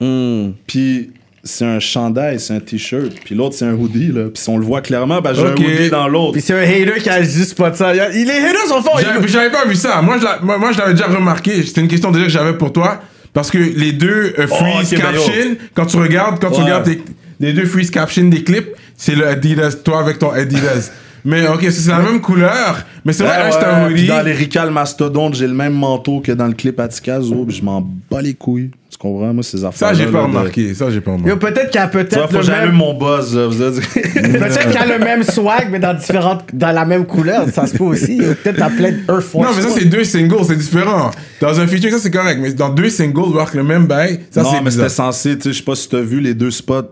Hmm. 0.00 0.50
Puis 0.66 1.10
c'est 1.42 1.64
un 1.66 1.78
chandail, 1.78 2.40
c'est 2.40 2.54
un 2.54 2.60
t-shirt. 2.60 3.12
Puis 3.24 3.34
l'autre, 3.34 3.54
c'est 3.54 3.66
un 3.66 3.74
hoodie, 3.74 4.12
là. 4.12 4.24
Puis 4.32 4.42
on 4.48 4.56
le 4.56 4.64
voit 4.64 4.80
clairement, 4.80 5.20
ben, 5.20 5.34
j'ai 5.34 5.42
Ok. 5.42 5.60
un 5.60 5.62
hoodie 5.62 5.90
dans 5.90 6.08
l'autre. 6.08 6.32
Puis 6.32 6.40
c'est 6.42 6.54
un 6.54 6.62
hater 6.62 7.00
qui 7.02 7.10
a 7.10 7.22
juste 7.22 7.54
pas 7.56 7.70
de 7.70 7.76
ça. 7.76 7.92
Il- 7.94 8.24
Les 8.26 8.32
haters 8.32 8.66
sont 8.68 8.82
forts. 8.82 8.98
J'avais 9.00 9.28
j'avais 9.28 9.50
pas 9.50 9.66
vu 9.66 9.74
ça. 9.74 10.00
Moi, 10.00 10.18
je 10.18 10.24
l'a- 10.24 10.38
moi, 10.42 10.56
moi, 10.58 10.72
je 10.72 10.78
l'avais 10.78 10.92
déjà 10.94 11.06
remarqué. 11.06 11.62
C'était 11.62 11.82
une 11.82 11.88
question 11.88 12.10
déjà 12.12 12.24
que 12.24 12.30
j'avais 12.30 12.54
pour 12.54 12.72
toi. 12.72 13.00
Parce 13.34 13.50
que 13.50 13.58
les 13.58 13.92
deux 13.92 14.32
euh, 14.38 14.46
freeze 14.46 14.92
ok, 14.92 15.00
ben 15.00 15.12
yo. 15.12 15.20
caption, 15.20 15.56
quand 15.74 15.86
tu 15.86 15.96
regardes, 15.96 16.40
quand 16.40 16.50
tu 16.52 16.60
regardes 16.62 16.84
tes- 16.84 17.02
les 17.40 17.52
deux 17.52 17.66
freeze 17.66 17.90
caption 17.90 18.24
des 18.28 18.42
clips, 18.44 18.68
c'est 18.96 19.16
le 19.16 19.26
Adidas, 19.26 19.76
toi 19.84 20.00
avec 20.00 20.20
ton 20.20 20.30
Adidas. 20.30 20.92
Mais 21.24 21.46
ok, 21.48 21.66
c'est 21.70 21.90
la 21.90 22.00
même 22.00 22.20
couleur. 22.20 22.84
Mais 23.04 23.12
c'est 23.12 23.24
vrai, 23.24 23.50
Ouais, 23.50 23.64
un, 23.64 23.90
hoodie. 23.90 24.06
dans 24.06 24.22
les 24.22 24.32
Rical 24.32 24.70
Mastodonte, 24.70 25.34
j'ai 25.34 25.46
le 25.46 25.54
même 25.54 25.72
manteau 25.74 26.20
que 26.20 26.32
dans 26.32 26.46
le 26.46 26.52
clip 26.52 26.78
Atikazo. 26.80 27.44
Puis 27.46 27.56
je 27.56 27.64
m'en 27.64 27.86
bats 28.10 28.20
les 28.22 28.34
couilles. 28.34 28.70
Tu 28.90 28.98
comprends? 28.98 29.34
Moi, 29.34 29.42
ces 29.42 29.64
affaires. 29.64 29.88
Ça, 29.88 29.94
j'ai 29.94 30.06
pas 30.06 30.22
remarqué. 30.22 30.72
Ça, 30.74 30.90
j'ai 30.90 31.00
pas 31.00 31.12
Yo, 31.12 31.16
remarqué. 31.16 31.38
peut-être 31.38 31.70
qu'il 31.70 31.80
y 31.80 31.84
a 31.84 31.88
peut-être 31.88 32.30
faut 32.30 32.50
même... 32.50 32.72
mon 32.72 32.94
buzz, 32.94 33.36
là. 33.36 33.48
Peut-être 33.50 34.60
qu'il 34.60 34.72
y 34.72 34.76
a 34.76 34.98
le 34.98 35.04
même 35.04 35.22
swag, 35.24 35.68
mais 35.70 35.80
dans 35.80 35.94
différentes... 35.94 36.44
Dans 36.52 36.70
la 36.72 36.84
même 36.84 37.04
couleur. 37.04 37.48
Ça 37.50 37.66
se 37.66 37.76
peut 37.76 37.84
aussi. 37.84 38.18
Peut-être 38.18 38.56
t'as 38.56 38.70
plein 38.70 38.92
de 38.92 38.98
Earth 39.08 39.22
Force 39.22 39.46
Non, 39.46 39.52
mais 39.56 39.62
ça, 39.62 39.70
c'est 39.70 39.86
deux 39.86 40.04
singles, 40.04 40.44
c'est 40.46 40.56
différent. 40.56 41.10
Dans 41.40 41.58
un 41.58 41.66
feature, 41.66 41.90
ça, 41.90 41.98
c'est 41.98 42.10
correct. 42.10 42.38
Mais 42.40 42.52
dans 42.52 42.68
deux 42.70 42.88
singles, 42.88 43.32
voir 43.32 43.50
que 43.50 43.56
le 43.56 43.64
même 43.64 43.86
bail, 43.86 44.20
ça, 44.30 44.42
non, 44.42 44.50
c'est 44.52 44.60
mais 44.62 44.70
c'était 44.70 44.88
censé, 44.88 45.36
tu 45.36 45.44
sais, 45.44 45.52
je 45.52 45.58
sais 45.58 45.64
pas 45.64 45.74
si 45.74 45.88
t'as 45.88 46.00
vu 46.00 46.20
les 46.20 46.34
deux 46.34 46.50
spots, 46.50 46.90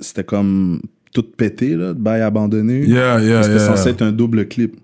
c'était 0.00 0.24
comme 0.24 0.80
tout 1.12 1.22
pété, 1.36 1.74
là, 1.76 1.88
de 1.94 1.98
bail 2.00 2.22
abandonné. 2.22 2.80
Yeah, 2.84 3.20
yeah, 3.20 3.42
C'était 3.42 3.56
yeah. 3.56 3.66
censé 3.66 3.90
être 3.90 4.02
un 4.02 4.12
double 4.12 4.46
clip. 4.48 4.76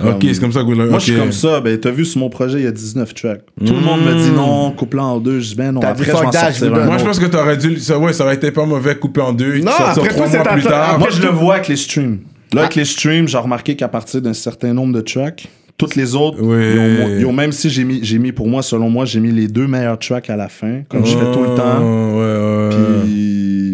Ok, 0.00 0.16
c'est 0.32 0.40
comme 0.40 0.50
ça 0.50 0.60
que 0.60 0.64
vous 0.66 0.74
l'avez- 0.74 0.90
Moi, 0.90 0.98
je 0.98 1.04
suis 1.04 1.16
comme 1.16 1.30
ça. 1.30 1.60
Ben, 1.60 1.78
t'as 1.78 1.92
vu 1.92 2.04
sur 2.04 2.18
mon 2.18 2.28
projet, 2.28 2.58
il 2.58 2.64
y 2.64 2.66
a 2.66 2.72
19 2.72 3.14
tracks. 3.14 3.42
Tout 3.64 3.72
le 3.72 3.80
monde 3.80 4.00
me 4.00 4.14
dit 4.20 4.30
non, 4.32 4.72
coupe-la 4.72 5.04
en 5.04 5.20
deux. 5.20 5.38
Je 5.38 5.50
dis 5.50 5.54
ben 5.54 5.70
non, 5.70 5.80
T'as 5.80 5.90
après, 5.90 6.04
dit 6.04 6.10
je 6.10 6.12
vais 6.12 6.18
en 6.18 6.22
fuck 6.24 6.32
that, 6.32 6.38
je 6.50 6.58
sortir 6.58 6.68
vous 6.68 6.74
un 6.74 6.78
donne- 6.78 6.86
Moi, 6.88 6.98
je 6.98 7.04
pense 7.04 7.18
que 7.20 7.26
t'aurais 7.26 7.56
dû. 7.56 7.76
Ça, 7.78 7.96
ouais, 7.98 8.12
ça 8.12 8.24
aurait 8.24 8.34
été 8.34 8.50
pas 8.50 8.66
mauvais 8.66 8.96
coupé 8.96 9.20
en 9.20 9.32
deux. 9.32 9.58
Non, 9.60 9.70
après 9.70 10.08
trois 10.08 10.26
tout, 10.26 10.32
c'est 10.32 10.42
plus 10.42 10.62
tard. 10.64 10.98
Moi, 10.98 11.08
je 11.10 11.22
le 11.22 11.28
vois 11.28 11.54
avec 11.54 11.68
les 11.68 11.76
streams. 11.76 12.18
Là, 12.52 12.62
avec 12.62 12.74
les 12.74 12.84
streams, 12.84 13.28
j'ai 13.28 13.38
remarqué 13.38 13.76
qu'à 13.76 13.86
partir 13.88 14.20
d'un 14.20 14.34
certain 14.34 14.72
nombre 14.74 14.92
de 14.92 15.00
tracks, 15.02 15.46
toutes 15.78 15.94
les 15.94 16.14
autres, 16.16 16.38
Oui. 16.40 16.56
ils 16.74 16.78
ont- 17.04 17.18
ils 17.20 17.26
ont- 17.26 17.32
même 17.32 17.52
si 17.52 17.70
j'ai 17.70 17.84
mis, 17.84 18.00
j'ai 18.02 18.18
mis, 18.18 18.32
pour 18.32 18.48
moi, 18.48 18.62
selon 18.62 18.90
moi, 18.90 19.04
j'ai 19.04 19.20
mis 19.20 19.30
les 19.30 19.46
deux 19.46 19.66
meilleurs 19.68 19.98
tracks 19.98 20.30
à 20.30 20.36
la 20.36 20.48
fin, 20.48 20.80
comme 20.88 21.04
je 21.06 21.16
fais 21.16 21.32
tout 21.32 21.42
le 21.42 21.54
temps. 21.54 21.80
Oh, 21.80 22.18
Ouais, 22.18 22.76
ouais. 22.78 23.02
Puis, 23.04 23.65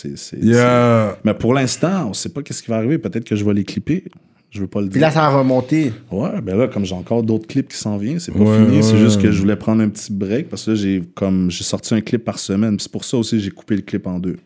c'est. 0.00 0.16
c'est- 0.18 0.36
Yeah. 0.38 1.12
c'est- 1.14 1.20
Mais 1.24 1.34
pour 1.34 1.54
l'instant, 1.54 2.08
on 2.08 2.12
sait 2.12 2.28
pas 2.30 2.42
qu'est-ce 2.42 2.62
qui 2.62 2.70
va 2.70 2.76
arriver. 2.76 2.98
Peut-être 2.98 3.24
que 3.24 3.36
je 3.36 3.44
vais 3.44 3.54
les 3.54 3.64
clipper. 3.64 4.04
Je 4.50 4.60
veux 4.60 4.66
pas 4.66 4.80
le 4.80 4.86
Puis 4.88 4.94
dire. 4.94 5.02
là, 5.02 5.10
ça 5.12 5.26
a 5.26 5.28
remonté. 5.38 5.92
Ouais, 6.10 6.40
ben 6.42 6.56
là, 6.56 6.66
comme 6.66 6.84
j'ai 6.84 6.94
encore 6.96 7.22
d'autres 7.22 7.46
clips 7.46 7.68
qui 7.68 7.76
s'en 7.76 7.96
viennent, 7.98 8.18
c'est 8.18 8.32
pas 8.32 8.40
Ouais, 8.40 8.58
fini. 8.66 8.82
C'est 8.82 8.96
juste 8.98 9.22
que 9.22 9.30
je 9.30 9.38
voulais 9.40 9.54
prendre 9.54 9.80
un 9.80 9.88
petit 9.88 10.12
break 10.12 10.48
parce 10.48 10.64
que 10.64 10.70
là, 10.72 10.76
j'ai 10.76 11.02
comme 11.14 11.50
j'ai 11.52 11.62
sorti 11.62 11.94
un 11.94 12.00
clip 12.00 12.24
par 12.24 12.38
semaine. 12.40 12.76
Puis 12.76 12.82
C'est 12.84 12.92
pour 12.92 13.04
ça 13.04 13.16
aussi 13.16 13.36
que 13.36 13.42
j'ai 13.42 13.50
coupé 13.50 13.76
le 13.76 13.82
clip 13.82 14.06
en 14.08 14.18
deux. 14.18 14.36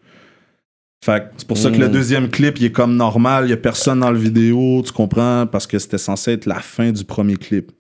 Fait 1.03 1.21
que 1.21 1.27
c'est 1.39 1.47
pour 1.49 1.57
ça 1.59 1.71
que 1.71 1.77
le 1.79 1.89
deuxième 1.89 2.29
clip, 2.29 2.59
il 2.59 2.67
est 2.67 2.73
comme 2.73 2.97
normal. 2.97 3.45
Il 3.47 3.51
y 3.51 3.53
a 3.53 3.57
personne 3.59 4.01
dans 4.01 4.11
le 4.11 4.19
vidéo, 4.19 4.83
tu 4.85 4.93
comprends? 4.93 5.47
Parce 5.47 5.67
que 5.67 5.79
c'était 5.79 5.99
censé 5.99 6.33
être 6.33 6.47
la 6.47 6.61
fin 6.61 6.93
du 6.93 7.05
premier 7.05 7.37
clip. 7.37 7.73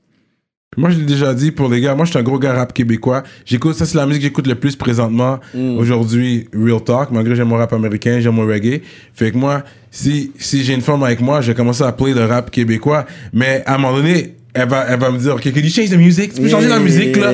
Moi, 0.76 0.90
je 0.90 0.98
l'ai 0.98 1.04
déjà 1.04 1.34
dit 1.34 1.50
pour 1.50 1.68
les 1.68 1.80
gars. 1.80 1.94
Moi, 1.94 2.04
je 2.04 2.10
suis 2.10 2.18
un 2.18 2.22
gros 2.22 2.38
gars 2.38 2.54
rap 2.54 2.72
québécois. 2.72 3.22
J'écoute, 3.44 3.74
ça, 3.74 3.86
c'est 3.86 3.96
la 3.96 4.06
musique 4.06 4.22
que 4.22 4.28
j'écoute 4.28 4.46
le 4.46 4.54
plus 4.54 4.76
présentement. 4.76 5.40
Mm. 5.54 5.78
Aujourd'hui, 5.78 6.48
Real 6.54 6.82
Talk. 6.82 7.10
Malgré 7.10 7.32
que 7.32 7.36
j'aime 7.36 7.48
mon 7.48 7.56
rap 7.56 7.72
américain, 7.72 8.20
j'aime 8.20 8.34
mon 8.34 8.46
reggae. 8.46 8.82
Fait 9.14 9.32
que 9.32 9.36
moi, 9.36 9.62
si, 9.90 10.32
si 10.38 10.64
j'ai 10.64 10.74
une 10.74 10.82
femme 10.82 11.02
avec 11.02 11.20
moi, 11.20 11.40
je 11.40 11.48
vais 11.48 11.54
commencer 11.54 11.84
à 11.84 11.92
play 11.92 12.12
le 12.12 12.24
rap 12.24 12.50
québécois. 12.50 13.06
Mais 13.32 13.62
à 13.66 13.74
un 13.74 13.78
moment 13.78 13.96
donné, 13.96 14.34
elle 14.54 14.68
va, 14.68 14.86
elle 14.88 15.00
va 15.00 15.10
me 15.10 15.18
dire, 15.18 15.34
OK, 15.34 15.42
can 15.42 15.60
you 15.60 15.70
change 15.70 15.90
the 15.90 15.96
music? 15.96 16.34
Tu 16.34 16.42
peux 16.42 16.48
changer 16.48 16.68
la 16.68 16.78
musique, 16.78 17.16
là? 17.16 17.32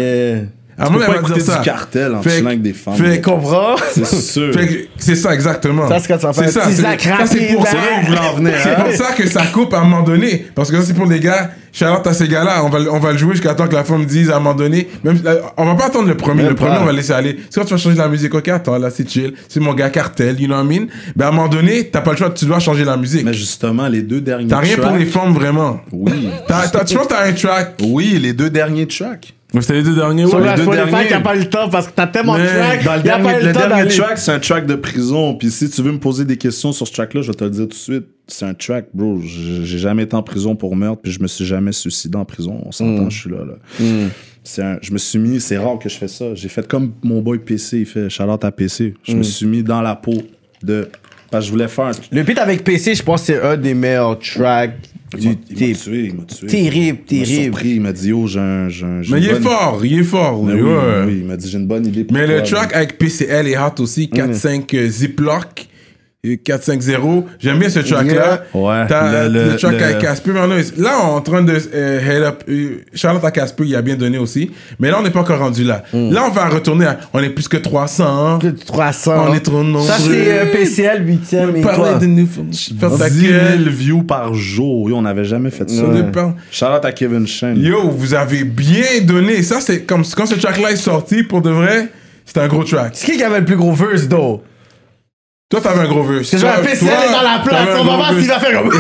À 0.79 0.85
un 0.85 0.87
Tu 0.87 0.93
peux 0.95 1.01
pas 1.05 1.17
écouter 1.17 1.41
ça. 1.41 1.59
du 1.59 1.65
cartel 1.65 2.15
en 2.15 2.23
Fait 2.23 2.31
chillant 2.31 2.43
que- 2.43 2.47
avec 2.49 2.63
des 2.63 2.73
femmes. 2.73 2.95
fait 2.95 3.17
Tu 3.17 3.21
comprends? 3.23 3.77
C'est 3.93 4.07
sûr. 4.07 4.53
Fait 4.55 4.67
que 4.67 4.75
c'est 4.97 5.15
ça, 5.15 5.35
exactement. 5.35 5.89
Ça, 5.89 5.99
c'est 5.99 6.09
quand 6.09 6.17
tu 6.19 6.27
vas 6.27 6.33
faire 6.33 6.49
C'est 6.51 6.59
un 6.59 6.63
ça, 6.63 6.67
petit 6.69 6.77
c'est- 6.77 6.83
zac 6.83 7.01
ça, 7.03 7.27
c'est 7.27 7.55
pour 7.55 7.67
ça 7.67 7.77
hein. 7.77 8.15
hein. 8.47 8.51
C'est 8.63 8.77
pour 8.85 8.93
ça 9.07 9.13
que 9.15 9.29
ça 9.29 9.43
coupe 9.53 9.75
à 9.75 9.81
un 9.81 9.85
moment 9.85 10.03
donné. 10.03 10.47
Parce 10.55 10.71
que 10.71 10.77
ça, 10.79 10.83
c'est 10.87 10.95
pour 10.95 11.07
les 11.07 11.21
gars. 11.21 11.51
Charlotte 11.73 12.05
à 12.07 12.13
ces 12.13 12.27
gars-là, 12.27 12.65
on 12.65 12.69
va, 12.69 12.79
on 12.91 12.99
va 12.99 13.13
le 13.13 13.19
jouer 13.19 13.33
jusqu'à 13.35 13.55
temps 13.55 13.69
que 13.69 13.75
la 13.77 13.85
femme 13.85 14.05
dise 14.05 14.29
à 14.31 14.37
un 14.37 14.41
moment 14.41 14.55
donné. 14.57 14.89
Même, 15.05 15.21
euh, 15.25 15.41
on 15.57 15.67
va 15.67 15.75
pas 15.77 15.87
attendre 15.87 16.09
le 16.09 16.17
premier. 16.17 16.43
Même 16.43 16.51
le 16.51 16.57
premier, 16.57 16.75
pas. 16.77 16.81
on 16.83 16.85
va 16.87 16.93
laisser 16.93 17.13
aller. 17.13 17.39
C'est 17.49 17.61
quand 17.61 17.67
tu 17.67 17.75
vas 17.75 17.79
changer 17.79 17.97
la 17.97 18.09
musique, 18.09 18.35
ok, 18.35 18.49
attends, 18.49 18.77
là, 18.77 18.91
c'est 18.91 19.09
chill. 19.09 19.35
C'est 19.49 19.61
mon 19.61 19.73
gars 19.75 19.89
cartel, 19.91 20.41
you 20.41 20.49
know 20.49 20.57
what 20.57 20.65
I 20.65 20.67
mean? 20.81 20.87
Ben, 21.15 21.27
à 21.27 21.29
un 21.29 21.33
moment 21.33 21.47
donné, 21.49 21.89
t'as 21.89 22.01
pas 22.01 22.11
le 22.11 22.17
choix, 22.17 22.31
tu 22.31 22.45
dois 22.47 22.59
changer 22.59 22.85
la 22.85 22.97
musique. 22.97 23.25
Mais 23.25 23.35
justement, 23.35 23.87
les 23.87 24.03
deux 24.03 24.21
derniers 24.21 24.49
T'as 24.49 24.59
rien 24.59 24.77
pour 24.79 24.97
les 24.97 25.05
femmes, 25.07 25.33
vraiment. 25.33 25.81
Oui. 25.93 26.31
T'as, 26.49 26.67
t'as, 26.69 26.85
tu 26.85 26.97
penses 26.97 27.07
que 27.07 27.13
t'as 27.15 27.25
un 27.27 27.33
track? 27.35 27.75
Oui, 27.83 28.19
les 28.21 28.33
deux 28.33 28.51
derniers 28.51 28.89
tracks. 28.89 29.33
Mais 29.53 29.61
C'était 29.63 29.75
les 29.75 29.83
deux 29.83 29.95
derniers, 29.97 30.27
Sur 30.27 30.39
ouais. 30.39 30.45
la 30.47 30.57
deux 30.57 30.65
derniers. 30.67 31.09
qui 31.09 31.15
a 31.15 31.21
pas 31.21 31.35
eu 31.35 31.41
le 31.41 31.49
temps 31.51 31.69
parce 31.69 31.89
que 31.89 31.93
t'as 31.95 32.07
tellement 32.07 32.39
de 32.39 32.45
tracks. 32.47 32.85
Dans 32.85 32.93
le 32.95 32.99
a 33.01 33.03
dernier, 33.03 33.25
pas 33.25 33.39
le 33.41 33.53
dernier 33.53 33.89
track, 33.89 34.19
c'est 34.19 34.31
un 34.33 34.39
track 34.39 34.67
de 34.67 34.77
prison. 34.77 35.35
Puis 35.35 35.51
si 35.51 35.69
tu 35.69 35.83
veux 35.83 35.91
me 35.93 35.99
poser 35.99 36.25
des 36.25 36.37
questions 36.37 36.73
sur 36.73 36.87
ce 36.87 36.93
track-là, 36.93 37.23
je 37.23 37.29
vais 37.29 37.35
te 37.35 37.43
le 37.45 37.51
dire 37.51 37.63
tout 37.65 37.69
de 37.69 37.75
suite. 37.75 38.05
C'est 38.29 38.45
un 38.45 38.55
track, 38.55 38.87
bro. 38.95 39.19
J'ai 39.21 39.79
jamais 39.79 40.05
été 40.05 40.15
en 40.15 40.23
prison 40.23 40.55
pour 40.55 40.77
meurtre, 40.77 41.03
puis 41.03 41.11
je 41.11 41.21
me 41.21 41.27
suis 41.27 41.45
jamais 41.45 41.73
suicidé 41.73 42.17
en 42.17 42.25
prison. 42.25 42.63
On 42.65 42.71
s'entend, 42.71 43.07
Mm. 43.07 43.11
je 43.11 43.19
suis 43.21 43.31
là. 43.31 43.39
là. 43.39 43.55
C'est 44.45 44.63
un- 44.63 44.79
je 44.81 44.93
me 44.93 44.99
suis 44.99 45.19
mis, 45.19 45.41
c'est 45.41 45.59
rare 45.59 45.79
que 45.79 45.89
je 45.89 45.97
fais 45.97 46.09
ça. 46.09 46.35
J'ai 46.35 46.49
fait 46.49 46.67
comme 46.67 46.93
mon 47.03 47.21
boy 47.21 47.39
PC, 47.41 47.81
il 47.81 47.87
fait 47.87 48.09
Charlotte 48.09 48.45
à 48.45 48.53
PC. 48.53 48.95
Je 49.03 49.15
Mm. 49.15 49.19
me 49.19 49.23
suis 49.23 49.47
mis 49.47 49.63
dans 49.63 49.83
la 49.83 49.97
peau 49.97 50.15
de. 50.63 50.89
Parce 51.31 51.45
que 51.45 51.49
je 51.49 51.53
voulais 51.53 51.69
faire 51.69 51.87
un. 51.87 51.91
Le 52.11 52.23
beat 52.23 52.39
avec 52.39 52.65
PC, 52.65 52.95
je 52.95 53.03
pense 53.03 53.21
que 53.21 53.27
c'est 53.27 53.43
un 53.43 53.57
des 53.57 53.75
meilleurs 53.75 54.19
tracks 54.19 54.77
du 55.19 55.29
il 55.51 55.69
m'a 55.69 55.75
tué, 55.75 56.05
il 56.07 56.15
m'a 56.15 56.23
tué. 56.25 56.47
Terrible, 56.47 56.99
Il 57.11 57.19
m'a 57.19 57.25
terrible. 57.25 57.43
surpris, 57.45 57.71
il 57.71 57.81
m'a 57.81 57.93
dit, 57.93 58.09
yo, 58.09 58.27
j'ai 58.27 58.39
un. 58.41 58.69
j'ai 58.69 58.87
un- 58.87 59.03
j'ai 59.03 59.13
Mais 59.15 59.21
il 59.21 59.29
est 59.29 59.33
bonne- 59.33 59.43
fort, 59.43 59.81
il 59.85 59.99
est 59.99 60.03
fort. 60.05 60.45
Mais 60.45 60.55
lui, 60.55 60.63
oui, 60.63 60.69
ouais. 60.69 61.05
oui, 61.07 61.17
il 61.21 61.25
m'a 61.27 61.37
dit, 61.37 61.49
j'ai 61.51 61.59
une 61.59 61.67
bonne 61.67 61.87
idée 61.87 62.05
pour 62.05 62.17
Mais 62.17 62.27
toi, 62.27 62.37
le 62.37 62.43
track 62.43 62.75
avec 62.75 62.99
PCL 62.99 63.49
est 63.49 63.59
hot 63.59 63.81
aussi, 63.83 64.09
4-5 64.09 64.75
euh, 64.75 64.89
Ziploc. 64.89 65.67
Et 66.23 66.37
4-5-0. 66.37 67.25
J'aime 67.39 67.59
bien 67.59 67.71
ce 67.71 67.79
track-là. 67.81 68.13
Yeah. 68.13 68.41
Ouais. 68.53 68.87
T'as 68.89 69.27
Le- 69.27 69.33
le, 69.33 69.51
le- 69.53 69.57
track 69.57 69.73
le- 69.79 69.83
avec 69.85 69.99
Casper. 70.01 70.33
on 70.37 70.47
Là, 70.83 70.99
on 71.03 71.09
est 71.09 71.17
en 71.17 71.21
train 71.23 71.43
de 71.43 71.57
euh, 71.75 72.01
head 72.01 72.23
up. 72.23 72.43
euh, 72.49 72.83
Charlotte 72.93 73.25
à 73.25 73.31
Casper, 73.31 73.65
il 73.67 73.75
a 73.75 73.81
bien 73.81 73.97
donné 73.97 74.19
aussi. 74.19 74.51
Mais 74.79 74.91
là, 74.91 74.99
on 75.01 75.03
n'est 75.03 75.11
pas 75.11 75.21
encore 75.21 75.39
rendu 75.39 75.65
là. 75.65 75.83
Là, 75.95 76.25
on 76.27 76.31
va 76.31 76.49
retourner 76.49 76.85
à. 76.85 76.99
On 77.15 77.21
est 77.23 77.31
plus 77.31 77.49
que 77.49 77.57
300. 77.57 78.39
Plus 78.39 78.53
de 78.53 78.59
300. 78.59 79.29
On 79.31 79.35
est 79.35 79.41
trop 79.41 79.63
nombreux. 79.63 79.87
Ça, 79.87 79.97
c'est 79.99 80.31
euh, 80.41 80.47
PCL 80.53 81.07
8ème. 81.07 81.57
et 81.57 81.61
Parler 81.63 81.91
toi? 81.91 81.95
de 81.99 82.07
nous. 82.07 82.29
Faire 82.79 82.97
ta 82.99 83.09
10 83.09 83.23
gueule. 83.27 83.59
000 83.65 83.71
views 83.71 84.03
par 84.03 84.35
jour. 84.35 84.91
Yo, 84.91 84.97
on 84.97 85.03
n'avait 85.03 85.25
jamais 85.25 85.51
fait 85.51 85.71
ça. 85.71 85.83
On 85.85 86.35
Shout 86.51 86.65
out 86.67 86.85
à 86.85 86.93
Kevin 86.93 87.27
Shen. 87.27 87.57
Yo, 87.57 87.89
vous 87.91 88.13
avez 88.13 88.45
bien 88.45 88.85
donné. 89.05 89.43
Ça, 89.43 89.61
c'est 89.61 89.85
comme 89.85 90.03
quand 90.15 90.27
ce 90.27 90.35
track-là 90.35 90.73
est 90.73 90.77
sorti, 90.77 91.23
pour 91.23 91.41
de 91.41 91.49
vrai, 91.51 91.89
c'était 92.27 92.41
un 92.41 92.49
gros 92.49 92.63
track. 92.65 92.91
C'est 92.93 93.11
qui 93.13 93.17
qui 93.17 93.25
avait 93.25 93.39
le 93.41 93.45
plus 93.47 93.57
gros 93.57 93.73
verse, 93.73 94.07
though? 94.07 94.43
Toi, 95.51 95.61
t'avais 95.61 95.81
un 95.81 95.89
gros 95.89 96.05
vœu. 96.05 96.23
C'est 96.23 96.39
genre, 96.39 96.61
PCL 96.61 96.89
est 96.89 97.13
dans 97.13 97.23
la 97.23 97.43
place. 97.45 97.77
On 97.77 97.85
va 97.85 97.97
voir 97.97 98.15
s'il 98.17 98.29
va 98.29 98.39
faire 98.39 98.63
comme 98.63 98.73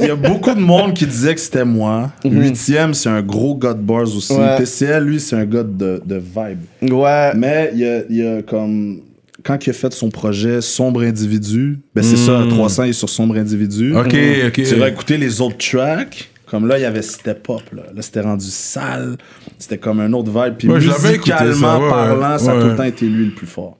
Il 0.00 0.06
y 0.06 0.10
a 0.10 0.16
beaucoup 0.16 0.52
de 0.52 0.60
monde 0.60 0.92
qui 0.92 1.06
disait 1.06 1.36
que 1.36 1.40
c'était 1.40 1.64
moi. 1.64 2.10
Huitième, 2.24 2.94
c'est 2.94 3.08
un 3.08 3.22
gros 3.22 3.54
gars 3.54 3.74
de 3.74 3.80
bars 3.80 4.02
aussi. 4.02 4.32
Ouais. 4.32 4.56
PCL, 4.58 5.04
lui, 5.04 5.20
c'est 5.20 5.36
un 5.36 5.44
gars 5.44 5.62
de, 5.62 6.02
de 6.04 6.16
vibe. 6.16 6.92
Ouais. 6.92 7.32
Mais 7.36 7.70
il 7.74 7.78
y 7.78 7.86
a, 7.86 8.02
il 8.10 8.16
y 8.16 8.26
a 8.26 8.42
comme. 8.42 9.02
Quand 9.44 9.64
il 9.64 9.70
a 9.70 9.72
fait 9.72 9.92
son 9.92 10.08
projet 10.10 10.60
Sombre 10.60 11.02
Individu, 11.02 11.78
ben 11.94 12.02
c'est 12.02 12.16
ça, 12.16 12.42
300 12.48 12.84
il 12.84 12.90
est 12.90 12.92
sur 12.94 13.08
Sombre 13.08 13.36
Individu. 13.36 13.94
Ok, 13.94 14.16
ok. 14.46 14.62
Tu 14.64 14.74
vas 14.74 14.88
écouter 14.88 15.16
les 15.16 15.40
autres 15.40 15.58
tracks. 15.58 16.28
Comme 16.46 16.66
là, 16.66 16.78
il 16.78 16.82
y 16.82 16.86
avait 16.86 17.02
Step 17.02 17.48
Up. 17.50 17.62
Là, 17.72 17.82
là 17.94 18.02
c'était 18.02 18.20
rendu 18.20 18.46
sale. 18.46 19.16
C'était 19.58 19.78
comme 19.78 20.00
un 20.00 20.12
autre 20.12 20.30
vibe. 20.30 20.54
Puis 20.58 20.68
Ouais, 20.68 20.80
ça, 20.80 21.08
musicalement 21.08 21.78
ouais, 21.78 21.88
parlant, 21.88 22.38
ça 22.38 22.52
a 22.52 22.60
tout 22.60 22.66
le 22.68 22.76
temps 22.76 22.82
été 22.82 23.06
lui 23.06 23.26
le 23.26 23.32
plus 23.32 23.46
fort. 23.46 23.78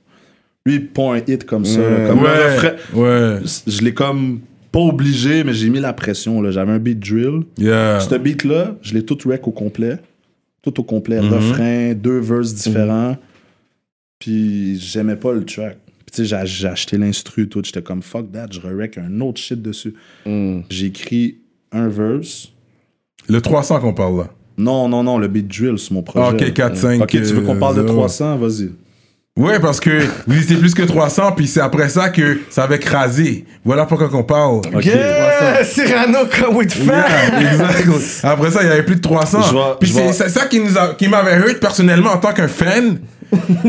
Lui, 0.66 0.80
pond 0.80 1.12
un 1.12 1.18
hit 1.26 1.44
comme 1.44 1.64
ça. 1.64 1.78
là, 1.80 2.08
comme 2.08 2.22
Ouais, 2.22 2.54
refrain- 2.56 2.74
ouais. 2.94 3.38
je 3.66 3.82
l'ai 3.82 3.92
comme 3.92 4.40
pas 4.72 4.80
obligé, 4.80 5.44
mais 5.44 5.52
j'ai 5.52 5.68
mis 5.68 5.78
la 5.80 5.92
pression. 5.92 6.40
là. 6.40 6.50
J'avais 6.50 6.72
un 6.72 6.78
beat 6.78 6.98
drill. 6.98 7.42
Yeah. 7.58 8.00
Ce 8.00 8.14
beat-là, 8.14 8.76
je 8.82 8.94
l'ai 8.94 9.04
tout 9.04 9.18
rec 9.26 9.46
au 9.46 9.52
complet. 9.52 9.98
Tout 10.62 10.80
au 10.80 10.82
complet. 10.82 11.20
Mhm. 11.20 11.28
Refrain, 11.34 11.92
deux 11.94 12.18
verses 12.18 12.54
différents. 12.54 13.16
Puis 14.18 14.78
j'aimais 14.80 15.16
pas 15.16 15.32
le 15.32 15.44
track. 15.44 15.76
Puis 16.06 16.24
tu 16.24 16.26
sais, 16.26 16.46
j'ai- 16.46 16.66
acheté 16.66 16.96
l'instru, 16.96 17.48
tout. 17.48 17.60
J'étais 17.62 17.82
comme 17.82 18.02
fuck 18.02 18.32
that, 18.32 18.46
je 18.50 18.60
re-rec 18.60 18.96
un 18.98 19.20
autre 19.20 19.40
shit 19.40 19.60
dessus. 19.60 19.94
J'ai 20.70 20.86
écrit 20.86 21.38
un 21.72 21.88
verse. 21.88 22.48
Le 23.28 23.40
300 23.40 23.80
qu'on 23.80 23.92
parle 23.94 24.18
là. 24.18 24.30
Non, 24.56 24.88
non, 24.88 25.02
non, 25.02 25.18
le 25.18 25.28
beat 25.28 25.48
drill 25.48 25.76
sur 25.78 25.94
mon 25.94 26.02
projet. 26.02 26.26
Ah, 26.26 26.32
ok, 26.32 26.52
4, 26.54 26.76
5, 26.76 27.02
Ok, 27.02 27.10
tu 27.10 27.18
veux 27.18 27.40
qu'on 27.42 27.56
parle 27.58 27.76
de 27.76 27.80
euh, 27.82 27.86
300 27.86 28.36
Vas-y. 28.38 28.70
Ouais, 29.36 29.58
parce 29.58 29.80
que 29.80 29.90
vous 30.28 30.38
étiez 30.40 30.54
plus 30.54 30.74
que 30.74 30.82
300, 30.84 31.32
puis 31.32 31.48
c'est 31.48 31.58
après 31.60 31.88
ça 31.88 32.08
que 32.08 32.38
ça 32.50 32.62
avait 32.62 32.78
crasé. 32.78 33.44
Voilà 33.64 33.84
pourquoi 33.84 34.08
qu'on 34.08 34.22
parle. 34.22 34.60
Yeah! 34.80 35.64
Cyrano 35.64 36.20
come 36.30 36.54
with 36.58 36.72
Yeah. 36.76 37.04
Après 38.22 38.52
ça, 38.52 38.62
il 38.62 38.68
y 38.68 38.70
avait 38.70 38.84
plus 38.84 38.94
de 38.94 39.00
300. 39.00 39.42
Je 39.42 39.50
vois- 39.50 39.76
Puis 39.80 39.90
c'est 40.12 40.28
ça 40.28 40.46
qui, 40.46 40.60
nous 40.60 40.78
a- 40.78 40.94
qui 40.94 41.08
m'avait 41.08 41.34
hurt 41.36 41.58
personnellement 41.58 42.12
en 42.12 42.18
tant 42.18 42.32
qu'un 42.32 42.46
fan. 42.46 43.00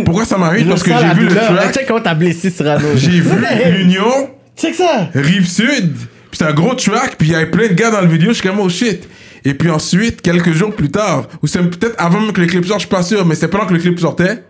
Pourquoi 0.06 0.24
ça 0.26 0.38
m'a 0.38 0.56
hurt? 0.56 0.70
Parce 0.70 0.84
que 0.84 0.92
j'ai 0.92 1.14
vu 1.16 1.24
le 1.24 1.30
douleur. 1.30 1.56
track, 1.56 1.74
Check 1.74 1.88
comment 1.88 2.00
t'as 2.02 2.14
blessé 2.14 2.52
Cyrano. 2.52 2.90
j'ai 2.96 3.20
vu 3.22 3.32
l'Union, 3.72 4.30
Check 4.56 4.76
ça! 4.76 5.10
Rive 5.16 5.48
Sud. 5.50 5.96
Puis 6.30 6.38
c'est 6.38 6.46
un 6.46 6.54
gros 6.54 6.76
track, 6.76 7.16
puis 7.18 7.30
il 7.30 7.32
y 7.32 7.36
avait 7.36 7.50
plein 7.50 7.70
de 7.70 7.74
gars 7.74 7.90
dans 7.90 8.02
le 8.02 8.08
vidéo. 8.08 8.30
Je 8.30 8.34
suis 8.36 8.48
comme, 8.48 8.60
oh 8.60 8.70
shit. 8.70 9.10
Et 9.44 9.56
puis 9.56 9.72
ensuite, 9.72 10.22
quelques 10.22 10.54
jours 10.54 10.76
plus 10.76 10.92
tard, 10.92 11.24
ou 11.42 11.48
c'est 11.48 11.58
peut-être 11.64 11.96
avant 11.98 12.20
même 12.20 12.34
que 12.34 12.42
le 12.42 12.46
clip 12.46 12.64
sorte, 12.68 12.82
je 12.82 12.86
suis 12.86 12.96
pas 12.96 13.02
sûr, 13.02 13.26
mais 13.26 13.34
c'est 13.34 13.48
pendant 13.48 13.66
que 13.66 13.74
le 13.74 13.80
clip 13.80 14.00
sortait. 14.00 14.44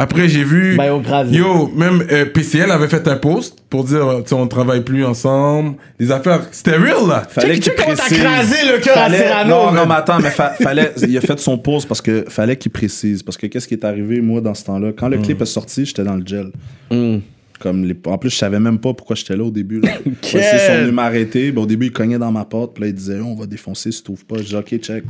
Après, 0.00 0.28
j'ai 0.28 0.44
vu. 0.44 0.76
Ben. 0.76 1.02
Yo, 1.32 1.72
même 1.74 2.04
euh, 2.12 2.24
PCL 2.24 2.70
avait 2.70 2.86
fait 2.86 3.06
un 3.08 3.16
post 3.16 3.58
pour 3.68 3.82
dire, 3.82 4.06
euh, 4.06 4.20
tu 4.22 4.28
sais, 4.28 4.34
on 4.36 4.46
travaille 4.46 4.82
plus 4.84 5.04
ensemble. 5.04 5.74
Les 5.98 6.12
affaires. 6.12 6.46
C'était 6.52 6.76
real, 6.76 7.08
là. 7.08 7.26
Fallait 7.28 7.54
Check- 7.56 7.62
qu'il 7.62 7.62
check 7.72 7.76
comment 7.84 7.96
t'as 7.96 8.04
précise. 8.04 8.22
crasé 8.22 8.56
le 8.72 8.78
cœur 8.78 8.96
à 8.96 9.00
Fallait- 9.10 9.18
Cyrano, 9.26 9.50
Non, 9.50 9.72
non, 9.72 9.86
mais 9.86 9.94
attends, 9.94 10.20
mais 10.20 10.30
fa- 10.30 10.50
fallait, 10.50 10.92
il 11.06 11.18
a 11.18 11.20
fait 11.20 11.38
son 11.40 11.58
pause 11.58 11.84
parce 11.84 12.00
que 12.00 12.24
fallait 12.28 12.56
qu'il 12.56 12.70
précise. 12.70 13.22
Parce 13.24 13.36
que 13.36 13.48
qu'est-ce 13.48 13.66
qui 13.66 13.74
est 13.74 13.84
arrivé, 13.84 14.20
moi, 14.20 14.40
dans 14.40 14.54
ce 14.54 14.64
temps-là? 14.66 14.92
Quand 14.96 15.08
le 15.08 15.18
clip 15.18 15.42
est 15.42 15.46
sorti, 15.46 15.84
j'étais 15.84 16.04
dans 16.04 16.14
le 16.16 16.24
gel. 16.24 16.52
Comme 17.58 17.84
les... 17.84 17.96
En 18.06 18.18
plus, 18.18 18.30
je 18.30 18.36
savais 18.36 18.60
même 18.60 18.78
pas 18.78 18.94
pourquoi 18.94 19.16
j'étais 19.16 19.36
là 19.36 19.42
au 19.42 19.50
début. 19.50 19.80
Là. 19.80 19.90
Les 20.06 20.12
policiers 20.12 20.58
sont 20.64 20.76
venus 20.80 20.92
m'arrêter. 20.92 21.50
Ben, 21.50 21.62
au 21.62 21.66
début, 21.66 21.86
ils 21.86 21.92
cognaient 21.92 22.18
dans 22.18 22.30
ma 22.30 22.44
porte. 22.44 22.74
Puis 22.74 22.82
là, 22.84 22.88
ils 22.88 22.94
disaient, 22.94 23.20
on 23.20 23.34
va 23.34 23.46
défoncer 23.46 23.90
si 23.90 23.98
tu 23.98 24.04
trouves 24.04 24.24
pas. 24.24 24.36
Je 24.38 24.42
dis, 24.44 24.54
OK, 24.54 24.76
check. 24.78 25.02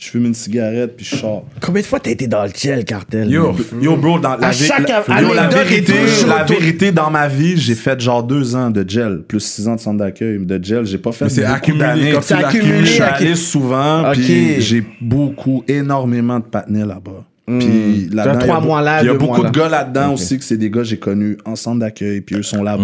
Je 0.00 0.10
fume 0.10 0.26
une 0.26 0.34
cigarette, 0.34 0.96
puis 0.96 1.04
je 1.04 1.16
sors. 1.16 1.44
Combien 1.60 1.82
de 1.82 1.86
fois 1.86 1.98
t'as 1.98 2.12
été 2.12 2.28
dans 2.28 2.44
le 2.44 2.50
gel, 2.56 2.84
cartel? 2.84 3.28
Yo, 3.28 3.52
Yo, 3.82 3.96
bro, 3.96 4.20
dans 4.20 4.36
la, 4.36 4.46
À 4.48 4.52
chaque 4.52 4.88
la- 4.88 5.20
yo, 5.20 5.34
la 5.34 5.48
vérité, 5.48 5.92
la 6.28 6.44
vérité, 6.44 6.92
dans 6.92 7.10
ma 7.10 7.26
vie, 7.26 7.56
j'ai 7.56 7.74
fait 7.74 8.00
genre 8.00 8.22
deux 8.22 8.54
ans 8.54 8.70
de 8.70 8.88
gel, 8.88 9.22
plus 9.26 9.40
six 9.40 9.66
ans 9.66 9.74
de 9.74 9.80
centre 9.80 9.98
d'accueil. 9.98 10.38
De 10.38 10.62
gel, 10.64 10.84
j'ai 10.86 10.98
pas 10.98 11.10
fait 11.10 11.24
Mais 11.24 11.30
c'est 11.30 11.44
accumulé, 11.44 12.14
C'est 12.22 12.34
accumulé. 12.34 12.80
Je 12.80 12.84
suis 12.92 13.02
accumulé. 13.02 13.26
allé 13.30 13.34
souvent, 13.36 14.08
Ok. 14.10 14.14
puis 14.14 14.60
j'ai 14.60 14.84
beaucoup, 15.00 15.64
énormément 15.66 16.38
de 16.38 16.44
patinets 16.44 16.86
là-bas. 16.86 17.24
Puis 17.58 18.08
là-dedans, 18.12 18.22
T'as 18.24 18.24
il 18.24 18.24
y 18.24 18.28
a 18.28 18.36
trois 18.46 18.60
beau- 18.60 18.66
mois 18.66 18.82
là, 18.82 19.02
Il 19.02 19.06
y 19.06 19.08
a 19.08 19.14
beaucoup 19.14 19.38
de 19.40 19.44
là. 19.44 19.50
gars 19.50 19.68
là-dedans 19.68 20.12
aussi 20.14 20.38
que 20.38 20.44
c'est 20.44 20.56
des 20.58 20.68
gars 20.70 20.80
que 20.80 20.86
j'ai 20.86 20.98
connus 20.98 21.38
en 21.46 21.56
centre 21.56 21.78
d'accueil, 21.78 22.20
puis 22.20 22.36
eux 22.36 22.42
sont 22.42 22.62
là-bas. 22.62 22.82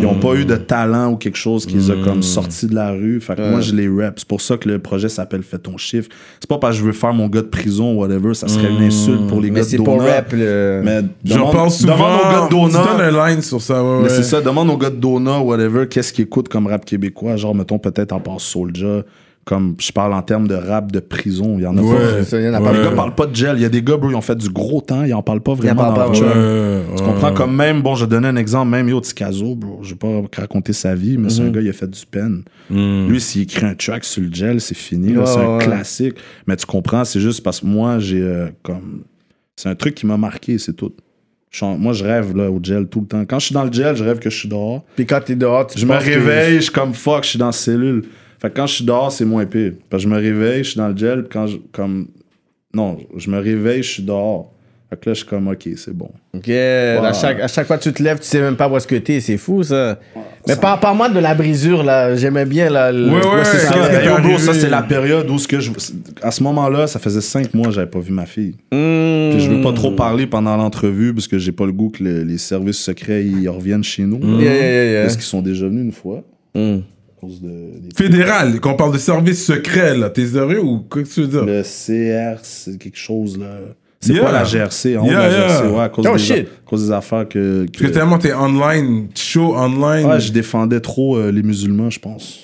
Ils 0.00 0.06
ont 0.06 0.14
pas 0.20 0.34
eu 0.34 0.44
de 0.44 0.56
talent 0.56 1.12
ou 1.12 1.16
quelque 1.16 1.36
chose 1.38 1.66
qui 1.66 1.74
les 1.74 1.90
a 1.90 1.94
comme 2.04 2.22
sortis 2.22 2.66
de 2.66 2.74
la 2.74 2.92
rue. 2.92 3.20
Fait 3.20 3.34
que 3.34 3.50
moi, 3.50 3.60
je 3.60 3.74
les 3.74 3.88
rep. 3.88 4.14
C'est 4.18 4.28
pour 4.28 4.40
ça 4.40 4.56
que 4.56 4.68
le 4.68 4.78
projet 4.78 5.08
s'appelle 5.08 5.42
Fais 5.42 5.58
ton 5.58 5.76
chiffre. 5.76 6.08
C'est 6.40 6.48
pas 6.48 6.58
parce 6.58 6.76
que 6.76 6.80
je 6.80 6.86
veux 6.86 6.92
faire 6.92 7.12
mon 7.12 7.28
gars 7.28 7.42
de 7.42 7.46
prison 7.48 7.94
ou 7.94 8.00
whatever, 8.00 8.34
ça 8.34 8.48
serait 8.48 8.70
une 8.70 8.82
insulte 8.82 9.26
pour 9.26 9.40
les 9.40 9.50
Mais 9.50 9.60
gars 9.60 9.64
de 9.64 9.70
c'est 9.70 9.76
pour 9.78 9.98
Dona. 9.98 10.14
rap, 10.14 10.32
le... 10.32 10.82
Mais 10.84 11.00
J'en 11.24 11.36
demande- 11.36 11.52
parle 11.52 11.70
souvent. 11.70 11.94
Demande 11.96 12.10
aux 12.20 12.30
gars 12.30 12.42
de 12.42 12.48
Tu 12.48 12.54
Dona. 12.72 12.84
donnes 12.86 13.00
un 13.16 13.28
line 13.28 13.42
sur 13.42 13.60
ça, 13.60 13.82
ouais, 13.82 13.96
Mais 13.98 14.02
ouais. 14.04 14.08
c'est 14.10 14.22
ça, 14.22 14.40
demande 14.40 14.70
aux 14.70 14.76
gars 14.76 14.90
de 14.90 14.96
Dona, 14.96 15.40
whatever, 15.40 15.86
qu'est-ce 15.88 16.12
qu'ils 16.12 16.24
écoutent 16.24 16.48
comme 16.48 16.66
rap 16.66 16.84
québécois. 16.84 17.36
Genre, 17.36 17.54
mettons, 17.54 17.78
peut-être 17.78 18.12
en 18.12 18.20
passe 18.20 18.42
Soulja. 18.42 19.02
Comme 19.44 19.74
je 19.80 19.90
parle 19.90 20.12
en 20.14 20.22
termes 20.22 20.46
de 20.46 20.54
rap 20.54 20.92
de 20.92 21.00
prison, 21.00 21.56
il 21.58 21.62
y 21.64 21.66
en 21.66 21.76
a 21.76 21.82
Ouais. 21.82 21.96
pas. 22.18 22.24
Ça, 22.24 22.38
il 22.40 22.46
y 22.46 22.48
en 22.48 22.54
a 22.54 22.60
Ouais. 22.60 22.64
pas. 22.70 22.72
Les 22.78 22.84
gars 22.84 22.92
parlent 22.92 23.14
pas 23.16 23.26
de 23.26 23.34
gel. 23.34 23.56
Il 23.56 23.62
y 23.62 23.64
a 23.64 23.68
des 23.68 23.82
gars, 23.82 23.96
bro, 23.96 24.08
ils 24.08 24.14
ont 24.14 24.20
fait 24.20 24.36
du 24.36 24.48
gros 24.48 24.80
temps, 24.80 25.02
ils 25.02 25.12
en 25.14 25.22
parlent 25.22 25.40
pas 25.40 25.54
vraiment 25.54 25.82
parlent 25.82 25.94
dans 25.94 26.12
pas, 26.12 26.12
leur 26.12 26.12
ouais. 26.12 26.18
track. 26.20 26.36
Ouais, 26.36 26.82
Tu 26.96 27.02
ouais. 27.02 27.08
comprends? 27.08 27.34
comme 27.34 27.56
même, 27.56 27.82
bon, 27.82 27.96
je 27.96 28.06
donnais 28.06 28.28
un 28.28 28.36
exemple, 28.36 28.70
même 28.70 28.88
Yo 28.88 29.00
Tikazo, 29.00 29.56
bro, 29.56 29.80
je 29.82 29.90
vais 29.90 29.96
pas 29.96 30.22
raconter 30.38 30.72
sa 30.72 30.94
vie, 30.94 31.16
mais 31.18 31.24
Mhm. 31.24 31.30
c'est 31.30 31.42
un 31.42 31.50
gars, 31.50 31.60
il 31.60 31.68
a 31.68 31.72
fait 31.72 31.90
du 31.90 32.06
pen. 32.08 32.44
Mm. 32.70 33.08
Lui, 33.08 33.20
s'il 33.20 33.42
écrit 33.42 33.66
un 33.66 33.74
track 33.74 34.04
sur 34.04 34.22
le 34.22 34.32
gel, 34.32 34.60
c'est 34.60 34.76
fini, 34.76 35.14
c'est 35.26 35.38
un 35.40 35.56
ouais. 35.56 35.64
classique. 35.64 36.14
Mais 36.46 36.54
tu 36.54 36.64
comprends, 36.66 37.04
c'est 37.04 37.20
juste 37.20 37.42
parce 37.42 37.58
que 37.60 37.66
moi, 37.66 37.98
j'ai 37.98 38.22
euh, 38.22 38.46
comme. 38.62 39.02
C'est 39.56 39.68
un 39.68 39.74
truc 39.74 39.96
qui 39.96 40.06
m'a 40.06 40.16
marqué, 40.16 40.56
c'est 40.58 40.72
tout. 40.72 40.92
Moi, 41.60 41.92
je 41.92 42.04
rêve 42.04 42.34
là, 42.36 42.48
au 42.50 42.58
gel 42.62 42.86
tout 42.86 43.00
le 43.00 43.06
temps. 43.06 43.24
Quand 43.28 43.38
je 43.38 43.46
suis 43.46 43.54
dans 43.54 43.64
le 43.64 43.72
gel, 43.72 43.94
je 43.96 44.02
rêve 44.04 44.18
que 44.20 44.30
je 44.30 44.38
suis 44.38 44.48
dehors. 44.48 44.84
Puis 44.96 45.04
quand 45.04 45.20
t'es 45.22 45.34
dehors, 45.36 45.66
tu 45.66 45.78
Je 45.78 45.84
me 45.84 45.94
réveille, 45.96 46.56
je 46.56 46.60
suis 46.62 46.72
comme 46.72 46.94
fuck, 46.94 47.24
je 47.24 47.30
suis 47.30 47.38
dans 47.38 47.46
la 47.46 47.52
cellule. 47.52 48.04
Fait 48.42 48.50
que 48.50 48.56
quand 48.56 48.66
je 48.66 48.74
suis 48.74 48.84
dehors, 48.84 49.10
c'est 49.12 49.24
moins 49.24 49.46
pire. 49.46 49.72
Parce 49.88 50.02
que 50.02 50.10
je 50.10 50.14
me 50.14 50.20
réveille, 50.20 50.64
je 50.64 50.70
suis 50.70 50.78
dans 50.78 50.88
le 50.88 50.96
gel, 50.96 51.20
puis 51.22 51.30
quand 51.32 51.46
je. 51.46 51.56
Comme. 51.72 52.08
Non, 52.74 52.98
je 53.16 53.30
me 53.30 53.38
réveille, 53.38 53.82
je 53.82 53.88
suis 53.90 54.02
dehors. 54.02 54.50
Fait 54.90 55.00
que 55.00 55.08
là, 55.08 55.14
je 55.14 55.20
suis 55.20 55.26
comme, 55.28 55.48
ok, 55.48 55.68
c'est 55.76 55.96
bon. 55.96 56.10
Ok, 56.34 56.50
à, 56.50 57.12
chaque, 57.14 57.40
à 57.40 57.48
chaque 57.48 57.66
fois 57.66 57.78
que 57.78 57.82
tu 57.82 57.92
te 57.94 58.02
lèves, 58.02 58.18
tu 58.18 58.26
sais 58.26 58.40
même 58.40 58.56
pas 58.56 58.68
où 58.68 58.76
est-ce 58.76 58.86
que 58.86 58.96
t'es, 58.96 59.20
c'est 59.20 59.38
fou 59.38 59.62
ça. 59.62 59.98
Mais 60.46 60.56
par, 60.56 60.80
par-moi 60.80 61.08
de 61.08 61.18
la 61.18 61.34
brisure 61.34 61.82
là, 61.82 62.14
j'aimais 62.14 62.44
bien 62.44 62.68
là. 62.68 62.92
le- 62.92 63.08
Ouais, 63.08 63.14
ouais, 63.26 63.44
c'est 63.44 63.58
ça. 63.58 63.72
c'est 64.54 64.68
la 64.68 64.82
période 64.82 65.30
où 65.30 65.38
ce 65.38 65.48
que 65.48 65.60
je. 65.60 65.70
À 66.20 66.30
ce 66.30 66.42
moment-là, 66.42 66.86
ça 66.88 66.98
faisait 66.98 67.22
cinq 67.22 67.54
mois 67.54 67.68
que 67.68 67.72
j'avais 67.74 67.86
pas 67.90 68.00
vu 68.00 68.12
ma 68.12 68.26
fille. 68.26 68.54
Hmm. 68.72 69.30
Puis 69.32 69.40
je 69.40 69.50
veux 69.50 69.62
pas 69.62 69.72
trop 69.72 69.92
parler 69.92 70.26
pendant 70.26 70.56
l'entrevue 70.58 71.14
parce 71.14 71.28
que 71.28 71.38
j'ai 71.38 71.52
pas 71.52 71.64
le 71.64 71.72
goût 71.72 71.88
que 71.90 72.02
le- 72.04 72.22
les 72.24 72.38
services 72.38 72.78
secrets 72.78 73.24
ils 73.24 73.48
reviennent 73.48 73.84
chez 73.84 74.02
nous. 74.02 74.18
Yeah, 74.40 74.52
yeah, 74.52 74.60
yeah, 74.62 74.90
yeah. 74.92 75.02
Parce 75.04 75.14
qu'ils 75.14 75.24
sont 75.24 75.42
déjà 75.42 75.66
venus 75.68 75.84
une 75.84 75.92
fois. 75.92 76.22
Hmm. 76.54 76.80
Cause 77.22 77.40
de, 77.40 77.48
des- 77.48 77.94
Fédéral, 77.96 78.58
quand 78.60 78.72
on 78.72 78.76
parle 78.76 78.92
de 78.92 78.98
service 78.98 79.46
secret, 79.46 79.96
là, 79.96 80.10
t'es 80.10 80.26
sérieux 80.26 80.60
ou 80.60 80.80
quoi 80.80 81.02
que 81.04 81.08
tu 81.08 81.20
veux 81.20 81.28
dire? 81.28 81.44
Le 81.44 81.62
CR, 81.62 82.40
c'est 82.42 82.76
quelque 82.78 82.98
chose 82.98 83.38
là. 83.38 83.46
C'est 84.00 84.14
Yeah. 84.14 84.24
pas 84.24 84.32
la 84.32 84.42
GRC, 84.42 84.96
hein, 84.96 85.02
Yeah, 85.04 85.12
la 85.18 85.30
yeah. 85.30 85.46
GRC, 85.62 85.68
ouais, 85.72 85.80
à 85.84 85.88
cause, 85.88 86.06
Oh, 86.10 86.16
des, 86.16 86.32
à 86.40 86.44
cause 86.66 86.86
des 86.86 86.90
affaires 86.92 87.28
que. 87.28 87.66
que- 87.66 87.78
Parce 87.78 87.92
que 87.92 87.96
tellement 87.96 88.18
t'es 88.18 88.34
online, 88.34 89.06
show 89.14 89.54
online. 89.56 90.06
Ouais, 90.06 90.18
je 90.20 90.32
défendais 90.32 90.80
trop 90.80 91.16
euh, 91.16 91.30
les 91.30 91.44
musulmans, 91.44 91.88
je 91.90 92.00
pense. 92.00 92.40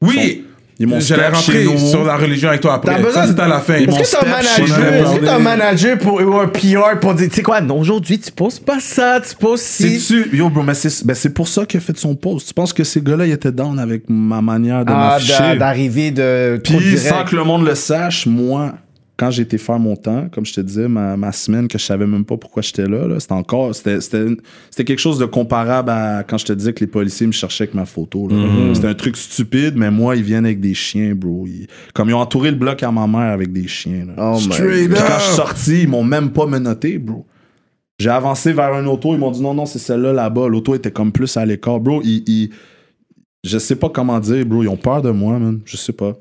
oui! 0.00 0.46
Ils 0.82 0.88
m'ont 0.88 0.98
J'allais 0.98 1.22
step 1.22 1.34
rentrer 1.36 1.52
chez 1.52 1.64
nous. 1.72 1.78
sur 1.78 2.04
la 2.04 2.16
religion 2.16 2.48
avec 2.48 2.60
toi 2.60 2.74
après. 2.74 2.96
T'as 2.96 3.02
besoin 3.02 3.22
Ça, 3.22 3.28
de- 3.28 3.36
c'est 3.36 3.42
à 3.42 3.46
la 3.46 3.60
fin. 3.60 3.76
Ils 3.76 3.88
m'ont 3.88 3.96
Est-ce 3.98 4.16
que 4.16 4.20
t'as 4.24 4.36
un 4.36 4.42
chez 4.42 4.62
manager, 4.62 4.94
est-ce 5.12 5.20
que 5.20 5.24
t'as 5.24 5.34
un 5.36 5.38
manager 5.38 5.98
pour, 5.98 6.14
ou 6.14 6.40
un 6.40 6.48
PR 6.48 6.98
pour 7.00 7.14
dire, 7.14 7.28
tu 7.28 7.36
sais 7.36 7.42
quoi, 7.42 7.60
non, 7.60 7.78
aujourd'hui 7.78 8.18
tu 8.18 8.32
poses 8.32 8.58
pas 8.58 8.80
ça, 8.80 9.20
tu 9.20 9.36
poses 9.36 9.60
ci. 9.60 10.00
C'est-tu. 10.00 10.36
Yo, 10.36 10.50
bro, 10.50 10.64
mais 10.64 10.74
c'est 10.74 11.06
ben, 11.06 11.14
c'est 11.14 11.30
pour 11.32 11.46
ça 11.46 11.64
qu'il 11.66 11.78
a 11.78 11.80
fait 11.80 11.96
son 11.96 12.16
post. 12.16 12.48
Tu 12.48 12.54
penses 12.54 12.72
que 12.72 12.82
ces 12.82 13.00
gars-là, 13.00 13.26
ils 13.26 13.32
étaient 13.32 13.52
down 13.52 13.78
avec 13.78 14.02
ma 14.08 14.42
manière 14.42 14.84
de 14.84 14.90
Ah, 14.92 15.12
m'afficher? 15.12 15.38
d'a- 15.38 15.54
d'arriver 15.56 16.10
de 16.10 16.60
trop 16.64 16.78
Puis, 16.78 16.86
direct. 16.96 17.06
sans 17.08 17.24
que 17.24 17.36
le 17.36 17.44
monde 17.44 17.64
le 17.64 17.76
sache, 17.76 18.26
moi, 18.26 18.72
quand 19.22 19.30
j'ai 19.30 19.42
été 19.42 19.56
faire 19.56 19.78
mon 19.78 19.94
temps, 19.94 20.26
comme 20.32 20.44
je 20.44 20.52
te 20.52 20.60
disais, 20.60 20.88
ma, 20.88 21.16
ma 21.16 21.30
semaine 21.30 21.68
que 21.68 21.78
je 21.78 21.84
savais 21.84 22.08
même 22.08 22.24
pas 22.24 22.36
pourquoi 22.36 22.60
j'étais 22.60 22.88
là, 22.88 23.06
là, 23.06 23.20
c'était 23.20 23.34
encore. 23.34 23.72
C'était 23.72 23.94
quelque 24.84 24.98
chose 24.98 25.20
de 25.20 25.26
comparable 25.26 25.90
à 25.90 26.24
quand 26.24 26.38
je 26.38 26.46
te 26.46 26.52
disais 26.52 26.72
que 26.72 26.80
les 26.80 26.88
policiers 26.88 27.28
me 27.28 27.32
cherchaient 27.32 27.62
avec 27.64 27.74
ma 27.76 27.84
photo. 27.84 28.26
Mm-hmm. 28.28 28.74
C'était 28.74 28.88
un 28.88 28.94
truc 28.94 29.16
stupide, 29.16 29.74
mais 29.76 29.92
moi, 29.92 30.16
ils 30.16 30.24
viennent 30.24 30.44
avec 30.44 30.58
des 30.58 30.74
chiens, 30.74 31.14
bro. 31.14 31.44
Ils- 31.46 31.68
comme 31.94 32.08
ils 32.10 32.14
ont 32.14 32.18
entouré 32.18 32.50
le 32.50 32.56
bloc 32.56 32.82
à 32.82 32.90
ma 32.90 33.06
mère 33.06 33.30
avec 33.32 33.52
des 33.52 33.68
chiens. 33.68 34.06
là. 34.06 34.14
Oh 34.18 34.38
my 34.38 34.52
Straight 34.54 34.90
up. 34.90 34.98
quand 34.98 35.18
je 35.20 35.24
suis 35.24 35.34
sorti, 35.36 35.82
ils 35.82 35.88
m'ont 35.88 36.02
même 36.02 36.30
pas 36.32 36.46
menotté, 36.46 36.98
bro. 36.98 37.24
J'ai 38.00 38.10
avancé 38.10 38.52
vers 38.52 38.74
un 38.74 38.84
auto, 38.86 39.14
ils 39.14 39.18
m'ont 39.20 39.30
dit 39.30 39.40
non, 39.40 39.54
non, 39.54 39.66
c'est 39.66 39.78
celle-là 39.78 40.12
là-bas. 40.12 40.48
L'auto 40.48 40.74
était 40.74 40.90
comme 40.90 41.12
plus 41.12 41.36
à 41.36 41.46
l'écart. 41.46 41.78
Bro, 41.78 42.02
ils, 42.02 42.24
ils- 42.26 42.50
Je 43.44 43.56
sais 43.58 43.76
pas 43.76 43.88
comment 43.88 44.18
dire, 44.18 44.44
bro. 44.44 44.64
Ils 44.64 44.68
ont 44.68 44.76
peur 44.76 45.00
de 45.00 45.10
moi, 45.12 45.38
man. 45.38 45.60
Je 45.64 45.76
sais 45.76 45.92
pas. 45.92 46.16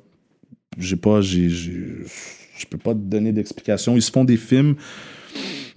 J'ai 0.77 0.97
pas. 0.97 1.21
J'ai. 1.21 1.49
Je 2.61 2.67
peux 2.67 2.77
pas 2.77 2.93
te 2.93 2.99
donner 2.99 3.31
d'explication. 3.31 3.95
Ils 3.95 4.01
se 4.01 4.11
font 4.11 4.23
des 4.23 4.37
films. 4.37 4.75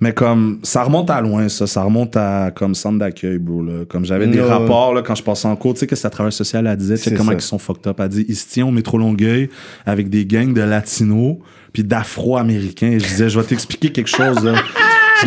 Mais 0.01 0.13
comme, 0.13 0.59
ça 0.63 0.83
remonte 0.83 1.09
à 1.11 1.21
loin, 1.21 1.49
ça. 1.49 1.67
Ça 1.67 1.83
remonte 1.83 2.17
à 2.17 2.51
comme 2.55 2.75
centre 2.75 2.99
d'accueil, 2.99 3.39
bro. 3.39 3.63
Là. 3.63 3.85
Comme 3.89 4.05
j'avais 4.05 4.27
des 4.27 4.41
rapports 4.41 4.93
là, 4.93 5.03
quand 5.03 5.15
je 5.15 5.23
passais 5.23 5.49
en 5.49 5.57
cours. 5.57 5.75
Tu 5.75 5.81
sais 5.81 5.87
que 5.87 5.97
c'est 5.97 6.07
à 6.07 6.11
travers 6.11 6.33
social, 6.33 6.67
elle 6.67 6.77
disait, 6.77 6.97
tu 6.97 7.05
sais 7.05 7.15
comment 7.15 7.31
ça. 7.31 7.37
ils 7.39 7.41
sont 7.41 7.59
fucked 7.59 7.87
up. 7.87 8.01
Elle 8.01 8.09
dit, 8.09 8.27
ils 8.29 8.37
se 8.37 8.49
tiennent 8.49 8.67
au 8.67 8.73
métro 8.73 8.99
Longueuil 8.99 9.49
avec 9.87 10.09
des 10.09 10.27
gangs 10.27 10.53
de 10.53 10.63
latinos 10.63 11.37
puis 11.73 11.85
d'afro-américains. 11.85 12.91
Et 12.91 13.01
je 13.01 13.07
disais, 13.07 13.29
je 13.29 13.39
vais 13.39 13.47
t'expliquer 13.47 13.93
quelque 13.93 14.11
chose. 14.11 14.45
là. 14.45 14.55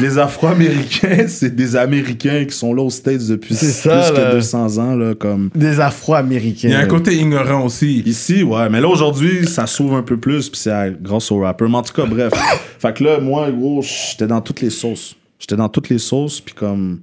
Les 0.01 0.17
Afro-Américains, 0.17 1.25
c'est 1.27 1.55
des 1.55 1.75
Américains 1.75 2.45
qui 2.45 2.55
sont 2.55 2.73
là 2.73 2.83
aux 2.83 2.89
States 2.89 3.27
depuis 3.27 3.55
C'est 3.55 3.67
plus 3.67 3.73
ça, 3.73 4.11
là. 4.11 4.29
que 4.29 4.35
200 4.35 4.77
ans. 4.77 4.95
Là, 4.95 5.15
comme... 5.15 5.49
Des 5.55 5.79
Afro-Américains. 5.79 6.67
Il 6.69 6.71
y 6.71 6.75
a 6.75 6.79
un 6.79 6.85
côté 6.87 7.15
ignorant 7.15 7.65
aussi. 7.65 8.03
Ici, 8.05 8.43
ouais. 8.43 8.69
Mais 8.69 8.81
là, 8.81 8.87
aujourd'hui, 8.87 9.47
ça 9.47 9.65
s'ouvre 9.67 9.95
un 9.95 10.03
peu 10.03 10.17
plus, 10.17 10.49
puis 10.49 10.59
c'est 10.59 11.01
grâce 11.01 11.31
au 11.31 11.39
rappeur. 11.39 11.69
Mais 11.69 11.77
en 11.77 11.83
tout 11.83 11.93
cas, 11.93 12.05
bref. 12.05 12.33
fait 12.79 12.93
que 12.93 13.03
là, 13.03 13.19
moi, 13.19 13.49
gros, 13.51 13.81
j'étais 13.81 14.27
dans 14.27 14.41
toutes 14.41 14.61
les 14.61 14.69
sauces. 14.69 15.15
J'étais 15.39 15.55
dans 15.55 15.69
toutes 15.69 15.89
les 15.89 15.99
sauces, 15.99 16.41
puis 16.41 16.53
comme. 16.53 16.99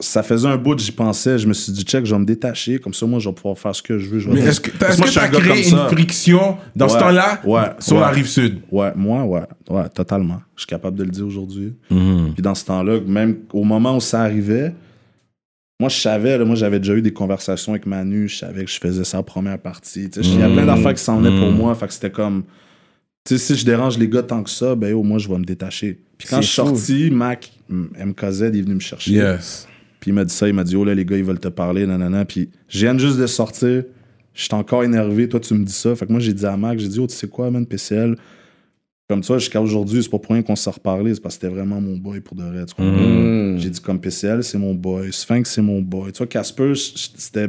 Ça 0.00 0.22
faisait 0.22 0.48
un 0.48 0.56
bout 0.56 0.74
que 0.74 0.80
j'y 0.82 0.92
pensais. 0.92 1.38
Je 1.38 1.46
me 1.46 1.52
suis 1.52 1.72
dit, 1.72 1.82
check, 1.82 2.06
je 2.06 2.14
vais 2.14 2.18
me 2.20 2.24
détacher. 2.24 2.78
Comme 2.78 2.94
ça, 2.94 3.04
moi, 3.06 3.18
je 3.20 3.28
vais 3.28 3.34
pouvoir 3.34 3.58
faire 3.58 3.74
ce 3.74 3.82
que 3.82 3.98
je 3.98 4.08
veux. 4.08 4.18
Je 4.18 4.30
Mais 4.30 4.40
est-ce 4.40 4.60
que 4.60 4.70
un 4.70 5.28
gars 5.28 5.38
créé 5.40 5.48
comme 5.48 5.56
une 5.58 5.64
ça. 5.64 5.88
friction 5.88 6.56
dans 6.74 6.88
ce 6.88 6.98
temps-là 6.98 7.40
ouais, 7.44 7.60
sur 7.80 7.96
ouais. 7.96 8.00
la 8.02 8.08
rive 8.08 8.26
sud? 8.26 8.60
Ouais, 8.70 8.92
moi, 8.96 9.24
ouais. 9.24 9.42
Ouais, 9.68 9.88
totalement. 9.90 10.40
Je 10.56 10.62
suis 10.62 10.66
capable 10.68 10.96
de 10.96 11.04
le 11.04 11.10
dire 11.10 11.26
aujourd'hui. 11.26 11.74
Mhm. 11.90 12.32
Puis 12.32 12.42
dans 12.42 12.54
ce 12.54 12.64
temps-là, 12.64 13.00
même 13.06 13.36
au 13.52 13.62
moment 13.64 13.96
où 13.96 14.00
ça 14.00 14.22
arrivait, 14.22 14.74
moi, 15.78 15.88
je 15.88 15.96
savais, 15.98 16.36
là, 16.36 16.44
moi, 16.44 16.56
j'avais 16.56 16.78
déjà 16.78 16.94
eu 16.94 17.02
des 17.02 17.12
conversations 17.12 17.72
avec 17.72 17.86
Manu, 17.86 18.28
je 18.28 18.36
savais 18.36 18.64
que 18.64 18.70
je 18.70 18.78
faisais 18.78 19.04
sa 19.04 19.22
première 19.22 19.58
partie. 19.58 20.10
Tu 20.10 20.20
Il 20.20 20.38
y 20.38 20.42
a 20.42 20.48
plein 20.48 20.66
d'affaires 20.66 20.94
qui 20.94 21.02
s'en 21.02 21.18
venaient 21.20 21.38
pour 21.40 21.50
Mm. 21.50 21.56
moi, 21.56 21.74
fait 21.74 21.86
que 21.86 21.92
c'était 21.94 22.10
comme, 22.10 22.42
tu 23.24 23.38
sais, 23.38 23.54
si 23.54 23.56
je 23.60 23.64
dérange 23.64 23.96
les 23.98 24.08
gars 24.08 24.22
tant 24.22 24.42
que 24.42 24.50
ça, 24.50 24.74
ben, 24.74 24.92
au 24.94 25.02
moins, 25.02 25.18
je 25.18 25.28
vais 25.28 25.38
me 25.38 25.44
détacher. 25.44 25.98
Puis 26.18 26.28
quand 26.28 26.40
je 26.42 26.46
suis 26.46 26.54
sorti, 26.56 27.10
Mac, 27.10 27.50
MKZ, 27.70 28.50
il 28.52 28.58
est 28.58 28.62
venu 28.62 28.74
me 28.74 28.80
chercher. 28.80 29.12
Yes. 29.12 29.66
Puis 30.00 30.10
il 30.10 30.14
m'a 30.14 30.24
dit 30.24 30.34
ça, 30.34 30.48
il 30.48 30.54
m'a 30.54 30.64
dit, 30.64 30.76
oh 30.76 30.84
là, 30.84 30.94
les 30.94 31.04
gars, 31.04 31.16
ils 31.16 31.24
veulent 31.24 31.38
te 31.38 31.48
parler, 31.48 31.86
nanana. 31.86 32.24
Puis 32.24 32.48
je 32.68 32.80
viens 32.80 32.96
juste 32.96 33.18
de 33.18 33.26
sortir, 33.26 33.84
je 34.34 34.42
suis 34.42 34.54
encore 34.54 34.82
énervé, 34.82 35.28
toi, 35.28 35.38
tu 35.38 35.54
me 35.54 35.64
dis 35.64 35.72
ça. 35.72 35.94
Fait 35.94 36.06
que 36.06 36.12
moi, 36.12 36.20
j'ai 36.20 36.32
dit 36.32 36.46
à 36.46 36.56
Mac, 36.56 36.78
j'ai 36.78 36.88
dit, 36.88 36.98
oh, 36.98 37.06
tu 37.06 37.14
sais 37.14 37.28
quoi, 37.28 37.50
man, 37.50 37.66
PCL, 37.66 38.16
comme 39.10 39.24
ça, 39.24 39.38
jusqu'à 39.38 39.60
aujourd'hui, 39.60 40.04
c'est 40.04 40.08
pas 40.08 40.20
pour 40.20 40.32
rien 40.32 40.42
qu'on 40.44 40.54
s'est 40.54 40.70
reparlé, 40.70 41.12
c'est 41.12 41.20
parce 41.20 41.34
que 41.36 41.40
c'était 41.40 41.52
vraiment 41.52 41.80
mon 41.80 41.96
boy 41.96 42.20
pour 42.20 42.36
de 42.36 42.44
vrai. 42.44 42.64
Mm. 42.78 43.58
J'ai 43.58 43.68
dit 43.68 43.80
comme 43.80 44.00
PCL, 44.00 44.44
c'est 44.44 44.56
mon 44.56 44.72
boy. 44.72 45.12
Sphinx, 45.12 45.50
c'est 45.50 45.62
mon 45.62 45.82
boy. 45.82 46.12
Tu 46.12 46.18
vois, 46.18 46.28
Casper, 46.28 46.74
c'était. 46.76 47.48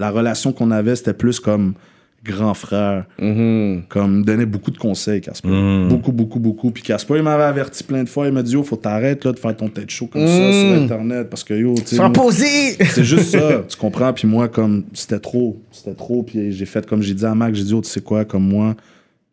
La 0.00 0.10
relation 0.10 0.52
qu'on 0.52 0.72
avait, 0.72 0.96
c'était 0.96 1.14
plus 1.14 1.38
comme 1.38 1.74
grand 2.24 2.54
frère. 2.54 3.06
Mhm. 3.20 3.82
Comme, 3.88 4.24
donnait 4.24 4.44
beaucoup 4.46 4.70
de 4.70 4.78
conseils, 4.78 5.20
Casper. 5.20 5.48
Mm. 5.48 5.88
Beaucoup, 5.88 6.12
beaucoup, 6.12 6.40
beaucoup. 6.40 6.70
Puis 6.70 6.82
Casper, 6.82 7.14
il 7.16 7.22
m'avait 7.22 7.44
averti 7.44 7.82
plein 7.84 8.02
de 8.04 8.08
fois. 8.08 8.26
Il 8.26 8.32
m'a 8.32 8.42
dit, 8.42 8.52
yo, 8.52 8.62
faut 8.62 8.76
t'arrêter 8.76 9.28
là, 9.28 9.32
de 9.32 9.38
faire 9.38 9.56
ton 9.56 9.68
tête 9.68 9.88
chaud 9.90 10.06
comme 10.06 10.26
ça 10.26 10.48
Mm. 10.48 10.52
sur 10.52 10.82
Internet. 10.82 11.30
Parce 11.30 11.44
que, 11.44 11.54
yo, 11.54 11.74
tu 11.74 11.96
sais. 11.96 12.10
Posé! 12.12 12.76
c'est 12.90 13.04
juste 13.04 13.30
ça, 13.30 13.62
tu 13.68 13.76
comprends? 13.76 14.12
Puis 14.12 14.26
moi, 14.28 14.48
comme, 14.48 14.84
c'était 14.92 15.20
trop. 15.20 15.60
C'était 15.70 15.94
trop. 15.94 16.22
Puis 16.22 16.52
j'ai 16.52 16.66
fait, 16.66 16.84
comme 16.86 17.02
j'ai 17.02 17.14
dit 17.14 17.24
à 17.24 17.34
Mac, 17.34 17.54
j'ai 17.54 17.64
dit, 17.64 17.74
oh, 17.74 17.80
tu 17.80 17.88
sais 17.88 18.00
quoi, 18.00 18.24
comme 18.24 18.46
moi, 18.48 18.74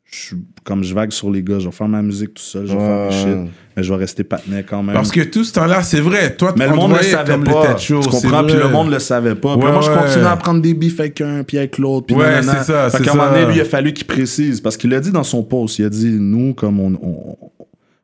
je 0.05 0.15
suis- 0.17 0.37
comme 0.63 0.83
je 0.83 0.93
vague 0.93 1.11
sur 1.11 1.29
les 1.31 1.41
gars, 1.43 1.59
je 1.59 1.65
vais 1.65 1.71
faire 1.71 1.87
ma 1.87 2.01
musique 2.01 2.33
tout 2.35 2.41
seul, 2.43 2.65
je 2.67 2.73
vais 2.73 2.79
faire 2.79 3.05
mes 3.09 3.11
shit. 3.11 3.51
Mais 3.75 3.83
je 3.83 3.91
vais 3.93 3.99
rester 3.99 4.23
patinet 4.23 4.63
quand 4.63 4.81
même. 4.83 4.93
Parce 4.95 5.11
que 5.11 5.21
tout 5.21 5.43
ce 5.43 5.51
temps-là, 5.53 5.83
c'est 5.83 5.99
vrai. 5.99 6.35
Toi, 6.35 6.53
mais 6.57 6.67
le 6.67 6.75
monde 6.75 6.91
le 6.95 7.03
savait 7.03 7.37
pas. 7.37 7.73
tu 7.75 7.93
comprends? 7.95 8.43
Puis 8.45 8.55
le 8.55 8.69
monde 8.69 8.89
le 8.91 8.99
savait 8.99 9.35
pas. 9.35 9.57
Puis 9.57 9.65
Ouais, 9.65 9.71
moi, 9.73 9.81
je 9.81 9.89
continuais 9.91 10.27
à 10.27 10.37
prendre 10.37 10.61
des 10.61 10.73
bifs 10.73 10.99
avec 10.99 11.19
un 11.21 11.43
puis 11.43 11.57
avec 11.57 11.77
l'autre. 11.77 12.05
Puis 12.07 12.15
Ouais, 12.15 12.41
c'est 12.41 12.63
ça, 12.63 12.89
Fait 12.89 13.03
qu'à 13.03 13.11
un 13.11 13.15
moment 13.15 13.31
donné, 13.31 13.45
lui, 13.47 13.55
il 13.55 13.61
a 13.61 13.65
fallu 13.65 13.91
qu'il 13.93 14.07
précise. 14.07 14.61
Parce 14.61 14.77
qu'il 14.77 14.89
l'a 14.91 14.99
dit 14.99 15.11
dans 15.11 15.23
son 15.23 15.43
post. 15.43 15.79
Il 15.79 15.85
a 15.85 15.89
dit, 15.89 16.11
nous, 16.19 16.53
comme 16.53 16.79
on. 16.79 16.93
on 17.01 17.37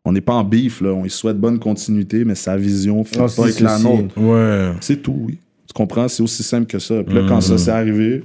on 0.04 0.14
n'est 0.14 0.20
pas 0.22 0.34
en 0.34 0.44
bif, 0.44 0.82
là. 0.82 0.90
On 0.90 1.04
lui 1.04 1.12
souhaite 1.12 1.38
bonne 1.38 1.60
continuité, 1.60 2.26
mais 2.26 2.34
sa 2.34 2.58
vision 2.58 3.04
fait 3.04 3.20
Ah, 3.22 3.28
pas 3.36 3.44
avec 3.44 3.60
la 3.60 3.78
nôtre. 3.78 4.18
Ouais. 4.18 4.72
C'est 4.82 4.96
tout, 4.96 5.16
oui. 5.28 5.38
Tu 5.68 5.74
comprends? 5.76 6.08
C'est 6.08 6.24
aussi 6.24 6.42
simple 6.42 6.66
que 6.66 6.80
ça. 6.80 7.04
Puis 7.04 7.14
là, 7.14 7.22
quand 7.30 7.36
Mhm. 7.36 7.42
ça 7.42 7.58
s'est 7.60 7.70
arrivé, 7.70 8.24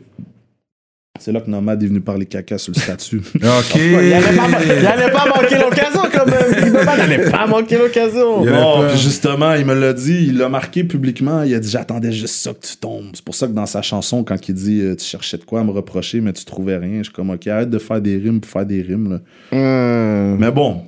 c'est 1.19 1.33
là 1.33 1.41
que 1.41 1.51
Nomad 1.51 1.83
est 1.83 1.87
venu 1.87 2.01
parler 2.01 2.27
caca 2.27 2.59
sur 2.59 2.73
le 2.75 2.81
statut. 2.81 3.21
Ok. 3.37 3.75
Il 3.77 4.13
allait 4.87 5.11
pas, 5.13 5.25
pas 5.25 5.41
manquer 5.43 5.57
l'occasion 5.59 6.03
quand 6.13 6.27
même. 6.27 6.67
Il 6.67 6.73
n'allait 6.73 7.31
pas 7.31 7.47
manquer 7.47 7.79
l'occasion. 7.79 8.45
Non, 8.45 8.87
puis 8.89 8.99
justement, 8.99 9.55
il 9.55 9.65
me 9.67 9.75
l'a 9.75 9.93
dit, 9.93 10.27
il 10.29 10.39
l'a 10.39 10.49
marqué 10.49 10.85
publiquement. 10.85 11.43
Il 11.43 11.55
a 11.55 11.59
dit 11.61 11.71
J'attendais 11.71 12.13
juste 12.13 12.35
ça 12.37 12.53
que 12.53 12.67
tu 12.67 12.77
tombes. 12.77 13.11
C'est 13.15 13.25
pour 13.25 13.35
ça 13.35 13.47
que 13.47 13.53
dans 13.53 13.67
sa 13.67 13.83
chanson, 13.83 14.25
quand 14.25 14.49
il 14.49 14.55
dit 14.55 14.81
euh, 14.83 14.95
Tu 14.97 15.05
cherchais 15.05 15.39
de 15.39 15.45
quoi 15.45 15.61
à 15.61 15.65
me 15.65 15.71
reprocher, 15.71 16.21
mais 16.21 16.33
tu 16.33 16.45
trouvais 16.45 16.77
rien, 16.77 16.99
je 16.99 17.05
suis 17.05 17.13
comme 17.13 17.31
Ok, 17.31 17.47
arrête 17.47 17.71
de 17.71 17.79
faire 17.79 18.01
des 18.01 18.17
rimes 18.17 18.41
pour 18.41 18.51
faire 18.51 18.67
des 18.67 18.83
rimes. 18.83 19.11
là. 19.11 19.21
Hum. 19.53 20.39
Mais 20.39 20.51
bon, 20.51 20.83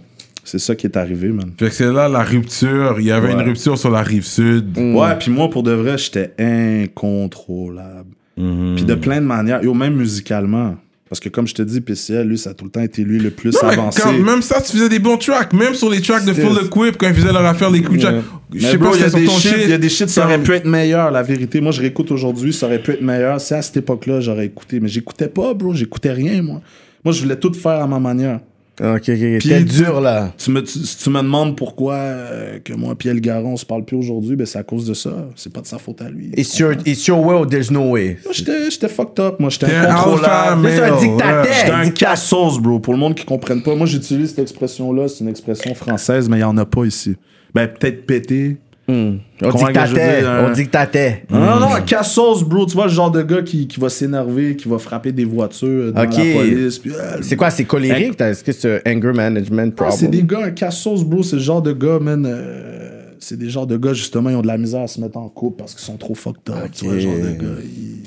c'est 0.45 0.59
ça 0.59 0.75
qui 0.75 0.87
est 0.87 0.97
arrivé, 0.97 1.29
man. 1.29 1.53
Fait 1.59 1.69
que 1.69 1.75
c'est 1.75 1.93
là 1.93 2.09
la 2.09 2.23
rupture. 2.23 2.97
Il 2.99 3.07
y 3.07 3.13
avait 3.13 3.29
Ouais. 3.29 3.35
une 3.35 3.41
rupture 3.49 3.79
sur 3.79 3.91
la 3.91 4.03
rive 4.03 4.25
sud. 4.25 4.77
Ouais, 4.79 5.15
puis 5.19 5.31
moi, 5.31 5.49
pour 5.51 5.63
de 5.63 5.73
vrai, 5.73 5.97
j'étais 5.99 6.33
incontrôlable. 6.39 8.11
Mhm. 8.39 8.77
Puis 8.77 8.85
de 8.85 8.95
plein 8.95 9.21
de 9.21 9.27
manières, 9.27 9.63
yo, 9.63 9.75
même 9.75 9.95
musicalement. 9.95 10.77
Parce 11.09 11.21
que 11.21 11.31
comme 11.31 11.47
je 11.47 11.55
te 11.55 11.63
dis, 11.63 11.81
PCL, 11.81 12.29
lui, 12.29 12.37
ça 12.37 12.51
a 12.51 12.55
tout 12.55 12.67
le 12.67 12.71
temps 12.71 12.83
été 12.83 13.03
lui 13.03 13.19
le 13.19 13.31
plus 13.31 13.55
Non, 13.55 13.61
mais 13.65 13.73
avancé. 13.73 14.03
quand 14.03 14.13
même 14.13 14.43
ça, 14.43 14.61
tu 14.61 14.73
faisais 14.73 14.91
des 14.91 14.99
bons 14.99 15.17
tracks. 15.17 15.55
Même 15.55 15.75
sur 15.75 15.89
les 15.89 16.03
tracks 16.03 16.25
de 16.25 16.35
Full 16.35 16.67
Equip, 16.67 16.99
quand 16.99 17.09
ils 17.09 17.15
faisaient 17.15 17.33
leur 17.33 17.47
affaire, 17.47 17.71
les 17.71 17.83
coups 17.83 17.99
de 17.99 18.03
track. 18.03 18.17
Je 18.53 18.61
sais 18.61 18.79
pas 18.79 18.91
il 18.95 19.01
y 19.01 19.05
a 19.05 19.11
des 19.11 19.27
shit, 19.27 19.55
il 19.65 19.71
y 19.71 19.73
a 19.73 19.79
des 19.79 19.89
shit, 19.89 20.09
ça 20.09 20.25
aurait 20.25 20.43
pu 20.43 20.53
être 20.53 20.67
meilleur, 20.67 21.11
la 21.11 21.23
vérité. 21.23 21.61
Moi, 21.61 21.73
je 21.73 21.81
réécoute 21.81 22.11
aujourd'hui, 22.11 22.53
ça 22.53 22.67
aurait 22.67 22.83
pu 22.83 22.93
être 22.93 23.03
meilleur. 23.03 23.41
C'est 23.41 23.55
à 23.55 23.63
cette 23.63 23.79
époque-là, 23.79 24.21
j'aurais 24.21 24.47
écouté. 24.47 24.81
Mais 24.81 24.89
j'écoutais 24.89 25.29
pas, 25.29 25.55
bro, 25.55 25.73
j'écoutais 25.73 26.13
rien, 26.13 26.43
moi. 26.43 26.61
Moi, 27.05 27.15
je 27.15 27.23
voulais 27.23 27.37
tout 27.37 27.55
faire 27.55 27.81
à 27.81 27.87
ma 27.87 27.99
manière. 27.99 28.41
Ok, 28.81 29.09
ok, 29.09 29.23
ok. 29.37 29.43
T'es 29.43 29.65
dur 29.65 30.01
là. 30.01 30.33
Tu 30.39 30.51
me, 30.51 30.63
tu, 30.63 30.79
si 30.79 30.97
tu 30.99 31.11
me 31.11 31.21
demandes 31.21 31.57
pourquoi 31.57 31.95
euh, 31.95 32.59
que 32.61 32.73
moi, 32.73 32.95
Pierre 32.95 33.17
Garon, 33.17 33.55
on 33.55 33.57
se 33.57 33.67
parle 33.67 33.85
plus 33.85 33.97
aujourd'hui, 33.97 34.37
ben 34.37 34.47
c'est 34.47 34.59
à 34.59 34.63
cause 34.63 34.87
de 34.87 34.95
ça. 34.95 35.29
C'est 35.35 35.53
pas 35.53 35.61
de 35.61 35.67
sa 35.67 35.79
faute 35.79 36.01
à 36.01 36.09
lui. 36.09 36.31
It's 36.37 36.59
your, 36.59 36.75
it's 36.87 37.07
your 37.07 37.25
way 37.25 37.35
or 37.35 37.47
there's 37.47 37.71
no 37.71 37.91
way. 37.91 38.19
Moi, 38.25 38.33
j'étais 38.33 38.71
j'étais 38.71 38.89
fucked 38.89 39.19
up. 39.19 39.41
Moi, 39.41 39.51
j'étais 39.51 39.75
un 39.75 39.91
incontrôlable. 39.91 40.69
C'est 40.69 40.83
un 40.83 40.97
dictateur. 40.97 41.47
J'étais 41.53 41.73
un 41.73 41.91
cassos, 41.91 42.59
bro. 42.61 42.79
Pour 42.79 42.95
le 42.95 43.01
monde 43.01 43.15
qui 43.15 43.25
comprenne 43.25 43.63
pas, 43.63 43.75
moi, 43.75 43.87
j'utilise 43.87 44.31
cette 44.31 44.39
expression-là. 44.39 45.09
C'est 45.09 45.25
une 45.25 45.31
expression 45.31 45.75
française, 45.75 46.29
mais 46.29 46.39
il 46.39 46.43
y 46.43 46.45
en 46.45 46.57
a 46.57 46.65
pas 46.65 46.85
ici. 46.85 47.17
Ben, 47.55 47.67
peut-être 47.67 48.07
pété. 48.07 48.59
Hum. 48.89 49.19
On 49.43 49.51
dit 49.51 49.65
que 49.65 49.99
euh, 49.99 50.47
On 50.49 50.53
dit 50.53 50.65
que 50.65 50.71
t'atais. 50.71 51.25
Non, 51.31 51.41
non, 51.41 51.61
non, 51.61 51.69
cassos, 51.87 52.43
bro. 52.43 52.65
Tu 52.67 52.73
vois, 52.75 52.87
le 52.87 52.91
genre 52.93 53.11
de 53.11 53.23
gars 53.23 53.43
qui, 53.43 53.69
qui 53.69 53.79
va 53.79 53.89
s'énerver, 53.91 54.57
qui 54.57 54.67
va 54.69 54.79
frapper 54.79 55.13
des 55.13 55.27
voitures 55.27 55.93
dans 55.93 56.01
la 56.01 56.07
police. 56.09 56.79
puis, 56.79 56.93
euh, 56.93 57.19
C'est 57.21 57.37
quoi, 57.37 57.51
c'est 57.51 57.65
colérique? 57.65 58.17
t'as- 58.17 58.31
Est-ce 58.31 58.43
que 58.43 58.53
c'est 58.53 58.83
un 58.89 58.97
anger 58.97 59.13
management 59.13 59.73
Ah, 59.75 59.77
problem? 59.77 59.99
c'est 59.99 60.09
des 60.09 60.23
gars, 60.23 60.45
un 60.47 60.51
cassos, 60.53 61.05
bro. 61.05 61.23
C'est 61.23 61.37
le 61.37 61.43
genre 61.43 61.61
de 61.63 61.73
gars, 61.73 61.99
man. 62.01 62.25
euh, 62.27 63.03
c'est 63.21 63.37
des 63.39 63.51
genres 63.51 63.67
de 63.67 63.77
gars, 63.77 63.93
justement, 63.93 64.31
ils 64.31 64.37
ont 64.37 64.43
de 64.43 64.47
la 64.47 64.57
misère 64.57 64.81
à 64.83 64.87
se 64.87 65.01
mettre 65.01 65.19
en 65.19 65.29
couple 65.29 65.59
parce 65.59 65.75
qu'ils 65.75 65.85
sont 65.85 65.97
trop 65.97 66.15
fucked 66.15 66.49
up. 66.51 66.71
Tu 66.73 66.85
vois, 66.87 66.95
le 66.95 67.01
genre 67.01 67.15
de 67.17 67.31
gars. 67.33 67.61
Ils, 67.63 68.03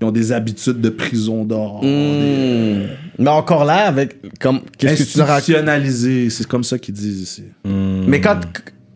ils 0.00 0.04
ont 0.04 0.10
des 0.12 0.30
habitudes 0.32 0.80
de 0.80 0.88
prison 0.90 1.44
d'or. 1.44 1.80
Hum. 1.82 2.82
Mais 3.18 3.30
encore 3.30 3.64
là, 3.64 3.86
avec. 3.86 4.16
Comme, 4.40 4.60
qu'est-ce 4.78 5.02
que 5.04 5.08
tu 5.12 5.18
nous 5.18 5.24
racontes? 5.24 5.38
Institutionnalisé. 5.38 6.30
C'est 6.30 6.46
comme 6.46 6.64
ça 6.64 6.78
qu'ils 6.78 6.94
disent 6.94 7.22
ici. 7.22 7.44
Mais 7.64 8.20
quand. 8.20 8.38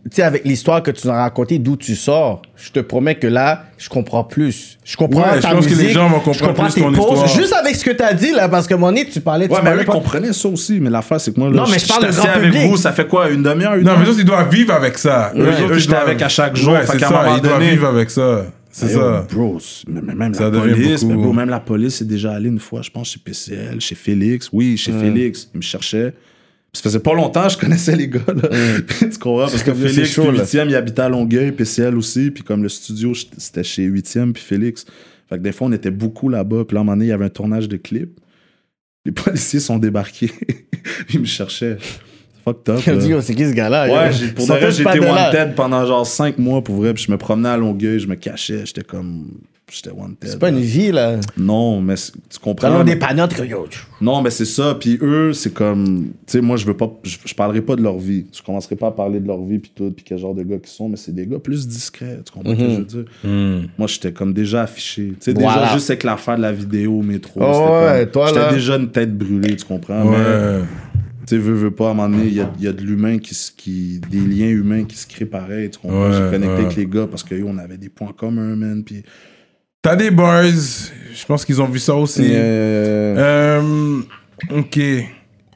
Tu 0.08 0.16
sais, 0.16 0.22
avec 0.22 0.44
l'histoire 0.44 0.82
que 0.82 0.92
tu 0.92 1.06
nous 1.06 1.12
as 1.12 1.16
racontée, 1.22 1.58
d'où 1.58 1.76
tu 1.76 1.96
sors, 1.96 2.40
je 2.56 2.70
te 2.70 2.78
promets 2.80 3.16
que 3.16 3.26
là, 3.26 3.64
je 3.76 3.88
comprends 3.88 4.22
plus. 4.22 4.78
Je 4.84 4.96
comprends 4.96 5.22
Ouais, 5.22 5.36
je 5.38 5.42
ta 5.42 5.50
pense 5.50 5.64
que 5.64 5.70
les 5.70 5.76
musique, 5.76 5.90
gens 5.94 6.08
vont 6.08 6.18
je 6.20 6.24
comprendre 6.24 6.46
comprends 6.48 6.64
plus 6.64 6.74
tes 6.74 6.80
histoire. 6.90 7.26
Juste 7.28 7.52
avec 7.52 7.74
ce 7.74 7.84
que 7.84 7.90
tu 7.90 8.02
as 8.04 8.12
dit, 8.14 8.30
là, 8.30 8.48
parce 8.48 8.68
que 8.68 8.74
mon 8.74 8.92
nez, 8.92 9.04
tu 9.06 9.20
parlais, 9.20 9.48
tu 9.48 9.52
Ouais, 9.54 9.58
mais 9.62 9.70
parlais 9.70 9.82
eux 9.82 9.86
pas- 9.86 9.92
comprenaient 9.92 10.32
ça 10.32 10.48
aussi. 10.48 10.78
Mais 10.80 10.90
l'affaire, 10.90 11.20
c'est 11.20 11.34
que 11.34 11.40
moi, 11.40 11.50
là, 11.50 11.56
Non, 11.56 11.64
mais 11.68 11.78
je 11.80 11.88
parle 11.88 12.06
de 12.06 12.12
grand 12.12 12.28
avec 12.28 12.50
public. 12.52 12.70
vous, 12.70 12.76
ça 12.76 12.92
fait 12.92 13.06
quoi, 13.08 13.30
une 13.30 13.42
demi-heure, 13.42 13.74
une 13.74 13.84
Non, 13.84 13.92
heure? 13.92 13.98
mais 13.98 14.06
eux, 14.08 14.14
ils 14.18 14.24
doivent 14.24 14.48
vivre 14.54 14.72
avec 14.74 14.96
ça. 14.96 15.32
Eux, 15.34 15.40
autres, 15.48 15.62
eux, 15.72 15.74
ils 15.74 15.80
j'étais 15.80 15.96
avec 15.96 16.22
à 16.22 16.28
chaque 16.28 16.54
jour, 16.56 16.74
Ouais, 16.74 16.86
fait 16.86 16.98
qu'à 16.98 17.08
un 17.08 17.36
ils 17.36 17.42
doivent 17.42 17.60
vivre 17.62 17.86
avec 17.88 18.10
ça. 18.10 18.46
C'est 18.70 18.88
ça. 18.88 19.26
Bro, 19.32 19.58
c'est- 19.58 19.88
même, 19.88 20.34
Ça 20.34 20.50
la 20.50 20.60
police, 20.60 21.02
mais 21.02 21.14
bro, 21.14 21.32
même 21.32 21.48
la 21.48 21.60
police 21.60 22.02
est 22.02 22.04
déjà 22.04 22.32
allée 22.32 22.48
une 22.48 22.58
fois, 22.60 22.82
je 22.82 22.90
pense, 22.90 23.08
chez 23.10 23.18
PCL, 23.18 23.80
chez 23.80 23.94
Félix. 23.94 24.50
Oui, 24.52 24.76
chez 24.76 24.92
Félix. 24.92 25.48
Ils 25.54 25.56
me 25.58 25.62
cherchaient. 25.62 26.12
Ça 26.77 26.82
faisait 26.82 27.01
pas 27.01 27.15
longtemps 27.15 27.47
que 27.47 27.53
je 27.53 27.59
connaissais 27.59 27.97
les 27.97 28.09
gars, 28.09 28.20
là. 28.27 28.48
tu 28.98 29.19
comprends? 29.19 29.48
Parce 29.48 29.62
que 29.62 29.73
Félix, 29.73 30.11
chaud, 30.11 30.28
puis 30.28 30.36
là. 30.36 30.44
8e, 30.44 30.69
il 30.69 30.74
habitait 30.74 31.03
à 31.03 31.09
Longueuil, 31.09 31.53
PCL 31.53 31.97
aussi. 31.97 32.31
Puis 32.31 32.43
comme 32.43 32.62
le 32.62 32.69
studio, 32.69 33.12
c'était 33.15 33.65
chez 33.65 33.89
8e, 33.89 34.32
puis 34.32 34.43
Félix. 34.43 34.85
Fait 35.28 35.39
que 35.39 35.43
des 35.43 35.53
fois, 35.53 35.69
on 35.69 35.73
était 35.73 35.90
beaucoup 35.90 36.28
là-bas. 36.28 36.65
Puis 36.66 36.74
là, 36.74 36.81
à 36.81 36.82
un 36.82 36.85
moment 36.85 36.97
donné, 36.97 37.07
il 37.07 37.09
y 37.09 37.12
avait 37.12 37.24
un 37.24 37.31
tournage 37.31 37.69
de 37.69 37.77
clip. 37.77 38.20
Les 39.05 39.12
policiers 39.12 39.61
sont 39.61 39.78
débarqués. 39.78 40.31
Ils 41.15 41.20
me 41.20 41.24
cherchaient. 41.24 41.78
C'est 41.81 42.43
fucked 42.44 42.69
up. 42.69 42.81
Oh, 43.16 43.20
c'est 43.23 43.35
qui 43.35 43.44
ce 43.47 43.55
gars-là? 43.55 43.89
Ouais, 43.89 44.12
j'ai- 44.12 44.28
pour 44.28 44.47
de 44.94 45.01
vrai, 45.01 45.15
là. 45.15 45.31
wanted 45.32 45.55
pendant 45.55 45.85
genre 45.86 46.07
5 46.07 46.39
mois 46.39 46.62
pour 46.62 46.77
vrai. 46.77 46.93
Puis 46.94 47.05
je 47.07 47.12
me 47.12 47.16
promenais 47.16 47.48
à 47.48 47.57
Longueuil, 47.57 47.98
je 48.01 48.07
me 48.07 48.15
cachais. 48.16 48.66
J'étais 48.66 48.82
comme. 48.85 49.28
J'étais. 49.68 49.90
C'est 50.22 50.38
pas 50.38 50.51
une 50.51 50.60
vie, 50.60 50.93
là. 50.93 51.16
Non, 51.36 51.80
mais 51.80 51.97
c'est- 51.97 52.12
tu 52.12 52.38
comprends. 52.38 52.70
Dans 52.70 52.84
des 52.84 52.94
panottes, 52.94 53.34
que 53.34 53.43
yo. 53.43 53.66
Non, 54.01 54.22
mais 54.22 54.30
c'est 54.30 54.44
ça. 54.44 54.76
Puis 54.78 54.97
eux, 55.02 55.32
c'est 55.32 55.52
comme. 55.52 56.10
Tu 56.24 56.34
sais, 56.34 56.40
moi, 56.40 56.56
je 56.56 56.64
veux 56.66 56.76
pas. 56.76 56.88
Je, 57.02 57.16
je 57.24 57.34
parlerai 57.34 57.60
pas 57.62 57.74
de 57.74 57.82
leur 57.82 57.98
vie. 57.98 58.26
Je 58.32 58.43
commencerai 58.43 58.76
pas 58.76 58.86
à 58.86 58.90
parler 58.93 59.18
de 59.18 59.26
leur 59.26 59.43
vie, 59.43 59.59
puis 59.59 59.72
tout, 59.74 59.90
puis 59.90 60.05
quel 60.06 60.18
genre 60.18 60.36
de 60.36 60.44
gars 60.44 60.59
qu'ils 60.59 60.68
sont. 60.68 60.88
Mais 60.88 60.97
c'est 60.97 61.12
des 61.12 61.26
gars 61.26 61.40
plus 61.40 61.66
discrets. 61.66 62.20
Tu 62.24 62.32
comprends 62.32 62.52
ce 62.55 62.59
que 62.60 62.70
je 62.70 62.76
veux 62.76 62.84
dire? 62.84 63.05
Hmm. 63.24 63.66
Moi, 63.76 63.88
j'étais 63.88 64.12
comme 64.12 64.32
déjà 64.32 64.62
affiché. 64.62 65.09
Tu 65.09 65.16
sais, 65.18 65.32
Voilà. 65.32 65.62
déjà 65.62 65.74
juste 65.74 65.90
avec 65.90 66.05
l'affaire 66.05 66.36
de 66.36 66.43
la 66.43 66.52
vidéo 66.52 67.01
au 67.01 67.02
métro. 67.02 67.40
Oh, 67.43 67.52
c'était 67.52 67.64
ouais, 67.98 68.02
comme- 68.05 68.12
toi, 68.12 68.28
J'étais 68.28 68.55
déjà 68.55 68.76
une 68.76 68.90
tête 68.93 69.18
brûlée, 69.18 69.56
tu 69.56 69.64
comprends? 69.64 70.05
Mais, 70.05 70.60
tu 71.26 71.34
sais, 71.34 71.38
veux, 71.38 71.55
veux 71.55 71.72
pas, 71.72 71.88
à 71.88 71.90
un 71.90 71.94
moment 71.94 72.09
donné, 72.16 72.28
il 72.28 72.34
y 72.34 72.40
a, 72.40 72.52
il 72.56 72.64
y 72.64 72.68
a 72.68 72.72
de 72.72 72.82
l'humain 72.82 73.18
qui, 73.18 73.34
se- 73.34 73.51
qui. 73.51 74.01
des 74.12 74.20
liens 74.20 74.47
humains 74.48 74.84
qui 74.84 74.97
se 74.97 75.09
créent 75.09 75.24
pareil, 75.26 75.70
tu 75.70 75.80
comprends? 75.80 76.09
Ouais, 76.09 76.12
J'ai 76.12 76.30
connecté 76.30 76.47
ouais. 76.55 76.64
avec 76.66 76.76
les 76.76 76.86
gars 76.86 77.09
parce 77.09 77.24
que, 77.24 77.34
yo, 77.34 77.47
on 77.48 77.59
avait 77.59 77.78
des 77.78 77.88
points 77.88 78.12
communs, 78.16 78.55
man. 78.55 78.84
Puis. 78.84 79.02
T'as 79.82 79.97
des 79.97 80.11
boys. 80.11 80.43
Je 81.15 81.24
pense 81.27 81.44
qu'ils 81.44 81.61
ont 81.62 81.69
vu 81.69 81.78
ça 81.78 81.94
aussi. 81.94 82.23
Euh, 82.32 83.61
Euh, 83.61 84.01
ok. 84.59 84.78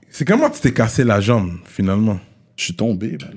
C'est 0.09 0.25
comment 0.25 0.51
tu 0.51 0.61
t'es 0.61 0.73
cassé 0.73 1.05
la 1.05 1.21
jambe, 1.21 1.53
finalement? 1.65 2.19
Je 2.57 2.65
suis 2.65 2.75
tombé, 2.75 3.17
man. 3.21 3.37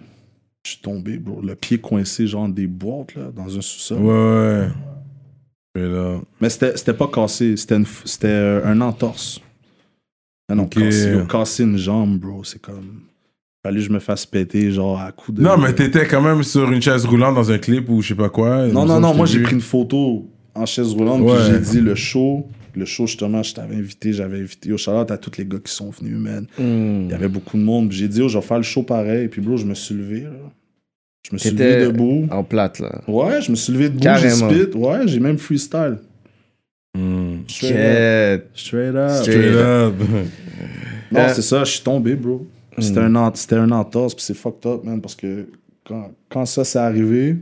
Je 0.66 0.72
suis 0.72 0.82
tombé, 0.82 1.18
bro. 1.18 1.42
Le 1.42 1.56
pied 1.56 1.78
coincé, 1.80 2.26
genre 2.26 2.48
des 2.48 2.68
boîtes, 2.68 3.16
là, 3.16 3.32
dans 3.36 3.46
un 3.58 3.62
sous-sol. 3.62 4.00
Ouais, 4.00 4.68
ouais. 5.76 5.88
Là. 5.90 6.20
Mais 6.40 6.50
c'était 6.50 6.78
c'était 6.78 6.94
pas 6.94 7.08
cassé, 7.08 7.56
c'était 7.58 8.28
euh, 8.28 8.62
un 8.66 8.80
entorse. 8.82 9.42
Ah 10.50 10.56
non, 10.56 10.64
Ok. 10.64 10.76
casser, 10.80 11.18
casser 11.30 11.64
une 11.64 11.78
jambe, 11.78 12.18
bro, 12.20 12.44
c'est 12.44 12.62
comme. 12.62 13.02
Fallait 13.66 13.80
que 13.80 13.86
je 13.86 13.92
me 13.92 14.00
fasse 14.00 14.26
péter, 14.26 14.72
genre, 14.72 15.00
à 15.00 15.12
coup 15.12 15.32
de. 15.32 15.42
Non, 15.42 15.58
mais 15.58 15.74
t'étais 15.74 16.06
quand 16.08 16.22
même 16.22 16.44
sur 16.44 16.72
une 16.72 16.82
chaise 16.82 17.06
roulante 17.06 17.36
dans 17.36 17.52
un 17.52 17.58
clip 17.58 17.90
ou 17.90 18.02
je 18.02 18.10
sais 18.10 18.16
pas 18.16 18.30
quoi. 18.30 18.68
Non, 18.68 18.86
non, 18.86 19.00
non, 19.00 19.14
moi 19.14 19.26
j'ai 19.26 19.42
pris 19.42 19.54
une 19.56 19.62
photo 19.62 20.30
en 20.56 20.66
chaise 20.66 20.92
roulante, 20.94 21.22
Ouais. 21.22 21.36
puis 21.36 21.54
j'ai 21.54 21.60
dit 21.60 21.82
le 21.82 21.96
show. 21.96 22.46
Le 22.76 22.86
show, 22.86 23.06
justement, 23.06 23.44
je 23.44 23.54
t'avais 23.54 23.76
invité, 23.76 24.14
j'avais 24.14 24.40
invité 24.40 24.72
au 24.74 24.78
Charlotte 24.78 25.12
à 25.12 25.18
tous 25.20 25.38
les 25.38 25.46
gars 25.46 25.60
qui 25.64 25.72
sont 25.72 25.92
venus, 25.92 26.18
man. 26.18 26.48
hmm. 26.58 27.04
Il 27.06 27.12
y 27.12 27.14
avait 27.14 27.28
beaucoup 27.28 27.56
de 27.56 27.62
monde, 27.62 27.90
puis 27.90 27.98
j'ai 28.00 28.08
dit, 28.08 28.20
oh, 28.24 28.28
je 28.28 28.36
vais 28.38 28.44
faire 28.44 28.58
le 28.58 28.64
show 28.64 28.82
pareil, 28.82 29.28
puis 29.28 29.42
bro, 29.42 29.58
je 29.58 29.66
me 29.66 29.76
suis 29.76 29.94
levé, 29.94 30.22
là. 30.22 30.30
Je 31.30 31.34
me 31.34 31.38
suis 31.38 31.52
levé 31.52 31.86
debout. 31.86 32.28
en 32.32 32.44
plate, 32.44 32.80
là. 32.80 33.02
Ouais, 33.08 33.42
je 33.44 33.52
me 33.52 33.56
suis 33.56 33.72
levé 33.74 33.86
debout, 33.90 34.00
j'ai 34.00 34.04
Carrément. 34.06 34.50
spit, 34.50 34.76
ouais, 34.78 35.08
j'ai 35.08 35.20
même 35.20 35.38
freestyle. 35.38 36.00
Hmm. 36.98 37.38
Straight 37.48 37.76
up. 37.76 38.46
Shit. 38.56 38.66
Straight 38.68 38.96
up. 38.96 39.22
Straight 39.22 39.56
up. 39.56 39.94
Non, 41.12 41.20
Euh, 41.20 41.32
c'est 41.36 41.42
ça, 41.44 41.64
je 41.64 41.72
suis 41.74 41.84
tombé, 41.84 42.16
bro. 42.16 42.48
C'était 42.80 43.00
un, 43.02 43.16
un 43.16 43.72
entorse, 43.72 44.16
puis 44.16 44.24
c'est 44.26 44.34
fucked 44.34 44.66
up, 44.66 44.84
man, 44.84 45.00
parce 45.00 45.14
que 45.16 45.48
quand, 45.86 46.12
quand 46.28 46.46
ça 46.48 46.64
s'est 46.64 46.80
arrivé, 46.80 47.36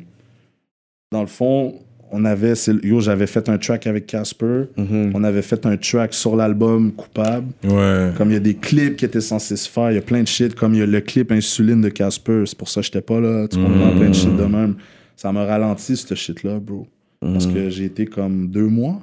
dans 1.10 1.22
le 1.22 1.28
fond, 1.28 1.76
on 2.12 2.26
avait. 2.26 2.54
Yo, 2.84 3.00
j'avais 3.00 3.28
fait 3.28 3.50
un 3.50 3.58
track 3.58 3.88
avec 3.88 4.08
Casper. 4.08 4.64
Mhm. 4.78 5.12
On 5.14 5.24
avait 5.24 5.42
fait 5.42 5.66
un 5.66 5.78
track 5.78 6.14
sur 6.14 6.36
l'album 6.36 6.92
Coupable. 6.92 7.48
Ouais. 7.64 8.12
Comme 8.18 8.30
il 8.30 8.34
y 8.34 8.38
a 8.38 8.42
des 8.42 8.56
clips 8.56 8.98
qui 8.98 9.06
étaient 9.06 9.22
censés 9.22 9.56
se 9.56 9.70
faire, 9.70 9.92
il 9.92 9.96
y 9.96 9.98
a 9.98 10.02
plein 10.02 10.22
de 10.22 10.28
shit. 10.28 10.56
Comme 10.56 10.74
il 10.74 10.80
y 10.80 10.84
a 10.84 10.86
le 10.86 11.02
clip 11.02 11.32
Insuline 11.32 11.82
de 11.82 11.90
Casper, 11.90 12.44
c'est 12.46 12.58
pour 12.58 12.70
ça 12.70 12.82
que 12.82 12.86
j'étais 12.86 13.02
pas 13.02 13.20
là. 13.20 13.48
Tu 13.48 13.58
comprends, 13.58 13.96
plein 13.96 14.10
de 14.10 14.16
shit 14.16 14.36
de 14.36 14.44
même. 14.44 14.76
Ça 15.16 15.32
m'a 15.32 15.46
ralenti, 15.46 15.96
ce 15.96 16.16
shit-là, 16.16 16.60
bro. 16.60 16.88
Parce 17.22 17.46
que 17.46 17.70
j'ai 17.70 17.86
été 17.86 18.06
comme 18.06 18.48
deux 18.48 18.68
mois. 18.68 19.00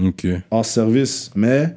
Ok. 0.00 0.26
hors 0.50 0.64
service. 0.64 1.30
Mais, 1.34 1.74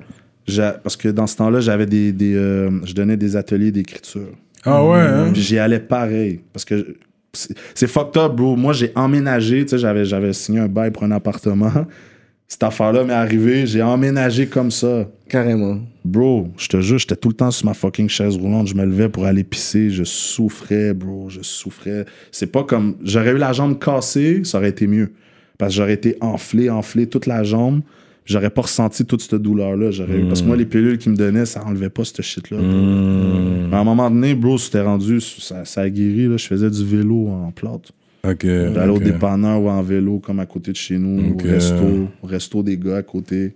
parce 0.84 0.96
que 0.98 1.10
dans 1.10 1.28
ce 1.28 1.38
temps-là, 1.38 1.60
j'avais 1.62 1.86
des. 1.86 2.12
des, 2.12 2.36
euh, 2.36 2.70
je 2.84 2.94
donnais 2.94 3.18
des 3.18 3.36
ateliers 3.36 3.72
d'écriture. 3.72 4.30
Ah 4.66 4.86
ouais, 4.86 5.00
hein? 5.00 5.30
Puis 5.32 5.42
j'y 5.42 5.58
allais 5.58 5.80
pareil. 5.80 6.42
Parce 6.52 6.66
que 6.66 6.96
c'est 7.34 7.88
fucked 7.88 8.18
up, 8.18 8.34
bro. 8.34 8.56
Moi, 8.56 8.74
j'ai 8.74 8.92
emménagé. 8.96 9.64
Tu 9.64 9.70
sais, 9.70 9.78
j'avais, 9.78 10.06
j'avais 10.06 10.34
signé 10.34 10.60
un 10.60 10.68
bail 10.68 10.92
pour 10.92 11.04
un 11.04 11.12
appartement. 11.12 11.72
Cette 12.48 12.64
affaire-là 12.64 13.04
m'est 13.04 13.14
arrivée. 13.14 13.68
J'ai 13.68 13.84
emménagé 13.84 14.48
comme 14.48 14.72
ça. 14.72 15.08
Carrément. 15.28 15.80
Bro, 16.04 16.48
je 16.58 16.68
te 16.68 16.82
jure, 16.82 16.98
j'étais 16.98 17.16
tout 17.16 17.30
le 17.30 17.36
temps 17.36 17.52
sur 17.52 17.68
ma 17.68 17.76
fucking 17.76 18.10
chaise 18.10 18.36
roulante. 18.36 18.68
Je 18.68 18.74
me 18.74 18.84
levais 18.86 19.08
pour 19.08 19.26
aller 19.26 19.44
pisser. 19.44 19.92
Je 19.92 20.04
souffrais, 20.04 20.96
bro. 20.96 21.30
Je 21.30 21.42
souffrais. 21.42 22.06
C'est 22.32 22.52
pas 22.52 22.64
comme. 22.64 22.98
J'aurais 23.04 23.32
eu 23.32 23.38
la 23.38 23.54
jambe 23.54 23.78
cassée, 23.78 24.42
ça 24.44 24.58
aurait 24.58 24.70
été 24.70 24.88
mieux. 24.88 25.14
Parce 25.60 25.74
que 25.74 25.78
j'aurais 25.78 25.94
été 25.94 26.18
enflé, 26.22 26.70
enflé 26.70 27.06
toute 27.06 27.28
la 27.28 27.44
jambe. 27.44 27.82
J'aurais 28.30 28.52
pas 28.52 28.62
ressenti 28.62 29.06
toute 29.06 29.22
cette 29.22 29.42
douleur-là. 29.42 29.90
J'aurais 29.90 30.20
Parce 30.20 30.44
que 30.44 30.48
moi, 30.48 30.56
les 30.56 30.66
pilules 30.66 31.00
qu'ils 31.00 31.12
me 31.12 31.18
donnaient, 31.18 31.48
ça 31.48 31.66
enlevait 31.66 31.90
pas 31.90 32.06
cette 32.06 32.22
shit-là. 32.22 32.60
Hmm. 32.60 33.70
Mais 33.70 33.76
à 33.76 33.80
un 33.80 33.84
moment 33.84 34.10
donné, 34.12 34.36
bro, 34.36 34.60
c'était 34.60 34.82
rendu. 34.82 35.20
Ça, 35.20 35.66
ça 35.66 35.82
a 35.82 35.90
guéri. 35.90 36.28
Là. 36.28 36.38
Je 36.38 36.46
faisais 36.46 36.70
du 36.70 36.86
vélo 36.86 37.28
en 37.28 37.52
plate. 37.52 37.92
Ok. 38.24 38.44
J'allais 38.46 38.92
au 38.92 39.00
dépanneur 39.00 39.60
ou 39.60 39.70
en 39.70 39.82
vélo, 39.82 40.20
comme 40.20 40.40
à 40.40 40.46
côté 40.46 40.72
de 40.72 40.78
chez 40.78 41.00
nous, 41.00 41.34
au 41.34 41.44
resto, 41.44 42.08
au 42.22 42.28
resto 42.28 42.62
des 42.62 42.78
gars 42.78 42.98
à 42.98 43.04
côté. 43.04 43.56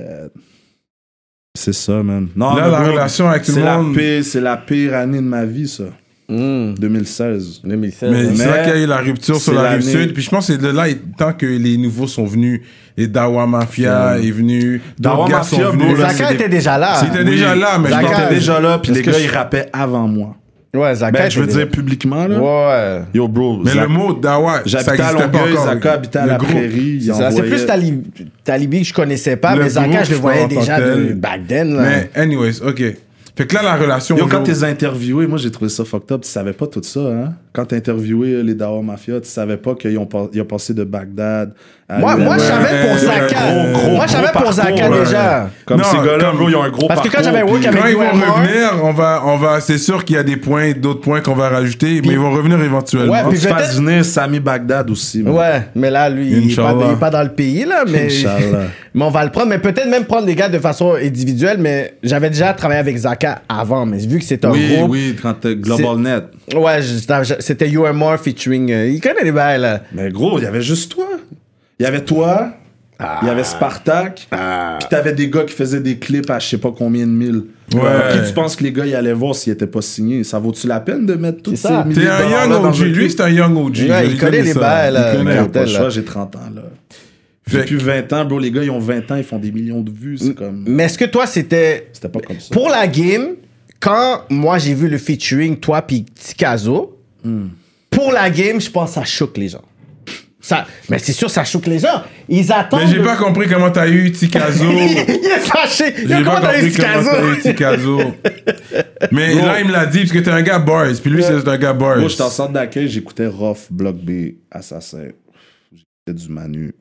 Euh, 0.00 0.28
c'est 1.54 1.74
ça, 1.74 2.02
man. 2.02 2.28
Non, 2.34 2.54
Là, 2.54 2.68
la 2.68 2.80
bro, 2.80 2.92
relation 2.92 3.28
avec 3.28 3.44
tout 3.44 3.56
le 3.56 3.62
monde. 3.62 3.94
C'est 4.22 4.40
la 4.40 4.56
pire 4.56 4.94
année 4.94 5.18
de 5.18 5.22
ma 5.22 5.44
vie, 5.44 5.68
ça. 5.68 5.84
Hmm. 6.28 6.74
2016. 6.78 7.60
2016. 7.62 8.10
Mais 8.10 8.16
hein. 8.18 8.30
c'est 8.34 8.38
Mais 8.44 8.50
là 8.50 8.58
qu'il 8.64 8.72
y 8.72 8.76
a 8.76 8.82
eu 8.82 8.86
la 8.86 8.96
rupture 8.98 9.36
sur 9.36 9.54
la 9.54 9.70
rive 9.70 9.82
sud. 9.82 10.12
Puis 10.12 10.22
je 10.24 10.30
pense 10.30 10.48
que 10.48 10.54
c'est 10.54 10.60
de 10.60 10.68
là, 10.68 10.86
tant 11.16 11.32
que 11.32 11.46
les 11.46 11.76
nouveaux 11.76 12.08
sont 12.08 12.24
venus, 12.26 12.62
les 12.96 13.06
Dawa 13.06 13.46
Mafia 13.46 14.18
est 14.18 14.30
venu, 14.32 14.80
Dawa 14.98 15.28
gars 15.28 15.38
Mafia, 15.38 15.58
sont 15.66 15.70
venus. 15.70 15.98
Zaka 15.98 16.32
était 16.32 16.48
déjà 16.48 16.78
là. 16.78 16.94
C'était 16.96 17.24
déjà 17.24 17.54
là, 17.54 17.78
mais 17.78 17.90
Zaka- 17.90 18.08
J'étais 18.16 18.34
déjà 18.34 18.60
là, 18.60 18.78
puis 18.78 18.92
les 18.92 19.02
gars, 19.02 19.12
je- 19.12 19.22
ils 19.24 19.28
rappaient 19.30 19.68
avant 19.72 20.08
moi. 20.08 20.34
Ouais, 20.74 20.94
Zaka 20.96 21.12
Ben, 21.12 21.30
je 21.30 21.38
veux 21.40 21.46
était 21.46 21.56
dire 21.58 21.68
publiquement, 21.68 22.26
là. 22.26 22.38
Ouais. 22.38 23.02
Yo, 23.14 23.28
bro. 23.28 23.60
Mais 23.64 23.72
le 23.74 23.86
mot 23.86 24.12
Dawa, 24.12 24.56
ça 24.56 24.62
J'habitais 24.66 24.90
à 24.90 24.94
existait 25.12 25.28
pas 25.28 25.38
Longueuil, 25.38 25.52
encore. 25.52 25.66
Zaka 25.66 25.92
habitait 25.92 26.18
à 26.18 26.26
la 26.26 26.36
groupe. 26.36 26.50
prairie. 26.50 26.98
C'est 27.00 27.12
ça, 27.12 27.30
c'est 27.30 27.36
envoyait- 27.38 27.50
plus 27.50 27.66
Tali- 27.66 28.02
Talibi 28.44 28.80
que 28.82 28.88
je 28.88 28.92
connaissais 28.94 29.36
pas, 29.36 29.54
mais 29.54 29.68
Zaka, 29.70 30.02
je 30.02 30.10
le 30.10 30.16
voyais 30.16 30.48
déjà 30.48 30.78
back 31.14 31.46
then. 31.46 31.76
Là. 31.76 31.82
Mais, 31.82 32.10
anyways, 32.20 32.60
ok. 32.62 32.82
Fait 33.36 33.46
que 33.46 33.54
là, 33.54 33.62
la 33.62 33.76
relation. 33.76 34.16
Yo, 34.16 34.26
quand 34.26 34.42
t'es 34.42 34.64
interviewé, 34.64 35.26
moi 35.26 35.36
j'ai 35.36 35.50
trouvé 35.50 35.68
ça 35.68 35.84
fucked 35.84 36.10
up. 36.10 36.22
Tu 36.22 36.28
savais 36.28 36.54
pas 36.54 36.66
tout 36.66 36.82
ça, 36.82 37.00
hein? 37.00 37.34
Quand 37.56 37.64
t'as 37.64 37.76
interviewé 37.76 38.32
euh, 38.34 38.42
les 38.42 38.54
Dawa 38.54 38.82
Mafia, 38.82 39.18
tu 39.18 39.30
savais 39.30 39.56
pas 39.56 39.74
qu'ils 39.74 39.96
ont, 39.96 40.04
pas- 40.04 40.28
ils 40.30 40.42
ont 40.42 40.44
passé 40.44 40.74
de 40.74 40.84
Bagdad 40.84 41.54
à 41.88 41.98
Moi, 41.98 42.16
moi, 42.16 42.34
je 42.36 42.42
savais 42.42 42.86
pour 42.86 42.98
Zaka. 42.98 43.36
moi, 43.94 44.06
je 44.06 44.12
savais 44.12 44.32
pour 44.32 44.52
Zaka 44.52 44.88
déjà. 44.90 45.48
Comme 45.64 45.78
Non, 45.78 45.84
ces 45.84 45.96
gars-là, 45.96 46.32
ils 46.48 46.54
ont 46.56 46.62
un 46.62 46.68
gros 46.68 46.86
Parce 46.86 47.00
que 47.00 47.08
quand 47.08 47.22
j'avais 47.22 47.42
work 47.44 47.64
avec 47.64 47.80
Quand 47.80 47.88
ils 47.88 47.94
vont 47.96 48.10
revenir, 48.10 48.72
on 48.82 48.92
va, 48.92 49.22
on 49.24 49.36
va, 49.38 49.60
c'est 49.60 49.78
sûr 49.78 50.04
qu'il 50.04 50.16
y 50.16 50.18
a 50.18 50.22
des 50.22 50.36
points, 50.36 50.72
d'autres 50.72 51.00
points 51.00 51.20
qu'on 51.22 51.34
va 51.34 51.48
rajouter, 51.48 52.02
mais 52.02 52.12
ils 52.12 52.18
vont 52.18 52.32
revenir 52.32 52.60
éventuellement. 52.60 53.12
Ouais, 53.12 53.20
puis 53.30 53.38
fasse 53.38 53.76
venir 53.78 54.04
Sami 54.04 54.38
Bagdad 54.40 54.90
aussi. 54.90 55.22
Ouais, 55.22 55.62
mais 55.74 55.90
là, 55.90 56.10
lui, 56.10 56.26
il 56.26 56.52
est, 56.52 56.56
pas, 56.56 56.62
Inch'Allah. 56.72 56.84
il 56.88 56.92
est 56.92 57.00
pas 57.00 57.10
dans 57.10 57.22
le 57.22 57.30
pays, 57.32 57.64
là, 57.64 57.84
mais, 57.88 58.06
Inch'Allah. 58.06 58.64
mais 58.94 59.04
on 59.04 59.10
va 59.10 59.24
le 59.24 59.30
prendre. 59.30 59.48
Mais 59.48 59.58
peut-être 59.60 59.88
même 59.88 60.04
prendre 60.04 60.26
les 60.26 60.34
gars 60.34 60.48
de 60.50 60.58
façon 60.58 60.94
individuelle, 61.00 61.56
mais 61.58 61.94
j'avais 62.02 62.28
déjà 62.30 62.52
travaillé 62.52 62.80
avec 62.80 62.96
Zaka 62.98 63.42
avant, 63.48 63.86
mais 63.86 63.98
vu 63.98 64.18
que 64.18 64.24
c'est 64.24 64.44
un 64.44 64.50
Oui, 64.50 64.74
groupe... 64.76 64.90
oui, 64.90 65.16
quand 65.22 65.34
t'as 65.40 65.54
Global 65.54 65.98
Net. 65.98 66.24
Ouais, 66.54 66.80
c'était 67.46 67.68
UMR 67.70 68.16
featuring... 68.22 68.70
euh, 68.72 68.88
il 68.88 69.00
connaît 69.00 69.24
les 69.24 69.32
bails, 69.32 69.60
là. 69.60 69.82
Mais 69.92 70.10
gros, 70.10 70.38
il 70.38 70.42
y 70.42 70.46
avait 70.46 70.62
juste 70.62 70.92
toi. 70.92 71.06
Il 71.78 71.82
y 71.82 71.86
avait 71.86 72.02
toi, 72.04 72.52
il 73.22 73.28
y 73.28 73.30
avait 73.30 73.44
Spartak, 73.44 74.26
puis 74.30 74.88
t'avais 74.88 75.12
des 75.12 75.28
gars 75.28 75.42
qui 75.44 75.54
faisaient 75.54 75.80
des 75.80 75.98
clips 75.98 76.30
à 76.30 76.38
je 76.38 76.46
sais 76.48 76.58
pas 76.58 76.72
combien 76.76 77.06
de 77.06 77.10
mille. 77.12 77.44
Ouais. 77.74 77.80
Qui 78.12 78.26
tu 78.28 78.32
penses 78.32 78.56
que 78.56 78.64
les 78.64 78.72
gars 78.72 78.86
y 78.86 78.94
allaient 78.94 79.12
voir 79.12 79.34
s'ils 79.34 79.52
étaient 79.52 79.66
pas 79.66 79.82
signés? 79.82 80.24
Ça 80.24 80.38
vaut-tu 80.38 80.66
la 80.66 80.80
peine 80.80 81.04
de 81.04 81.14
mettre 81.14 81.40
C'est 81.50 81.56
ces 81.56 81.68
ça. 81.68 81.84
milliers 81.84 82.00
T'es 82.00 82.06
de 82.06 82.10
un 82.10 82.30
young 82.30 82.50
dans 82.62 82.68
OG. 82.70 82.76
un 82.80 82.84
Lui, 82.84 82.92
clip? 82.94 83.10
c'est 83.10 83.20
un 83.22 83.28
young 83.28 83.56
OG. 83.56 83.76
Ouais, 83.90 84.06
il 84.08 84.18
connaît 84.18 84.42
les 84.42 84.52
ça. 84.52 84.60
bails, 84.60 84.90
Il 84.90 84.94
là. 84.94 85.16
connaît. 85.16 85.48
Pas 85.48 85.60
le 85.62 85.66
choix, 85.66 85.80
là. 85.82 85.88
j'ai 85.90 86.04
30 86.04 86.36
ans, 86.36 86.40
là. 86.54 86.62
Fait- 87.48 87.58
Depuis 87.58 87.76
20 87.76 88.12
ans, 88.14 88.24
bro, 88.24 88.38
les 88.38 88.50
gars, 88.50 88.62
ils 88.64 88.70
ont 88.70 88.78
20 88.78 89.10
ans, 89.10 89.16
ils 89.16 89.24
font 89.24 89.38
des 89.38 89.52
millions 89.52 89.80
de 89.82 89.90
vues. 89.90 90.16
C'est 90.18 90.34
comme... 90.34 90.64
Mais 90.66 90.84
est-ce 90.84 90.96
que 90.98 91.04
toi, 91.04 91.26
c'était... 91.26 91.88
C'était 91.92 92.08
pas 92.08 92.20
comme 92.20 92.40
ça. 92.40 92.48
Pour 92.52 92.68
la 92.70 92.86
game, 92.88 93.34
quand 93.78 94.22
moi, 94.30 94.58
j'ai 94.58 94.74
vu 94.74 94.88
le 94.88 94.96
featuring, 94.98 95.56
toi 95.58 95.82
puis 95.82 96.04
Tikazo, 96.14 96.95
pour 97.90 98.12
la 98.12 98.30
game, 98.30 98.60
je 98.60 98.70
pense 98.70 98.90
que 98.90 98.94
ça 98.94 99.04
choque 99.04 99.36
les 99.36 99.48
gens. 99.48 99.62
Ça, 100.46 100.64
mais 100.88 101.00
c'est 101.00 101.12
sûr, 101.12 101.28
ça 101.28 101.42
choque 101.42 101.66
les 101.66 101.80
gens. 101.80 102.04
Ils 102.28 102.52
attendent... 102.52 102.82
Mais 102.82 102.86
j'ai 102.86 103.02
pas 103.02 103.16
compris 103.16 103.48
comment 103.48 103.68
t'as 103.70 103.88
eu 103.88 104.12
Tikazo. 104.12 104.64
il 104.70 104.96
est 104.96 105.40
fâché. 105.40 105.92
J'ai 105.96 106.22
pas 106.22 106.40
compris 106.40 106.72
comment 106.72 107.02
t'as 107.02 107.32
eu 107.32 107.40
Tikazo. 107.40 107.98
Mais 109.10 109.34
là, 109.34 109.58
il 109.58 109.66
me 109.66 109.72
l'a 109.72 109.86
dit, 109.86 110.00
parce 110.00 110.12
que 110.12 110.18
t'es 110.20 110.30
un 110.30 110.42
gars 110.42 110.60
boys. 110.60 110.94
Puis 111.02 111.10
lui, 111.10 111.24
c'est 111.24 111.48
un 111.48 111.58
gars 111.58 111.72
boys. 111.72 111.96
Moi, 111.96 112.08
j'étais 112.08 112.22
en 112.22 112.30
centre 112.30 112.52
d'accueil, 112.52 112.88
j'écoutais 112.88 113.26
Rough, 113.26 113.70
Block 113.70 113.96
B, 113.96 114.34
Assassin. 114.48 115.08
J'écoutais 115.72 116.24
du 116.24 116.32
Manu. 116.32 116.74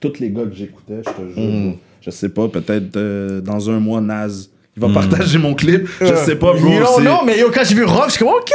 Tous 0.00 0.20
les 0.20 0.30
gars 0.30 0.44
que 0.44 0.54
j'écoutais, 0.54 1.02
je 1.04 1.10
te 1.10 1.34
jure. 1.34 1.42
Mm. 1.42 1.76
Je 2.00 2.10
sais 2.10 2.28
pas, 2.28 2.46
peut-être 2.46 2.96
euh, 2.96 3.40
dans 3.40 3.68
un 3.68 3.80
mois, 3.80 4.00
Naz, 4.00 4.48
il 4.76 4.80
va 4.80 4.88
partager 4.90 5.38
mon 5.38 5.54
clip. 5.54 5.88
Je 6.00 6.14
sais 6.14 6.36
pas, 6.36 6.52
bro. 6.52 6.70
Non, 6.70 7.00
non, 7.00 7.24
mais 7.26 7.38
yo, 7.40 7.50
quand 7.52 7.64
j'ai 7.64 7.74
vu 7.74 7.84
Rob, 7.84 8.04
je 8.06 8.12
suis 8.12 8.24
comme, 8.24 8.28
OK. 8.28 8.52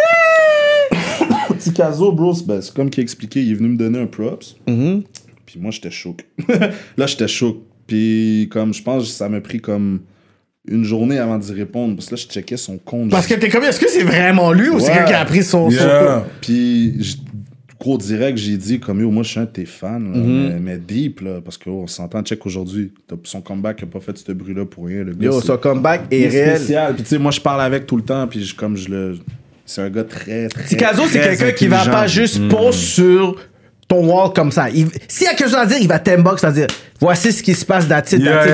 Petit 1.66 1.74
Caso, 1.74 2.12
bro, 2.12 2.34
c'est 2.34 2.46
ben, 2.46 2.62
c'est 2.62 2.74
comme 2.74 2.90
qui 2.90 3.00
a 3.00 3.04
expliqué, 3.04 3.42
il 3.44 3.52
est 3.52 3.56
venu 3.56 3.70
me 3.70 3.78
donner 3.78 4.00
un 4.00 4.08
props. 4.08 4.56
Mm-hmm. 4.68 5.04
Puis 5.46 5.60
moi, 5.60 5.72
j'étais 5.72 5.92
choqué. 5.92 6.26
Là, 6.98 7.06
j'étais 7.08 7.28
choqué. 7.28 7.60
Puis 7.88 8.48
comme, 8.52 8.74
je 8.74 8.82
pense 8.82 9.04
que 9.04 9.10
ça 9.10 9.30
m'a 9.30 9.42
pris 9.42 9.60
comme 9.60 10.00
une 10.68 10.84
journée 10.84 11.20
avant 11.20 11.38
d'y 11.38 11.54
répondre. 11.54 11.96
Parce 11.96 12.08
que 12.08 12.16
là, 12.16 12.22
je 12.22 12.28
checkais 12.34 12.58
son 12.58 12.78
compte. 12.80 13.12
Parce 13.12 13.28
que 13.28 13.36
t'es 13.36 13.50
comme, 13.50 13.64
est-ce 13.64 13.80
que 13.80 13.88
c'est 13.90 14.04
vraiment 14.04 14.52
lui 14.52 14.70
ou 14.70 14.80
c'est 14.80 14.88
quelqu'un 14.92 15.06
qui 15.06 15.14
a 15.14 15.26
pris 15.26 15.44
son. 15.44 15.70
son- 15.70 15.76
Yeah. 15.76 16.26
Puis, 16.42 17.20
gros 17.80 17.98
direct, 18.00 18.40
j'ai 18.40 18.58
dit, 18.58 18.80
comme 18.80 19.02
yo, 19.02 19.12
moi, 19.12 19.22
je 19.22 19.30
suis 19.30 19.40
un 19.40 19.44
de 19.44 19.50
tes 19.50 19.66
fans, 19.66 20.00
là, 20.00 20.18
Mm-hmm. 20.18 20.54
mais, 20.54 20.60
mais 20.60 20.78
deep, 20.80 21.22
là, 21.22 21.42
parce 21.46 21.60
qu'on 21.60 21.86
s'entend, 21.86 22.24
check 22.24 22.44
aujourd'hui. 22.48 22.92
Son 23.26 23.42
comeback 23.42 23.82
n'a 23.84 23.88
pas 23.88 24.00
fait 24.00 24.18
ce 24.18 24.32
bruit-là 24.32 24.66
pour 24.66 24.88
rien. 24.88 25.04
Le 25.04 25.14
gars, 25.14 25.26
Yo, 25.28 25.40
son 25.42 25.58
comeback 25.58 26.06
est 26.10 26.22
est 26.22 26.28
réel. 26.30 26.58
spécial. 26.58 26.94
Puis, 26.96 27.04
tu 27.04 27.10
sais, 27.10 27.18
moi, 27.20 27.30
je 27.32 27.42
parle 27.42 27.62
avec 27.62 27.86
tout 27.86 27.98
le 27.98 28.04
temps, 28.04 28.26
puis 28.28 28.44
je- 28.44 28.56
comme 28.56 28.76
je 28.76 28.90
le. 28.90 29.18
C'est 29.66 29.82
un 29.82 29.90
gars 29.90 30.04
très, 30.04 30.48
très. 30.48 30.64
Tikazo, 30.64 31.04
c'est 31.10 31.20
quelqu'un 31.22 31.52
qui 31.52 31.68
va 31.68 31.84
pas 31.86 32.08
juste 32.08 32.48
poser 32.50 32.78
sur 32.78 33.36
ton 33.88 34.06
wall 34.08 34.32
comme 34.34 34.52
ça. 34.52 34.70
Il- 34.70 34.88
S'il 35.08 35.26
y 35.26 35.30
a 35.30 35.34
quelque 35.34 35.48
chose 35.50 35.56
à 35.60 35.66
dire, 35.66 35.78
il 35.80 35.88
va 35.88 36.00
t'inbox, 36.00 36.42
il 36.42 36.46
va 36.46 36.52
dire 36.52 36.68
voici 37.00 37.32
ce 37.32 37.44
qui 37.44 37.54
se 37.54 37.66
passe, 37.66 37.88
that's 37.88 38.12
it. 38.14 38.20
yeah. 38.20 38.46
Il 38.48 38.52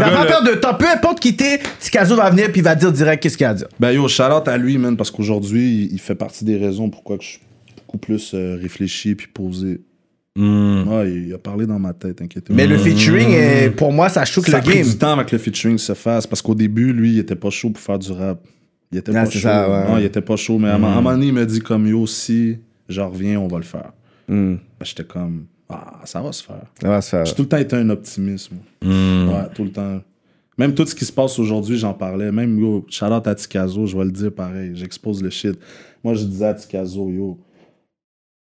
va 0.00 0.10
pas 0.10 0.26
perdre 0.26 0.50
de 0.50 0.54
temps. 0.56 0.74
Peu 0.74 0.86
importe 0.88 1.20
qui 1.20 1.34
t'es, 1.34 1.60
Tikazo 1.80 2.16
va 2.16 2.30
venir 2.30 2.50
puis 2.52 2.60
il 2.60 2.64
va 2.64 2.74
dire 2.74 2.92
direct 2.92 3.22
qu'est-ce 3.22 3.36
qu'il 3.36 3.46
a 3.46 3.50
à 3.50 3.54
dire. 3.54 3.66
Ben 3.80 3.90
yo, 3.92 4.06
shout 4.08 4.22
out 4.24 4.46
à 4.48 4.56
lui, 4.56 4.76
man, 4.78 4.96
parce 4.96 5.10
qu'aujourd'hui, 5.10 5.88
il, 5.92 5.98
fait 6.00 6.14
partie 6.14 6.44
des 6.44 6.56
raisons 6.56 6.88
pourquoi 6.90 7.16
que 7.18 7.24
je 7.24 7.28
suis 7.30 7.40
beaucoup 7.76 7.98
plus 7.98 8.32
euh, 8.34 8.56
réfléchi 8.60 9.14
puis 9.14 9.26
posé. 9.28 9.80
Ouais, 10.36 11.10
il, 11.10 11.26
il 11.28 11.34
a 11.34 11.38
parlé 11.38 11.66
dans 11.66 11.78
ma 11.78 11.92
tête, 11.92 12.22
inquiétez-vous. 12.22 12.56
Mais 12.56 12.66
le 12.66 12.78
featuring, 12.78 13.30
est- 13.32 13.70
pour 13.70 13.92
moi, 13.92 14.08
ça 14.08 14.24
choque 14.24 14.46
ça 14.46 14.56
a 14.58 14.60
le 14.60 14.64
pris 14.64 14.78
game. 14.78 14.88
du 14.88 14.96
temps 14.96 15.12
avec 15.12 15.32
le 15.32 15.38
featuring 15.38 15.76
se 15.78 15.94
fasse 15.94 16.26
parce 16.26 16.40
qu'au 16.42 16.54
début, 16.54 16.92
lui, 16.92 17.14
il 17.14 17.18
était 17.18 17.34
pas 17.36 17.50
chaud 17.50 17.70
pour 17.70 17.82
faire 17.82 17.98
du 17.98 18.12
rap. 18.12 18.38
Il 18.92 18.98
était 18.98 19.12
Ah, 19.14 19.24
pas 19.24 19.30
chaud. 19.30 19.38
ça, 19.40 19.70
ouais. 19.70 19.88
Non, 19.88 19.98
il 19.98 20.04
était 20.04 20.20
pas 20.20 20.36
chaud, 20.36 20.58
mais 20.58 20.68
à, 20.68 20.74
un 20.76 20.82
à 20.82 20.86
un 20.88 20.94
moment 20.96 21.12
donné, 21.12 21.26
il 21.28 21.32
m'a 21.32 21.44
dit 21.44 21.60
comme 21.60 21.86
yo, 21.86 22.06
si 22.06 22.58
j'en 22.88 23.08
reviens, 23.10 23.38
on 23.40 23.46
va 23.48 23.58
le 23.58 23.62
faire. 23.64 23.92
Hmm. 24.28 24.54
Ben, 24.54 24.84
J'étais 24.84 25.04
comme 25.04 25.46
ah, 25.68 26.00
ça 26.04 26.20
va 26.20 26.32
se 26.32 26.42
faire. 26.42 26.62
Ça 26.82 26.88
va 26.88 27.00
se 27.00 27.10
faire. 27.10 27.24
J'ai 27.24 27.34
tout 27.34 27.42
le 27.42 27.48
temps 27.48 27.56
été 27.56 27.76
un 27.76 27.88
optimiste, 27.90 28.50
moi. 28.50 28.62
Ouais, 29.32 29.48
tout 29.54 29.62
le 29.64 29.70
temps. 29.70 30.00
Même 30.58 30.74
tout 30.74 30.84
ce 30.84 30.94
qui 30.96 31.04
se 31.04 31.12
passe 31.12 31.38
aujourd'hui, 31.38 31.78
j'en 31.78 31.94
parlais. 31.94 32.32
Même, 32.32 32.58
yo, 32.58 32.84
shout 32.90 33.04
out 33.06 33.26
à 33.28 33.34
Tikazo, 33.36 33.86
je 33.86 33.96
vais 33.96 34.04
le 34.04 34.10
dire 34.10 34.32
pareil. 34.32 34.72
J'expose 34.74 35.22
le 35.22 35.30
shit. 35.30 35.56
Moi, 36.02 36.14
je 36.14 36.24
disais 36.24 36.46
à 36.46 36.54
Tikazo, 36.54 37.08
yo, 37.10 37.38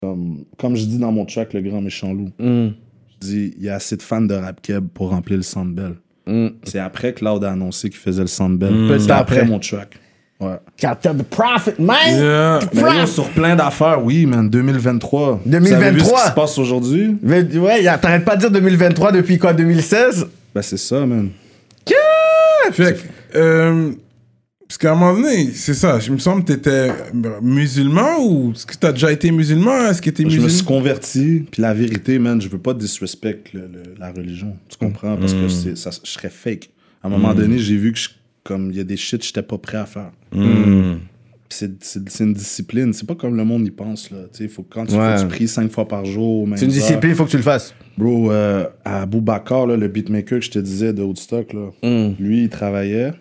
comme, 0.02 0.44
comme 0.59 0.74
je 0.74 0.85
dis 0.85 0.98
dans 0.98 1.12
mon 1.12 1.24
track, 1.24 1.55
Le 1.55 1.60
Grand 1.62 1.81
Méchant 1.81 2.12
Loup, 2.12 2.31
je 2.40 2.73
dis, 3.20 3.55
il 3.56 3.62
y 3.62 3.69
a 3.69 3.77
assez 3.77 3.97
de 3.97 4.02
fans 4.02 4.20
de 4.20 4.35
Rap 4.35 4.60
Keb 4.60 4.89
pour 4.93 5.10
remplir 5.10 5.36
le 5.36 5.43
Centre 5.44 5.70
Bell. 5.73 5.94
Hmm. 6.27 6.48
C'est 6.64 6.78
après 6.81 7.14
que 7.14 7.24
Loud 7.24 7.44
a 7.44 7.52
annoncé 7.52 7.89
qu'il 7.89 7.98
faisait 8.01 8.23
le 8.23 8.27
Centre 8.28 8.56
Bell. 8.56 8.73
Peu 8.89 8.94
de 8.94 8.98
C'est 8.98 9.06
temps 9.09 9.14
après 9.14 9.39
après. 9.39 9.48
mon 9.48 9.59
track. 9.60 9.97
Ouais. 10.43 10.56
Captain 10.77 11.14
the 11.14 11.23
Prophet, 11.23 11.74
man! 11.78 11.97
Yeah. 12.16 12.59
Mais 12.74 13.06
sur 13.06 13.28
plein 13.31 13.55
d'affaires, 13.55 14.05
oui, 14.05 14.27
man, 14.27 14.51
2023. 14.51 15.40
2023. 15.47 15.78
Vous 15.78 15.85
avez 15.85 15.90
vu 15.97 16.01
ce 16.05 16.10
qui 16.12 16.28
se 16.28 16.35
passe 16.35 16.59
aujourd'hui? 16.59 17.16
Mais, 17.23 17.44
ouais, 17.56 17.85
t'arrêtes 18.01 18.24
pas 18.24 18.35
de 18.36 18.40
dire 18.40 18.51
2023 18.51 19.12
depuis 19.12 19.39
quoi, 19.39 19.52
2016? 19.52 20.27
Ben, 20.55 20.62
c'est 20.62 20.77
ça, 20.78 21.06
man. 21.06 21.31
Fait 22.73 22.94
que, 22.94 23.39
euh, 23.39 23.90
parce 24.69 24.78
qu'à 24.78 24.93
un 24.93 24.94
moment 24.94 25.14
donné, 25.20 25.51
c'est 25.55 25.74
ça, 25.74 25.98
je 25.98 26.10
me 26.12 26.19
semble 26.19 26.44
que 26.44 26.52
t'étais 26.52 26.90
musulman 27.43 28.19
ou 28.24 28.52
est-ce 28.52 28.64
que 28.64 28.74
t'as 28.77 28.93
déjà 28.93 29.12
été 29.12 29.31
musulman? 29.31 29.89
Est-ce 29.90 30.01
que 30.01 30.10
t'es 30.10 30.23
Je 30.23 30.28
me 30.28 30.31
suis 30.31 30.40
musulman? 30.43 30.69
converti, 30.69 31.44
puis 31.51 31.60
la 31.60 31.74
vérité, 31.74 32.19
man, 32.19 32.40
je 32.40 32.48
veux 32.48 32.59
pas 32.59 32.73
disrespect 32.73 33.51
le- 33.52 33.60
le- 33.73 33.94
la 33.98 34.10
religion. 34.12 34.56
Tu 34.69 34.77
comprends? 34.78 35.16
Parce 35.16 35.35
que 35.35 35.48
c'est- 35.48 35.77
ça, 35.77 35.90
je 36.02 36.10
serais 36.10 36.31
fake. 36.31 36.70
À 37.02 37.09
un 37.09 37.10
moment 37.10 37.35
donné, 37.35 37.59
j'ai 37.59 37.77
vu 37.77 37.93
que 37.93 37.98
je- 37.98 38.09
comme 38.44 38.70
il 38.70 38.77
y 38.77 38.81
a 38.81 38.85
des 38.85 38.97
shit 38.97 39.20
que 39.20 39.27
j'étais 39.27 39.43
pas 39.43 39.59
prêt 39.59 39.78
à 39.78 39.86
faire. 39.86 40.10
C'est 41.48 41.85
c'est- 41.85 42.24
une 42.24 42.32
discipline. 42.32 42.94
C'est 42.94 43.06
pas 43.06 43.14
comme 43.14 43.36
le 43.36 43.44
monde 43.44 43.66
y 43.66 43.70
pense. 43.70 44.10
Là. 44.10 44.20
Tu 44.35 44.48
faut, 44.48 44.62
quand 44.62 44.86
tu 44.86 44.94
Ouais. 44.94 45.16
fais 45.19 45.23
du 45.24 45.28
prix 45.28 45.47
cinq 45.48 45.70
fois 45.70 45.86
par 45.86 46.05
jour, 46.06 46.48
C'est 46.56 46.64
une 46.64 46.70
heure. 46.70 46.77
discipline, 46.78 47.12
il 47.12 47.14
faut 47.16 47.27
que 47.27 47.31
tu 47.31 47.36
le 47.36 47.43
fasses. 47.43 47.74
Bro, 47.98 48.32
euh, 48.32 48.66
à 48.86 49.05
Boubacar, 49.05 49.66
là, 49.66 49.77
le 49.77 49.86
beatmaker 49.89 50.39
que 50.39 50.44
je 50.47 50.51
te 50.51 50.59
disais 50.59 50.94
de 50.94 51.02
Woodstock, 51.02 51.52
là, 51.52 51.69
Mm. 51.82 52.14
lui, 52.19 52.44
il 52.44 52.48
travaillait. 52.48 53.12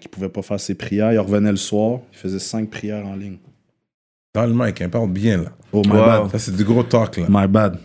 Qu'il 0.00 0.10
pouvait 0.10 0.28
pas 0.30 0.42
faire 0.42 0.58
ses 0.60 0.74
prières. 0.74 1.12
Il 1.12 1.18
revenait 1.18 1.50
le 1.50 1.56
soir. 1.56 2.00
Il 2.12 2.18
faisait 2.18 2.38
cinq 2.38 2.68
prières 2.70 3.06
en 3.06 3.14
ligne. 3.16 3.36
Dans 4.34 4.46
le 4.46 4.54
mic, 4.54 4.80
hein, 4.80 4.88
parle 4.88 5.10
bien 5.12 5.38
là. 5.38 5.52
Oh, 5.72 5.82
my 5.84 5.90
Wow. 5.92 5.96
bad. 5.96 6.30
Ça, 6.32 6.38
c'est 6.38 6.56
du 6.56 6.64
gros 6.64 6.82
talk 6.82 7.16
là. 7.18 7.26
My 7.28 7.46
bad. 7.46 7.78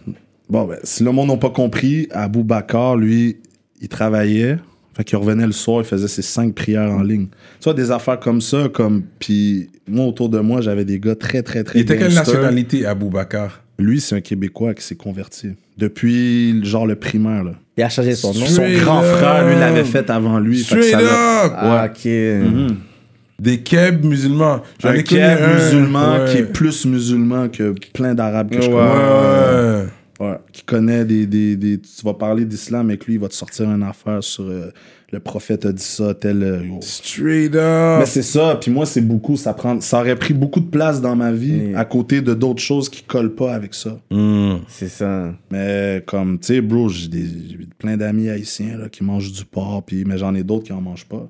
Bon, 0.50 0.66
ben, 0.66 0.80
si 0.84 1.04
le 1.04 1.12
monde 1.12 1.28
n'a 1.30 1.38
pas 1.38 1.50
compris, 1.50 2.08
Abou 2.12 2.44
Bakar, 2.46 2.96
lui, 2.96 3.38
il 3.82 3.90
travaillait. 3.90 4.58
Fait 4.98 5.04
qu'il 5.04 5.18
revenait 5.20 5.46
le 5.46 5.52
soir, 5.52 5.82
il 5.82 5.86
faisait 5.86 6.08
ses 6.08 6.24
cinq 6.24 6.56
prières 6.56 6.90
en 6.92 7.04
ligne. 7.04 7.28
Tu 7.60 7.66
vois, 7.66 7.76
des 7.76 7.92
affaires 7.92 8.20
comme 8.20 8.42
ça, 8.42 8.68
comme. 8.74 9.04
Puis, 9.20 9.70
moi, 9.88 10.06
autour 10.08 10.28
de 10.28 10.40
moi, 10.40 10.60
j'avais 10.60 10.86
des 10.86 11.00
gars 11.00 11.14
très, 11.14 11.44
très, 11.44 11.64
très. 11.64 11.78
Il 11.78 11.82
était 11.84 11.98
quelle 12.00 12.16
nationalité, 12.16 12.84
Abou 12.88 13.12
Bakar 13.12 13.62
Lui, 13.78 14.02
c'est 14.02 14.16
un 14.16 14.22
Québécois 14.22 14.74
qui 14.74 14.84
s'est 14.84 14.96
converti. 14.96 15.50
Depuis, 15.78 16.66
genre, 16.66 16.88
le 16.88 16.96
primaire, 16.96 17.44
là. 17.44 17.52
Il 17.78 17.84
a 17.84 17.90
changé 17.90 18.16
son 18.16 18.34
nom. 18.34 18.48
Son 18.48 18.68
grand 18.80 19.04
frère, 19.04 19.48
lui, 19.48 19.54
l'avait 19.60 19.84
fait 19.84 20.10
avant 20.10 20.40
lui. 20.40 20.64
Fait 20.64 20.78
que 20.78 20.82
ça 20.82 21.00
Ah, 21.00 21.86
ok. 21.92 22.06
Mhm. 22.06 22.76
Des 23.40 23.60
Keb 23.60 24.04
musulmans. 24.04 24.64
J'en 24.82 24.90
Un 24.90 24.94
ai 24.94 25.04
connu 25.04 25.22
Keb 25.22 25.38
un, 25.44 25.54
musulman 25.54 26.18
ouais. 26.18 26.32
qui 26.32 26.38
est 26.40 26.52
plus 26.52 26.86
musulman 26.88 27.50
que 27.50 27.76
plein 27.94 28.16
d'arabes 28.16 28.50
que 28.50 28.60
je 28.64 28.68
Ouais. 28.68 28.74
connais. 28.74 29.82
Ouais. 29.84 29.88
Ouais, 30.20 30.36
qui 30.52 30.64
connaît 30.64 31.06
des, 31.06 31.28
des, 31.28 31.56
des- 31.56 31.80
Tu 31.80 32.04
vas 32.04 32.14
parler 32.16 32.44
d'islam 32.46 32.88
avec 32.90 33.06
lui, 33.06 33.14
il 33.16 33.20
va 33.20 33.28
te 33.28 33.36
sortir 33.36 33.70
une 33.70 33.84
affaire 33.84 34.24
sur 34.24 34.46
euh, 34.46 34.72
le 35.12 35.20
prophète 35.20 35.66
a 35.68 35.72
dit 35.72 35.84
ça, 35.84 36.14
tel. 36.16 36.42
euh, 36.42 36.66
yo. 36.66 36.80
Straight 36.82 37.54
up. 37.56 38.00
Mais 38.00 38.06
c'est 38.08 38.24
ça, 38.24 38.58
puis 38.60 38.72
moi, 38.72 38.86
c'est 38.88 39.02
beaucoup. 39.02 39.38
Ça, 39.38 39.54
prend, 39.54 39.80
ça 39.80 40.00
aurait 40.00 40.16
pris 40.16 40.34
beaucoup 40.34 40.60
de 40.60 40.66
place 40.70 41.02
dans 41.02 41.16
ma 41.16 41.32
vie 41.32 41.70
Mm. 41.70 41.76
à 41.76 41.86
côté 41.86 42.22
de 42.22 42.34
d'autres 42.34 42.62
choses 42.64 42.90
qui 42.90 43.04
collent 43.04 43.36
pas 43.36 43.54
avec 43.54 43.74
ça. 43.76 44.00
Hmm. 44.10 44.56
C'est 44.68 44.90
ça. 44.90 45.34
Mais 45.52 46.04
comme, 46.08 46.40
tu 46.40 46.48
sais, 46.48 46.62
bro, 46.62 46.90
j'ai 46.90 47.10
des- 47.10 47.26
j'ai 47.50 47.68
plein 47.78 47.96
d'amis 47.96 48.30
haïtiens 48.30 48.76
là, 48.78 48.90
qui 48.90 49.04
mangent 49.04 49.32
du 49.32 49.46
porc, 49.46 49.84
puis, 49.86 50.04
mais 50.04 50.18
j'en 50.18 50.34
ai 50.34 50.42
d'autres 50.44 50.66
qui 50.66 50.74
en 50.74 50.82
mangent 50.82 51.06
pas. 51.06 51.30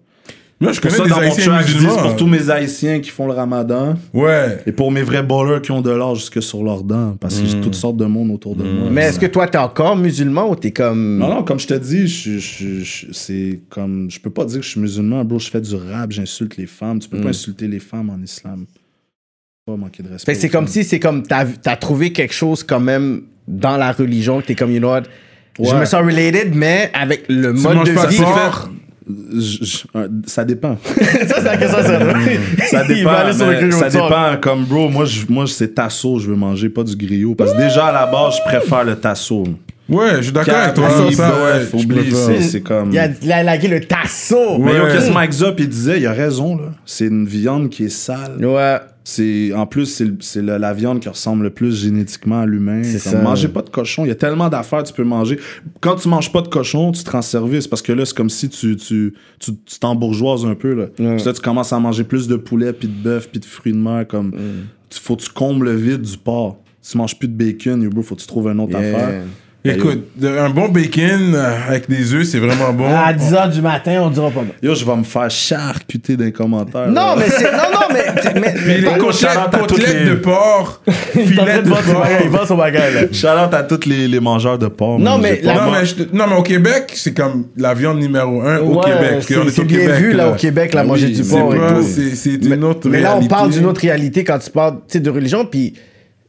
Moi, 0.60 0.72
je 0.72 0.82
connais 0.82 0.96
ça, 0.96 1.04
des 1.04 1.10
dans 1.12 1.18
mon 1.18 1.22
Haïtiens 1.22 1.44
track, 1.46 1.68
je 1.68 1.78
dis 1.78 1.86
musulmans. 1.86 2.02
pour 2.02 2.16
tous 2.16 2.26
mes 2.26 2.50
haïtiens 2.50 3.00
qui 3.00 3.12
font 3.12 3.28
le 3.28 3.34
ramadan 3.34 3.96
Ouais. 4.12 4.58
et 4.66 4.72
pour 4.72 4.92
mes 4.92 5.04
vrais 5.04 5.22
ballers 5.22 5.62
qui 5.62 5.70
ont 5.72 5.82
de 5.82 5.92
l'or 5.92 6.16
jusque 6.16 6.42
sur 6.42 6.64
leurs 6.64 6.82
dents, 6.82 7.16
parce 7.20 7.40
que 7.40 7.46
j'ai 7.46 7.62
toutes 7.62 7.76
sortes 7.76 7.98
de 7.98 8.06
monde 8.06 8.32
autour 8.32 8.56
de 8.56 8.64
moi. 8.64 8.90
Mais 8.92 9.04
est-ce 9.04 9.20
que 9.20 9.28
toi, 9.28 9.48
t'es 9.48 9.60
encore 9.60 9.96
musulman 9.96 10.50
ou 10.50 10.56
t'es 10.56 10.72
comme. 10.72 11.20
Non, 11.20 11.30
non, 11.30 11.44
comme 11.44 11.60
je 11.60 11.68
te 11.68 11.76
dis, 11.76 12.08
je, 12.08 12.40
je- 12.40 12.80
je- 12.84 13.06
c'est 13.12 13.60
comme. 13.70 14.10
Je 14.10 14.20
peux 14.20 14.32
pas 14.32 14.46
dire 14.46 14.60
que 14.62 14.66
je 14.66 14.70
suis 14.72 14.80
musulman, 14.80 15.24
bro. 15.26 15.38
Je 15.38 15.50
fais 15.50 15.62
du 15.62 15.76
rap, 15.76 16.12
j'insulte 16.12 16.58
les 16.58 16.66
femmes. 16.66 16.98
Tu 17.00 17.08
peux 17.10 17.22
pas 17.22 17.30
insulter 17.30 17.68
les 17.68 17.80
femmes 17.80 18.10
en 18.10 18.20
islam. 18.24 18.66
Pas 19.68 19.76
manquer 19.76 20.02
de 20.02 20.10
respect. 20.10 20.32
Fait 20.32 20.36
que 20.38 20.42
c'est 20.42 20.50
comme 20.50 20.66
si 20.68 20.84
c'est 20.84 21.00
comme 21.00 21.22
t'as 21.22 21.46
as 21.66 21.76
trouvé 21.76 22.12
quelque 22.14 22.34
chose 22.34 22.64
quand 22.64 22.80
même 22.80 23.24
dans 23.48 23.78
la 23.78 23.92
religion 23.92 24.42
que 24.42 24.48
t'es 24.48 24.56
comme 24.56 24.72
you 24.72 24.80
know 24.80 24.90
what, 24.90 25.04
je 25.60 25.76
me 25.76 25.86
sens 25.86 26.02
related 26.04 26.56
mais 26.56 26.90
avec 26.94 27.26
le 27.30 27.54
Tu 27.54 27.62
mode 27.62 27.86
de 27.86 27.92
vie 28.10 28.24
euh, 29.10 30.08
ça 30.26 30.44
dépend. 30.46 30.78
ça 30.86 31.36
c'est 31.38 31.44
la 31.44 31.58
question 31.58 31.78
ça 31.78 32.00
Ça 32.68 32.84
Il 32.90 32.96
dépend. 32.96 33.10
aller 33.12 33.34
sur 33.34 33.48
le 33.50 33.72
ça 33.72 33.90
soir. 33.90 34.10
dépend. 34.10 34.42
Comme, 34.42 34.66
bro, 34.66 34.90
moi, 34.90 35.06
je- 35.06 35.26
moi 35.30 35.46
c'est 35.48 35.74
tasso, 35.74 36.20
je 36.20 36.28
veux 36.30 36.36
manger, 36.36 36.70
pas 36.70 36.84
du 36.84 36.96
griot. 36.96 37.36
Parce 37.36 37.54
que 37.54 37.58
déjà, 37.58 37.88
à 37.88 37.92
la 37.94 38.06
base, 38.06 38.36
je 38.38 38.44
préfère 38.44 38.84
le 38.84 38.96
tasso. 38.96 39.44
Ouais, 39.90 40.18
je 40.18 40.22
suis 40.24 40.32
d'accord 40.34 40.56
avec 40.56 40.74
toi. 40.76 40.90
Ça, 41.12 41.34
ouais, 41.44 41.66
oublie, 41.82 42.12
c'est- 42.42 42.62
comme. 42.62 42.92
il 42.92 43.00
a, 43.00 43.08
il 43.22 43.32
a 43.32 43.44
lagué 43.44 43.68
le 43.70 43.80
tasso 43.80 44.58
Mais 44.60 44.74
Ouais. 44.80 44.92
qu'est-ce 44.92 45.08
que 45.08 45.14
Mike 45.14 45.32
Zop, 45.32 45.60
il 45.60 45.70
disait, 45.70 46.00
il 46.00 46.06
a 46.06 46.12
raison, 46.14 46.58
là. 46.58 46.72
C'est 46.86 47.06
une 47.08 47.26
viande 47.26 47.70
qui 47.70 47.86
est 47.86 47.90
sale. 47.90 48.44
ouais 48.46 48.78
C'est 49.06 49.54
en 49.54 49.66
plus 49.66 50.04
c'est 50.20 50.42
la 50.42 50.74
viande 50.74 51.00
qui 51.00 51.08
ressemble 51.08 51.44
le 51.46 51.50
plus 51.50 51.74
génétiquement 51.82 52.42
à 52.42 52.46
l'humain. 52.46 52.82
C'est. 52.84 53.22
Mangez 53.22 53.48
pas 53.48 53.62
de 53.62 53.70
cochon. 53.70 54.04
Il 54.04 54.10
y 54.10 54.12
a 54.12 54.16
tellement 54.16 54.50
d'affaires 54.50 54.84
que 54.84 54.88
tu 54.90 54.94
peux 54.94 55.06
manger. 55.06 55.40
Quand 55.80 55.96
tu 55.96 56.10
manges 56.10 56.30
pas 56.34 56.42
de 56.42 56.50
cochon, 56.50 56.92
tu 56.92 57.06
te 57.06 57.10
rends 57.12 57.22
service 57.22 57.68
parce 57.70 57.82
que 57.82 57.94
là 57.94 58.04
c'est 58.06 58.14
comme 58.18 58.30
si 58.30 58.50
tu 58.50 58.76
tu 58.76 59.14
tu 59.40 59.52
tu 59.66 59.80
t'embourgeoises 59.80 60.46
un 60.46 60.56
peu 60.56 60.74
là. 60.74 60.88
Ouais. 61.00 61.16
Puis 61.16 61.24
là 61.26 61.32
tu 61.32 61.40
commences 61.40 61.72
à 61.72 61.80
manger 61.80 62.04
plus 62.04 62.28
de 62.28 62.36
poulet 62.36 62.74
puis 62.74 62.90
de 62.90 63.02
bœuf 63.02 63.30
puis 63.32 63.40
de 63.40 63.46
fruits 63.46 63.72
de 63.72 63.78
mer 63.78 64.06
comme 64.10 64.34
tu 64.90 65.00
faut 65.00 65.16
que 65.16 65.22
tu 65.22 65.30
combles 65.30 65.68
le 65.68 65.76
vide 65.78 66.02
du 66.02 66.18
porc. 66.18 66.58
Si 66.82 66.92
tu 66.92 66.98
manges 66.98 67.18
plus 67.18 67.30
de 67.30 67.34
bacon, 67.34 67.88
bro, 67.88 68.02
faut 68.02 68.16
que 68.16 68.20
tu 68.22 68.28
trouves 68.28 68.48
une 68.50 68.60
autre 68.60 68.78
Yeah. 68.78 68.82
affaire. 68.98 69.22
Écoute, 69.66 70.06
un 70.24 70.50
bon 70.50 70.70
bacon 70.70 71.34
euh, 71.36 71.52
avec 71.68 71.90
des 71.90 72.14
œufs, 72.14 72.24
c'est 72.26 72.38
vraiment 72.40 72.72
bon. 72.72 72.86
à 72.88 73.12
10h 73.12 73.52
du 73.52 73.62
matin 73.62 74.00
on 74.04 74.10
dira 74.10 74.30
pas 74.30 74.40
non 74.42 74.52
Yo, 74.64 74.74
je 74.76 74.86
vais 74.86 74.96
me 74.96 75.04
faire 75.04 75.30
charcuter 75.30 76.16
dans 76.16 76.24
les 76.24 76.32
commentaires. 76.32 76.88
non 76.88 76.94
là. 76.94 77.16
mais 77.18 77.26
c'est 77.30 77.52
non 77.52 77.58
non 77.74 77.88
mais 77.94 78.06
mais, 78.40 78.54
Puis 78.54 78.64
mais 78.66 78.78
les 78.78 78.98
côtelettes, 78.98 80.00
les- 80.06 80.10
de 80.12 80.16
porc, 80.16 80.82
filets 81.12 81.62
de 81.64 81.70
bagage, 81.70 82.22
il 82.24 82.30
porc. 82.30 82.40
vend 82.40 82.46
son 82.46 82.56
bagage 82.56 82.94
là 83.24 83.50
à 83.52 83.64
tous 83.64 83.86
les, 83.90 84.08
les 84.08 84.20
mangeurs 84.22 84.58
de 84.58 84.68
porc. 84.68 85.00
Non, 85.00 85.18
man. 85.18 85.22
mais 85.24 85.42
la- 85.44 85.54
Non 85.56 85.72
mais, 85.72 85.86
je 85.86 85.96
non, 86.14 86.26
mais 86.30 86.36
au 86.38 86.44
Québec, 86.44 86.94
c'est 86.96 87.14
comme 87.14 87.48
la 87.58 87.74
viande 87.74 88.00
numéro 88.00 88.42
un 88.44 88.60
au 88.60 88.76
Ouais, 88.76 88.86
Québec. 88.86 89.18
c'est 89.28 89.34
qu'on 89.36 89.48
est 89.48 89.50
c'est 89.52 89.62
au 89.62 89.66
bien 89.66 89.80
Québec, 89.80 89.96
vu 89.98 90.14
là 90.14 90.30
au 90.30 90.36
Québec 90.36 90.74
la 90.76 90.82
Ah 90.82 90.84
manger 90.86 91.08
oui, 91.08 91.12
du 91.12 91.18
c'est 91.18 91.24
C'est 91.24 91.40
porc 91.40 91.56
et 91.56 91.58
pas- 91.58 91.74
tout 91.74 91.84
c'est- 91.84 92.16
c'est 92.16 92.44
mais, 92.46 92.56
une 92.56 92.64
autre 92.64 92.88
mais 92.88 93.02
là, 93.02 93.10
on 93.10 93.14
réalité. 93.16 93.30
parle 93.36 93.50
d'une 93.50 93.66
autre 93.66 93.82
réalité 93.82 94.24
quand 94.24 94.40
tu 94.40 94.50
parles 94.50 94.76
tu 94.88 94.94
sais, 94.94 95.00
de 95.02 95.10
religion. 95.10 95.46
Puis 95.46 95.74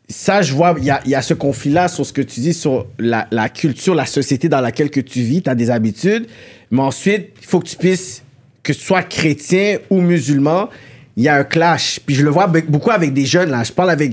ça, 0.08 0.40
je 0.40 0.54
vois, 0.54 0.74
il 0.78 0.84
y 0.84 0.90
a, 0.90 1.00
il 1.04 1.10
y 1.10 1.14
a 1.14 1.20
ce 1.22 1.34
conflit-là 1.34 1.88
sur 1.88 2.06
ce 2.06 2.12
que 2.14 2.22
tu 2.22 2.40
dis, 2.40 2.54
sur 2.54 2.86
la, 2.98 3.26
la 3.30 3.48
culture, 3.50 3.94
la 3.94 4.06
société 4.06 4.48
dans 4.48 4.60
laquelle 4.60 4.90
que 4.90 5.00
tu 5.00 5.20
vis, 5.20 5.42
tu 5.42 5.50
as 5.50 5.54
des 5.54 5.70
habitudes. 5.70 6.26
Mais 6.70 6.80
ensuite, 6.80 7.30
il 7.40 7.46
faut 7.46 7.60
que 7.60 7.68
tu 7.68 7.76
puisses, 7.76 8.22
que 8.62 8.72
tu 8.72 8.80
sois 8.80 9.02
chrétien 9.02 9.78
ou 9.90 10.00
musulman, 10.00 10.70
il 11.16 11.24
y 11.24 11.28
a 11.28 11.34
un 11.36 11.44
clash. 11.44 12.00
Puis 12.06 12.14
je 12.14 12.24
le 12.24 12.30
vois 12.30 12.46
beaucoup 12.46 12.90
avec 12.90 13.12
des 13.12 13.26
jeunes, 13.26 13.50
là. 13.50 13.62
Je 13.64 13.72
parle 13.72 13.90
avec 13.90 14.12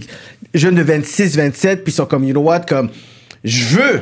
des 0.53 0.59
jeunes 0.59 0.75
de 0.75 0.81
26, 0.81 1.37
27, 1.37 1.83
puis 1.83 1.93
ils 1.93 1.95
sont 1.95 2.05
comme, 2.05 2.25
you 2.25 2.31
know 2.31 2.41
what, 2.41 2.61
comme, 2.61 2.89
je 3.43 3.77
veux 3.77 4.01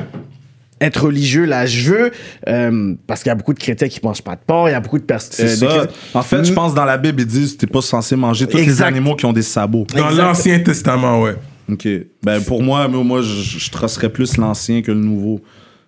être 0.80 1.04
religieux, 1.04 1.44
là. 1.44 1.64
Je 1.66 1.90
veux, 1.92 2.10
euh, 2.48 2.94
parce 3.06 3.22
qu'il 3.22 3.30
y 3.30 3.32
a 3.32 3.36
beaucoup 3.36 3.54
de 3.54 3.60
chrétiens 3.60 3.88
qui 3.88 4.00
mangent 4.02 4.22
pas 4.22 4.34
de 4.34 4.40
porc, 4.44 4.68
il 4.68 4.72
y 4.72 4.74
a 4.74 4.80
beaucoup 4.80 4.98
de 4.98 5.04
personnes. 5.04 5.46
C'est 5.46 5.56
ça. 5.56 5.86
En 6.12 6.22
fait, 6.22 6.44
je 6.44 6.52
pense 6.52 6.74
dans 6.74 6.84
la 6.84 6.96
Bible, 6.96 7.20
ils 7.20 7.26
disent 7.26 7.52
que 7.54 7.58
t'es 7.58 7.66
pas 7.68 7.82
censé 7.82 8.16
manger 8.16 8.48
tous 8.48 8.58
Exact. 8.58 8.86
les 8.90 8.96
animaux 8.96 9.14
qui 9.14 9.26
ont 9.26 9.32
des 9.32 9.42
sabots. 9.42 9.86
Dans 9.94 10.10
l'Ancien 10.10 10.58
Testament, 10.58 11.22
ouais. 11.22 11.36
Ok. 11.70 11.88
Ben 12.22 12.40
pour 12.42 12.62
moi, 12.62 12.88
moi, 12.88 13.22
je, 13.22 13.58
je 13.58 13.70
tracerais 13.70 14.10
plus 14.10 14.36
l'ancien 14.36 14.82
que 14.82 14.92
le 14.92 14.98
nouveau. 15.00 15.40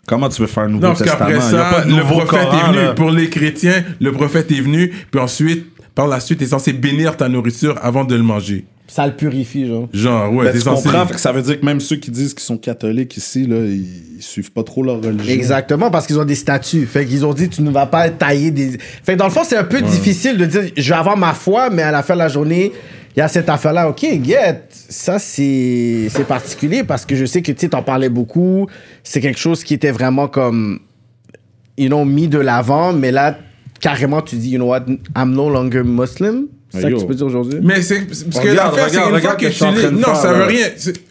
Comment 0.06 0.28
tu 0.28 0.40
veux 0.40 0.46
faire 0.46 0.64
un 0.64 0.68
nouveau 0.68 0.82
Non, 0.86 0.88
parce 0.94 1.02
testament 1.02 1.30
qu'après 1.30 1.48
Il 1.48 1.54
y 1.54 1.58
a 1.58 1.62
ça, 1.64 1.70
pas 1.70 1.84
de 1.84 1.90
le 1.96 2.02
prophète 2.02 2.28
Coran, 2.28 2.58
est 2.58 2.72
venu. 2.72 2.76
là. 2.84 2.94
Pour 2.94 3.10
les 3.10 3.28
chrétiens, 3.28 3.84
le 4.00 4.12
prophète 4.12 4.50
est 4.52 4.60
venu, 4.60 4.92
puis 5.10 5.20
ensuite, 5.20 5.66
par 5.94 6.06
la 6.06 6.20
suite, 6.20 6.38
t'es 6.38 6.46
censé 6.46 6.72
bénir 6.72 7.16
ta 7.16 7.28
nourriture 7.28 7.76
avant 7.82 8.04
de 8.04 8.14
le 8.14 8.22
manger. 8.22 8.64
Ça 8.88 9.04
le 9.04 9.14
purifie, 9.14 9.66
genre. 9.66 9.88
Genre, 9.92 10.32
ouais, 10.32 10.44
Ben, 10.44 10.52
t'es 10.52 10.58
tu 10.58 10.64
censé... 10.64 10.84
comprends, 10.88 11.06
que 11.06 11.18
ça 11.18 11.32
veut 11.32 11.42
dire 11.42 11.58
que 11.58 11.66
même 11.66 11.80
ceux 11.80 11.96
qui 11.96 12.12
disent 12.12 12.34
qu'ils 12.34 12.44
sont 12.44 12.56
catholiques 12.56 13.16
ici, 13.16 13.44
là, 13.44 13.56
ils, 13.56 13.84
ils 14.18 14.22
suivent 14.22 14.52
pas 14.52 14.62
trop 14.62 14.84
leur 14.84 15.02
religion. 15.02 15.34
Exactement, 15.34 15.90
parce 15.90 16.06
qu'ils 16.06 16.20
ont 16.20 16.24
des 16.24 16.36
statuts. 16.36 16.86
Fait 16.86 17.04
qu'ils 17.04 17.26
ont 17.26 17.34
dit, 17.34 17.48
tu 17.48 17.62
ne 17.62 17.70
vas 17.72 17.86
pas 17.86 18.08
tailler 18.10 18.52
des. 18.52 18.78
Fait 19.02 19.14
que 19.14 19.18
dans 19.18 19.24
le 19.26 19.32
fond, 19.32 19.42
c'est 19.44 19.56
un 19.56 19.64
peu 19.64 19.82
difficile 19.82 20.38
de 20.38 20.46
dire, 20.46 20.62
je 20.76 20.88
vais 20.88 20.96
avoir 20.98 21.16
ma 21.16 21.34
foi, 21.34 21.68
mais 21.68 21.82
à 21.82 21.90
la 21.90 22.04
fin 22.04 22.14
de 22.14 22.20
la 22.20 22.28
journée, 22.28 22.70
il 23.16 23.20
y 23.20 23.22
a 23.22 23.28
cette 23.28 23.48
affaire-là. 23.48 23.88
OK, 23.88 24.06
get. 24.22 24.64
Ça, 24.70 25.18
c'est 25.18 26.10
particulier 26.28 26.84
parce 26.84 27.06
que 27.06 27.16
je 27.16 27.24
sais 27.24 27.40
que 27.40 27.50
tu 27.50 27.68
t'en 27.68 27.82
parlais 27.82 28.10
beaucoup. 28.10 28.66
C'est 29.02 29.20
quelque 29.20 29.38
chose 29.38 29.64
qui 29.64 29.74
était 29.74 29.90
vraiment 29.90 30.28
comme. 30.28 30.80
You 31.78 31.88
know, 31.88 32.06
mis 32.06 32.26
de 32.26 32.38
l'avant, 32.38 32.94
mais 32.94 33.12
là, 33.12 33.36
carrément, 33.80 34.22
tu 34.22 34.36
dis, 34.36 34.52
you 34.52 34.56
know 34.56 34.68
what, 34.68 34.86
I'm 35.14 35.32
no 35.32 35.50
longer 35.50 35.82
Muslim. 35.82 36.46
C'est 36.76 36.82
ça 36.82 36.90
que 36.90 37.00
tu 37.00 37.06
peux 37.06 37.14
dire 37.14 37.26
aujourd'hui? 37.26 37.58
Mais 37.62 37.82
c'est 37.82 38.00
parce 38.06 38.44
que 38.44 38.48
l'affaire, 38.48 38.88
c'est 38.88 38.96
une 38.98 39.20
fois 39.20 39.34
que 39.34 39.46
tu 39.46 39.64
lis... 39.64 39.82
de 39.82 39.90
Non, 39.90 40.14
ça 40.14 40.32
veut 40.32 40.44
rien... 40.44 40.66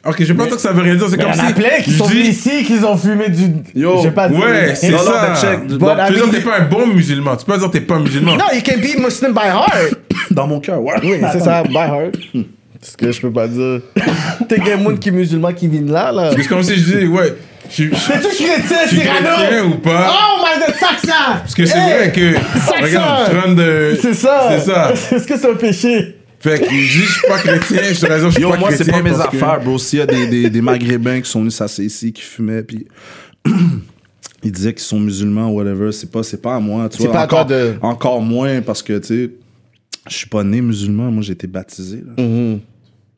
Ok, 0.05 0.15
je 0.19 0.25
vais 0.25 0.33
pas 0.33 0.45
dire 0.45 0.55
que 0.55 0.61
ça 0.61 0.71
veut 0.71 0.81
rien 0.81 0.95
dire, 0.95 1.07
c'est 1.09 1.15
Il 1.15 1.21
y 1.21 1.23
comme 1.23 1.31
en 1.31 1.43
a 1.43 1.47
si... 1.47 1.53
plein 1.53 1.81
qui 1.83 1.91
je 1.91 1.97
sont 1.97 2.09
ici, 2.11 2.63
qui 2.63 2.73
ont 2.83 2.97
fumé 2.97 3.29
du. 3.29 3.43
Yo, 3.75 3.99
J'ai 4.03 4.11
pas 4.11 4.29
dit- 4.29 4.35
ouais, 4.35 4.75
c'est 4.75 4.91
ça. 4.91 5.33
tu 5.39 5.45
I 5.45 5.77
veux 5.77 5.77
dire 5.77 6.25
que 6.25 6.35
t'es 6.35 6.41
pas 6.41 6.59
un 6.59 6.65
bon 6.65 6.87
musulman. 6.87 7.35
Tu 7.35 7.45
peux 7.45 7.53
pas 7.53 7.57
dire 7.57 7.67
que 7.67 7.73
t'es 7.73 7.81
pas 7.81 7.99
musulman. 7.99 8.35
Non, 8.37 8.45
you 8.53 8.61
can 8.65 8.77
be 8.79 8.99
Muslim 9.01 9.33
by 9.33 9.47
heart. 9.47 9.93
Dans 10.31 10.47
mon 10.47 10.59
cœur, 10.59 10.81
ouais. 10.81 10.93
Oui, 11.03 11.17
c'est 11.31 11.39
ça, 11.41 11.63
by 11.63 11.75
heart. 11.75 12.15
C'est 12.81 12.91
ce 12.91 12.97
que 12.97 13.11
je 13.11 13.19
peux 13.21 13.31
pas 13.31 13.47
dire. 13.47 13.81
T'es 14.47 14.61
un 14.71 14.77
monde 14.77 14.99
qui 14.99 15.09
est 15.09 15.11
musulman 15.11 15.53
qui 15.53 15.67
vient 15.67 15.81
de 15.81 15.91
là, 15.91 16.11
là. 16.11 16.31
C'est 16.35 16.47
comme 16.47 16.61
si 16.61 16.75
je 16.77 16.97
dis, 16.99 17.07
ouais, 17.07 17.33
je 17.69 17.73
suis... 17.73 17.83
je- 17.85 17.89
T'es-tu 17.89 18.43
chrétien, 18.43 18.87
Cyrano? 18.87 19.67
ou 19.69 19.75
pas? 19.79 20.11
Oh 20.13 20.43
my 20.43 20.65
god, 20.65 20.75
ça! 20.75 20.87
Parce 21.39 21.53
que 21.55 21.65
c'est 21.65 21.77
Hey! 21.77 21.93
vrai 21.97 22.11
que... 22.11 22.33
Sac 22.59 22.83
Regarde, 22.83 23.25
ça! 23.27 23.31
je 23.33 23.37
rentre 23.37 23.55
de... 23.55 23.97
C'est 24.01 24.13
ça! 24.13 24.47
C'est 24.51 24.65
ça. 24.71 24.93
Est-ce 25.15 25.27
que 25.27 25.37
c'est 25.37 25.49
un 25.51 25.55
péché? 25.55 26.15
Fait 26.39 26.59
que 26.59 26.69
je 26.75 27.01
suis 27.03 27.27
pas 27.27 27.37
chrétien, 27.39 27.81
je 27.91 27.99
te 27.99 28.05
raison, 28.05 28.27
je 28.29 28.33
suis 28.33 28.41
Yo, 28.43 28.51
pas 28.51 28.57
moi, 28.57 28.67
chrétien. 28.69 28.85
c'est 28.85 28.91
pas 28.91 29.01
mes 29.01 29.09
parce 29.11 29.29
que- 29.29 29.35
affaires, 29.37 29.59
bro. 29.61 29.77
S'il 29.79 29.99
y 29.99 30.01
a 30.01 30.05
des, 30.05 30.27
des, 30.27 30.49
des 30.49 30.61
Maghrébins 30.61 31.21
qui 31.21 31.29
sont 31.29 31.39
venus 31.39 31.55
s'asseoir 31.55 31.85
ici, 31.85 32.13
qui 32.13 32.21
fumaient, 32.21 32.61
puis 32.61 32.85
ils 34.43 34.51
disaient 34.51 34.73
qu'ils 34.73 34.83
sont 34.83 34.99
musulmans 34.99 35.49
ou 35.49 35.55
whatever, 35.57 35.91
c'est 35.91 36.11
pas, 36.11 36.21
c'est 36.23 36.41
pas 36.41 36.55
à 36.55 36.59
moi. 36.59 36.87
Tu 36.89 36.97
C'est 36.99 37.03
vois, 37.05 37.13
pas 37.13 37.23
encore, 37.23 37.45
de- 37.47 37.73
Encore 37.81 38.21
moins 38.21 38.61
parce 38.61 38.83
que, 38.83 38.97
tu 38.99 39.07
sais, 39.07 39.31
je 40.07 40.15
suis 40.15 40.27
pas 40.29 40.43
né 40.43 40.61
musulman, 40.61 41.09
moi 41.11 41.23
j'ai 41.23 41.33
été 41.33 41.47
baptisé. 41.47 42.03
là. 42.05 42.23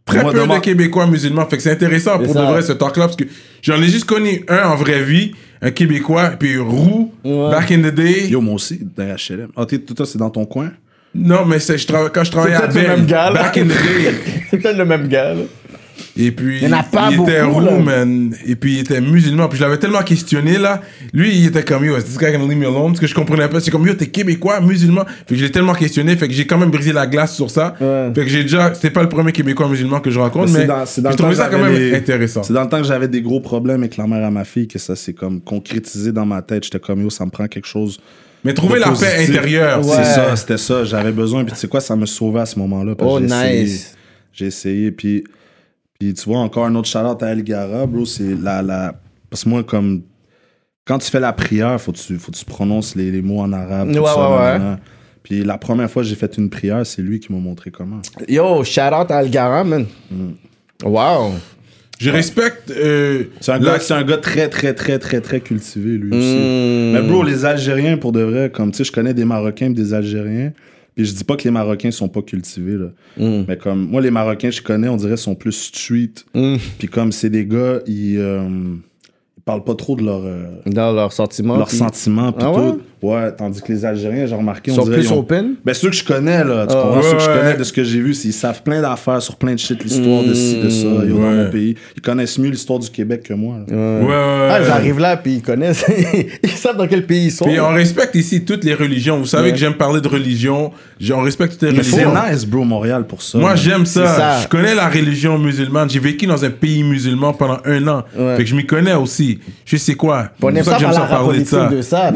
Très 0.07 0.21
Moi, 0.23 0.31
peu 0.31 0.39
de 0.47 0.59
Québécois 0.59 1.05
musulmans. 1.05 1.45
Fait 1.47 1.57
que 1.57 1.63
c'est 1.63 1.71
intéressant 1.71 2.17
pour 2.17 2.33
ça. 2.33 2.41
de 2.41 2.45
vrai 2.51 2.61
ce 2.61 2.71
talk-là 2.71 3.05
parce 3.05 3.15
que 3.17 3.25
j'en 3.61 3.75
ai 3.81 3.87
juste 3.87 4.05
connu 4.05 4.43
un 4.47 4.69
en 4.69 4.75
vraie 4.75 5.03
vie, 5.03 5.33
un 5.61 5.71
Québécois, 5.71 6.31
puis 6.39 6.57
Roux, 6.57 7.11
Ouais. 7.23 7.51
back 7.51 7.71
in 7.71 7.79
the 7.81 7.93
day. 7.93 8.27
Yo, 8.29 8.39
moi 8.41 8.55
aussi, 8.55 8.79
dans 8.95 9.03
HLM. 9.03 9.49
Ah, 9.55 9.65
t'es- 9.65 9.79
toi, 9.79 10.05
c'est 10.05 10.17
dans 10.17 10.29
ton 10.29 10.45
coin? 10.45 10.71
Non, 11.13 11.45
mais 11.45 11.59
c'est, 11.59 11.77
je 11.77 11.87
quand 11.87 12.23
je 12.23 12.31
travaillais 12.31 12.55
à 12.55 12.61
peut-être 12.61 12.75
le 12.75 12.81
Bell, 12.81 12.97
même 12.97 13.05
gars, 13.05 13.29
là. 13.31 13.43
back 13.43 13.57
in 13.57 13.63
the 13.63 13.67
day. 13.67 14.13
C'est 14.49 14.57
peut-être 14.59 14.77
le 14.77 14.85
même 14.85 15.07
gars, 15.07 15.33
là. 15.33 15.41
Et 16.17 16.31
puis, 16.31 16.59
Il 16.61 16.69
pas 16.91 17.11
était 17.11 17.41
roux, 17.41 17.81
man. 17.81 18.33
Et 18.45 18.55
puis, 18.55 18.75
il 18.75 18.79
était 18.79 19.01
musulman. 19.01 19.47
Puis, 19.47 19.59
je 19.59 19.63
l'avais 19.63 19.77
tellement 19.77 20.01
questionné, 20.01 20.57
là. 20.57 20.81
Lui, 21.13 21.35
il 21.35 21.45
était 21.47 21.63
comme, 21.63 21.85
yo, 21.85 21.97
is 21.97 22.03
this 22.03 22.17
guy 22.17 22.31
gonna 22.31 22.45
leave 22.45 22.57
me 22.57 22.65
alone? 22.65 22.91
Parce 22.91 22.99
que 22.99 23.07
je 23.07 23.15
comprenais 23.15 23.47
pas. 23.47 23.59
C'est 23.59 23.71
comme, 23.71 23.85
yo, 23.85 23.93
t'es 23.93 24.07
québécois, 24.07 24.59
musulman. 24.61 25.05
Fait 25.05 25.35
que 25.35 25.35
je 25.35 25.45
l'ai 25.45 25.51
tellement 25.51 25.73
questionné. 25.73 26.15
Fait 26.15 26.27
que 26.27 26.33
j'ai 26.33 26.47
quand 26.47 26.57
même 26.57 26.71
brisé 26.71 26.93
la 26.93 27.07
glace 27.07 27.35
sur 27.35 27.51
ça. 27.51 27.75
Ouais. 27.79 28.11
Fait 28.13 28.23
que 28.23 28.29
j'ai 28.29 28.43
déjà, 28.43 28.73
c'était 28.73 28.91
pas 28.91 29.03
le 29.03 29.09
premier 29.09 29.31
québécois 29.31 29.67
musulman 29.67 29.99
que 29.99 30.11
je 30.11 30.19
rencontre, 30.19 30.49
C'est 30.49 30.67
mais 30.67 30.73
c'est 30.85 31.01
je 31.09 31.15
trouvais 31.15 31.35
ça 31.35 31.49
quand 31.49 31.59
même 31.59 31.93
intéressant. 31.93 32.43
C'est 32.43 32.53
dans 32.53 32.63
le 32.63 32.69
temps 32.69 32.79
que 32.79 32.87
j'avais 32.87 33.07
des 33.07 33.21
gros 33.21 33.39
problèmes 33.39 33.81
avec 33.81 33.97
la 33.97 34.07
mère 34.07 34.25
à 34.25 34.31
ma 34.31 34.43
fille 34.43 34.67
que 34.67 34.79
ça 34.79 34.95
s'est 34.95 35.13
comme 35.13 35.41
concrétisé 35.41 36.11
dans 36.11 36.25
ma 36.25 36.41
tête. 36.41 36.63
J'étais 36.63 36.79
comme 36.79 37.01
yo, 37.01 37.09
ça 37.09 37.25
me 37.25 37.31
prend 37.31 37.47
quelque 37.47 37.67
chose. 37.67 37.99
Mais 38.43 38.53
trouver 38.53 38.79
la 38.79 38.89
positif. 38.89 39.09
paix 39.09 39.23
intérieure. 39.23 39.85
Ouais. 39.85 39.95
C'est 39.97 40.03
ça, 40.03 40.35
c'était 40.35 40.57
ça. 40.57 40.83
J'avais 40.83 41.11
besoin. 41.11 41.43
Puis 41.43 41.53
tu 41.53 41.59
sais 41.59 41.67
quoi, 41.67 41.81
ça 41.81 41.95
me 41.95 42.05
sauvait 42.05 42.41
à 42.41 42.45
ce 42.45 42.57
moment-là. 42.59 42.93
Oh, 42.99 43.19
nice. 43.19 43.95
J'ai 44.31 44.45
essayé. 44.45 44.91
Puis, 44.91 45.23
puis 45.99 46.13
tu 46.13 46.25
vois, 46.29 46.39
encore 46.39 46.65
un 46.65 46.75
autre 46.75 46.87
shout-out 46.87 47.21
à 47.23 47.31
El 47.31 47.43
Gara, 47.43 47.85
bro. 47.85 48.05
C'est 48.05 48.35
la, 48.41 48.61
la. 48.61 48.95
Parce 49.29 49.43
que 49.43 49.49
moi, 49.49 49.63
comme. 49.63 50.03
Quand 50.85 50.99
tu 50.99 51.11
fais 51.11 51.19
la 51.19 51.33
prière, 51.33 51.79
faut 51.81 51.91
que 51.91 51.97
tu, 51.97 52.17
faut 52.17 52.31
que 52.31 52.37
tu 52.37 52.45
prononces 52.45 52.95
les, 52.95 53.11
les 53.11 53.21
mots 53.21 53.41
en 53.41 53.51
arabe. 53.51 53.91
tout 53.91 53.99
Ouais, 53.99 54.05
ça, 54.05 54.29
ouais, 54.29 54.63
ouais. 54.63 54.75
Puis 55.21 55.43
la 55.43 55.57
première 55.57 55.91
fois 55.91 56.01
que 56.03 56.07
j'ai 56.07 56.15
fait 56.15 56.37
une 56.37 56.49
prière, 56.49 56.85
c'est 56.85 57.01
lui 57.01 57.19
qui 57.19 57.33
m'a 57.33 57.39
montré 57.39 57.71
comment. 57.71 58.01
Yo, 58.29 58.63
shout 58.63 58.79
out 58.97 59.11
à 59.11 59.17
Algara, 59.17 59.65
man. 59.65 59.85
Wow. 60.83 61.33
Je 61.99 62.09
respecte. 62.11 62.69
euh, 62.71 63.23
C'est 63.41 63.51
un, 63.51 63.59
la- 63.59 63.73
gars, 63.73 63.79
c'est 63.79 63.93
un 63.95 64.03
gars 64.03 64.17
très, 64.17 64.47
très, 64.49 64.73
très, 64.73 64.99
très, 64.99 65.19
très 65.19 65.39
cultivé, 65.41 65.97
lui 65.97 66.15
aussi. 66.15 66.35
Mm. 66.35 66.91
Mais 66.93 67.01
bro, 67.01 67.23
les 67.23 67.43
Algériens, 67.43 67.97
pour 67.97 68.11
de 68.11 68.21
vrai, 68.21 68.51
comme 68.51 68.71
tu 68.71 68.77
sais, 68.77 68.83
je 68.83 68.91
connais 68.91 69.13
des 69.15 69.25
Marocains 69.25 69.71
et 69.71 69.73
des 69.73 69.93
Algériens. 69.93 70.53
Puis 70.97 71.05
je 71.05 71.13
dis 71.13 71.23
pas 71.23 71.35
que 71.35 71.43
les 71.43 71.51
Marocains 71.51 71.91
sont 71.91 72.09
pas 72.09 72.23
cultivés, 72.23 72.75
là. 72.75 72.87
Mm. 73.19 73.43
Mais 73.47 73.55
comme, 73.55 73.87
moi, 73.87 74.01
les 74.01 74.09
Marocains, 74.09 74.49
je 74.49 74.63
connais, 74.63 74.87
on 74.89 74.97
dirait, 74.97 75.15
sont 75.15 75.35
plus 75.35 75.51
street. 75.51 76.09
Mm. 76.33 76.55
Puis 76.79 76.87
comme 76.87 77.11
c'est 77.11 77.29
des 77.29 77.45
gars, 77.45 77.81
ils, 77.85 78.17
euh, 78.17 78.47
ils 79.37 79.43
parlent 79.45 79.63
pas 79.63 79.75
trop 79.75 79.95
de 79.95 80.03
leur, 80.03 80.23
euh, 80.25 80.47
Dans 80.65 80.91
leurs 80.91 81.13
sentiments. 81.13 81.55
leurs 81.55 81.67
puis- 81.67 81.77
sentiments. 81.77 82.31
Puis 82.31 82.43
Ah 82.43 82.51
ouais? 82.51 82.71
tout. 82.71 82.81
Ouais, 83.01 83.31
tandis 83.37 83.61
que 83.61 83.71
les 83.71 83.85
Algériens, 83.85 84.25
j'ai 84.25 84.33
remarqué, 84.35 84.71
Ils 84.71 84.73
on 84.73 84.77
sont 84.77 84.83
dirait. 84.85 84.97
plus 84.97 85.07
ils 85.07 85.13
ont- 85.13 85.19
open? 85.19 85.53
Ben, 85.63 85.73
ceux 85.75 85.89
que 85.91 85.95
je 85.95 86.03
connais, 86.03 86.43
là, 86.43 86.65
tu 86.65 86.73
Ah, 86.75 86.81
comprends? 86.81 87.01
Ceux 87.03 87.13
que 87.17 87.21
je 87.21 87.27
connais 87.27 87.53
de 87.55 87.63
ce 87.63 87.71
que 87.71 87.83
j'ai 87.83 87.99
vu, 88.01 88.13
c'est 88.15 88.29
ils 88.29 88.33
savent 88.33 88.63
plein 88.63 88.81
d'affaires 88.81 89.21
sur 89.21 89.35
plein 89.35 89.53
de 89.53 89.59
shit, 89.59 89.83
l'histoire 89.83 90.23
de 90.23 90.33
ci, 90.33 90.59
de 90.61 90.69
ça, 90.69 90.87
yo, 90.87 91.17
dans 91.17 91.23
Ouais. 91.23 91.35
mon 91.45 91.51
pays. 91.51 91.75
Ils 91.95 92.01
connaissent 92.01 92.39
mieux 92.39 92.49
l'histoire 92.49 92.79
du 92.79 92.89
Québec 92.89 93.21
que 93.23 93.33
moi. 93.35 93.57
là. 93.67 93.75
Ouais, 93.75 94.03
ouais, 94.05 94.13
Ah, 94.49 94.57
ils 94.59 94.63
ouais. 94.63 94.69
arrivent 94.71 94.99
là, 94.99 95.15
puis 95.17 95.33
ils 95.35 95.41
connaissent. 95.43 95.85
ils 96.43 96.49
savent 96.49 96.77
dans 96.77 96.87
quel 96.87 97.05
pays 97.05 97.25
ils 97.25 97.31
sont. 97.31 97.45
Puis 97.45 97.59
on 97.59 97.69
respecte 97.69 98.15
ici 98.15 98.43
toutes 98.43 98.63
les 98.63 98.73
religions. 98.73 99.19
Vous 99.19 99.25
savez 99.27 99.45
Ouais. 99.47 99.51
que 99.51 99.57
j'aime 99.59 99.75
parler 99.75 100.01
de 100.01 100.07
religion. 100.07 100.71
On 101.13 101.21
respecte 101.21 101.53
toutes 101.59 101.69
les 101.69 101.77
Mais 101.77 101.83
c'est 101.83 102.03
religions. 102.03 102.31
nice, 102.31 102.45
bro, 102.45 102.63
Montréal, 102.63 103.05
pour 103.05 103.21
ça. 103.21 103.37
Moi, 103.37 103.55
j'aime 103.55 103.85
ça. 103.85 104.07
C'est 104.07 104.21
ça. 104.21 104.39
Je 104.41 104.47
connais 104.47 104.73
la 104.73 104.89
religion 104.89 105.37
musulmane. 105.37 105.87
J'ai 105.89 105.99
vécu 105.99 106.25
dans 106.25 106.43
un 106.43 106.49
pays 106.49 106.83
musulman 106.83 107.33
pendant 107.33 107.59
un 107.63 107.87
an. 107.87 108.03
Ouais. 108.17 108.37
Fait 108.37 108.43
que 108.43 108.49
je 108.49 108.55
m'y 108.55 108.65
connais 108.65 108.93
aussi. 108.95 109.37
Je 109.65 109.77
sais 109.77 109.93
quoi. 109.93 110.29
On 110.41 110.49
aime 110.49 110.63
C'est 110.63 110.71
ça 110.71 110.77
j'aime 110.79 110.91
par 110.91 111.09
la 111.11 111.17
politique 111.27 111.69
de 111.71 111.81
ça. 111.83 112.11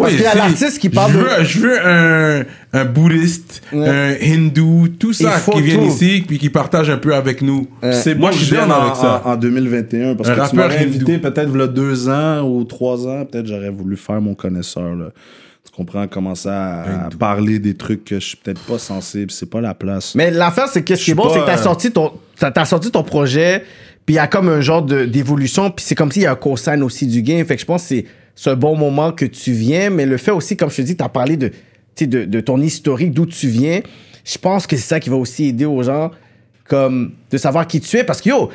Je 1.09 1.13
de- 1.13 1.17
veux, 1.19 1.43
Je 1.43 1.59
veux 1.59 1.85
un, 1.85 2.43
un 2.73 2.85
bouddhiste, 2.85 3.61
Ouais. 3.73 3.87
un 3.89 4.15
hindou, 4.21 4.87
tout 4.99 5.13
ça 5.13 5.39
qui 5.51 5.61
viennent 5.61 5.83
ici 5.83 6.23
puis 6.27 6.37
qui 6.37 6.49
partagent 6.49 6.89
un 6.89 6.97
peu 6.97 7.13
avec 7.15 7.41
nous. 7.41 7.67
C'est 7.91 8.15
Moi, 8.15 8.29
moi, 8.29 8.39
je 8.39 8.45
viens 8.53 8.69
avec 8.69 8.95
ça. 8.95 9.21
en, 9.25 9.31
en 9.31 9.35
2021 9.35 10.15
parce 10.15 10.29
Un 10.29 10.35
que 10.35 10.49
tu 10.49 10.55
m'aurais 10.55 10.77
invité 10.79 11.17
peut-être 11.17 11.49
a 11.49 11.67
deux 11.67 12.09
ans 12.09 12.41
ou 12.43 12.63
trois 12.63 13.07
ans, 13.07 13.25
peut-être 13.25 13.47
j'aurais 13.47 13.69
voulu 13.69 13.97
faire 13.97 14.21
mon 14.21 14.33
connaisseur. 14.35 14.95
Là. 14.95 15.07
Tu 15.63 15.71
comprends, 15.71 16.07
commencer 16.07 16.49
à, 16.49 17.05
à 17.05 17.09
parler 17.17 17.59
des 17.59 17.75
trucs 17.75 18.03
que 18.03 18.19
je 18.19 18.25
suis 18.25 18.37
peut-être 18.37 18.61
pas 18.61 18.79
puis 19.27 19.35
c'est 19.35 19.49
pas 19.49 19.61
la 19.61 19.73
place. 19.73 20.15
Mais 20.15 20.31
l'affaire, 20.31 20.67
c'est 20.67 20.83
que 20.83 20.95
ce 20.95 21.05
qui 21.05 21.11
est 21.11 21.13
bon, 21.15 21.29
c'est 21.31 21.39
que 21.39 21.45
t'as 21.45 21.59
euh, 21.59 21.63
sorti 21.63 21.91
ton, 21.91 22.11
t'as, 22.37 22.49
t'as 22.51 22.65
sorti 22.65 22.89
ton 22.89 23.03
projet, 23.03 23.63
puis 24.05 24.15
il 24.15 24.17
y 24.17 24.19
a 24.19 24.25
comme 24.27 24.49
un 24.49 24.59
genre 24.61 24.81
de, 24.81 25.05
d'évolution, 25.05 25.69
puis 25.69 25.85
c'est 25.87 25.93
comme 25.95 26.11
s'il 26.11 26.23
y 26.23 26.25
a 26.25 26.31
un 26.31 26.35
cosign 26.35 26.81
aussi 26.81 27.05
du 27.05 27.21
game. 27.21 27.45
Fait 27.45 27.55
que 27.55 27.61
je 27.61 27.65
pense 27.67 27.83
que 27.83 27.87
c'est, 27.89 28.05
c'est 28.35 28.49
un 28.49 28.55
bon 28.55 28.75
moment 28.75 29.11
que 29.11 29.25
tu 29.25 29.51
viens, 29.51 29.89
mais 29.89 30.05
le 30.05 30.17
fait 30.17 30.31
aussi, 30.31 30.57
comme 30.57 30.69
je 30.69 30.77
te 30.77 30.81
dis, 30.81 30.95
t'as 30.95 31.09
parlé 31.09 31.37
de, 31.37 31.49
tu 31.49 31.55
sais, 31.95 32.07
de, 32.07 32.25
de 32.25 32.39
ton 32.39 32.59
historique, 32.61 33.11
d'où 33.13 33.25
tu 33.25 33.47
viens. 33.47 33.81
Je 34.23 34.37
pense 34.37 34.67
que 34.67 34.75
c'est 34.75 34.81
ça 34.87 34.99
qui 34.99 35.09
va 35.09 35.15
aussi 35.17 35.45
aider 35.49 35.65
aux 35.65 35.83
gens, 35.83 36.11
comme 36.67 37.13
de 37.29 37.37
savoir 37.37 37.67
qui 37.67 37.81
tu 37.81 37.97
es, 37.97 38.03
parce 38.03 38.21
que 38.21 38.29
yo, 38.29 38.49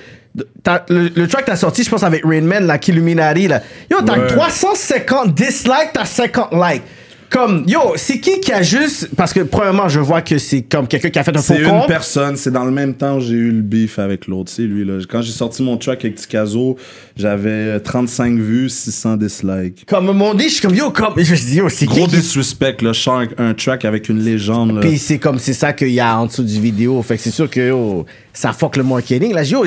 le, 0.88 1.08
le 1.14 1.26
track 1.28 1.44
t'as 1.46 1.56
sorti, 1.56 1.82
je 1.82 1.90
pense 1.90 2.02
avec 2.02 2.24
Rain 2.24 2.42
Man, 2.42 2.66
la 2.66 2.78
Illuminati, 2.86 3.48
là. 3.48 3.62
Yo, 3.90 3.98
t'as 4.04 4.18
Ouais. 4.18 4.26
350 4.28 5.34
dislikes, 5.34 5.90
t'as 5.92 6.04
50 6.04 6.52
likes. 6.52 6.82
Comme, 7.28 7.64
yo, 7.66 7.80
c'est 7.96 8.20
qui 8.20 8.40
qui 8.40 8.52
a 8.52 8.62
juste. 8.62 9.08
Parce 9.16 9.32
que, 9.32 9.40
premièrement, 9.40 9.88
je 9.88 10.00
vois 10.00 10.22
que 10.22 10.38
c'est 10.38 10.62
comme 10.62 10.86
quelqu'un 10.86 11.10
qui 11.10 11.18
a 11.18 11.24
fait 11.24 11.36
un 11.36 11.40
faux 11.40 11.54
C'est 11.54 11.62
une 11.62 11.68
compte. 11.68 11.88
personne, 11.88 12.36
c'est 12.36 12.50
dans 12.52 12.64
le 12.64 12.70
même 12.70 12.94
temps 12.94 13.16
où 13.16 13.20
j'ai 13.20 13.34
eu 13.34 13.50
le 13.50 13.62
beef 13.62 13.98
avec 13.98 14.26
l'autre, 14.26 14.50
c'est 14.54 14.62
lui. 14.62 14.84
Là. 14.84 14.98
Quand 15.08 15.22
j'ai 15.22 15.32
sorti 15.32 15.62
mon 15.62 15.76
track 15.76 16.04
avec 16.04 16.14
Tikazo, 16.16 16.76
j'avais 17.16 17.50
euh, 17.50 17.78
35 17.80 18.38
vues, 18.38 18.68
600 18.68 19.16
dislikes. 19.16 19.84
Comme 19.86 20.12
mon 20.12 20.34
dit, 20.34 20.44
je 20.44 20.54
suis 20.54 20.60
comme, 20.62 20.74
yo, 20.74 20.90
comme. 20.90 21.14
Je 21.16 21.32
me 21.32 21.36
dis, 21.36 21.56
yo, 21.56 21.68
c'est 21.68 21.86
qui 21.86 21.94
Gros 21.96 22.06
qui. 22.06 22.16
disrespect, 22.16 22.76
là, 22.82 22.92
je 22.92 23.00
sors 23.00 23.22
un, 23.38 23.54
track 23.54 23.84
avec 23.84 24.08
une 24.08 24.20
légende. 24.22 24.74
Là. 24.76 24.80
Puis 24.80 24.98
c'est 24.98 25.18
comme, 25.18 25.38
c'est 25.38 25.52
ça 25.54 25.72
qu'il 25.72 25.90
y 25.90 26.00
a 26.00 26.18
en 26.18 26.26
dessous 26.26 26.44
du 26.44 26.60
vidéo. 26.60 27.02
Fait 27.02 27.16
que 27.16 27.22
c'est 27.22 27.30
sûr 27.30 27.50
que, 27.50 27.60
yo, 27.68 28.06
ça 28.32 28.52
fuck 28.52 28.76
le 28.76 28.84
marketing. 28.84 29.34
Là, 29.34 29.42
je 29.42 29.48
dis, 29.48 29.54
yo, 29.54 29.64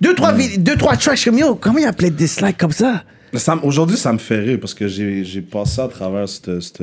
deux, 0.00 0.14
trois, 0.14 0.32
vid- 0.32 0.58
deux, 0.62 0.76
trois 0.76 0.96
tracks, 0.96 1.22
comme, 1.24 1.38
yo, 1.38 1.54
comment 1.56 1.78
il 1.78 1.84
y 1.84 1.86
a 1.86 1.92
plein 1.92 2.08
de 2.08 2.14
dislikes 2.14 2.56
comme 2.58 2.72
ça? 2.72 3.04
Aujourd'hui, 3.62 3.96
ça 3.96 4.12
me 4.12 4.18
fait 4.18 4.40
rire 4.40 4.58
parce 4.60 4.74
que 4.74 4.86
j'ai 4.88 5.24
j'ai 5.24 5.40
passé 5.40 5.80
à 5.80 5.88
travers 5.88 6.28
cette, 6.28 6.60
cette, 6.60 6.82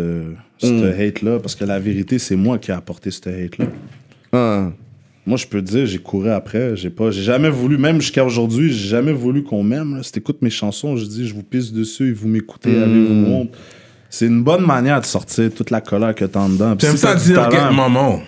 cette 0.58 0.72
Mm. 0.72 0.94
hate-là. 1.00 1.40
Parce 1.40 1.56
que 1.56 1.64
la 1.66 1.80
vérité, 1.80 2.18
c'est 2.20 2.36
moi 2.36 2.58
qui 2.58 2.72
ai 2.72 2.74
apporté 2.74 3.12
cette 3.12 3.28
hate-là. 3.28 4.72
Moi, 5.26 5.38
je 5.38 5.46
peux 5.46 5.62
te 5.62 5.70
dire, 5.70 5.86
j'ai 5.86 6.00
couru 6.00 6.30
après. 6.32 6.76
J'ai 6.76 6.90
pas, 6.90 7.12
j'ai 7.12 7.22
jamais 7.22 7.50
voulu, 7.50 7.78
même 7.78 8.02
jusqu'à 8.02 8.26
aujourd'hui, 8.26 8.72
j'ai 8.74 8.88
jamais 8.88 9.12
voulu 9.14 9.44
qu'on 9.44 9.62
m'aime. 9.62 10.00
Si 10.02 10.12
t'écoutes 10.12 10.42
mes 10.42 10.50
chansons, 10.50 10.96
je 10.98 11.06
dis, 11.06 11.28
je 11.28 11.36
vous 11.36 11.44
pisse 11.44 11.72
dessus 11.72 12.10
et 12.10 12.14
vous 12.14 12.28
m'écoutez, 12.28 12.72
Mm. 12.72 12.84
avez-vous 12.84 13.32
honte? 13.32 13.52
C'est 14.10 14.26
une 14.26 14.42
bonne 14.44 14.66
manière 14.66 15.00
de 15.02 15.06
sortir 15.06 15.52
toute 15.54 15.70
la 15.70 15.82
colère 15.82 16.16
que 16.16 16.26
t'as 16.26 16.40
en 16.40 16.50
dedans. 16.50 16.76
T'aimes 16.76 16.94
si 16.94 16.98
ça 16.98 17.14
dire 17.14 17.48
talent- 17.48 17.72
maman. 17.74 18.22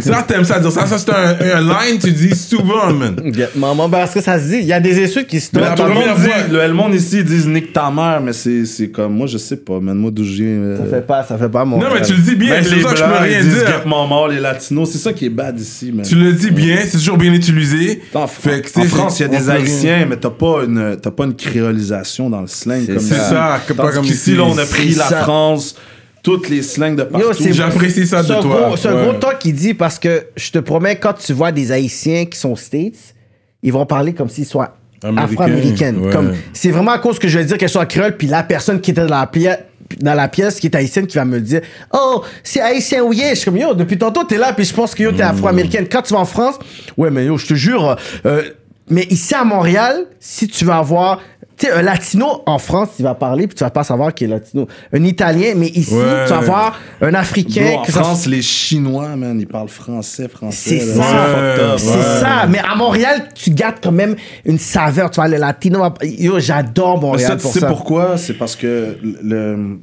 Ça, 0.00 0.24
t'aimes 0.26 0.44
ça 0.44 0.58
dire 0.58 0.72
ça. 0.72 0.86
Ça, 0.86 0.96
c'est 0.96 1.10
un, 1.10 1.56
un 1.58 1.60
line 1.60 1.98
tu 2.00 2.10
dis 2.10 2.34
souvent, 2.34 2.90
man. 2.92 3.16
Maman, 3.54 3.90
parce 3.90 4.14
que 4.14 4.22
ça 4.22 4.38
se 4.40 4.48
dit, 4.48 4.56
il 4.60 4.64
y 4.66 4.72
a 4.72 4.80
des 4.80 5.04
insultes 5.04 5.26
qui 5.26 5.40
se 5.40 5.50
tout 5.50 5.56
le 5.58 5.64
monde 5.66 5.74
première 5.76 6.16
dit, 6.16 6.22
fois- 6.26 6.48
le, 6.50 6.66
le 6.68 6.72
monde 6.72 6.94
ici, 6.94 7.18
ils 7.18 7.24
disent 7.24 7.46
nique 7.46 7.70
ta 7.72 7.90
mère, 7.90 8.22
mais 8.22 8.32
c'est 8.32 8.64
c'est 8.64 8.88
comme, 8.88 9.12
moi, 9.14 9.26
je 9.26 9.36
sais 9.36 9.58
pas, 9.58 9.78
man, 9.78 9.94
moi 9.96 10.10
d'où 10.10 10.24
je 10.24 10.42
viens. 10.42 10.46
euh, 10.46 10.78
Ça 10.78 10.84
fait 10.96 11.06
pas, 11.06 11.22
ça 11.24 11.36
fait 11.36 11.50
pas 11.50 11.66
mon. 11.66 11.78
Non, 11.78 11.88
mais 11.92 12.00
tu 12.00 12.14
le 12.14 12.22
dis 12.22 12.34
bien. 12.34 12.62
C'est 12.62 12.80
ça 12.80 12.92
que 12.92 12.96
je 12.98 13.04
peux 13.04 13.10
rien 13.10 13.38
ils 13.40 13.44
disent 13.44 13.54
dire. 13.58 13.66
get 13.66 13.86
mort, 13.88 14.28
les 14.28 14.40
latinos, 14.40 14.90
c'est 14.90 14.98
ça 14.98 15.12
qui 15.12 15.26
est 15.26 15.30
bad 15.30 15.60
ici, 15.60 15.92
man. 15.92 16.06
Tu 16.06 16.14
le 16.14 16.32
dis 16.32 16.50
bien. 16.50 16.78
C'est 16.86 16.96
toujours 16.98 17.18
bien 17.18 17.34
utilisé. 17.34 18.00
En, 18.14 18.26
Fait 18.26 18.62
que, 18.62 18.80
en 18.80 18.84
France, 18.84 19.20
il 19.20 19.22
y 19.22 19.24
a 19.26 19.28
des 19.28 19.50
Haïtiens, 19.50 20.06
mais 20.08 20.16
t'as 20.16 20.30
pas 20.30 20.64
une, 20.64 20.96
t'as 21.00 21.10
pas 21.10 21.24
une 21.24 21.34
créolisation 21.36 22.30
dans 22.30 22.40
le 22.40 22.46
slang 22.46 22.86
comme 22.86 22.98
C'est 23.00 23.16
ici. 23.16 23.24
ça, 23.28 23.60
que 23.66 23.74
pas 23.74 23.92
comme 23.92 24.02
qu'ici, 24.04 24.30
ici. 24.30 24.36
là, 24.36 24.44
on 24.44 24.56
a 24.56 24.64
pris 24.64 24.92
C'est 24.92 24.98
la 24.98 25.08
ça. 25.08 25.20
France, 25.22 25.74
toutes 26.22 26.48
les 26.48 26.62
slangs 26.62 26.94
de 26.94 27.02
partout. 27.02 27.26
J'apprécie 27.50 28.06
ça 28.06 28.22
de 28.22 28.26
C'est 28.28 28.32
un 28.34 28.40
toi. 28.42 28.66
gros- 28.68 28.76
C'est 28.76 28.88
un 28.88 29.02
gros 29.02 29.14
talk 29.14 29.38
qu'il 29.40 29.54
dit 29.54 29.74
parce 29.74 29.98
que 29.98 30.24
je 30.36 30.50
te 30.50 30.58
promets, 30.58 30.96
quand 30.96 31.14
tu 31.14 31.32
vois 31.32 31.50
des 31.52 31.72
Haïtiens 31.72 32.26
qui 32.26 32.38
sont 32.38 32.54
States, 32.56 33.14
ils 33.62 33.72
vont 33.72 33.86
parler 33.86 34.12
comme 34.12 34.28
s'ils 34.28 34.46
soient 34.46 34.76
afro-américaines. 35.16 35.98
ouais. 35.98 36.12
Comme 36.12 36.32
C'est 36.52 36.70
vraiment 36.70 36.92
à 36.92 36.98
cause 36.98 37.18
que 37.18 37.26
je 37.28 37.38
vais 37.38 37.44
dire 37.44 37.58
qu'elles 37.58 37.68
sont 37.68 37.84
créole, 37.86 38.16
puis 38.16 38.28
la 38.28 38.42
personne 38.44 38.80
qui 38.80 38.92
était 38.92 39.04
dans 39.04 39.18
la, 39.18 39.26
pièce 39.26 39.58
dans 40.00 40.14
la 40.14 40.28
pièce, 40.28 40.60
qui 40.60 40.68
est 40.68 40.74
haïtienne, 40.76 41.06
qui 41.06 41.16
va 41.16 41.24
me 41.24 41.40
dire 41.40 41.60
Oh, 41.92 42.22
c'est 42.44 42.60
haïtien, 42.60 43.02
oui, 43.02 43.20
je 43.30 43.34
suis 43.34 43.44
comme 43.46 43.56
Yo, 43.58 43.74
depuis 43.74 43.98
tantôt, 43.98 44.22
t'es 44.24 44.38
là, 44.38 44.52
puis 44.52 44.64
je 44.64 44.72
pense 44.72 44.94
que 44.94 45.02
yo, 45.02 45.12
t'es 45.12 45.22
afro-américaine. 45.22 45.86
Quand 45.90 46.02
tu 46.02 46.14
vas 46.14 46.20
en 46.20 46.24
France, 46.24 46.54
ouais, 46.96 47.10
mais 47.10 47.26
yo, 47.26 47.36
je 47.36 47.46
te 47.46 47.54
jure, 47.54 47.96
euh, 48.26 48.42
mais 48.90 49.04
ici 49.10 49.34
à 49.34 49.44
Montréal, 49.44 50.06
si 50.20 50.48
tu 50.48 50.64
vas 50.64 50.78
avoir. 50.78 51.20
Tu 51.58 51.66
sais, 51.66 51.72
un 51.72 51.82
latino 51.82 52.42
en 52.46 52.58
France, 52.58 52.88
tu 52.96 53.02
vas 53.02 53.14
parler, 53.14 53.46
puis 53.46 53.54
tu 53.54 53.62
vas 53.62 53.70
pas 53.70 53.84
savoir 53.84 54.14
qui 54.14 54.24
est 54.24 54.26
latino. 54.26 54.66
Un 54.92 55.04
italien, 55.04 55.52
mais 55.54 55.68
ici, 55.68 55.94
Ouais. 55.94 56.24
tu 56.26 56.30
vas 56.32 56.40
voir 56.40 56.80
un 57.02 57.12
africain. 57.14 57.66
Bro, 57.72 57.78
en 57.80 57.82
que 57.82 57.92
ça 57.92 58.02
France, 58.02 58.26
les 58.26 58.40
Chinois, 58.42 59.14
man, 59.16 59.38
ils 59.38 59.46
parlent 59.46 59.68
français, 59.68 60.28
français. 60.28 60.80
c'est 60.80 60.86
ça. 60.94 61.76
C'est 61.76 61.86
Ouais. 61.90 62.02
ça. 62.20 62.46
Mais 62.48 62.58
à 62.58 62.74
Montréal, 62.74 63.28
tu 63.34 63.50
gardes 63.50 63.76
quand 63.82 63.92
même 63.92 64.16
une 64.46 64.58
saveur. 64.58 65.10
Tu 65.10 65.16
vois, 65.16 65.28
le 65.28 65.36
latino. 65.36 65.84
Yo, 66.02 66.40
j'adore 66.40 66.98
Montréal 67.00 67.32
ça, 67.32 67.36
tu 67.36 67.42
pour 67.42 67.52
sais 67.52 67.60
ça. 67.60 67.66
pourquoi? 67.68 68.16
C'est 68.16 68.34
parce 68.34 68.56
que 68.56 68.96
le. 69.22 69.78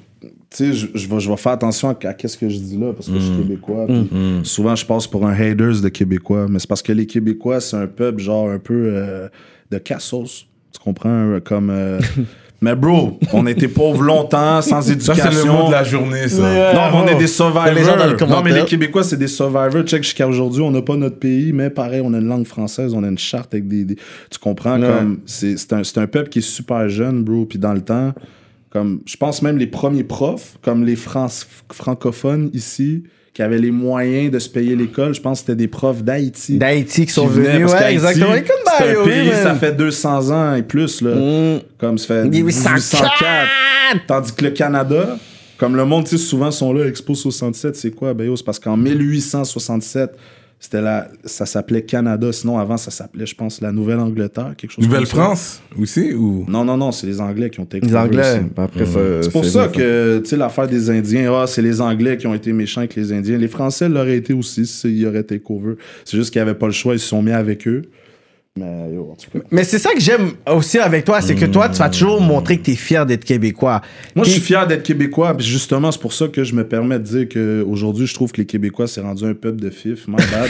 Tu 0.51 0.57
sais, 0.57 0.73
je, 0.73 0.87
je 0.95 1.07
vais, 1.07 1.19
je 1.19 1.29
vais 1.29 1.37
faire 1.37 1.51
attention 1.51 1.89
à, 1.89 2.07
à 2.07 2.13
qu'est-ce 2.13 2.37
que 2.37 2.49
je 2.49 2.57
dis 2.57 2.77
là, 2.77 2.91
parce 2.93 3.07
que 3.07 3.13
je 3.19 3.19
suis 3.19 3.35
québécois. 3.37 3.85
puis 3.87 4.09
Souvent, 4.43 4.75
je 4.75 4.85
passe 4.85 5.05
pour 5.05 5.25
un 5.27 5.33
haters 5.33 5.81
de 5.81 5.89
Québécois, 5.89 6.47
mais 6.49 6.57
c'est 6.59 6.67
parce 6.67 6.81
que 6.81 6.91
les 6.91 7.05
Québécois, 7.05 7.59
c'est 7.61 7.77
un 7.77 7.85
peuple 7.87 8.19
genre 8.19 8.49
un 8.49 8.57
peu 8.59 8.73
euh, 8.95 9.27
de 9.69 9.77
cassos. 9.77 10.47
Tu 10.73 10.79
comprends? 10.83 11.37
Comme. 11.45 11.69
euh, 11.69 11.99
mais 12.61 12.75
bro, 12.75 13.19
on 13.31 13.45
était 13.45 13.67
pauvres 13.67 14.01
longtemps, 14.01 14.61
sans 14.63 14.81
Ça, 14.81 14.91
éducation. 14.91 15.23
c'est 15.31 15.45
le 15.45 15.51
mot 15.51 15.67
de 15.67 15.71
la 15.71 15.83
journée, 15.83 16.27
ça. 16.27 16.73
Non, 16.73 16.81
mais 16.91 17.11
on 17.13 17.15
est 17.15 17.19
des 17.19 17.27
survivors. 17.27 17.65
Les 17.71 17.83
gens 17.83 17.95
dans 17.95 18.07
les 18.07 18.25
non, 18.25 18.41
mais 18.43 18.51
les 18.53 18.65
Québécois, 18.65 19.03
c'est 19.03 19.17
des 19.17 19.27
survivors. 19.27 19.83
Check 19.83 20.01
jusqu'à 20.03 20.27
aujourd'hui, 20.27 20.63
on 20.63 20.71
n'a 20.71 20.81
pas 20.81 20.95
notre 20.95 21.17
pays, 21.19 21.53
mais 21.53 21.69
pareil, 21.69 22.01
on 22.03 22.11
a 22.15 22.17
une 22.17 22.27
langue 22.27 22.47
française, 22.47 22.93
on 22.95 23.03
a 23.03 23.07
une 23.07 23.19
charte 23.19 23.53
avec 23.53 23.67
des. 23.67 23.85
des- 23.85 23.95
tu 24.31 24.39
comprends? 24.41 24.79
Comme 24.81 25.19
c'est 25.27 25.57
c'est 25.59 25.73
un, 25.73 25.83
c'est 25.83 25.99
un 25.99 26.07
peuple 26.07 26.29
qui 26.29 26.39
est 26.39 26.41
super 26.41 26.89
jeune, 26.89 27.23
bro. 27.23 27.45
Puis 27.45 27.59
dans 27.59 27.73
le 27.73 27.81
temps, 27.81 28.13
comme 28.69 29.01
je 29.05 29.17
pense 29.17 29.41
même 29.41 29.57
les 29.57 29.67
premiers 29.67 30.03
profs, 30.03 30.57
comme 30.61 30.85
les 30.85 30.95
France, 30.95 31.47
francophones 31.71 32.49
ici, 32.53 33.03
qui 33.33 33.41
avaient 33.41 33.57
les 33.57 33.71
moyens 33.71 34.31
de 34.31 34.39
se 34.39 34.49
payer 34.49 34.75
l'école. 34.75 35.13
Je 35.13 35.21
pense 35.21 35.39
que 35.39 35.47
c'était 35.47 35.55
des 35.55 35.67
profs 35.67 36.03
d'Haïti. 36.03 36.57
D'Haïti 36.57 37.05
qui 37.05 37.13
sont 37.13 37.27
venus, 37.27 37.71
ouais, 37.71 37.93
exactement. 37.93 38.33
C'est 38.77 38.97
un 38.97 39.03
pays, 39.05 39.31
ça 39.31 39.55
fait 39.55 39.71
200 39.71 40.31
ans 40.31 40.55
et 40.55 40.63
plus, 40.63 41.01
là. 41.01 41.15
Mm. 41.15 41.61
Comme 41.77 41.97
ça 41.97 42.07
fait 42.07 42.25
1804. 42.25 42.73
1804. 42.75 44.05
Tandis 44.07 44.33
que 44.33 44.45
le 44.45 44.51
Canada, 44.51 45.17
comme 45.57 45.75
le 45.75 45.85
monde, 45.85 46.07
souvent 46.07 46.51
sont 46.51 46.73
là, 46.73 46.85
Expo 46.85 47.15
67, 47.15 47.75
c'est 47.75 47.91
quoi? 47.91 48.13
Ben, 48.13 48.31
c'est 48.35 48.45
parce 48.45 48.59
qu'en 48.59 48.77
1867, 48.77 50.11
c'était 50.59 50.81
la, 50.81 51.07
ça 51.23 51.45
s'appelait 51.45 51.83
Canada. 51.83 52.31
Sinon, 52.33 52.57
avant, 52.57 52.75
ça 52.75 52.91
s'appelait, 52.91 53.25
je 53.25 53.33
pense, 53.35 53.61
la 53.61 53.71
Nouvelle-Angleterre, 53.71 54.55
quelque 54.57 54.71
chose 54.71 54.75
comme 54.75 54.83
ça. 54.83 54.89
Nouvelle-France 54.89 55.61
aussi 55.79 56.13
ou? 56.13 56.45
Non, 56.49 56.65
non, 56.65 56.75
non, 56.75 56.91
c'est 56.91 57.07
les 57.07 57.21
Anglais 57.21 57.49
qui 57.49 57.61
ont 57.61 57.63
été 57.63 57.79
Les 57.79 57.95
Anglais. 57.95 58.41
Après, 58.57 58.85
ça, 58.85 58.99
C'est 59.21 59.31
pour 59.31 59.45
ça 59.45 59.69
que, 59.69 60.19
tu 60.19 60.29
sais, 60.29 60.37
l'affaire 60.37 60.67
des 60.67 60.89
Indiens, 60.89 61.31
ah, 61.33 61.47
c'est 61.47 61.61
les 61.61 61.79
Anglais 61.79 62.17
qui 62.17 62.27
ont 62.27 62.33
été 62.33 62.51
méchants 62.51 62.81
avec 62.81 62.95
les 62.95 63.13
Indiens. 63.13 63.37
Les 63.37 63.47
Français 63.47 63.87
l'auraient 63.87 64.17
été 64.17 64.33
aussi 64.33 64.65
s'ils 64.65 65.07
auraient 65.07 65.21
été 65.21 65.39
cover. 65.39 65.75
C'est 66.03 66.17
juste 66.17 66.31
qu'ils 66.31 66.41
n'avaient 66.41 66.55
pas 66.55 66.67
le 66.67 66.73
choix, 66.73 66.93
ils 66.93 66.99
se 66.99 67.07
sont 67.07 67.21
mis 67.23 67.31
avec 67.31 67.67
eux. 67.67 67.83
Mais, 68.59 68.93
yo, 68.93 69.09
en 69.11 69.15
tout 69.15 69.29
cas. 69.31 69.45
Mais 69.51 69.63
c'est 69.63 69.79
ça 69.79 69.93
que 69.93 69.99
j'aime 69.99 70.31
aussi 70.51 70.77
avec 70.79 71.05
toi, 71.05 71.21
c'est 71.21 71.35
que 71.35 71.45
toi, 71.45 71.69
tu 71.69 71.79
vas 71.79 71.89
toujours 71.89 72.21
montrer 72.21 72.57
que 72.57 72.65
tu 72.65 72.71
es 72.71 72.75
fier 72.75 73.05
d'être 73.05 73.23
québécois. 73.25 73.81
Moi, 74.15 74.25
je 74.25 74.31
suis 74.31 74.41
fier 74.41 74.67
d'être 74.67 74.83
québécois, 74.83 75.35
puis 75.35 75.45
justement, 75.45 75.91
c'est 75.91 76.01
pour 76.01 76.13
ça 76.13 76.27
que 76.27 76.43
je 76.43 76.53
me 76.53 76.63
permets 76.67 76.99
de 76.99 77.03
dire 77.03 77.27
qu'aujourd'hui, 77.29 78.05
je 78.07 78.13
trouve 78.13 78.31
que 78.31 78.41
les 78.41 78.45
Québécois, 78.45 78.87
c'est 78.87 79.01
rendu 79.01 79.23
un 79.25 79.33
peuple 79.33 79.61
de 79.61 79.69
fif. 79.69 80.07
My 80.07 80.15
bad. 80.17 80.49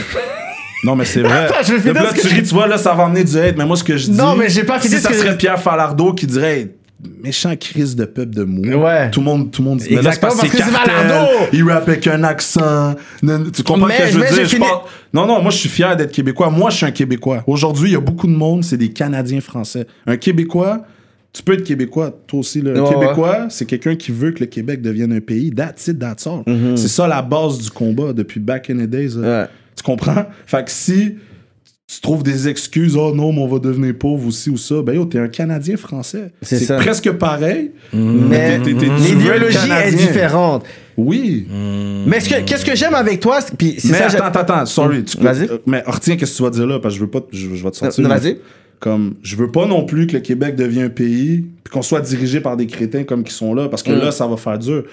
Non, 0.82 0.96
mais 0.96 1.04
c'est 1.04 1.20
vrai. 1.20 1.44
Attends, 1.44 1.56
je 1.62 1.74
vais 1.74 1.78
finir 1.80 2.02
Là, 2.02 2.10
tu 2.18 2.26
je- 2.26 2.36
tu 2.40 2.54
vois, 2.54 2.66
là, 2.66 2.78
ça 2.78 2.94
va 2.94 3.04
amener 3.04 3.22
du 3.22 3.36
hate. 3.38 3.54
Mais 3.58 3.66
moi, 3.66 3.76
ce 3.76 3.84
que 3.84 3.98
je 3.98 4.06
dis. 4.06 4.16
Non, 4.16 4.34
mais 4.34 4.48
j'ai 4.48 4.64
pas 4.64 4.78
fini 4.78 4.94
Si 4.94 5.00
ce 5.00 5.02
ça 5.02 5.10
que 5.10 5.14
serait 5.14 5.36
Pierre 5.36 5.60
Falardeau 5.60 6.14
qui 6.14 6.26
dirait. 6.26 6.70
Méchant 7.22 7.54
crise 7.56 7.96
de 7.96 8.04
peuple 8.04 8.34
de 8.34 8.44
mou. 8.44 8.62
Ouais. 8.62 9.10
Tout 9.10 9.20
le 9.20 9.26
monde, 9.26 9.50
tout 9.50 9.62
le 9.62 9.68
monde. 9.68 9.80
Mais 9.88 9.96
là, 9.96 10.12
c'est 10.12 10.26
Exactement, 10.26 10.32
parce 10.36 10.50
que 10.50 10.56
c'est 10.56 10.62
parce 10.64 10.70
que 10.70 10.80
c'est 10.80 10.86
cartel, 10.86 11.08
Falardeau. 11.08 11.46
Il 11.52 11.70
rappe 11.70 11.88
avec 11.88 12.06
un 12.06 12.24
accent. 12.24 12.94
Tu 13.54 13.62
comprends 13.62 13.86
Mais- 13.86 13.96
ce 13.96 14.02
que 14.02 14.08
je 14.08 14.12
veux 14.14 14.20
mais 14.20 14.30
dire? 14.32 14.44
Je 14.44 14.48
fini- 14.48 14.60
parle- 14.66 14.80
Non, 15.14 15.26
non, 15.26 15.40
moi, 15.40 15.50
je 15.50 15.56
suis 15.56 15.68
fier 15.68 15.96
d'être 15.96 16.12
Québécois. 16.12 16.50
Moi, 16.50 16.70
je 16.70 16.76
suis 16.76 16.86
un 16.86 16.90
Québécois. 16.90 17.42
Aujourd'hui, 17.46 17.90
il 17.90 17.92
y 17.92 17.96
a 17.96 18.00
beaucoup 18.00 18.26
de 18.26 18.32
monde, 18.32 18.64
c'est 18.64 18.76
des 18.76 18.90
Canadiens 18.90 19.40
français. 19.40 19.86
Un 20.06 20.16
Québécois, 20.18 20.82
tu 21.32 21.42
peux 21.42 21.54
être 21.54 21.64
Québécois, 21.64 22.10
toi 22.26 22.40
aussi. 22.40 22.60
Là. 22.60 22.72
Un 22.76 22.82
Ouais, 22.82 22.88
Québécois, 22.90 23.46
c'est 23.50 23.64
quelqu'un 23.64 23.96
qui 23.96 24.12
veut 24.12 24.32
que 24.32 24.40
le 24.40 24.46
Québec 24.46 24.82
devienne 24.82 25.12
un 25.12 25.20
pays. 25.20 25.50
That's 25.54 25.86
it, 25.88 25.98
that's 25.98 26.26
all. 26.26 26.42
C'est 26.76 26.88
ça 26.88 27.06
la 27.08 27.22
base 27.22 27.58
du 27.58 27.70
combat 27.70 28.12
depuis 28.12 28.40
back 28.40 28.68
in 28.70 28.74
the 28.76 28.86
days. 28.88 29.16
Ouais. 29.16 29.46
Tu 29.76 29.82
comprends? 29.82 30.26
Fait 30.46 30.64
que 30.64 30.70
si 30.70 31.14
tu 31.92 32.00
trouves 32.00 32.22
des 32.22 32.46
excuses, 32.48 32.94
oh 32.96 33.12
non, 33.14 33.32
mais 33.32 33.40
on 33.40 33.48
va 33.48 33.58
devenir 33.58 33.92
pauvre 33.98 34.28
aussi 34.28 34.48
ou 34.50 34.56
ça, 34.56 34.76
ben 34.82 34.94
yo, 34.94 35.04
t'es 35.06 35.18
un 35.18 35.26
Canadien 35.28 35.76
français. 35.76 36.30
C'est 36.42 36.76
presque 36.76 37.10
pareil. 37.12 37.72
Mais 37.92 38.58
veux 38.58 38.70
être 38.70 39.00
l'idéologie 39.10 39.70
est 39.84 39.90
différente. 39.96 40.64
Oui. 40.96 41.46
Mais 42.06 42.20
ce 42.20 42.28
que- 42.28 42.42
qu'est-ce 42.44 42.64
que 42.64 42.76
j'aime 42.76 42.94
avec 42.94 43.20
toi, 43.20 43.40
puis 43.58 43.76
Mais 43.84 43.94
ça. 43.94 44.06
attends, 44.06 44.24
attends, 44.24 44.40
attends, 44.40 44.66
sorry. 44.66 45.02
tu- 45.04 45.16
Vas-y. 45.18 45.44
euh, 45.50 45.58
mais 45.66 45.82
retiens 45.86 46.16
qu'est-ce 46.16 46.32
que 46.32 46.36
tu 46.36 46.42
vas 46.44 46.50
dire 46.50 46.66
là, 46.66 46.78
parce 46.78 46.94
que 46.94 46.98
je 47.00 47.04
veux 47.04 47.10
pas, 47.10 47.20
je, 47.32 47.54
je 47.54 47.62
vais 47.64 47.70
te 47.70 47.76
sortir. 47.76 48.04
Mais- 48.08 48.14
vas-y. 48.18 48.36
Comme, 48.78 49.16
je 49.22 49.36
veux 49.36 49.50
pas 49.50 49.66
non 49.66 49.84
plus 49.84 50.06
que 50.06 50.14
le 50.14 50.20
Québec 50.20 50.56
devienne 50.56 50.86
un 50.86 50.90
pays, 50.90 51.44
puis 51.64 51.72
qu'on 51.72 51.82
soit 51.82 52.00
dirigé 52.00 52.40
par 52.40 52.56
des 52.56 52.66
crétins 52.66 53.04
comme 53.04 53.24
qui 53.24 53.34
sont 53.34 53.52
là, 53.52 53.68
parce 53.68 53.82
que 53.82 53.90
Mm. 53.92 53.98
là, 53.98 54.10
ça 54.10 54.26
va 54.26 54.36
faire 54.38 54.58
dur. 54.58 54.84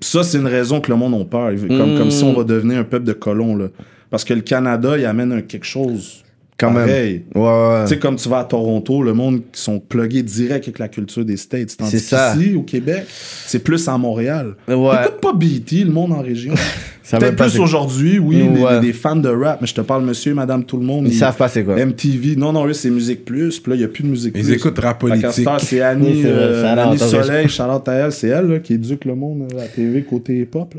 Ça, 0.00 0.22
c'est 0.22 0.38
une 0.38 0.46
raison 0.46 0.80
que 0.80 0.90
le 0.90 0.96
monde 0.96 1.20
a 1.20 1.24
peur. 1.24 1.50
Comme, 1.68 1.98
comme 1.98 2.10
si 2.10 2.24
Mm. 2.24 2.28
on 2.28 2.32
va 2.32 2.44
devenir 2.44 2.78
un 2.78 2.84
peuple 2.84 3.04
de 3.04 3.12
colons, 3.12 3.54
là. 3.56 3.66
Parce 4.10 4.24
que 4.24 4.32
le 4.32 4.40
Canada, 4.40 4.96
il 4.96 5.04
amène 5.04 5.32
un 5.32 5.40
quelque 5.42 5.66
chose. 5.66 6.22
Quand 6.58 6.70
même. 6.70 6.86
pareil. 6.86 7.24
Ouais, 7.34 7.42
ouais. 7.42 7.82
Tu 7.84 7.88
sais, 7.90 7.98
comme 7.98 8.16
tu 8.16 8.28
vas 8.30 8.38
à 8.38 8.44
Toronto, 8.44 9.02
le 9.02 9.12
monde 9.12 9.42
qui 9.52 9.60
sont 9.60 9.78
plugués 9.78 10.22
direct 10.22 10.64
avec 10.64 10.78
la 10.78 10.88
culture 10.88 11.24
des 11.24 11.36
States. 11.36 11.76
Tandis 11.76 11.90
C'est 11.90 11.98
ça. 11.98 12.34
qu'ici, 12.34 12.54
au 12.54 12.62
Québec, 12.62 13.04
c'est 13.08 13.58
plus 13.58 13.86
à 13.88 13.98
Montréal. 13.98 14.54
Ouais. 14.66 14.74
Écoute 15.04 15.20
pas 15.20 15.32
BET, 15.34 15.84
le 15.84 15.90
monde 15.90 16.12
en 16.12 16.20
région. 16.22 16.54
Ça 17.02 17.18
Peut-être 17.18 17.36
plus 17.36 17.50
c'est- 17.50 17.58
aujourd'hui, 17.60 18.18
oui, 18.18 18.36
des- 18.38 18.48
Ouais. 18.60 18.80
des, 18.80 18.88
des 18.88 18.92
fans 18.92 19.14
de 19.14 19.28
rap, 19.28 19.60
mais 19.60 19.68
je 19.68 19.74
te 19.74 19.80
parle 19.80 20.04
monsieur, 20.04 20.34
madame, 20.34 20.64
tout 20.64 20.76
le 20.76 20.82
monde. 20.84 21.06
Ils 21.06 21.14
savent 21.14 21.36
pas 21.36 21.46
c'est 21.46 21.62
quoi. 21.62 21.76
MTV, 21.76 22.34
non, 22.34 22.52
non, 22.52 22.66
eux, 22.66 22.72
c'est 22.72 22.90
Musique 22.90 23.24
Plus, 23.24 23.60
puis 23.60 23.70
là, 23.70 23.76
il 23.76 23.78
n'y 23.78 23.84
a 23.84 23.88
plus 23.88 24.02
de 24.02 24.08
Musique 24.08 24.32
Ils 24.36 24.42
Plus. 24.42 24.54
écoutent 24.54 24.78
rap 24.80 24.98
politique. 24.98 25.46
c'est 25.60 25.80
Annie, 25.82 26.08
Oui, 26.14 26.20
c'est 26.24 26.30
vrai. 26.32 26.42
euh, 26.42 26.76
Annie 26.76 26.98
Soleil, 26.98 27.48
Charlotte 27.48 27.88
à 27.88 27.92
elle, 27.92 28.10
c'est 28.12 28.26
elle 28.26 28.46
là, 28.48 28.58
qui 28.58 28.74
éduque 28.74 29.04
le 29.04 29.14
monde 29.14 29.44
à 29.52 29.54
la 29.56 29.68
TV 29.68 30.02
côté 30.02 30.40
hip-hop. 30.40 30.74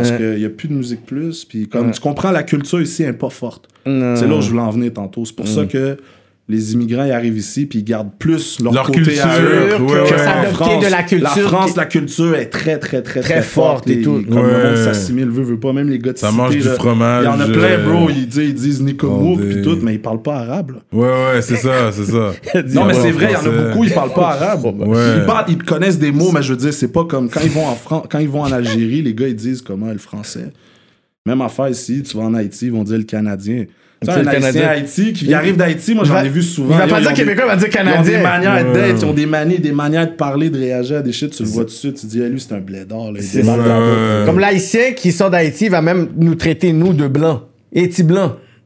Parce 0.00 0.10
Ouais. 0.12 0.16
qu'il 0.16 0.38
n'y 0.38 0.44
a 0.44 0.50
plus 0.50 0.68
de 0.68 0.74
Musique 0.74 1.04
Plus, 1.04 1.44
puis 1.44 1.68
comme 1.68 1.90
tu 1.90 2.00
comprends, 2.00 2.30
la 2.30 2.42
culture 2.42 2.80
ici 2.80 3.02
n'est 3.02 3.12
pas 3.12 3.30
forte. 3.30 3.68
C'est 3.84 3.90
là 4.26 4.34
où 4.36 4.40
je 4.40 4.50
voulais 4.50 4.62
en 4.62 4.70
venir 4.70 4.92
tantôt. 4.92 5.24
C'est 5.24 5.36
pour 5.36 5.48
ça 5.48 5.64
que 5.66 5.96
les 6.50 6.72
immigrants 6.74 7.04
ils 7.04 7.12
arrivent 7.12 7.38
ici 7.38 7.64
puis 7.66 7.78
ils 7.78 7.84
gardent 7.84 8.10
plus 8.18 8.60
leur, 8.60 8.72
Leur 8.74 8.86
côté 8.86 9.02
culture, 9.02 9.24
à 9.26 9.40
eux 9.40 9.70
ouais, 9.72 9.76
que 9.78 10.14
ouais. 10.14 10.26
en 10.26 10.52
France. 10.52 10.84
de 10.84 10.90
la 10.90 11.02
culture 11.04 11.22
La 11.22 11.30
France, 11.48 11.70
qui- 11.72 11.76
la 11.78 11.84
culture 11.86 12.34
est 12.36 12.46
très 12.50 12.78
très 12.78 13.00
très 13.02 13.20
Très 13.20 13.40
forte 13.42 13.88
et 13.88 14.02
tout. 14.02 14.22
Comme 14.28 14.46
le 14.46 14.64
monde 14.64 14.76
s'assimile, 14.76 15.28
veut 15.30 15.42
veut 15.44 15.58
pas 15.60 15.72
même 15.72 15.88
les 15.88 15.98
gars 15.98 16.12
de 16.12 16.18
Ça 16.18 16.28
cité, 16.28 16.38
mange 16.42 16.52
du 16.56 16.62
fromage, 16.62 17.22
Il 17.24 17.26
y 17.26 17.28
en 17.28 17.40
a 17.40 17.46
plein, 17.46 17.62
euh, 17.62 17.88
bro. 17.90 18.10
Ils 18.10 18.26
disent, 18.26 18.42
ils 18.48 18.54
disent 18.54 18.82
puis 18.82 19.62
tout, 19.62 19.78
mais 19.82 19.94
ils 19.94 20.02
parlent 20.02 20.22
pas 20.22 20.36
arabe. 20.40 20.72
là. 20.72 20.78
Ouais, 20.92 21.06
ouais, 21.34 21.42
c'est 21.42 21.56
ça, 21.56 21.90
c'est 21.92 22.04
ça. 22.04 22.32
Non, 22.74 22.84
mais 22.84 22.94
c'est 22.94 23.10
vrai, 23.12 23.28
il 23.30 23.32
y 23.32 23.36
en 23.36 23.52
a 23.52 23.64
beaucoup, 23.68 23.84
ils 23.84 23.92
parlent 23.92 24.12
pas 24.12 24.30
arabe. 24.30 24.64
Ouais. 24.64 25.18
Ils, 25.18 25.24
parlent- 25.26 25.44
ils 25.48 25.58
connaissent 25.62 25.98
des 25.98 26.12
mots, 26.12 26.30
mais 26.32 26.42
je 26.42 26.52
veux 26.52 26.58
dire, 26.58 26.72
c'est 26.72 26.92
pas 26.92 27.04
comme 27.04 27.28
quand 27.30 27.40
ils 27.42 27.50
vont 27.50 27.66
en 27.66 27.74
Fran- 27.74 28.04
quand 28.10 28.18
ils 28.18 28.28
vont 28.28 28.42
en 28.42 28.52
Algérie, 28.52 29.02
les 29.02 29.14
gars 29.14 29.28
ils 29.28 29.36
disent 29.36 29.62
comment 29.62 29.90
le 29.92 29.98
français. 29.98 30.50
Même 31.26 31.40
affaire 31.42 31.68
ici, 31.68 32.02
tu 32.02 32.16
vas 32.16 32.24
en 32.24 32.34
Haïti, 32.34 32.66
ils 32.66 32.72
vont 32.72 32.82
dire 32.82 32.96
le 32.98 33.04
canadien. 33.04 33.64
Tu 34.02 34.10
un 34.10 34.22
le 34.22 34.28
Haïtien 34.28 34.40
Canadien. 34.40 34.68
Haïti 34.68 35.12
qui 35.12 35.34
arrive 35.34 35.56
d'Haïti, 35.58 35.94
moi 35.94 36.04
j'en 36.04 36.22
ai 36.22 36.28
vu 36.30 36.42
souvent. 36.42 36.74
Il 36.74 36.78
va 36.78 36.86
pas 36.86 37.00
dire 37.00 37.12
québécois, 37.12 37.44
il 37.44 37.48
va 37.48 37.56
dire 37.56 37.68
Ils 37.68 37.78
ont 37.78 38.02
des 38.02 38.12
canadien. 38.12 38.22
manières 38.22 38.72
d'être, 38.72 38.98
ils 38.98 39.04
ont 39.04 39.12
des 39.12 39.26
manies, 39.26 39.58
des 39.58 39.72
manières 39.72 40.06
de 40.06 40.14
parler, 40.14 40.48
de 40.48 40.58
réagir 40.58 40.98
à 40.98 41.02
des 41.02 41.12
shit, 41.12 41.30
tu 41.30 41.42
le 41.42 41.48
vois 41.50 41.64
tout 41.64 41.70
de 41.70 41.74
suite, 41.74 42.00
tu 42.00 42.06
dis, 42.06 42.20
lui 42.20 42.40
c'est 42.40 42.54
un 42.54 42.60
blédard. 42.60 43.10
Comme 44.24 44.38
l'haïtien 44.38 44.92
qui 44.96 45.12
sort 45.12 45.30
d'Haïti 45.30 45.68
va 45.68 45.82
même 45.82 46.08
nous 46.16 46.34
traiter, 46.34 46.72
nous, 46.72 46.94
de 46.94 47.08
blancs. 47.08 47.42
Et 47.72 47.88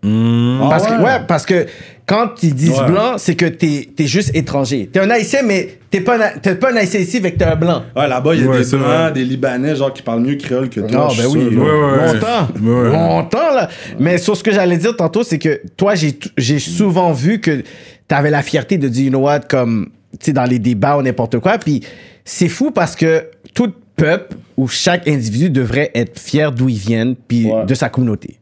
Ah 0.06 0.66
Parce 0.70 0.86
que, 0.86 0.92
ouais? 0.92 1.02
ouais, 1.04 1.20
parce 1.26 1.46
que 1.46 1.66
quand 2.06 2.42
ils 2.42 2.54
disent 2.54 2.78
Ouais. 2.78 2.86
blanc, 2.86 3.14
c'est 3.16 3.34
que 3.34 3.46
t'es 3.46 3.88
es 3.98 4.06
juste 4.06 4.30
étranger. 4.34 4.90
T'es 4.92 5.00
un 5.00 5.08
haïtien, 5.08 5.40
mais 5.42 5.78
t'es 5.90 6.00
pas, 6.02 6.16
un- 6.16 6.38
t'es 6.38 6.54
pas 6.56 6.72
un 6.72 6.76
haïtien 6.76 7.00
ici, 7.00 7.16
avec 7.16 7.38
t'es 7.38 7.44
un 7.46 7.56
blanc. 7.56 7.82
Ouais, 7.96 8.06
là-bas, 8.06 8.34
il 8.34 8.42
y 8.42 8.44
a 8.44 8.50
Ouais, 8.50 8.62
des 8.62 8.76
blancs, 8.76 9.12
des 9.14 9.24
libanais, 9.24 9.74
genre 9.76 9.92
qui 9.92 10.02
parlent 10.02 10.20
mieux 10.20 10.34
créole 10.36 10.68
que 10.68 10.80
toi. 10.80 11.08
Ah, 11.10 11.12
je 11.14 11.22
ben 11.22 11.28
oui. 11.28 11.50
Longtemps. 11.50 12.48
Ouais. 12.62 12.90
Longtemps, 12.90 13.54
là. 13.54 13.68
Mais 13.98 14.18
sur 14.18 14.36
ce 14.36 14.42
que 14.42 14.52
j'allais 14.52 14.76
dire 14.76 14.94
tantôt, 14.96 15.22
c'est 15.22 15.38
que 15.38 15.62
toi, 15.76 15.94
j'ai 15.94 16.58
souvent 16.58 17.12
vu 17.12 17.40
que 17.40 17.62
t'avais 18.06 18.30
la 18.30 18.42
fierté 18.42 18.76
de 18.76 18.88
dire, 18.88 19.04
you 19.04 19.10
know 19.10 19.20
what, 19.20 19.40
comme, 19.48 19.88
tu 20.12 20.26
sais, 20.26 20.32
dans 20.32 20.44
les 20.44 20.58
débats 20.58 20.98
ou 20.98 21.02
n'importe 21.02 21.38
quoi. 21.38 21.56
Puis 21.56 21.82
c'est 22.26 22.48
fou 22.48 22.70
parce 22.70 22.94
que 22.96 23.24
tout 23.54 23.72
peuple 23.96 24.36
ou 24.56 24.66
chaque 24.68 25.06
individu 25.08 25.50
devrait 25.50 25.90
être 25.94 26.18
fier 26.18 26.50
d'où 26.52 26.68
il 26.68 26.76
vient 26.78 27.14
puis 27.28 27.46
Ouais. 27.46 27.64
de 27.66 27.74
sa 27.74 27.88
communauté. 27.88 28.38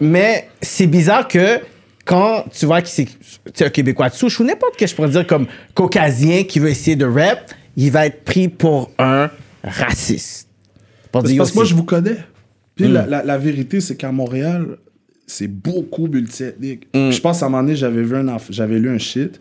Mais 0.00 0.48
c'est 0.60 0.86
bizarre 0.86 1.28
que 1.28 1.60
quand 2.04 2.44
tu 2.52 2.66
vois 2.66 2.82
que 2.82 2.88
c'est 2.88 3.08
un 3.60 3.70
Québécois 3.70 4.08
de 4.08 4.14
souche 4.14 4.38
ou 4.40 4.44
n'importe 4.44 4.74
quel, 4.76 4.88
je 4.88 4.94
pourrais 4.94 5.08
dire 5.10 5.26
comme 5.26 5.46
caucasien 5.74 6.44
qui 6.44 6.58
veut 6.58 6.68
essayer 6.68 6.96
de 6.96 7.04
rap, 7.06 7.50
il 7.76 7.90
va 7.90 8.06
être 8.06 8.24
pris 8.24 8.48
pour 8.48 8.90
un 8.98 9.30
raciste. 9.64 10.48
Pour 11.12 11.22
parce 11.22 11.32
que 11.50 11.54
moi, 11.54 11.64
je 11.64 11.74
vous 11.74 11.84
connais. 11.84 12.16
Puis 12.74 12.86
Mm. 12.88 12.92
la, 12.92 13.06
la- 13.06 13.24
la 13.24 13.38
vérité, 13.38 13.80
c'est 13.80 13.96
qu'à 13.96 14.12
Montréal, 14.12 14.76
c'est 15.26 15.48
beaucoup 15.48 16.06
multiethnique. 16.06 16.86
Mm. 16.94 17.10
Je 17.10 17.20
pense 17.20 17.42
à 17.42 17.46
un 17.46 17.48
moment 17.48 17.62
donné, 17.62 17.74
j'avais 17.76 18.02
vu 18.02 18.14
un 18.16 18.26
enf- 18.26 18.50
j'avais 18.50 18.78
lu 18.78 18.88
un 18.90 18.98
shit. 18.98 19.40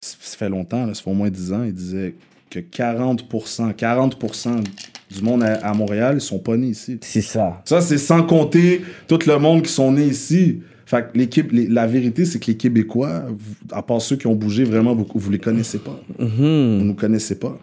Ça 0.00 0.16
ça 0.20 0.36
fait 0.36 0.48
longtemps, 0.48 0.86
là, 0.86 0.94
ça 0.94 1.02
fait 1.02 1.10
au 1.10 1.14
moins 1.14 1.30
10 1.30 1.52
ans. 1.52 1.64
Il 1.64 1.72
disait 1.74 2.14
que 2.50 2.58
40%, 2.58 3.74
40% 3.74 4.64
du 5.10 5.22
monde 5.22 5.42
à, 5.42 5.54
à 5.66 5.72
Montréal, 5.74 6.16
ils 6.16 6.20
sont 6.20 6.38
pas 6.38 6.56
nés 6.56 6.68
ici. 6.68 6.98
C'est 7.00 7.22
ça. 7.22 7.62
Ça, 7.64 7.80
c'est 7.80 7.98
sans 7.98 8.22
compter 8.24 8.82
tout 9.08 9.18
le 9.26 9.38
monde 9.38 9.62
qui 9.62 9.72
sont 9.72 9.92
nés 9.92 10.06
ici. 10.06 10.60
Fait 10.84 11.02
que 11.02 11.16
l'équipe, 11.16 11.50
la 11.52 11.86
vérité, 11.86 12.24
c'est 12.24 12.40
que 12.40 12.48
les 12.48 12.56
Québécois, 12.56 13.22
à 13.70 13.80
part 13.80 14.02
ceux 14.02 14.16
qui 14.16 14.26
ont 14.26 14.34
bougé 14.34 14.64
vraiment 14.64 14.96
beaucoup, 14.96 15.20
vous 15.20 15.30
les 15.30 15.38
connaissez 15.38 15.78
pas. 15.78 15.98
Vous 16.18 16.84
nous 16.84 16.94
connaissez 16.94 17.38
pas. 17.38 17.56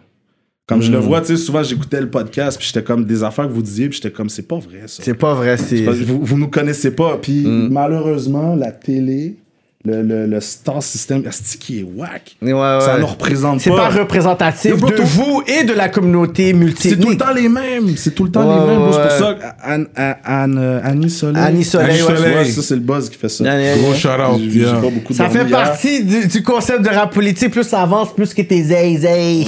Comme 0.66 0.82
je 0.82 0.92
le 0.92 0.98
vois, 0.98 1.20
tu 1.22 1.28
sais, 1.28 1.36
souvent 1.36 1.62
j'écoutais 1.62 2.00
le 2.00 2.10
podcast, 2.10 2.58
puis 2.58 2.66
j'étais 2.66 2.82
comme 2.82 3.06
des 3.06 3.22
affaires 3.22 3.48
que 3.48 3.52
vous 3.52 3.62
disiez, 3.62 3.88
puis 3.88 3.96
j'étais 3.96 4.14
comme, 4.14 4.28
c'est 4.28 4.46
pas 4.46 4.58
vrai 4.58 4.82
ça. 4.86 5.02
C'est 5.02 5.14
pas 5.14 5.32
vrai, 5.32 5.56
c'est. 5.56 5.82
Vous, 5.82 6.20
vous 6.22 6.38
nous 6.38 6.48
connaissez 6.48 6.90
pas. 6.90 7.16
Puis 7.16 7.44
malheureusement, 7.46 8.54
la 8.54 8.72
télé, 8.72 9.36
le, 9.84 10.02
le, 10.02 10.26
le 10.26 10.40
star 10.40 10.82
system, 10.82 11.22
c'est 11.30 11.56
qui 11.58 11.78
est 11.80 11.82
whack? 11.84 12.36
Ouais, 12.42 12.52
ouais. 12.52 12.80
Ça 12.80 12.98
nous 12.98 13.06
représente 13.06 13.60
C'est 13.60 13.70
pas. 13.70 13.88
pas 13.88 14.00
représentatif 14.00 14.74
de 14.76 14.86
tout- 14.90 15.04
vous 15.04 15.42
et 15.46 15.62
de 15.62 15.72
la 15.72 15.88
communauté 15.88 16.54
C'est 16.78 16.98
tout 16.98 17.10
le 17.10 17.16
temps 17.16 17.32
les 17.32 17.48
mêmes. 17.48 17.96
C'est 17.96 18.10
tout 18.12 18.24
le 18.24 18.30
temps 18.30 18.40
Ouais, 18.46 18.60
les 18.60 18.76
mêmes. 18.76 18.92
C'est 18.92 19.00
pour 19.02 19.10
ça 19.12 19.34
que 19.34 19.44
Anne, 19.62 19.86
Anne- 19.94 20.16
Anne- 20.24 20.58
euh, 20.58 20.80
Annie 20.82 21.08
Soleil. 21.08 21.42
Annie 21.42 21.64
Soleil, 21.64 21.90
Annie 21.90 22.02
ouais. 22.02 22.16
Soleil, 22.16 22.52
ça, 22.52 22.62
c'est 22.62 22.74
le 22.74 22.80
buzz 22.80 23.08
qui 23.08 23.16
fait 23.16 23.28
ça. 23.28 23.44
Gros 23.44 23.94
shout-out, 23.94 24.40
J'ai- 24.40 24.50
j'ai 24.50 24.58
yeah. 24.60 24.72
pas 24.74 24.90
beaucoup 24.90 25.14
Ça 25.14 25.28
fait 25.30 25.44
hier. 25.46 25.50
partie 25.50 26.02
du, 26.04 26.26
du 26.26 26.42
concept 26.42 26.82
de 26.82 26.88
rap 26.88 27.14
politique. 27.14 27.52
Plus 27.52 27.62
ça 27.64 27.82
avance, 27.82 28.12
plus 28.14 28.34
que 28.34 28.42
t'es 28.42 28.60
zay 28.62 28.98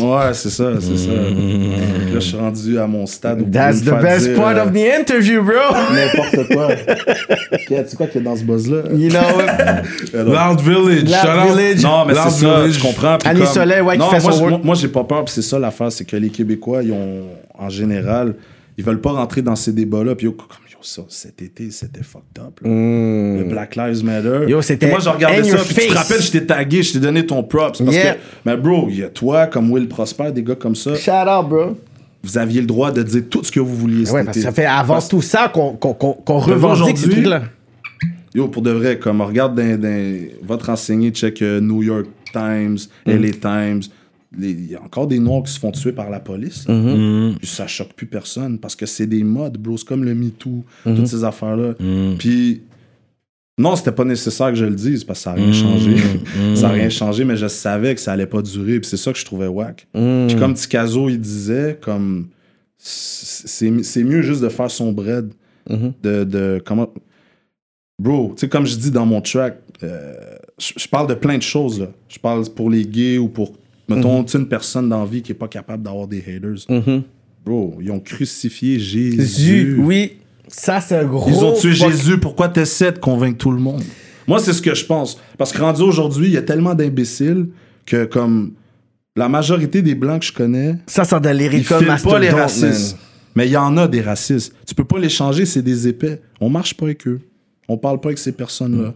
Ouais, 0.01 0.32
c'est 0.32 0.51
ça, 0.51 0.65
c'est 0.81 0.97
ça. 0.97 1.11
Là, 1.11 2.15
je 2.15 2.19
suis 2.20 2.36
rendu 2.36 2.78
à 2.78 2.86
mon 2.86 3.05
stade 3.07 3.40
où 3.43 3.44
That's 3.51 3.81
the 3.82 4.01
best 4.01 4.28
dire, 4.28 4.36
part 4.36 4.57
euh, 4.57 4.65
of 4.65 4.73
the 4.73 5.01
interview, 5.01 5.43
bro. 5.43 5.55
N'importe 5.93 6.55
quoi. 6.55 6.69
Tu 7.66 7.74
sais 7.90 7.97
quoi 7.97 8.07
qu'il 8.07 8.23
y 8.23 8.24
a 8.27 8.28
dans 8.31 8.36
ce 8.36 8.43
buzz-là? 8.44 8.82
You 8.94 9.09
know, 9.11 9.19
Loud 10.24 10.60
Village. 10.60 11.02
Loud 11.02 11.09
shout 11.09 11.28
out. 11.28 11.56
Village. 11.56 11.82
Non, 11.82 12.05
mais 12.06 12.14
c'est 12.14 12.30
ça, 12.30 12.30
Village. 12.60 12.76
tu 12.76 12.82
comprends. 12.82 13.18
Annie 13.24 13.40
comme- 13.40 13.48
Soleil, 13.48 13.80
ouais, 13.80 13.94
qui 13.94 13.98
non, 14.01 14.10
fait 14.10 14.20
moi, 14.22 14.32
son 14.32 14.36
je- 14.38 14.42
work. 14.42 14.51
moi, 14.51 14.60
moi, 14.64 14.74
j'ai 14.74 14.88
pas 14.88 15.05
peur, 15.05 15.24
puis 15.24 15.34
c'est 15.34 15.42
ça 15.42 15.59
l'affaire, 15.59 15.90
c'est 15.92 16.05
que 16.05 16.16
les 16.16 16.28
Québécois, 16.30 16.82
ils 16.82 16.92
ont, 16.92 17.22
en 17.59 17.68
général, 17.68 18.34
ils 18.78 18.84
veulent 18.84 19.01
pas 19.01 19.12
rentrer 19.12 19.42
dans 19.42 19.56
ces 19.56 19.72
débats-là. 19.72 20.14
Puis 20.14 20.26
yo, 20.26 20.32
comme 20.32 20.47
yo, 20.70 20.78
ça, 20.82 21.02
cet 21.09 21.42
été, 21.42 21.70
c'était 21.70 22.02
fucked 22.02 22.38
up. 22.38 22.60
là. 22.62 22.70
Mm. 22.70 23.38
Le 23.38 23.44
Black 23.44 23.76
Lives 23.76 24.05
Matter. 24.05 24.40
Yo, 24.48 24.62
c'était 24.62 24.88
Moi, 24.88 24.98
je 25.01 25.09
regardais 25.10 25.44
ça, 25.44 25.59
puis 25.59 25.74
tu 25.74 25.86
te 25.88 25.94
rappelles, 25.94 26.22
je 26.22 26.30
t'ai 26.30 26.47
tagué, 26.47 26.82
je 26.82 26.92
t'ai 26.94 26.98
donné 27.01 27.26
ton 27.26 27.42
props. 27.42 27.78
Parce 27.82 27.94
Yeah. 27.94 28.14
que, 28.14 28.18
mais 28.47 28.56
bro, 28.56 28.86
il 28.88 28.98
y 29.01 29.05
a 29.05 29.09
toi, 29.09 29.47
comme 29.47 29.70
Will 29.70 29.88
Prosper, 29.88 30.30
des 30.32 30.42
gars 30.42 30.55
comme 30.55 30.74
ça, 30.76 30.94
Shout 30.94 31.10
out, 31.10 31.48
bro. 31.48 31.76
vous 32.22 32.38
aviez 32.38 32.60
le 32.62 32.66
droit 32.66 32.90
de 32.92 33.02
dire 33.02 33.22
tout 33.28 33.44
ce 33.44 33.52
que 33.52 33.60
vous 33.60 33.74
vouliez 33.76 34.10
Ouais, 34.10 34.24
parce 34.24 34.36
que 34.38 34.42
ça 34.42 34.52
fait 34.52 34.64
avant 34.64 34.94
Parce- 34.94 35.09
tout 35.09 35.20
ça 35.22 35.48
qu'on 35.52 35.72
revendique 36.28 36.64
aujourd'hui, 36.97 37.10
trucs-là. 37.10 37.42
Yo, 38.35 38.48
pour 38.48 38.62
de 38.62 38.70
vrai, 38.70 38.98
comme 38.98 39.20
on 39.20 39.27
regarde 39.27 39.57
dans, 39.57 39.81
dans 39.81 41.11
check 41.12 41.43
euh, 41.43 41.61
New 41.61 41.82
York 41.82 42.07
Times, 42.32 42.78
Mm. 43.07 43.11
LA 43.11 43.31
Times. 43.32 43.81
Il 44.39 44.70
y 44.70 44.77
a 44.77 44.82
encore 44.82 45.09
des 45.09 45.19
Noirs 45.19 45.43
qui 45.43 45.52
se 45.52 45.59
font 45.59 45.73
tuer 45.73 45.90
par 45.90 46.09
la 46.09 46.20
police. 46.20 46.69
là. 46.69 46.74
Mm-hmm. 46.74 47.39
Puis 47.39 47.48
ça 47.48 47.66
choque 47.66 47.93
plus 47.94 48.07
personne 48.07 48.61
parce 48.61 48.77
que 48.77 48.86
c'est 48.86 49.09
des 49.09 49.24
modes, 49.24 49.59
bro. 49.59 49.77
C'est 49.77 49.86
comme 49.89 50.05
le 50.05 50.15
MeToo, 50.15 50.62
Mm-hmm. 50.86 50.94
toutes 50.97 51.07
ces 51.09 51.24
affaires-là. 51.24 51.74
Mm. 51.81 52.15
Puis 52.19 52.62
non, 53.59 53.74
c'était 53.74 53.90
pas 53.93 54.05
nécessaire 54.05 54.51
que 54.51 54.55
je 54.55 54.65
le 54.65 54.77
dise 54.77 55.02
parce 55.02 55.19
que 55.19 55.23
ça 55.24 55.31
n'a 55.35 55.43
rien 55.43 55.52
changé. 55.52 55.97
ça 56.55 56.69
n'a 56.69 56.74
rien 56.74 56.89
changé, 56.89 57.24
mais 57.24 57.36
je 57.36 57.48
savais 57.48 57.94
que 57.97 58.01
ça 58.01 58.12
allait 58.12 58.27
pas 58.27 58.40
durer. 58.40 58.78
Puis 58.78 58.89
c'est 58.89 58.97
ça 58.97 59.12
que 59.12 59.19
je 59.19 59.24
trouvais 59.24 59.48
whack. 59.48 59.89
Puis 59.93 60.36
comme 60.39 60.55
Ticazo, 60.55 61.09
il 61.09 61.20
disait, 61.20 61.77
comme 61.81 62.28
c'est 62.78 63.82
c'est 63.82 64.05
mieux 64.05 64.23
juste 64.23 64.40
de 64.43 64.48
faire 64.48 64.70
son 64.70 64.93
bread. 64.93 65.32
De, 65.69 66.24
de 66.24 66.62
comment. 66.65 66.93
Bro, 68.01 68.32
tu 68.35 68.40
sais, 68.40 68.48
comme 68.48 68.64
je 68.66 68.77
dis 68.77 68.90
dans 68.90 69.05
mon 69.05 69.20
track, 69.20 69.59
euh, 69.82 70.14
je 70.59 70.89
parle 70.89 71.06
de 71.06 71.14
plein 71.14 71.36
de 71.36 71.43
choses. 71.43 71.81
Là. 71.81 71.89
Je 72.09 72.18
parle 72.18 72.48
pour 72.48 72.70
les 72.70 72.86
gays 72.86 73.18
ou 73.18 73.28
pour, 73.28 73.52
mettons, 73.89 74.24
tu 74.24 74.32
sais, 74.32 74.39
une 74.39 74.48
personne 74.48 74.89
dans 74.89 75.01
la 75.01 75.06
vie 75.06 75.20
qui 75.20 75.32
est 75.32 75.35
pas 75.35 75.48
capable 75.48 75.82
d'avoir 75.82 76.06
des 76.09 76.18
haters. 76.20 76.66
Bro, 77.44 77.77
ils 77.81 77.90
ont 77.90 78.01
crucifié 78.01 78.78
Jésus. 78.78 79.16
Jésus, 79.20 79.77
oui. 79.78 80.12
Ça, 80.48 80.81
c'est 80.81 80.97
un 80.97 81.05
gros. 81.05 81.28
Ils 81.28 81.44
ont 81.44 81.52
tué 81.55 81.72
fuck- 81.74 81.90
Jésus. 81.90 82.18
Pourquoi 82.18 82.48
t'essaies 82.48 82.93
de 82.93 82.98
convaincre 82.98 83.36
tout 83.39 83.52
le 83.52 83.60
monde? 83.60 83.82
Moi, 84.27 84.39
c'est 84.40 84.52
ce 84.55 84.62
que 84.62 84.74
je 84.74 84.85
pense. 84.85 85.18
Parce 85.36 85.52
que 85.52 85.60
rendu 85.60 85.82
aujourd'hui, 85.82 86.27
il 86.28 86.32
y 86.32 86.36
a 86.39 86.43
tellement 86.43 86.74
d'imbéciles 86.74 87.48
que, 87.86 88.05
comme 88.06 88.52
la 89.14 89.28
majorité 89.28 89.82
des 89.82 89.94
Blancs 89.94 90.20
que 90.20 90.27
je 90.27 90.32
connais, 90.32 90.77
Ça, 90.86 91.05
c'est 91.05 91.20
dans 91.20 91.36
les 91.36 91.47
ils 91.47 91.64
pas 91.64 92.18
les 92.18 92.31
racistes. 92.31 92.97
Mais 93.36 93.47
il 93.47 93.52
y 93.52 93.56
en 93.56 93.77
a 93.77 93.86
des 93.86 94.01
racistes. 94.01 94.55
Tu 94.66 94.74
peux 94.74 94.85
pas 94.85 94.98
les 94.98 95.09
changer, 95.09 95.44
c'est 95.47 95.62
des 95.62 95.86
épais. 95.86 96.20
On 96.40 96.48
marche 96.48 96.74
pas 96.74 96.86
avec 96.86 97.06
eux. 97.06 97.20
On 97.70 97.78
parle 97.78 98.01
pas 98.01 98.09
avec 98.09 98.18
ces 98.18 98.32
personnes-là. 98.32 98.92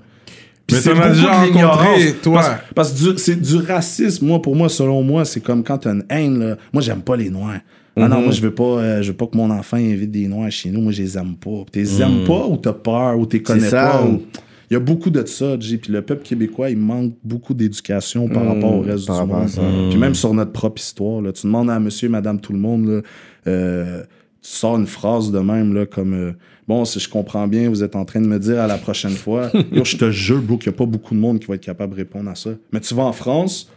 Puis 0.66 0.76
Mais 0.76 0.82
c'est 0.82 0.94
déjà 1.12 1.32
rencontré, 1.42 2.14
toi. 2.22 2.42
Parce, 2.74 2.92
que 2.92 3.12
du- 3.12 3.18
c'est 3.18 3.36
du 3.40 3.56
racisme. 3.56 4.26
Moi, 4.26 4.40
pour 4.40 4.56
moi, 4.56 4.68
selon 4.70 5.02
moi, 5.02 5.24
c'est 5.26 5.40
comme 5.40 5.62
quand 5.62 5.78
t'as 5.78 5.92
une 5.92 6.04
haine. 6.08 6.38
Là. 6.38 6.56
Moi, 6.72 6.82
j'aime 6.82 7.02
pas 7.02 7.16
les 7.16 7.28
Noirs. 7.30 7.60
Ah 7.96 8.08
non, 8.08 8.22
moi, 8.22 8.32
je 8.32 8.40
veux 8.40 8.52
pas, 8.54 8.64
euh, 8.64 9.02
je 9.02 9.12
veux 9.12 9.16
pas 9.16 9.26
que 9.26 9.36
mon 9.36 9.50
enfant 9.50 9.76
invite 9.76 10.10
des 10.10 10.26
Noirs 10.26 10.50
chez 10.50 10.70
nous. 10.70 10.80
Moi, 10.80 10.90
je 10.92 11.02
les 11.02 11.16
aime 11.18 11.34
pas. 11.36 11.64
T'es 11.70 11.80
les 11.80 12.02
aimes 12.02 12.24
pas 12.26 12.46
ou 12.46 12.56
t'as 12.56 12.72
peur 12.72 13.18
ou 13.18 13.26
t'es 13.26 13.40
connais 13.40 13.68
ça. 13.68 13.90
pas. 13.90 14.02
ou- 14.04 14.22
Il 14.70 14.74
y 14.74 14.76
a 14.76 14.80
beaucoup 14.80 15.10
de 15.10 15.24
ça, 15.26 15.56
J. 15.60 15.76
Puis 15.76 15.92
le 15.92 16.00
peuple 16.02 16.22
québécois, 16.26 16.70
il 16.70 16.78
manque 16.78 17.12
beaucoup 17.22 17.52
d'éducation 17.54 18.26
par 18.28 18.46
rapport 18.46 18.74
au 18.74 18.80
reste 18.80 19.04
du 19.04 19.12
monde. 19.12 19.48
ça. 19.48 19.60
Puis 19.90 19.98
même 19.98 20.14
sur 20.14 20.32
notre 20.34 20.50
propre 20.52 20.80
histoire. 20.80 21.20
Là. 21.20 21.30
Tu 21.32 21.46
demandes 21.46 21.68
à 21.70 21.78
monsieur 21.78 22.06
et 22.06 22.10
madame 22.10 22.40
tout 22.40 22.52
le 22.54 22.58
monde, 22.58 22.86
là, 22.88 23.00
euh, 23.46 24.00
tu 24.42 24.50
sors 24.50 24.76
une 24.78 24.86
phrase 24.86 25.30
de 25.30 25.38
même, 25.38 25.74
là, 25.74 25.84
comme 25.86 26.14
euh, 26.14 26.32
Bon, 26.66 26.84
si 26.84 26.98
je 26.98 27.08
comprends 27.08 27.46
bien, 27.46 27.68
vous 27.68 27.82
êtes 27.82 27.94
en 27.96 28.04
train 28.04 28.20
de 28.20 28.26
me 28.26 28.38
dire 28.38 28.60
à 28.60 28.66
la 28.66 28.78
prochaine 28.78 29.12
fois. 29.12 29.50
Yo, 29.72 29.84
je 29.84 29.96
te 29.96 30.10
jure, 30.10 30.40
bro, 30.40 30.56
qu'il 30.56 30.70
n'y 30.70 30.76
a 30.76 30.78
pas 30.78 30.86
beaucoup 30.86 31.14
de 31.14 31.20
monde 31.20 31.38
qui 31.40 31.46
va 31.46 31.54
être 31.56 31.60
capable 31.64 31.92
de 31.92 31.98
répondre 31.98 32.30
à 32.30 32.34
ça. 32.34 32.50
Mais 32.72 32.80
tu 32.80 32.94
vas 32.94 33.02
en 33.02 33.12
France, 33.12 33.70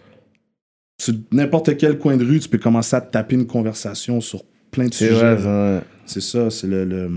sur 1.01 1.13
n'importe 1.31 1.75
quel 1.77 1.97
coin 1.97 2.15
de 2.17 2.25
rue, 2.25 2.39
tu 2.39 2.47
peux 2.49 2.57
commencer 2.57 2.95
à 2.95 3.01
te 3.01 3.11
taper 3.11 3.35
une 3.35 3.45
conversation 3.47 4.21
sur 4.21 4.43
plein 4.71 4.85
de 4.87 4.93
C'est 4.93 5.09
sujets. 5.09 5.35
ouais. 5.35 5.79
C'est 6.05 6.21
ça, 6.21 6.49
c'est 6.49 6.67
le, 6.67 6.85
le- 6.85 7.11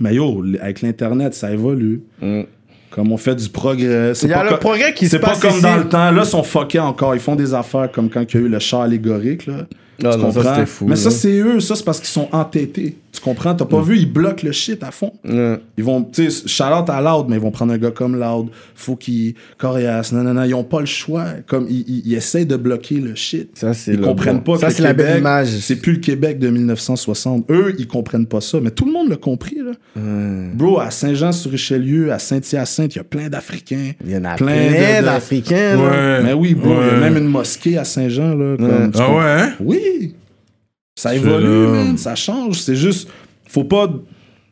Mais 0.00 0.14
yo, 0.14 0.44
avec 0.60 0.82
l'Internet, 0.82 1.34
ça 1.34 1.52
évolue. 1.52 2.02
Mm. 2.22 2.42
Comme 2.90 3.12
on 3.12 3.16
fait 3.16 3.36
du 3.36 3.48
progrès. 3.48 4.14
C'est 4.14 4.26
Il 4.26 4.30
y 4.30 4.32
a 4.32 4.38
pas 4.38 4.44
le 4.44 4.50
co- 4.50 4.56
progrès 4.56 4.92
qui 4.94 5.04
se 5.04 5.12
C'est 5.12 5.18
pas 5.20 5.28
passe 5.30 5.40
comme 5.40 5.50
ici. 5.52 5.62
dans 5.62 5.76
le 5.76 5.88
temps. 5.88 6.10
Là, 6.10 6.22
ils 6.24 6.26
sont 6.28 6.42
fuckés 6.42 6.80
encore. 6.80 7.14
Ils 7.14 7.20
font 7.20 7.36
des 7.36 7.54
affaires 7.54 7.90
comme 7.92 8.10
quand 8.10 8.22
il 8.22 8.40
y 8.40 8.42
a 8.42 8.46
eu 8.46 8.48
le 8.48 8.58
chat 8.58 8.82
allégorique. 8.82 9.46
Là. 9.46 9.66
Ah 10.02 10.12
tu 10.14 10.18
non, 10.18 10.30
ça, 10.32 10.38
comprends? 10.40 10.54
c'était 10.54 10.66
fou, 10.66 10.86
Mais 10.88 10.96
ça, 10.96 11.10
c'est 11.10 11.38
eux. 11.38 11.60
Ça, 11.60 11.76
c'est 11.76 11.84
parce 11.84 11.98
qu'ils 11.98 12.08
sont 12.08 12.28
entêtés. 12.32 12.96
Tu 13.12 13.20
comprends? 13.20 13.54
T'as 13.54 13.64
pas 13.64 13.80
vu, 13.80 13.98
ils 13.98 14.10
bloquent 14.10 14.44
le 14.46 14.52
shit 14.52 14.82
à 14.84 14.90
fond. 14.92 15.12
Ouais. 15.28 15.58
Ils 15.76 15.82
vont, 15.84 16.02
tu 16.04 16.30
sais, 16.30 16.46
shout-out 16.48 16.88
à 16.88 17.00
Loud, 17.00 17.26
mais 17.28 17.36
ils 17.36 17.42
vont 17.42 17.50
prendre 17.50 17.72
un 17.72 17.78
gars 17.78 17.90
comme 17.90 18.14
Loud. 18.18 18.48
Faut 18.74 18.94
qu'il. 18.94 19.34
Coriace, 19.58 20.12
non, 20.12 20.22
non, 20.22 20.32
non. 20.34 20.44
Ils 20.44 20.54
ont 20.54 20.62
pas 20.64 20.80
le 20.80 20.86
choix. 20.86 21.26
Comme, 21.46 21.66
ils, 21.68 22.02
ils, 22.06 22.46
de 22.46 22.56
bloquer 22.56 22.96
le 23.00 23.14
shit. 23.16 23.50
Ça, 23.54 23.74
c'est 23.74 23.92
Ils 23.94 23.98
le 24.00 24.04
comprennent 24.04 24.36
bon. 24.38 24.54
pas 24.54 24.58
Ça, 24.58 24.68
que 24.68 24.72
c'est 24.74 24.82
la 24.84 24.92
belle 24.92 25.18
image. 25.18 25.48
C'est 25.48 25.76
plus 25.76 25.94
le 25.94 25.98
Québec 25.98 26.38
de 26.38 26.48
1960. 26.50 27.50
Eux, 27.50 27.74
ils 27.78 27.86
comprennent 27.88 28.26
pas 28.26 28.40
ça. 28.40 28.58
Mais 28.62 28.70
tout 28.70 28.84
le 28.84 28.92
monde 28.92 29.08
l'a 29.08 29.16
compris, 29.16 29.56
là. 29.58 29.72
Bro, 30.54 30.78
à 30.80 30.90
Saint-Jean-sur-Richelieu, 30.90 32.12
à 32.12 32.18
Saint-Hyacinthe, 32.18 32.94
il 32.94 32.98
y 32.98 33.00
a 33.00 33.04
plein 33.04 33.28
d'Africains. 33.28 33.92
Il 34.04 34.12
y 34.12 34.16
en 34.16 34.24
a 34.24 34.34
Plein 34.36 34.46
plein, 34.46 34.66
de- 34.96 35.00
de- 35.00 35.04
d'Africains. 35.04 35.76
là. 35.76 36.18
Ouais. 36.18 36.22
Mais 36.24 36.32
oui, 36.32 36.54
bro, 36.54 36.74
il 36.80 36.86
y 36.86 36.90
a 36.90 36.96
même 37.10 37.16
une 37.16 37.28
mosquée 37.28 37.76
à 37.76 37.84
Saint-Jean, 37.84 38.34
là. 38.34 38.56
comme- 38.56 38.92
Ah 38.98 39.10
ouais, 39.12 39.42
hein? 39.42 39.52
Oui. 39.60 40.14
Ça 41.00 41.14
évolue, 41.14 41.66
man. 41.68 41.96
Ça 41.96 42.14
change. 42.14 42.60
C'est 42.60 42.76
juste, 42.76 43.08
faut 43.48 43.64
pas 43.64 43.90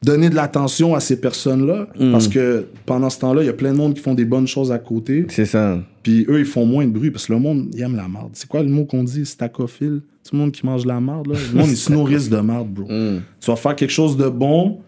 donner 0.03 0.31
de 0.31 0.35
l'attention 0.35 0.95
à 0.95 1.01
ces 1.01 1.21
personnes-là. 1.21 1.89
Mm. 1.99 2.13
Parce 2.13 2.27
que 2.29 2.67
pendant 2.87 3.11
ce 3.11 3.19
temps-là, 3.19 3.43
il 3.43 3.47
y 3.47 3.51
a 3.51 3.53
plein 3.53 3.73
de 3.73 3.77
monde 3.77 3.93
qui 3.93 4.01
font 4.01 4.15
des 4.15 4.25
bonnes 4.25 4.47
choses 4.47 4.73
à 4.73 4.79
côté. 4.79 5.27
C'est 5.29 5.45
ça. 5.45 5.79
Puis 6.03 6.25
eux, 6.29 6.39
ils 6.39 6.47
font 6.47 6.65
moins 6.65 6.87
de 6.87 6.91
bruit 6.91 7.11
parce 7.11 7.27
que 7.27 7.35
le 7.35 7.39
monde, 7.39 7.69
il 7.75 7.83
aime 7.83 7.97
la 7.97 8.09
marde. 8.09 8.31
C'est 8.33 8.49
quoi 8.49 8.63
le 8.63 8.71
mot 8.71 8.87
qu'on 8.87 9.05
dit? 9.05 9.27
Stacophile? 9.27 10.01
Tout 10.25 10.37
le 10.37 10.39
monde 10.39 10.53
qui 10.53 10.65
mange 10.65 10.87
la 10.87 11.01
marde, 11.01 11.27
là? 11.27 11.35
Le 11.53 11.59
monde, 11.59 11.69
ils 11.69 11.77
se 11.77 11.93
nourrissent 11.93 12.31
de 12.31 12.41
marde, 12.41 12.69
bro. 12.69 12.85
Mm. 12.85 13.21
Tu 13.41 13.51
vas 13.51 13.57
faire 13.57 13.77
quelque 13.77 13.93
chose 13.93 14.17
de 14.17 14.29
bon, 14.29 14.79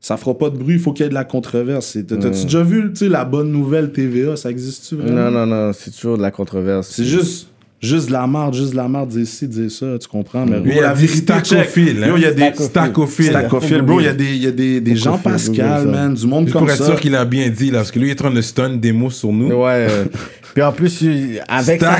ça 0.00 0.18
fera 0.18 0.36
pas 0.36 0.50
de 0.50 0.58
bruit, 0.58 0.74
il 0.74 0.80
faut 0.80 0.92
qu'il 0.92 1.04
y 1.04 1.06
ait 1.06 1.10
de 1.10 1.14
la 1.14 1.24
controverse. 1.24 1.96
T'as-tu 2.06 2.44
déjà 2.44 2.62
vu, 2.62 2.92
la 3.02 3.24
bonne 3.24 3.50
nouvelle 3.50 3.90
TVA? 3.90 4.36
Ça 4.36 4.50
existe-tu 4.50 4.96
vraiment? 4.96 5.30
Non, 5.30 5.30
non, 5.30 5.46
non, 5.46 5.72
c'est 5.72 5.90
toujours 5.90 6.18
de 6.18 6.22
la 6.22 6.30
controverse. 6.30 6.88
C'est 6.90 7.04
juste, 7.04 7.48
juste 7.86 8.08
de 8.08 8.12
la 8.12 8.26
marde, 8.26 8.54
juste 8.54 8.72
de 8.72 8.76
la 8.76 8.88
marde, 8.88 9.08
dire 9.10 9.26
ci, 9.26 9.48
dire 9.48 9.70
ça, 9.70 9.86
tu 10.00 10.08
comprends? 10.08 10.44
Mais 10.44 10.58
Lui, 10.60 10.70
bro, 10.70 10.80
il 10.80 10.84
a 10.84 10.88
la 10.88 10.94
vérité, 10.94 11.18
stacophile, 11.18 12.04
hein. 12.04 12.08
Yo, 12.08 12.16
il 12.16 12.22
y 12.22 12.26
a 12.26 12.32
des 12.32 12.52
Stacophile. 12.54 13.26
stacophile, 13.26 13.82
bro, 13.82 14.00
il 14.00 14.04
y 14.04 14.08
a 14.08 14.12
des, 14.12 14.24
il 14.24 14.42
y 14.44 14.46
a 14.46 14.50
des, 14.50 14.80
des 14.80 14.96
Jean 14.96 15.18
Pascal, 15.18 15.82
ça. 15.82 15.84
man, 15.84 16.14
du 16.14 16.26
monde 16.26 16.44
Juste 16.44 16.52
comme 16.52 16.62
pour 16.64 16.70
être 16.70 16.78
ça. 16.78 16.86
sûr 16.86 17.00
qu'il 17.00 17.14
a 17.14 17.24
bien 17.24 17.48
dit, 17.48 17.70
là, 17.70 17.78
parce 17.78 17.90
que 17.90 17.98
lui, 17.98 18.08
il 18.08 18.10
est 18.10 18.20
en 18.20 18.24
train 18.24 18.34
de 18.34 18.42
stun 18.42 18.70
des 18.76 18.92
mots 18.92 19.10
sur 19.10 19.32
nous. 19.32 19.48
Ouais. 19.48 19.86
euh, 19.90 20.04
Puis 20.54 20.62
en 20.62 20.72
plus, 20.72 21.04
avec 21.48 21.82
sa, 21.82 21.96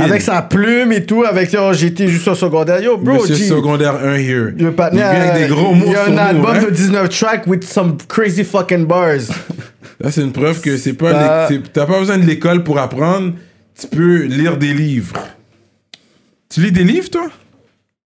avec 0.00 0.22
sa 0.22 0.40
plume 0.42 0.92
et 0.92 1.04
tout, 1.04 1.24
avec 1.24 1.50
ça, 1.50 1.68
oh, 1.68 1.72
j'étais 1.72 2.06
juste 2.06 2.28
au 2.28 2.36
secondaire. 2.36 2.80
Yo, 2.80 2.96
bro, 2.96 3.14
Monsieur 3.14 3.34
G, 3.34 3.44
secondaire 3.46 3.96
1 3.96 4.14
here. 4.18 4.52
le 4.56 4.72
il 4.92 4.96
vient 4.96 5.06
avec 5.08 5.42
des 5.42 5.48
gros 5.52 5.74
mots 5.74 5.86
Il 5.86 5.92
y 5.92 5.96
a 5.96 6.06
un 6.06 6.16
album 6.16 6.54
hein. 6.56 6.64
de 6.66 6.70
19 6.70 7.08
tracks 7.08 7.46
with 7.48 7.64
some 7.64 7.96
crazy 8.06 8.44
fucking 8.44 8.86
bars. 8.86 9.22
Là, 10.00 10.10
c'est 10.12 10.20
une 10.22 10.30
preuve 10.30 10.60
que 10.60 10.76
c'est 10.76 10.92
pas. 10.92 11.48
T'as 11.72 11.86
pas 11.86 11.98
besoin 11.98 12.18
de 12.18 12.24
l'école 12.26 12.62
pour 12.62 12.78
apprendre. 12.78 13.32
Tu 13.78 13.86
peux 13.88 14.22
lire 14.24 14.56
des 14.56 14.72
livres. 14.72 15.16
Tu 16.48 16.60
lis 16.62 16.72
des 16.72 16.84
livres, 16.84 17.10
toi? 17.10 17.30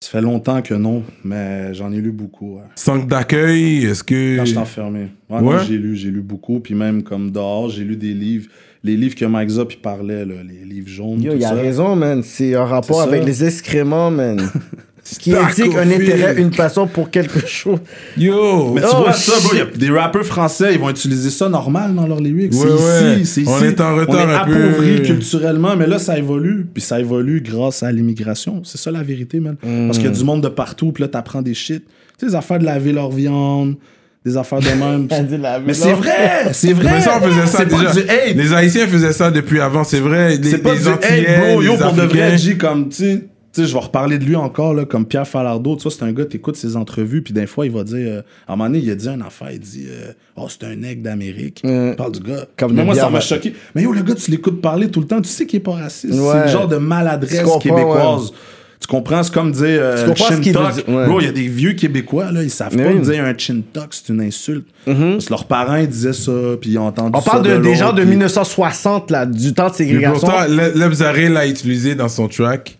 Ça 0.02 0.10
fait 0.12 0.22
longtemps 0.22 0.62
que 0.62 0.72
non, 0.74 1.02
mais 1.24 1.74
j'en 1.74 1.92
ai 1.92 2.00
lu 2.00 2.10
beaucoup. 2.10 2.56
ouais. 2.56 2.62
Centre 2.74 3.06
d'accueil, 3.06 3.84
est-ce 3.84 4.02
que. 4.02 4.36
Quand 4.38 4.44
je 4.46 4.50
suis 4.50 4.58
enfermé. 4.58 5.08
Ouais, 5.28 5.40
non, 5.42 5.48
Ouais? 5.48 5.56
j'ai 5.68 5.76
lu, 5.76 5.94
j'ai 5.94 6.10
lu 6.10 6.22
beaucoup, 6.22 6.58
puis 6.58 6.74
même 6.74 7.02
comme 7.02 7.30
dehors, 7.30 7.68
j'ai 7.68 7.84
lu 7.84 7.96
des 7.96 8.14
livres. 8.14 8.48
Les 8.82 8.96
livres 8.96 9.14
que 9.14 9.26
Mike 9.26 9.50
Zop, 9.50 9.74
parlait, 9.82 10.24
là, 10.24 10.36
les 10.42 10.64
livres 10.64 10.88
jaunes, 10.88 11.20
Yo, 11.22 11.32
tout 11.32 11.36
il 11.38 11.44
a 11.44 11.48
ça. 11.48 11.54
raison, 11.54 11.94
man. 11.96 12.22
C'est 12.22 12.54
un 12.54 12.64
rapport 12.64 13.02
avec 13.02 13.24
les 13.26 13.44
excréments, 13.44 14.10
man. 14.10 14.40
Ce 15.10 15.18
qui 15.18 15.34
indique 15.34 15.74
un 15.74 15.90
intérêt, 15.90 16.36
une 16.40 16.50
passion 16.50 16.86
pour 16.86 17.10
quelque 17.10 17.46
chose. 17.46 17.78
Yo 18.16 18.72
Mais 18.74 18.82
tu 18.82 18.86
Oh, 18.92 18.98
vois 18.98 19.12
ça, 19.12 19.32
bro, 19.42 19.54
y 19.56 19.60
a 19.60 19.64
des 19.66 19.90
rappeurs 19.90 20.24
français, 20.24 20.74
ils 20.74 20.78
vont 20.78 20.90
utiliser 20.90 21.30
ça 21.30 21.48
normal 21.48 21.94
dans 21.94 22.06
leurs 22.06 22.20
lyrics. 22.20 22.52
Ouais, 22.52 22.58
c'est 22.78 23.04
ouais. 23.04 23.20
ici, 23.20 23.26
c'est 23.26 23.40
ici. 23.42 23.50
On 23.50 23.64
est 23.64 23.80
en 23.80 23.96
retard 23.96 24.26
On 24.26 24.30
est 24.30 24.34
un 24.34 24.44
peu. 24.44 24.64
appauvri 24.64 25.02
culturellement, 25.02 25.76
mais 25.76 25.86
là, 25.86 25.98
ça 25.98 26.16
évolue. 26.18 26.66
Puis 26.72 26.82
ça 26.82 27.00
évolue 27.00 27.40
grâce 27.40 27.82
à 27.82 27.90
l'immigration. 27.90 28.62
C'est 28.64 28.78
ça 28.78 28.90
la 28.90 29.02
vérité, 29.02 29.40
man. 29.40 29.56
Parce 29.86 29.98
qu'il 29.98 30.06
y 30.06 30.10
a 30.10 30.14
du 30.14 30.24
monde 30.24 30.42
de 30.42 30.48
partout, 30.48 30.92
puis 30.92 31.02
là, 31.02 31.08
t'apprends 31.08 31.42
des 31.42 31.54
shit. 31.54 31.84
Tu 32.18 32.26
sais, 32.26 32.26
des 32.26 32.34
affaires 32.34 32.58
de 32.58 32.64
laver 32.64 32.92
leur 32.92 33.10
viande, 33.10 33.76
des 34.24 34.36
affaires 34.36 34.60
de 34.60 34.68
même. 34.68 35.08
mais 35.66 35.72
c'est 35.74 35.92
vrai, 35.92 36.52
c'est 36.52 36.72
vrai. 36.72 36.92
Mais 36.94 37.00
ça, 37.00 37.18
on 37.20 37.26
faisait 37.26 37.46
ça 37.46 37.64
déjà. 37.64 37.92
du 37.92 38.00
hate. 38.00 38.36
Les 38.36 38.52
Haïtiens 38.52 38.86
faisaient 38.86 39.12
ça 39.12 39.30
depuis 39.30 39.60
avant, 39.60 39.82
c'est 39.84 40.00
vrai. 40.00 40.36
Les, 40.36 40.50
C'est 40.50 40.58
pas 40.58 40.74
les 40.74 40.80
du 40.80 40.88
hate, 40.88 41.04
Antillais, 41.04 41.38
bro. 41.52 41.62
Yo, 41.62 41.72
les 41.72 41.78
pour 41.78 41.92
de 41.94 42.02
vrai, 42.02 42.36
comme, 42.58 42.88
tu 42.90 42.96
sais, 42.96 43.24
tu 43.52 43.62
sais, 43.62 43.66
je 43.66 43.72
vais 43.72 43.80
reparler 43.80 44.18
de 44.18 44.24
lui 44.24 44.36
encore, 44.36 44.74
là, 44.74 44.84
comme 44.84 45.04
Pierre 45.06 45.26
Falardeau. 45.26 45.74
Tu 45.76 45.82
vois, 45.82 45.90
c'est 45.92 46.04
un 46.04 46.12
gars, 46.12 46.24
t'écoutes 46.24 46.56
ses 46.56 46.76
entrevues, 46.76 47.20
puis 47.22 47.32
des 47.34 47.46
fois, 47.46 47.66
il 47.66 47.72
va 47.72 47.82
dire, 47.82 47.96
euh, 47.98 48.22
à 48.46 48.52
un 48.52 48.56
moment 48.56 48.68
donné, 48.70 48.78
il 48.84 48.90
a 48.90 48.94
dit 48.94 49.08
une 49.08 49.22
affaire, 49.22 49.50
il 49.52 49.58
dit, 49.58 49.86
euh, 49.88 50.12
oh, 50.36 50.46
c'est 50.48 50.64
un 50.66 50.82
aigle 50.84 51.02
d'Amérique. 51.02 51.62
Mm. 51.64 51.88
Il 51.90 51.96
parle 51.96 52.12
du 52.12 52.20
gars. 52.20 52.46
Comme 52.56 52.74
mais 52.74 52.84
moi, 52.84 52.94
ça 52.94 53.10
m'a 53.10 53.20
choqué. 53.20 53.52
Mais 53.74 53.82
yo, 53.82 53.92
le 53.92 54.02
gars, 54.02 54.14
tu 54.14 54.30
l'écoutes 54.30 54.60
parler 54.60 54.88
tout 54.88 55.00
le 55.00 55.06
temps, 55.06 55.20
tu 55.20 55.28
sais 55.28 55.46
qu'il 55.46 55.56
est 55.56 55.62
pas 55.62 55.72
raciste. 55.72 56.14
Ouais. 56.14 56.30
C'est 56.32 56.42
le 56.42 56.48
genre 56.48 56.68
de 56.68 56.76
maladresse 56.76 57.42
québécoise. 57.60 58.32
Tu 58.80 58.86
comprends? 58.86 59.22
C'est 59.22 59.34
comme 59.34 59.52
dire 59.52 59.62
euh, 59.66 60.02
Tu 60.04 60.08
comprends 60.08 60.28
chin 60.42 60.92
ouais. 60.94 61.06
Bro, 61.06 61.20
il 61.20 61.26
y 61.26 61.28
a 61.28 61.32
des 61.32 61.48
vieux 61.48 61.74
Québécois, 61.74 62.32
là, 62.32 62.42
ils 62.42 62.48
savent 62.50 62.74
Mais 62.74 62.84
pas 62.84 62.92
oui. 62.92 63.00
Dire 63.02 63.24
un 63.24 63.36
chin 63.36 63.60
tuck, 63.74 63.88
c'est 63.90 64.08
une 64.08 64.22
insulte. 64.22 64.66
Parce 64.86 65.26
que 65.26 65.30
leurs 65.30 65.44
parents, 65.44 65.76
ils 65.76 65.86
disaient 65.86 66.14
ça, 66.14 66.32
puis 66.58 66.70
ils 66.70 66.78
ont 66.78 66.86
entendu 66.86 67.10
On 67.14 67.20
ça 67.20 67.30
parle 67.30 67.42
de, 67.46 67.58
des 67.58 67.74
gens 67.74 67.92
de 67.92 68.00
puis- 68.00 68.10
1960, 68.12 69.10
là, 69.10 69.26
du 69.26 69.52
temps 69.52 69.68
de 69.68 69.74
ségrégation. 69.74 70.12
pourtant, 70.26 70.46
Le- 70.48 70.72
Lebzaré 70.78 71.28
l'a 71.28 71.46
utilisé 71.46 71.94
dans 71.94 72.08
son 72.08 72.26
track. 72.28 72.78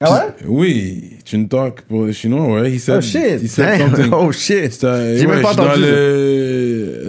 Ah 0.00 0.12
ouais? 0.14 0.46
Oui, 0.46 1.04
Chin 1.24 1.44
Talk 1.46 1.82
pour 1.82 2.06
les 2.06 2.12
Chinois, 2.12 2.46
ouais. 2.60 2.70
He 2.72 2.78
said, 2.78 2.98
Oh 2.98 3.00
shit. 3.00 3.42
He 3.42 3.48
said 3.48 3.80
something. 3.80 4.12
Oh 4.12 4.30
shit. 4.30 4.78
J'ai 4.80 4.86
ouais, 4.86 5.26
même 5.26 5.42
pas 5.42 5.52
entendu. 5.54 5.82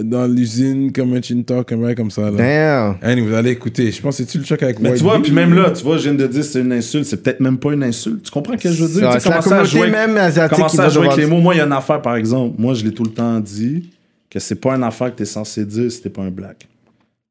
Dans, 0.02 0.26
l'usine, 0.26 0.90
comme 0.92 1.14
un 1.14 1.22
Chin 1.22 1.42
Talk, 1.46 1.70
un 1.70 1.76
bail 1.76 1.94
comme 1.94 2.10
ça. 2.10 2.22
Là. 2.22 2.30
Damn. 2.32 2.96
Anyway, 3.00 3.28
vous 3.28 3.34
allez 3.34 3.50
écouter. 3.50 3.92
Je 3.92 4.02
pense 4.02 4.16
que 4.16 4.24
c'est-tu 4.24 4.38
le 4.38 4.44
choc 4.44 4.60
avec 4.64 4.80
Mais 4.80 4.88
White 4.88 4.98
tu 4.98 5.04
vois, 5.04 5.22
puis 5.22 5.30
même 5.30 5.54
là, 5.54 5.70
tu 5.70 5.84
vois, 5.84 5.98
je 5.98 6.04
viens 6.10 6.14
de 6.14 6.26
dire 6.26 6.42
c'est 6.42 6.60
une 6.62 6.72
insulte, 6.72 7.04
c'est 7.04 7.22
peut-être 7.22 7.38
même 7.38 7.58
pas 7.58 7.72
une 7.74 7.84
insulte. 7.84 8.24
Tu 8.24 8.30
comprends 8.32 8.58
ce 8.58 8.62
que 8.64 8.72
je 8.72 8.82
veux 8.84 9.00
dire? 9.00 9.12
C'est 9.12 9.18
Tu 9.18 9.24
sais, 9.24 9.30
la 9.30 9.38
communauté 9.40 9.68
jouer- 9.68 9.90
même 9.90 10.16
asiatique 10.16 10.66
qui 10.66 10.80
à 10.80 10.88
jouer 10.88 11.06
avec 11.06 11.16
les 11.18 11.26
mots. 11.26 11.38
Moi, 11.40 11.54
il 11.54 11.58
y 11.58 11.60
a 11.60 11.66
une 11.66 11.72
affaire, 11.72 12.02
par 12.02 12.16
exemple. 12.16 12.56
Moi, 12.58 12.74
je 12.74 12.84
l'ai 12.84 12.92
tout 12.92 13.04
le 13.04 13.10
temps 13.12 13.38
dit, 13.38 13.88
que 14.28 14.40
c'est 14.40 14.56
pas 14.60 14.74
une 14.74 14.82
affaire 14.82 15.12
que 15.12 15.18
t'es 15.18 15.24
censé 15.26 15.64
dire 15.64 15.92
si 15.92 16.02
t'es 16.02 16.10
pas 16.10 16.22
un 16.22 16.30
black. 16.30 16.66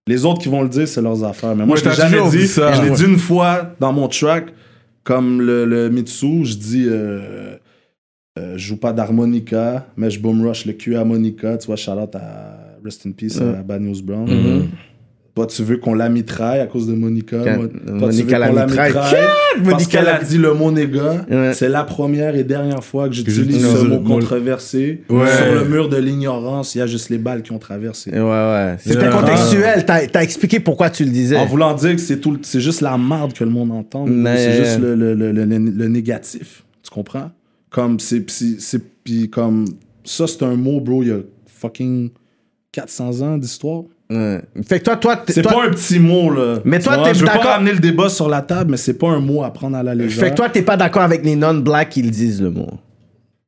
Les 0.08 0.24
autres 0.24 0.40
qui 0.42 0.48
vont 0.48 0.62
le 0.64 0.70
dire, 0.70 0.88
c'est 0.88 1.02
leurs 1.02 1.22
affaires. 1.26 1.54
Mais 1.54 1.66
moi, 1.66 1.76
Ouais, 1.76 1.82
je 1.84 1.90
l'ai 1.90 1.96
t'as 1.96 2.10
jamais 2.10 2.30
dit. 2.30 2.38
dit 2.38 2.48
ça. 2.48 2.72
je 2.74 2.82
l'ai 2.84 2.90
Ouais. 2.92 2.96
dit 2.96 3.04
une 3.04 3.18
fois 3.18 3.74
dans 3.80 3.92
mon 3.92 4.08
track, 4.08 4.46
comme 5.10 5.42
le, 5.42 5.66
le 5.66 5.90
Mitsu, 5.90 6.46
je 6.46 6.56
dis... 6.56 6.86
euh, 6.88 7.58
euh, 8.38 8.54
je 8.58 8.68
joue 8.68 8.78
pas 8.78 8.94
d'harmonica, 8.94 9.88
mais 9.98 10.10
je 10.12 10.20
boom 10.20 10.46
rush 10.46 10.66
le 10.66 10.74
cul 10.74 10.96
harmonica. 10.96 11.58
Tu 11.58 11.66
vois, 11.66 11.76
shout 11.76 11.92
out 11.92 12.16
à 12.16 12.78
Rest 12.86 13.06
in 13.08 13.12
Peace 13.12 13.42
à 13.42 13.64
Bad 13.64 13.82
News 13.82 14.02
Brown. 14.04 14.28
Mm-hmm. 14.30 14.68
Toi, 15.40 15.48
tu 15.48 15.64
veux 15.64 15.78
qu'on 15.78 15.94
la 15.94 16.10
mitraille 16.10 16.60
à 16.60 16.66
cause 16.66 16.86
de 16.86 16.94
Monica? 16.94 17.38
Moi, 17.38 17.68
toi, 17.70 17.80
tu 17.86 17.92
Monica 17.94 18.24
veux 18.36 18.40
la 18.42 18.48
qu'on 18.50 18.56
la 18.56 18.66
mitraille. 18.66 18.90
mitraille. 18.92 19.16
Parce 19.56 19.66
Monica 19.66 20.02
la- 20.02 20.16
a 20.18 20.24
dit 20.24 20.38
le 20.38 20.54
mot 20.54 20.70
néga. 20.70 21.26
Ouais. 21.32 21.54
C'est 21.54 21.70
la 21.70 21.86
première 21.86 22.36
et 22.36 22.44
dernière 22.44 22.84
fois 22.84 23.08
que 23.08 23.16
j'utilise 23.16 23.62
ce 23.66 23.86
mot 23.86 24.00
controversé. 24.02 25.04
Ouais. 25.10 25.28
Sur 25.34 25.56
le 25.56 25.64
mur 25.64 25.88
de 25.88 25.96
l'ignorance, 25.96 26.76
il 26.76 26.80
y 26.80 26.82
a 26.82 26.88
juste 26.88 27.10
les 27.10 27.18
balles 27.18 27.42
qui 27.42 27.54
ont 27.54 27.58
traversé. 27.58 28.12
Ouais, 28.12 28.20
ouais. 28.20 28.76
C'était 28.80 29.10
contextuel. 29.10 29.86
T'as 29.86 30.08
t'as 30.08 30.24
expliqué 30.24 30.60
pourquoi 30.60 30.90
tu 30.90 31.06
le 31.06 31.12
disais. 31.12 31.38
En 31.38 31.46
voulant 31.46 31.74
dire 31.74 31.96
que 31.96 32.02
c'est 32.02 32.20
c'est 32.42 32.60
juste 32.60 32.82
la 32.82 32.98
merde 32.98 33.32
que 33.32 33.46
le 33.46 33.50
monde 33.50 33.72
entend. 33.72 34.06
Mais- 34.06 34.38
C'est 34.38 34.58
juste 34.66 34.80
le, 34.82 34.94
le, 34.96 35.14
le, 35.14 35.32
le- 35.32 35.46
le 35.46 35.88
négatif. 35.88 36.66
Tu 36.84 36.90
comprends? 36.92 37.32
Comme 37.70 37.98
c'est, 38.02 38.30
c'est, 38.30 38.60
c'est- 38.60 38.84
puis 39.06 39.30
comme 39.30 39.64
ça, 40.04 40.28
c'est 40.28 40.44
un 40.44 40.56
mot, 40.56 40.82
bro. 40.82 41.02
Il 41.02 41.08
y 41.10 41.12
a 41.14 41.20
fucking 41.48 42.10
400 42.74 43.22
ans 43.22 43.38
d'histoire. 43.38 43.84
Ouais. 44.12 44.42
Fait 44.68 44.80
que 44.80 44.86
toi, 44.86 44.96
toi, 44.98 45.24
C'est 45.28 45.42
toi- 45.44 45.52
pas 45.52 45.66
un 45.68 45.70
petit 45.70 46.00
mot, 46.00 46.32
là. 46.32 46.60
Mais 46.66 46.80
toi, 46.80 46.98
t'es 47.04 47.14
Je 47.14 47.20
veux 47.20 47.26
pas 47.28 47.34
d'accord- 47.34 47.52
ramener 47.52 47.74
le 47.74 47.80
débat 47.80 48.10
sur 48.10 48.28
la 48.28 48.42
table, 48.42 48.72
mais 48.72 48.78
c'est 48.78 48.96
pas 48.98 49.10
un 49.10 49.20
mot 49.20 49.44
à 49.44 49.52
prendre 49.54 49.78
à 49.78 49.84
la 49.84 49.94
légère. 49.94 50.24
Fait 50.24 50.32
que 50.32 50.36
toi, 50.36 50.50
t'es 50.50 50.64
pas 50.64 50.78
d'accord 50.78 51.04
avec 51.04 51.24
les 51.24 51.36
non-blacks 51.36 51.90
qui 51.90 52.02
le 52.02 52.10
disent 52.10 52.42
le 52.42 52.50
mot. 52.50 52.68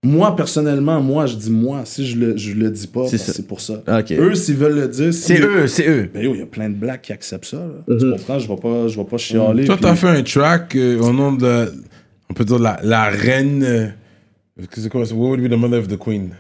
Moi, 0.03 0.35
personnellement, 0.35 0.99
moi, 1.01 1.25
je 1.27 1.35
dis 1.35 1.51
moi. 1.51 1.81
Si 1.85 2.05
je 2.07 2.17
le, 2.17 2.35
je 2.37 2.53
le 2.53 2.69
dis 2.71 2.87
pas, 2.87 3.07
C'est 3.07 3.17
c'est 3.19 3.45
pour 3.47 3.61
ça. 3.61 3.83
Eux, 4.11 4.33
s'ils 4.35 4.55
veulent 4.55 4.75
le 4.75 4.87
dire, 4.87 5.13
si- 5.13 5.21
C'est 5.21 5.39
eux, 5.41 5.67
c'est 5.67 5.87
eux. 5.87 6.09
Ben 6.13 6.23
il 6.31 6.39
y 6.39 6.41
a 6.41 6.45
plein 6.47 6.69
de 6.69 6.75
blacks 6.75 7.03
qui 7.03 7.13
acceptent 7.13 7.45
ça. 7.45 7.57
là. 7.57 7.95
Tu 7.99 8.09
comprends? 8.11 8.39
Je 8.39 8.47
vais 8.47 8.55
pas, 8.55 8.87
je 8.87 8.97
vais 8.97 9.03
pas 9.05 9.17
chialer. 9.17 9.65
Toi, 9.65 9.75
puis- 9.75 9.85
t'as 9.85 9.95
fait 9.95 10.07
un 10.09 10.23
track 10.23 10.75
euh, 10.75 10.99
au 11.01 11.11
nom 11.13 11.31
de, 11.33 11.71
on 12.29 12.33
peut 12.33 12.45
dire, 12.45 12.57
la, 12.59 12.79
la 12.83 13.05
reine. 13.09 13.63
euh, 13.63 13.87
C'est 14.73 14.89
quoi? 14.89 15.01
What 15.01 15.29
would 15.29 15.41
be 15.41 15.49
the 15.51 15.57
mother 15.57 15.79
of 15.79 15.87
the 15.87 15.97
queen? 15.97 16.31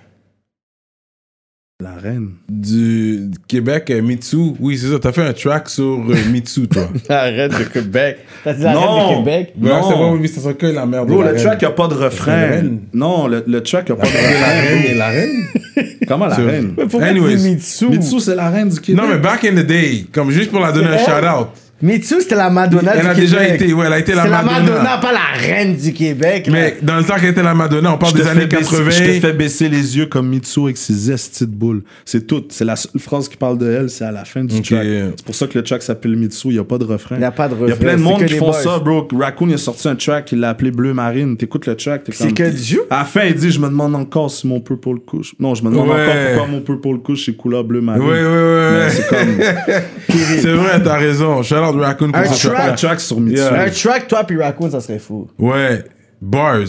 La 1.81 1.95
reine. 1.95 2.33
Du, 2.47 3.31
Québec, 3.47 3.89
euh, 3.89 4.03
Mitsu. 4.03 4.53
Oui, 4.59 4.77
c'est 4.77 4.87
ça. 4.87 4.99
T'as 4.99 5.11
fait 5.11 5.23
un 5.23 5.33
track 5.33 5.67
sur 5.67 5.83
euh, 5.83 6.15
Mitsu, 6.31 6.67
toi. 6.67 6.83
Arrête 7.09 7.51
de 7.57 7.63
Québec. 7.63 8.19
T'as 8.43 8.53
dit 8.53 8.61
la 8.63 8.71
reine 8.79 9.09
de 9.09 9.17
Québec? 9.17 9.53
Non. 9.59 9.89
c'est 9.89 9.95
would 9.97 10.21
be 10.21 10.27
c'est 10.27 10.57
que 10.57 10.67
la 10.67 10.85
merde. 10.85 11.07
Bro, 11.07 11.17
de 11.19 11.23
la 11.23 11.31
le 11.31 11.37
reine. 11.37 11.45
track 11.47 11.63
a 11.63 11.71
pas 11.71 11.87
de 11.87 11.95
la 11.95 12.05
refrain. 12.05 12.31
reine. 12.47 12.79
Non, 12.93 13.27
le, 13.27 13.43
le 13.47 13.63
track 13.63 13.89
a 13.89 13.95
pas 13.95 14.05
de 14.05 14.13
La 14.13 14.19
refrain. 14.19 14.61
reine 14.61 14.81
bro. 14.81 14.89
et 14.91 14.93
la 14.95 15.07
reine? 15.07 15.43
Comment 16.07 16.27
la 16.27 16.35
reine? 16.35 16.73
Pourquoi 16.75 17.03
Anyways. 17.05 17.37
Mitsu? 17.37 17.89
Mitsu, 17.89 18.19
c'est 18.19 18.35
la 18.35 18.49
reine 18.51 18.69
du 18.69 18.79
Québec. 18.79 19.01
Non, 19.03 19.09
mais 19.09 19.17
back 19.17 19.43
in 19.45 19.55
the 19.55 19.65
day, 19.65 20.05
comme 20.11 20.29
juste 20.29 20.51
pour 20.51 20.59
la 20.59 20.71
donner 20.71 20.87
un 20.89 20.97
shout-out. 20.99 21.47
Mitsu, 21.81 22.21
c'était 22.21 22.35
la 22.35 22.49
Madonna 22.49 22.91
Elle 22.95 23.01
du 23.01 23.07
a 23.07 23.13
Québec. 23.13 23.29
déjà 23.29 23.47
été, 23.47 23.73
ouais, 23.73 23.85
elle 23.87 23.93
a 23.93 23.99
été 23.99 24.13
la 24.13 24.23
C'est 24.23 24.29
la 24.29 24.41
Madonna. 24.43 24.59
Madonna, 24.71 24.97
pas 24.97 25.11
la 25.11 25.39
reine 25.39 25.75
du 25.75 25.93
Québec. 25.93 26.47
là. 26.47 26.53
Mais 26.53 26.77
dans 26.81 26.97
le 26.97 27.03
temps 27.03 27.15
qu'elle 27.15 27.29
était 27.31 27.41
la 27.43 27.55
Madonna, 27.55 27.93
on 27.93 27.97
parle 27.97 28.13
des 28.13 28.27
années 28.27 28.45
baisser- 28.45 28.63
80. 28.75 28.89
Je 28.91 29.03
te 29.03 29.11
fais 29.19 29.33
baisser 29.33 29.69
les 29.69 29.97
yeux 29.97 30.05
comme 30.05 30.27
Mitsu 30.29 30.61
avec 30.63 30.77
ses 30.77 31.11
estis 31.11 31.45
de 31.47 31.51
boules. 31.55 31.81
C'est 32.05 32.27
tout. 32.27 32.43
C'est 32.49 32.65
la 32.65 32.75
seule 32.75 32.99
phrase 33.01 33.27
qui 33.27 33.37
parle 33.37 33.57
de 33.57 33.69
elle, 33.71 33.89
c'est 33.89 34.05
à 34.05 34.11
la 34.11 34.25
fin 34.25 34.43
du 34.43 34.57
Ok. 34.57 34.63
track. 34.65 34.85
C'est 35.17 35.25
pour 35.25 35.35
ça 35.35 35.47
que 35.47 35.57
le 35.57 35.63
track 35.63 35.81
s'appelle 35.81 36.15
Mitsu. 36.15 36.49
Il 36.49 36.53
n'y 36.53 36.59
a 36.59 36.63
pas 36.63 36.77
de 36.77 36.85
refrain. 36.85 37.15
Il 37.17 37.21
y 37.21 37.25
a 37.25 37.31
pas 37.31 37.47
de 37.47 37.55
Il 37.55 37.59
y 37.59 37.63
a 37.63 37.65
refrain, 37.67 37.77
plein 37.79 37.93
de 37.93 37.97
c'est 37.97 38.03
monde 38.03 38.25
qui 38.25 38.35
font 38.37 38.53
ça, 38.53 38.79
bro. 38.79 39.07
Raccoon, 39.19 39.47
il 39.49 39.53
a 39.55 39.57
sorti 39.57 39.87
un 39.87 39.95
track, 39.95 40.31
il 40.31 40.39
l'a 40.39 40.49
appelé 40.49 40.71
Bleu 40.71 40.93
Marine. 40.93 41.35
T'écoutes 41.37 41.65
le 41.65 41.75
track, 41.75 42.03
t'es 42.03 42.11
C'est 42.11 42.25
comme... 42.25 42.33
que 42.33 42.49
du? 42.49 42.79
À 42.89 42.99
la 42.99 43.05
fin, 43.05 43.21
il 43.23 43.33
dit 43.35 43.51
Je 43.51 43.59
me 43.59 43.67
demande 43.67 43.95
encore 43.95 44.29
si 44.29 44.47
mon 44.47 44.59
purple 44.59 44.99
couche. 45.05 45.33
Non, 45.39 45.55
je 45.55 45.63
me 45.63 45.69
demande 45.71 45.89
Ouais. 45.89 46.03
encore 46.03 46.15
pourquoi 46.27 46.47
mon 46.47 46.61
purple 46.61 46.99
couche 47.03 47.27
est 47.29 47.33
couleur 47.33 47.63
bleu 47.63 47.81
marine. 47.81 48.03
Ouais, 48.03 48.09
ouais, 48.09 48.21
ouais. 48.21 48.89
C'est 48.89 49.07
comme. 49.07 49.27
C'est 50.41 50.53
vrai, 50.53 50.81
t'as 50.83 50.97
raison. 50.97 51.41
Out 51.75 51.81
Raccoon 51.81 52.11
pour 52.11 52.21
Un 52.21 52.25
ce 52.25 52.47
un 52.47 52.51
track. 52.51 52.75
track 52.77 52.99
sur 52.99 53.19
Mitsu. 53.19 53.37
Yeah. 53.37 53.63
Un 53.63 53.69
track, 53.69 54.07
toi 54.07 54.23
puis 54.23 54.37
Raccoon, 54.41 54.69
ça 54.71 54.79
serait 54.81 54.99
fou. 54.99 55.27
Ouais. 55.39 55.83
Bars. 56.21 56.59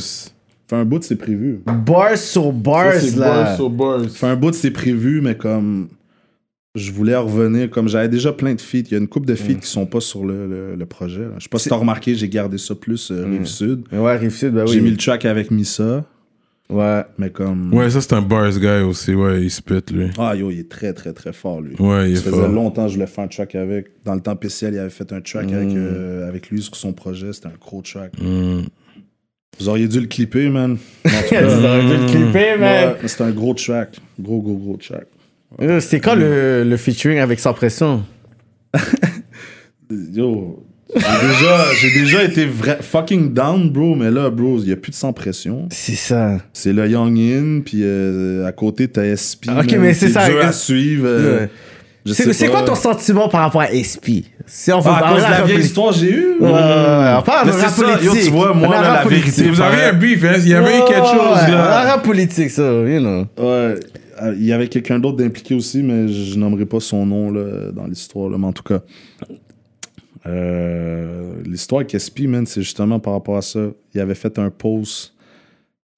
Fait 0.68 0.76
un 0.76 0.84
bout, 0.84 1.02
c'est 1.02 1.16
prévu. 1.16 1.60
Bars 1.66 2.16
sur 2.16 2.52
bars, 2.52 2.92
Ça, 2.94 3.00
c'est 3.00 3.16
là. 3.16 3.28
bars 3.44 3.56
sur 3.56 3.68
bars. 3.70 4.00
Fait 4.10 4.26
un 4.26 4.36
bout, 4.36 4.54
c'est 4.54 4.70
prévu, 4.70 5.20
mais 5.20 5.36
comme. 5.36 5.88
Je 6.74 6.90
voulais 6.90 7.14
revenir, 7.16 7.68
comme 7.68 7.86
j'avais 7.86 8.08
déjà 8.08 8.32
plein 8.32 8.54
de 8.54 8.60
feats. 8.60 8.78
Il 8.78 8.92
y 8.92 8.94
a 8.94 8.98
une 8.98 9.06
couple 9.06 9.26
de 9.26 9.34
feats 9.34 9.60
qui 9.60 9.66
sont 9.68 9.84
pas 9.84 10.00
sur 10.00 10.24
le, 10.24 10.46
le- 10.46 10.74
le 10.74 10.86
projet. 10.86 11.20
là. 11.20 11.32
Je 11.36 11.42
sais 11.42 11.48
pas 11.50 11.58
si 11.58 11.68
t'as 11.68 11.76
remarqué, 11.76 12.14
j'ai 12.14 12.30
gardé 12.30 12.56
ça 12.56 12.74
plus 12.74 13.10
euh, 13.10 13.26
Rive-Sud. 13.26 13.82
Ouais, 13.92 14.16
Rive-Sud, 14.16 14.54
bah 14.54 14.62
oui. 14.66 14.72
J'ai 14.72 14.80
mis 14.80 14.90
le 14.90 14.96
track 14.96 15.26
avec 15.26 15.50
Missa, 15.50 16.02
Ouais. 16.72 17.02
mais 17.18 17.30
comme. 17.30 17.72
Ouais, 17.74 17.90
ça 17.90 18.00
c'est 18.00 18.12
un 18.14 18.22
bars 18.22 18.50
guy 18.58 18.82
aussi. 18.84 19.14
Ouais, 19.14 19.42
il 19.42 19.50
spit 19.50 19.74
lui. 19.92 20.06
Ah 20.18 20.34
yo, 20.34 20.50
il 20.50 20.60
est 20.60 20.68
très 20.70 20.92
très 20.92 21.12
très 21.12 21.32
fort 21.32 21.60
lui. 21.60 21.74
Ouais, 21.78 22.10
il 22.10 22.12
est 22.12 22.16
Ça 22.16 22.22
faisait 22.24 22.36
fort. 22.36 22.48
longtemps 22.48 22.84
que 22.84 22.88
je 22.90 22.94
voulais 22.94 23.06
faire 23.06 23.24
un 23.24 23.28
track 23.28 23.54
avec. 23.54 23.86
Dans 24.04 24.14
le 24.14 24.20
temps 24.20 24.34
PCL, 24.36 24.74
il 24.74 24.78
avait 24.78 24.90
fait 24.90 25.12
un 25.12 25.20
track 25.20 25.50
Mm. 25.50 25.54
avec, 25.54 25.68
euh, 25.76 26.28
avec 26.28 26.50
lui 26.50 26.62
sur 26.62 26.74
son 26.76 26.92
projet. 26.92 27.32
C'était 27.32 27.48
un 27.48 27.52
gros 27.60 27.82
track. 27.82 28.12
Hmm. 28.20 28.62
Vous 29.60 29.68
auriez 29.68 29.86
dû 29.86 30.00
le 30.00 30.06
clipper, 30.06 30.48
man. 30.48 30.78
Cas, 31.30 31.44
aurais 31.44 31.82
dû 31.82 32.02
le 32.02 32.06
clipper, 32.08 32.56
man. 32.58 32.94
ouais, 33.00 33.08
c'était 33.08 33.24
un 33.24 33.30
gros 33.32 33.52
track. 33.54 33.96
Gros, 34.18 34.40
gros, 34.40 34.56
gros 34.56 34.76
track. 34.78 35.06
Euh, 35.60 35.80
C'était 35.80 36.00
quand 36.00 36.14
le, 36.14 36.64
le 36.64 36.76
featuring 36.78 37.18
avec 37.18 37.38
Sans 37.38 37.52
Pression? 37.52 38.04
Yo, 39.90 40.64
j'ai 40.94 41.28
déjà, 41.28 41.64
j'ai 41.80 41.90
déjà 42.00 42.22
été 42.24 42.48
fucking 42.80 43.32
down, 43.32 43.70
bro, 43.70 43.94
mais 43.94 44.10
là, 44.10 44.30
bro, 44.30 44.58
il 44.58 44.66
n'y 44.66 44.72
a 44.72 44.76
plus 44.76 44.90
de 44.90 44.96
sans 44.96 45.12
pression. 45.12 45.68
C'est 45.70 45.94
ça. 45.94 46.38
C'est 46.52 46.72
le 46.72 46.88
Young 46.88 47.18
In, 47.18 47.60
puis 47.64 47.78
euh, 47.82 48.46
à 48.46 48.52
côté, 48.52 48.88
t'as 48.88 49.04
SP. 49.16 49.48
Ok, 49.58 49.74
mais 49.78 49.94
c'est 49.94 50.08
ça. 50.08 50.28
dur 50.28 50.44
à 50.44 50.52
suivre. 50.52 51.06
euh, 51.08 51.40
Ouais. 51.40 51.50
je 52.04 52.12
C'est 52.32 52.48
quoi 52.48 52.62
ton 52.62 52.74
sentiment 52.74 53.28
par 53.28 53.42
rapport 53.42 53.60
à 53.62 53.68
SP? 53.72 54.26
Si 54.46 54.72
on 54.72 54.80
veut 54.80 54.90
Ah, 54.92 54.96
à 54.96 55.00
parler 55.00 55.16
cause 55.20 55.24
de 55.26 55.30
la 55.30 55.36
vieille 55.36 55.46
politique. 55.54 55.64
histoire 55.66 55.92
j'ai 55.92 56.16
ouais. 56.16 56.36
On 56.40 57.22
parle 57.22 57.46
de 57.46 57.52
c'est 57.52 57.60
rap 57.62 57.70
ça, 57.70 57.82
yo, 57.82 58.10
politique. 58.10 58.24
tu 58.24 58.30
vois, 58.32 58.52
moi, 58.54 58.74
là, 58.80 58.92
la 58.94 59.02
politique. 59.02 59.24
vérité, 59.36 59.50
Vous 59.50 59.60
avez 59.62 59.82
un 59.84 59.92
beef, 59.92 60.24
hein? 60.24 60.32
Il 60.38 60.48
y 60.48 60.54
avait 60.54 60.78
eu 60.78 60.84
quelque 60.86 61.06
chose 61.06 61.42
Ouais, 61.46 61.50
là. 61.52 61.82
rap 61.92 62.02
politique, 62.04 62.50
ça, 62.50 62.62
you 62.72 62.98
know. 63.00 63.20
Ouais, 63.38 63.74
euh, 64.22 64.34
il 64.36 64.44
y 64.44 64.52
avait 64.52 64.66
quelqu'un 64.68 64.98
d'autre 64.98 65.16
d'impliqué 65.16 65.54
aussi, 65.54 65.82
mais 65.82 66.08
je 66.08 66.36
nommerai 66.38 66.66
pas 66.66 66.80
son 66.80 67.06
nom 67.06 67.30
là, 67.30 67.70
dans 67.72 67.86
l'histoire, 67.86 68.28
là, 68.28 68.36
mais 68.38 68.46
en 68.46 68.52
tout 68.52 68.62
cas. 68.64 68.80
Euh, 70.26 71.42
l'histoire 71.44 71.82
SP, 71.88 72.26
man, 72.28 72.46
c'est 72.46 72.62
justement 72.62 73.00
par 73.00 73.14
rapport 73.14 73.36
à 73.36 73.42
ça. 73.42 73.60
Il 73.94 74.00
avait 74.00 74.14
fait 74.14 74.38
un 74.38 74.50
post 74.50 75.14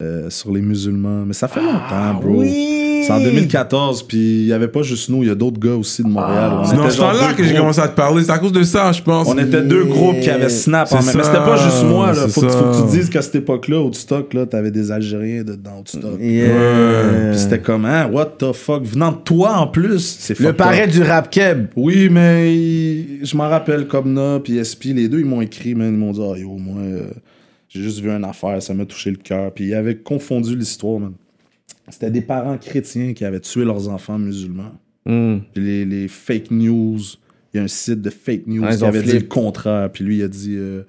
euh, 0.05 0.31
sur 0.31 0.53
les 0.53 0.61
musulmans, 0.61 1.25
mais 1.27 1.33
ça 1.35 1.49
fait 1.49 1.61
longtemps, 1.61 2.15
bro. 2.21 2.35
Ah, 2.35 2.39
Oui. 2.39 2.81
C'est 3.07 3.13
en 3.13 3.21
2014, 3.21 4.05
puis 4.05 4.17
il 4.17 4.47
y 4.47 4.53
avait 4.55 4.69
pas 4.69 4.81
juste 4.81 5.11
nous, 5.11 5.23
il 5.23 5.29
y 5.29 5.31
a 5.31 5.35
d'autres 5.35 5.61
gars 5.61 5.75
aussi 5.75 6.03
de 6.03 6.09
Montréal. 6.09 6.53
On 6.61 6.65
C'est 6.65 6.75
dans 6.77 6.89
ce 6.89 6.97
temps-là 6.97 7.29
deux 7.29 7.35
que 7.35 7.45
j'ai 7.45 7.55
commencé 7.55 7.79
à 7.81 7.89
te 7.89 7.95
parler. 7.95 8.25
C'est 8.25 8.31
à 8.31 8.39
cause 8.39 8.53
de 8.53 8.63
ça, 8.63 8.93
je 8.93 9.03
pense. 9.03 9.29
On 9.29 9.37
était 9.37 9.61
deux 9.61 9.85
groupes 9.85 10.21
qui 10.21 10.31
avaient 10.31 10.49
snap 10.49 10.91
en 10.91 10.97
même. 10.97 11.05
Mais 11.09 11.13
ça, 11.13 11.23
c'était 11.25 11.37
pas 11.45 11.57
juste 11.57 11.85
moi, 11.85 12.13
là. 12.15 12.27
Faut, 12.29 12.41
que- 12.41 12.49
faut 12.49 12.65
que 12.65 12.91
tu 12.91 12.97
dises 12.97 13.11
qu'à 13.11 13.21
cette 13.21 13.35
époque-là, 13.35 13.79
au 13.81 13.93
stock, 13.93 14.33
là, 14.33 14.47
t'avais 14.47 14.71
des 14.71 14.91
Algériens 14.91 15.43
dedans, 15.45 15.83
au 15.83 15.87
stock. 15.87 16.19
Yeah. 16.19 16.49
Puis 17.33 17.41
c'était 17.41 17.59
comme, 17.61 17.85
hein, 17.85 18.09
what 18.11 18.37
the 18.39 18.53
fuck, 18.55 18.85
venant 18.85 19.13
de 19.13 19.19
toi 19.19 19.53
en 19.59 19.67
plus, 19.67 20.17
c'est 20.19 20.39
Le 20.41 20.49
up. 20.49 20.63
du 20.91 21.03
rap 21.03 21.29
keb. 21.31 21.67
Oui, 21.77 22.09
mais 22.11 22.55
il- 22.57 23.19
je 23.23 23.37
m'en 23.37 23.51
rappelle 23.51 23.87
comme 23.87 24.15
Na 24.15 24.41
puis 24.43 24.57
SP, 24.65 24.95
les 24.95 25.09
deux, 25.09 25.21
ils 25.21 25.27
m'ont 25.27 25.43
écrit, 25.43 25.75
man, 25.75 25.89
ils 25.93 25.99
m'ont 25.99 26.13
dit, 26.13 26.21
ah 26.23 26.39
yo, 26.39 26.57
moi, 26.57 26.81
euh, 26.81 27.01
j'ai 27.75 27.83
juste 27.83 28.01
vu 28.01 28.11
une 28.11 28.25
affaire, 28.25 28.63
ça 28.63 28.73
m'a 28.73 28.87
touché 28.87 29.11
le 29.11 29.17
cœur. 29.17 29.53
Puis 29.53 29.67
ils 29.67 29.75
avaient 29.75 29.97
confondu 29.97 30.57
l'histoire, 30.57 31.01
man. 31.01 31.15
C'était 31.89 32.11
des 32.11 32.23
parents 32.23 32.57
chrétiens 32.57 33.13
qui 33.13 33.25
avaient 33.25 33.41
tué 33.41 33.65
leurs 33.65 33.89
enfants 33.89 34.19
musulmans. 34.19 34.73
Hmm. 35.05 35.39
Puis 35.53 35.65
les, 35.65 35.85
les 35.85 36.09
fake 36.09 36.51
news, 36.51 37.01
il 37.53 37.57
y 37.57 37.61
a 37.61 37.65
un 37.65 37.69
site 37.69 38.01
de 38.01 38.11
fake 38.11 38.47
news 38.47 38.65
Ah, 38.65 38.77
qui 38.77 38.85
avait 38.85 39.03
dit 39.03 39.19
le 39.19 39.27
contraire. 39.27 39.91
Puis 39.91 40.05
lui, 40.05 40.19
il 40.19 40.23
a 40.23 40.29
dit, 40.29 40.55
euh, 40.57 40.83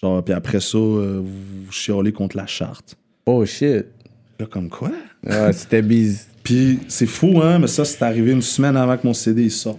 genre, 0.00 0.24
puis 0.24 0.32
après 0.32 0.60
ça, 0.60 0.78
euh, 0.78 1.20
vous, 1.22 1.64
vous 1.66 1.72
chialez 1.72 2.12
contre 2.12 2.36
la 2.36 2.46
charte. 2.46 2.96
Oh 3.26 3.44
shit. 3.44 3.86
Là, 4.40 4.46
comme 4.46 4.70
quoi? 4.70 4.90
Ouais, 5.24 5.52
c'était 5.52 5.82
bise. 5.82 6.26
Puis 6.42 6.80
c'est 6.88 7.06
fou, 7.06 7.40
hein, 7.42 7.58
mais 7.58 7.68
ça, 7.68 7.86
c'est 7.86 8.02
arrivé 8.02 8.32
une 8.32 8.42
semaine 8.42 8.76
avant 8.76 8.98
que 8.98 9.06
mon 9.06 9.14
CD 9.14 9.44
il 9.44 9.50
sorte. 9.50 9.78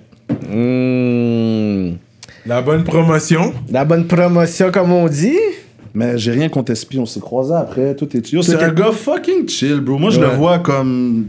Hmm. 0.49 1.97
La 2.43 2.61
bonne 2.63 2.83
promotion? 2.83 3.53
La 3.69 3.85
bonne 3.85 4.07
promotion, 4.07 4.71
comme 4.71 4.91
on 4.91 5.07
dit? 5.07 5.37
Mais 5.95 6.17
j'ai 6.17 6.31
rien 6.31 6.49
contre 6.49 6.73
SP, 6.75 6.99
on 6.99 7.05
s'est 7.05 7.19
croisés 7.21 7.53
après, 7.55 7.95
tout 7.95 8.15
est 8.15 8.25
chill. 8.25 8.43
C'est 8.43 8.61
un 8.61 8.71
gars 8.73 8.91
fucking 8.91 9.47
chill, 9.47 9.79
bro. 9.79 9.97
Moi, 9.97 10.09
je 10.09 10.19
Ouais. 10.19 10.27
le 10.29 10.33
vois 10.35 10.59
comme. 10.59 11.25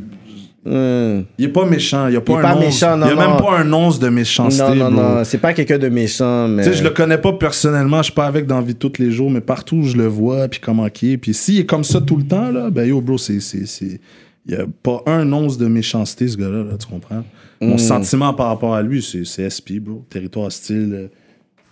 Hmm. 0.64 1.22
Il 1.38 1.44
est 1.44 1.48
pas 1.48 1.64
méchant. 1.64 2.08
Il 2.08 2.14
y 2.14 2.16
a 2.16 2.20
pas 2.20 2.32
Il 2.32 2.34
est 2.34 2.38
un 2.38 2.42
pas 2.42 2.56
once. 2.56 2.64
méchant, 2.64 2.96
non, 2.96 3.06
Il 3.06 3.10
y 3.10 3.12
a 3.12 3.14
non. 3.14 3.30
même 3.34 3.40
pas 3.40 3.58
un 3.60 3.72
once 3.72 4.00
de 4.00 4.08
méchanceté, 4.08 4.64
Non, 4.64 4.74
non, 4.74 4.90
bro. 4.90 5.00
non, 5.18 5.24
c'est 5.24 5.38
pas 5.38 5.52
quelqu'un 5.54 5.78
de 5.78 5.88
méchant, 5.88 6.48
mais. 6.48 6.64
Tu 6.64 6.70
sais, 6.70 6.74
je 6.78 6.82
le 6.82 6.90
connais 6.90 7.18
pas 7.18 7.32
personnellement, 7.34 7.98
je 7.98 8.04
suis 8.06 8.12
pas 8.12 8.26
avec 8.26 8.46
dans 8.46 8.56
la 8.56 8.62
vie 8.62 8.74
de 8.74 8.78
tous 8.78 8.94
les 8.98 9.12
jours, 9.12 9.30
mais 9.30 9.40
partout 9.40 9.76
où 9.76 9.82
je 9.84 9.96
le 9.96 10.06
vois, 10.08 10.48
puis 10.48 10.58
comment 10.58 10.88
qu'il 10.88 11.10
est. 11.12 11.16
Puis 11.18 11.34
s'il 11.34 11.60
est 11.60 11.66
comme 11.66 11.84
ça 11.84 12.00
tout 12.00 12.16
le 12.16 12.24
temps, 12.24 12.50
là, 12.50 12.70
ben 12.70 12.84
yo, 12.88 13.00
bro, 13.00 13.16
c'est. 13.16 13.38
c'est, 13.38 13.64
c'est... 13.66 14.00
Il 14.48 14.54
y 14.54 14.56
a 14.56 14.64
pas 14.82 15.02
un 15.06 15.32
once 15.32 15.56
de 15.58 15.66
méchanceté, 15.68 16.26
ce 16.28 16.36
gars-là, 16.36 16.64
là, 16.64 16.76
tu 16.78 16.86
comprends? 16.88 17.22
Mm. 17.60 17.66
Mon 17.68 17.78
sentiment 17.78 18.32
par 18.34 18.48
rapport 18.48 18.74
à 18.74 18.82
lui, 18.82 19.02
c'est, 19.02 19.24
c'est 19.24 19.48
SP, 19.50 19.78
bro. 19.80 20.04
Territoire 20.10 20.46
hostile, 20.46 20.90
euh, 20.92 21.06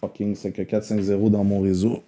fucking 0.01 0.35
5450 0.37 1.31
dans 1.33 1.45
mon 1.45 1.61
réseau. 1.61 2.03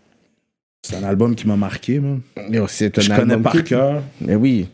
C'est 0.89 0.95
un 0.95 1.03
album 1.03 1.35
qui 1.35 1.49
m'a 1.49 1.57
marqué, 1.57 1.99
man. 1.99 2.21
C'est 2.69 2.97
un 2.97 3.01
Je 3.01 3.13
connais 3.13 3.37
par 3.39 3.65
cœur. 3.65 4.03
Mais 4.21 4.37
oui. 4.37 4.69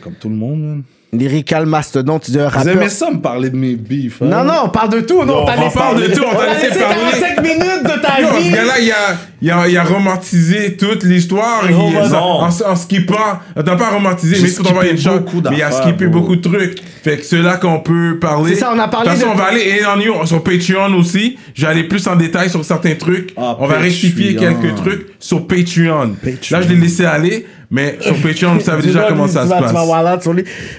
Comme 0.00 0.14
tout 0.14 0.28
le 0.28 0.36
monde, 0.36 0.60
man. 0.60 0.82
Lyrical 1.22 1.66
Mastodon, 1.66 2.18
tu 2.18 2.30
dis 2.30 2.40
un 2.40 2.48
Vous 2.48 2.56
rappeur. 2.56 2.72
aimez 2.74 2.88
ça 2.88 3.10
me 3.10 3.20
parler 3.20 3.50
de 3.50 3.56
mes 3.56 3.76
beefs, 3.76 4.22
hein? 4.22 4.28
Non, 4.30 4.44
non, 4.44 4.54
on 4.64 4.68
parle 4.70 4.88
de 4.88 5.00
tout. 5.02 5.18
Non, 5.18 5.26
Non, 5.26 5.42
on 5.42 5.44
t'a 5.44 5.56
on 5.58 5.64
laissé 5.64 5.78
parle 5.78 6.00
de 6.00 6.06
tout, 6.14 6.22
on 6.26 6.34
t'a 6.34 6.42
a 6.44 6.54
laissé 6.54 6.78
parler. 6.80 6.94
45 7.20 7.42
minutes 7.42 7.82
de 7.84 8.00
ta 8.00 8.20
Yo, 8.22 8.28
vie. 8.38 8.48
ce 8.48 8.54
gars-là, 8.54 8.72
il 8.80 8.90
a, 8.90 8.94
il, 9.42 9.50
a, 9.50 9.68
il 9.68 9.76
a 9.76 9.84
romantisé 9.84 10.74
toute 10.78 11.02
l'histoire. 11.04 11.64
Il- 11.68 11.74
Roman- 11.74 12.14
en, 12.14 12.48
en, 12.70 12.76
skippant. 12.76 13.14
T'as 13.54 13.76
pas 13.76 13.90
romantisé, 13.90 14.36
mais 14.40 14.48
tu 14.48 14.62
t'envoies 14.62 14.86
une 14.88 14.96
skippé 14.96 15.02
shot. 15.10 15.18
beaucoup 15.18 15.42
Mais 15.50 15.56
il 15.58 15.62
a 15.62 15.70
skippé 15.70 16.06
bro. 16.06 16.20
beaucoup 16.20 16.36
de 16.36 16.40
trucs. 16.40 16.78
Fait 17.04 17.18
que 17.18 17.24
c'est 17.26 17.42
là 17.42 17.58
qu'on 17.58 17.80
peut 17.80 18.18
parler. 18.18 18.54
C'est 18.54 18.60
ça, 18.60 18.72
on 18.74 18.78
a 18.78 18.88
parlé 18.88 19.10
De 19.10 19.14
toute 19.14 19.20
façon, 19.22 19.34
de- 19.34 19.38
on 19.38 19.42
va 19.44 19.50
aller 19.50 19.80
et 19.80 19.84
en 19.84 20.00
you, 20.00 20.14
sur 20.24 20.42
Patreon 20.42 20.94
aussi. 20.94 21.36
Je 21.54 21.60
vais 21.66 21.68
aller 21.72 21.84
plus 21.84 22.06
en 22.08 22.16
détail 22.16 22.48
sur 22.48 22.64
certains 22.64 22.94
trucs. 22.94 23.34
Ah, 23.36 23.54
on 23.60 23.66
va 23.66 23.76
rectifier 23.76 24.34
quelques 24.34 24.76
trucs 24.76 25.08
sur 25.20 25.46
Patreon. 25.46 26.14
Patreon. 26.24 26.56
Là, 26.58 26.62
je 26.62 26.68
l'ai 26.68 26.76
laissé 26.80 27.04
aller. 27.04 27.44
Mais 27.72 27.96
sur 28.02 28.14
Patreon, 28.20 28.54
vous 28.54 28.60
savez 28.60 28.82
déjà 28.82 29.06
comment 29.08 29.26
ça 29.26 29.44
se 29.44 29.48
passe. 29.48 29.72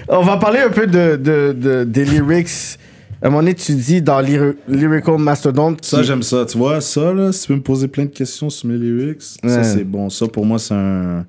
On 0.08 0.22
va 0.22 0.36
parler 0.36 0.60
un 0.60 0.70
peu 0.70 0.86
de, 0.86 1.16
de, 1.16 1.52
de- 1.52 1.84
des 1.84 2.04
lyrics. 2.04 2.78
À 3.20 3.26
un 3.26 3.30
moment 3.30 3.40
donné, 3.42 3.54
tu 3.54 3.74
dis 3.74 4.00
dans 4.00 4.20
Lyri- 4.20 4.54
Lyrical 4.68 5.18
Mastodon. 5.18 5.76
Ça, 5.82 5.98
qui- 5.98 6.04
j'aime 6.04 6.22
ça. 6.22 6.44
Tu 6.46 6.56
vois, 6.56 6.80
ça, 6.80 7.12
là, 7.12 7.32
si 7.32 7.42
tu 7.42 7.48
peux 7.48 7.54
me 7.56 7.62
poser 7.62 7.88
plein 7.88 8.04
de 8.04 8.10
questions 8.10 8.48
sur 8.48 8.68
mes 8.68 8.76
lyrics, 8.76 9.22
Ouais. 9.42 9.48
ça, 9.50 9.64
c'est 9.64 9.82
bon. 9.84 10.08
Ça, 10.08 10.28
pour 10.28 10.46
moi, 10.46 10.58
c'est 10.60 10.74
un. 10.74 11.26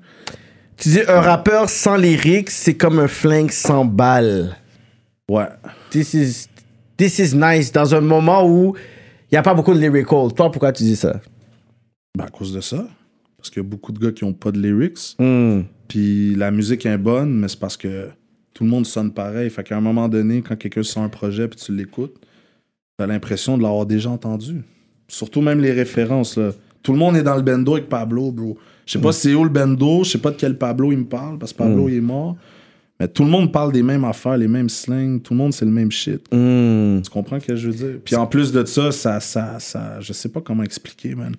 Tu 0.76 0.90
dis 0.90 1.00
un 1.08 1.20
rappeur 1.20 1.68
sans 1.68 1.96
lyrics, 1.96 2.50
c'est 2.50 2.74
comme 2.74 2.98
un 3.00 3.08
flingue 3.08 3.50
sans 3.50 3.84
balle. 3.84 4.54
Ouais. 5.28 5.46
This 5.90 6.14
is, 6.14 6.46
this 6.96 7.18
is 7.18 7.34
nice. 7.34 7.72
Dans 7.72 7.92
un 7.94 8.00
moment 8.02 8.46
où 8.46 8.74
il 9.32 9.34
n'y 9.34 9.38
a 9.38 9.42
pas 9.42 9.54
beaucoup 9.54 9.74
de 9.74 9.80
lyrical. 9.80 10.28
Toi, 10.36 10.52
pourquoi 10.52 10.70
tu 10.72 10.84
dis 10.84 10.96
ça? 10.96 11.18
Ben, 12.16 12.26
à 12.26 12.28
cause 12.28 12.52
de 12.52 12.60
ça. 12.60 12.84
Parce 13.46 13.54
qu'il 13.54 13.62
y 13.62 13.66
a 13.66 13.68
beaucoup 13.68 13.92
de 13.92 14.00
gars 14.00 14.10
qui 14.10 14.24
ont 14.24 14.32
pas 14.32 14.50
de 14.50 14.60
lyrics. 14.60 15.14
Hmm. 15.20 15.60
Puis 15.86 16.34
la 16.34 16.50
musique 16.50 16.84
est 16.84 16.98
bonne, 16.98 17.32
mais 17.32 17.46
c'est 17.46 17.60
parce 17.60 17.76
que 17.76 18.08
tout 18.54 18.64
le 18.64 18.70
monde 18.70 18.86
sonne 18.86 19.12
pareil. 19.12 19.48
Fait 19.50 19.62
qu'à 19.62 19.76
un 19.76 19.80
moment 19.80 20.08
donné, 20.08 20.42
quand 20.42 20.56
quelqu'un 20.56 20.82
sort 20.82 21.04
un 21.04 21.08
projet 21.08 21.46
puis 21.46 21.60
tu 21.60 21.72
l'écoutes, 21.72 22.16
t'as 22.96 23.06
l'impression 23.06 23.56
de 23.56 23.62
l'avoir 23.62 23.86
déjà 23.86 24.10
entendu. 24.10 24.62
Surtout 25.06 25.42
même 25.42 25.60
les 25.60 25.70
références, 25.70 26.36
là. 26.36 26.50
Tout 26.82 26.92
le 26.92 26.98
monde 26.98 27.16
est 27.16 27.22
dans 27.22 27.36
le 27.36 27.42
bendo 27.42 27.74
avec 27.74 27.88
Pablo, 27.88 28.32
bro. 28.32 28.58
Je 28.84 28.94
sais 28.94 28.98
pas 29.00 29.12
c'est 29.12 29.34
où 29.34 29.44
le 29.44 29.50
bendo, 29.50 30.02
je 30.02 30.10
sais 30.10 30.18
pas 30.18 30.32
de 30.32 30.36
quel 30.36 30.58
Pablo 30.58 30.90
il 30.90 30.98
me 30.98 31.04
parle, 31.04 31.38
parce 31.38 31.52
que 31.52 31.58
Pablo, 31.58 31.88
il 31.88 31.96
est 31.96 32.00
mort. 32.00 32.36
Mais 32.98 33.06
tout 33.06 33.22
le 33.22 33.30
monde 33.30 33.52
parle 33.52 33.70
des 33.70 33.82
mêmes 33.84 34.04
affaires, 34.04 34.36
les 34.36 34.48
mêmes 34.48 34.68
slangs. 34.68 35.18
Tout 35.20 35.34
le 35.34 35.38
monde, 35.38 35.52
c'est 35.52 35.64
le 35.66 35.70
même 35.70 35.92
shit. 35.92 36.26
Hmm. 36.32 37.00
Tu 37.00 37.10
comprends 37.10 37.38
ce 37.38 37.46
que 37.46 37.54
je 37.54 37.70
veux 37.70 37.74
dire? 37.74 38.00
Puis 38.04 38.16
en 38.16 38.26
plus 38.26 38.50
de 38.50 38.64
ça, 38.64 38.90
ça, 38.90 39.20
ça, 39.20 39.60
ça, 39.60 40.00
je 40.00 40.12
sais 40.12 40.30
pas 40.30 40.40
comment 40.40 40.64
expliquer, 40.64 41.14
man. 41.14 41.36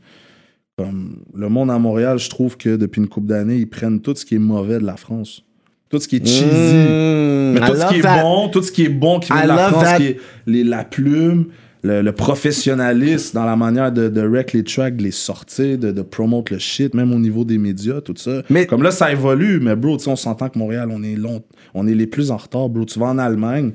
Comme 0.78 1.24
le 1.34 1.50
monde 1.50 1.72
à 1.72 1.80
Montréal, 1.80 2.20
je 2.20 2.30
trouve 2.30 2.56
que 2.56 2.76
depuis 2.76 3.02
une 3.02 3.08
couple 3.08 3.26
d'années, 3.28 3.56
ils 3.56 3.68
prennent 3.70 4.00
tout 4.00 4.14
ce 4.16 4.24
qui 4.24 4.36
est 4.36 4.40
mauvais 4.40 4.78
de 4.80 4.86
la 4.86 4.96
France. 4.96 5.44
Tout 5.90 6.00
ce 6.00 6.08
qui 6.08 6.18
est 6.18 6.26
cheesy. 6.28 6.44
Hmm. 6.46 7.54
Mais 7.54 7.60
I 7.62 7.72
tout 7.72 7.76
ce 7.78 7.88
qui 7.90 7.96
est 7.96 8.02
bon, 8.22 8.50
tout 8.50 8.62
ce 8.62 8.72
qui 8.72 8.84
est 8.86 8.90
bon 8.90 9.20
qui 9.20 9.34
vient 9.34 9.42
de 9.44 9.48
la 9.48 9.70
France, 9.70 9.98
qui 9.98 10.04
est 10.04 10.18
les, 10.46 10.64
la 10.64 10.84
plume, 10.84 11.46
le, 11.82 12.04
le 12.04 12.12
professionnalisme 12.12 13.34
dans 13.40 13.46
la 13.46 13.56
manière 13.56 13.92
de, 13.92 14.08
de 14.08 14.22
rec 14.22 14.54
les 14.54 14.64
tracks, 14.64 14.96
de 14.98 15.02
les 15.04 15.10
sortir, 15.12 15.80
de, 15.80 15.92
de 15.92 16.02
promote 16.04 16.52
le 16.52 16.60
shit, 16.60 16.94
même 16.94 17.12
au 17.12 17.18
niveau 17.20 17.44
des 17.44 17.58
médias, 17.58 18.02
tout 18.02 18.14
ça. 18.16 18.44
Mais- 18.52 18.68
Comme 18.68 18.84
là, 18.84 18.92
ça 18.92 19.12
évolue, 19.12 19.60
mais 19.60 19.76
bro, 19.76 19.98
on 20.06 20.16
s'entend 20.16 20.50
que 20.50 20.60
Montréal, 20.60 20.90
on 20.92 21.02
est 21.02 21.16
long, 21.16 21.42
on 21.74 21.88
est 21.88 21.96
les 21.96 22.06
plus 22.08 22.30
en 22.30 22.38
retard, 22.38 22.70
bro. 22.70 22.86
Tu 22.86 23.00
vas 23.00 23.08
en 23.08 23.18
Allemagne, 23.18 23.72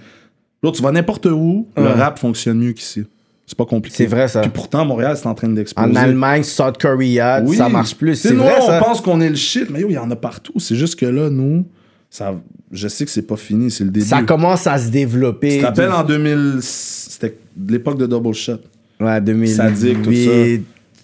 bro, 0.63 0.71
tu 0.71 0.83
vas 0.83 0.93
n'importe 0.93 1.27
où, 1.27 1.67
le 1.77 1.83
rap 1.89 2.21
fonctionne 2.21 2.59
mieux 2.59 2.73
qu'ici. 2.75 3.03
C'est 3.53 3.59
pas 3.59 3.67
compliqué. 3.67 3.99
C'est 3.99 4.07
vrai, 4.07 4.29
ça. 4.29 4.41
Puis 4.41 4.49
pourtant, 4.49 4.83
Montréal, 4.87 5.15
c'est 5.15 5.27
en 5.27 5.35
train 5.35 5.49
d'exploser. 5.49 5.91
En 5.91 5.95
Allemagne, 5.95 6.43
South 6.43 6.79
Korea, 6.81 7.43
Oui. 7.45 7.55
ça 7.59 7.69
marche 7.69 7.95
plus. 7.95 8.15
C'est 8.17 8.33
nous, 8.33 8.39
vrai, 8.43 8.55
on 8.63 8.67
ça. 8.67 8.79
pense 8.79 9.03
qu'on 9.03 9.21
est 9.21 9.29
le 9.29 9.35
shit, 9.37 9.69
mais 9.69 9.81
yo, 9.81 9.89
il 9.91 9.93
y 9.93 9.99
en 9.99 10.11
a 10.11 10.17
partout. 10.17 10.55
C'est 10.57 10.75
juste 10.75 10.99
que 10.99 11.05
là, 11.05 11.29
nous, 11.29 11.67
ça, 12.09 12.35
je 12.71 12.89
sais 12.89 13.05
que 13.05 13.11
c'est 13.11 13.27
pas 13.27 13.37
fini, 13.37 13.71
c'est 13.71 13.85
le 13.85 13.91
début. 13.91 14.07
Ça 14.07 14.23
commence 14.23 14.67
à 14.67 14.79
se 14.79 14.89
développer. 14.89 15.57
Tu 15.57 15.59
te 15.61 15.67
rappelles 15.67 15.93
en 15.93 16.03
2000, 16.03 16.61
c'était 16.63 17.37
l'époque 17.69 17.99
de 17.99 18.07
Double 18.07 18.33
Shot. 18.33 18.57
Ouais, 18.99 19.21
2008. 19.21 19.49
Sadique, 19.55 20.01
tout 20.03 20.15
ça. 20.15 20.31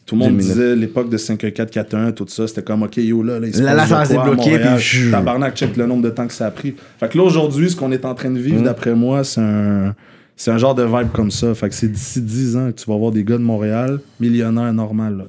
Tout 0.07 0.15
le 0.15 0.19
monde 0.21 0.29
2009. 0.39 0.47
disait 0.57 0.77
l'époque 0.77 1.11
de 1.11 1.19
51441, 1.19 2.13
tout 2.13 2.25
ça, 2.29 2.47
c'était 2.49 2.63
comme 2.63 2.83
OK, 2.83 2.97
yo, 2.97 3.23
là, 3.23 3.39
là 3.41 3.47
il 3.47 3.55
se 3.55 3.61
Là, 3.61 3.75
passe 3.77 3.91
là, 3.91 4.05
ça 4.07 4.15
quoi 4.15 4.23
à 4.25 4.29
débloquer, 4.31 4.51
Montréal? 4.53 4.79
puis 4.81 5.11
Tabarnak, 5.11 5.55
check 5.55 5.77
le 5.77 5.85
nombre 5.85 6.03
de 6.03 6.09
temps 6.09 6.27
que 6.27 6.33
ça 6.33 6.47
a 6.47 6.51
pris. 6.51 6.75
Fait 6.99 7.11
que 7.11 7.19
là, 7.19 7.25
aujourd'hui, 7.25 7.69
ce 7.69 7.77
qu'on 7.77 7.93
est 7.93 8.07
en 8.07 8.15
train 8.15 8.31
de 8.31 8.39
Mm. 8.39 8.43
vivre, 8.43 8.63
d'après 8.63 8.95
moi, 8.95 9.23
c'est 9.23 9.43
un, 9.43 9.95
c'est 10.39 10.53
un 10.53 10.57
genre 10.57 10.75
de 10.75 10.85
vibe 10.85 11.11
comme 11.13 11.33
ça. 11.33 11.53
Fait 11.55 11.69
que 11.69 11.75
c'est 11.75 11.89
d'ici 11.89 12.23
10 12.23 12.57
ans 12.57 12.67
que 12.71 12.81
tu 12.81 12.89
vas 12.89 12.97
voir 12.97 13.11
des 13.11 13.25
gars 13.25 13.37
de 13.37 13.43
Montréal, 13.43 14.01
millionnaires 14.21 14.73
normal, 14.73 15.19
là. 15.19 15.25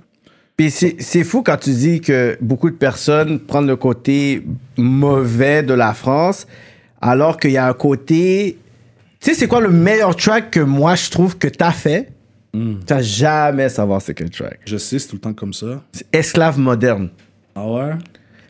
Puis 0.56 0.72
c'est 0.72 0.98
c'est 1.00 1.24
fou 1.24 1.42
quand 1.42 1.58
tu 1.58 1.72
dis 1.72 2.00
que 2.00 2.38
beaucoup 2.42 2.70
de 2.70 2.76
personnes 2.76 3.40
prennent 3.40 3.68
le 3.68 3.76
côté 3.76 4.46
mauvais 4.78 5.64
de 5.64 5.74
la 5.74 5.94
France, 5.94 6.46
alors 7.02 7.38
qu'il 7.38 7.52
y 7.52 7.58
a 7.58 7.68
un 7.68 7.74
côté. 7.74 8.58
Tu 9.20 9.32
sais, 9.32 9.36
c'est 9.36 9.48
quoi 9.48 9.62
le 9.62 9.72
meilleur 9.72 10.16
track 10.16 10.52
que 10.52 10.60
moi 10.60 10.96
je 10.96 11.10
trouve 11.10 11.38
que 11.38 11.48
t'as 11.48 11.72
fait? 11.72 12.12
Tu 12.54 12.78
vas 12.88 13.02
jamais 13.02 13.70
savoir 13.70 14.02
c'est 14.02 14.14
quel 14.14 14.30
track. 14.30 14.60
Je 14.66 14.78
sais, 14.78 15.00
c'est 15.00 15.08
tout 15.08 15.16
le 15.16 15.22
temps 15.22 15.34
comme 15.34 15.54
ça. 15.54 15.82
C'est 15.92 16.06
Esclave 16.14 16.60
moderne. 16.60 17.10
Ah 17.56 17.68
ouais? 17.68 17.94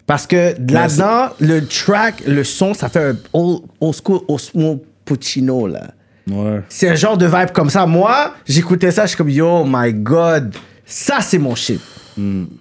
Parce 0.06 0.26
que 0.26 0.56
là-dedans, 0.72 1.34
le 1.40 1.66
track, 1.66 2.24
le 2.26 2.44
son, 2.44 2.74
ça 2.74 2.90
fait 2.90 3.12
un 3.12 3.18
old, 3.34 3.62
old 3.80 3.96
school 3.96 4.22
Osmo 4.28 4.84
Puccino, 5.06 5.68
là. 5.68 5.92
Ouais. 6.30 6.62
C'est 6.70 6.90
un 6.90 6.96
genre 6.96 7.18
de 7.18 7.26
vibe 7.26 7.52
comme 7.54 7.70
ça. 7.70 7.86
Moi, 7.86 8.34
j'écoutais 8.48 8.92
ça, 8.92 9.04
je 9.04 9.10
suis 9.10 9.18
comme, 9.18 9.30
yo, 9.30 9.64
my 9.66 9.94
God, 9.94 10.54
ça, 10.86 11.22
c'est 11.22 11.40
mon 11.40 11.56
shit. 11.56 11.82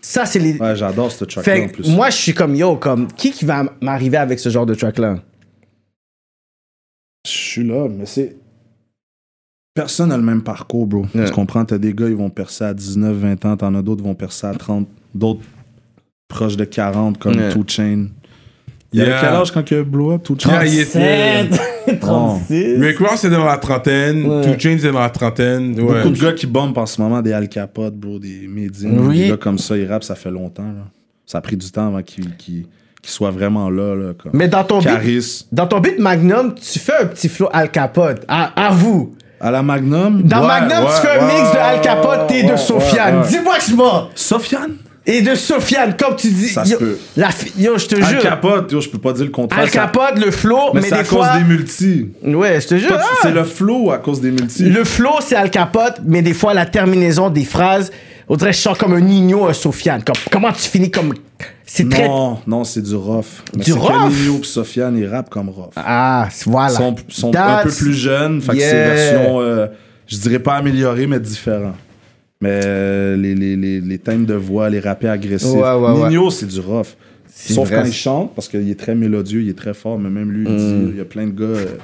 Ça, 0.01 0.25
c'est 0.25 0.39
les... 0.39 0.57
Ouais, 0.57 0.77
j'adore 0.77 1.11
ce 1.11 1.25
track-là 1.25 1.65
en 1.65 1.69
plus. 1.69 1.89
moi, 1.91 2.11
je 2.11 2.17
suis 2.17 2.35
comme, 2.35 2.55
yo, 2.55 2.77
comme, 2.77 3.09
qui 3.13 3.33
qui 3.33 3.45
va 3.45 3.65
m'arriver 3.81 4.17
avec 4.17 4.39
ce 4.39 4.49
genre 4.51 4.67
de 4.67 4.75
track-là? 4.75 5.19
Je 7.27 7.31
suis 7.33 7.65
là, 7.67 7.89
mais 7.89 8.07
c'est. 8.07 8.37
Personne 9.75 10.09
n'a 10.09 10.17
le 10.17 10.23
même 10.23 10.43
parcours, 10.43 10.87
bro. 10.87 11.07
Tu 11.13 11.31
comprends? 11.33 11.65
T'as 11.65 11.79
des 11.79 11.93
gars, 11.93 12.09
ils 12.09 12.17
vont 12.17 12.31
percer 12.31 12.65
à 12.65 12.75
19, 12.75 13.17
20 13.17 13.45
ans. 13.45 13.57
T'en 13.57 13.75
as 13.75 13.83
d'autres 13.83 14.03
qui 14.03 14.09
vont 14.09 14.15
percer 14.15 14.47
à 14.47 14.55
30. 14.55 14.89
D'autres 15.15 15.43
proches 16.29 16.57
de 16.57 16.65
40, 16.65 17.19
comme 17.19 17.37
Ouais. 17.37 17.53
Two 17.53 17.65
Chain. 17.67 18.07
Il 18.93 19.01
avait 19.03 19.11
Yeah. 19.11 19.21
quel 19.21 19.29
âge 19.35 19.51
quand 19.53 19.71
il 19.71 19.77
a 19.79 19.83
blow 19.83 20.13
up, 20.13 20.23
Two 20.23 20.35
Chain? 20.39 20.51
Yeah, 20.51 20.65
il 20.67 20.81
était- 20.81 21.49
36. 22.01 22.77
Rick 22.81 22.99
Ross 22.99 23.25
est 23.25 23.31
dans 23.31 23.45
la 23.45 23.57
trentaine, 23.59 24.25
Ouais. 24.25 24.43
Two 24.43 24.55
Chainz 24.59 24.85
est 24.85 24.93
dans 24.93 25.01
la 25.01 25.11
trentaine. 25.11 25.79
Ouais. 25.81 26.03
Beaucoup 26.03 26.09
de 26.11 26.21
gars 26.21 26.33
qui 26.33 26.47
bombent 26.47 26.77
en 26.79 26.87
ce 26.87 27.01
moment, 27.01 27.21
des 27.21 27.33
Al 27.33 27.49
Capote, 27.49 27.95
bro, 27.95 28.19
des 28.19 28.47
Médines, 28.49 28.99
Oui. 29.01 29.19
des 29.23 29.29
gars 29.31 29.37
comme 29.37 29.59
ça, 29.59 29.77
ils 29.77 29.87
rappent, 29.87 30.05
ça 30.05 30.15
fait 30.15 30.31
longtemps. 30.31 30.63
là. 30.63 30.85
Ça 31.27 31.39
a 31.39 31.41
pris 31.43 31.57
du 31.57 31.71
temps 31.71 31.89
avant 31.89 32.01
qu'ils 32.03 32.67
soient 33.05 33.31
vraiment 33.31 33.69
là. 33.69 33.95
là 33.95 34.13
comme. 34.15 34.33
Mais 34.35 34.49
dans 34.49 34.65
ton, 34.65 34.79
beat, 34.79 34.87
Caris. 34.89 35.47
dans 35.53 35.67
ton 35.67 35.81
beat 35.81 35.99
Magnum, 35.99 36.55
tu 36.55 36.79
fais 36.79 36.95
un 37.03 37.07
petit 37.07 37.29
flow 37.29 37.49
Al 37.53 37.71
Capote. 37.71 38.25
À, 38.29 38.69
à 38.69 38.71
vous. 38.71 39.15
À 39.41 39.51
la 39.51 39.63
Magnum? 39.63 40.23
Dans 40.23 40.41
Ouais, 40.41 40.47
Magnum, 40.47 40.85
ouais, 40.85 40.91
tu 41.01 41.07
fais 41.07 41.19
un 41.19 41.27
ouais, 41.27 41.35
mix 41.41 41.53
de 41.53 41.59
Al 41.59 41.75
ouais, 41.77 41.81
Capote 41.83 42.31
et 42.33 42.43
de 42.43 42.49
ouais, 42.53 42.57
Sofiane. 42.57 43.17
ouais, 43.17 43.21
ouais. 43.23 43.29
Dis-moi 43.29 43.55
que 43.59 43.65
je 43.71 43.77
mens. 43.77 44.09
Sofiane? 44.15 44.73
Et 45.11 45.23
de 45.23 45.35
Sofiane, 45.35 45.97
comme 45.97 46.17
tu 46.17 46.29
dis. 46.29 46.49
Ça 46.51 46.67
se 46.67 46.73
yo, 46.73 46.79
peut. 46.79 46.99
La 47.17 47.31
fi- 47.31 47.51
yo, 47.57 47.79
je 47.79 47.87
te 47.87 47.97
Al 47.97 48.05
jure. 48.05 48.21
Capote, 48.21 48.71
yo, 48.73 48.81
je 48.83 48.91
peux 48.91 48.99
pas 48.99 49.15
dire 49.15 49.25
le 49.25 49.31
contraire. 49.31 49.63
Al 49.63 49.71
ça- 49.71 49.81
Capote, 49.87 50.19
le 50.23 50.31
flow, 50.31 50.75
Mais, 50.75 50.83
mais, 50.83 50.89
c'est 50.89 50.95
à 50.97 51.05
cause 51.05 51.27
des 51.39 51.45
multis. 51.45 52.11
Ouais, 52.23 52.61
je 52.61 52.67
te 52.69 52.77
jure. 52.77 52.91
Ah! 52.95 53.03
C'est 53.23 53.31
le 53.33 53.45
flow 53.45 53.91
à 53.91 53.99
cause 53.99 54.21
des 54.21 54.31
multis. 54.31 54.65
Le 54.65 54.85
flow, 54.85 55.15
c'est 55.21 55.35
Al 55.35 55.51
Capote, 55.51 56.01
mais 56.05 56.21
des 56.21 56.35
fois, 56.35 56.53
la 56.53 56.67
terminaison 56.67 57.31
des 57.31 57.45
phrases, 57.47 57.91
on 58.29 58.37
dirait 58.37 58.51
que 58.51 58.57
je 58.59 58.61
chante 58.63 58.77
comme 58.77 58.93
un 58.93 59.01
Nino, 59.01 59.47
un 59.47 59.55
Sofiane. 59.55 60.03
Comme, 60.05 60.17
comment 60.31 60.53
tu 60.53 60.69
finis 60.69 60.91
comme. 60.91 61.15
C'est 61.65 61.89
très. 61.89 62.07
Non, 62.07 62.39
non, 62.47 62.65
c'est 62.65 62.83
du 62.83 62.95
rough. 62.95 63.25
Mais 63.57 63.65
Du 63.65 63.73
c'est 63.73 63.79
rough? 63.79 64.11
que 64.11 64.15
Nino 64.15 64.41
et 64.41 64.45
Sofiane, 64.45 64.99
ils 64.99 65.07
rappent 65.07 65.31
comme 65.31 65.49
rough. 65.49 65.73
Ah, 65.77 66.29
voilà. 66.45 66.73
Ils 66.73 66.77
sont, 66.77 66.97
sont 67.09 67.35
un 67.35 67.63
peu 67.63 67.71
plus 67.71 67.95
jeunes, 67.95 68.43
fait 68.43 68.53
que 68.53 68.61
c'est 68.61 68.85
version, 68.95 69.41
euh, 69.41 69.67
je 70.07 70.19
dirais 70.19 70.39
pas 70.39 70.57
améliorée, 70.57 71.07
mais 71.07 71.19
différent. 71.21 71.73
Mais 72.41 72.61
euh, 72.65 73.17
les, 73.17 73.35
les, 73.35 73.57
les, 73.57 73.81
les 73.81 73.99
thèmes 73.99 74.25
de 74.25 74.35
voix, 74.35 74.71
les 74.71 74.79
rappés 74.81 75.09
agressifs. 75.09 75.51
Ouais, 75.53 75.61
ouais, 75.75 75.93
ouais. 76.03 76.09
Nino, 76.09 76.31
c'est 76.31 76.47
du 76.47 76.61
rough. 76.61 76.95
Sauf 77.27 77.69
vrai. 77.69 77.81
quand 77.83 77.87
il 77.87 77.93
chante, 77.93 78.35
parce 78.35 78.49
qu'il 78.49 78.69
est 78.71 78.79
très 78.79 78.95
mélodieux, 78.95 79.43
il 79.43 79.49
est 79.49 79.59
très 79.59 79.75
fort, 79.75 79.99
mais 79.99 80.09
même 80.11 80.31
lui, 80.31 80.45
il 80.45 80.53
Mm. 80.53 80.57
dit, 80.87 80.91
il 80.93 80.97
y 80.97 81.01
a 81.01 81.05
plein 81.05 81.27
de 81.27 81.33
gars 81.33 81.45
euh, 81.47 81.77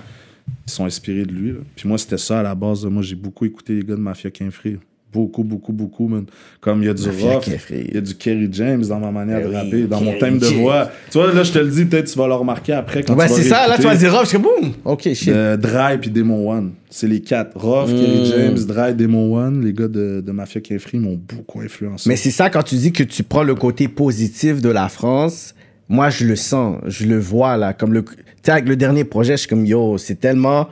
qui 0.66 0.72
sont 0.74 0.84
inspirés 0.84 1.24
de 1.24 1.32
lui. 1.32 1.52
là. 1.52 1.58
Puis 1.76 1.88
moi, 1.88 1.98
c'était 1.98 2.18
ça 2.18 2.40
à 2.40 2.42
la 2.42 2.54
base. 2.54 2.84
Moi, 2.86 3.02
j'ai 3.02 3.14
beaucoup 3.16 3.44
écouté 3.44 3.74
les 3.74 3.82
gars 3.82 3.94
de 3.96 4.00
Mafia 4.00 4.30
Quinfree. 4.30 4.78
Beaucoup, 5.14 5.44
beaucoup, 5.44 5.72
beaucoup, 5.72 6.08
man. 6.08 6.24
Comme 6.60 6.82
il 6.82 6.86
y 6.86 6.88
a 6.88 6.94
du 6.94 7.08
rough, 7.08 7.46
il 7.70 7.94
y 7.94 7.96
a 7.96 8.00
du 8.00 8.14
Kerry 8.16 8.48
James 8.50 8.84
dans 8.84 8.98
ma 8.98 9.12
manière 9.12 9.38
Ben 9.38 9.44
de 9.44 9.48
oui, 9.50 9.54
rapper, 9.56 9.82
dans 9.84 10.00
mon 10.00 10.18
thème 10.18 10.38
de 10.38 10.46
voix. 10.46 10.90
Tu 11.10 11.18
vois, 11.18 11.32
là, 11.32 11.44
je 11.44 11.52
te 11.52 11.58
le 11.60 11.68
dis, 11.68 11.84
peut-être 11.84 12.10
tu 12.10 12.18
vas 12.18 12.26
le 12.26 12.34
remarquer 12.34 12.72
après 12.72 13.02
quand 13.04 13.14
vas 13.14 13.28
c'est 13.28 13.44
ça, 13.44 13.68
là, 13.68 13.76
tu 13.76 13.82
vas 13.82 13.94
dire, 13.94 14.12
je 14.22 14.26
suis 14.28 14.38
comme, 14.38 14.46
boum. 14.60 14.72
Ok, 14.84 15.02
shit. 15.14 15.28
Euh, 15.28 15.56
Dry 15.56 15.98
puis 16.00 16.10
Demon 16.10 16.50
One. 16.50 16.72
C'est 16.90 17.06
les 17.06 17.20
quatre. 17.20 17.56
Rough, 17.56 17.90
Mm. 17.90 18.00
Kerry 18.00 18.24
James, 18.24 18.58
Dry, 18.66 18.94
Demon 18.94 19.34
One. 19.36 19.64
Les 19.64 19.72
gars 19.72 19.88
de, 19.88 20.20
de 20.20 20.32
Mafia 20.32 20.60
Kefri 20.60 20.98
m'ont 20.98 21.16
beaucoup 21.28 21.60
influencé. 21.60 22.08
Mais 22.08 22.16
c'est 22.16 22.30
ça, 22.32 22.50
quand 22.50 22.62
tu 22.64 22.74
dis 22.74 22.92
que 22.92 23.02
tu 23.04 23.22
prends 23.22 23.42
le 23.44 23.54
côté 23.54 23.86
positif 23.88 24.60
de 24.60 24.68
la 24.68 24.88
France, 24.88 25.54
moi, 25.88 26.10
je 26.10 26.24
le 26.24 26.34
sens, 26.34 26.78
je 26.86 27.04
le 27.06 27.18
vois, 27.18 27.56
là. 27.56 27.72
Comme 27.72 27.92
le. 27.92 28.02
Tu 28.04 28.12
sais, 28.42 28.50
avec 28.52 28.66
le 28.68 28.74
dernier 28.76 29.04
projet, 29.04 29.32
je 29.34 29.40
suis 29.42 29.48
comme, 29.48 29.64
yo, 29.64 29.96
c'est 29.98 30.16
tellement. 30.18 30.68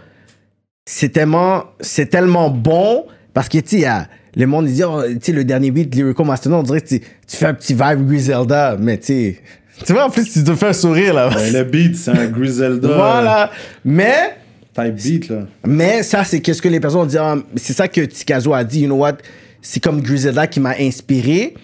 C'est 0.85 1.10
tellement. 1.10 1.64
C'est 1.81 2.06
tellement 2.06 2.51
bon. 2.51 3.05
Parce 3.35 3.48
que, 3.48 3.59
tu 3.59 3.69
sais, 3.69 3.77
il 3.77 3.82
y 3.82 3.86
a- 3.86 4.09
le 4.34 4.46
monde, 4.46 4.66
dit, 4.66 4.82
oh, 4.82 5.02
tu 5.06 5.18
sais, 5.20 5.32
le 5.32 5.44
dernier 5.44 5.70
beat, 5.70 5.94
Lyrical 5.94 6.26
Mastermind, 6.26 6.60
on 6.60 6.62
dirait 6.62 6.80
que 6.80 6.86
tu, 6.86 7.00
fais 7.26 7.46
un 7.46 7.54
petit 7.54 7.74
vibe 7.74 8.06
Griselda, 8.06 8.76
mais 8.78 8.98
tu 8.98 9.06
sais. 9.06 9.38
Tu 9.84 9.92
vois, 9.92 10.06
en 10.06 10.10
plus, 10.10 10.30
tu 10.30 10.42
te 10.42 10.54
fais 10.54 10.68
un 10.68 10.72
sourire, 10.72 11.14
là. 11.14 11.28
Ouais, 11.28 11.50
le 11.50 11.64
beat, 11.64 11.96
c'est 11.96 12.12
un 12.12 12.26
Griselda 12.26 12.88
voilà. 12.94 13.50
Mais. 13.84 14.36
type 14.74 14.94
beat, 14.94 15.28
là. 15.28 15.46
Mais 15.66 16.02
ça, 16.02 16.24
c'est 16.24 16.40
qu'est-ce 16.40 16.62
que 16.62 16.68
les 16.68 16.80
personnes 16.80 17.06
disent. 17.06 17.18
Ah, 17.18 17.36
c'est 17.56 17.72
ça 17.72 17.88
que 17.88 18.00
Tikazo 18.00 18.54
a 18.54 18.64
dit. 18.64 18.80
You 18.80 18.86
know 18.86 18.96
what? 18.96 19.18
C'est 19.60 19.82
comme 19.82 20.00
Griselda 20.00 20.46
qui 20.46 20.60
m'a 20.60 20.74
inspiré. 20.78 21.54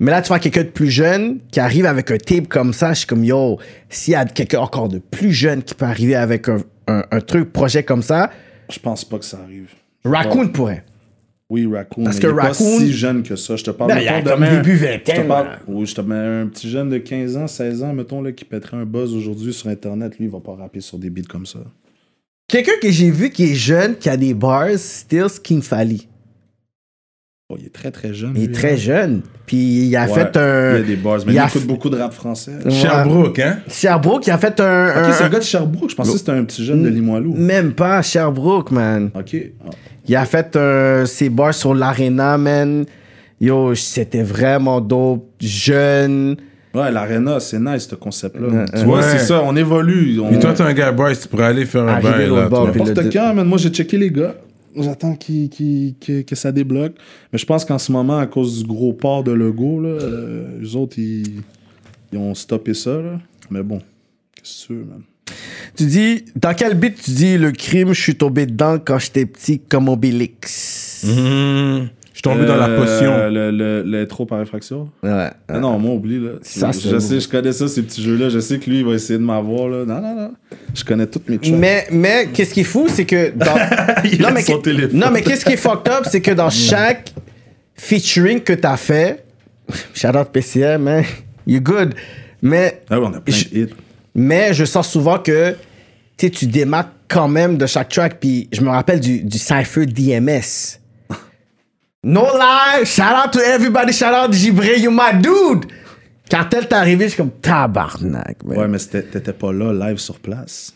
Mais 0.00 0.10
là, 0.10 0.22
tu 0.22 0.28
vois 0.28 0.38
quelqu'un 0.38 0.62
de 0.62 0.68
plus 0.68 0.90
jeune 0.90 1.38
qui 1.50 1.60
arrive 1.60 1.86
avec 1.86 2.10
un 2.10 2.18
tape 2.18 2.46
comme 2.48 2.72
ça. 2.72 2.92
Je 2.92 2.98
suis 2.98 3.06
comme, 3.06 3.24
yo, 3.24 3.58
s'il 3.88 4.12
y 4.12 4.16
a 4.16 4.24
quelqu'un 4.24 4.60
encore 4.60 4.88
de 4.88 4.98
plus 4.98 5.32
jeune 5.32 5.62
qui 5.62 5.74
peut 5.74 5.86
arriver 5.86 6.14
avec 6.14 6.48
un, 6.48 6.58
un, 6.86 7.04
un 7.10 7.20
truc, 7.20 7.52
projet 7.52 7.82
comme 7.82 8.02
ça, 8.02 8.30
Je 8.70 8.78
pense 8.78 9.04
pas 9.04 9.18
que 9.18 9.24
ça 9.24 9.38
arrive. 9.42 9.70
Raccoon 10.04 10.48
pourrait. 10.48 10.84
Oui, 11.50 11.66
Raccoon. 11.66 12.04
Parce 12.04 12.16
mais 12.16 12.22
que 12.22 12.26
il 12.26 12.30
est 12.30 12.36
pas 12.36 12.52
si 12.54 12.92
jeune 12.92 13.22
que 13.22 13.34
ça. 13.36 13.56
Je 13.56 13.64
te 13.64 13.70
parle 13.70 13.92
Ben, 13.92 14.00
il 14.00 14.08
a 14.08 14.16
mettons, 14.18 14.30
comme 14.30 14.40
demain- 14.40 14.56
début 14.56 14.76
Je 14.76 14.84
vingtaine, 14.84 15.22
te 15.22 15.28
parle, 15.28 15.46
là. 15.46 15.58
oui, 15.66 15.86
je 15.86 15.94
te 15.94 16.00
mets 16.02 16.14
un 16.14 16.46
petit 16.46 16.68
jeune 16.68 16.90
de 16.90 16.98
15 16.98 17.36
ans, 17.38 17.46
16 17.46 17.82
ans, 17.82 17.94
mettons, 17.94 18.20
là, 18.20 18.32
qui 18.32 18.44
pèterait 18.44 18.76
un 18.76 18.84
buzz 18.84 19.14
aujourd'hui 19.14 19.52
sur 19.54 19.68
Internet. 19.70 20.18
Lui, 20.18 20.26
il 20.26 20.30
va 20.30 20.40
pas 20.40 20.54
rapper 20.54 20.80
sur 20.82 20.98
des 20.98 21.08
beats 21.08 21.22
comme 21.28 21.46
ça. 21.46 21.60
Quelqu'un 22.48 22.72
que 22.82 22.90
j'ai 22.90 23.10
vu 23.10 23.30
qui 23.30 23.44
est 23.52 23.54
jeune, 23.54 23.96
qui 23.96 24.08
a 24.10 24.16
des 24.18 24.34
bars, 24.34 24.68
still 24.76 25.28
Skin 25.30 25.60
Fally. 25.62 26.06
Oh, 27.50 27.56
il 27.58 27.64
est 27.64 27.72
très, 27.74 27.90
très 27.90 28.12
jeune. 28.12 28.32
Il 28.36 28.42
est 28.42 28.46
lui, 28.48 28.52
très 28.52 28.72
hein. 28.74 28.76
jeune. 28.76 29.22
Puis 29.46 29.56
il 29.86 29.96
a 29.96 30.06
Ouais, 30.06 30.12
fait 30.12 30.36
un. 30.36 30.74
Il 30.74 30.80
y 30.80 30.82
a 30.82 30.86
des 30.86 30.96
bars, 30.96 31.16
mais 31.26 31.32
il 31.32 31.36
il, 31.36 31.38
a 31.38 31.46
écoute 31.46 31.62
f- 31.62 31.66
beaucoup 31.66 31.88
de 31.88 31.96
rap 31.96 32.12
français. 32.12 32.52
Ouais. 32.62 32.70
Sherbrooke, 32.70 33.38
hein? 33.38 33.60
Sherbrooke, 33.70 34.26
il 34.26 34.30
a 34.32 34.36
fait 34.36 34.60
un. 34.60 34.88
Ok, 34.90 34.96
un- 34.96 35.12
c'est 35.12 35.24
un 35.24 35.28
gars 35.30 35.38
de 35.38 35.44
Sherbrooke. 35.44 35.88
Je 35.90 35.94
pensais 35.96 36.12
que 36.12 36.18
c'était 36.18 36.32
un 36.32 36.44
petit 36.44 36.62
jeune 36.62 36.82
de 36.82 36.90
Limoilou. 36.90 37.32
Même 37.34 37.72
pas 37.72 38.02
Sherbrooke, 38.02 38.70
man. 38.70 39.10
Ok. 39.14 39.34
Ah. 39.64 39.70
Il 40.08 40.16
a 40.16 40.24
fait 40.24 40.56
euh, 40.56 41.04
ses 41.06 41.28
bars 41.28 41.54
sur 41.54 41.74
l'Arena, 41.74 42.38
man. 42.38 42.84
Yo, 43.40 43.74
c'était 43.74 44.22
vraiment 44.22 44.80
dope. 44.80 45.26
Jeune. 45.40 46.36
Ouais, 46.74 46.90
l'Arena, 46.90 47.40
c'est 47.40 47.58
nice, 47.58 47.88
ce 47.88 47.94
concept-là. 47.94 48.48
Ouais, 48.48 48.64
tu 48.76 48.84
vois, 48.84 48.98
ouais. 48.98 49.02
c'est 49.04 49.18
ça, 49.20 49.42
on 49.44 49.54
évolue. 49.56 50.20
On... 50.20 50.30
Et 50.32 50.38
toi, 50.38 50.52
t'es 50.52 50.62
un 50.62 50.72
gars 50.72 50.92
Bryce, 50.92 51.20
tu 51.22 51.28
pourrais 51.28 51.46
aller 51.46 51.64
faire 51.64 51.82
un 51.88 52.00
bail 52.00 52.28
l'autre 52.28 52.50
là. 52.50 52.72
N'importe 52.72 53.12
quand, 53.12 53.34
man. 53.34 53.46
Moi, 53.46 53.58
j'ai 53.58 53.70
checké 53.70 53.96
les 53.96 54.10
gars. 54.10 54.34
J'attends 54.76 55.14
qu'il- 55.16 55.48
qu'il- 55.48 55.94
que, 55.98 56.22
que 56.22 56.34
ça 56.36 56.52
débloque. 56.52 56.92
Mais 57.32 57.38
je 57.38 57.46
pense 57.46 57.64
qu'en 57.64 57.78
ce 57.78 57.90
moment, 57.90 58.18
à 58.18 58.26
cause 58.26 58.62
du 58.62 58.68
gros 58.68 58.92
port 58.92 59.24
de 59.24 59.32
logo, 59.32 59.80
là, 59.80 59.88
euh, 59.88 60.58
les 60.60 60.76
autres, 60.76 60.98
ils, 60.98 61.40
ils 62.12 62.18
ont 62.18 62.34
stoppé 62.34 62.74
ça. 62.74 62.90
Là. 62.92 63.18
Mais 63.50 63.62
bon, 63.62 63.78
qu'est-ce 64.34 64.62
que 64.68 64.72
tu 64.74 64.78
veux, 64.78 64.84
man? 64.84 65.02
Tu 65.76 65.84
dis, 65.84 66.24
dans 66.34 66.54
quel 66.54 66.74
beat 66.74 67.00
tu 67.02 67.10
dis 67.12 67.38
le 67.38 67.52
crime, 67.52 67.92
je 67.92 68.00
suis 68.02 68.14
tombé 68.16 68.46
dedans 68.46 68.78
quand 68.84 68.98
j'étais 68.98 69.26
petit 69.26 69.60
comme 69.60 69.88
Obélix? 69.88 71.04
Mhm. 71.06 71.88
Je 72.12 72.20
suis 72.20 72.22
tombé 72.34 72.46
dans 72.46 72.56
la 72.56 72.66
Euh, 72.68 72.78
potion. 72.84 73.28
Le, 73.30 73.50
le, 73.52 73.82
l'intro 73.82 74.26
par 74.26 74.42
effraction? 74.42 74.90
Ouais. 75.04 75.30
Ah 75.46 75.60
non, 75.60 75.78
moi, 75.78 75.94
oublie, 75.94 76.18
là. 76.18 76.30
Ça, 76.42 76.72
je 76.72 76.88
je 76.90 76.98
sais, 76.98 77.20
je 77.20 77.28
connais 77.28 77.52
ça, 77.52 77.68
ces 77.68 77.82
petits 77.82 78.02
jeux-là. 78.02 78.28
Je 78.28 78.40
sais 78.40 78.58
que 78.58 78.68
lui, 78.68 78.80
il 78.80 78.84
va 78.84 78.94
essayer 78.94 79.20
de 79.20 79.24
m'avoir, 79.24 79.68
là. 79.68 79.84
Non, 79.84 80.00
non, 80.00 80.14
non. 80.16 80.32
Je 80.74 80.82
connais 80.84 81.06
toutes 81.06 81.28
mes 81.28 81.38
tracks. 81.38 81.52
Mais, 81.56 81.86
mais 81.92 82.28
qu'est-ce 82.34 82.52
qui 82.54 82.60
est 82.62 82.64
fou, 82.64 82.88
c'est 82.88 83.04
que 83.04 83.30
dans... 83.30 83.54
Il 84.04 84.20
non, 84.20 84.28
a 84.28 84.30
mais 84.32 84.42
son 84.42 84.58
téléphone. 84.58 84.98
non, 84.98 85.10
mais 85.12 85.22
qu'est-ce 85.22 85.44
qui 85.44 85.52
est 85.52 85.56
fucked 85.56 85.92
up, 85.92 86.06
c'est 86.10 86.20
que 86.20 86.32
dans 86.32 86.50
chaque 86.50 87.12
featuring 87.76 88.40
que 88.40 88.52
t'as 88.54 88.76
fait, 88.76 89.24
shout 89.94 90.08
out 90.08 90.28
PCM, 90.32 90.82
man, 90.82 91.04
you 91.46 91.60
good. 91.60 91.94
Mais, 92.42 92.82
Ah 92.90 92.98
ouais, 92.98 93.06
on 93.08 93.14
a 93.14 93.20
plein 93.20 93.34
Je- 93.34 93.44
de 93.48 93.56
hits. 93.64 93.74
Mais 94.18 94.52
je 94.52 94.64
sens 94.64 94.90
souvent 94.90 95.18
que 95.18 95.54
tu 96.16 96.46
démarques 96.46 96.92
quand 97.06 97.28
même 97.28 97.56
de 97.56 97.66
chaque 97.66 97.88
track. 97.88 98.18
Puis 98.20 98.48
je 98.52 98.60
me 98.60 98.68
rappelle 98.68 99.00
du, 99.00 99.22
du 99.22 99.38
Cypher 99.38 99.86
DMS. 99.86 100.78
No 102.02 102.22
lie, 102.22 102.84
shout 102.84 103.02
out 103.02 103.32
to 103.32 103.40
everybody, 103.40 103.92
shout 103.92 104.14
out 104.14 104.32
Gibré, 104.32 104.78
you 104.78 104.90
my 104.90 105.20
dude. 105.20 105.66
Cartel 106.28 106.68
t'es 106.68 106.74
arrivé, 106.74 107.04
je 107.04 107.10
suis 107.10 107.16
comme 107.16 107.30
tabarnak. 107.30 108.38
Ouais, 108.44 108.68
mais 108.68 108.78
t'étais 108.78 109.32
pas 109.32 109.52
là, 109.52 109.72
live 109.72 109.98
sur 109.98 110.18
place. 110.18 110.74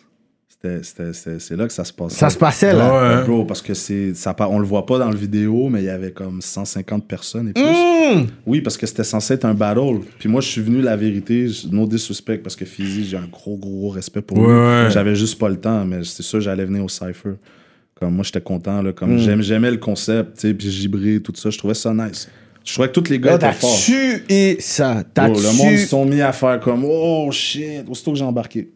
C'est 0.62 1.56
là 1.56 1.66
que 1.66 1.72
ça 1.72 1.84
se 1.84 1.92
passait. 1.92 2.16
Ça 2.16 2.30
se 2.30 2.38
passait 2.38 2.72
là. 2.72 3.18
Ouais. 3.20 3.24
Bro, 3.26 3.44
parce 3.44 3.60
que 3.62 3.74
c'est 3.74 4.14
ça 4.14 4.34
on 4.48 4.58
le 4.58 4.64
voit 4.66 4.86
pas 4.86 4.98
dans 4.98 5.10
le 5.10 5.16
vidéo 5.16 5.68
mais 5.68 5.80
il 5.80 5.86
y 5.86 5.88
avait 5.90 6.12
comme 6.12 6.40
150 6.40 7.06
personnes 7.06 7.48
et 7.48 7.52
plus. 7.52 7.62
Mmh. 7.62 8.26
Oui, 8.46 8.60
parce 8.60 8.76
que 8.76 8.86
c'était 8.86 9.04
censé 9.04 9.34
être 9.34 9.44
un 9.44 9.54
battle. 9.54 10.00
Puis 10.18 10.28
moi 10.28 10.40
je 10.40 10.48
suis 10.48 10.60
venu 10.62 10.80
la 10.80 10.96
vérité, 10.96 11.48
no 11.70 11.86
disrespect 11.86 12.38
parce 12.38 12.54
que 12.56 12.64
Fizzy, 12.64 13.04
j'ai 13.04 13.16
un 13.16 13.26
gros 13.30 13.56
gros 13.56 13.70
gros 13.78 13.88
respect 13.88 14.22
pour 14.22 14.38
Ouais, 14.38 14.46
lui. 14.46 14.52
ouais. 14.84 14.90
J'avais 14.90 15.14
juste 15.16 15.38
pas 15.38 15.48
le 15.48 15.56
temps 15.58 15.84
mais 15.84 16.04
c'est 16.04 16.22
sûr 16.22 16.40
j'allais 16.40 16.64
venir 16.64 16.84
au 16.84 16.88
Cypher. 16.88 17.34
Comme 17.98 18.14
moi 18.14 18.24
j'étais 18.24 18.40
content 18.40 18.82
là, 18.82 18.90
Mmh. 18.90 18.94
comme 18.94 19.18
j'aime- 19.18 19.42
j'aimais 19.42 19.70
le 19.70 19.76
concept, 19.78 20.34
tu 20.34 20.48
sais, 20.48 20.54
puis 20.54 20.70
Gibré 20.70 21.20
tout 21.20 21.32
ça, 21.36 21.50
je 21.50 21.58
trouvais 21.58 21.74
ça 21.74 21.92
nice. 21.94 22.28
Je 22.64 22.72
trouvais 22.74 22.88
que 22.88 22.92
tous 23.00 23.10
les 23.10 23.18
gars 23.18 23.30
étaient 23.34 23.46
t'as 23.46 23.52
forts. 23.52 23.76
tué 23.76 24.56
ça? 24.60 25.02
T'as 25.14 25.26
le 25.28 25.34
monde 25.56 25.76
se 25.76 25.86
sont 25.88 26.04
mis 26.04 26.20
à 26.20 26.32
faire 26.32 26.60
comme 26.60 26.84
oh 26.84 27.28
shit, 27.32 27.82
aussitôt 27.88 28.12
que 28.12 28.18
j'ai 28.18 28.24
embarqué. 28.24 28.70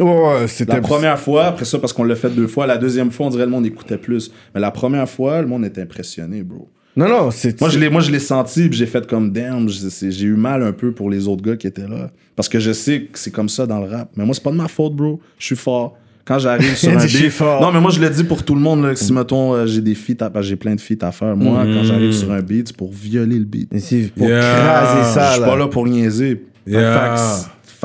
Ouais, 0.00 0.46
c'était 0.48 0.72
La 0.74 0.80
première 0.80 1.18
fois, 1.18 1.46
après 1.46 1.64
ça, 1.64 1.78
parce 1.78 1.92
qu'on 1.92 2.04
l'a 2.04 2.16
fait 2.16 2.30
deux 2.30 2.46
fois, 2.46 2.66
la 2.66 2.78
deuxième 2.78 3.10
fois, 3.10 3.26
on 3.26 3.30
dirait 3.30 3.42
que 3.44 3.48
le 3.48 3.52
monde 3.52 3.66
écoutait 3.66 3.98
plus. 3.98 4.30
Mais 4.54 4.60
la 4.60 4.70
première 4.70 5.08
fois, 5.08 5.40
le 5.42 5.46
monde 5.48 5.64
était 5.64 5.82
impressionné, 5.82 6.42
bro. 6.42 6.68
Non, 6.96 7.08
non, 7.08 7.30
c'est. 7.32 7.60
Moi, 7.60 7.70
je 7.70 7.78
l'ai, 7.78 7.90
moi, 7.90 8.00
je 8.00 8.10
l'ai 8.12 8.20
senti, 8.20 8.68
puis 8.68 8.78
j'ai 8.78 8.86
fait 8.86 9.04
comme 9.06 9.32
damn, 9.32 9.68
je- 9.68 10.10
j'ai 10.10 10.26
eu 10.26 10.36
mal 10.36 10.62
un 10.62 10.72
peu 10.72 10.92
pour 10.92 11.10
les 11.10 11.26
autres 11.26 11.42
gars 11.42 11.56
qui 11.56 11.66
étaient 11.66 11.88
là. 11.88 12.10
Parce 12.36 12.48
que 12.48 12.60
je 12.60 12.72
sais 12.72 13.02
que 13.12 13.18
c'est 13.18 13.32
comme 13.32 13.48
ça 13.48 13.66
dans 13.66 13.80
le 13.80 13.86
rap. 13.88 14.10
Mais 14.16 14.24
moi, 14.24 14.32
c'est 14.34 14.42
pas 14.44 14.52
de 14.52 14.56
ma 14.56 14.68
faute, 14.68 14.94
bro. 14.94 15.20
Je 15.38 15.46
suis 15.46 15.56
fort. 15.56 15.96
Quand 16.24 16.38
j'arrive 16.38 16.74
sur 16.76 16.90
un 16.92 16.96
dit, 16.96 17.08
je 17.08 17.16
suis 17.16 17.24
beat. 17.26 17.32
fort. 17.32 17.60
Non, 17.60 17.72
mais 17.72 17.80
moi, 17.80 17.90
je 17.90 18.00
le 18.00 18.08
dis 18.10 18.22
pour 18.24 18.44
tout 18.44 18.54
le 18.54 18.60
monde, 18.60 18.82
là, 18.84 18.90
que 18.94 18.98
si, 18.98 19.12
mettons, 19.12 19.54
euh, 19.54 19.66
j'ai 19.66 19.80
des 19.80 19.94
feats, 19.96 20.24
à- 20.24 20.30
que 20.30 20.40
j'ai 20.42 20.56
plein 20.56 20.74
de 20.76 20.80
feats 20.80 21.04
à 21.04 21.10
faire. 21.12 21.36
Moi, 21.36 21.64
quand 21.64 21.82
j'arrive 21.82 22.12
sur 22.12 22.30
un 22.32 22.40
beat, 22.40 22.68
c'est 22.68 22.76
pour 22.76 22.92
violer 22.92 23.38
le 23.40 23.44
beat. 23.44 23.70
Pour 24.16 24.28
Yeah. 24.28 24.40
craser 24.40 25.00
Je 25.08 25.14
ça, 25.14 25.32
suis 25.32 25.40
là. 25.40 25.46
pas 25.48 25.56
là 25.56 25.66
pour 25.66 25.86
niaiser. 25.88 26.44
Yeah. 26.66 27.16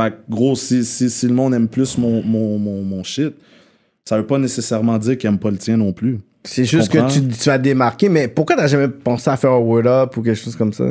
Fait, 0.04 0.12
que- 0.12 0.18
gros, 0.30 0.56
si, 0.56 0.84
si, 0.86 1.10
si 1.10 1.28
le 1.28 1.34
monde 1.34 1.54
aime 1.54 1.68
plus 1.68 1.98
mon, 1.98 2.24
mon, 2.24 2.58
mon, 2.58 2.82
mon 2.84 3.04
shit, 3.04 3.34
ça 4.06 4.18
veut 4.18 4.26
pas 4.26 4.38
nécessairement 4.38 4.98
dire 4.98 5.18
qu'il 5.18 5.28
aime 5.30 5.40
pas 5.40 5.52
le 5.52 5.58
tien 5.58 5.78
non 5.78 5.94
plus. 5.94 6.20
C'est 6.44 6.64
juste 6.66 6.90
que 6.92 7.12
tu, 7.12 7.28
tu 7.28 7.50
vas 7.50 7.58
démarquer, 7.58 8.08
mais 8.10 8.28
pourquoi 8.28 8.56
t'as 8.56 8.68
jamais 8.68 8.88
pensé 8.88 9.30
à 9.30 9.36
faire 9.38 9.52
un 9.52 9.58
word 9.58 9.88
up 9.88 10.16
ou 10.18 10.22
quelque 10.22 10.38
chose 10.42 10.56
comme 10.56 10.72
ça? 10.74 10.86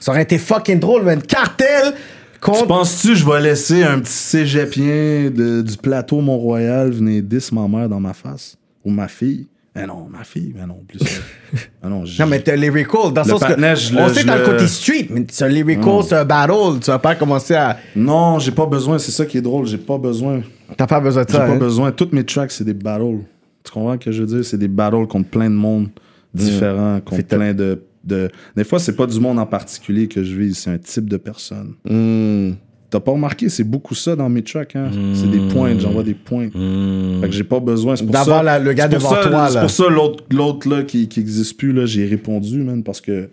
Ça 0.00 0.10
aurait 0.10 0.22
été 0.24 0.36
fucking 0.36 0.80
drôle, 0.80 1.04
man. 1.04 1.22
Cartel 1.22 1.94
Tu 2.34 2.40
contre. 2.40 2.66
penses-tu 2.66 3.08
que 3.10 3.14
je 3.14 3.24
vais 3.24 3.40
laisser 3.40 3.84
un 3.84 4.00
petit 4.00 4.12
cégepien 4.12 5.30
de, 5.30 5.62
du 5.62 5.76
plateau 5.76 6.20
Mont-Royal 6.20 6.90
venir 6.90 7.22
10 7.22 7.52
ma 7.52 7.68
mère 7.68 7.88
dans 7.88 8.00
ma 8.00 8.12
face? 8.12 8.56
Ou 8.84 8.90
ma 8.90 9.06
fille? 9.06 9.46
Mais 9.74 9.86
non, 9.86 10.06
ma 10.10 10.22
fille, 10.22 10.52
mais 10.54 10.66
non, 10.66 10.82
plus 10.86 10.98
ça. 10.98 11.06
Ah 11.82 11.88
non, 11.88 12.04
Non, 12.18 12.26
mais 12.26 12.40
t'es 12.40 12.56
lyrical, 12.56 13.12
dans 13.12 13.22
le 13.22 13.28
sens 13.28 13.40
que. 13.42 13.54
je 13.54 13.96
on 13.96 14.06
le- 14.06 14.12
sait 14.12 14.24
t'as 14.24 14.38
le 14.38 14.44
côté 14.44 14.66
street, 14.68 15.06
mais 15.10 15.24
c'est 15.30 15.44
un 15.44 15.48
lyrical, 15.48 16.02
c'est 16.06 16.14
un 16.16 16.24
battle. 16.26 16.78
Tu 16.80 16.90
vas 16.90 16.98
pas 16.98 17.14
commencer 17.14 17.54
à. 17.54 17.78
non, 17.96 18.38
j'ai 18.38 18.52
pas 18.52 18.66
besoin, 18.66 18.98
c'est 18.98 19.12
ça 19.12 19.24
qui 19.24 19.38
est 19.38 19.42
drôle, 19.42 19.66
j'ai 19.66 19.78
pas 19.78 19.96
besoin. 19.98 20.42
T'as 20.76 20.86
pas 20.86 21.00
besoin 21.00 21.24
de 21.24 21.28
J'ai 21.28 21.36
ça. 21.36 21.46
pas 21.46 21.52
hein? 21.52 21.56
besoin. 21.56 21.90
Toutes 21.92 22.12
mes 22.12 22.24
tracks, 22.24 22.52
c'est 22.52 22.64
des 22.64 22.74
battles. 22.74 23.20
Tu 23.64 23.72
comprends 23.72 23.92
ce 23.94 23.98
que 23.98 24.12
je 24.12 24.22
veux 24.22 24.26
dire? 24.36 24.44
C'est 24.44 24.58
des 24.58 24.68
battles 24.68 25.06
contre 25.06 25.28
plein 25.30 25.48
de 25.48 25.54
monde 25.54 25.88
différents, 26.34 27.00
contre 27.00 27.16
Fait 27.16 27.22
que- 27.24 27.34
plein 27.36 27.54
de, 27.54 27.82
de. 28.04 28.30
Des 28.56 28.64
fois, 28.64 28.78
c'est 28.78 28.96
pas 28.96 29.06
du 29.06 29.18
monde 29.20 29.38
en 29.38 29.46
particulier 29.46 30.06
que 30.08 30.22
je 30.22 30.34
vise, 30.36 30.58
c'est 30.58 30.70
un 30.70 30.78
type 30.78 31.08
de 31.08 31.16
personne. 31.16 31.74
Hmm. 31.88 32.52
T'as 32.92 33.00
pas 33.00 33.12
remarqué, 33.12 33.48
c'est 33.48 33.64
beaucoup 33.64 33.94
ça 33.94 34.14
dans 34.16 34.28
mes 34.28 34.42
tracks, 34.42 34.76
hein? 34.76 34.90
C'est 35.14 35.30
des 35.30 35.40
pointes, 35.52 35.80
j'envoie 35.80 36.02
des 36.02 36.12
pointes. 36.12 36.52
Fait 36.52 37.26
que 37.28 37.32
j'ai 37.32 37.42
pas 37.42 37.58
besoin. 37.58 37.96
C'est 37.96 38.04
pour 38.04 38.12
D'avoir 38.12 38.44
ça. 38.44 38.58
le 38.58 38.72
gars 38.74 38.86
devant 38.86 39.08
ça- 39.10 39.26
toi, 39.28 39.48
C'est 39.50 39.60
pour 39.60 39.70
ça, 39.70 39.88
l'autre, 39.88 40.24
l'autre 40.30 40.68
là, 40.68 40.82
qui, 40.82 41.08
qui 41.08 41.18
existe 41.20 41.56
plus, 41.56 41.72
là, 41.72 41.86
j'ai 41.86 42.04
répondu, 42.06 42.58
man, 42.62 42.82
parce 42.84 43.00
que 43.00 43.30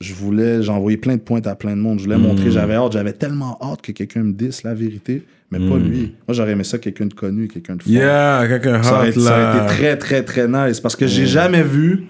je 0.00 0.14
voulais, 0.14 0.62
j'ai 0.62 0.70
envoyé 0.70 0.96
plein 0.96 1.16
de 1.16 1.20
pointes 1.20 1.48
à 1.48 1.56
plein 1.56 1.74
de 1.76 1.80
monde. 1.80 1.98
Je 1.98 2.04
voulais 2.04 2.16
montrer, 2.16 2.52
j'avais 2.52 2.74
hâte, 2.74 2.92
j'avais 2.92 3.12
tellement 3.12 3.58
hâte 3.60 3.82
que 3.82 3.90
quelqu'un 3.90 4.22
me 4.22 4.32
dise 4.32 4.62
la 4.62 4.72
vérité, 4.72 5.24
mais 5.50 5.58
pas 5.58 5.76
lui. 5.76 6.14
Moi, 6.28 6.34
j'aurais 6.34 6.52
aimé 6.52 6.62
ça, 6.62 6.78
quelqu'un 6.78 7.06
de 7.06 7.14
connu, 7.14 7.48
quelqu'un 7.48 7.74
de 7.74 7.82
fort. 7.82 7.92
Yeah, 7.92 8.46
quelqu'un 8.48 8.82
Ça 8.84 9.02
hot 9.02 9.10
ça 9.12 9.20
aurait 9.20 9.30
là. 9.42 9.64
été 9.64 9.66
très, 9.74 9.96
très, 9.98 10.22
très 10.22 10.46
nice. 10.46 10.78
Parce 10.78 10.94
que 10.94 11.08
j'ai 11.08 11.26
jamais 11.26 11.64
vu 11.64 12.04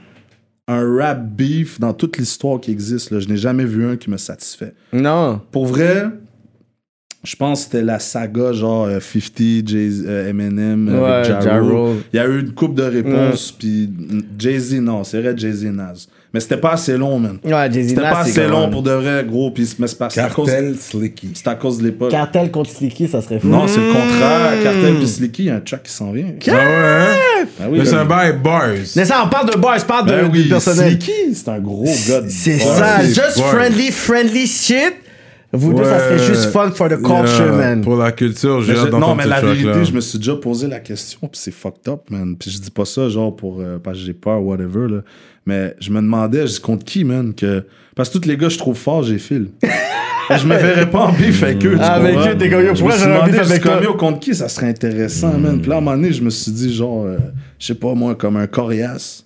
un 0.68 0.84
rap 0.98 1.26
beef 1.26 1.80
dans 1.80 1.94
toute 1.94 2.18
l'histoire 2.18 2.60
qui 2.60 2.70
existe. 2.70 3.10
Là. 3.12 3.18
Je 3.18 3.28
n'ai 3.28 3.38
jamais 3.38 3.64
vu 3.64 3.86
un 3.86 3.96
qui 3.96 4.10
me 4.10 4.18
satisfait. 4.18 4.74
Non. 4.92 5.40
Pour 5.50 5.64
vrai, 5.66 6.04
Je 7.22 7.36
pense 7.36 7.60
que 7.60 7.64
c'était 7.72 7.82
la 7.84 7.98
saga 7.98 8.52
genre 8.54 8.86
euh, 8.86 8.98
50, 8.98 9.68
Jay 9.68 9.90
euh, 10.06 10.30
Eminem, 10.30 10.88
Ouais, 10.88 11.06
avec 11.10 11.26
Ja 11.26 11.40
Ja 11.44 11.58
Rule. 11.58 11.72
Rule. 11.72 11.96
Il 12.14 12.16
y 12.16 12.18
a 12.18 12.26
eu 12.26 12.40
une 12.40 12.52
coupe 12.52 12.74
de 12.74 12.82
réponses, 12.82 13.52
puis 13.58 13.90
Jay-Z, 14.38 14.76
non, 14.80 15.04
c'est 15.04 15.20
vrai 15.20 15.34
Jay-Z 15.36 15.64
Nas. 15.66 16.06
Mais 16.32 16.40
c'était 16.40 16.56
pas 16.56 16.72
assez 16.74 16.96
long, 16.96 17.18
man. 17.18 17.36
Ouais, 17.44 17.70
Jay-Z 17.70 17.88
C'était 17.90 18.00
Nas, 18.00 18.10
pas 18.12 18.18
assez 18.20 18.46
long 18.46 18.60
même- 18.62 18.70
pour 18.70 18.82
de 18.82 18.92
vrai, 18.92 19.22
gros, 19.28 19.50
puis 19.50 19.68
mais 19.78 19.86
c'est 19.86 19.98
pas- 19.98 20.08
c'est 20.08 20.20
à 20.20 20.30
cause, 20.30 20.46
Cartel 20.48 20.76
Slicky. 20.80 21.30
c'est 21.34 21.48
à 21.48 21.56
cause 21.56 21.76
de 21.78 21.84
l'époque. 21.84 22.10
Cartel 22.10 22.50
contre 22.50 22.70
Slicky, 22.70 23.06
ça 23.06 23.20
serait 23.20 23.38
fou. 23.40 23.48
Non, 23.48 23.66
c'est 23.68 23.80
le 23.80 23.92
contraire. 23.92 24.62
Cartel 24.62 24.94
puis 24.94 25.08
Slicky, 25.08 25.42
il 25.42 25.46
y 25.46 25.50
a 25.50 25.56
un 25.56 25.60
track 25.60 25.82
qui 25.82 25.92
s'en 25.92 26.12
vient. 26.12 26.24
Ah 26.48 26.50
ouais, 26.52 26.58
hein? 26.58 27.06
Ah 27.60 27.64
oui, 27.68 27.78
Mais 27.80 27.84
c'est 27.84 27.96
un 27.96 28.04
bail 28.06 28.34
bars. 28.42 28.68
Mais 28.96 29.04
ça, 29.04 29.22
on 29.26 29.28
parle 29.28 29.50
de 29.50 29.58
boys, 29.58 29.76
je 29.78 29.84
parle 29.84 30.06
de, 30.06 30.12
ben 30.12 30.26
de 30.28 30.32
oui, 30.32 30.48
personnel. 30.48 30.88
Slicky, 30.92 31.34
c'est 31.34 31.48
un 31.48 31.58
gros 31.58 31.84
gars. 31.84 32.20
de- 32.22 32.28
C'est 32.30 32.54
Ouais, 32.54 32.58
ça, 32.60 33.00
c'est- 33.02 33.08
just 33.08 33.36
ouais. 33.36 33.42
friendly, 33.50 33.90
friendly 33.90 34.46
shit. 34.46 34.94
Vous 35.52 35.74
deux, 35.74 35.82
ça 35.84 35.98
serait 35.98 36.18
juste 36.26 36.46
fun 36.52 36.70
for 36.70 36.88
the 36.88 36.96
culture, 36.96 37.46
Yeah, 37.46 37.52
man. 37.56 37.80
Pour 37.82 37.96
la 37.96 38.12
culture, 38.12 38.60
j'ai 38.62 38.72
hâte 38.76 38.86
je- 38.92 38.96
non, 38.96 39.14
mais 39.16 39.26
la 39.26 39.40
vérité, 39.40 39.84
je 39.84 39.92
me 39.92 40.00
suis 40.00 40.18
déjà 40.18 40.36
posé 40.36 40.68
la 40.68 40.78
question, 40.80 41.18
puis 41.22 41.30
c'est 41.34 41.50
fucked 41.50 41.88
up, 41.88 42.02
man. 42.10 42.36
Puis 42.38 42.50
je 42.50 42.58
dis 42.60 42.70
pas 42.70 42.84
ça, 42.84 43.08
genre, 43.08 43.34
pour, 43.34 43.60
euh, 43.60 43.78
parce 43.82 43.98
que 43.98 44.04
j'ai 44.04 44.12
peur, 44.14 44.42
whatever, 44.42 44.88
là. 44.88 45.00
Mais 45.46 45.74
je 45.80 45.90
me 45.90 45.96
demandais, 46.00 46.46
je 46.46 46.52
dis 46.54 46.60
contre 46.60 46.84
qui, 46.84 47.02
man, 47.04 47.34
que. 47.34 47.64
Parce 47.96 48.08
que 48.10 48.18
tous 48.18 48.28
les 48.28 48.36
gars, 48.36 48.48
je 48.48 48.58
trouve 48.58 48.76
fort, 48.76 49.02
j'ai 49.02 49.18
fil. 49.18 49.48
Et 50.32 50.38
je 50.38 50.46
me 50.46 50.54
verrais 50.56 50.88
pas 50.88 51.06
en 51.06 51.12
bif 51.12 51.42
avec 51.42 51.64
eux. 51.66 51.72
tu 51.72 51.78
Ah, 51.80 51.94
avec 51.94 52.16
eux, 52.16 52.38
t'es 52.38 52.48
comme, 52.48 52.60
yo, 52.64 52.66
Je 52.66 52.84
me 52.84 52.88
pourquoi 52.88 52.96
j'aurais 52.98 53.36
un 53.36 53.42
avec 53.42 53.64
yo, 53.82 53.94
contre 53.94 54.20
qui 54.20 54.32
ça 54.32 54.48
serait 54.48 54.68
intéressant, 54.68 55.36
man? 55.36 55.60
Puis 55.60 55.68
là, 55.68 55.74
à 55.76 55.78
un 55.78 55.80
moment 55.80 55.96
donné, 55.96 56.12
je 56.12 56.22
me 56.22 56.30
suis 56.30 56.52
dit, 56.52 56.72
genre, 56.72 57.04
euh, 57.06 57.18
je 57.58 57.66
sais 57.66 57.74
pas, 57.74 57.94
moi, 57.94 58.14
comme 58.14 58.36
un 58.36 58.46
coriace. 58.46 59.24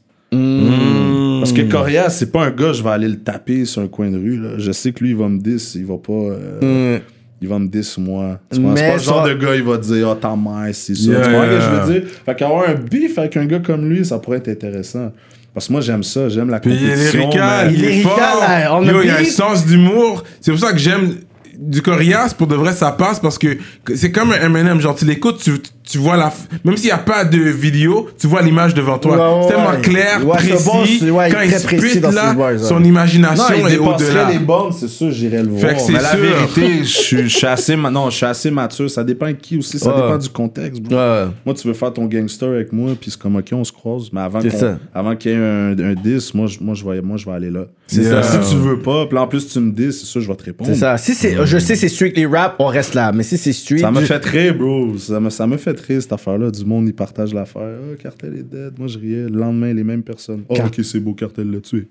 Parce 1.41 1.53
que 1.53 1.63
Corias, 1.63 2.11
c'est 2.11 2.33
pas 2.33 2.45
un 2.47 2.51
gars, 2.51 2.73
je 2.73 2.83
vais 2.83 2.91
aller 2.91 3.09
le 3.09 3.19
taper 3.19 3.65
sur 3.65 3.83
un 3.83 3.89
coin 3.89 4.11
de 4.11 4.17
rue. 4.19 4.39
Là. 4.39 4.51
Je 4.59 4.73
sais 4.73 4.93
que 4.93 5.03
lui, 5.05 5.11
il 5.11 5.17
va 5.17 5.29
me 5.29 5.39
diss, 5.39 5.75
il 5.75 5.85
va 5.87 5.97
pas. 5.99 6.13
euh, 6.13 6.99
Mm. 6.99 7.03
Il 7.43 7.49
va 7.49 7.59
me 7.59 7.67
diss 7.67 7.99
moi. 7.99 8.39
C'est 8.51 8.63
pas 8.63 8.95
le 8.95 8.99
genre 9.03 9.25
de 9.27 9.35
gars, 9.35 9.55
il 9.55 9.63
va 9.63 9.77
dire, 9.77 10.09
oh, 10.11 10.15
ta 10.15 10.35
mère, 10.35 10.71
c'est 10.73 10.95
ça. 10.95 11.11
Yeah, 11.11 11.21
tu 11.21 11.31
vois 11.31 11.45
ce 11.45 11.51
que 11.51 11.61
je 11.61 11.69
veux 11.93 12.01
dire? 12.01 12.11
Fait 12.25 12.35
qu'avoir 12.35 12.69
un 12.71 12.75
beef 12.75 13.19
avec 13.19 13.37
un 13.37 13.45
gars 13.45 13.59
comme 13.59 13.87
lui, 13.91 14.03
ça 14.05 14.19
pourrait 14.19 14.39
être 14.39 14.49
intéressant. 14.49 15.13
Parce 15.53 15.67
que 15.67 15.73
moi, 15.73 15.83
j'aime 15.83 16.03
ça, 16.03 16.29
j'aime 16.31 16.49
la 16.49 16.59
Puis 16.59 16.73
il 16.73 16.85
est 16.89 17.13
compétition. 17.13 17.31
il 17.71 17.85
est 17.85 17.89
lyrical, 17.91 18.69
on 18.73 18.83
Yo, 18.83 19.03
il 19.03 19.11
a 19.11 19.19
un 19.19 19.25
sens 19.25 19.67
d'humour. 19.67 20.25
C'est 20.41 20.53
pour 20.53 20.61
ça 20.61 20.73
que 20.73 20.79
j'aime 20.79 21.17
du 21.59 21.83
coriace. 21.83 22.33
Pour 22.33 22.47
de 22.47 22.55
vrai, 22.55 22.73
ça 22.73 22.93
passe 22.93 23.21
parce 23.21 23.37
que 23.39 23.59
que 23.85 23.95
c'est 23.95 24.11
comme 24.11 24.33
un 24.33 24.47
M&M. 24.47 24.81
Genre, 24.81 24.95
tu 24.95 25.05
l'écoutes, 25.05 25.43
tu, 25.43 25.53
tu 25.87 25.99
vois 25.99 26.17
la... 26.17 26.29
f- 26.29 26.33
Même 26.65 26.77
s'il 26.77 26.87
n'y 26.87 26.93
a 26.93 26.99
pas 26.99 27.25
de 27.25 27.39
vidéo, 27.39 28.09
tu 28.19 28.27
vois 28.27 28.41
l'image 28.43 28.73
devant 28.75 28.99
toi. 28.99 29.13
Ouais, 29.17 29.19
ouais, 29.37 29.43
c'est 29.49 29.55
tellement 29.55 29.71
ouais. 29.71 29.81
clair, 29.83 30.21
précis. 30.27 30.65
bon, 30.65 31.19
Quand 31.31 31.41
il 31.43 31.51
très 31.53 31.77
précis 31.77 31.91
spit, 31.91 32.01
dans 32.01 32.11
ses 32.11 32.17
là, 32.17 32.33
bars, 32.35 32.53
ouais. 32.53 32.59
son 32.59 32.81
Non, 32.81 32.87
imagination 32.87 33.45
il 33.55 33.67
est 33.67 33.71
dépasserait 33.79 34.09
au-delà. 34.11 34.31
les 34.31 34.39
bornes, 34.39 34.73
c'est 34.73 34.89
sûr, 34.89 35.11
j'irais 35.11 35.43
le 35.43 35.51
voir. 35.51 35.61
Fait 35.61 35.75
que 35.77 35.81
c'est 35.83 35.93
mais 35.93 36.01
la 36.03 36.11
sûr. 36.13 36.19
vérité, 36.21 36.79
je 36.85 37.27
suis- 37.29 37.47
assez, 37.47 37.77
ma- 37.77 37.91
non, 37.91 38.09
je 38.11 38.17
suis 38.17 38.27
assez 38.27 38.51
mature. 38.51 38.91
Ça 38.91 39.05
dépend 39.05 39.27
de 39.27 39.33
qui 39.33 39.59
aussi, 39.59 39.79
ça 39.79 39.91
Ouais. 39.95 40.03
dépend 40.03 40.19
du 40.19 40.29
contexte. 40.31 40.81
Moi, 40.91 41.55
tu 41.55 41.69
veux 41.69 41.75
faire 41.75 41.93
ton 41.93 42.07
gangster 42.07 42.49
avec 42.49 42.73
moi, 42.73 42.93
puis 43.01 43.11
c'est 43.11 43.21
comme, 43.21 43.37
OK, 43.37 43.49
on 43.53 43.65
se 43.65 43.73
croise. 43.73 44.05
Mais 44.13 44.21
avant, 44.23 44.41
C'est 44.41 44.51
qu'on- 44.59 44.79
avant 44.95 45.15
qu'il 45.17 45.33
y 45.33 45.35
ait 45.35 45.39
un, 45.39 45.73
un 45.79 45.95
moi, 46.35 46.47
je, 46.47 46.59
moi, 46.61 46.75
je 46.75 46.85
vais, 46.85 47.01
moi, 47.03 47.17
je 47.17 47.27
vais 47.27 47.33
aller 47.33 47.51
là. 47.51 47.67
C'est 47.87 48.05
ça. 48.05 48.23
ça. 48.23 48.43
Si 48.43 48.51
tu 48.51 48.57
veux 48.57 48.79
pas, 48.79 49.05
puis 49.07 49.19
en 49.19 49.27
plus, 49.27 49.47
tu 49.47 49.61
me 49.61 49.71
dis, 49.71 49.93
c'est 49.93 50.07
sûr, 50.07 50.21
je 50.23 50.29
vais 50.29 50.37
te 50.37 50.45
répondre. 50.45 50.71
C'est 50.73 50.79
ça. 50.81 50.97
Si 50.97 51.15
c'est, 51.15 51.37
je 51.45 51.59
sais, 51.59 51.77
c'est 51.77 51.89
strictly 51.91 52.25
rap, 52.25 52.57
on 52.59 52.67
reste 52.67 52.95
là. 52.95 53.13
Mais 53.13 53.23
si 53.23 53.37
c'est 53.37 53.53
street. 53.53 53.79
Ça 53.79 53.91
me 53.91 54.01
fait 54.01 54.25
rire, 54.25 54.55
bro. 54.57 54.97
Ça 54.99 55.21
me, 55.21 55.29
ça 55.29 55.47
me 55.47 55.59
fait 55.59 55.74
rire, 55.81 56.03
cette 56.03 56.13
affaire-là. 56.13 56.51
Du 56.51 56.65
monde, 56.65 56.87
il 56.89 56.95
partage 56.95 57.33
l'affaire. 57.35 57.63
Ah, 57.93 57.97
Cartel 58.03 58.35
est 58.37 58.43
dead. 58.43 58.79
Moi, 58.79 58.89
je 58.89 58.99
riais. 58.99 59.29
Le 59.29 59.39
lendemain, 59.39 59.73
les 59.73 59.85
mêmes 59.85 60.03
personnes. 60.03 60.45
Oh, 60.49 60.55
Car- 60.55 60.67
ok, 60.67 60.81
c'est 60.85 61.01
beau, 61.01 61.15
Cartel 61.15 61.51
l'a 61.51 61.61
tué. 61.61 61.87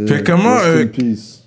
Euh, 0.00 0.06
Fait 0.06 0.22
comment, 0.24 0.56
euh. 0.64 0.86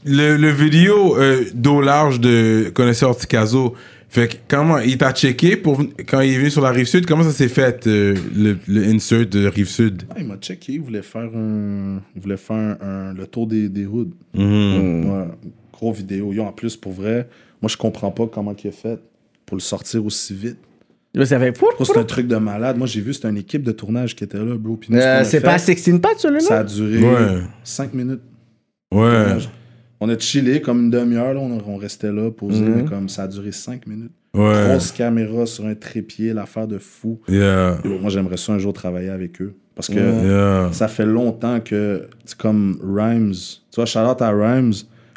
Le, 0.05 0.37
le 0.37 0.49
vidéo 0.51 1.17
euh, 1.17 1.43
d'eau 1.53 1.81
large 1.81 2.19
de 2.19 2.69
connaisseur 2.73 3.17
Ticazo, 3.17 3.73
fait 4.07 4.27
que 4.27 4.35
comment 4.47 4.77
il 4.77 4.97
t'a 4.99 5.11
checké 5.13 5.57
pour 5.57 5.81
quand 6.07 6.21
il 6.21 6.33
est 6.33 6.37
venu 6.37 6.51
sur 6.51 6.61
la 6.61 6.69
rive 6.69 6.85
sud, 6.85 7.07
comment 7.07 7.23
ça 7.23 7.31
s'est 7.31 7.47
fait 7.49 7.85
le, 7.87 8.13
le 8.67 8.83
insert 8.85 9.25
de 9.25 9.47
rive 9.47 9.67
sud? 9.67 10.03
Ah, 10.11 10.15
il 10.19 10.27
m'a 10.27 10.37
checké. 10.37 10.73
Il 10.73 10.81
voulait 10.81 11.01
faire, 11.01 11.29
un, 11.35 12.01
il 12.15 12.21
voulait 12.21 12.37
faire 12.37 12.55
un- 12.55 12.77
un- 12.81 13.13
le 13.15 13.25
tour 13.25 13.47
des, 13.47 13.67
des 13.67 13.87
hoods. 13.87 14.11
Mhm. 14.35 15.09
Ouais, 15.09 15.25
gros 15.73 15.91
vidéo. 15.91 16.31
Yo, 16.31 16.43
en 16.43 16.51
plus, 16.51 16.77
pour 16.77 16.93
vrai, 16.93 17.27
moi, 17.63 17.67
je 17.69 17.77
comprends 17.77 18.11
pas 18.11 18.27
comment 18.27 18.55
il 18.63 18.67
a 18.67 18.71
fait 18.71 18.99
pour 19.45 19.57
le 19.57 19.61
sortir 19.61 20.05
aussi 20.05 20.35
vite. 20.35 20.57
Là, 21.15 21.25
ça 21.25 21.39
fait. 21.39 21.57
Gros, 21.57 21.85
C'est 21.85 21.97
un 21.97 22.03
truc 22.03 22.27
de 22.27 22.35
malade. 22.35 22.77
Moi, 22.77 22.87
j'ai 22.87 23.01
vu, 23.01 23.13
c'était 23.13 23.29
une 23.29 23.37
équipe 23.37 23.63
de 23.63 23.71
tournage 23.71 24.15
qui 24.15 24.23
était 24.23 24.37
là, 24.37 24.55
bro. 24.57 24.79
Euh, 24.91 25.23
c'est 25.23 25.41
pas 25.41 25.57
16 25.57 25.99
pattes, 26.01 26.19
celui-là? 26.19 26.39
Ça 26.41 26.59
a 26.59 26.63
duré 26.63 26.97
Ouais. 26.99 27.41
5 27.63 27.93
minutes. 27.93 28.21
Ouais. 28.93 29.37
On 30.01 30.09
a 30.09 30.17
chillé 30.19 30.61
comme 30.61 30.81
une 30.81 30.89
demi-heure, 30.91 31.33
là, 31.33 31.39
on, 31.39 31.57
on 31.67 31.77
restait 31.77 32.11
là, 32.11 32.29
posé, 32.31 32.61
Mhm. 32.61 32.75
mais 32.75 32.83
comme 32.85 33.07
ça 33.09 33.23
a 33.23 33.27
duré 33.27 33.51
5 33.51 33.87
minutes. 33.87 34.11
Ouais. 34.33 34.65
Grosse 34.67 34.91
caméra 34.91 35.45
sur 35.45 35.65
un 35.65 35.75
trépied, 35.75 36.33
l'affaire 36.33 36.67
de 36.67 36.77
fou. 36.77 37.21
Yeah. 37.29 37.77
Moi, 37.85 38.09
j'aimerais 38.09 38.35
ça 38.37 38.51
un 38.53 38.59
jour 38.59 38.73
travailler 38.73 39.09
avec 39.09 39.41
eux. 39.41 39.53
Parce 39.73 39.87
que 39.87 39.93
Yeah. 39.99 40.69
ça 40.73 40.87
fait 40.89 41.05
longtemps 41.05 41.59
que, 41.61 42.07
c'est 42.25 42.37
comme 42.37 42.77
Rhymes, 42.83 43.31
tu 43.33 43.75
vois, 43.77 43.85
shout 43.85 43.99
out 43.99 44.21
à 44.21 44.31
Rhymes, 44.31 44.73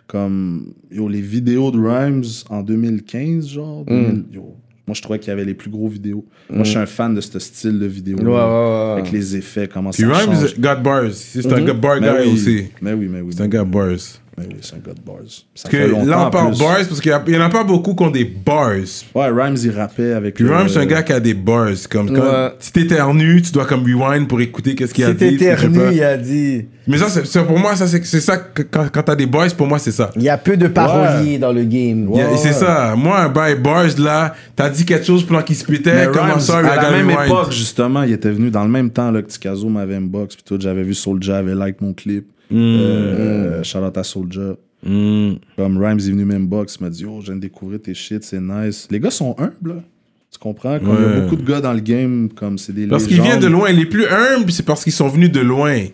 comme, 0.06 0.72
yo, 0.90 1.08
les 1.08 1.20
vidéos 1.20 1.70
de 1.72 1.78
Rhymes 1.78 2.24
en 2.48 2.62
2015, 2.62 3.48
genre, 3.48 3.84
2000, 3.84 4.24
yo, 4.32 4.56
moi, 4.88 4.94
je 4.94 5.02
trouvais 5.02 5.18
qu'il 5.18 5.28
y 5.28 5.32
avait 5.32 5.44
les 5.44 5.52
plus 5.52 5.68
gros 5.68 5.86
vidéos. 5.86 6.24
Moi, 6.48 6.64
je 6.64 6.70
suis 6.70 6.78
un 6.78 6.86
fan 6.86 7.14
de 7.14 7.20
ce 7.20 7.38
style 7.38 7.78
de 7.78 7.84
vidéo. 7.84 8.16
Ouais, 8.16 8.24
ouais, 8.24 8.32
ouais. 8.32 8.92
Avec 9.00 9.12
les 9.12 9.36
effets, 9.36 9.68
comment 9.68 9.90
Puis 9.90 10.02
ça 10.02 10.08
Rhymes 10.08 10.34
change. 10.34 10.58
got 10.58 10.80
bars. 10.82 11.12
C'est 11.12 11.52
un 11.52 11.60
gars 11.62 11.74
bar 11.74 11.98
Mais 12.00 12.08
guy 12.10 12.26
oui, 12.28 12.32
aussi. 12.32 12.66
Mais 12.80 12.94
oui, 12.94 13.06
mais 13.10 13.20
oui. 13.20 13.34
C'est 13.36 13.42
un 13.42 13.48
gars 13.48 13.64
bars. 13.64 13.98
Mais 14.38 14.46
oui, 14.48 14.56
c'est 14.60 14.74
un 14.76 14.78
gars 14.78 14.94
de 14.94 15.00
bars. 15.00 15.16
Ça 15.54 15.68
Que 15.68 15.76
là 15.76 16.26
on 16.26 16.30
parle 16.30 16.56
bars 16.58 16.76
parce 16.88 17.00
qu'il 17.00 17.10
y 17.10 17.14
a- 17.14 17.22
il 17.26 17.34
y 17.34 17.36
en 17.36 17.40
a 17.40 17.48
pas 17.48 17.64
beaucoup 17.64 17.94
qui 17.94 18.02
ont 18.04 18.10
des 18.10 18.24
bars. 18.24 18.70
Ouais, 19.14 19.28
Rhymes, 19.28 19.56
il 19.62 19.70
rappait 19.70 20.12
avec. 20.12 20.34
Puis 20.34 20.44
Rhymes 20.48 20.68
c'est 20.68 20.78
un 20.78 20.86
gars 20.86 21.02
qui 21.02 21.12
a 21.12 21.20
des 21.20 21.34
bars. 21.34 21.68
Comme 21.90 22.08
quand 22.14 22.22
Ouais. 22.22 22.52
si 22.60 22.72
t'éternues, 22.72 23.42
tu 23.42 23.52
dois 23.52 23.66
comme 23.66 23.82
rewind 23.84 24.26
pour 24.28 24.40
écouter 24.40 24.74
qu'est-ce 24.74 24.94
qu'il 24.94 25.04
a 25.04 25.08
C'était 25.08 25.30
dit. 25.32 25.38
pas. 25.38 25.44
éternu, 25.52 25.80
il 25.92 26.02
a 26.02 26.16
dit. 26.16 26.66
Mais 26.86 26.96
ça, 26.96 27.08
c'est 27.10 27.46
pour 27.46 27.58
moi, 27.58 27.76
ça 27.76 27.86
c'est 27.86 28.02
ça 28.20 28.38
que 28.38 28.62
quand, 28.62 28.86
quand 28.90 29.02
t'as 29.02 29.14
des 29.14 29.26
bars, 29.26 29.46
pour 29.56 29.66
moi 29.66 29.78
c'est 29.78 29.90
ça. 29.92 30.10
Il 30.16 30.22
y 30.22 30.28
a 30.30 30.38
peu 30.38 30.56
de 30.56 30.68
paroliers 30.68 31.36
dans 31.38 31.52
le 31.52 31.64
game. 31.64 32.08
A- 32.08 32.10
Ouais, 32.16 32.24
C'est 32.38 32.48
ouais. 32.48 32.52
ça. 32.54 32.94
Moi, 32.96 33.18
un 33.20 33.28
bail 33.28 33.56
bars 33.56 33.84
là, 33.98 34.34
t'as 34.56 34.70
dit 34.70 34.86
quelque 34.86 35.04
chose 35.04 35.24
pendant 35.26 35.42
qu'il 35.42 35.56
se 35.56 35.64
Mais 35.70 35.76
pétait, 35.76 36.08
comment 36.12 36.32
Rhymes, 36.34 36.40
ça, 36.40 36.58
à 36.58 36.76
la 36.76 36.90
même 36.90 37.10
rewind? 37.10 37.26
époque, 37.26 37.52
justement, 37.52 38.02
il 38.04 38.12
était 38.12 38.30
venu 38.30 38.50
dans 38.50 38.62
le 38.64 38.70
même 38.70 38.88
temps 38.90 39.10
là, 39.10 39.20
que 39.20 39.26
Tikazo 39.28 39.68
m'avait 39.68 39.96
inbox. 39.96 40.34
Puis 40.36 40.44
tout, 40.46 40.56
j'avais 40.58 40.82
vu 40.82 40.94
Soulja 40.94 41.36
avait 41.38 41.54
like 41.54 41.80
mon 41.82 41.92
clip. 41.92 42.26
Euh, 42.52 43.62
shout 43.62 43.78
out 43.78 43.96
à 43.96 44.02
Soulja. 44.04 44.56
Mm. 44.84 45.32
Comme 45.56 45.78
Rhymes 45.78 45.98
est 45.98 46.10
venu 46.10 46.24
m'inbox, 46.24 46.76
il 46.80 46.84
m'a 46.84 46.90
dit 46.90 47.04
Oh, 47.04 47.18
je 47.20 47.26
viens 47.26 47.36
de 47.36 47.40
découvrir 47.40 47.80
tes 47.82 47.94
shit, 47.94 48.22
c'est 48.24 48.40
nice. 48.40 48.86
Les 48.90 49.00
gars 49.00 49.10
sont 49.10 49.34
humbles, 49.38 49.74
là. 49.76 49.82
Tu 50.30 50.38
comprends? 50.38 50.78
Comme 50.78 50.96
Il 50.98 51.02
y 51.02 51.16
a 51.16 51.20
beaucoup 51.20 51.36
de 51.36 51.42
gars 51.46 51.60
dans 51.60 51.72
le 51.72 51.80
game, 51.80 52.28
comme 52.34 52.58
c'est 52.58 52.72
des 52.74 52.86
Parce 52.86 53.06
qu'ils 53.06 53.20
viennent 53.22 53.40
de 53.40 53.46
loin. 53.46 53.72
Les 53.72 53.86
plus 53.86 54.06
humbles, 54.06 54.52
c'est 54.52 54.64
parce 54.64 54.84
qu'ils 54.84 54.92
sont 54.92 55.08
venus 55.08 55.32
de 55.32 55.40
loin. 55.40 55.84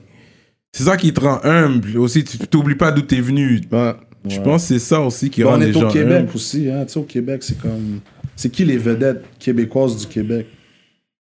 C'est 0.73 0.84
ça 0.84 0.97
qui 0.97 1.12
te 1.12 1.20
rend 1.20 1.39
humble. 1.44 1.97
Aussi, 1.99 2.24
tu 2.24 2.36
t'oublies 2.39 2.74
pas 2.74 2.91
d'où 2.91 3.02
t'es 3.02 3.20
venu. 3.20 3.60
Ouais. 3.70 3.92
Je 4.28 4.36
Ouais. 4.39 4.42
pense 4.42 4.62
que 4.62 4.68
c'est 4.74 4.81
ça 4.81 5.00
aussi 5.00 5.31
qui 5.31 5.44
rend 5.44 5.55
on 5.55 5.58
les 5.58 5.68
est 5.68 5.73
gens 5.73 5.89
au 5.89 5.92
Québec 5.92 6.23
humbles. 6.23 6.31
aussi, 6.34 6.68
hein. 6.68 6.84
Tu 6.84 6.94
sais, 6.94 6.99
au 6.99 7.05
Québec, 7.05 7.42
c'est 7.44 7.58
comme. 7.58 8.00
C'est 8.34 8.50
qui 8.50 8.65
les 8.65 8.76
vedettes 8.78 9.23
québécoises 9.39 9.97
du 9.97 10.07
Québec? 10.07 10.47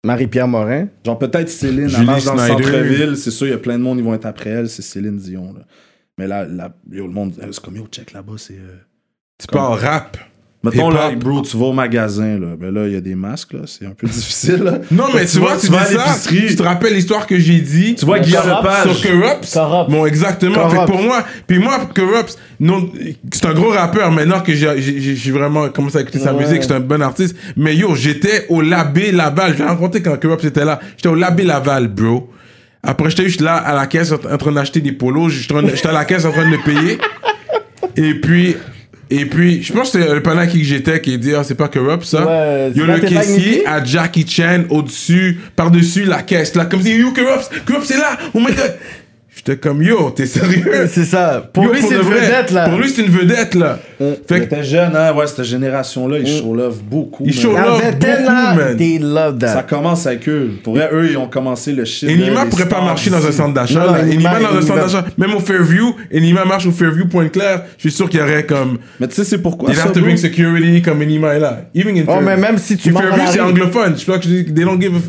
Marie-Pierre 0.04 0.48
Morin. 0.48 0.88
Genre 1.04 1.18
peut-être 1.18 1.48
Céline, 1.48 1.88
Julie 1.88 2.00
elle 2.00 2.06
marche 2.06 2.24
dans 2.24 2.34
le 2.34 2.40
centre-ville, 2.40 3.16
c'est 3.16 3.30
sûr, 3.30 3.46
il 3.46 3.50
y 3.50 3.54
a 3.54 3.58
plein 3.58 3.78
de 3.78 3.82
monde, 3.84 3.98
ils 3.98 4.04
vont 4.04 4.14
être 4.14 4.26
après 4.26 4.50
elle, 4.50 4.68
c'est 4.68 4.82
Céline 4.82 5.16
Dion. 5.16 5.52
Là. 5.54 5.60
Mais 6.18 6.26
là, 6.26 6.44
là 6.44 6.74
yo, 6.90 7.06
le 7.06 7.12
monde, 7.12 7.34
c'est 7.40 7.60
comme 7.60 7.76
yo, 7.76 7.86
check 7.90 8.12
là-bas, 8.12 8.32
c'est. 8.36 8.54
euh, 8.54 8.78
Tu 9.38 9.46
parles 9.46 9.78
rap. 9.78 10.18
Mettons 10.64 10.90
là, 10.90 11.10
bro, 11.16 11.42
tu 11.42 11.56
vas 11.56 11.66
au 11.66 11.72
magasin, 11.72 12.38
là. 12.38 12.54
Ben 12.56 12.72
là, 12.72 12.86
il 12.86 12.92
y 12.92 12.96
a 12.96 13.00
des 13.00 13.16
masques, 13.16 13.52
là, 13.52 13.60
c'est 13.66 13.84
un 13.84 13.90
peu 13.90 14.06
difficile, 14.18 14.62
là. 14.62 14.78
Non, 14.92 15.06
mais 15.12 15.26
tu, 15.26 15.38
vois, 15.38 15.56
tu, 15.56 15.66
vas 15.66 15.80
à 15.82 15.88
dis 15.88 15.94
ça. 15.94 16.04
l'épicerie. 16.06 16.46
Tu 16.50 16.56
te 16.56 16.62
rappelles 16.62 16.94
l'histoire 16.94 17.26
que 17.26 17.36
j'ai 17.38 17.60
dit? 17.60 17.96
Tu 17.96 18.04
vois 18.06 18.20
Guillaume 18.20 18.46
Lepage. 18.46 18.94
Sur 18.96 19.10
Corrupt. 19.10 19.52
Corrupt. 19.52 19.90
Bon, 19.90 20.06
exactement. 20.06 20.68
Fait 20.70 20.76
que 20.78 20.86
pour 20.86 21.02
moi, 21.02 21.24
puis 21.48 21.58
moi, 21.58 21.80
Corrupt, 21.94 22.38
non, 22.60 22.88
c'est 23.32 23.46
un 23.46 23.54
gros 23.54 23.70
rappeur 23.70 24.12
maintenant 24.12 24.40
que 24.40 24.54
j'ai- 24.54 24.80
j'ai 24.80 25.16
j'ai 25.16 25.30
vraiment 25.32 25.68
commencé 25.70 25.98
à 25.98 26.02
écouter 26.02 26.20
sa 26.20 26.32
musique. 26.32 26.62
C'est 26.62 26.72
un 26.74 26.80
bon 26.80 27.02
artiste. 27.02 27.34
Mais 27.56 27.74
yo, 27.74 27.96
j'étais 27.96 28.46
au 28.48 28.60
Labé 28.60 29.10
Laval. 29.10 29.54
Je 29.54 29.58
l'ai 29.64 29.68
rencontré 29.68 30.00
quand 30.00 30.16
Corrupt 30.20 30.44
était 30.44 30.64
là. 30.64 30.78
J'étais 30.96 31.08
au 31.08 31.16
Labé 31.16 31.42
Laval, 31.42 31.88
bro. 31.88 32.30
Après, 32.84 33.10
j'étais 33.10 33.24
juste 33.24 33.40
là 33.40 33.56
à 33.56 33.74
la 33.74 33.86
caisse 33.86 34.12
en 34.12 34.38
train 34.38 34.52
d'acheter 34.52 34.80
des 34.80 34.92
polos. 34.92 35.32
J'étais 35.32 35.88
à 35.88 35.92
la 35.92 36.04
caisse 36.04 36.24
en 36.24 36.30
train 36.30 36.44
de 36.46 36.50
le 36.52 36.58
payer. 36.58 36.98
Et 37.96 38.14
puis, 38.14 38.56
et 39.20 39.26
puis, 39.26 39.62
je 39.62 39.72
pense 39.72 39.90
que 39.90 40.00
c'était 40.00 40.14
le 40.14 40.22
panneau 40.22 40.46
qui 40.46 40.64
j'étais 40.64 41.00
qui 41.00 41.18
dit, 41.18 41.34
ah, 41.34 41.44
c'est 41.44 41.54
pas 41.54 41.68
Corrupt 41.68 42.04
ça. 42.04 42.26
Ouais, 42.26 42.72
Yo, 42.74 42.84
c'est 42.86 42.92
le 42.92 43.08
caissier 43.08 43.66
à 43.66 43.84
Jackie 43.84 44.26
Chan 44.26 44.64
au-dessus, 44.70 45.38
par-dessus 45.54 46.04
la 46.04 46.22
caisse, 46.22 46.54
là, 46.54 46.64
comme 46.66 46.82
si, 46.82 46.96
yo, 46.96 47.12
Corrupt, 47.12 47.50
Corrupt, 47.66 47.86
c'est 47.86 47.98
là, 47.98 48.18
oh 48.34 48.38
my 48.38 48.46
god. 48.46 48.74
J'étais 49.34 49.56
comme, 49.56 49.82
yo, 49.82 50.10
t'es 50.10 50.26
sérieux? 50.26 50.86
C'est 50.88 51.06
ça. 51.06 51.48
Pour 51.52 51.64
Yo, 51.64 51.72
lui, 51.72 51.80
c'est 51.80 51.94
une 51.94 52.02
vrai, 52.02 52.20
vedette, 52.20 52.50
là. 52.50 52.68
Pour 52.68 52.78
lui, 52.78 52.88
c'est 52.90 53.02
une 53.02 53.10
vedette, 53.10 53.54
là. 53.54 53.78
Fait 53.98 54.20
Fait 54.28 54.40
que 54.40 54.44
était 54.44 54.62
jeune, 54.62 54.94
hein, 54.94 55.14
ouais, 55.14 55.26
cette 55.26 55.44
génération-là, 55.44 56.18
ils 56.18 56.26
show 56.26 56.54
love 56.54 56.82
beaucoup. 56.82 57.24
Ils 57.26 57.32
show 57.32 57.52
love 57.52 57.80
beaucoup, 57.80 58.56
man. 58.56 58.76
they 58.76 58.98
love 58.98 59.40
Ça 59.40 59.54
that. 59.54 59.62
commence 59.62 60.06
avec 60.06 60.28
eux. 60.28 60.50
Pour 60.62 60.74
vrai, 60.74 60.90
eux, 60.92 61.08
ils 61.10 61.16
ont 61.16 61.28
commencé 61.28 61.72
le 61.72 61.86
shit. 61.86 62.10
Enima 62.10 62.44
pourrait 62.44 62.68
pas 62.68 62.82
marcher 62.82 63.08
dans 63.08 63.26
un 63.26 63.32
centre 63.32 63.54
d'achat. 63.54 64.00
Enima, 64.02 64.38
dans 64.38 64.58
un 64.58 64.60
centre 64.60 64.82
d'achat. 64.82 65.04
Même 65.16 65.34
au 65.34 65.40
Fairview, 65.40 65.94
Enima 66.14 66.44
marche 66.44 66.66
au 66.66 66.72
Fairview 66.72 67.06
Pointe-Claire. 67.08 67.62
Je 67.78 67.88
suis 67.88 67.92
sûr 67.92 68.10
qu'il 68.10 68.20
y 68.20 68.22
aurait 68.22 68.44
comme. 68.44 68.78
Mais 69.00 69.08
tu 69.08 69.14
sais, 69.14 69.24
c'est 69.24 69.38
pourquoi 69.38 69.70
They 69.70 69.78
ça, 69.78 69.84
have 69.84 69.92
to 69.92 70.00
bring 70.00 70.18
security 70.18 70.82
comme 70.82 71.00
Enima 71.00 71.34
est 71.34 71.40
là. 71.40 71.62
Even 71.74 71.96
in 71.96 72.04
Oh, 72.06 72.20
mais 72.22 72.36
même 72.36 72.58
si 72.58 72.76
tu 72.76 72.92
Fairview, 72.92 73.22
c'est 73.30 73.40
anglophone. 73.40 73.94
Je 73.96 74.02
crois 74.02 74.18
que 74.18 74.24
je 74.24 74.28
dis, 74.28 74.52
they 74.52 74.64
don't 74.64 74.80
give 74.80 74.92
a. 74.94 75.00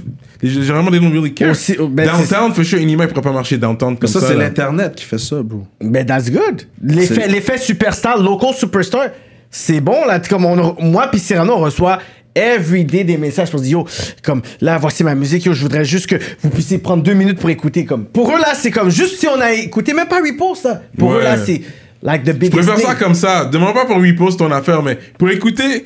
Généralement, 0.46 0.92
they 0.92 1.00
don't 1.00 1.14
really 1.14 1.34
care. 1.34 1.54
Oh, 1.80 1.88
ben, 1.88 2.06
downtown, 2.06 2.54
for 2.54 2.66
sure, 2.66 2.80
Enima, 2.80 3.06
il 3.06 3.08
pourrait 3.10 3.22
pas 3.22 3.32
marcher 3.32 3.58
downtown 3.58 3.98
comme 3.98 4.10
ça, 4.20 4.28
c'est 4.28 4.36
l'Internet 4.36 4.96
qui 4.96 5.06
fait 5.06 5.18
ça, 5.18 5.42
bro. 5.44 5.66
Ben, 5.82 6.06
that's 6.06 6.30
good. 6.32 6.64
L'effet, 6.82 7.58
superstar, 7.58 8.18
local 8.22 8.54
superstar, 8.54 9.08
c'est 9.50 9.82
bon, 9.82 10.06
là. 10.06 10.20
Comme 10.20 10.46
on, 10.46 10.76
moi 10.82 11.08
puis 11.08 11.20
Cyrano, 11.20 11.54
on 11.56 11.60
reçoit 11.60 12.00
everyday 12.36 13.04
des 13.04 13.18
messages 13.18 13.52
pour 13.52 13.60
se 13.60 13.66
dire, 13.66 13.78
yo, 13.80 13.88
comme, 14.24 14.42
là, 14.62 14.78
voici 14.80 15.04
ma 15.04 15.14
musique, 15.14 15.46
yo, 15.46 15.54
je 15.54 15.62
voudrais 15.62 15.86
juste 15.86 16.08
que 16.08 16.16
vous 16.42 16.50
puissiez 16.50 16.80
prendre 16.80 17.04
deux 17.04 17.14
minutes 17.14 17.38
pour 17.40 17.50
écouter. 17.50 17.86
Comme, 17.86 18.06
pour 18.06 18.30
eux, 18.32 18.40
là, 18.40 18.54
c'est 18.56 18.72
comme, 18.72 18.90
juste 18.90 19.20
si 19.20 19.28
on 19.28 19.40
a 19.40 19.52
écouté, 19.54 19.94
même 19.94 20.08
pas 20.08 20.20
repost, 20.20 20.66
là. 20.66 20.82
Pour 20.98 21.14
eux, 21.14 21.22
là, 21.22 21.38
c'est, 21.38 21.62
like, 22.02 22.24
the 22.24 22.28
Je 22.28 22.32
biggest 22.34 22.58
préfère 22.58 22.76
thing. 22.76 22.86
ça 22.88 22.96
comme 22.96 23.14
ça. 23.14 23.46
Demande 23.46 23.74
pas 23.76 23.86
pour 23.86 23.98
repost 23.98 24.40
ton 24.40 24.52
affaire, 24.52 24.82
mais 24.82 24.98
pour 25.20 25.30
écouter, 25.30 25.86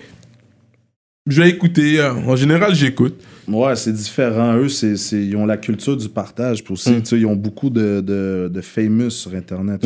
je 1.28 1.42
vais 1.42 1.50
écouter. 1.50 2.00
euh, 2.00 2.14
En 2.26 2.36
général, 2.38 2.74
j'écoute. 2.74 3.20
Ouais, 3.48 3.76
c'est 3.76 3.94
différent. 3.94 4.56
Eux, 4.58 4.70
c'est, 4.70 4.98
c'est- 4.98 5.24
ils 5.26 5.36
ont 5.38 5.46
la 5.46 5.58
culture 5.58 5.96
du 5.96 6.10
partage. 6.10 6.64
Puis 6.64 6.74
aussi, 6.74 6.96
tu 7.02 7.06
sais, 7.06 7.20
ils 7.20 7.26
ont 7.26 7.36
beaucoup 7.36 7.70
de, 7.70 8.02
de, 8.02 8.50
de 8.54 8.62
famous 8.62 9.10
sur 9.12 9.34
Internet. 9.36 9.82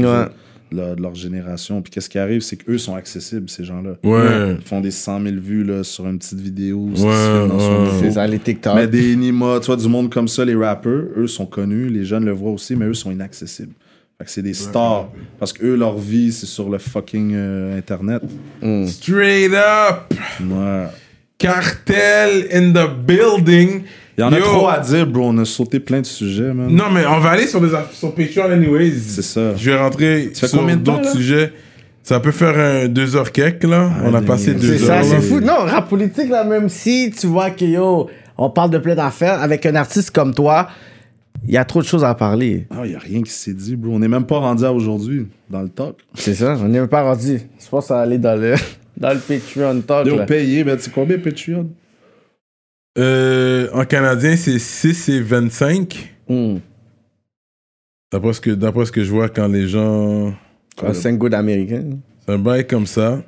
de 0.71 0.95
leur 1.01 1.13
génération. 1.15 1.81
Puis 1.81 1.91
qu'est-ce 1.91 2.09
qui 2.09 2.17
arrive, 2.17 2.39
c'est 2.41 2.55
qu'eux 2.55 2.77
sont 2.77 2.95
accessibles, 2.95 3.49
ces 3.49 3.65
gens-là. 3.65 3.97
Ouais. 4.05 4.55
Ils 4.57 4.65
font 4.65 4.79
des 4.79 4.89
100 4.91 5.21
000 5.21 5.35
vues 5.41 5.63
là, 5.65 5.83
sur 5.83 6.07
une 6.07 6.17
petite 6.17 6.39
vidéo. 6.39 6.87
Ouais. 6.95 7.47
C'est 7.99 8.11
ça, 8.11 8.25
les 8.25 8.39
TikTok. 8.39 8.75
Mais 8.75 8.87
des 8.87 9.15
Nima, 9.17 9.59
tu 9.59 9.65
vois, 9.67 9.75
du 9.75 9.87
monde 9.89 10.09
comme 10.09 10.29
ça, 10.29 10.45
les 10.45 10.55
rappers, 10.55 11.03
eux 11.17 11.27
sont 11.27 11.45
connus, 11.45 11.89
les 11.89 12.05
jeunes 12.05 12.23
le 12.23 12.31
voient 12.31 12.51
aussi, 12.51 12.75
mais 12.77 12.85
eux 12.85 12.93
sont 12.93 13.11
inaccessibles. 13.11 13.73
Fait 14.17 14.23
que 14.25 14.31
c'est 14.31 14.41
des 14.43 14.53
stars. 14.53 15.09
Parce 15.39 15.51
que 15.51 15.65
eux, 15.65 15.75
leur 15.75 15.97
vie, 15.97 16.31
c'est 16.31 16.45
sur 16.45 16.69
le 16.69 16.77
fucking 16.77 17.33
euh, 17.35 17.77
Internet. 17.77 18.21
Straight 18.87 19.51
up. 19.53 20.13
Ouais. 20.41 20.85
Cartel 21.41 22.47
in 22.53 22.71
the 22.71 22.87
building. 23.05 23.81
Il 24.17 24.21
y 24.21 24.23
en 24.23 24.31
a 24.31 24.37
trop 24.39 24.67
à 24.67 24.79
dire, 24.79 25.07
bro. 25.07 25.29
On 25.29 25.37
a 25.39 25.45
sauté 25.45 25.79
plein 25.79 26.01
de 26.01 26.05
sujets, 26.05 26.53
man. 26.53 26.67
Non, 26.69 26.85
mais 26.93 27.05
on 27.05 27.19
va 27.19 27.31
aller 27.31 27.47
sur, 27.47 27.59
des 27.59 27.69
sur 27.93 28.13
Patreon 28.13 28.51
anyways. 28.51 28.93
C'est 28.99 29.21
ça. 29.23 29.55
Je 29.55 29.71
vais 29.71 29.77
rentrer 29.77 30.29
Ça 30.33 30.47
sur 30.47 30.63
d'autres 30.77 31.11
sujets. 31.11 31.51
Ça 32.03 32.19
peut 32.19 32.31
faire 32.31 32.57
un 32.57 32.87
deux 32.87 33.15
heures 33.15 33.31
quelques, 33.31 33.63
là. 33.63 33.89
on 34.03 34.13
a 34.13 34.21
passé 34.21 34.53
deux 34.53 34.77
C'est 34.77 34.83
heures. 34.83 34.87
ça, 34.87 34.95
là. 34.97 35.03
c'est 35.03 35.21
fou. 35.21 35.39
Non, 35.39 35.57
rap 35.59 35.87
politique, 35.89 36.29
là, 36.29 36.43
même 36.43 36.67
si 36.69 37.11
tu 37.11 37.27
vois 37.27 37.51
que, 37.51 37.65
yo, 37.65 38.09
on 38.37 38.49
parle 38.49 38.71
de 38.71 38.79
plein 38.79 38.95
d'affaires, 38.95 39.41
avec 39.41 39.65
un 39.65 39.75
artiste 39.75 40.11
comme 40.11 40.33
toi, 40.33 40.67
il 41.47 41.53
y 41.53 41.57
a 41.57 41.65
trop 41.65 41.81
de 41.81 41.87
choses 41.87 42.03
à 42.03 42.13
parler. 42.15 42.67
Ah, 42.71 42.81
il 42.85 42.89
n'y 42.91 42.95
a 42.95 42.99
rien 42.99 43.21
qui 43.21 43.31
s'est 43.31 43.53
dit, 43.53 43.75
bro. 43.75 43.93
On 43.93 43.99
n'est 43.99 44.07
même 44.07 44.25
pas 44.25 44.37
rendu 44.37 44.63
à 44.63 44.71
aujourd'hui, 44.73 45.27
dans 45.49 45.61
le 45.61 45.69
talk. 45.69 45.95
C'est 46.15 46.35
ça, 46.35 46.55
on 46.59 46.67
n'est 46.67 46.79
même 46.79 46.87
pas 46.87 47.03
rendu. 47.03 47.39
Je 47.59 47.69
pense 47.69 47.85
que 47.85 47.87
ça 47.89 48.01
aller 48.01 48.17
dans 48.17 48.39
le, 48.39 48.55
dans 49.01 49.13
le 49.13 49.19
Patreon 49.19 49.81
talk. 49.81 50.05
Ils 50.05 50.15
là. 50.15 50.23
ont 50.23 50.25
payé, 50.25 50.63
mais 50.63 50.77
c'est 50.77 50.93
combien 50.93 51.17
Patreon? 51.17 51.69
Euh, 52.97 53.67
en 53.73 53.83
canadien, 53.85 54.35
c'est 54.37 54.59
6 54.59 55.09
et 55.09 55.21
25. 55.21 56.15
Hmm. 56.29 56.57
D'après 58.11 58.33
ce, 58.33 58.41
que, 58.41 58.51
d'après 58.51 58.85
ce 58.85 58.91
que 58.91 59.03
je 59.03 59.09
vois 59.09 59.29
quand 59.29 59.47
les 59.47 59.67
gens. 59.67 60.33
Un 60.83 60.93
5 60.93 61.17
good 61.17 61.33
américain. 61.33 61.83
C'est 62.25 62.33
un 62.33 62.37
bail 62.37 62.67
comme 62.67 62.85
ça. 62.85 63.21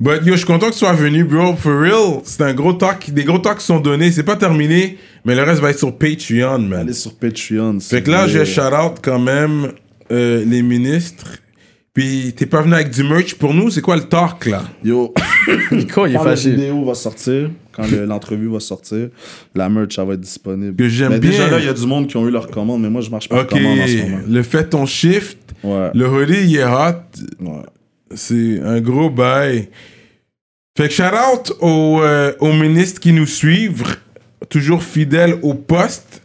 But 0.00 0.24
yo, 0.24 0.32
je 0.32 0.38
suis 0.38 0.46
content 0.46 0.66
que 0.66 0.72
tu 0.72 0.78
sois 0.78 0.92
venu, 0.92 1.24
bro. 1.24 1.54
For 1.56 1.80
real, 1.80 2.20
c'est 2.24 2.42
un 2.42 2.52
gros 2.52 2.74
talk. 2.74 3.10
Des 3.10 3.24
gros 3.24 3.38
talks 3.38 3.60
sont 3.60 3.80
donnés. 3.80 4.12
C'est 4.12 4.24
pas 4.24 4.36
terminé, 4.36 4.98
mais 5.24 5.34
le 5.34 5.42
reste 5.42 5.60
va 5.60 5.70
être 5.70 5.78
sur 5.78 5.96
Patreon, 5.96 6.58
man. 6.58 6.80
Allez 6.80 6.92
sur 6.92 7.14
Patreon. 7.14 7.78
Fait 7.80 8.02
que 8.02 8.10
là, 8.10 8.26
je 8.26 8.38
vais 8.38 8.44
shout 8.44 8.60
out 8.60 8.98
quand 9.02 9.20
même 9.20 9.72
euh, 10.10 10.44
les 10.44 10.62
ministres. 10.62 11.38
Puis, 11.94 12.34
t'es 12.36 12.46
pas 12.46 12.60
venu 12.62 12.74
avec 12.74 12.90
du 12.90 13.04
merch 13.04 13.34
pour 13.36 13.54
nous? 13.54 13.70
C'est 13.70 13.80
quoi 13.80 13.94
le 13.96 14.02
talk, 14.02 14.46
là? 14.46 14.64
Yo, 14.82 15.14
Nico, 15.70 16.06
il 16.06 16.14
est 16.14 16.16
quand 16.16 16.24
la 16.24 16.30
fâché. 16.30 16.50
vidéo 16.50 16.84
va 16.84 16.94
sortir, 16.94 17.50
quand 17.70 17.88
le- 17.88 18.04
l'entrevue 18.04 18.48
va 18.48 18.58
sortir, 18.58 19.10
la 19.54 19.68
merch, 19.68 19.94
ça 19.94 20.04
va 20.04 20.14
être 20.14 20.20
disponible. 20.20 20.74
Que 20.74 20.88
j'aime 20.88 21.12
Mais 21.12 21.20
Déjà 21.20 21.44
bien. 21.44 21.52
là, 21.52 21.58
il 21.60 21.66
y 21.66 21.68
a 21.68 21.72
du 21.72 21.86
monde 21.86 22.08
qui 22.08 22.16
ont 22.16 22.26
eu 22.26 22.32
leur 22.32 22.48
commande, 22.48 22.82
mais 22.82 22.90
moi, 22.90 23.00
je 23.00 23.10
marche 23.10 23.28
pas 23.28 23.42
Ok, 23.42 23.52
en 23.52 23.56
commande 23.58 23.78
en 23.78 23.86
ce 23.86 23.96
moment. 24.02 24.18
le 24.28 24.42
fait 24.42 24.64
ton 24.70 24.86
shift, 24.86 25.38
Ouais. 25.62 25.90
le 25.94 26.08
hoodie, 26.08 26.42
il 26.46 26.56
est 26.56 26.64
hot. 26.64 27.00
ouais. 27.40 27.62
C'est 28.16 28.60
un 28.60 28.80
gros 28.80 29.08
bail. 29.08 29.68
Fait 30.76 30.88
que 30.88 30.94
shout 30.94 31.02
out 31.04 31.52
aux, 31.60 32.00
euh, 32.02 32.32
aux 32.40 32.52
ministres 32.52 33.00
qui 33.00 33.12
nous 33.12 33.26
suivent, 33.26 33.84
toujours 34.48 34.82
fidèles 34.82 35.36
au 35.42 35.54
poste. 35.54 36.22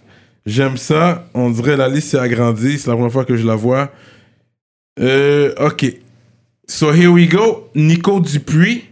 J'aime 0.48 0.78
ça. 0.78 1.28
On 1.36 1.52
dirait 1.52 1.78
la 1.78 1.88
liste 1.88 2.10
s'est 2.10 2.18
agrandie. 2.20 2.80
C'est 2.80 2.90
la 2.90 2.96
première 2.96 3.12
fois 3.12 3.24
que 3.26 3.38
je 3.38 3.46
la 3.46 3.54
vois. 3.56 3.92
Euh, 5.00 5.53
ok. 5.58 5.86
So 6.68 6.92
here 6.92 7.10
we 7.11 7.28
go. 7.28 7.69
Nico 7.76 8.19
Dupuis. 8.19 8.84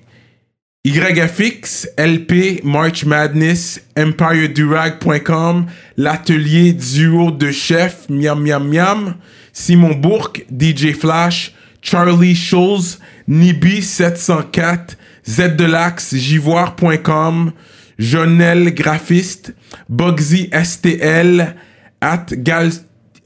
YFX, 0.86 1.86
LP, 1.98 2.62
March 2.64 3.04
Madness, 3.04 3.82
EmpireDurag.com, 3.98 5.66
l'atelier 5.98 6.72
duo 6.72 7.30
de 7.30 7.52
chef, 7.52 8.08
miam 8.10 8.40
miam 8.42 8.66
miam, 8.70 9.16
Simon 9.52 9.94
Bourque, 9.96 10.46
DJ 10.50 10.94
Flash, 10.94 11.54
Charlie 11.82 12.36
Schulz, 12.36 13.00
Nibi704, 13.30 14.96
Z 15.28 15.56
de 15.58 15.66
l'Axe, 15.66 16.16
Jivoire.com, 16.16 17.52
Jonel 18.00 18.74
Graphiste, 18.74 19.54
Bugsy 19.90 20.50
STL, 20.54 21.54
at 22.00 22.28
Gal- 22.44 22.72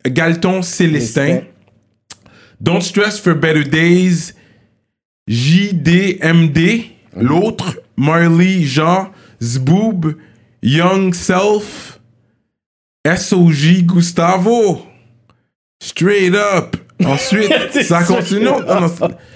Galton 0.08 0.64
Célestin, 0.64 1.42
Don't 2.62 2.82
Stress 2.82 3.20
for 3.20 3.34
Better 3.34 3.64
Days, 3.64 4.34
JDMD, 5.28 6.92
l'autre, 7.16 7.80
Marley 7.98 8.64
Jean, 8.64 9.10
Zboob, 9.42 10.16
Young 10.62 11.14
Self, 11.14 12.00
SOJ 13.06 13.84
Gustavo, 13.86 14.86
Straight 15.82 16.36
Up. 16.36 16.78
Ensuite, 17.04 17.82
ça 17.82 18.04
continue. 18.04 18.46
Non, 18.46 18.60
non, 18.60 18.88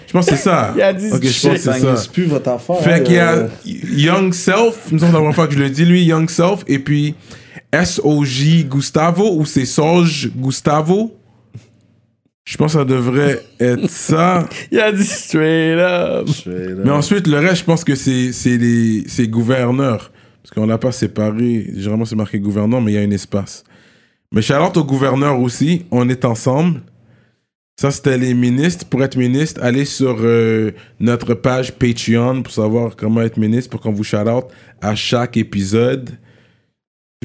je 0.06 0.14
pense 0.14 0.28
que 0.28 0.36
c'est 0.36 0.44
ça. 0.44 0.72
Il 0.76 0.84
a 0.84 0.94
dit 0.94 1.12
Ok, 1.12 1.24
je 1.24 1.48
pense 1.48 1.54
que 1.54 1.58
c'est 1.58 1.80
ça. 1.80 2.12
plus 2.14 2.26
votre 2.26 2.50
affaire. 2.50 2.80
Fait 2.80 3.04
qu'il 3.04 3.16
y 3.16 3.20
a 3.20 3.32
euh, 3.32 3.48
Young 3.66 4.32
Self, 4.36 4.92
me 4.92 5.00
semble 5.00 5.14
la 5.14 5.18
première 5.18 5.34
fois 5.34 5.48
que 5.48 5.56
je 5.56 5.60
le 5.60 5.72
dis, 5.72 5.84
lui, 5.84 6.04
Young 6.04 6.30
Self, 6.30 6.64
et 6.68 6.78
puis 6.78 7.16
SOJ 7.74 8.66
Gustavo, 8.66 9.36
ou 9.36 9.46
c'est 9.46 9.66
Sorge 9.66 10.30
Gustavo. 10.36 11.18
Je 12.46 12.58
pense 12.58 12.74
que 12.74 12.80
ça 12.80 12.86
devrait 12.86 13.42
être 13.60 13.90
ça. 13.90 14.48
Il 14.72 14.80
a 14.80 14.92
dit 14.92 15.04
straight 15.04 15.80
up. 15.80 16.30
Mais 16.84 16.92
ensuite, 16.92 17.26
le 17.26 17.40
reste, 17.40 17.58
je 17.58 17.64
pense 17.64 17.84
que 17.84 17.96
c'est 17.96 18.32
c'est 18.32 18.58
les 18.58 19.04
c'est 19.08 19.28
gouverneurs. 19.28 20.12
Parce 20.44 20.54
qu'on 20.54 20.68
l'a 20.68 20.78
pas 20.78 20.92
séparé. 20.92 21.66
Généralement, 21.74 22.06
c'est 22.06 22.16
marqué 22.16 22.40
gouverneur, 22.40 22.80
mais 22.82 22.92
il 22.92 22.96
y 22.96 22.98
a 23.00 23.02
un 23.02 23.10
espace. 23.10 23.64
Mais 24.32 24.44
shout 24.44 24.54
au 24.76 24.84
gouverneur 24.84 25.40
aussi. 25.40 25.86
On 25.90 26.08
est 26.08 26.24
ensemble. 26.24 26.82
Ça, 27.82 27.90
c'était 27.90 28.18
les 28.18 28.36
ministres. 28.36 28.86
Pour 28.86 29.04
être 29.04 29.18
ministre, 29.18 29.60
allez 29.64 29.86
sur 29.86 30.16
euh, 30.20 30.72
notre 31.00 31.34
page 31.34 31.74
Patreon 31.74 32.44
pour 32.44 32.54
savoir 32.54 32.96
comment 32.96 33.22
être 33.22 33.38
ministre, 33.38 33.72
pour 33.72 33.82
qu'on 33.82 33.92
vous 33.92 34.04
shout 34.04 34.18
out 34.18 34.46
à 34.82 34.94
chaque 34.94 35.36
épisode. 35.36 36.12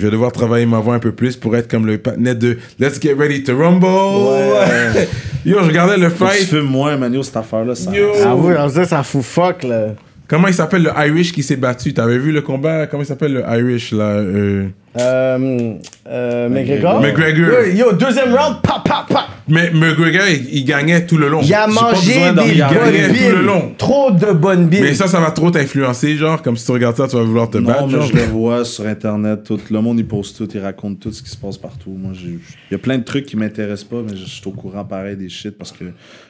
Je 0.00 0.06
vais 0.06 0.12
devoir 0.12 0.32
travailler 0.32 0.64
ma 0.64 0.78
voix 0.78 0.94
un 0.94 0.98
peu 0.98 1.12
plus 1.12 1.36
pour 1.36 1.54
être 1.54 1.70
comme 1.70 1.84
le 1.84 1.98
patinet 1.98 2.34
de 2.34 2.56
Let's 2.78 2.98
Get 2.98 3.12
Ready 3.12 3.42
to 3.42 3.54
Rumble. 3.54 3.84
Ouais. 3.84 5.06
Yo, 5.44 5.58
je 5.60 5.66
regardais 5.66 5.98
le 5.98 6.08
que 6.08 6.12
tu 6.12 6.24
fight. 6.24 6.48
filmes 6.48 6.62
moins, 6.62 6.96
man. 6.96 7.12
Yo, 7.12 7.22
cette 7.22 7.36
affaire-là, 7.36 7.74
ça. 7.74 7.90
Yo. 7.92 8.06
Ah 8.24 8.34
oui, 8.34 8.54
on 8.58 8.68
ça 8.70 9.02
fout 9.02 9.22
fuck, 9.22 9.62
là. 9.62 9.88
Comment 10.26 10.48
il 10.48 10.54
s'appelle 10.54 10.84
le 10.84 10.90
Irish 11.06 11.32
qui 11.32 11.42
s'est 11.42 11.56
battu? 11.56 11.92
T'avais 11.92 12.16
vu 12.16 12.32
le 12.32 12.40
combat? 12.40 12.86
Comment 12.86 13.02
il 13.02 13.06
s'appelle 13.06 13.34
le 13.34 13.42
Irish 13.58 13.92
là 13.92 14.04
euh... 14.04 14.68
Euh, 14.98 15.74
euh, 16.08 16.48
McGregor. 16.48 17.00
McGregor. 17.00 17.66
Yo, 17.72 17.90
yo, 17.90 17.92
deuxième 17.92 18.34
round, 18.34 18.56
pa, 18.60 18.82
pa, 18.84 19.06
pa. 19.08 19.28
Mais 19.46 19.70
McGregor, 19.70 20.26
il, 20.28 20.52
il 20.52 20.64
gagnait 20.64 21.06
tout 21.06 21.16
le 21.16 21.28
long. 21.28 21.40
Il 21.42 21.54
a 21.54 21.68
mangé 21.68 22.14
des 22.14 22.20
bonnes 22.34 22.36
tout 22.36 22.44
le 22.44 23.12
billes. 23.12 23.46
long. 23.46 23.72
Trop 23.78 24.10
de 24.10 24.32
bonnes 24.32 24.66
billes. 24.66 24.80
Mais 24.82 24.94
ça, 24.94 25.06
ça 25.06 25.20
va 25.20 25.30
trop 25.30 25.50
t'influencer, 25.50 26.16
genre, 26.16 26.42
comme 26.42 26.56
si 26.56 26.66
tu 26.66 26.72
regardes 26.72 26.96
ça, 26.96 27.06
tu 27.06 27.14
vas 27.16 27.22
vouloir 27.22 27.48
te 27.48 27.58
Non, 27.58 27.66
battre. 27.68 27.86
mais 27.86 27.92
genre. 27.92 28.02
je 28.06 28.16
le 28.16 28.22
vois 28.22 28.64
sur 28.64 28.84
Internet. 28.86 29.44
Tout, 29.44 29.60
le 29.70 29.80
monde, 29.80 29.98
il 30.00 30.06
poste 30.06 30.36
tout, 30.38 30.48
il 30.52 30.60
raconte 30.60 30.98
tout 30.98 31.12
ce 31.12 31.22
qui 31.22 31.30
se 31.30 31.36
passe 31.36 31.56
partout. 31.56 31.90
Moi, 31.96 32.10
j'ai- 32.14 32.30
il 32.30 32.72
y 32.72 32.74
a 32.74 32.78
plein 32.78 32.98
de 32.98 33.04
trucs 33.04 33.26
qui 33.26 33.36
m'intéressent 33.36 33.84
pas, 33.88 34.02
mais 34.04 34.16
je 34.16 34.24
suis 34.24 34.42
au 34.46 34.50
courant 34.52 34.84
pareil 34.84 35.16
des 35.16 35.28
shit 35.28 35.56
parce 35.56 35.70
que 35.70 35.84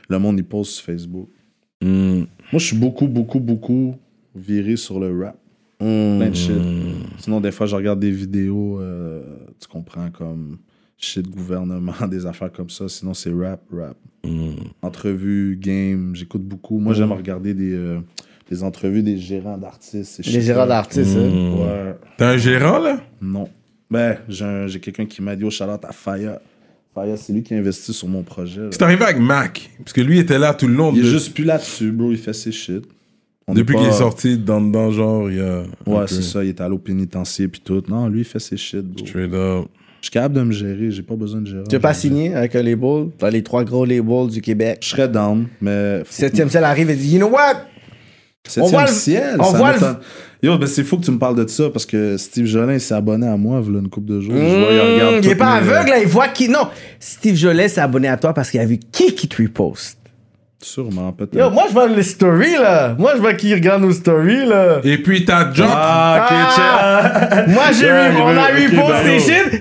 le 0.09 0.19
monde, 0.19 0.39
il 0.39 0.45
poste 0.45 0.73
sur 0.73 0.85
Facebook. 0.85 1.29
Hmm. 1.83 2.25
Moi, 2.53 2.59
je 2.59 2.67
suis 2.67 2.77
beaucoup, 2.77 3.07
beaucoup, 3.07 3.41
beaucoup 3.41 3.97
viré 4.37 4.77
sur 4.77 5.01
le 5.01 5.19
rap. 5.25 5.37
Plein 6.19 6.29
de 6.31 6.35
shit. 6.37 6.53
Sinon, 7.19 7.41
des 7.41 7.51
fois, 7.53 7.67
je 7.67 7.75
regarde 7.75 7.99
des 8.01 8.11
vidéos, 8.11 8.79
euh, 8.81 9.23
tu 9.61 9.67
comprends, 9.69 10.11
comme... 10.11 10.59
shit 10.99 11.29
gouvernement, 11.29 11.93
des 12.11 12.27
affaires 12.27 12.53
comme 12.53 12.71
ça. 12.71 12.89
Sinon, 12.89 13.15
c'est 13.15 13.33
rap, 13.33 13.63
rap. 13.73 13.97
Entrevues, 14.83 15.57
game, 15.61 16.15
j'écoute 16.15 16.43
beaucoup. 16.43 16.79
Moi, 16.79 16.95
j'aime 16.95 17.13
regarder 17.13 17.55
des, 17.55 17.73
euh, 17.73 17.99
des 18.51 18.63
entrevues 18.63 19.03
des 19.03 19.17
gérants 19.19 19.59
d'artistes. 19.59 20.21
Les 20.27 20.41
gérants 20.41 20.67
d'artistes, 20.67 21.17
hein? 21.17 21.53
Ouais. 21.57 21.95
T'as 22.17 22.31
un 22.33 22.37
gérant, 22.37 22.79
là? 22.79 23.01
Non. 23.21 23.49
Ben, 23.91 24.19
j'ai 24.29 24.45
un- 24.45 24.67
j'ai 24.67 24.79
quelqu'un 24.81 25.07
qui 25.07 25.21
m'a 25.23 25.35
dit 25.37 25.45
au 25.45 25.51
Charlotte 25.51 25.85
à 25.85 25.93
Faya. 25.93 26.41
Faya, 26.95 27.17
c'est 27.17 27.33
lui 27.33 27.43
qui 27.43 27.55
a 27.55 27.59
investi 27.59 27.93
sur 27.93 28.09
mon 28.09 28.23
projet. 28.23 28.69
C'est 28.71 28.83
arrivé 28.83 29.05
avec 29.05 29.19
Mac. 29.19 29.71
Parce 29.79 29.93
que 29.93 30.01
lui 30.01 30.19
était 30.19 30.39
là 30.39 30.55
tout 30.55 30.67
le 30.69 30.75
long. 30.75 30.93
Il 30.93 31.01
est 31.01 31.03
de- 31.03 31.09
juste 31.09 31.35
plus 31.35 31.45
là-dessus, 31.45 31.91
bro. 31.93 32.11
Il 32.13 32.19
fait 32.19 32.33
ses 32.33 32.53
shit. 32.53 32.85
On 33.51 33.55
Depuis 33.55 33.77
qu'il 33.77 33.87
est 33.87 33.93
sorti 33.93 34.39
dans, 34.39 34.61
dans 34.61 34.91
genre, 34.91 35.31
il 35.31 35.37
y 35.39 35.41
a. 35.41 35.63
Ouais, 35.87 36.05
c'est 36.07 36.23
ça. 36.23 36.43
Il 36.45 36.51
est 36.51 36.61
allé 36.61 36.75
au 36.75 36.79
pénitencier 36.79 37.49
puis 37.49 37.61
tout. 37.65 37.83
Non, 37.89 38.09
lui, 38.09 38.21
il 38.21 38.25
fait 38.25 38.39
ses 38.39 38.57
shit, 38.57 38.81
bro. 38.83 39.05
Je 39.05 39.11
Straight 39.11 39.33
up. 39.35 39.65
suis 40.03 40.11
capable 40.11 40.35
de 40.37 40.43
me 40.43 40.53
gérer. 40.53 40.91
J'ai 40.91 41.03
pas 41.03 41.17
besoin 41.17 41.41
de 41.41 41.47
gérer. 41.47 41.65
Tu 41.69 41.75
veux 41.77 41.81
pas 41.81 41.95
signer 41.95 42.35
avec 42.35 42.55
un 42.57 42.63
label? 42.63 43.09
Dans 43.19 43.29
les 43.29 43.43
trois 43.43 43.65
gros 43.65 43.85
labels 43.85 44.29
du 44.29 44.41
Québec? 44.41 44.79
Je 44.83 44.89
serais 44.91 45.09
down, 45.09 45.47
mais. 45.61 46.03
Septième 46.09 46.49
ciel 46.51 46.65
arrive 46.65 46.91
et 46.91 46.95
dit, 46.97 47.13
you 47.13 47.19
know 47.19 47.29
what? 47.29 47.67
Septième 48.47 48.65
on 48.65 48.69
voit 48.69 48.87
le- 48.87 48.93
ciel. 48.93 49.37
on 49.39 49.45
ça 49.45 49.59
voit 49.59 49.73
le-. 49.73 49.79
Yo, 50.43 50.57
ben 50.57 50.67
c'est 50.67 50.85
fou 50.85 50.97
que 50.97 51.05
tu 51.05 51.11
me 51.11 51.19
parles 51.19 51.37
de 51.37 51.47
ça 51.47 51.69
parce 51.69 51.85
que 51.85 52.17
Steve 52.17 52.47
Jolin 52.47 52.79
s'est 52.79 52.95
abonné 52.95 53.27
à 53.27 53.37
moi, 53.37 53.61
voilà 53.61 53.81
une 53.81 53.91
couple 53.91 54.07
de 54.07 54.21
jours. 54.23 54.33
Je 54.35 54.39
vois, 54.41 54.73
il 54.73 54.81
regarde 54.95 55.15
Mmh, 55.17 55.21
il 55.23 55.29
est 55.31 55.35
pas 55.35 55.61
mes- 55.61 55.69
aveugle, 55.69 55.91
là, 55.91 55.99
il 56.01 56.09
voit 56.09 56.29
qui. 56.29 56.49
Non, 56.49 56.67
Steve 56.99 57.37
Jolet 57.37 57.69
s'est 57.69 57.83
abonné 57.83 58.09
à 58.09 58.17
toi 58.17 58.33
parce 58.33 58.51
qu'il 58.51 58.59
a 58.59 58.65
vu 58.65 58.79
qui 58.91 59.15
qui 59.15 59.29
te 59.29 59.43
reposte. 59.43 59.99
Sûrement, 60.63 61.11
peut-être. 61.13 61.35
Yo, 61.39 61.49
moi 61.51 61.65
je 61.69 61.73
vois 61.73 61.89
les 61.89 62.03
stories 62.03 62.53
là. 62.61 62.95
Moi 62.99 63.13
je 63.17 63.21
vois 63.21 63.33
qui 63.33 63.55
regarde 63.55 63.81
nos 63.83 63.93
stories 63.93 64.45
là. 64.47 64.81
Et 64.85 64.99
puis 64.99 65.25
t'as 65.25 65.53
Jump. 65.55 65.71
Ah, 65.75 66.27
ok, 66.31 66.37
Ah! 66.63 67.43
Moi 67.49 67.63
j'ai 67.73 67.87
Yeah, 67.87 68.11
vu, 68.11 68.17
il 68.17 68.23
on 68.23 68.27
veut- 68.27 68.39
a 68.39 68.43
bah. 68.43 69.11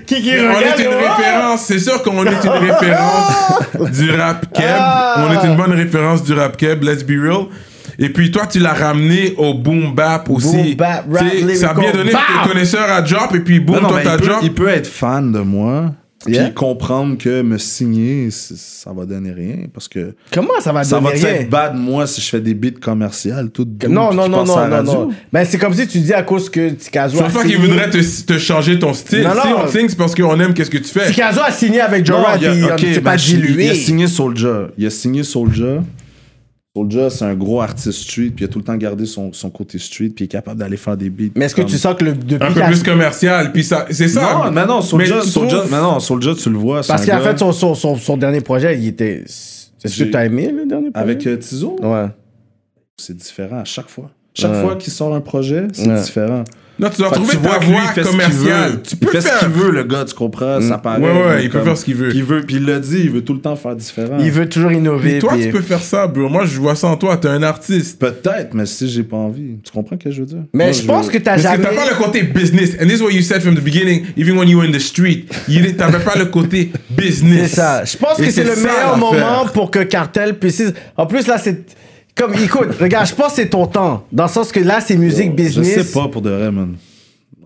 Qui 0.06 0.22
qui 0.22 0.30
on 0.38 0.54
regarde. 0.54 0.78
est 0.78 0.82
une 0.84 0.90
ah! 0.92 1.14
référence, 1.16 1.60
c'est 1.62 1.78
sûr 1.78 2.02
qu'on 2.02 2.24
est 2.26 2.30
une 2.30 2.50
référence 2.70 3.92
du 3.92 4.10
rap 4.10 4.46
keb. 4.52 4.64
Ah. 4.78 5.26
On 5.26 5.32
est 5.32 5.46
une 5.48 5.56
bonne 5.56 5.72
référence 5.72 6.22
du 6.22 6.34
rap 6.34 6.56
keb, 6.58 6.82
let's 6.84 7.02
be 7.02 7.12
real. 7.12 7.46
Et 7.98 8.08
puis 8.10 8.30
toi, 8.30 8.46
tu 8.46 8.58
l'as 8.58 8.72
ramené 8.74 9.34
au 9.38 9.54
boom 9.54 9.94
bap 9.94 10.28
aussi. 10.30 10.56
Boom 10.56 10.74
bap, 10.74 11.04
rap, 11.12 11.24
Tu 11.30 11.48
sais, 11.48 11.54
ça 11.56 11.70
a 11.70 11.74
bien 11.74 11.92
donné 11.92 12.12
bam! 12.12 12.20
tes 12.44 12.48
connaisseurs 12.50 12.90
à 12.90 13.00
Drop 13.02 13.34
et 13.34 13.40
puis 13.40 13.60
boom, 13.60 13.76
Non, 13.76 13.82
non, 13.82 13.88
toi 13.88 14.00
t'as 14.04 14.16
Drop. 14.18 14.38
il 14.42 14.52
peut 14.52 14.68
être 14.68 14.86
fan 14.86 15.32
de 15.32 15.40
moi, 15.40 15.92
Yeah. 16.28 16.44
puis 16.44 16.52
comprendre 16.54 17.16
que 17.16 17.40
me 17.40 17.56
signer, 17.56 18.28
ça 18.30 18.92
va 18.92 19.06
donner 19.06 19.32
rien 19.32 19.56
parce 19.72 19.88
que 19.88 20.14
Comment 20.30 20.60
ça 20.60 20.70
va 20.70 20.84
ça 20.84 21.00
donner 21.00 21.18
va 21.18 21.26
rien? 21.28 21.36
être 21.40 21.48
bad 21.48 21.74
moi 21.76 22.06
si 22.06 22.20
je 22.20 22.28
fais 22.28 22.42
des 22.42 22.52
beats 22.52 22.78
commerciales 22.78 23.48
tout 23.50 23.64
doux, 23.64 23.88
Non, 23.88 24.12
non, 24.12 24.28
non, 24.28 24.44
non, 24.44 24.44
non, 24.44 24.54
radio. 24.54 24.92
non. 24.92 25.08
Ben, 25.32 25.46
c'est 25.46 25.56
comme 25.56 25.72
si 25.72 25.88
tu 25.88 25.98
dis 26.00 26.12
à 26.12 26.22
cause 26.22 26.50
que 26.50 26.68
Tikazo 26.70 27.16
Je 27.16 27.22
a 27.22 27.24
pense 27.24 27.32
pas 27.32 27.44
qu'il 27.44 27.56
voudrait 27.56 27.88
te, 27.88 28.22
te 28.26 28.38
changer 28.38 28.78
ton 28.78 28.92
style. 28.92 29.22
Non, 29.22 29.30
si 29.42 29.48
non. 29.48 29.56
on 29.62 29.66
te 29.66 29.70
signe, 29.78 29.88
c'est 29.88 29.96
parce 29.96 30.14
qu'on 30.14 30.38
aime 30.40 30.52
qu'est-ce 30.52 30.70
que 30.70 30.76
tu 30.76 30.84
fais. 30.90 31.06
Tikazo 31.10 31.40
a 31.40 31.50
signé 31.52 31.80
avec 31.80 32.04
Joe 32.04 32.18
Non, 32.18 32.24
Rat, 32.24 32.36
il 32.38 32.46
a- 32.46 32.50
puis 32.52 32.64
ok, 32.64 32.70
on 32.70 32.74
ne 32.74 32.78
s'est 32.94 33.00
ben, 33.00 33.10
pas 33.12 33.16
dilué. 33.16 33.64
Il 33.64 33.70
a 33.70 33.74
signé 33.74 34.06
Soulja. 34.06 34.68
Il 34.76 34.84
a 34.86 34.90
signé 34.90 35.22
Soulja. 35.22 35.82
Soulja, 36.80 37.10
c'est 37.10 37.24
un 37.24 37.34
gros 37.34 37.60
artiste 37.60 37.92
street, 37.92 38.30
puis 38.34 38.40
il 38.40 38.44
a 38.44 38.48
tout 38.48 38.58
le 38.58 38.64
temps 38.64 38.76
gardé 38.76 39.06
son, 39.06 39.32
son 39.32 39.50
côté 39.50 39.78
street, 39.78 40.10
puis 40.10 40.24
il 40.24 40.24
est 40.24 40.28
capable 40.28 40.58
d'aller 40.60 40.76
faire 40.76 40.96
des 40.96 41.10
beats. 41.10 41.32
Mais 41.36 41.44
est-ce 41.46 41.54
que 41.54 41.62
tu 41.62 41.76
sens 41.76 41.94
que 41.96 42.04
le, 42.04 42.14
depuis 42.14 42.44
Un 42.44 42.52
peu 42.52 42.60
plus 42.62 42.82
commercial. 42.82 43.52
Puis 43.52 43.64
ça, 43.64 43.86
c'est 43.90 44.08
ça. 44.08 44.42
Non, 44.44 44.50
mais 44.50 44.66
non, 44.66 44.80
Soulja, 44.82 45.22
Soulja, 45.22 45.64
mais 45.70 45.78
non, 45.78 46.00
Soulja, 46.00 46.34
tu 46.34 46.50
le 46.50 46.58
vois. 46.58 46.80
Parce 46.86 47.04
gars 47.06 47.20
fait 47.20 47.38
son, 47.38 47.52
son, 47.52 47.74
son, 47.74 47.96
son 47.96 48.16
dernier 48.16 48.40
projet, 48.40 48.78
il 48.78 48.86
était. 48.88 49.24
Est-ce 49.24 49.98
que 50.04 50.04
tu 50.10 50.16
as 50.16 50.24
aimé 50.26 50.52
le 50.54 50.66
dernier 50.66 50.90
projet? 50.90 51.02
Avec 51.02 51.26
euh, 51.26 51.36
Tizo, 51.36 51.76
Ouais. 51.82 52.06
c'est 52.96 53.16
différent 53.16 53.58
à 53.60 53.64
chaque 53.64 53.88
fois. 53.88 54.10
Chaque 54.34 54.52
Ouais. 54.52 54.62
fois 54.62 54.76
qu'il 54.76 54.92
sort 54.92 55.14
un 55.14 55.20
projet, 55.20 55.66
c'est 55.72 55.88
Ouais. 55.88 56.00
différent. 56.00 56.44
Non, 56.80 56.88
tu 56.88 56.98
dois 56.98 57.10
trouver 57.10 57.36
ta 57.36 57.58
il 57.60 57.78
fait 57.94 58.00
qu'il 58.02 58.10
commerciale. 58.10 58.82
Tu 58.82 58.96
peux 58.96 59.08
fait 59.10 59.20
ce 59.20 59.28
faire. 59.28 59.38
qu'il 59.40 59.48
veut, 59.48 59.70
le 59.70 59.84
gars, 59.84 60.04
tu 60.06 60.14
comprends? 60.14 60.60
Ça 60.60 60.78
paraît. 60.78 61.00
Ouais, 61.00 61.08
ouais, 61.26 61.44
il 61.44 61.50
peut 61.50 61.60
faire 61.60 61.76
ce 61.76 61.84
qu'il 61.84 61.94
veut. 61.94 62.14
Il 62.14 62.24
veut, 62.24 62.40
puis 62.42 62.56
il 62.56 62.64
l'a 62.66 62.78
dit, 62.78 63.00
il 63.04 63.10
veut 63.10 63.22
tout 63.22 63.34
le 63.34 63.40
temps 63.40 63.54
faire 63.56 63.76
différent. 63.76 64.16
Il 64.18 64.30
veut 64.30 64.48
toujours 64.48 64.72
innover. 64.72 65.10
Puis 65.10 65.18
toi, 65.20 65.32
puis- 65.34 65.44
tu 65.44 65.50
peux 65.50 65.60
faire 65.60 65.82
ça, 65.82 66.06
bro. 66.06 66.28
Moi, 66.28 66.46
je 66.46 66.58
vois 66.58 66.74
ça 66.74 66.88
en 66.88 66.96
toi. 66.96 67.16
T'es 67.16 67.28
un 67.28 67.42
artiste. 67.42 67.98
Peut-être, 67.98 68.54
mais 68.54 68.66
si 68.66 68.88
j'ai 68.88 69.02
pas 69.02 69.16
envie. 69.16 69.58
Tu 69.62 69.70
comprends 69.72 69.96
ce 70.00 70.04
que 70.04 70.10
je 70.10 70.20
veux 70.20 70.26
dire? 70.26 70.44
Mais 70.54 70.64
Moi, 70.64 70.72
je 70.72 70.82
pense 70.82 71.06
veux- 71.06 71.12
que 71.12 71.18
t'as 71.18 71.32
Parce 71.32 71.42
que 71.42 71.48
jamais. 71.48 71.64
t'as 71.64 71.74
pas 71.84 71.90
le 71.90 71.96
côté 71.96 72.22
business. 72.22 72.70
And 72.82 72.86
this 72.86 72.98
is 72.98 73.02
what 73.02 73.10
you 73.12 73.22
said 73.22 73.42
from 73.42 73.54
the 73.54 73.60
beginning, 73.62 74.04
even 74.16 74.36
when 74.38 74.48
you 74.48 74.58
were 74.58 74.66
in 74.68 74.72
the 74.72 74.80
street. 74.80 75.26
T'avais 75.76 75.98
pas 76.04 76.16
le 76.16 76.26
côté 76.26 76.72
business. 76.90 77.50
C'est 77.50 77.56
ça. 77.56 77.84
Je 77.84 77.96
pense 77.96 78.18
Et 78.18 78.24
que 78.26 78.30
c'est 78.30 78.44
le 78.44 78.56
meilleur 78.56 78.96
moment 78.96 79.46
pour 79.52 79.70
que 79.70 79.80
Cartel 79.80 80.38
puisse. 80.38 80.62
En 80.96 81.06
plus, 81.06 81.26
là, 81.26 81.38
c'est. 81.38 81.64
Comme, 82.20 82.34
écoute, 82.34 82.68
regarde, 82.80 83.06
je 83.06 83.14
pense 83.14 83.28
que 83.28 83.36
c'est 83.36 83.48
ton 83.48 83.66
temps. 83.66 84.06
Dans 84.12 84.24
le 84.24 84.28
sens 84.28 84.52
que 84.52 84.60
là, 84.60 84.80
c'est 84.80 84.96
musique 84.96 85.30
Je 85.30 85.42
business. 85.42 85.86
sais 85.88 85.92
pas 85.98 86.08
pour 86.08 86.20
de 86.20 86.28
vrai, 86.30 86.52
man. 86.52 86.74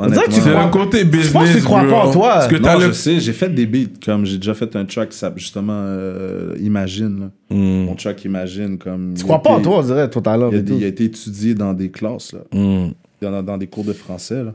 dirait 0.09 0.25
que 0.27 0.31
tu 0.31 0.41
C'est 0.41 0.51
crois- 0.51 0.65
le 0.65 0.71
côté 0.71 1.05
business. 1.05 1.33
pense 1.33 1.49
que 1.51 1.57
tu 1.59 1.63
crois 1.63 1.83
bro. 1.85 1.91
pas 1.91 2.07
en 2.09 2.11
toi. 2.11 2.29
Parce 2.35 2.49
que 2.49 2.57
Non, 2.57 2.79
le. 2.79 2.87
je 2.89 2.93
sais, 2.93 3.21
j'ai 3.21 3.33
fait 3.33 3.49
des 3.49 3.67
beats, 3.67 3.91
comme 4.05 4.27
j'ai 4.27 4.39
déjà 4.39 4.53
fait 4.55 4.75
un 4.75 4.85
track, 4.85 5.13
ça, 5.13 5.33
justement, 5.37 5.73
euh, 5.85 6.57
Imagine. 6.61 7.21
là. 7.21 7.57
Hmm. 7.57 7.85
Mon 7.85 7.95
track 7.95 8.25
Imagine, 8.25 8.77
comme... 8.79 9.15
Tu 9.17 9.23
crois 9.23 9.41
pas 9.41 9.51
en 9.51 9.61
toi, 9.61 9.79
on 9.79 9.83
dirait, 9.83 10.11
ton 10.11 10.21
talent. 10.23 10.49
Il 10.51 10.57
a, 10.57 10.59
et 10.59 10.65
tout. 10.65 10.75
il 10.77 10.85
a 10.85 10.89
été 10.89 11.05
étudié 11.05 11.55
dans 11.55 11.73
des 11.73 11.91
classes, 11.91 12.33
là. 12.33 12.41
Hmm. 12.53 12.89
Dans, 13.23 13.43
dans 13.43 13.57
des 13.57 13.69
cours 13.69 13.85
de 13.85 13.93
français, 13.93 14.43
là. 14.43 14.53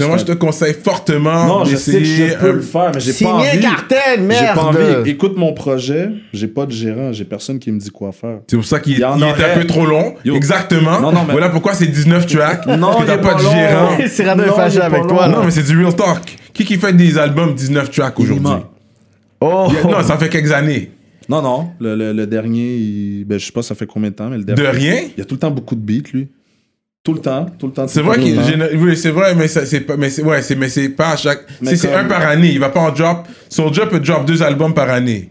Mais 0.00 0.08
Moi, 0.08 0.16
je 0.16 0.24
te 0.24 0.32
conseille 0.32 0.74
fortement 0.74 1.46
Non, 1.46 1.64
je 1.64 1.76
sais 1.76 1.92
que 1.92 1.98
d'essayer. 1.98 2.28
je 2.30 2.34
peux 2.38 2.48
un- 2.50 2.52
le 2.54 2.60
faire, 2.62 2.90
mais 2.94 3.00
j'ai 3.00 3.12
pas 3.12 3.28
envie. 3.34 3.60
Cartel, 3.60 3.98
J'ai 4.16 4.20
merde. 4.22 4.54
pas 4.56 4.62
envie. 4.64 5.10
Écoute 5.10 5.36
mon 5.36 5.52
projet, 5.52 6.08
j'ai 6.32 6.48
pas 6.48 6.66
de 6.66 6.72
gérant, 6.72 7.12
j'ai 7.12 7.24
personne 7.24 7.58
qui 7.58 7.70
me 7.70 7.78
dit 7.78 7.90
quoi 7.90 8.10
faire. 8.10 8.38
C'est 8.48 8.56
pour 8.56 8.64
ça 8.64 8.80
qu'il 8.80 9.00
est 9.00 9.04
aurait. 9.04 9.22
un 9.54 9.58
peu 9.58 9.64
trop 9.66 9.86
long. 9.86 10.14
Yo. 10.24 10.34
Exactement. 10.34 10.98
Non, 11.00 11.12
non, 11.12 11.20
mais- 11.26 11.32
Voilà 11.32 11.50
pourquoi 11.50 11.74
c'est 11.74 11.86
19 11.86 12.26
tracks. 12.26 12.66
Non, 12.66 12.96
il 13.00 13.06
pas 13.06 13.18
pas 13.18 13.34
de 13.34 13.42
long. 13.44 13.52
gérant. 13.52 13.98
Cyrano 14.08 14.42
est 14.42 14.46
Non, 14.46 14.54
fâché 14.56 14.80
avec 14.80 15.06
toi. 15.06 15.28
Non, 15.28 15.44
mais 15.44 15.50
c'est 15.50 15.62
du 15.62 15.78
real 15.80 15.94
talk. 15.94 16.36
Qui 16.52 16.64
qui 16.64 16.76
fait 16.78 16.92
des 16.94 17.16
albums 17.18 17.54
19 17.54 17.90
tracks 17.90 18.18
aujourd'hui? 18.18 18.46
Oh, 19.40 19.68
a- 19.84 19.88
Non, 19.88 20.02
ça 20.02 20.16
fait 20.18 20.28
quelques 20.30 20.52
années. 20.52 20.90
Non, 21.28 21.40
non, 21.42 21.68
le, 21.78 21.94
le- 21.94 22.12
le 22.12 22.26
dernier, 22.26 22.74
il- 22.76 23.24
ben, 23.24 23.38
je 23.38 23.46
sais 23.46 23.52
pas 23.52 23.62
ça 23.62 23.74
fait 23.76 23.86
combien 23.86 24.10
de 24.10 24.14
temps, 24.16 24.28
mais 24.28 24.38
le 24.38 24.44
De 24.44 24.52
dernier. 24.54 24.90
rien? 24.90 25.00
Il 25.16 25.18
y 25.18 25.22
a 25.22 25.24
tout 25.24 25.34
le 25.34 25.38
temps 25.40 25.50
beaucoup 25.52 25.76
de 25.76 25.80
beats, 25.80 26.08
lui. 26.12 26.28
Tout 27.04 27.14
le 27.14 27.20
temps, 27.20 27.46
tout 27.58 27.66
le 27.66 27.72
temps. 27.72 27.88
C'est 27.88 28.00
vrai 28.00 28.20
qu'il 28.20 28.38
oui, 28.76 28.96
c'est 28.96 29.10
vrai, 29.10 29.34
mais 29.34 29.48
ça- 29.48 29.66
c'est 29.66 29.80
pas, 29.80 29.96
mais 29.96 30.08
c'est 30.08 30.22
ouais, 30.22 30.40
c'est 30.40 30.54
mais 30.54 30.68
c'est 30.68 30.88
pas 30.88 31.10
à 31.10 31.16
chaque. 31.16 31.40
Si 31.60 31.76
c'est 31.76 31.88
comme- 31.88 31.96
un 32.00 32.04
par 32.04 32.22
année, 32.24 32.50
il 32.52 32.60
va 32.60 32.68
pas 32.68 32.78
en 32.80 32.92
drop. 32.92 33.26
Soulja 33.48 33.86
peut 33.86 33.98
drop 33.98 34.24
deux 34.24 34.40
albums 34.40 34.72
par 34.72 34.88
année. 34.88 35.30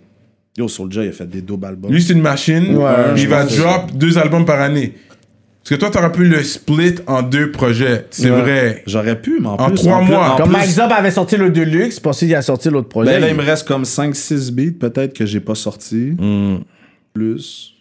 Yo, 0.58 0.67
Soulja, 0.67 1.06
il 1.06 1.09
a 1.09 1.11
fait 1.14 1.30
des 1.30 1.41
doubles 1.41 1.66
albums. 1.66 1.90
Lui 1.90 2.01
c'est 2.01 2.11
une 2.11 2.22
machine. 2.22 2.75
Ouais, 2.75 2.91
il 3.16 3.27
va 3.30 3.45
drop 3.45 3.90
deux 3.93 4.17
albums 4.17 4.43
par 4.43 4.59
année. 4.59 4.95
Parce 5.64 5.69
que 5.69 5.75
toi 5.75 5.90
t'aurais 5.90 6.11
pu 6.11 6.25
le 6.25 6.43
split 6.43 6.95
en 7.08 7.22
deux 7.22 7.51
projets. 7.51 8.06
C'est 8.09 8.30
Ouais. 8.30 8.41
vrai. 8.41 8.83
J'aurais 8.85 9.22
pu, 9.22 9.38
mais 9.40 9.48
en, 9.48 9.53
En 9.53 9.67
plus. 9.67 9.75
trois 9.75 9.95
en 9.95 10.03
plus- 10.03 10.11
mois. 10.14 10.32
en 10.32 10.35
Comme 10.35 10.50
plus- 10.50 10.58
Mike 10.58 10.72
Zob 10.72 10.91
avait 10.91 11.11
sorti 11.11 11.38
le 11.38 11.51
Deluxe, 11.51 12.01
puis 12.01 12.09
ensuite 12.09 12.30
il 12.32 12.35
a 12.35 12.41
sorti 12.41 12.69
l'autre 12.69 12.90
projet. 12.90 13.11
Ben 13.14 13.22
là, 13.22 13.30
il 13.30 13.35
me 13.35 13.43
reste 13.43 13.66
comme 13.66 13.85
5-6 13.85 14.51
beats, 14.51 14.72
peut-être, 14.77 15.14
que 15.17 15.25
j'ai 15.25 15.40
pas 15.40 15.56
sorti. 15.56 16.17
Plus 17.14 17.74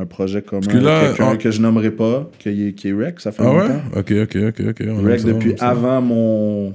un 0.00 0.06
projet 0.06 0.42
commun. 0.42 0.60
Quelqu'un 0.60 1.24
en- 1.32 1.36
que 1.36 1.50
je 1.50 1.60
nommerai 1.60 1.90
pas, 1.90 2.30
qui 2.38 2.48
est, 2.68 2.72
qui 2.72 2.88
est 2.88 2.92
Rec, 2.92 3.18
ça 3.20 3.32
fait 3.32 3.42
Ah 3.44 3.52
ouais? 3.52 3.62
longtemps. 3.68 3.80
Ok 3.96 4.12
ok 4.12 4.36
ok 4.48 4.60
ok. 4.70 4.82
on 4.88 4.98
aime 5.00 5.06
Rec 5.06 5.20
ça, 5.20 5.26
depuis 5.26 5.54
on 5.60 5.64
avant 5.64 6.00
mon. 6.00 6.68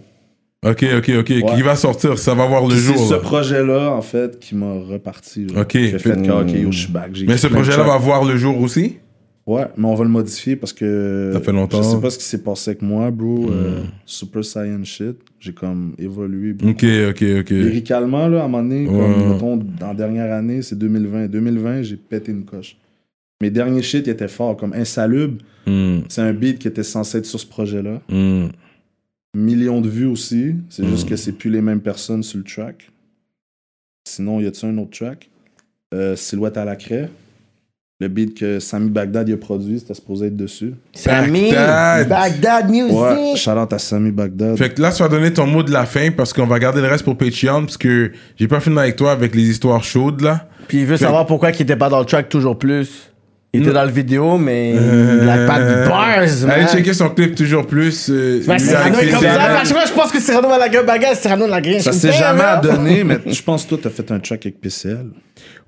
Ok 0.66 0.86
ok 0.98 1.12
ok. 1.20 1.26
Qui 1.56 1.62
va 1.62 1.76
sortir, 1.76 2.18
ça 2.20 2.34
va 2.36 2.46
voir 2.46 2.68
le 2.68 2.76
jour. 2.76 2.98
C'est 2.98 3.06
ce 3.08 3.14
là. 3.14 3.20
projet-là, 3.20 3.92
en 3.92 4.02
fait, 4.02 4.40
qui 4.40 4.56
m'a 4.56 4.74
reparti. 4.74 5.48
Ok. 5.58 5.72
J'ai 5.74 6.00
fait 6.00 6.22
que, 6.22 6.32
ok, 6.42 6.52
yo, 6.54 6.72
je 6.72 6.80
suis 6.80 6.92
back. 6.92 7.12
Mais 7.28 7.38
ce 7.38 7.48
projet-là 7.48 7.84
va 7.84 7.98
voir 7.98 8.26
le 8.26 8.36
jour 8.38 8.60
aussi? 8.60 8.98
Ouais, 9.46 9.66
mais 9.76 9.86
on 9.88 9.96
va 9.96 10.04
le 10.06 10.10
modifier 10.10 10.56
parce 10.58 10.72
que. 10.72 11.32
Ça 11.34 11.40
fait 11.42 11.52
longtemps. 11.52 11.78
Je 11.82 11.84
sais 11.88 12.00
pas 12.02 12.10
ce 12.10 12.18
qui 12.18 12.24
s'est 12.26 12.44
passé 12.44 12.72
avec 12.72 12.82
moi, 12.82 13.10
bro. 13.12 13.50
Euh, 13.52 13.82
Hmm. 13.82 13.86
super 14.06 14.44
Saiyan 14.46 14.84
shit. 14.86 15.18
J'ai 15.40 15.52
comme 15.54 15.94
évolué. 15.98 16.54
bro. 16.54 16.70
Ok 16.70 16.84
ok 17.10 17.24
ok. 17.42 17.50
Lyricalement, 17.50 18.28
là, 18.30 18.42
à 18.42 18.46
un 18.46 18.48
moment 18.48 18.64
donné, 18.64 18.88
Ouais. 18.88 18.98
comme, 18.98 19.32
mettons, 19.34 19.58
dans 19.58 19.88
la 19.88 19.94
dernière 19.94 20.32
année, 20.34 20.62
c'est 20.62 20.78
2020. 20.78 21.28
2020, 21.28 21.82
j'ai 21.84 21.98
pété 21.98 22.32
une 22.32 22.46
coche. 22.46 22.78
Mes 23.44 23.50
derniers 23.52 23.82
shit 23.82 24.08
ils 24.08 24.12
étaient 24.12 24.30
forts, 24.30 24.56
comme 24.56 24.72
Insalubre. 24.72 25.38
Hmm, 25.68 26.00
C'est 26.08 26.22
un 26.22 26.32
beat 26.32 26.60
qui 26.60 26.70
était 26.70 26.82
censé 26.82 27.18
être 27.18 27.26
sur 27.26 27.42
ce 27.42 27.46
projet-là. 27.46 28.00
hmm. 28.08 28.48
Millions 29.36 29.82
de 29.82 29.90
vues 29.90 30.06
aussi. 30.06 30.56
C'est 30.70 30.84
Hmm. 30.84 30.90
juste 30.92 31.10
que 31.10 31.18
c'est 31.18 31.34
plus 31.34 31.50
les 31.50 31.62
mêmes 31.62 31.82
personnes 31.82 32.24
sur 32.24 32.38
le 32.38 32.46
track. 32.46 32.90
Sinon, 34.08 34.40
y 34.40 34.46
a-tu 34.48 34.66
un 34.66 34.78
autre 34.78 34.98
track? 34.98 35.30
Euh, 35.94 36.16
Silhouette 36.16 36.56
à 36.56 36.64
la 36.64 36.78
craie. 36.78 37.10
Le 38.00 38.08
beat 38.08 38.34
que 38.38 38.60
Sami 38.60 38.90
Bagdad 38.90 39.28
il 39.28 39.34
a 39.34 39.38
produit, 39.38 39.80
c'était 39.80 39.94
supposé 39.94 40.28
être 40.28 40.38
dessus. 40.38 40.74
Samy, 40.94 41.52
Bagdad. 41.52 42.08
Bagdad 42.10 42.70
Music. 42.70 42.98
Ouais, 42.98 43.36
shout 43.36 43.52
out 43.52 43.74
à 43.74 43.78
Sami 43.80 44.12
Bagdad. 44.12 44.58
Fait 44.58 44.74
que 44.74 44.82
là, 44.82 44.92
tu 44.94 45.04
vas 45.04 45.10
donner 45.10 45.34
ton 45.34 45.48
mot 45.48 45.64
de 45.64 45.72
la 45.72 45.86
fin 45.86 46.12
parce 46.12 46.32
qu'on 46.32 46.46
va 46.48 46.60
garder 46.60 46.80
le 46.82 46.88
reste 46.88 47.04
pour 47.04 47.18
Patreon 47.18 47.62
parce 47.66 47.78
que 47.78 48.12
j'ai 48.38 48.48
pas 48.48 48.62
fini 48.62 48.78
avec 48.80 48.96
toi 48.96 49.12
avec 49.12 49.36
les 49.36 49.44
histoires 49.50 49.84
chaudes 49.84 50.22
là. 50.22 50.48
Puis 50.70 50.80
il 50.80 50.86
veut 50.86 50.96
Fait- 50.98 51.04
savoir 51.06 51.26
pourquoi 51.26 51.52
il 51.52 51.62
était 51.62 51.76
pas 51.76 51.90
dans 51.90 52.00
le 52.00 52.06
track 52.06 52.30
toujours 52.30 52.58
plus. 52.58 53.10
Il 53.56 53.62
était 53.62 53.72
dans 53.72 53.84
le 53.84 53.92
vidéo, 53.92 54.40
mais 54.40 54.72
il 54.74 55.30
a 55.30 55.46
pas 55.46 55.60
de 55.60 55.88
bars, 55.88 56.08
man. 56.48 56.50
Allez 56.50 56.66
checker 56.66 56.92
son 56.94 57.10
clip 57.10 57.36
toujours 57.36 57.68
plus. 57.68 58.10
euh, 58.10 58.42
Ouais, 58.48 58.58
lui 58.58 58.66
Cyrano 58.66 58.96
avec 58.96 59.10
est 59.10 59.12
comme 59.12 59.22
ça. 59.22 59.32
amis. 59.44 59.56
À 59.56 59.64
chaque 59.64 59.68
fois, 59.78 59.86
je 59.86 59.92
pense 59.94 60.12
que 60.12 60.20
Cyrano 60.20 60.50
va 60.50 60.58
la 60.58 60.70
gueule 60.70 60.86
bagarre, 60.88 61.16
Cyrano 61.16 61.46
la 61.48 61.62
grille. 61.62 61.82
Ça 61.82 61.92
s'est 61.92 62.12
jamais 62.14 62.42
donné, 62.64 63.04
mais 63.06 63.20
je 63.28 63.42
pense 63.44 63.64
que 63.66 63.70
toi, 63.70 63.78
t'as 63.84 63.90
fait 63.92 64.12
un 64.12 64.20
track 64.20 64.48
avec 64.48 64.60
PCL. 64.60 65.06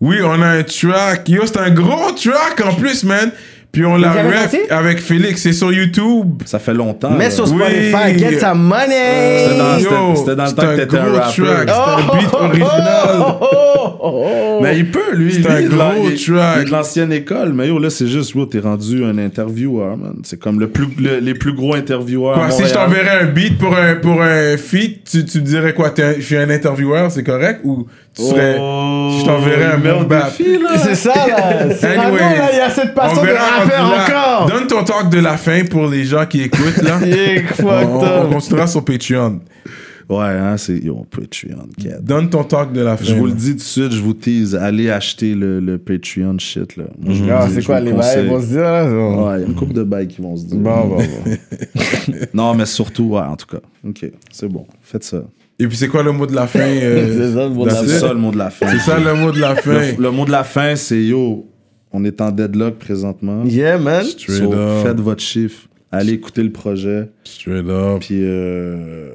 Oui, 0.02 0.18
on 0.24 0.42
a 0.42 0.48
un 0.48 0.64
track. 0.64 1.30
Yo, 1.30 1.46
c'est 1.46 1.58
un 1.60 1.70
gros 1.70 2.12
track 2.14 2.60
en 2.66 2.74
plus, 2.74 3.04
man. 3.04 3.30
Puis 3.76 3.86
on 3.86 3.98
l'a 3.98 4.14
sorti? 4.42 4.58
avec 4.70 5.00
Félix, 5.00 5.42
c'est 5.42 5.54
sur 5.54 5.72
YouTube. 5.72 6.42
Ça 6.46 6.60
fait 6.60 6.74
longtemps. 6.74 7.10
Là. 7.18 7.30
sur 7.30 7.44
Oui. 7.52 7.60
Spotify, 7.92 8.18
get 8.18 8.40
some 8.40 8.60
money! 8.62 9.46
C'était 9.46 9.58
dans- 9.58 9.78
c'était- 9.80 10.16
c'était 10.16 10.36
dans 10.36 10.46
le 10.46 10.52
temps 10.52 10.62
que 10.62 10.68
un 10.68 10.76
t'étais 10.78 10.98
un 10.98 11.04
gros 11.06 11.16
rappeur. 11.18 11.66
track, 11.66 11.70
c'est 11.70 12.14
un 12.14 12.18
beat 12.18 12.34
original. 12.34 13.10
Oh, 13.20 13.34
oh, 13.42 13.48
oh, 14.00 14.00
oh. 14.02 14.60
Mais 14.64 14.78
il 14.78 14.90
peut, 14.92 15.14
lui. 15.14 15.34
C'est 15.34 15.50
un 15.50 15.62
gros 15.64 15.92
il 16.08 16.14
est- 16.14 16.26
track. 16.26 16.56
il 16.58 16.62
est 16.62 16.66
de 16.66 16.72
l'ancienne 16.72 17.12
école. 17.12 17.52
Mais 17.54 17.68
yo, 17.68 17.80
là, 17.80 17.90
c'est 17.90 18.08
juste, 18.08 18.34
yo, 18.34 18.46
t'es 18.46 18.60
rendu 18.60 19.04
un 19.04 19.18
intervieweur, 19.18 19.98
man. 19.98 20.16
C'est 20.24 20.40
comme 20.40 20.60
le 20.60 20.70
plus, 20.70 20.88
le- 20.98 21.20
les 21.20 21.34
plus 21.34 21.54
gros 21.54 21.76
intervieweurs. 21.76 22.36
Quoi, 22.36 22.52
si 22.52 22.66
je 22.66 22.74
t'enverrais 22.74 23.20
un 23.24 23.26
beat 23.26 23.58
pour 23.58 23.76
un, 23.76 23.96
pour 23.96 24.22
un 24.22 24.56
feat, 24.58 25.04
tu, 25.10 25.26
tu 25.26 25.40
me 25.40 25.44
dirais 25.46 25.74
quoi 25.74 25.90
t'es 25.90 26.04
un- 26.04 26.14
Je 26.18 26.22
suis 26.22 26.38
un 26.38 26.50
intervieweur, 26.50 27.12
c'est 27.12 27.24
correct? 27.24 27.60
Ou 27.66 27.86
tu 28.16 28.24
serais. 28.24 28.56
Oh, 28.60 29.10
je 29.20 29.26
t'enverrais 29.26 29.74
un 29.74 29.78
là. 30.08 30.30
C'est 30.78 30.96
ça, 30.96 31.14
là. 31.14 31.76
C'est 31.78 31.88
Anyway, 31.98 32.20
là, 32.20 32.50
il 32.54 32.58
y 32.58 32.62
a 32.62 32.70
cette 32.70 32.94
passion 32.96 33.22
de 33.22 33.28
encore. 33.74 34.48
Donne 34.50 34.68
ton 34.68 34.84
talk 34.84 35.10
de 35.10 35.20
la 35.20 35.38
fin 35.38 35.64
pour 35.66 35.88
les 35.88 36.04
gens 36.06 36.26
qui 36.26 36.42
écoutent, 36.42 36.82
là. 36.82 37.00
On, 37.60 37.66
on- 37.66 38.26
on 38.28 38.34
continuera 38.34 38.68
sur 38.68 38.84
Patreon. 38.86 39.40
Ouais, 40.08 40.24
hein, 40.26 40.56
c'est. 40.58 40.78
Yo, 40.78 41.04
Patreon. 41.10 41.68
Donne 42.02 42.30
ton 42.30 42.44
talk 42.44 42.72
de 42.74 42.82
la 42.82 42.96
fin. 42.96 43.06
Je 43.06 43.16
vous 43.16 43.26
le 43.26 43.32
dis 43.32 43.52
tout 43.52 43.56
de 43.58 43.62
suite, 43.62 43.92
je 43.92 44.02
vous 44.02 44.14
tease. 44.14 44.56
Allez 44.56 44.92
acheter 44.92 45.34
le, 45.34 45.60
le 45.60 45.80
Patreon 45.80 46.38
shit, 46.38 46.76
là. 46.78 46.84
Moi, 47.02 47.14
je 47.16 47.24
vous 47.24 47.30
Ah, 47.32 47.48
dis, 47.48 47.56
c'est 47.56 47.62
je 47.62 47.66
quoi, 47.66 47.80
vous 47.80 47.86
les 47.86 47.92
le 47.92 47.98
bails? 47.98 48.08
conseille. 48.16 48.28
vont 48.30 48.42
se 48.42 48.46
dire, 48.48 48.62
là? 48.62 48.84
Ouais, 48.86 49.38
il 49.38 49.42
y 49.42 49.44
a 49.46 49.48
une 49.48 49.56
couple 49.56 49.74
de 49.74 49.82
bails 49.84 50.08
qui 50.08 50.22
vont 50.22 50.36
se 50.38 50.46
dire. 50.46 50.58
Bon, 50.60 50.86
bon, 50.88 50.98
bon. 50.98 51.32
Non, 52.36 52.54
mais 52.54 52.66
surtout, 52.68 53.06
ouais, 53.06 53.22
en 53.22 53.36
tout 53.36 53.48
cas. 53.48 53.62
Ok, 53.88 54.06
c'est 54.32 54.48
bon. 54.48 54.68
Faites 54.84 55.04
ça. 55.04 55.24
Et 55.58 55.68
puis 55.68 55.78
c'est 55.78 55.88
quoi 55.88 56.04
le 56.04 56.12
mot 56.12 56.28
de 56.28 56.36
la 56.36 56.46
fin 56.48 56.60
euh, 56.68 57.08
C'est 57.32 57.34
ça, 57.34 57.44
le 57.46 57.50
mot 57.50 57.64
de 57.64 57.70
la 57.70 57.74
that's 57.76 57.86
C'est 57.88 57.94
it? 57.96 58.00
ça 58.02 58.14
le 58.14 58.20
mot 58.20 58.32
de 58.32 58.38
la 58.38 58.50
fin. 58.52 58.68
C'est 58.70 58.80
ça 58.80 59.00
le 59.00 59.14
mot 59.16 59.32
de 59.32 59.40
la 59.40 59.56
fin. 59.56 59.72
Le, 59.74 60.02
le 60.04 60.12
mot 60.12 60.26
de 60.26 60.32
la 60.32 60.44
fin, 60.44 60.76
c'est 60.76 61.02
yo, 61.02 61.48
on 61.96 62.04
est 62.04 62.20
en 62.22 62.32
deadlock 62.32 62.76
présentement. 62.78 63.44
Yeah, 63.46 63.78
man. 63.78 64.04
Straight 64.04 64.40
So, 64.44 64.54
up. 64.54 64.86
faites 64.86 65.00
votre 65.00 65.22
chiffre. 65.22 65.68
Allez 65.92 66.14
écouter 66.14 66.44
le 66.44 66.52
projet. 66.52 67.10
Straight 67.24 67.66
up. 67.70 68.00
Puis, 68.02 68.20
euh, 68.22 69.12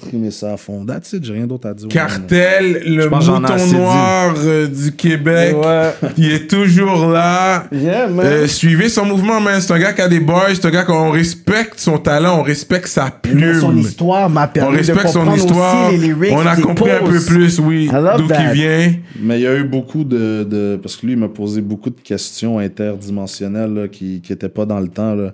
streamer 0.00 0.30
ça 0.30 0.52
à 0.52 0.56
fond. 0.56 0.84
That's 0.84 1.12
it, 1.12 1.24
j'ai 1.24 1.32
rien 1.34 1.46
d'autre 1.46 1.68
à 1.68 1.74
dire. 1.74 1.88
Cartel, 1.88 2.82
le 2.86 3.08
mouton 3.08 3.40
noir 3.72 4.34
euh, 4.38 4.66
du 4.66 4.92
Québec. 4.92 5.54
Ouais. 5.56 5.90
Il 6.16 6.30
est 6.32 6.46
toujours 6.50 7.06
là. 7.08 7.66
Yeah, 7.72 8.08
man. 8.08 8.26
Euh, 8.26 8.46
suivez 8.46 8.88
son 8.88 9.04
mouvement, 9.06 9.40
man. 9.40 9.60
C'est 9.60 9.72
un 9.72 9.78
gars 9.78 9.92
qui 9.92 10.00
a 10.02 10.08
des 10.08 10.20
boys. 10.20 10.54
C'est 10.54 10.66
un 10.66 10.70
gars 10.70 10.84
qu'on 10.84 11.10
respecte 11.10 11.78
son 11.78 11.98
talent. 11.98 12.40
On 12.40 12.42
respecte 12.42 12.86
sa 12.88 13.10
Mais 13.34 13.54
son 13.54 13.68
plume. 13.68 13.78
histoire 13.80 14.28
m'a 14.30 14.44
On 14.46 14.48
permis 14.48 14.72
de 14.72 14.76
respecte 14.78 15.08
son 15.08 15.18
comprendre 15.20 15.36
histoire. 15.36 15.88
aussi 15.88 15.96
les 15.98 16.06
lyrics 16.08 16.32
On 16.34 16.46
a 16.46 16.56
compris 16.56 16.90
un 16.90 17.04
peu 17.04 17.20
plus, 17.20 17.60
oui, 17.60 17.88
d'où 17.88 18.24
il 18.28 18.50
vient. 18.52 18.92
Mais 19.20 19.38
il 19.38 19.42
y 19.42 19.46
a 19.46 19.56
eu 19.56 19.64
beaucoup 19.64 20.04
de, 20.04 20.44
de- 20.44 20.78
Parce 20.82 20.96
que 20.96 21.06
lui, 21.06 21.12
il 21.12 21.18
m'a 21.18 21.28
posé 21.28 21.60
beaucoup 21.60 21.90
de 21.90 22.00
questions 22.00 22.58
interdimensionnelles 22.58 23.74
là, 23.74 23.88
qui 23.88 24.22
n'étaient 24.28 24.48
pas 24.48 24.66
dans 24.66 24.80
le 24.80 24.88
temps. 24.88 25.14
Là. 25.14 25.32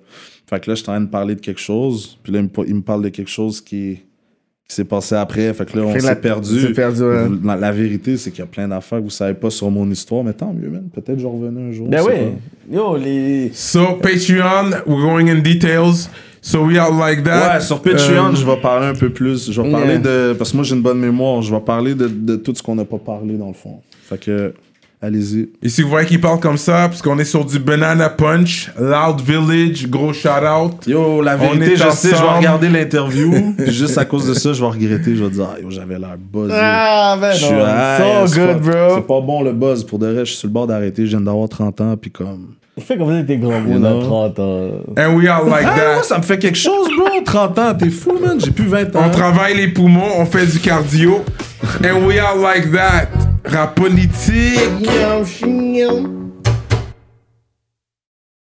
Fait 0.48 0.60
que 0.60 0.70
là, 0.70 0.74
je 0.76 0.82
suis 0.82 0.90
en 0.90 0.94
train 0.94 1.00
de 1.00 1.06
parler 1.08 1.34
de 1.34 1.40
quelque 1.40 1.60
chose. 1.60 2.18
Puis 2.22 2.32
là, 2.32 2.38
il 2.40 2.44
me, 2.44 2.68
il 2.68 2.74
me 2.76 2.82
parle 2.82 3.02
de 3.02 3.08
quelque 3.08 3.30
chose 3.30 3.60
qui, 3.60 4.02
qui 4.68 4.74
s'est 4.74 4.84
passé 4.84 5.14
après. 5.14 5.52
Fait 5.54 5.64
que 5.70 5.76
là, 5.78 5.84
on 5.84 5.92
s'est 5.98 6.06
la- 6.06 6.16
perdu. 6.16 6.72
perdu, 6.74 7.02
ouais. 7.02 7.28
la, 7.44 7.56
la 7.56 7.72
vérité, 7.72 8.16
c'est 8.16 8.30
qu'il 8.30 8.40
y 8.40 8.42
a 8.42 8.46
plein 8.46 8.66
d'affaires 8.66 8.98
que 8.98 9.04
vous 9.04 9.10
savez 9.10 9.34
pas 9.34 9.50
sur 9.50 9.70
mon 9.70 9.88
histoire. 9.90 10.24
Mais 10.24 10.32
tant 10.32 10.52
mieux, 10.52 10.68
man. 10.68 10.88
Peut-être 10.92 11.14
que 11.16 11.22
je 11.22 11.26
revenais 11.26 11.68
un 11.68 11.72
jour. 11.72 11.88
Ben 11.88 12.02
oui. 12.06 12.74
Yo, 12.74 12.96
les. 12.96 13.50
So, 13.54 13.94
Patreon, 14.02 14.70
we're 14.86 15.00
going 15.02 15.28
in 15.28 15.40
details. 15.42 16.08
So, 16.42 16.64
we 16.64 16.78
are 16.78 16.92
like 16.92 17.22
that. 17.24 17.54
Ouais, 17.56 17.60
sur 17.60 17.80
Patreon, 17.82 18.32
Euh, 18.32 18.34
je 18.36 18.44
vais 18.46 18.56
parler 18.56 18.86
un 18.86 18.94
peu 18.94 19.10
plus. 19.10 19.50
Je 19.50 19.60
vais 19.62 19.70
parler 19.70 19.94
Yeah. 19.94 19.98
de. 19.98 20.34
Parce 20.36 20.50
que 20.50 20.56
moi, 20.56 20.64
j'ai 20.64 20.74
une 20.76 20.82
bonne 20.82 20.98
mémoire. 21.00 21.42
Je 21.42 21.52
vais 21.54 21.60
parler 21.60 21.94
de, 21.94 22.08
de 22.08 22.36
tout 22.36 22.52
ce 22.54 22.62
qu'on 22.62 22.74
n'a 22.76 22.84
pas 22.84 22.98
parlé, 22.98 23.34
dans 23.34 23.48
le 23.48 23.54
fond. 23.54 23.80
Fait 24.08 24.18
que, 24.18 24.52
allez-y. 25.02 25.48
Et 25.62 25.68
si 25.68 25.82
vous 25.82 25.88
voyez 25.88 26.06
qu'il 26.06 26.20
parle 26.20 26.40
comme 26.40 26.56
ça, 26.56 26.88
parce 26.88 27.02
qu'on 27.02 27.18
est 27.18 27.24
sur 27.24 27.44
du 27.44 27.58
Banana 27.58 28.08
Punch, 28.08 28.70
Loud 28.78 29.20
Village, 29.20 29.86
gros 29.88 30.12
shout 30.12 30.28
out. 30.28 30.86
Yo, 30.86 31.22
la 31.22 31.36
vérité, 31.36 31.76
je 31.76 31.88
sais, 31.90 32.08
je 32.08 32.14
vais 32.14 32.20
ensemble. 32.20 32.36
regarder 32.38 32.68
l'interview. 32.68 33.54
puis 33.56 33.72
juste 33.72 33.98
à 33.98 34.04
cause 34.04 34.26
de 34.26 34.34
ça, 34.34 34.52
je 34.52 34.60
vais 34.60 34.66
regretter. 34.70 35.14
Je 35.16 35.24
vais 35.24 35.30
dire, 35.30 35.46
ah, 35.54 35.60
yo, 35.60 35.70
j'avais 35.70 35.98
l'air 35.98 36.16
buzzé. 36.18 36.54
Ah, 36.54 37.16
ben 37.20 37.32
Je 37.32 37.44
suis 37.44 37.52
non. 37.54 37.60
So 37.60 38.22
as 38.24 38.34
good, 38.34 38.60
bro. 38.62 38.94
C'est 38.96 39.06
pas 39.06 39.20
bon 39.20 39.42
le 39.42 39.52
buzz. 39.52 39.84
Pour 39.84 39.98
de 39.98 40.06
vrai, 40.06 40.20
je 40.24 40.30
suis 40.30 40.38
sur 40.38 40.48
le 40.48 40.52
bord 40.52 40.66
d'arrêter. 40.66 41.04
Je 41.06 41.10
viens 41.16 41.20
d'avoir 41.20 41.48
30 41.48 41.80
ans, 41.80 41.96
puis 42.00 42.10
comme. 42.10 42.48
Fais 42.78 42.98
comme 42.98 43.08
ça, 43.10 43.22
t'es 43.26 43.38
grand 43.38 43.62
gros 43.62 43.78
dans 43.78 44.00
know? 44.00 44.02
30 44.02 44.38
ans. 44.38 44.68
And 44.98 45.14
we 45.16 45.26
are 45.28 45.42
like 45.46 45.64
Ah, 45.66 45.74
moi, 45.76 45.84
that. 45.96 46.02
ça 46.02 46.18
me 46.18 46.22
fait 46.22 46.38
quelque 46.38 46.58
chose, 46.58 46.88
bro. 46.98 47.06
30 47.24 47.58
ans, 47.58 47.74
t'es 47.74 47.88
fou, 47.88 48.18
man. 48.22 48.38
J'ai 48.38 48.50
plus 48.50 48.66
20 48.66 48.94
ans. 48.96 49.00
On 49.06 49.10
travaille 49.10 49.56
les 49.56 49.68
poumons, 49.68 50.02
on 50.18 50.26
fait 50.26 50.44
du 50.44 50.58
cardio. 50.58 51.24
And 51.82 52.06
we 52.06 52.18
are 52.18 52.36
like 52.36 52.70
that. 52.72 53.08
Rap 53.46 53.76
politique. 53.76 54.86